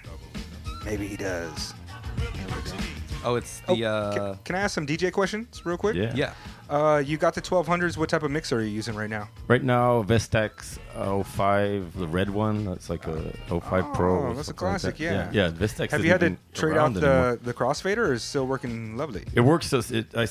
Maybe 0.86 1.08
he 1.08 1.18
does. 1.18 1.74
Here 2.18 2.46
we 2.48 2.52
go. 2.72 2.78
oh, 3.24 3.36
it's 3.36 3.62
Oh, 3.68 3.76
the. 3.76 3.86
uh, 3.86 4.14
can, 4.34 4.40
can 4.46 4.56
I 4.56 4.60
ask 4.60 4.76
some 4.76 4.86
DJ 4.88 5.12
questions 5.12 5.66
real 5.66 5.78
quick? 5.78 5.96
Yeah. 5.96 6.12
yeah. 6.16 6.34
Uh, 6.70 7.00
you 7.06 7.18
got 7.18 7.34
the 7.36 7.42
1200s. 7.42 7.98
What 7.98 8.08
type 8.10 8.24
of 8.24 8.32
mixer 8.32 8.58
are 8.58 8.62
you 8.62 8.70
using 8.70 8.96
right 8.96 9.10
now? 9.10 9.28
Right 9.50 9.62
now, 9.64 10.04
Vestax 10.04 10.80
05, 11.26 11.98
the 11.98 12.08
red 12.08 12.30
one. 12.30 12.64
That's 12.66 12.90
like 12.90 13.06
a 13.08 13.34
05 13.48 13.94
Pro. 13.94 14.16
Oh, 14.20 14.22
or 14.30 14.34
that's 14.34 14.48
a 14.48 14.54
something 14.56 14.68
like 14.68 14.82
classic, 14.82 14.98
that. 14.98 15.04
yeah. 15.34 15.48
Yeah, 15.48 15.52
Vestax. 15.52 15.92
Have 15.92 16.06
you 16.06 16.12
had 16.12 16.22
to 16.22 16.38
trade 16.54 16.72
out 16.74 16.78
around 16.78 16.98
anymore. 16.98 17.36
the, 17.36 17.44
the 17.46 17.54
crossfader 17.54 17.98
or 17.98 18.14
is 18.14 18.22
it 18.22 18.26
still 18.26 18.48
working 18.48 18.96
lovely? 18.96 19.26
It 19.36 19.42
works. 19.42 19.74
As 19.74 19.92
it, 19.92 20.16
I, 20.16 20.28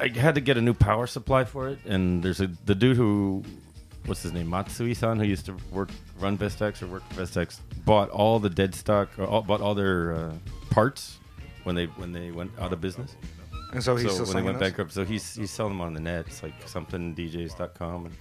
I 0.00 0.08
had 0.08 0.34
to 0.34 0.40
get 0.40 0.56
a 0.56 0.60
new 0.60 0.74
power 0.74 1.06
supply 1.06 1.44
for 1.44 1.68
it, 1.68 1.78
and 1.86 2.20
there's 2.22 2.40
a 2.40 2.48
the 2.66 2.74
dude 2.74 2.96
who, 2.96 3.44
what's 4.08 4.22
his 4.22 4.32
name, 4.32 4.48
Matsui-san, 4.50 5.18
who 5.18 5.24
used 5.24 5.46
to 5.46 5.56
work 5.70 5.90
run 6.18 6.36
Vestax 6.36 6.82
or 6.82 6.86
work 6.86 7.02
for 7.10 7.22
Vestax, 7.22 7.60
bought 7.84 8.08
all 8.10 8.38
the 8.38 8.50
dead 8.50 8.74
stock, 8.74 9.10
or 9.18 9.26
all, 9.26 9.42
bought 9.42 9.60
all 9.60 9.74
their 9.74 10.14
uh, 10.14 10.32
parts 10.70 11.18
when 11.64 11.74
they 11.74 11.86
when 11.86 12.12
they 12.12 12.30
went 12.30 12.50
out 12.58 12.72
of 12.72 12.80
business. 12.80 13.14
And 13.72 13.82
so 13.84 13.96
he's 13.96 14.06
so 14.10 14.24
still 14.24 14.26
when 14.26 14.36
they 14.36 14.42
went 14.42 14.58
those? 14.58 14.68
bankrupt, 14.68 14.92
so 14.92 15.04
he's 15.04 15.34
he's 15.34 15.50
selling 15.50 15.72
them 15.74 15.82
on 15.82 15.92
the 15.94 16.00
net. 16.00 16.24
It's 16.26 16.42
like 16.42 16.54
something 16.66 17.14
DJs.com 17.14 18.06
and, 18.06 18.14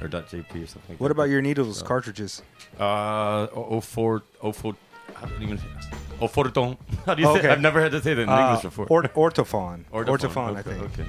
or 0.00 0.08
.jp 0.08 0.64
or 0.64 0.66
something. 0.66 0.96
What 0.98 1.10
about 1.10 1.28
your 1.28 1.42
needles 1.42 1.78
So- 1.80 1.86
cartridges? 1.86 2.42
uh, 2.80 3.46
oh, 3.54 3.80
04, 3.80 4.22
04, 4.52 4.74
I 5.16 5.20
don't 5.28 5.42
even, 5.42 5.60
oh, 6.20 6.28
Forton. 6.28 6.76
How 7.06 7.14
do 7.14 7.22
you 7.22 7.28
say? 7.32 7.38
Okay. 7.40 7.48
I've 7.48 7.60
never 7.60 7.80
had 7.80 7.92
to 7.92 8.02
say 8.02 8.14
that 8.14 8.22
in 8.22 8.28
Uh, 8.28 8.46
English 8.48 8.62
before. 8.62 8.86
Ort- 8.88 9.12
Ortofon. 9.14 9.84
Ortofon, 9.92 10.06
Ortofon, 10.06 10.56
I 10.56 10.60
okay, 10.60 10.62
think. 10.62 10.82
Okay. 10.82 11.04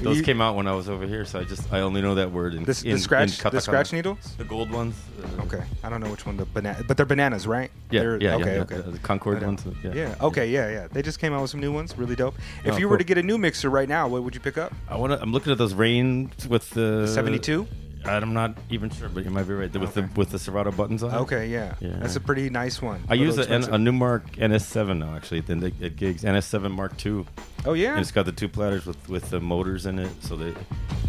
Those 0.00 0.18
You- 0.18 0.22
came 0.24 0.40
out 0.40 0.56
when 0.56 0.66
I 0.66 0.72
was 0.74 0.88
over 0.88 1.06
here, 1.06 1.24
so 1.24 1.38
I 1.40 1.44
just 1.44 1.72
I 1.72 1.80
only 1.80 2.00
know 2.02 2.14
that 2.16 2.32
word 2.32 2.54
in 2.54 2.64
The, 2.64 2.70
s- 2.70 2.82
in, 2.82 2.92
the 2.92 2.98
scratch, 2.98 3.44
in 3.44 3.50
the 3.50 3.60
scratch 3.60 3.92
needles. 3.92 4.34
the 4.38 4.44
gold 4.44 4.70
ones. 4.70 4.96
uh, 5.38 5.42
Okay, 5.42 5.62
I 5.84 5.88
don't 5.88 6.00
know 6.00 6.10
which 6.10 6.26
one 6.26 6.36
the 6.36 6.44
banana, 6.44 6.82
but 6.88 6.96
they're 6.96 7.06
bananas, 7.06 7.46
right? 7.46 7.70
Yeah, 7.90 8.00
They're- 8.00 8.18
yeah, 8.20 8.34
okay, 8.36 8.54
yeah, 8.56 8.60
okay. 8.62 8.76
yeah, 8.76 8.90
the 8.90 8.98
Concorde 8.98 9.42
ones, 9.42 9.64
yeah. 9.84 9.92
yeah, 9.94 10.14
okay, 10.20 10.48
yeah, 10.50 10.70
yeah. 10.70 10.88
They 10.90 11.02
just 11.02 11.18
came 11.20 11.32
out 11.32 11.42
with 11.42 11.50
some 11.50 11.60
new 11.60 11.72
ones, 11.72 11.96
really 11.96 12.16
dope. 12.16 12.34
If 12.64 12.74
Oh, 12.74 12.76
you 12.78 12.88
were 12.88 12.96
cool. 12.96 12.98
to 12.98 13.04
get 13.04 13.18
a 13.18 13.22
new 13.22 13.38
mixer 13.38 13.70
right 13.70 13.88
now, 13.88 14.08
what 14.08 14.22
would 14.24 14.34
you 14.34 14.40
pick 14.40 14.58
up? 14.58 14.72
I 14.88 14.96
want 14.96 15.12
to. 15.12 15.20
I'm 15.22 15.32
looking 15.32 15.52
at 15.52 15.58
those 15.58 15.74
Rane 15.74 16.32
with 16.48 16.70
the 16.70 17.06
72? 17.06 17.66
I'm 18.04 18.32
not 18.34 18.56
even 18.70 18.90
sure, 18.90 19.08
but 19.08 19.24
you 19.24 19.30
might 19.30 19.46
be 19.46 19.54
right. 19.54 19.72
With 19.72 19.96
Okay. 19.96 20.06
the 20.06 20.18
with 20.18 20.30
the 20.30 20.38
Serato 20.38 20.70
buttons 20.72 21.02
on. 21.02 21.12
it. 21.12 21.16
Okay, 21.22 21.46
yeah, 21.48 21.74
Yeah. 21.80 21.96
that's 22.00 22.16
a 22.16 22.20
pretty 22.20 22.50
nice 22.50 22.82
one. 22.82 23.02
I 23.08 23.14
use 23.14 23.38
a, 23.38 23.42
a 23.42 23.46
Numark 23.78 24.36
NS7 24.36 24.98
now, 24.98 25.14
actually, 25.14 25.38
at, 25.38 25.46
the, 25.46 25.72
at 25.82 25.96
gigs. 25.96 26.22
NS7 26.22 26.70
Mark 26.70 27.04
II. 27.04 27.24
Oh 27.64 27.74
yeah, 27.74 27.92
And 27.92 28.00
it's 28.00 28.10
got 28.10 28.26
the 28.26 28.32
two 28.32 28.48
platters 28.48 28.86
with, 28.86 29.08
with 29.08 29.30
the 29.30 29.40
motors 29.40 29.86
in 29.86 29.98
it. 29.98 30.10
So 30.22 30.36
the 30.36 30.54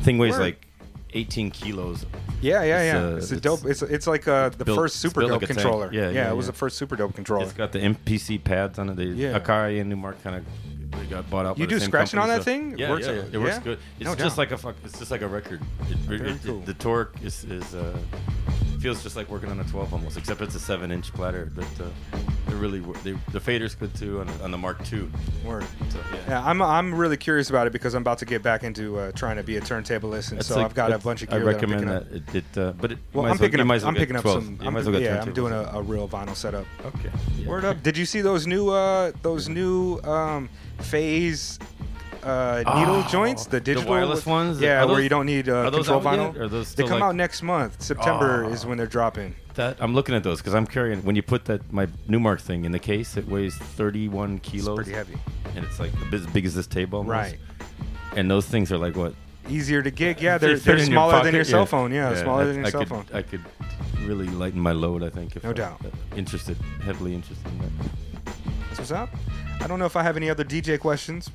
thing 0.04 0.18
weighs 0.18 0.34
Word. 0.34 0.42
like 0.42 0.68
18 1.16 1.52
kilos. 1.52 2.06
yeah, 2.42 2.64
yeah, 2.64 2.80
it's, 2.82 2.94
yeah. 2.94 3.00
uh, 3.00 3.16
it's 3.18 3.32
a 3.32 3.34
it's 3.36 3.42
dope. 3.42 3.66
It's 3.66 3.82
it's 3.84 4.08
like 4.08 4.28
uh, 4.28 4.50
the 4.50 4.66
built- 4.66 4.78
first 4.78 4.96
super 4.98 5.22
dope 5.22 5.42
like 5.42 5.48
controller. 5.50 5.90
Yeah, 5.94 6.10
yeah, 6.10 6.10
yeah, 6.12 6.32
it 6.32 6.36
was 6.36 6.46
yeah. 6.48 6.52
the 6.52 6.58
first 6.58 6.78
super 6.78 6.96
dope 6.96 7.14
controller. 7.16 7.44
It's 7.44 7.54
got 7.54 7.72
the 7.72 7.80
MPC 7.80 8.44
pads 8.44 8.80
on 8.80 8.90
it. 8.90 8.96
They, 8.96 9.06
Yeah. 9.06 9.40
Akai 9.40 9.80
and 9.82 9.92
Numark 9.94 10.22
kind 10.24 10.36
of 10.38 10.46
they 11.00 11.06
got 11.06 11.30
bought 11.30 11.46
out. 11.46 11.58
You 11.58 11.68
do 11.68 11.80
scratching 11.80 12.20
on 12.20 12.28
that 12.30 12.44
thing? 12.44 12.74
It 12.74 12.80
Yeah, 12.80 12.90
works- 12.90 13.06
yeah, 13.08 13.14
yeah. 13.14 13.24
It 13.32 13.38
works 13.38 13.56
yeah? 13.56 13.60
good. 13.62 13.80
It's 14.00 14.06
No 14.06 14.16
just 14.16 14.36
doubt. 14.36 14.38
like 14.38 14.52
a 14.52 14.58
fuck. 14.58 14.76
It's 14.84 14.98
just 15.00 15.12
like 15.12 15.22
a 15.22 15.28
record. 15.28 15.62
It, 15.90 16.22
it- 16.22 16.40
cool. 16.46 16.60
The 16.62 16.74
torque 16.74 17.16
is 17.24 17.44
is 17.46 17.74
uh, 17.76 17.98
feels 18.80 19.02
just 19.04 19.16
like 19.16 19.30
working 19.30 19.50
on 19.50 19.60
a 19.60 19.64
12 19.66 19.94
almost, 19.94 20.18
except 20.18 20.42
it's 20.42 20.56
a 20.56 20.60
seven 20.60 20.92
inch 20.92 21.14
platter. 21.14 21.52
But 21.56 21.66
uh, 21.82 22.18
they 22.54 22.60
really 22.60 22.82
wor- 22.82 22.96
they, 23.04 23.14
the 23.32 23.40
fader's 23.40 23.76
good 23.76 23.94
too 23.96 24.20
on, 24.22 24.30
on 24.42 24.52
the 24.52 24.58
Mark 24.58 24.82
II. 24.92 25.10
Word. 25.46 25.66
So, 25.90 26.00
yeah. 26.12 26.20
Yeah, 26.30 26.46
I'm 26.48 26.62
I'm 26.62 26.94
really 26.94 27.18
curious 27.18 27.50
about 27.50 27.68
it 27.68 27.74
because 27.74 27.94
I'm 27.94 28.02
about 28.04 28.20
to 28.20 28.26
get 28.26 28.44
back 28.44 28.64
into 28.64 29.00
uh, 29.00 29.12
trying 29.14 29.38
to 29.38 29.44
be 29.44 29.58
a 29.58 29.62
turntablist, 29.62 30.32
and 30.32 30.40
It's 30.40 30.48
so 30.50 30.56
like- 30.58 30.66
I've 30.66 30.74
got 30.76 30.92
a 30.92 30.98
bunch 31.00 31.24
of 31.24 31.30
I 31.34 31.38
gear 31.38 31.46
recommend 31.48 31.88
that 31.88 32.04
I'm 32.04 32.10
that. 32.10 32.36
It, 32.36 32.46
it 32.54 32.58
uh, 32.58 32.72
but 32.74 32.92
it, 32.94 32.98
Well, 33.14 33.26
I'm 33.26 33.32
as 33.34 33.40
well- 33.40 33.48
picking 33.48 33.60
up. 33.60 33.68
might 33.68 33.76
as 33.76 33.82
well 33.84 33.90
I'm 33.90 33.96
picking 33.96 34.16
up 34.16 34.24
some. 34.26 34.58
You 34.62 34.68
I'm, 34.68 34.74
might 34.74 34.80
as 34.82 34.86
well 34.90 35.00
get 35.00 35.04
yeah, 35.04 35.22
I'm 35.22 35.34
doing 35.34 35.54
a, 35.54 35.64
a 35.74 35.82
real 35.82 36.08
vinyl 36.08 36.36
setup. 36.36 36.66
Okay. 36.86 37.10
Yeah. 37.38 37.48
Word 37.48 37.66
up! 37.66 37.82
Did 37.84 37.98
you 37.98 38.06
see 38.06 38.22
those 38.22 38.46
new 38.48 38.70
uh 38.70 39.12
those 39.22 39.50
new 39.50 40.00
um 40.02 40.50
phase 40.80 41.60
uh 42.24 42.64
needle 42.76 43.04
Oh, 43.06 43.08
joints? 43.10 43.46
The 43.46 43.52
the 43.52 43.62
digital 43.62 43.90
wireless 43.90 44.26
ones? 44.26 44.62
Yeah, 44.62 44.84
Are 44.84 44.88
where 44.88 45.02
you 45.02 45.10
don't 45.10 45.26
need 45.26 45.50
uh, 45.50 45.70
control 45.72 46.02
vinyl. 46.02 46.36
yet? 46.40 46.52
Those 46.52 46.74
they 46.76 46.84
come 46.84 47.00
like- 47.00 47.04
out 47.10 47.16
next 47.16 47.42
month. 47.42 47.82
September 47.82 48.46
Oh. 48.46 48.50
is 48.50 48.66
when 48.66 48.78
they're 48.78 48.88
dropping. 48.88 49.36
That 49.56 49.78
I'm 49.80 49.94
looking 49.94 50.16
at 50.16 50.24
those 50.24 50.40
because 50.40 50.56
I'm 50.56 50.66
carrying. 50.66 51.04
When 51.04 51.16
you 51.16 51.22
put 51.22 51.46
that 51.46 51.72
my 51.72 51.86
Numark 52.10 52.42
thing 52.42 52.66
in 52.66 52.72
the 52.72 52.80
case, 52.80 53.18
it 53.18 53.28
weighs 53.28 53.56
31 53.56 54.38
It's 54.38 54.50
kilos, 54.50 54.76
pretty 54.78 54.94
heavy. 54.94 55.16
and 55.56 55.64
it's 55.64 55.80
like 55.80 55.92
as 56.12 56.26
big 56.28 56.46
as 56.46 56.56
this 56.56 56.66
table. 56.68 57.00
Almost. 57.00 57.12
Right. 57.12 57.38
And 58.16 58.30
those 58.32 58.46
things 58.48 58.72
are 58.72 58.78
like 58.78 58.96
what? 58.96 59.14
Easier 59.50 59.84
to 59.84 59.92
gig. 59.92 60.22
Yeah, 60.22 60.38
They 60.38 60.48
they're 60.48 60.58
they're 60.58 60.74
in 60.76 60.80
your 60.80 60.86
smaller 60.88 61.12
than 61.14 61.20
pocket, 61.22 61.34
your 61.36 61.44
cell 61.44 61.60
yeah. 61.62 61.66
phone. 61.66 61.92
Yeah, 61.92 62.16
smaller 62.22 62.42
I- 62.44 62.46
than 62.46 62.56
your 62.58 62.66
I 62.66 62.70
cell 62.72 62.82
could, 62.82 62.90
phone. 62.90 63.06
I 63.14 63.22
could 63.22 63.42
really 64.06 64.28
lighten 64.28 64.60
my 64.60 64.72
load. 64.72 65.04
I 65.04 65.10
think 65.10 65.36
if 65.36 65.44
No 65.44 65.52
I- 65.52 65.54
doubt. 65.54 65.82
uh, 65.86 65.90
interested, 66.16 66.58
heavily 66.84 67.14
interested 67.14 67.46
in 67.48 67.60
that. 67.60 68.34
That's 68.70 68.80
what's 68.80 68.92
up. 68.92 69.10
I 69.62 69.68
don't 69.68 69.78
know 69.80 69.86
if 69.86 69.96
I 69.96 70.02
have 70.04 70.18
any 70.18 70.30
other 70.30 70.44
DJ 70.44 70.80
questions. 70.80 71.30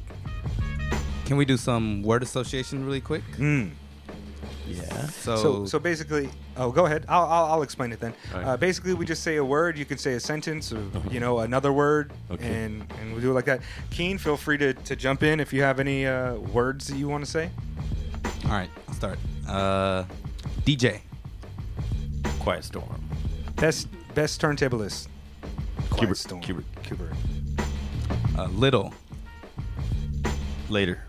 Can 1.26 1.36
we 1.36 1.44
do 1.44 1.56
some 1.56 2.02
word 2.02 2.22
association 2.22 2.84
really 2.84 3.00
quick? 3.00 3.22
Mm. 3.36 3.70
Yeah. 4.76 5.06
So, 5.08 5.36
So, 5.36 5.64
so 5.66 5.78
basically, 5.78 6.28
oh, 6.56 6.70
go 6.70 6.86
ahead. 6.86 7.04
I'll, 7.08 7.24
I'll, 7.24 7.44
I'll 7.52 7.62
explain 7.62 7.92
it 7.92 8.00
then. 8.00 8.14
All 8.32 8.38
right. 8.40 8.46
Uh, 8.48 8.56
basically, 8.56 8.94
we 8.94 9.04
just 9.06 9.22
say 9.22 9.36
a 9.36 9.44
word. 9.44 9.78
You 9.78 9.84
can 9.84 9.98
say 9.98 10.14
a 10.14 10.20
sentence, 10.20 10.72
or 10.72 10.82
you 11.10 11.20
know, 11.20 11.40
another 11.40 11.72
word, 11.72 12.12
Okay. 12.30 12.46
and 12.64 12.84
and 13.00 13.14
we 13.14 13.20
do 13.20 13.30
it 13.30 13.34
like 13.34 13.46
that. 13.46 13.60
Keen, 13.90 14.18
feel 14.18 14.36
free 14.36 14.58
to, 14.58 14.74
to 14.74 14.96
jump 14.96 15.22
in 15.22 15.40
if 15.40 15.52
you 15.52 15.62
have 15.62 15.80
any 15.80 16.06
uh, 16.06 16.34
words 16.34 16.86
that 16.88 16.96
you 16.96 17.08
want 17.08 17.24
to 17.24 17.30
say. 17.30 17.50
all 18.44 18.50
right, 18.52 18.70
I'll 18.88 18.94
start. 18.94 19.18
Uh, 19.48 20.04
DJ, 20.64 21.00
Quiet 22.40 22.64
storm. 22.64 23.02
Best 23.56 23.88
best 24.14 24.40
turntablist. 24.40 25.08
Quiet 25.90 26.10
Qbert, 26.10 26.16
Storm. 26.16 26.42
Qbert. 26.42 26.64
Qbert. 26.84 28.38
uh, 28.38 28.46
Little, 28.48 28.92
Later. 30.68 31.02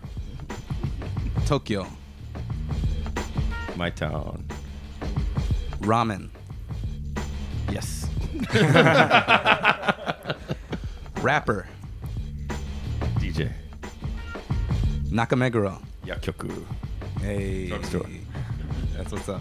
Tokyo, 1.46 1.86
My 3.80 3.88
town. 3.88 4.44
Ramen, 5.80 6.28
Yes. 7.72 8.06
Rapper, 11.22 11.66
DJ. 13.16 13.50
Nakameguro. 15.08 15.80
Yakyoku. 16.04 16.62
Hey, 17.22 17.68
Drugstore. 17.68 18.04
that's 18.98 19.12
what's 19.12 19.30
up. 19.30 19.40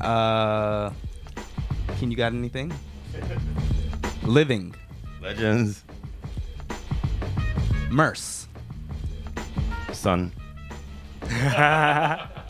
Uh, 0.00 0.90
can 1.98 2.12
you 2.12 2.16
got 2.16 2.32
anything? 2.32 2.72
Living, 4.22 4.72
Legends. 5.20 5.82
Murs, 7.90 8.46
Sun. 9.92 10.30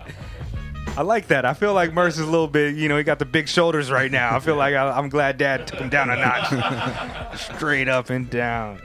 I 0.96 1.02
like 1.02 1.26
that. 1.28 1.44
I 1.44 1.54
feel 1.54 1.74
like 1.74 1.92
Murs 1.92 2.14
is 2.18 2.26
a 2.26 2.30
little 2.30 2.46
bit, 2.46 2.76
you 2.76 2.88
know, 2.88 2.96
he 2.96 3.02
got 3.02 3.18
the 3.18 3.24
big 3.24 3.48
shoulders 3.48 3.90
right 3.90 4.10
now. 4.10 4.36
I 4.36 4.38
feel 4.38 4.54
like 4.54 4.74
I, 4.74 4.90
I'm 4.90 5.08
glad 5.08 5.38
Dad 5.38 5.66
took 5.66 5.80
him 5.80 5.88
down 5.88 6.08
a 6.10 6.16
notch, 6.16 7.38
straight 7.56 7.88
up 7.88 8.10
and 8.10 8.30
down. 8.30 8.80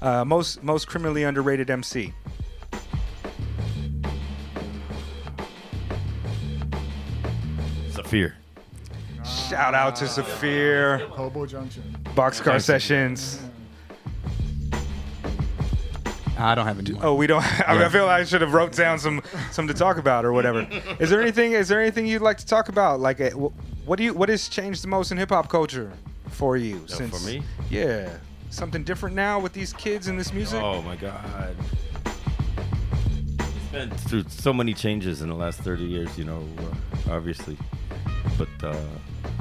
Uh, 0.00 0.24
most 0.24 0.62
most 0.62 0.86
criminally 0.86 1.24
underrated 1.24 1.68
MC. 1.68 2.14
Saafir. 7.90 8.32
Shout 9.24 9.74
out 9.74 9.96
to 9.96 10.04
Saafir, 10.06 11.06
Hobo 11.10 11.44
Junction. 11.44 11.96
Boxcar 12.14 12.62
Sessions. 12.62 13.42
I 16.40 16.54
don't 16.54 16.66
have 16.66 16.78
any 16.78 16.92
more. 16.92 17.06
Oh, 17.06 17.14
we 17.14 17.26
don't. 17.26 17.42
I, 17.68 17.74
mean, 17.74 17.82
I 17.82 17.88
feel 17.88 18.06
like 18.06 18.20
I 18.20 18.24
should 18.24 18.40
have 18.40 18.54
wrote 18.54 18.72
down 18.72 18.98
some 18.98 19.22
some 19.50 19.68
to 19.68 19.74
talk 19.74 19.98
about 19.98 20.24
or 20.24 20.32
whatever. 20.32 20.66
Is 20.98 21.10
there 21.10 21.20
anything? 21.20 21.52
Is 21.52 21.68
there 21.68 21.80
anything 21.80 22.06
you'd 22.06 22.22
like 22.22 22.38
to 22.38 22.46
talk 22.46 22.68
about? 22.68 23.00
Like, 23.00 23.20
uh, 23.20 23.30
what 23.30 23.96
do 23.96 24.04
you? 24.04 24.14
What 24.14 24.28
has 24.28 24.48
changed 24.48 24.82
the 24.82 24.88
most 24.88 25.12
in 25.12 25.18
hip 25.18 25.30
hop 25.30 25.48
culture 25.48 25.92
for 26.28 26.56
you? 26.56 26.84
Oh, 26.92 27.06
for 27.08 27.26
me? 27.26 27.42
Yeah, 27.70 28.10
something 28.50 28.84
different 28.84 29.14
now 29.14 29.38
with 29.38 29.52
these 29.52 29.72
kids 29.72 30.08
and 30.08 30.18
this 30.18 30.32
music. 30.32 30.62
Oh 30.62 30.82
my 30.82 30.96
god. 30.96 31.56
It's 33.38 33.72
been 33.72 33.90
through 33.90 34.24
so 34.28 34.52
many 34.52 34.74
changes 34.74 35.22
in 35.22 35.28
the 35.28 35.34
last 35.34 35.60
30 35.60 35.84
years, 35.84 36.18
you 36.18 36.24
know, 36.24 36.44
uh, 36.58 37.14
obviously. 37.14 37.56
But 38.36 38.48
uh, 38.64 38.76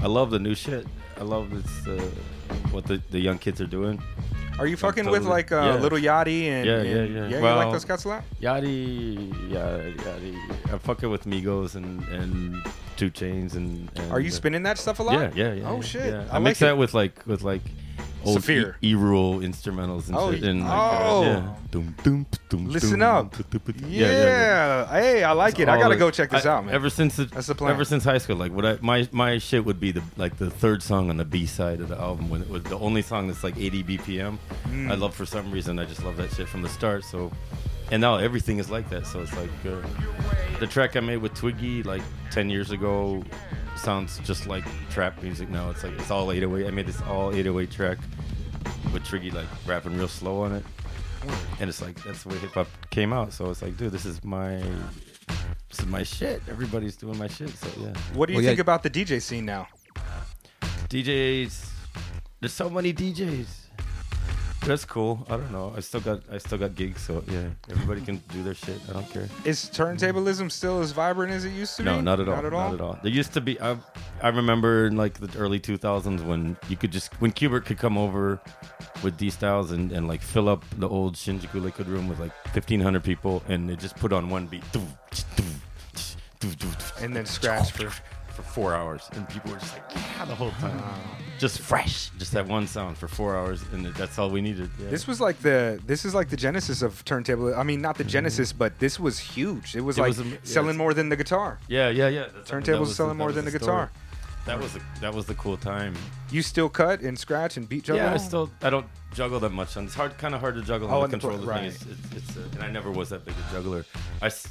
I 0.01 0.07
love 0.07 0.29
the 0.29 0.39
new 0.39 0.53
shit. 0.53 0.85
I 1.19 1.23
love 1.23 1.49
this, 1.49 1.87
uh, 1.87 2.01
what 2.71 2.85
the, 2.85 3.01
the 3.09 3.19
young 3.19 3.39
kids 3.39 3.59
are 3.59 3.67
doing. 3.67 4.01
Are 4.59 4.67
you 4.67 4.75
fucking 4.75 5.09
with 5.09 5.23
like 5.23 5.51
uh, 5.51 5.55
Yeah. 5.55 5.75
Little 5.75 5.97
Yachty 5.97 6.43
and 6.43 6.65
Yeah, 6.65 6.81
yeah, 6.81 7.03
yeah. 7.03 7.27
Yeah, 7.27 7.37
you 7.37 7.55
like 7.55 7.71
those 7.71 7.85
cats 7.85 8.03
a 8.03 8.09
lot? 8.09 8.23
Yachty, 8.41 9.33
yeah, 9.49 9.79
Yachty. 10.03 10.71
I'm 10.71 10.79
fucking 10.79 11.09
with 11.09 11.23
Migos 11.23 11.75
and, 11.75 12.03
and 12.09 12.61
2 12.97 13.09
Chainz 13.11 13.55
and, 13.55 13.89
and 13.95 14.11
Are 14.11 14.19
you 14.19 14.29
uh, 14.29 14.33
spinning 14.33 14.63
that 14.63 14.77
stuff 14.77 14.99
a 14.99 15.03
lot? 15.03 15.13
Yeah, 15.13 15.31
yeah, 15.33 15.53
yeah. 15.53 15.69
Oh 15.69 15.81
shit! 15.81 16.13
I, 16.13 16.17
I, 16.17 16.33
like 16.33 16.41
mix 16.41 16.61
it. 16.61 16.65
that 16.65 16.77
with 16.77 16.93
like 16.93 17.25
with 17.25 17.41
like 17.41 17.61
old 18.25 18.37
Saafir. 18.41 18.75
e- 18.81 18.89
E-roll 18.91 19.39
instrumentals 19.39 20.07
and 20.07 20.15
Oh, 20.17 20.31
shit. 20.31 20.43
And 20.43 20.61
like, 20.61 20.71
oh. 20.71 21.23
yeah. 21.23 21.53
Listen 22.51 23.01
up. 23.01 23.31
pu- 23.31 23.73
Yeah, 23.87 24.87
Hey, 24.89 25.23
I 25.23 25.31
like 25.33 25.59
it. 25.59 25.69
I 25.69 25.77
gotta 25.77 25.95
go 25.95 26.09
check 26.11 26.29
this 26.31 26.45
I- 26.45 26.51
out, 26.57 26.65
man. 26.65 26.73
Ever 26.75 26.89
since 26.89 27.19
it, 27.19 27.31
That's 27.31 27.47
the 27.47 27.55
plan. 27.55 27.71
Ever 27.71 27.85
since 27.85 28.03
high 28.03 28.17
school, 28.17 28.35
like 28.35 28.51
what 28.51 28.65
I 28.65 28.77
my 28.81 29.07
my 29.11 29.37
shit 29.37 29.63
would 29.65 29.79
be 29.79 29.91
the 29.91 30.01
like 30.17 30.37
the 30.37 30.49
third 30.49 30.81
song 30.83 31.09
on 31.09 31.17
the 31.17 31.25
B 31.25 31.45
side 31.45 31.79
of 31.79 31.89
the 31.89 31.97
album 31.99 32.29
when 32.29 32.41
it 32.41 32.49
was 32.49 32.63
the 32.63 32.77
only 32.79 33.01
song 33.01 33.27
that's 33.27 33.43
like 33.43 33.57
80 33.57 33.83
BPM. 33.83 34.37
Mm. 34.67 34.91
I 34.91 34.95
love 34.95 35.13
for 35.15 35.25
some 35.25 35.51
reason 35.51 35.79
I 35.79 35.85
just 35.85 36.03
love 36.03 36.17
that 36.17 36.31
shit 36.33 36.47
from 36.47 36.61
the 36.61 36.69
start. 36.69 37.03
So, 37.03 37.31
and 37.91 38.01
now 38.01 38.15
everything 38.17 38.57
is 38.57 38.69
like 38.69 38.89
that. 38.89 39.05
So 39.05 39.21
it's 39.21 39.35
like 39.35 39.49
uh, 39.65 39.79
the 40.59 40.67
track 40.67 40.95
I 40.95 40.99
made 41.01 41.17
with 41.17 41.33
Twigy 41.35 41.83
like 41.83 42.01
10 42.31 42.49
years 42.49 42.71
ago 42.71 43.23
sounds 43.79 44.19
just 44.19 44.47
like 44.47 44.63
trap 44.89 45.21
music 45.21 45.49
now. 45.49 45.69
It's 45.69 45.83
like 45.83 45.93
it's 45.93 46.11
all 46.11 46.31
808. 46.31 46.67
I 46.67 46.71
made 46.71 46.87
this 46.87 47.01
all 47.01 47.33
808 47.33 47.71
track 47.71 47.97
with 48.93 49.03
Twigy 49.03 49.31
like 49.33 49.47
rapping 49.65 49.97
real 49.97 50.07
slow 50.07 50.41
on 50.41 50.53
it. 50.53 50.63
And 51.59 51.69
it's 51.69 51.81
like 51.81 52.01
that's 52.03 52.23
the 52.23 52.29
way 52.29 52.37
hip 52.37 52.51
hop 52.51 52.67
came 52.89 53.13
out. 53.13 53.33
So 53.33 53.49
it's 53.49 53.61
like, 53.61 53.77
dude, 53.77 53.91
this 53.91 54.05
is 54.05 54.23
my 54.23 54.55
this 55.69 55.79
is 55.79 55.85
my 55.85 56.03
shit. 56.03 56.41
Everybody's 56.49 56.95
doing 56.95 57.17
my 57.17 57.27
shit. 57.27 57.49
So 57.49 57.67
yeah. 57.79 57.93
what 58.13 58.27
do 58.27 58.33
you 58.33 58.37
Well, 58.37 58.45
think 58.45 58.57
yeah. 58.57 58.61
about 58.61 58.83
the 58.83 58.89
DJ 58.89 59.21
scene 59.21 59.45
now? 59.45 59.67
DJs 60.89 61.69
there's 62.39 62.53
so 62.53 62.69
many 62.69 62.93
DJs. 62.93 63.47
That's 64.69 64.85
cool. 64.85 65.25
I 65.27 65.31
don't 65.31 65.51
know. 65.51 65.73
I 65.75 65.79
still 65.79 65.99
got 65.99 66.21
I 66.31 66.37
still 66.37 66.59
got 66.59 66.75
gigs, 66.75 67.01
so 67.01 67.23
yeah. 67.27 67.47
Everybody 67.71 68.01
can 68.01 68.17
do 68.31 68.43
their 68.43 68.53
shit. 68.53 68.79
I 68.87 68.93
don't 68.93 69.09
care. 69.09 69.27
Is 69.43 69.65
turntablism 69.65 70.51
still 70.51 70.79
as 70.79 70.91
vibrant 70.91 71.33
as 71.33 71.43
it 71.43 71.53
used 71.53 71.75
to 71.77 71.81
be? 71.81 71.85
No, 71.85 72.01
not 72.01 72.19
at 72.19 72.29
all. 72.29 72.35
Not 72.35 72.45
at 72.45 72.53
all. 72.53 72.69
Not 72.69 72.73
at 72.75 72.81
all. 72.81 72.99
There 73.01 73.11
used 73.11 73.33
to 73.33 73.41
be. 73.41 73.59
I, 73.59 73.77
I 74.21 74.27
remember 74.27 74.85
in 74.85 74.95
like 74.95 75.15
the 75.15 75.39
early 75.39 75.59
2000s 75.59 76.23
when 76.23 76.55
you 76.67 76.77
could 76.77 76.91
just 76.91 77.19
when 77.19 77.31
Qbert 77.31 77.65
could 77.65 77.79
come 77.79 77.97
over 77.97 78.39
with 79.03 79.17
D 79.17 79.31
Styles 79.31 79.71
and, 79.71 79.91
and 79.91 80.07
like 80.07 80.21
fill 80.21 80.47
up 80.47 80.63
the 80.77 80.87
old 80.87 81.15
Shinjuku 81.15 81.63
Liquid 81.63 81.87
Room 81.87 82.07
with 82.07 82.19
like 82.19 82.33
1,500 82.53 83.03
people 83.03 83.41
and 83.47 83.67
they 83.67 83.75
just 83.75 83.95
put 83.95 84.13
on 84.13 84.29
one 84.29 84.45
beat 84.45 84.61
And 87.01 87.15
then 87.15 87.25
scratch 87.25 87.71
for. 87.71 87.91
For 88.43 88.51
four 88.53 88.73
hours 88.73 89.09
and 89.13 89.27
people 89.29 89.51
were 89.51 89.57
just 89.59 89.73
like 89.73 89.83
yeah 89.95 90.25
the 90.25 90.35
whole 90.35 90.51
time, 90.51 90.81
just 91.39 91.59
fresh, 91.59 92.09
just 92.17 92.31
that 92.33 92.47
one 92.47 92.67
sound 92.67 92.97
for 92.97 93.07
four 93.07 93.35
hours 93.35 93.63
and 93.73 93.85
that's 93.95 94.17
all 94.19 94.29
we 94.29 94.41
needed. 94.41 94.69
Yeah. 94.81 94.89
This 94.89 95.07
was 95.07 95.19
like 95.21 95.39
the 95.39 95.79
this 95.85 96.05
is 96.05 96.13
like 96.15 96.29
the 96.29 96.37
genesis 96.37 96.81
of 96.81 97.03
turntable. 97.05 97.53
I 97.55 97.63
mean, 97.63 97.81
not 97.81 97.97
the 97.97 98.03
genesis, 98.03 98.53
but 98.53 98.77
this 98.79 98.99
was 98.99 99.19
huge. 99.19 99.75
It 99.75 99.81
was 99.81 99.97
It 99.97 100.01
like 100.01 100.09
was 100.17 100.19
yeah, 100.21 100.37
selling 100.43 100.69
it's- 100.69 100.77
more 100.77 100.93
than 100.93 101.09
the 101.09 101.15
guitar. 101.17 101.59
yeah, 101.67 101.89
yeah, 101.89 102.07
yeah. 102.07 102.21
That's- 102.25 102.33
that 102.49 102.53
Turntables 102.53 102.79
was 102.79 102.89
the- 102.89 102.95
selling 102.95 103.11
that 103.17 103.23
more 103.23 103.27
was 103.27 103.35
than 103.35 103.45
the 103.45 103.51
story. 103.51 103.61
guitar. 103.65 103.91
That 104.45 104.59
was 104.59 104.73
the, 104.73 104.81
that 105.01 105.13
was 105.13 105.25
the 105.25 105.35
cool 105.35 105.57
time. 105.57 105.93
You 106.31 106.41
still 106.41 106.69
cut 106.69 107.01
and 107.01 107.19
scratch 107.19 107.57
and 107.57 107.67
beat 107.69 107.83
juggle. 107.83 108.03
Yeah, 108.03 108.13
I 108.13 108.17
still 108.17 108.49
I 108.63 108.69
don't 108.71 108.87
juggle 109.13 109.39
that 109.41 109.51
much. 109.51 109.75
And 109.75 109.85
it's 109.87 109.95
hard, 109.95 110.17
kind 110.17 110.33
of 110.33 110.39
hard 110.41 110.55
to 110.55 110.61
juggle 110.61 110.87
Oh, 110.89 110.97
on 110.97 111.03
on 111.03 111.09
the 111.11 111.17
the 111.17 111.21
controller 111.27 111.45
right. 111.45 111.71
thing. 111.73 111.91
It's, 111.91 112.13
it's, 112.15 112.29
it's 112.29 112.37
uh, 112.37 112.41
and 112.55 112.63
I 112.63 112.71
never 112.71 112.89
was 112.89 113.09
that 113.09 113.25
big 113.25 113.35
a 113.37 113.53
juggler. 113.53 113.85
I, 114.21 114.27
s- 114.27 114.47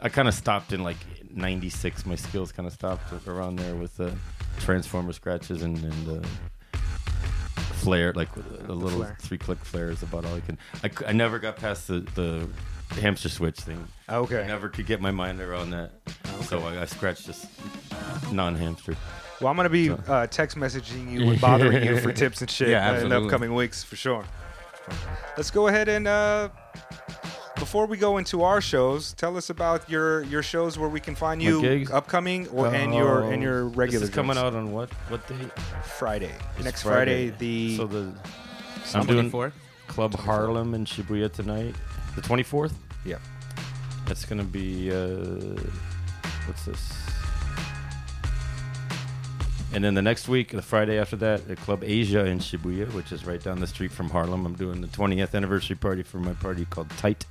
I 0.00 0.08
kind 0.08 0.28
of 0.28 0.34
stopped 0.34 0.72
in 0.72 0.84
like 0.84 0.98
'96. 1.34 2.06
My 2.06 2.14
skills 2.16 2.52
kind 2.52 2.66
of 2.66 2.72
stopped 2.72 3.12
around 3.26 3.56
there 3.56 3.74
with 3.74 3.96
the 3.96 4.12
transformer 4.60 5.12
scratches 5.12 5.62
and 5.62 5.76
and 5.82 6.24
uh, 6.24 6.78
flare, 7.74 8.12
like 8.14 8.28
a 8.68 8.72
little 8.72 8.98
Flare. 9.00 9.16
three 9.20 9.38
click 9.38 9.58
flare 9.64 9.90
is 9.90 10.02
about 10.02 10.24
all 10.24 10.34
I 10.34 10.40
can. 10.40 10.58
I 11.06 11.12
never 11.12 11.38
got 11.38 11.56
past 11.56 11.86
the 11.88 12.00
the 12.14 12.48
hamster 13.00 13.28
switch 13.28 13.60
thing. 13.60 13.86
Okay. 14.08 14.42
I 14.42 14.46
never 14.46 14.68
could 14.68 14.86
get 14.86 15.00
my 15.00 15.10
mind 15.10 15.40
around 15.40 15.70
that. 15.70 15.92
So 16.44 16.60
I, 16.60 16.82
I 16.82 16.84
scratched 16.86 17.26
just 17.26 17.46
non-hamster. 18.32 18.96
Well, 19.40 19.48
I'm 19.50 19.56
gonna 19.56 19.68
be 19.68 19.90
uh, 19.90 20.26
text 20.26 20.56
messaging 20.56 21.10
you 21.12 21.30
and 21.30 21.40
bothering 21.40 21.84
you 21.84 22.00
for 22.00 22.12
tips 22.22 22.40
and 22.40 22.50
shit 22.50 22.68
Yeah, 22.68 22.88
in 22.88 22.94
absolutely. 22.94 23.26
upcoming 23.26 23.54
weeks 23.54 23.84
for 23.84 23.96
sure. 23.96 24.24
Let's 25.36 25.50
go 25.50 25.68
ahead 25.68 25.88
and 25.88 26.08
uh, 26.08 26.48
before 27.58 27.86
we 27.86 27.96
go 27.96 28.18
into 28.18 28.42
our 28.42 28.60
shows, 28.60 29.12
tell 29.14 29.36
us 29.36 29.50
about 29.50 29.88
your 29.90 30.22
your 30.24 30.42
shows 30.42 30.78
where 30.78 30.88
we 30.88 31.00
can 31.00 31.14
find 31.14 31.42
you 31.42 31.60
gigs? 31.60 31.90
upcoming 31.90 32.48
or 32.48 32.68
and 32.68 32.94
your 32.94 33.30
and 33.32 33.42
your 33.42 33.62
Oh, 33.64 33.68
regular. 33.68 34.00
This 34.00 34.08
is 34.10 34.14
coming 34.14 34.34
joints. 34.36 34.38
out 34.42 34.54
on 34.54 34.72
what 34.72 34.90
what 35.08 35.26
date? 35.28 35.52
Friday. 35.98 36.32
It's 36.56 36.64
Next 36.64 36.82
Friday, 36.82 37.30
the 37.30 37.76
so 37.76 37.86
the 37.86 38.12
I'm 38.94 39.06
doing 39.06 39.30
24th? 39.30 39.52
Club 39.88 40.14
Harlem 40.14 40.74
in 40.74 40.84
Shibuya 40.84 41.32
tonight. 41.32 41.74
The 42.14 42.22
24th. 42.22 42.72
yeah. 43.04 43.18
That's 44.06 44.24
gonna 44.24 44.44
be 44.44 44.90
uh, 44.90 45.60
what's 46.46 46.64
this? 46.64 46.92
And 49.74 49.84
then 49.84 49.92
the 49.92 50.00
next 50.00 50.28
week, 50.28 50.52
the 50.52 50.62
Friday 50.62 50.98
after 50.98 51.16
that, 51.16 51.48
at 51.50 51.58
Club 51.58 51.84
Asia 51.84 52.24
in 52.24 52.38
Shibuya, 52.38 52.90
which 52.94 53.12
is 53.12 53.26
right 53.26 53.42
down 53.42 53.60
the 53.60 53.66
street 53.66 53.92
from 53.92 54.08
Harlem. 54.08 54.46
I'm 54.46 54.54
doing 54.54 54.80
the 54.80 54.86
20th 54.88 55.34
anniversary 55.34 55.76
party 55.76 56.02
for 56.02 56.16
my 56.18 56.32
party 56.32 56.64
called 56.64 56.88
Tight. 56.96 57.26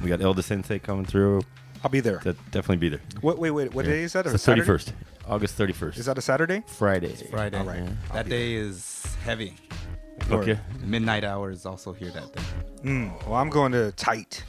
We 0.00 0.08
got 0.08 0.20
Elda 0.20 0.42
Sensei 0.42 0.78
coming 0.78 1.04
through. 1.04 1.42
I'll 1.84 1.90
be 1.90 2.00
there. 2.00 2.20
That 2.24 2.36
definitely 2.52 2.76
be 2.76 2.88
there. 2.90 3.00
What, 3.20 3.38
wait, 3.38 3.50
wait, 3.50 3.74
what 3.74 3.84
Yeah. 3.84 3.92
day 3.92 4.02
is 4.02 4.12
that? 4.12 4.26
It's 4.26 4.44
the 4.44 4.52
31st, 4.52 4.92
August 5.28 5.58
31st. 5.58 5.98
Is 5.98 6.06
that 6.06 6.16
a 6.18 6.22
Saturday? 6.22 6.62
Friday? 6.66 7.14
Friday. 7.30 7.58
All 7.58 7.64
right. 7.64 7.82
Yeah. 7.82 7.90
That 8.12 8.28
day 8.28 8.54
is 8.54 9.04
heavy. 9.24 9.56
Okay. 10.30 10.58
Midnight 10.80 11.24
Hour 11.24 11.50
is 11.50 11.66
also 11.66 11.92
here 11.92 12.10
that 12.10 12.32
day. 12.32 12.42
Mm, 12.84 13.26
well, 13.26 13.34
I'm 13.34 13.50
going 13.50 13.72
to 13.72 13.90
tight. 13.92 14.44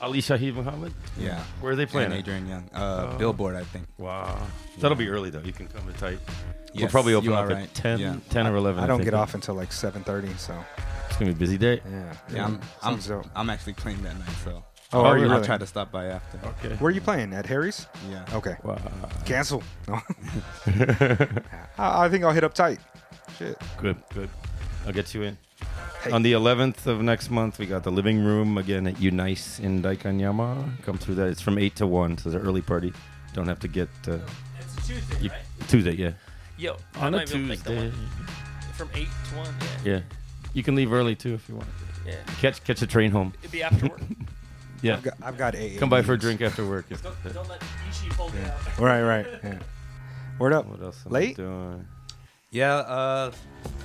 Ali 0.00 0.20
Shaheed 0.20 0.54
Muhammad. 0.54 0.92
Yeah. 1.18 1.42
Where 1.60 1.72
are 1.72 1.76
they 1.76 1.86
playing? 1.86 2.10
And? 2.10 2.18
Adrian 2.20 2.46
Younge. 2.48 2.68
Uh, 2.74 3.12
Oh. 3.14 3.18
Billboard, 3.18 3.54
I 3.56 3.64
think. 3.64 3.86
Wow. 3.98 4.38
That'll 4.80 4.96
be 4.96 5.08
early 5.08 5.30
though. 5.30 5.40
You 5.40 5.52
can 5.52 5.68
come 5.68 5.88
in 5.88 5.94
tight. 5.94 6.18
we'll 6.74 6.88
probably 6.88 7.14
open 7.14 7.32
up 7.32 7.44
are 7.46 7.52
at 7.52 7.56
right. 7.56 7.74
10, 7.74 7.98
Yeah. 7.98 8.16
10 8.30 8.46
or 8.48 8.56
11. 8.56 8.82
I 8.82 8.86
don't 8.86 8.98
think. 8.98 9.04
get 9.10 9.14
off 9.14 9.34
until 9.34 9.54
like 9.54 9.70
7:30, 9.70 10.36
so 10.38 10.54
It's 11.08 11.16
going 11.18 11.30
to 11.32 11.32
be 11.32 11.32
a 11.32 11.34
busy 11.34 11.56
day. 11.58 11.80
yeah. 11.88 12.12
Yeah, 12.34 12.44
I'm, 12.46 12.60
I'm, 12.82 12.98
I'm 13.36 13.50
actually 13.50 13.74
playing 13.74 14.02
that 14.02 14.18
night, 14.18 14.28
so 14.44 14.62
Oh, 14.94 15.00
are 15.04 15.16
you 15.18 15.24
I'll 15.24 15.30
really? 15.32 15.46
try 15.46 15.56
to 15.58 15.66
stop 15.66 15.90
by 15.90 16.06
after. 16.06 16.38
Okay. 16.46 16.76
Where 16.76 16.88
are 16.90 16.94
you 16.94 17.00
playing? 17.00 17.32
At 17.32 17.46
Harry's? 17.46 17.86
Yeah. 18.10 18.24
Okay. 18.34 18.56
Wow. 18.62 18.78
Cancel. 19.24 19.62
No. 19.88 20.00
I 21.78 22.04
I 22.04 22.08
think 22.08 22.24
I'll 22.24 22.32
hit 22.32 22.44
up 22.44 22.54
tight. 22.54 22.78
Shit. 23.38 23.56
Good, 23.78 23.96
good. 24.14 24.28
I'll 24.86 24.92
get 24.92 25.14
you 25.14 25.22
in. 25.22 25.38
Hey. 26.02 26.10
On 26.10 26.22
the 26.22 26.32
11th 26.32 26.86
of 26.86 27.00
next 27.02 27.30
month, 27.30 27.58
we 27.58 27.66
got 27.66 27.84
the 27.84 27.90
living 27.92 28.22
room 28.24 28.58
again 28.58 28.86
at 28.86 28.96
Unice 28.96 29.60
in 29.60 29.82
Daikanyama. 29.82 30.82
Come 30.82 30.98
through 30.98 31.14
that. 31.16 31.28
It's 31.28 31.40
from 31.40 31.58
8 31.58 31.76
to 31.76 31.86
1, 31.86 32.18
so 32.18 32.28
it's 32.28 32.36
an 32.36 32.42
early 32.42 32.60
party. 32.62 32.92
Don't 33.34 33.46
have 33.46 33.60
to 33.60 33.68
get 33.68 33.88
uh, 34.08 34.18
It's 34.58 34.86
Tuesday, 34.86 35.20
you, 35.20 35.30
right? 35.30 35.68
Tuesday, 35.68 35.92
yeah. 35.92 36.12
Yo, 36.58 36.76
I 36.96 37.06
On 37.06 37.14
a 37.14 37.18
might 37.18 37.28
be 37.30 37.34
able 37.34 37.44
to 37.44 37.48
make 37.48 37.62
that 37.62 37.70
Tuesday. 37.70 37.96
From 38.74 38.90
8 38.94 39.06
to 39.30 39.36
1, 39.36 39.46
yeah. 39.84 39.92
Yeah. 39.92 40.00
You 40.54 40.62
can 40.62 40.74
leave 40.74 40.92
early 40.92 41.14
too 41.14 41.34
if 41.34 41.48
you 41.48 41.54
want. 41.56 41.68
Yeah. 42.06 42.14
Catch 42.40 42.64
catch 42.64 42.82
a 42.82 42.86
train 42.86 43.12
home. 43.12 43.32
It'd 43.40 43.52
be 43.52 43.62
after 43.62 43.86
work. 43.86 44.00
Yeah. 44.82 44.94
I've 44.94 45.02
got, 45.02 45.14
I've 45.22 45.38
got 45.38 45.54
AA. 45.54 45.78
Come 45.78 45.88
by 45.88 46.02
for 46.02 46.14
a 46.14 46.18
drink 46.18 46.40
after 46.42 46.66
work. 46.66 46.86
don't, 46.88 47.02
don't 47.34 47.48
let 47.48 47.62
Ishi 47.90 48.08
pull 48.10 48.30
me 48.30 48.40
out. 48.42 48.78
Right, 48.78 49.02
right. 49.02 49.26
Yeah. 49.42 49.58
Word 50.38 50.52
up. 50.52 50.66
What 50.66 50.82
else 50.82 51.02
am 51.06 51.12
Late? 51.12 51.38
I 51.38 51.42
doing? 51.42 51.86
Yeah, 52.50 52.74
uh, 52.74 53.32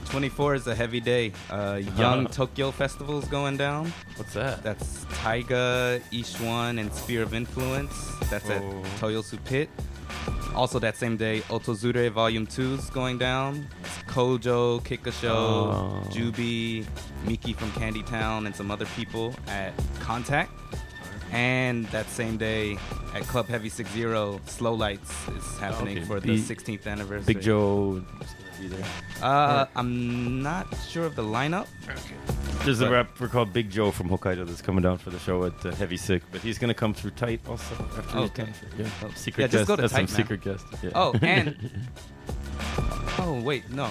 24 0.06 0.56
is 0.56 0.68
a 0.68 0.76
heavy 0.76 1.00
day. 1.00 1.32
Uh, 1.50 1.80
Young 1.98 2.28
Tokyo 2.28 2.72
Festival 2.72 3.18
is 3.20 3.26
going 3.30 3.56
down. 3.58 3.94
What's 4.18 4.34
that? 4.34 4.62
That's 4.64 5.06
Taiga, 5.14 6.02
Ishwan, 6.12 6.80
and 6.80 6.94
Sphere 6.94 7.22
of 7.24 7.34
Influence. 7.34 7.94
That's 8.30 8.50
at 8.50 8.62
Oh. 8.62 8.84
Toyosu 9.00 9.38
Pit. 9.46 9.70
Also, 10.54 10.80
that 10.80 10.98
same 10.98 11.16
day, 11.16 11.42
Otozure 11.50 12.10
Volume 12.12 12.46
2 12.48 12.74
is 12.76 12.90
going 12.90 13.18
down. 13.18 13.68
It's 13.84 14.14
Kojo, 14.14 14.82
Kikasho, 14.84 15.30
Oh. 15.30 16.04
Jubi, 16.10 16.86
Miki 17.26 17.54
from 17.54 17.72
Candy 17.74 18.04
Town, 18.04 18.48
and 18.48 18.56
some 18.56 18.70
other 18.72 18.86
people 18.98 19.34
at 19.48 19.74
Contact. 20.00 20.52
And 21.32 21.86
that 21.88 22.10
same 22.10 22.38
day 22.38 22.78
at 23.14 23.24
Club 23.24 23.48
Heavy 23.48 23.70
60, 23.70 24.40
Slow 24.46 24.74
Lights 24.74 25.12
is 25.30 25.58
happening 25.60 25.98
Okay. 25.98 26.06
for 26.08 26.20
the 26.20 26.28
Big- 26.28 26.40
16th 26.44 26.88
anniversary. 26.88 27.34
Big 27.34 27.44
Joe. 27.44 28.02
is 28.22 28.28
gonna 28.30 28.62
be 28.62 28.68
there. 28.76 28.86
Uh, 29.22 29.66
I'm 29.76 30.42
not 30.42 30.68
sure 30.90 31.06
of 31.06 31.16
the 31.16 31.24
lineup. 31.24 31.68
There's 32.64 32.80
a 32.82 32.86
But- 32.86 32.92
rapper 32.92 33.28
called 33.28 33.52
Big 33.54 33.70
Joe 33.70 33.92
from 33.92 34.10
Hokkaido 34.10 34.48
that's 34.48 34.62
coming 34.62 34.82
down 34.84 34.98
for 34.98 35.10
the 35.10 35.20
show 35.20 35.44
at 35.46 35.66
uh, 35.66 35.72
Heavy 35.76 35.98
Sick, 35.98 36.24
but 36.32 36.42
he's 36.42 36.58
gonna 36.58 36.74
come 36.74 36.94
through 36.94 37.12
tight 37.12 37.42
also 37.48 37.76
after 37.98 38.18
Okay. 38.20 38.44
done. 38.44 38.54
Yeah, 38.78 38.86
Oh, 39.04 39.12
secret 39.16 39.42
Yeah, 39.44 39.48
just 39.48 39.62
guest. 39.62 39.68
go 39.68 39.76
to 39.76 39.82
has 39.84 39.92
some 39.92 40.00
man. 40.02 40.08
secret 40.08 40.42
guest. 40.42 40.66
Yeah. 40.82 40.90
Oh, 40.96 41.14
and 41.22 41.56
oh 43.20 43.42
wait, 43.44 43.70
no. 43.70 43.90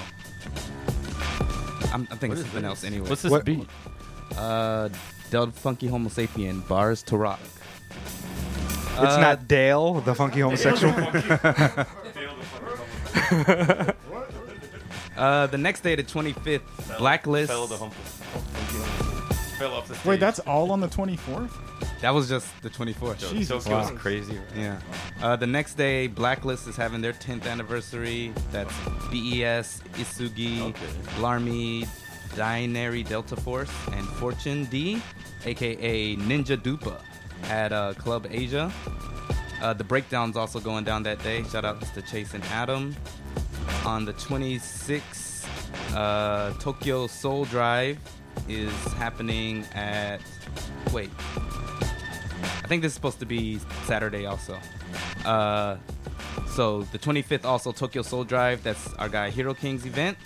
I'm, 1.92 2.06
I'm 2.10 2.18
thinking 2.18 2.30
What 2.30 2.38
is 2.38 2.44
something 2.44 2.62
this? 2.62 2.68
else 2.68 2.84
anyway. 2.84 3.08
What's 3.08 3.22
this 3.22 3.30
What- 3.30 3.44
beat? 3.44 3.68
uh, 4.36 4.88
Del 5.30 5.50
Funky 5.50 5.88
Homosapien 5.88 6.66
bars 6.68 7.02
to 7.04 7.16
rock. 7.16 7.40
It's 8.98 9.16
Uh, 9.16 9.20
not 9.20 9.48
Dale, 9.48 9.94
the 10.00 10.14
funky 10.14 10.40
homosexual. 10.40 10.94
Uh, 15.16 15.46
the 15.46 15.56
next 15.56 15.80
day, 15.80 15.94
the 15.94 16.02
25th, 16.04 16.60
Blacklist. 16.98 17.50
Fell, 17.50 17.66
the 17.66 17.78
hump- 17.78 17.94
fell 17.94 19.72
off 19.72 19.88
the 19.88 19.94
stage. 19.94 20.04
Wait, 20.06 20.20
that's 20.20 20.40
all 20.40 20.70
on 20.70 20.80
the 20.80 20.88
24th? 20.88 21.50
That 22.02 22.10
was 22.10 22.28
just 22.28 22.46
the 22.60 22.68
24th. 22.68 23.22
Yo, 23.22 23.30
Jesus 23.30 23.64
Tokyo 23.64 23.78
was 23.78 23.86
Christ. 23.88 24.02
crazy. 24.02 24.36
Right? 24.36 24.44
Yeah. 24.54 24.78
Uh, 25.22 25.34
the 25.36 25.46
next 25.46 25.78
day, 25.78 26.06
Blacklist 26.06 26.68
is 26.68 26.76
having 26.76 27.00
their 27.00 27.14
10th 27.14 27.46
anniversary. 27.46 28.30
That's 28.52 28.70
BES, 29.10 29.80
Issugi, 29.94 30.60
Okay. 30.60 30.86
Larmy, 31.18 31.86
Dinary 32.36 33.06
Delta 33.08 33.34
Force, 33.36 33.70
and 33.92 34.06
Fortune 34.06 34.66
D, 34.66 35.00
aka 35.44 36.16
Ninja 36.16 36.56
Dupa, 36.56 37.00
at 37.44 37.72
uh, 37.72 37.94
Club 37.94 38.26
Asia. 38.30 38.70
Uh, 39.62 39.72
the 39.72 39.84
breakdown's 39.84 40.36
also 40.36 40.60
going 40.60 40.84
down 40.84 41.02
that 41.04 41.22
day. 41.22 41.42
Shout 41.44 41.64
out 41.64 41.80
to 41.80 42.02
Chase 42.02 42.34
and 42.34 42.44
Adam. 42.44 42.94
On 43.86 44.04
the 44.04 44.12
26th, 44.14 45.48
uh, 45.94 46.52
Tokyo 46.58 47.06
Soul 47.06 47.46
Drive 47.46 47.98
is 48.48 48.72
happening 48.94 49.64
at. 49.74 50.20
Wait. 50.92 51.10
I 51.18 52.68
think 52.68 52.82
this 52.82 52.90
is 52.90 52.94
supposed 52.94 53.20
to 53.20 53.26
be 53.26 53.60
Saturday 53.84 54.26
also. 54.26 54.58
Uh, 55.24 55.76
so 56.48 56.82
the 56.82 56.98
25th 56.98 57.44
also 57.44 57.72
Tokyo 57.72 58.02
Soul 58.02 58.24
Drive. 58.24 58.62
That's 58.62 58.92
our 58.94 59.08
guy 59.08 59.30
Hero 59.30 59.54
King's 59.54 59.86
event. 59.86 60.18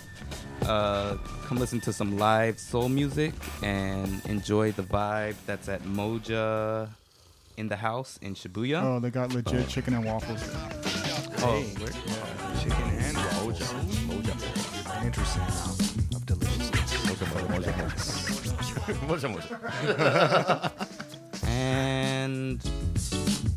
Uh, 0.63 1.17
come 1.45 1.57
listen 1.57 1.79
to 1.81 1.91
some 1.93 2.17
live 2.17 2.59
soul 2.59 2.89
music 2.89 3.33
and 3.63 4.23
enjoy 4.25 4.71
the 4.71 4.83
vibe. 4.83 5.35
That's 5.45 5.67
at 5.69 5.83
Moja 5.83 6.89
in 7.57 7.67
the 7.67 7.75
house 7.75 8.19
in 8.21 8.35
Shibuya. 8.35 8.81
Oh, 8.83 8.99
they 8.99 9.09
got 9.09 9.33
legit 9.33 9.67
chicken 9.67 9.93
and 9.93 10.05
waffles. 10.05 10.41
Oh, 11.43 11.63
Chicken 12.61 12.83
and 12.83 13.17
moja. 13.17 13.65
Moja. 14.07 15.05
Interesting. 15.05 15.41
Of 16.15 16.25
deliciousness. 16.25 16.93
Moja, 19.07 19.27
moja. 19.33 20.71
And 21.43 22.61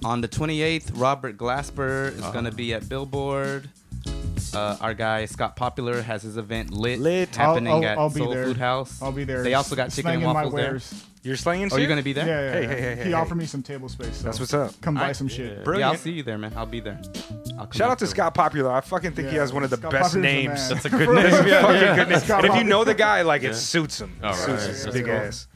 on 0.05 0.21
the 0.21 0.29
28th, 0.29 0.93
Robert 0.95 1.37
Glasper 1.37 2.13
is 2.15 2.21
going 2.33 2.45
to 2.45 2.53
be 2.53 2.75
at 2.75 2.89
Billboard. 2.89 3.69
Uh, 4.57 4.77
our 4.81 4.95
guy 4.95 5.25
Scott 5.27 5.57
Popular 5.57 6.03
has 6.03 6.23
his 6.23 6.37
event 6.37 6.71
lit, 6.73 7.01
Lit. 7.01 7.35
happening 7.35 7.69
I'll, 7.73 7.77
I'll, 7.79 7.85
at 7.85 7.99
I'll 7.99 8.11
be 8.11 8.21
Soul 8.21 8.31
there. 8.31 8.45
Food 8.45 8.57
House. 8.59 9.01
I'll 9.03 9.13
be 9.13 9.25
there. 9.25 9.43
They 9.43 9.55
also 9.55 9.75
got 9.77 9.91
chicken 9.91 10.11
and 10.13 10.21
slanging 10.23 10.35
my 10.35 10.45
waffles 10.47 10.91
there. 10.91 11.01
You're 11.23 11.37
slinging 11.37 11.71
Oh, 11.73 11.77
you're 11.77 11.89
gonna 11.89 12.03
be 12.03 12.13
there? 12.13 12.27
Yeah, 12.27 12.41
yeah, 12.41 12.53
Hey, 12.53 12.63
yeah. 12.63 12.69
hey, 12.69 12.97
hey, 12.97 13.03
He 13.05 13.09
hey. 13.11 13.13
offered 13.15 13.37
me 13.37 13.47
some 13.47 13.63
table 13.63 13.89
space. 13.89 14.19
So 14.19 14.25
That's 14.25 14.39
what's 14.39 14.53
up. 14.53 14.79
Come 14.83 14.95
buy 14.95 15.01
Alright. 15.01 15.17
some 15.17 15.29
shit. 15.29 15.57
Yeah. 15.59 15.65
Brilliant. 15.65 15.81
Yeah, 15.89 15.91
I'll 15.93 15.97
see 15.97 16.13
you 16.13 16.23
there, 16.23 16.37
man. 16.37 16.53
I'll 16.55 16.67
be 16.67 16.81
there. 16.81 17.01
I'll 17.59 17.71
Shout 17.73 17.89
out 17.91 17.99
to 18.01 18.05
after. 18.05 18.07
Scott 18.07 18.35
Popular. 18.35 18.71
I 18.71 18.83
fucking 18.83 19.13
think 19.13 19.29
he 19.31 19.37
has 19.37 19.51
one 19.53 19.63
of 19.65 19.71
the 19.71 19.79
Scott 19.79 19.91
best 19.91 20.15
Popular's 20.15 20.23
names. 20.33 20.49
man. 20.61 20.69
That's 20.69 20.85
a 20.85 20.91
good 20.91 21.09
name. 21.15 21.47
Yeah, 21.49 21.63
fucking 21.63 21.81
yeah. 21.81 21.97
good 21.97 22.09
name. 22.11 22.31
And 22.37 22.45
if 22.47 22.57
you 22.57 22.65
know 22.65 22.85
the 22.85 22.95
guy, 22.95 23.23
like 23.23 23.43
it 23.43 23.55
suits 23.55 23.99
him. 24.01 24.15
All 24.23 24.35
Suits 24.35 24.67
his 24.67 24.87
big 24.93 25.09
ass. 25.09 25.49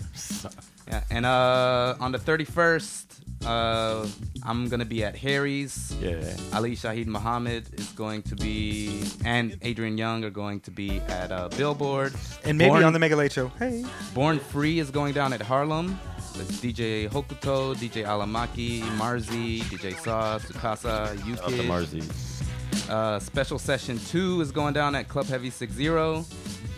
Yeah, 0.88 1.02
and 1.10 1.26
uh, 1.26 1.96
on 2.00 2.12
the 2.12 2.18
31st, 2.18 3.04
uh, 3.44 4.06
I'm 4.43 4.69
gonna 4.69 4.85
be 4.85 5.05
at 5.05 5.16
Harry's. 5.16 5.94
Yeah. 6.01 6.36
Ali 6.52 6.77
Shaheed 6.77 7.06
Muhammad 7.06 7.66
is 7.74 7.89
going 7.93 8.23
to 8.23 8.36
be, 8.36 9.02
and 9.24 9.56
Adrian 9.62 9.97
Younge 9.98 10.24
are 10.24 10.31
going 10.31 10.60
to 10.60 10.70
be 10.70 11.01
at 11.09 11.31
uh, 11.32 11.48
Billboard. 11.48 12.15
And 12.44 12.59
maybe 12.59 12.70
Born, 12.70 12.85
on 12.85 12.93
the 12.93 12.98
Mega 12.98 13.16
Late 13.16 13.32
Show. 13.32 13.48
Hey. 13.59 13.85
Born 14.15 14.39
Free 14.39 14.78
is 14.78 14.90
going 14.90 15.15
down 15.15 15.32
at 15.32 15.40
Harlem. 15.43 15.98
That's 16.36 16.60
DJ 16.60 17.09
Hokuto, 17.09 17.74
DJ 17.74 18.05
Alamaki, 18.05 18.81
Marzi, 18.97 19.60
DJ 19.62 19.98
Saw, 19.98 20.39
Tsukasa, 20.39 21.10
Out 21.10 21.48
to 21.48 21.52
Yuki. 21.56 21.69
Marzi. 21.69 22.89
Uh, 22.89 23.19
Special 23.19 23.59
Session 23.59 23.98
2 23.98 24.40
is 24.40 24.52
going 24.52 24.73
down 24.73 24.94
at 24.94 25.09
Club 25.09 25.27
Heavy 25.27 25.51
60. 25.51 25.85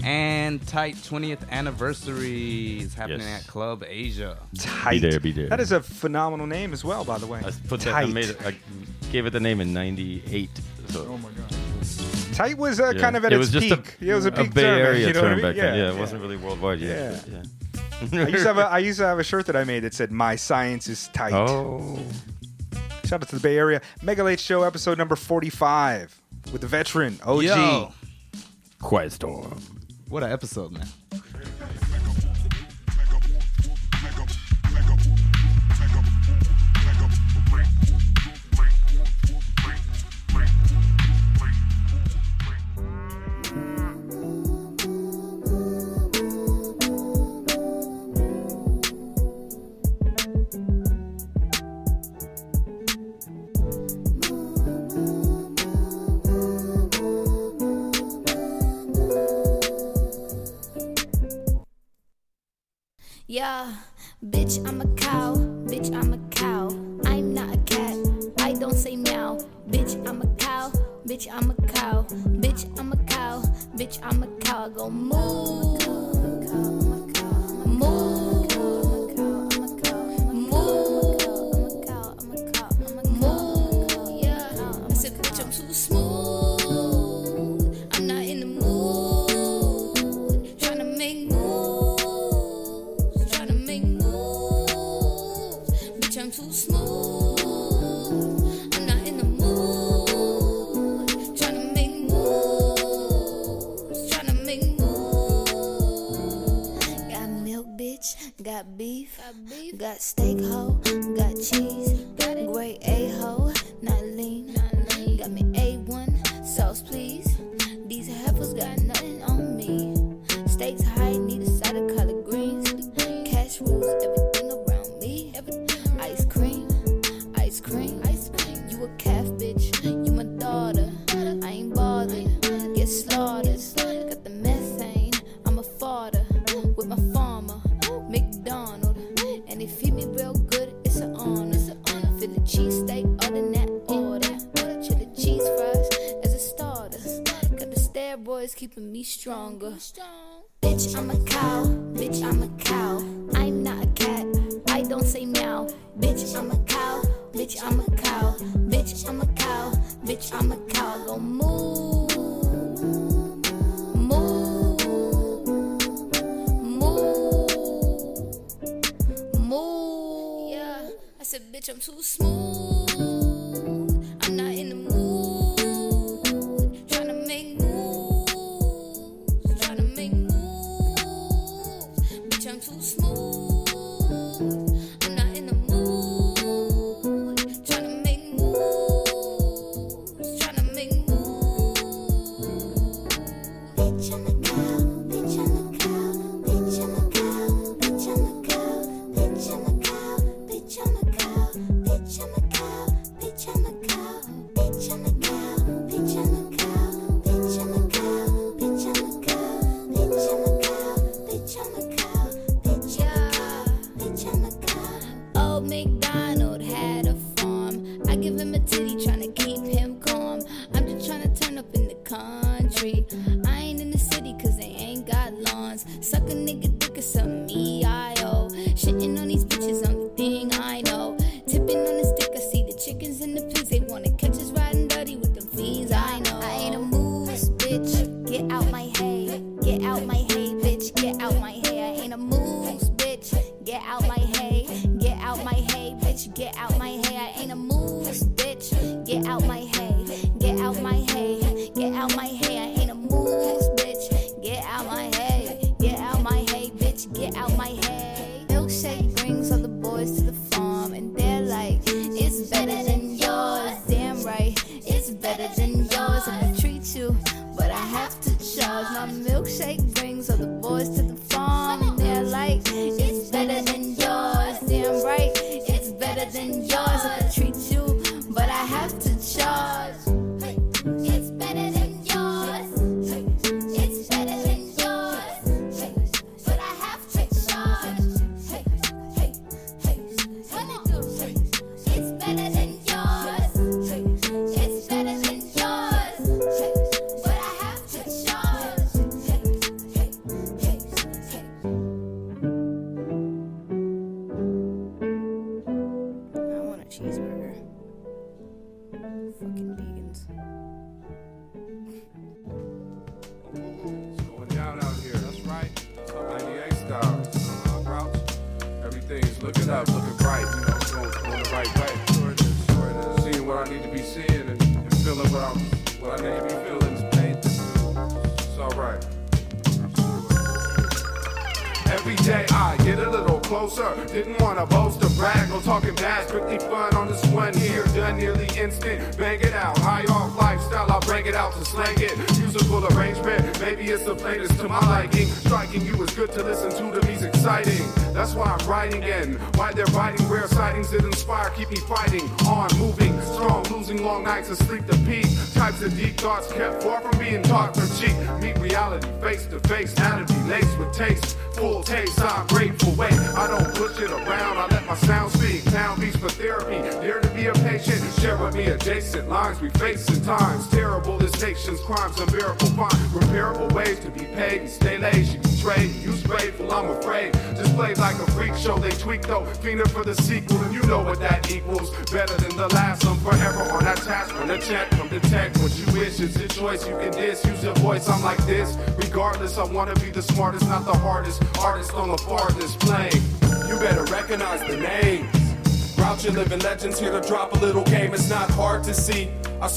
And 0.05 0.67
Tight 0.67 0.97
20th 0.97 1.49
Anniversary 1.51 2.81
is 2.81 2.95
happening 2.95 3.21
Yes. 3.21 3.43
at 3.43 3.47
Club 3.49 3.85
Asia. 3.87 4.39
Tight. 4.59 5.01
Be 5.03 5.09
there, 5.11 5.21
be 5.21 5.33
there. 5.33 5.49
That 5.49 5.61
is 5.61 5.73
a 5.73 5.81
phenomenal 5.83 6.47
name 6.47 6.73
as 6.73 6.85
well, 6.85 7.05
by 7.05 7.19
the 7.19 7.27
way. 7.27 7.41
I 7.45 7.51
put 7.69 7.81
that. 7.83 7.95
I 7.95 8.05
Tight. 8.05 8.13
made 8.15 8.27
it. 8.31 8.45
I 8.45 8.57
gave 9.13 9.27
it 9.27 9.31
the 9.31 9.41
name 9.41 9.61
in 9.61 9.73
'98. 9.73 10.49
So 10.89 11.07
Oh 11.09 11.19
my 11.19 11.29
god. 11.31 11.55
Tight 12.35 12.57
was 12.57 12.81
uh, 12.81 12.93
yeah. 12.95 13.01
kind 13.01 13.17
of 13.17 13.25
at 13.25 13.33
it 13.33 13.37
its 13.37 13.41
was 13.41 13.51
just 13.51 13.69
peak. 13.69 13.97
A, 14.01 14.11
it 14.11 14.15
was 14.15 14.25
a 14.25 14.29
a 14.29 14.33
peak 14.33 14.55
Bay 14.55 14.63
term, 14.63 14.79
Area 14.87 15.07
you 15.09 15.13
know 15.13 15.21
what 15.23 15.27
I 15.27 15.35
term 15.35 15.37
mean? 15.43 15.47
back 15.53 15.57
then. 15.57 15.79
Yeah, 15.79 15.93
it 15.93 15.99
wasn't 15.99 16.23
really 16.23 16.37
worldwide 16.37 16.81
yet. 16.81 17.25
Yeah. 17.29 17.43
but 18.01 18.13
Yeah. 18.13 18.25
I 18.25 18.29
used 18.29 18.43
to 18.43 18.49
have 18.55 18.59
a 18.59 18.67
I 18.71 18.79
used 18.79 18.99
to 19.01 19.07
have 19.07 19.19
a 19.19 19.25
shirt 19.25 19.47
that 19.47 19.57
I 19.57 19.65
made 19.65 19.81
that 19.81 19.93
said 19.95 20.11
"My 20.11 20.37
science 20.37 20.89
is 20.89 21.09
tight." 21.13 21.33
Oh. 21.35 21.99
Shout 23.05 23.23
out 23.23 23.29
to 23.29 23.35
the 23.37 23.41
Bay 23.43 23.59
Area. 23.59 23.81
Mega 24.03 24.23
Late 24.25 24.41
Show 24.41 24.63
episode 24.63 24.97
number 24.97 25.17
forty-five 25.17 26.19
with 26.53 26.63
the 26.63 26.67
veteran 26.67 27.19
OG. 27.25 27.43
Yo, 27.43 27.93
Quiet 28.81 29.13
Storm. 29.13 29.61
What 30.11 30.23
an 30.25 30.33
episode, 30.33 30.73
man. 30.73 30.87
Bitch, 64.23 64.63
I'm 64.69 64.83
a 64.83 64.87
cow. 64.97 65.35
Bitch, 65.65 65.95
I'm 65.95 66.13
a 66.13 66.19
cow. 66.29 66.69
I'm 67.07 67.33
not 67.33 67.55
a 67.55 67.59
cat. 67.61 67.97
I 68.39 68.53
don't 68.53 68.75
say 68.75 68.95
meow. 68.95 69.39
Bitch, 69.71 69.97
I'm 70.07 70.21
a 70.21 70.27
cow. 70.37 70.71
Bitch, 71.07 71.27
I'm 71.33 71.51
a 71.51 71.55
cow. 71.73 72.03
Bitch, 72.39 72.69
I'm 72.79 72.93
a 72.93 72.97
cow. 73.05 73.41
Bitch, 73.77 73.99
I'm 74.03 74.23
a 74.23 74.27
cow. 74.41 74.67
I 74.67 74.69
go 74.69 74.91
moo. 74.91 75.80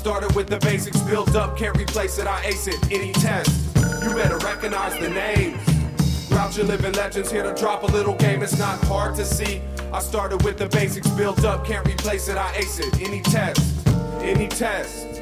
Started 0.03 0.35
with 0.35 0.47
the 0.47 0.57
basics, 0.57 0.99
built 1.03 1.33
up, 1.33 1.55
can't 1.57 1.77
replace 1.77 2.17
it. 2.17 2.27
I 2.27 2.43
ace 2.43 2.67
it 2.67 2.75
any 2.91 3.13
test. 3.13 3.73
You 4.03 4.13
better 4.13 4.37
recognize 4.39 4.99
the 4.99 5.09
names. 5.09 5.63
Grouchy 6.27 6.61
living 6.63 6.91
legends 6.91 7.31
here 7.31 7.43
to 7.43 7.53
drop 7.53 7.83
a 7.83 7.85
little 7.85 8.13
game. 8.15 8.43
It's 8.43 8.59
not 8.59 8.83
hard 8.83 9.15
to 9.15 9.23
see. 9.23 9.61
I 9.93 9.99
started 10.01 10.43
with 10.43 10.57
the 10.57 10.67
basics, 10.67 11.09
built 11.11 11.45
up, 11.45 11.65
can't 11.65 11.87
replace 11.87 12.27
it. 12.27 12.35
I 12.35 12.53
ace 12.57 12.79
it 12.79 12.99
any 12.99 13.21
test, 13.21 13.87
any 14.19 14.49
test. 14.49 15.21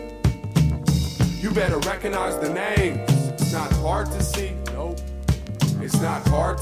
You 1.44 1.52
better 1.52 1.78
recognize 1.88 2.40
the 2.40 2.52
names. 2.52 3.08
It's 3.34 3.54
not 3.54 3.72
hard 3.74 4.08
to 4.08 4.24
see. 4.24 4.54
Nope. 4.74 5.00
It's 5.80 6.02
not 6.02 6.28
hard 6.28 6.58
to 6.58 6.61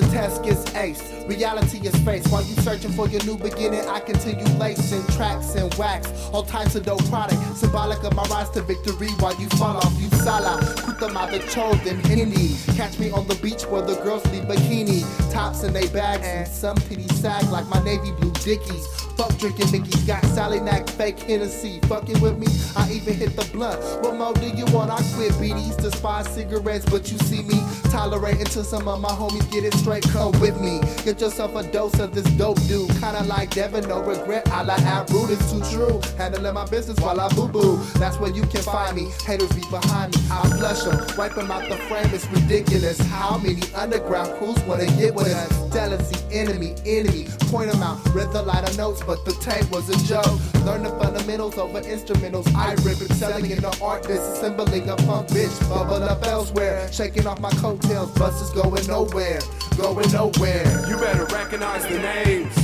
the 0.00 0.06
test 0.12 0.42
gets 0.44 0.64
aced, 0.70 1.28
reality 1.28 1.78
is 1.86 1.94
faced. 2.04 2.30
While 2.30 2.42
you 2.42 2.54
searching 2.62 2.92
for 2.92 3.08
your 3.08 3.24
new 3.24 3.36
beginning, 3.36 3.80
I 3.80 4.00
continue 4.00 4.44
lacing 4.58 5.04
tracks 5.16 5.54
and 5.54 5.72
wax, 5.74 6.08
all 6.32 6.44
types 6.44 6.76
of 6.76 6.84
dope 6.84 7.04
product, 7.06 7.40
symbolic 7.56 8.02
of 8.04 8.14
my 8.14 8.22
rise 8.24 8.50
to 8.50 8.62
victory. 8.62 9.08
While 9.18 9.34
you 9.40 9.48
fall 9.50 9.76
off, 9.76 9.92
you 10.00 10.08
sala, 10.18 10.60
kuta 10.76 11.08
mavichodin 11.08 12.04
hindi. 12.06 12.56
Catch 12.76 12.98
me 12.98 13.10
on 13.10 13.26
the 13.26 13.34
beach 13.36 13.64
where 13.64 13.82
the 13.82 13.96
girls 14.02 14.24
leave 14.30 14.44
bikini 14.44 15.02
tops 15.32 15.64
in 15.64 15.72
they 15.72 15.88
bags, 15.88 16.24
and 16.24 16.46
some 16.46 16.76
titties 16.76 17.12
sag 17.14 17.44
like 17.50 17.66
my 17.66 17.82
navy 17.82 18.12
blue 18.12 18.32
dickies. 18.44 18.97
Drinking 19.38 19.70
Mickey's, 19.70 20.02
got 20.02 20.24
Sally 20.26 20.58
Nack, 20.58 20.88
fake 20.90 21.20
Hennessy. 21.20 21.78
Fucking 21.82 22.20
with 22.20 22.38
me, 22.38 22.48
I 22.76 22.90
even 22.90 23.14
hit 23.14 23.36
the 23.36 23.44
blunt. 23.52 23.80
What 24.02 24.16
more 24.16 24.34
do 24.34 24.48
you 24.48 24.64
want? 24.74 24.90
I 24.90 24.96
quit 25.14 25.32
BDs, 25.34 25.80
despise 25.80 26.28
cigarettes, 26.28 26.84
but 26.84 27.10
you 27.12 27.18
see 27.18 27.42
me 27.42 27.60
tolerating 27.84 28.46
till 28.46 28.64
some 28.64 28.88
of 28.88 29.00
my 29.00 29.10
homies 29.10 29.48
get 29.52 29.64
it 29.64 29.74
straight. 29.74 30.02
Come 30.10 30.32
with 30.40 30.60
me, 30.60 30.80
get 31.04 31.20
yourself 31.20 31.54
a 31.54 31.62
dose 31.70 31.98
of 32.00 32.14
this 32.14 32.24
dope 32.36 32.60
dude. 32.66 32.90
Kinda 33.00 33.22
like 33.24 33.50
Devin, 33.50 33.88
no 33.88 34.02
regret. 34.02 34.48
I 34.50 34.62
like 34.62 34.82
Abroot, 34.82 35.30
it's 35.30 35.52
too 35.52 35.62
true. 35.70 36.00
Handling 36.16 36.54
my 36.54 36.66
business 36.66 36.98
while 36.98 37.20
I 37.20 37.28
boo 37.34 37.46
boo. 37.46 37.76
That's 37.94 38.18
where 38.18 38.32
you 38.32 38.42
can 38.42 38.62
find 38.62 38.96
me. 38.96 39.08
Haters 39.24 39.52
be 39.52 39.62
behind 39.70 40.16
me, 40.16 40.22
I 40.32 40.48
flush 40.58 40.82
them, 40.82 40.98
wipe 41.16 41.36
them 41.36 41.50
out 41.50 41.68
the 41.68 41.76
frame. 41.86 42.10
It's 42.12 42.26
ridiculous. 42.26 42.98
How 43.02 43.38
many 43.38 43.62
underground 43.74 44.36
crews 44.38 44.58
wanna 44.64 44.86
get 44.98 45.14
with 45.14 45.28
us? 45.28 45.72
Jealousy, 45.72 46.16
enemy, 46.32 46.74
enemy. 46.84 47.28
Point 47.50 47.70
them 47.70 47.82
out, 47.82 47.98
read 48.14 48.32
the 48.32 48.42
lighter 48.42 48.76
notes, 48.76 49.02
but 49.06 49.24
the 49.28 49.34
tape 49.44 49.70
was 49.70 49.88
a 49.90 50.06
joke. 50.06 50.40
Learn 50.64 50.82
the 50.82 50.90
fundamentals 50.98 51.58
over 51.58 51.80
instrumentals. 51.82 52.52
I 52.54 52.72
rip 52.82 53.00
it, 53.00 53.12
selling 53.12 53.50
in 53.50 53.60
the 53.60 53.78
art, 53.82 54.04
disassembling 54.04 54.88
a 54.88 54.96
punk 55.04 55.28
bitch. 55.28 55.68
Bubble 55.68 56.02
up 56.02 56.24
elsewhere, 56.24 56.90
shaking 56.90 57.26
off 57.26 57.38
my 57.38 57.50
coattails. 57.50 58.10
Buses 58.12 58.50
going 58.50 58.86
nowhere, 58.86 59.40
going 59.76 60.10
nowhere. 60.12 60.64
You 60.88 60.96
better 60.96 61.26
recognize 61.26 61.82
the 61.82 61.98
names. 61.98 62.54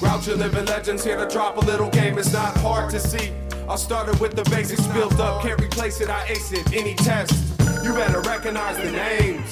Grouchy 0.00 0.34
living 0.34 0.66
legends 0.66 1.02
here 1.02 1.16
to 1.16 1.32
drop 1.32 1.56
a 1.56 1.60
little 1.60 1.88
game. 1.88 2.18
It's 2.18 2.32
not 2.32 2.56
hard 2.58 2.90
to 2.90 3.00
see. 3.00 3.32
I 3.68 3.76
started 3.76 4.20
with 4.20 4.34
the 4.36 4.44
basics 4.50 4.86
built 4.88 5.18
up, 5.18 5.42
can't 5.42 5.60
replace 5.60 6.00
it. 6.00 6.10
I 6.10 6.26
ace 6.26 6.52
it 6.52 6.74
any 6.74 6.94
test. 6.94 7.32
You 7.82 7.94
better 7.94 8.20
recognize 8.20 8.76
the 8.76 8.90
names. 8.90 9.48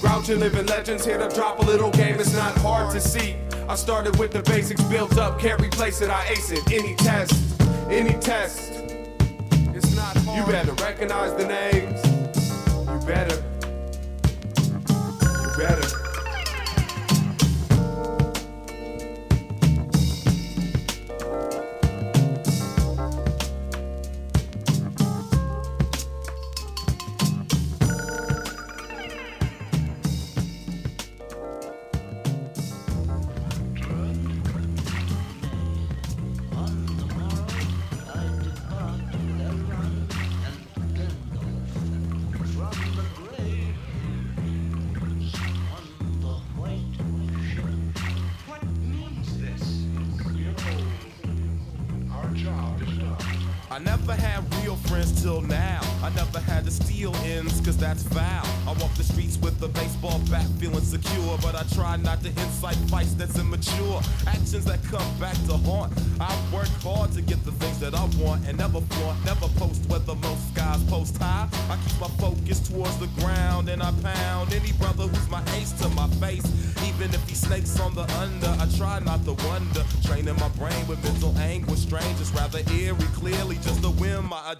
Grouchy 0.00 0.34
living 0.34 0.66
legends 0.66 1.04
here 1.04 1.18
to 1.18 1.28
drop 1.32 1.60
a 1.60 1.62
little 1.62 1.90
game. 1.90 2.18
It's 2.18 2.32
not 2.32 2.56
hard 2.58 2.92
to 2.92 3.00
see. 3.00 3.36
I 3.72 3.74
started 3.74 4.18
with 4.18 4.32
the 4.32 4.42
basics 4.42 4.82
built 4.84 5.16
up, 5.16 5.40
can't 5.40 5.58
replace 5.58 6.02
it. 6.02 6.10
I 6.10 6.28
ace 6.28 6.50
it 6.50 6.70
any 6.70 6.94
test, 6.94 7.58
any 7.88 8.12
test. 8.20 8.70
It's 9.74 9.96
not 9.96 10.14
hard. 10.14 10.38
You 10.38 10.52
better 10.52 10.72
recognize 10.72 11.34
the 11.36 11.46
names. 11.46 12.04
You 12.86 13.06
better. 13.06 13.42
You 15.40 15.56
better. 15.56 16.01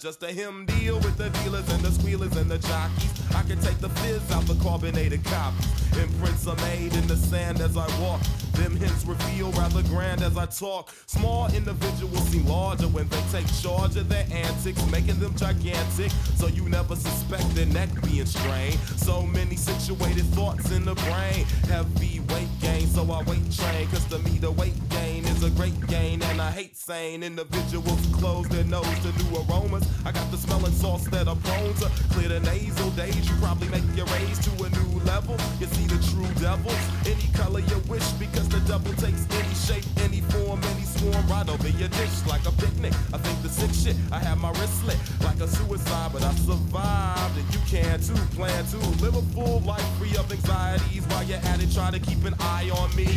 Adjust 0.02 0.22
a 0.24 0.32
him 0.32 0.66
deal 0.66 0.96
with 0.96 1.16
the 1.16 1.30
dealers 1.44 1.68
and 1.72 1.80
the 1.84 1.90
squealers 1.92 2.34
and 2.36 2.50
the 2.50 2.58
jockeys. 2.58 3.12
I 3.36 3.42
can 3.42 3.56
take 3.60 3.78
the 3.78 3.88
fizz 3.88 4.32
out 4.32 4.44
the 4.46 4.56
carbonated 4.56 5.22
copies. 5.22 5.68
Imprints 5.96 6.44
are 6.48 6.56
made 6.56 6.92
in 6.94 7.06
the 7.06 7.16
sand 7.16 7.60
as 7.60 7.76
I 7.76 7.86
walk. 8.00 8.20
Them 8.54 8.74
hints 8.74 9.04
reveal 9.04 9.52
rather 9.52 9.82
grand 9.84 10.22
as 10.22 10.36
I 10.36 10.46
talk. 10.46 10.90
Small 11.06 11.46
individuals 11.54 12.20
seem 12.30 12.46
larger 12.46 12.88
when 12.88 13.06
they 13.10 13.22
take 13.30 13.46
charge 13.62 13.96
of 13.96 14.08
their 14.08 14.26
antics, 14.32 14.84
making 14.90 15.20
them 15.20 15.36
gigantic. 15.36 16.10
So 16.34 16.48
you 16.48 16.68
never 16.68 16.96
suspect 16.96 17.48
their 17.54 17.66
neck 17.66 17.90
being 18.02 18.26
strained. 18.26 18.80
So 18.96 19.22
many 19.22 19.54
situated 19.54 20.24
thoughts 20.34 20.72
in 20.72 20.84
the 20.84 20.94
brain. 20.94 21.44
Heavy 21.68 22.20
weight 22.30 22.48
gain, 22.60 22.88
so 22.88 23.02
I 23.12 23.22
weight 23.22 23.52
train. 23.52 23.86
Cause 23.86 24.04
to 24.06 24.18
me, 24.18 24.38
the 24.38 24.50
weight 24.50 24.74
gain 24.90 25.11
a 25.42 25.50
great 25.50 25.74
gain. 25.86 26.22
And 26.22 26.40
I 26.40 26.50
hate 26.50 26.76
saying 26.76 27.22
individuals 27.22 28.00
close 28.12 28.48
their 28.48 28.64
nose 28.64 28.98
to 29.00 29.10
new 29.22 29.36
aromas. 29.42 29.86
I 30.04 30.12
got 30.12 30.30
the 30.30 30.36
smelling 30.36 30.72
sauce 30.72 31.04
that 31.08 31.28
I'm 31.28 31.40
prone 31.40 31.74
to. 31.74 31.86
Clear 32.14 32.28
the 32.28 32.40
nasal 32.40 32.90
days, 32.90 33.28
you 33.28 33.34
probably 33.40 33.68
make 33.68 33.84
your 33.96 34.06
raise 34.06 34.38
to 34.46 34.50
a 34.64 34.68
new 34.70 35.00
level. 35.04 35.36
You 35.58 35.66
see 35.66 35.86
the 35.86 35.98
true 36.10 36.28
devils, 36.40 36.82
any 37.06 37.28
color 37.34 37.60
you 37.60 37.78
wish, 37.88 38.06
because 38.12 38.48
the 38.48 38.60
devil 38.60 38.92
takes 38.94 39.26
any 39.30 39.54
shape, 39.54 39.84
any 40.02 40.20
form, 40.32 40.60
any 40.74 40.84
swarm, 40.84 41.26
right 41.28 41.48
over 41.48 41.68
your 41.68 41.88
dish 41.88 42.26
like 42.26 42.44
a 42.46 42.52
picnic. 42.52 42.92
I 43.12 43.18
think 43.18 43.42
the 43.42 43.48
sick 43.48 43.72
shit, 43.72 43.96
I 44.12 44.18
have 44.18 44.38
my 44.38 44.50
wrist 44.50 44.80
slit 44.80 44.98
like 45.24 45.40
a 45.40 45.48
suicide, 45.48 46.10
but 46.12 46.22
I 46.22 46.32
survived, 46.34 47.36
and 47.38 47.54
you 47.54 47.60
can 47.66 48.00
too. 48.00 48.14
Plan 48.36 48.64
to 48.66 48.76
live 49.02 49.16
a 49.16 49.22
full 49.34 49.60
life 49.60 49.86
free 49.98 50.16
of 50.16 50.30
anxieties 50.30 51.04
while 51.06 51.24
you're 51.24 51.38
at 51.38 51.62
it. 51.62 51.72
Try 51.72 51.90
to 51.90 51.98
keep 51.98 52.24
an 52.24 52.34
eye 52.38 52.70
on 52.70 52.94
me. 52.96 53.08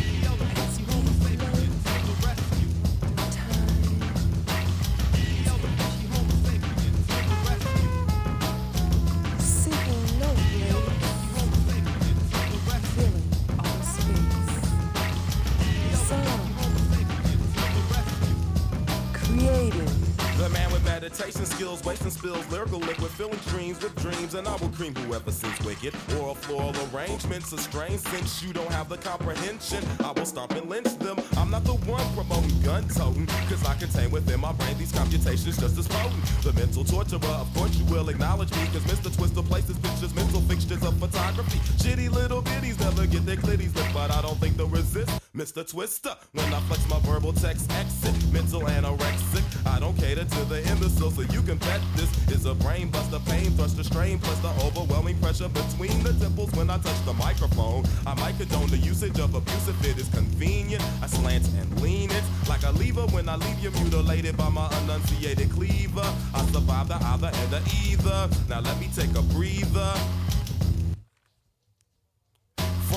Spills, 22.26 22.50
lyrical 22.50 22.78
liquid, 22.80 23.10
filling 23.12 23.38
dreams 23.48 23.82
with 23.82 23.94
dreams, 23.96 24.34
and 24.34 24.46
I 24.48 24.56
will 24.56 24.68
cream 24.70 24.94
whoever 24.94 25.30
sins 25.30 25.58
wicked. 25.64 25.94
Oral 26.18 26.34
floral 26.34 26.74
arrangements 26.92 27.52
are 27.52 27.58
strange 27.58 28.00
since 28.00 28.42
you 28.42 28.52
don't 28.52 28.70
have 28.72 28.88
the 28.88 28.96
comprehension. 28.96 29.84
I 30.04 30.12
will 30.12 30.24
stomp 30.24 30.52
and 30.52 30.68
lynch 30.68 30.98
them. 30.98 31.16
I'm 31.36 31.50
not 31.50 31.64
the 31.64 31.74
one 31.86 32.04
promoting 32.14 32.60
gun 32.62 32.88
toting, 32.88 33.26
cause 33.26 33.64
I 33.64 33.74
contain 33.74 34.10
within 34.10 34.40
my 34.40 34.52
brain 34.52 34.76
these 34.78 34.92
computations 34.92 35.58
just 35.58 35.78
as 35.78 35.88
potent. 35.88 36.24
The 36.42 36.52
mental 36.52 36.84
torturer, 36.84 37.36
of 37.44 37.52
course 37.54 37.76
you 37.76 37.84
will 37.86 38.08
acknowledge 38.08 38.50
me, 38.52 38.66
cause 38.72 38.84
Mr. 38.84 39.14
Twister 39.14 39.42
places 39.42 39.78
pictures, 39.78 40.14
mental 40.14 40.40
fixtures 40.42 40.82
of 40.82 40.98
photography. 40.98 41.58
Shitty 41.82 42.10
little 42.10 42.42
bitties 42.42 42.78
never 42.80 43.06
get 43.06 43.24
their 43.26 43.36
clitties 43.36 43.74
lit, 43.76 43.86
but 43.92 44.10
I 44.10 44.22
don't 44.22 44.38
think 44.38 44.56
they'll 44.56 44.68
resist 44.68 45.25
Mr. 45.36 45.68
Twister. 45.68 46.16
When 46.32 46.46
I 46.52 46.60
flex 46.60 46.88
my 46.88 46.98
verbal 47.00 47.34
text 47.34 47.70
exit, 47.72 48.14
mental 48.32 48.62
anorexic. 48.62 49.44
I 49.66 49.78
don't 49.78 49.94
cater 49.98 50.24
to 50.24 50.44
the 50.46 50.66
imbecile, 50.70 51.10
so 51.10 51.20
you 51.20 51.42
can 51.42 51.58
bet 51.58 51.80
this 51.94 52.10
is 52.28 52.46
a 52.46 52.54
brain 52.54 52.88
buster, 52.88 53.18
pain 53.26 53.50
thruster, 53.50 53.84
strain, 53.84 54.18
plus 54.18 54.38
the 54.38 54.48
overwhelming 54.64 55.18
pressure 55.18 55.48
between 55.48 56.02
the 56.02 56.14
temples 56.14 56.50
when 56.52 56.70
I 56.70 56.78
touch 56.78 57.04
the 57.04 57.12
microphone. 57.12 57.84
I 58.06 58.14
might 58.14 58.38
condone 58.38 58.68
the 58.68 58.78
usage 58.78 59.18
of 59.20 59.34
abuse 59.34 59.68
if 59.68 59.84
it 59.84 59.98
is 59.98 60.08
convenient. 60.08 60.82
I 61.02 61.06
slant 61.06 61.46
and 61.58 61.82
lean 61.82 62.10
it 62.10 62.24
like 62.48 62.62
a 62.62 62.70
lever 62.70 63.06
when 63.08 63.28
I 63.28 63.36
leave 63.36 63.58
you 63.60 63.70
mutilated 63.72 64.38
by 64.38 64.48
my 64.48 64.70
enunciated 64.84 65.50
cleaver. 65.50 66.08
I 66.34 66.46
survive 66.46 66.88
the 66.88 66.96
either 66.96 67.30
and 67.34 67.50
the 67.50 67.60
either. 67.84 68.30
Now 68.48 68.60
let 68.60 68.80
me 68.80 68.88
take 68.94 69.14
a 69.14 69.22
breather. 69.22 69.92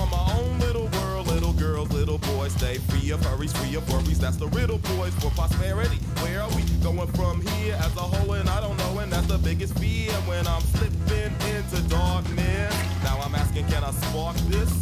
From 0.00 0.08
my 0.12 0.32
own 0.32 0.58
little 0.60 0.88
world, 0.98 1.26
little 1.26 1.52
girls, 1.52 1.92
little 1.92 2.16
boys, 2.16 2.52
stay 2.54 2.78
free 2.78 3.10
of 3.10 3.22
hurries, 3.22 3.52
free 3.52 3.74
of 3.74 3.86
worries. 3.92 4.18
That's 4.18 4.38
the 4.38 4.46
riddle, 4.46 4.78
boys, 4.78 5.12
for 5.16 5.28
prosperity. 5.32 5.98
Where 6.22 6.40
are 6.40 6.48
we 6.56 6.62
going 6.82 7.06
from 7.08 7.42
here 7.42 7.74
as 7.74 7.94
a 7.96 8.00
whole? 8.00 8.32
And 8.32 8.48
I 8.48 8.62
don't 8.62 8.78
know, 8.78 9.00
and 9.00 9.12
that's 9.12 9.26
the 9.26 9.36
biggest 9.36 9.78
fear 9.78 10.10
when 10.24 10.46
I'm 10.46 10.62
slipping 10.62 11.34
into 11.52 11.82
darkness. 11.90 12.74
Now 13.04 13.20
I'm 13.20 13.34
asking, 13.34 13.66
can 13.66 13.84
I 13.84 13.90
spark 13.90 14.36
this? 14.48 14.72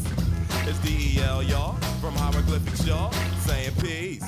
It's 0.69 0.79
DEL, 0.87 1.43
y'all, 1.43 1.73
from 2.01 2.15
hieroglyphics, 2.15 2.87
y'all, 2.87 3.11
saying 3.41 3.73
peace. 3.81 4.23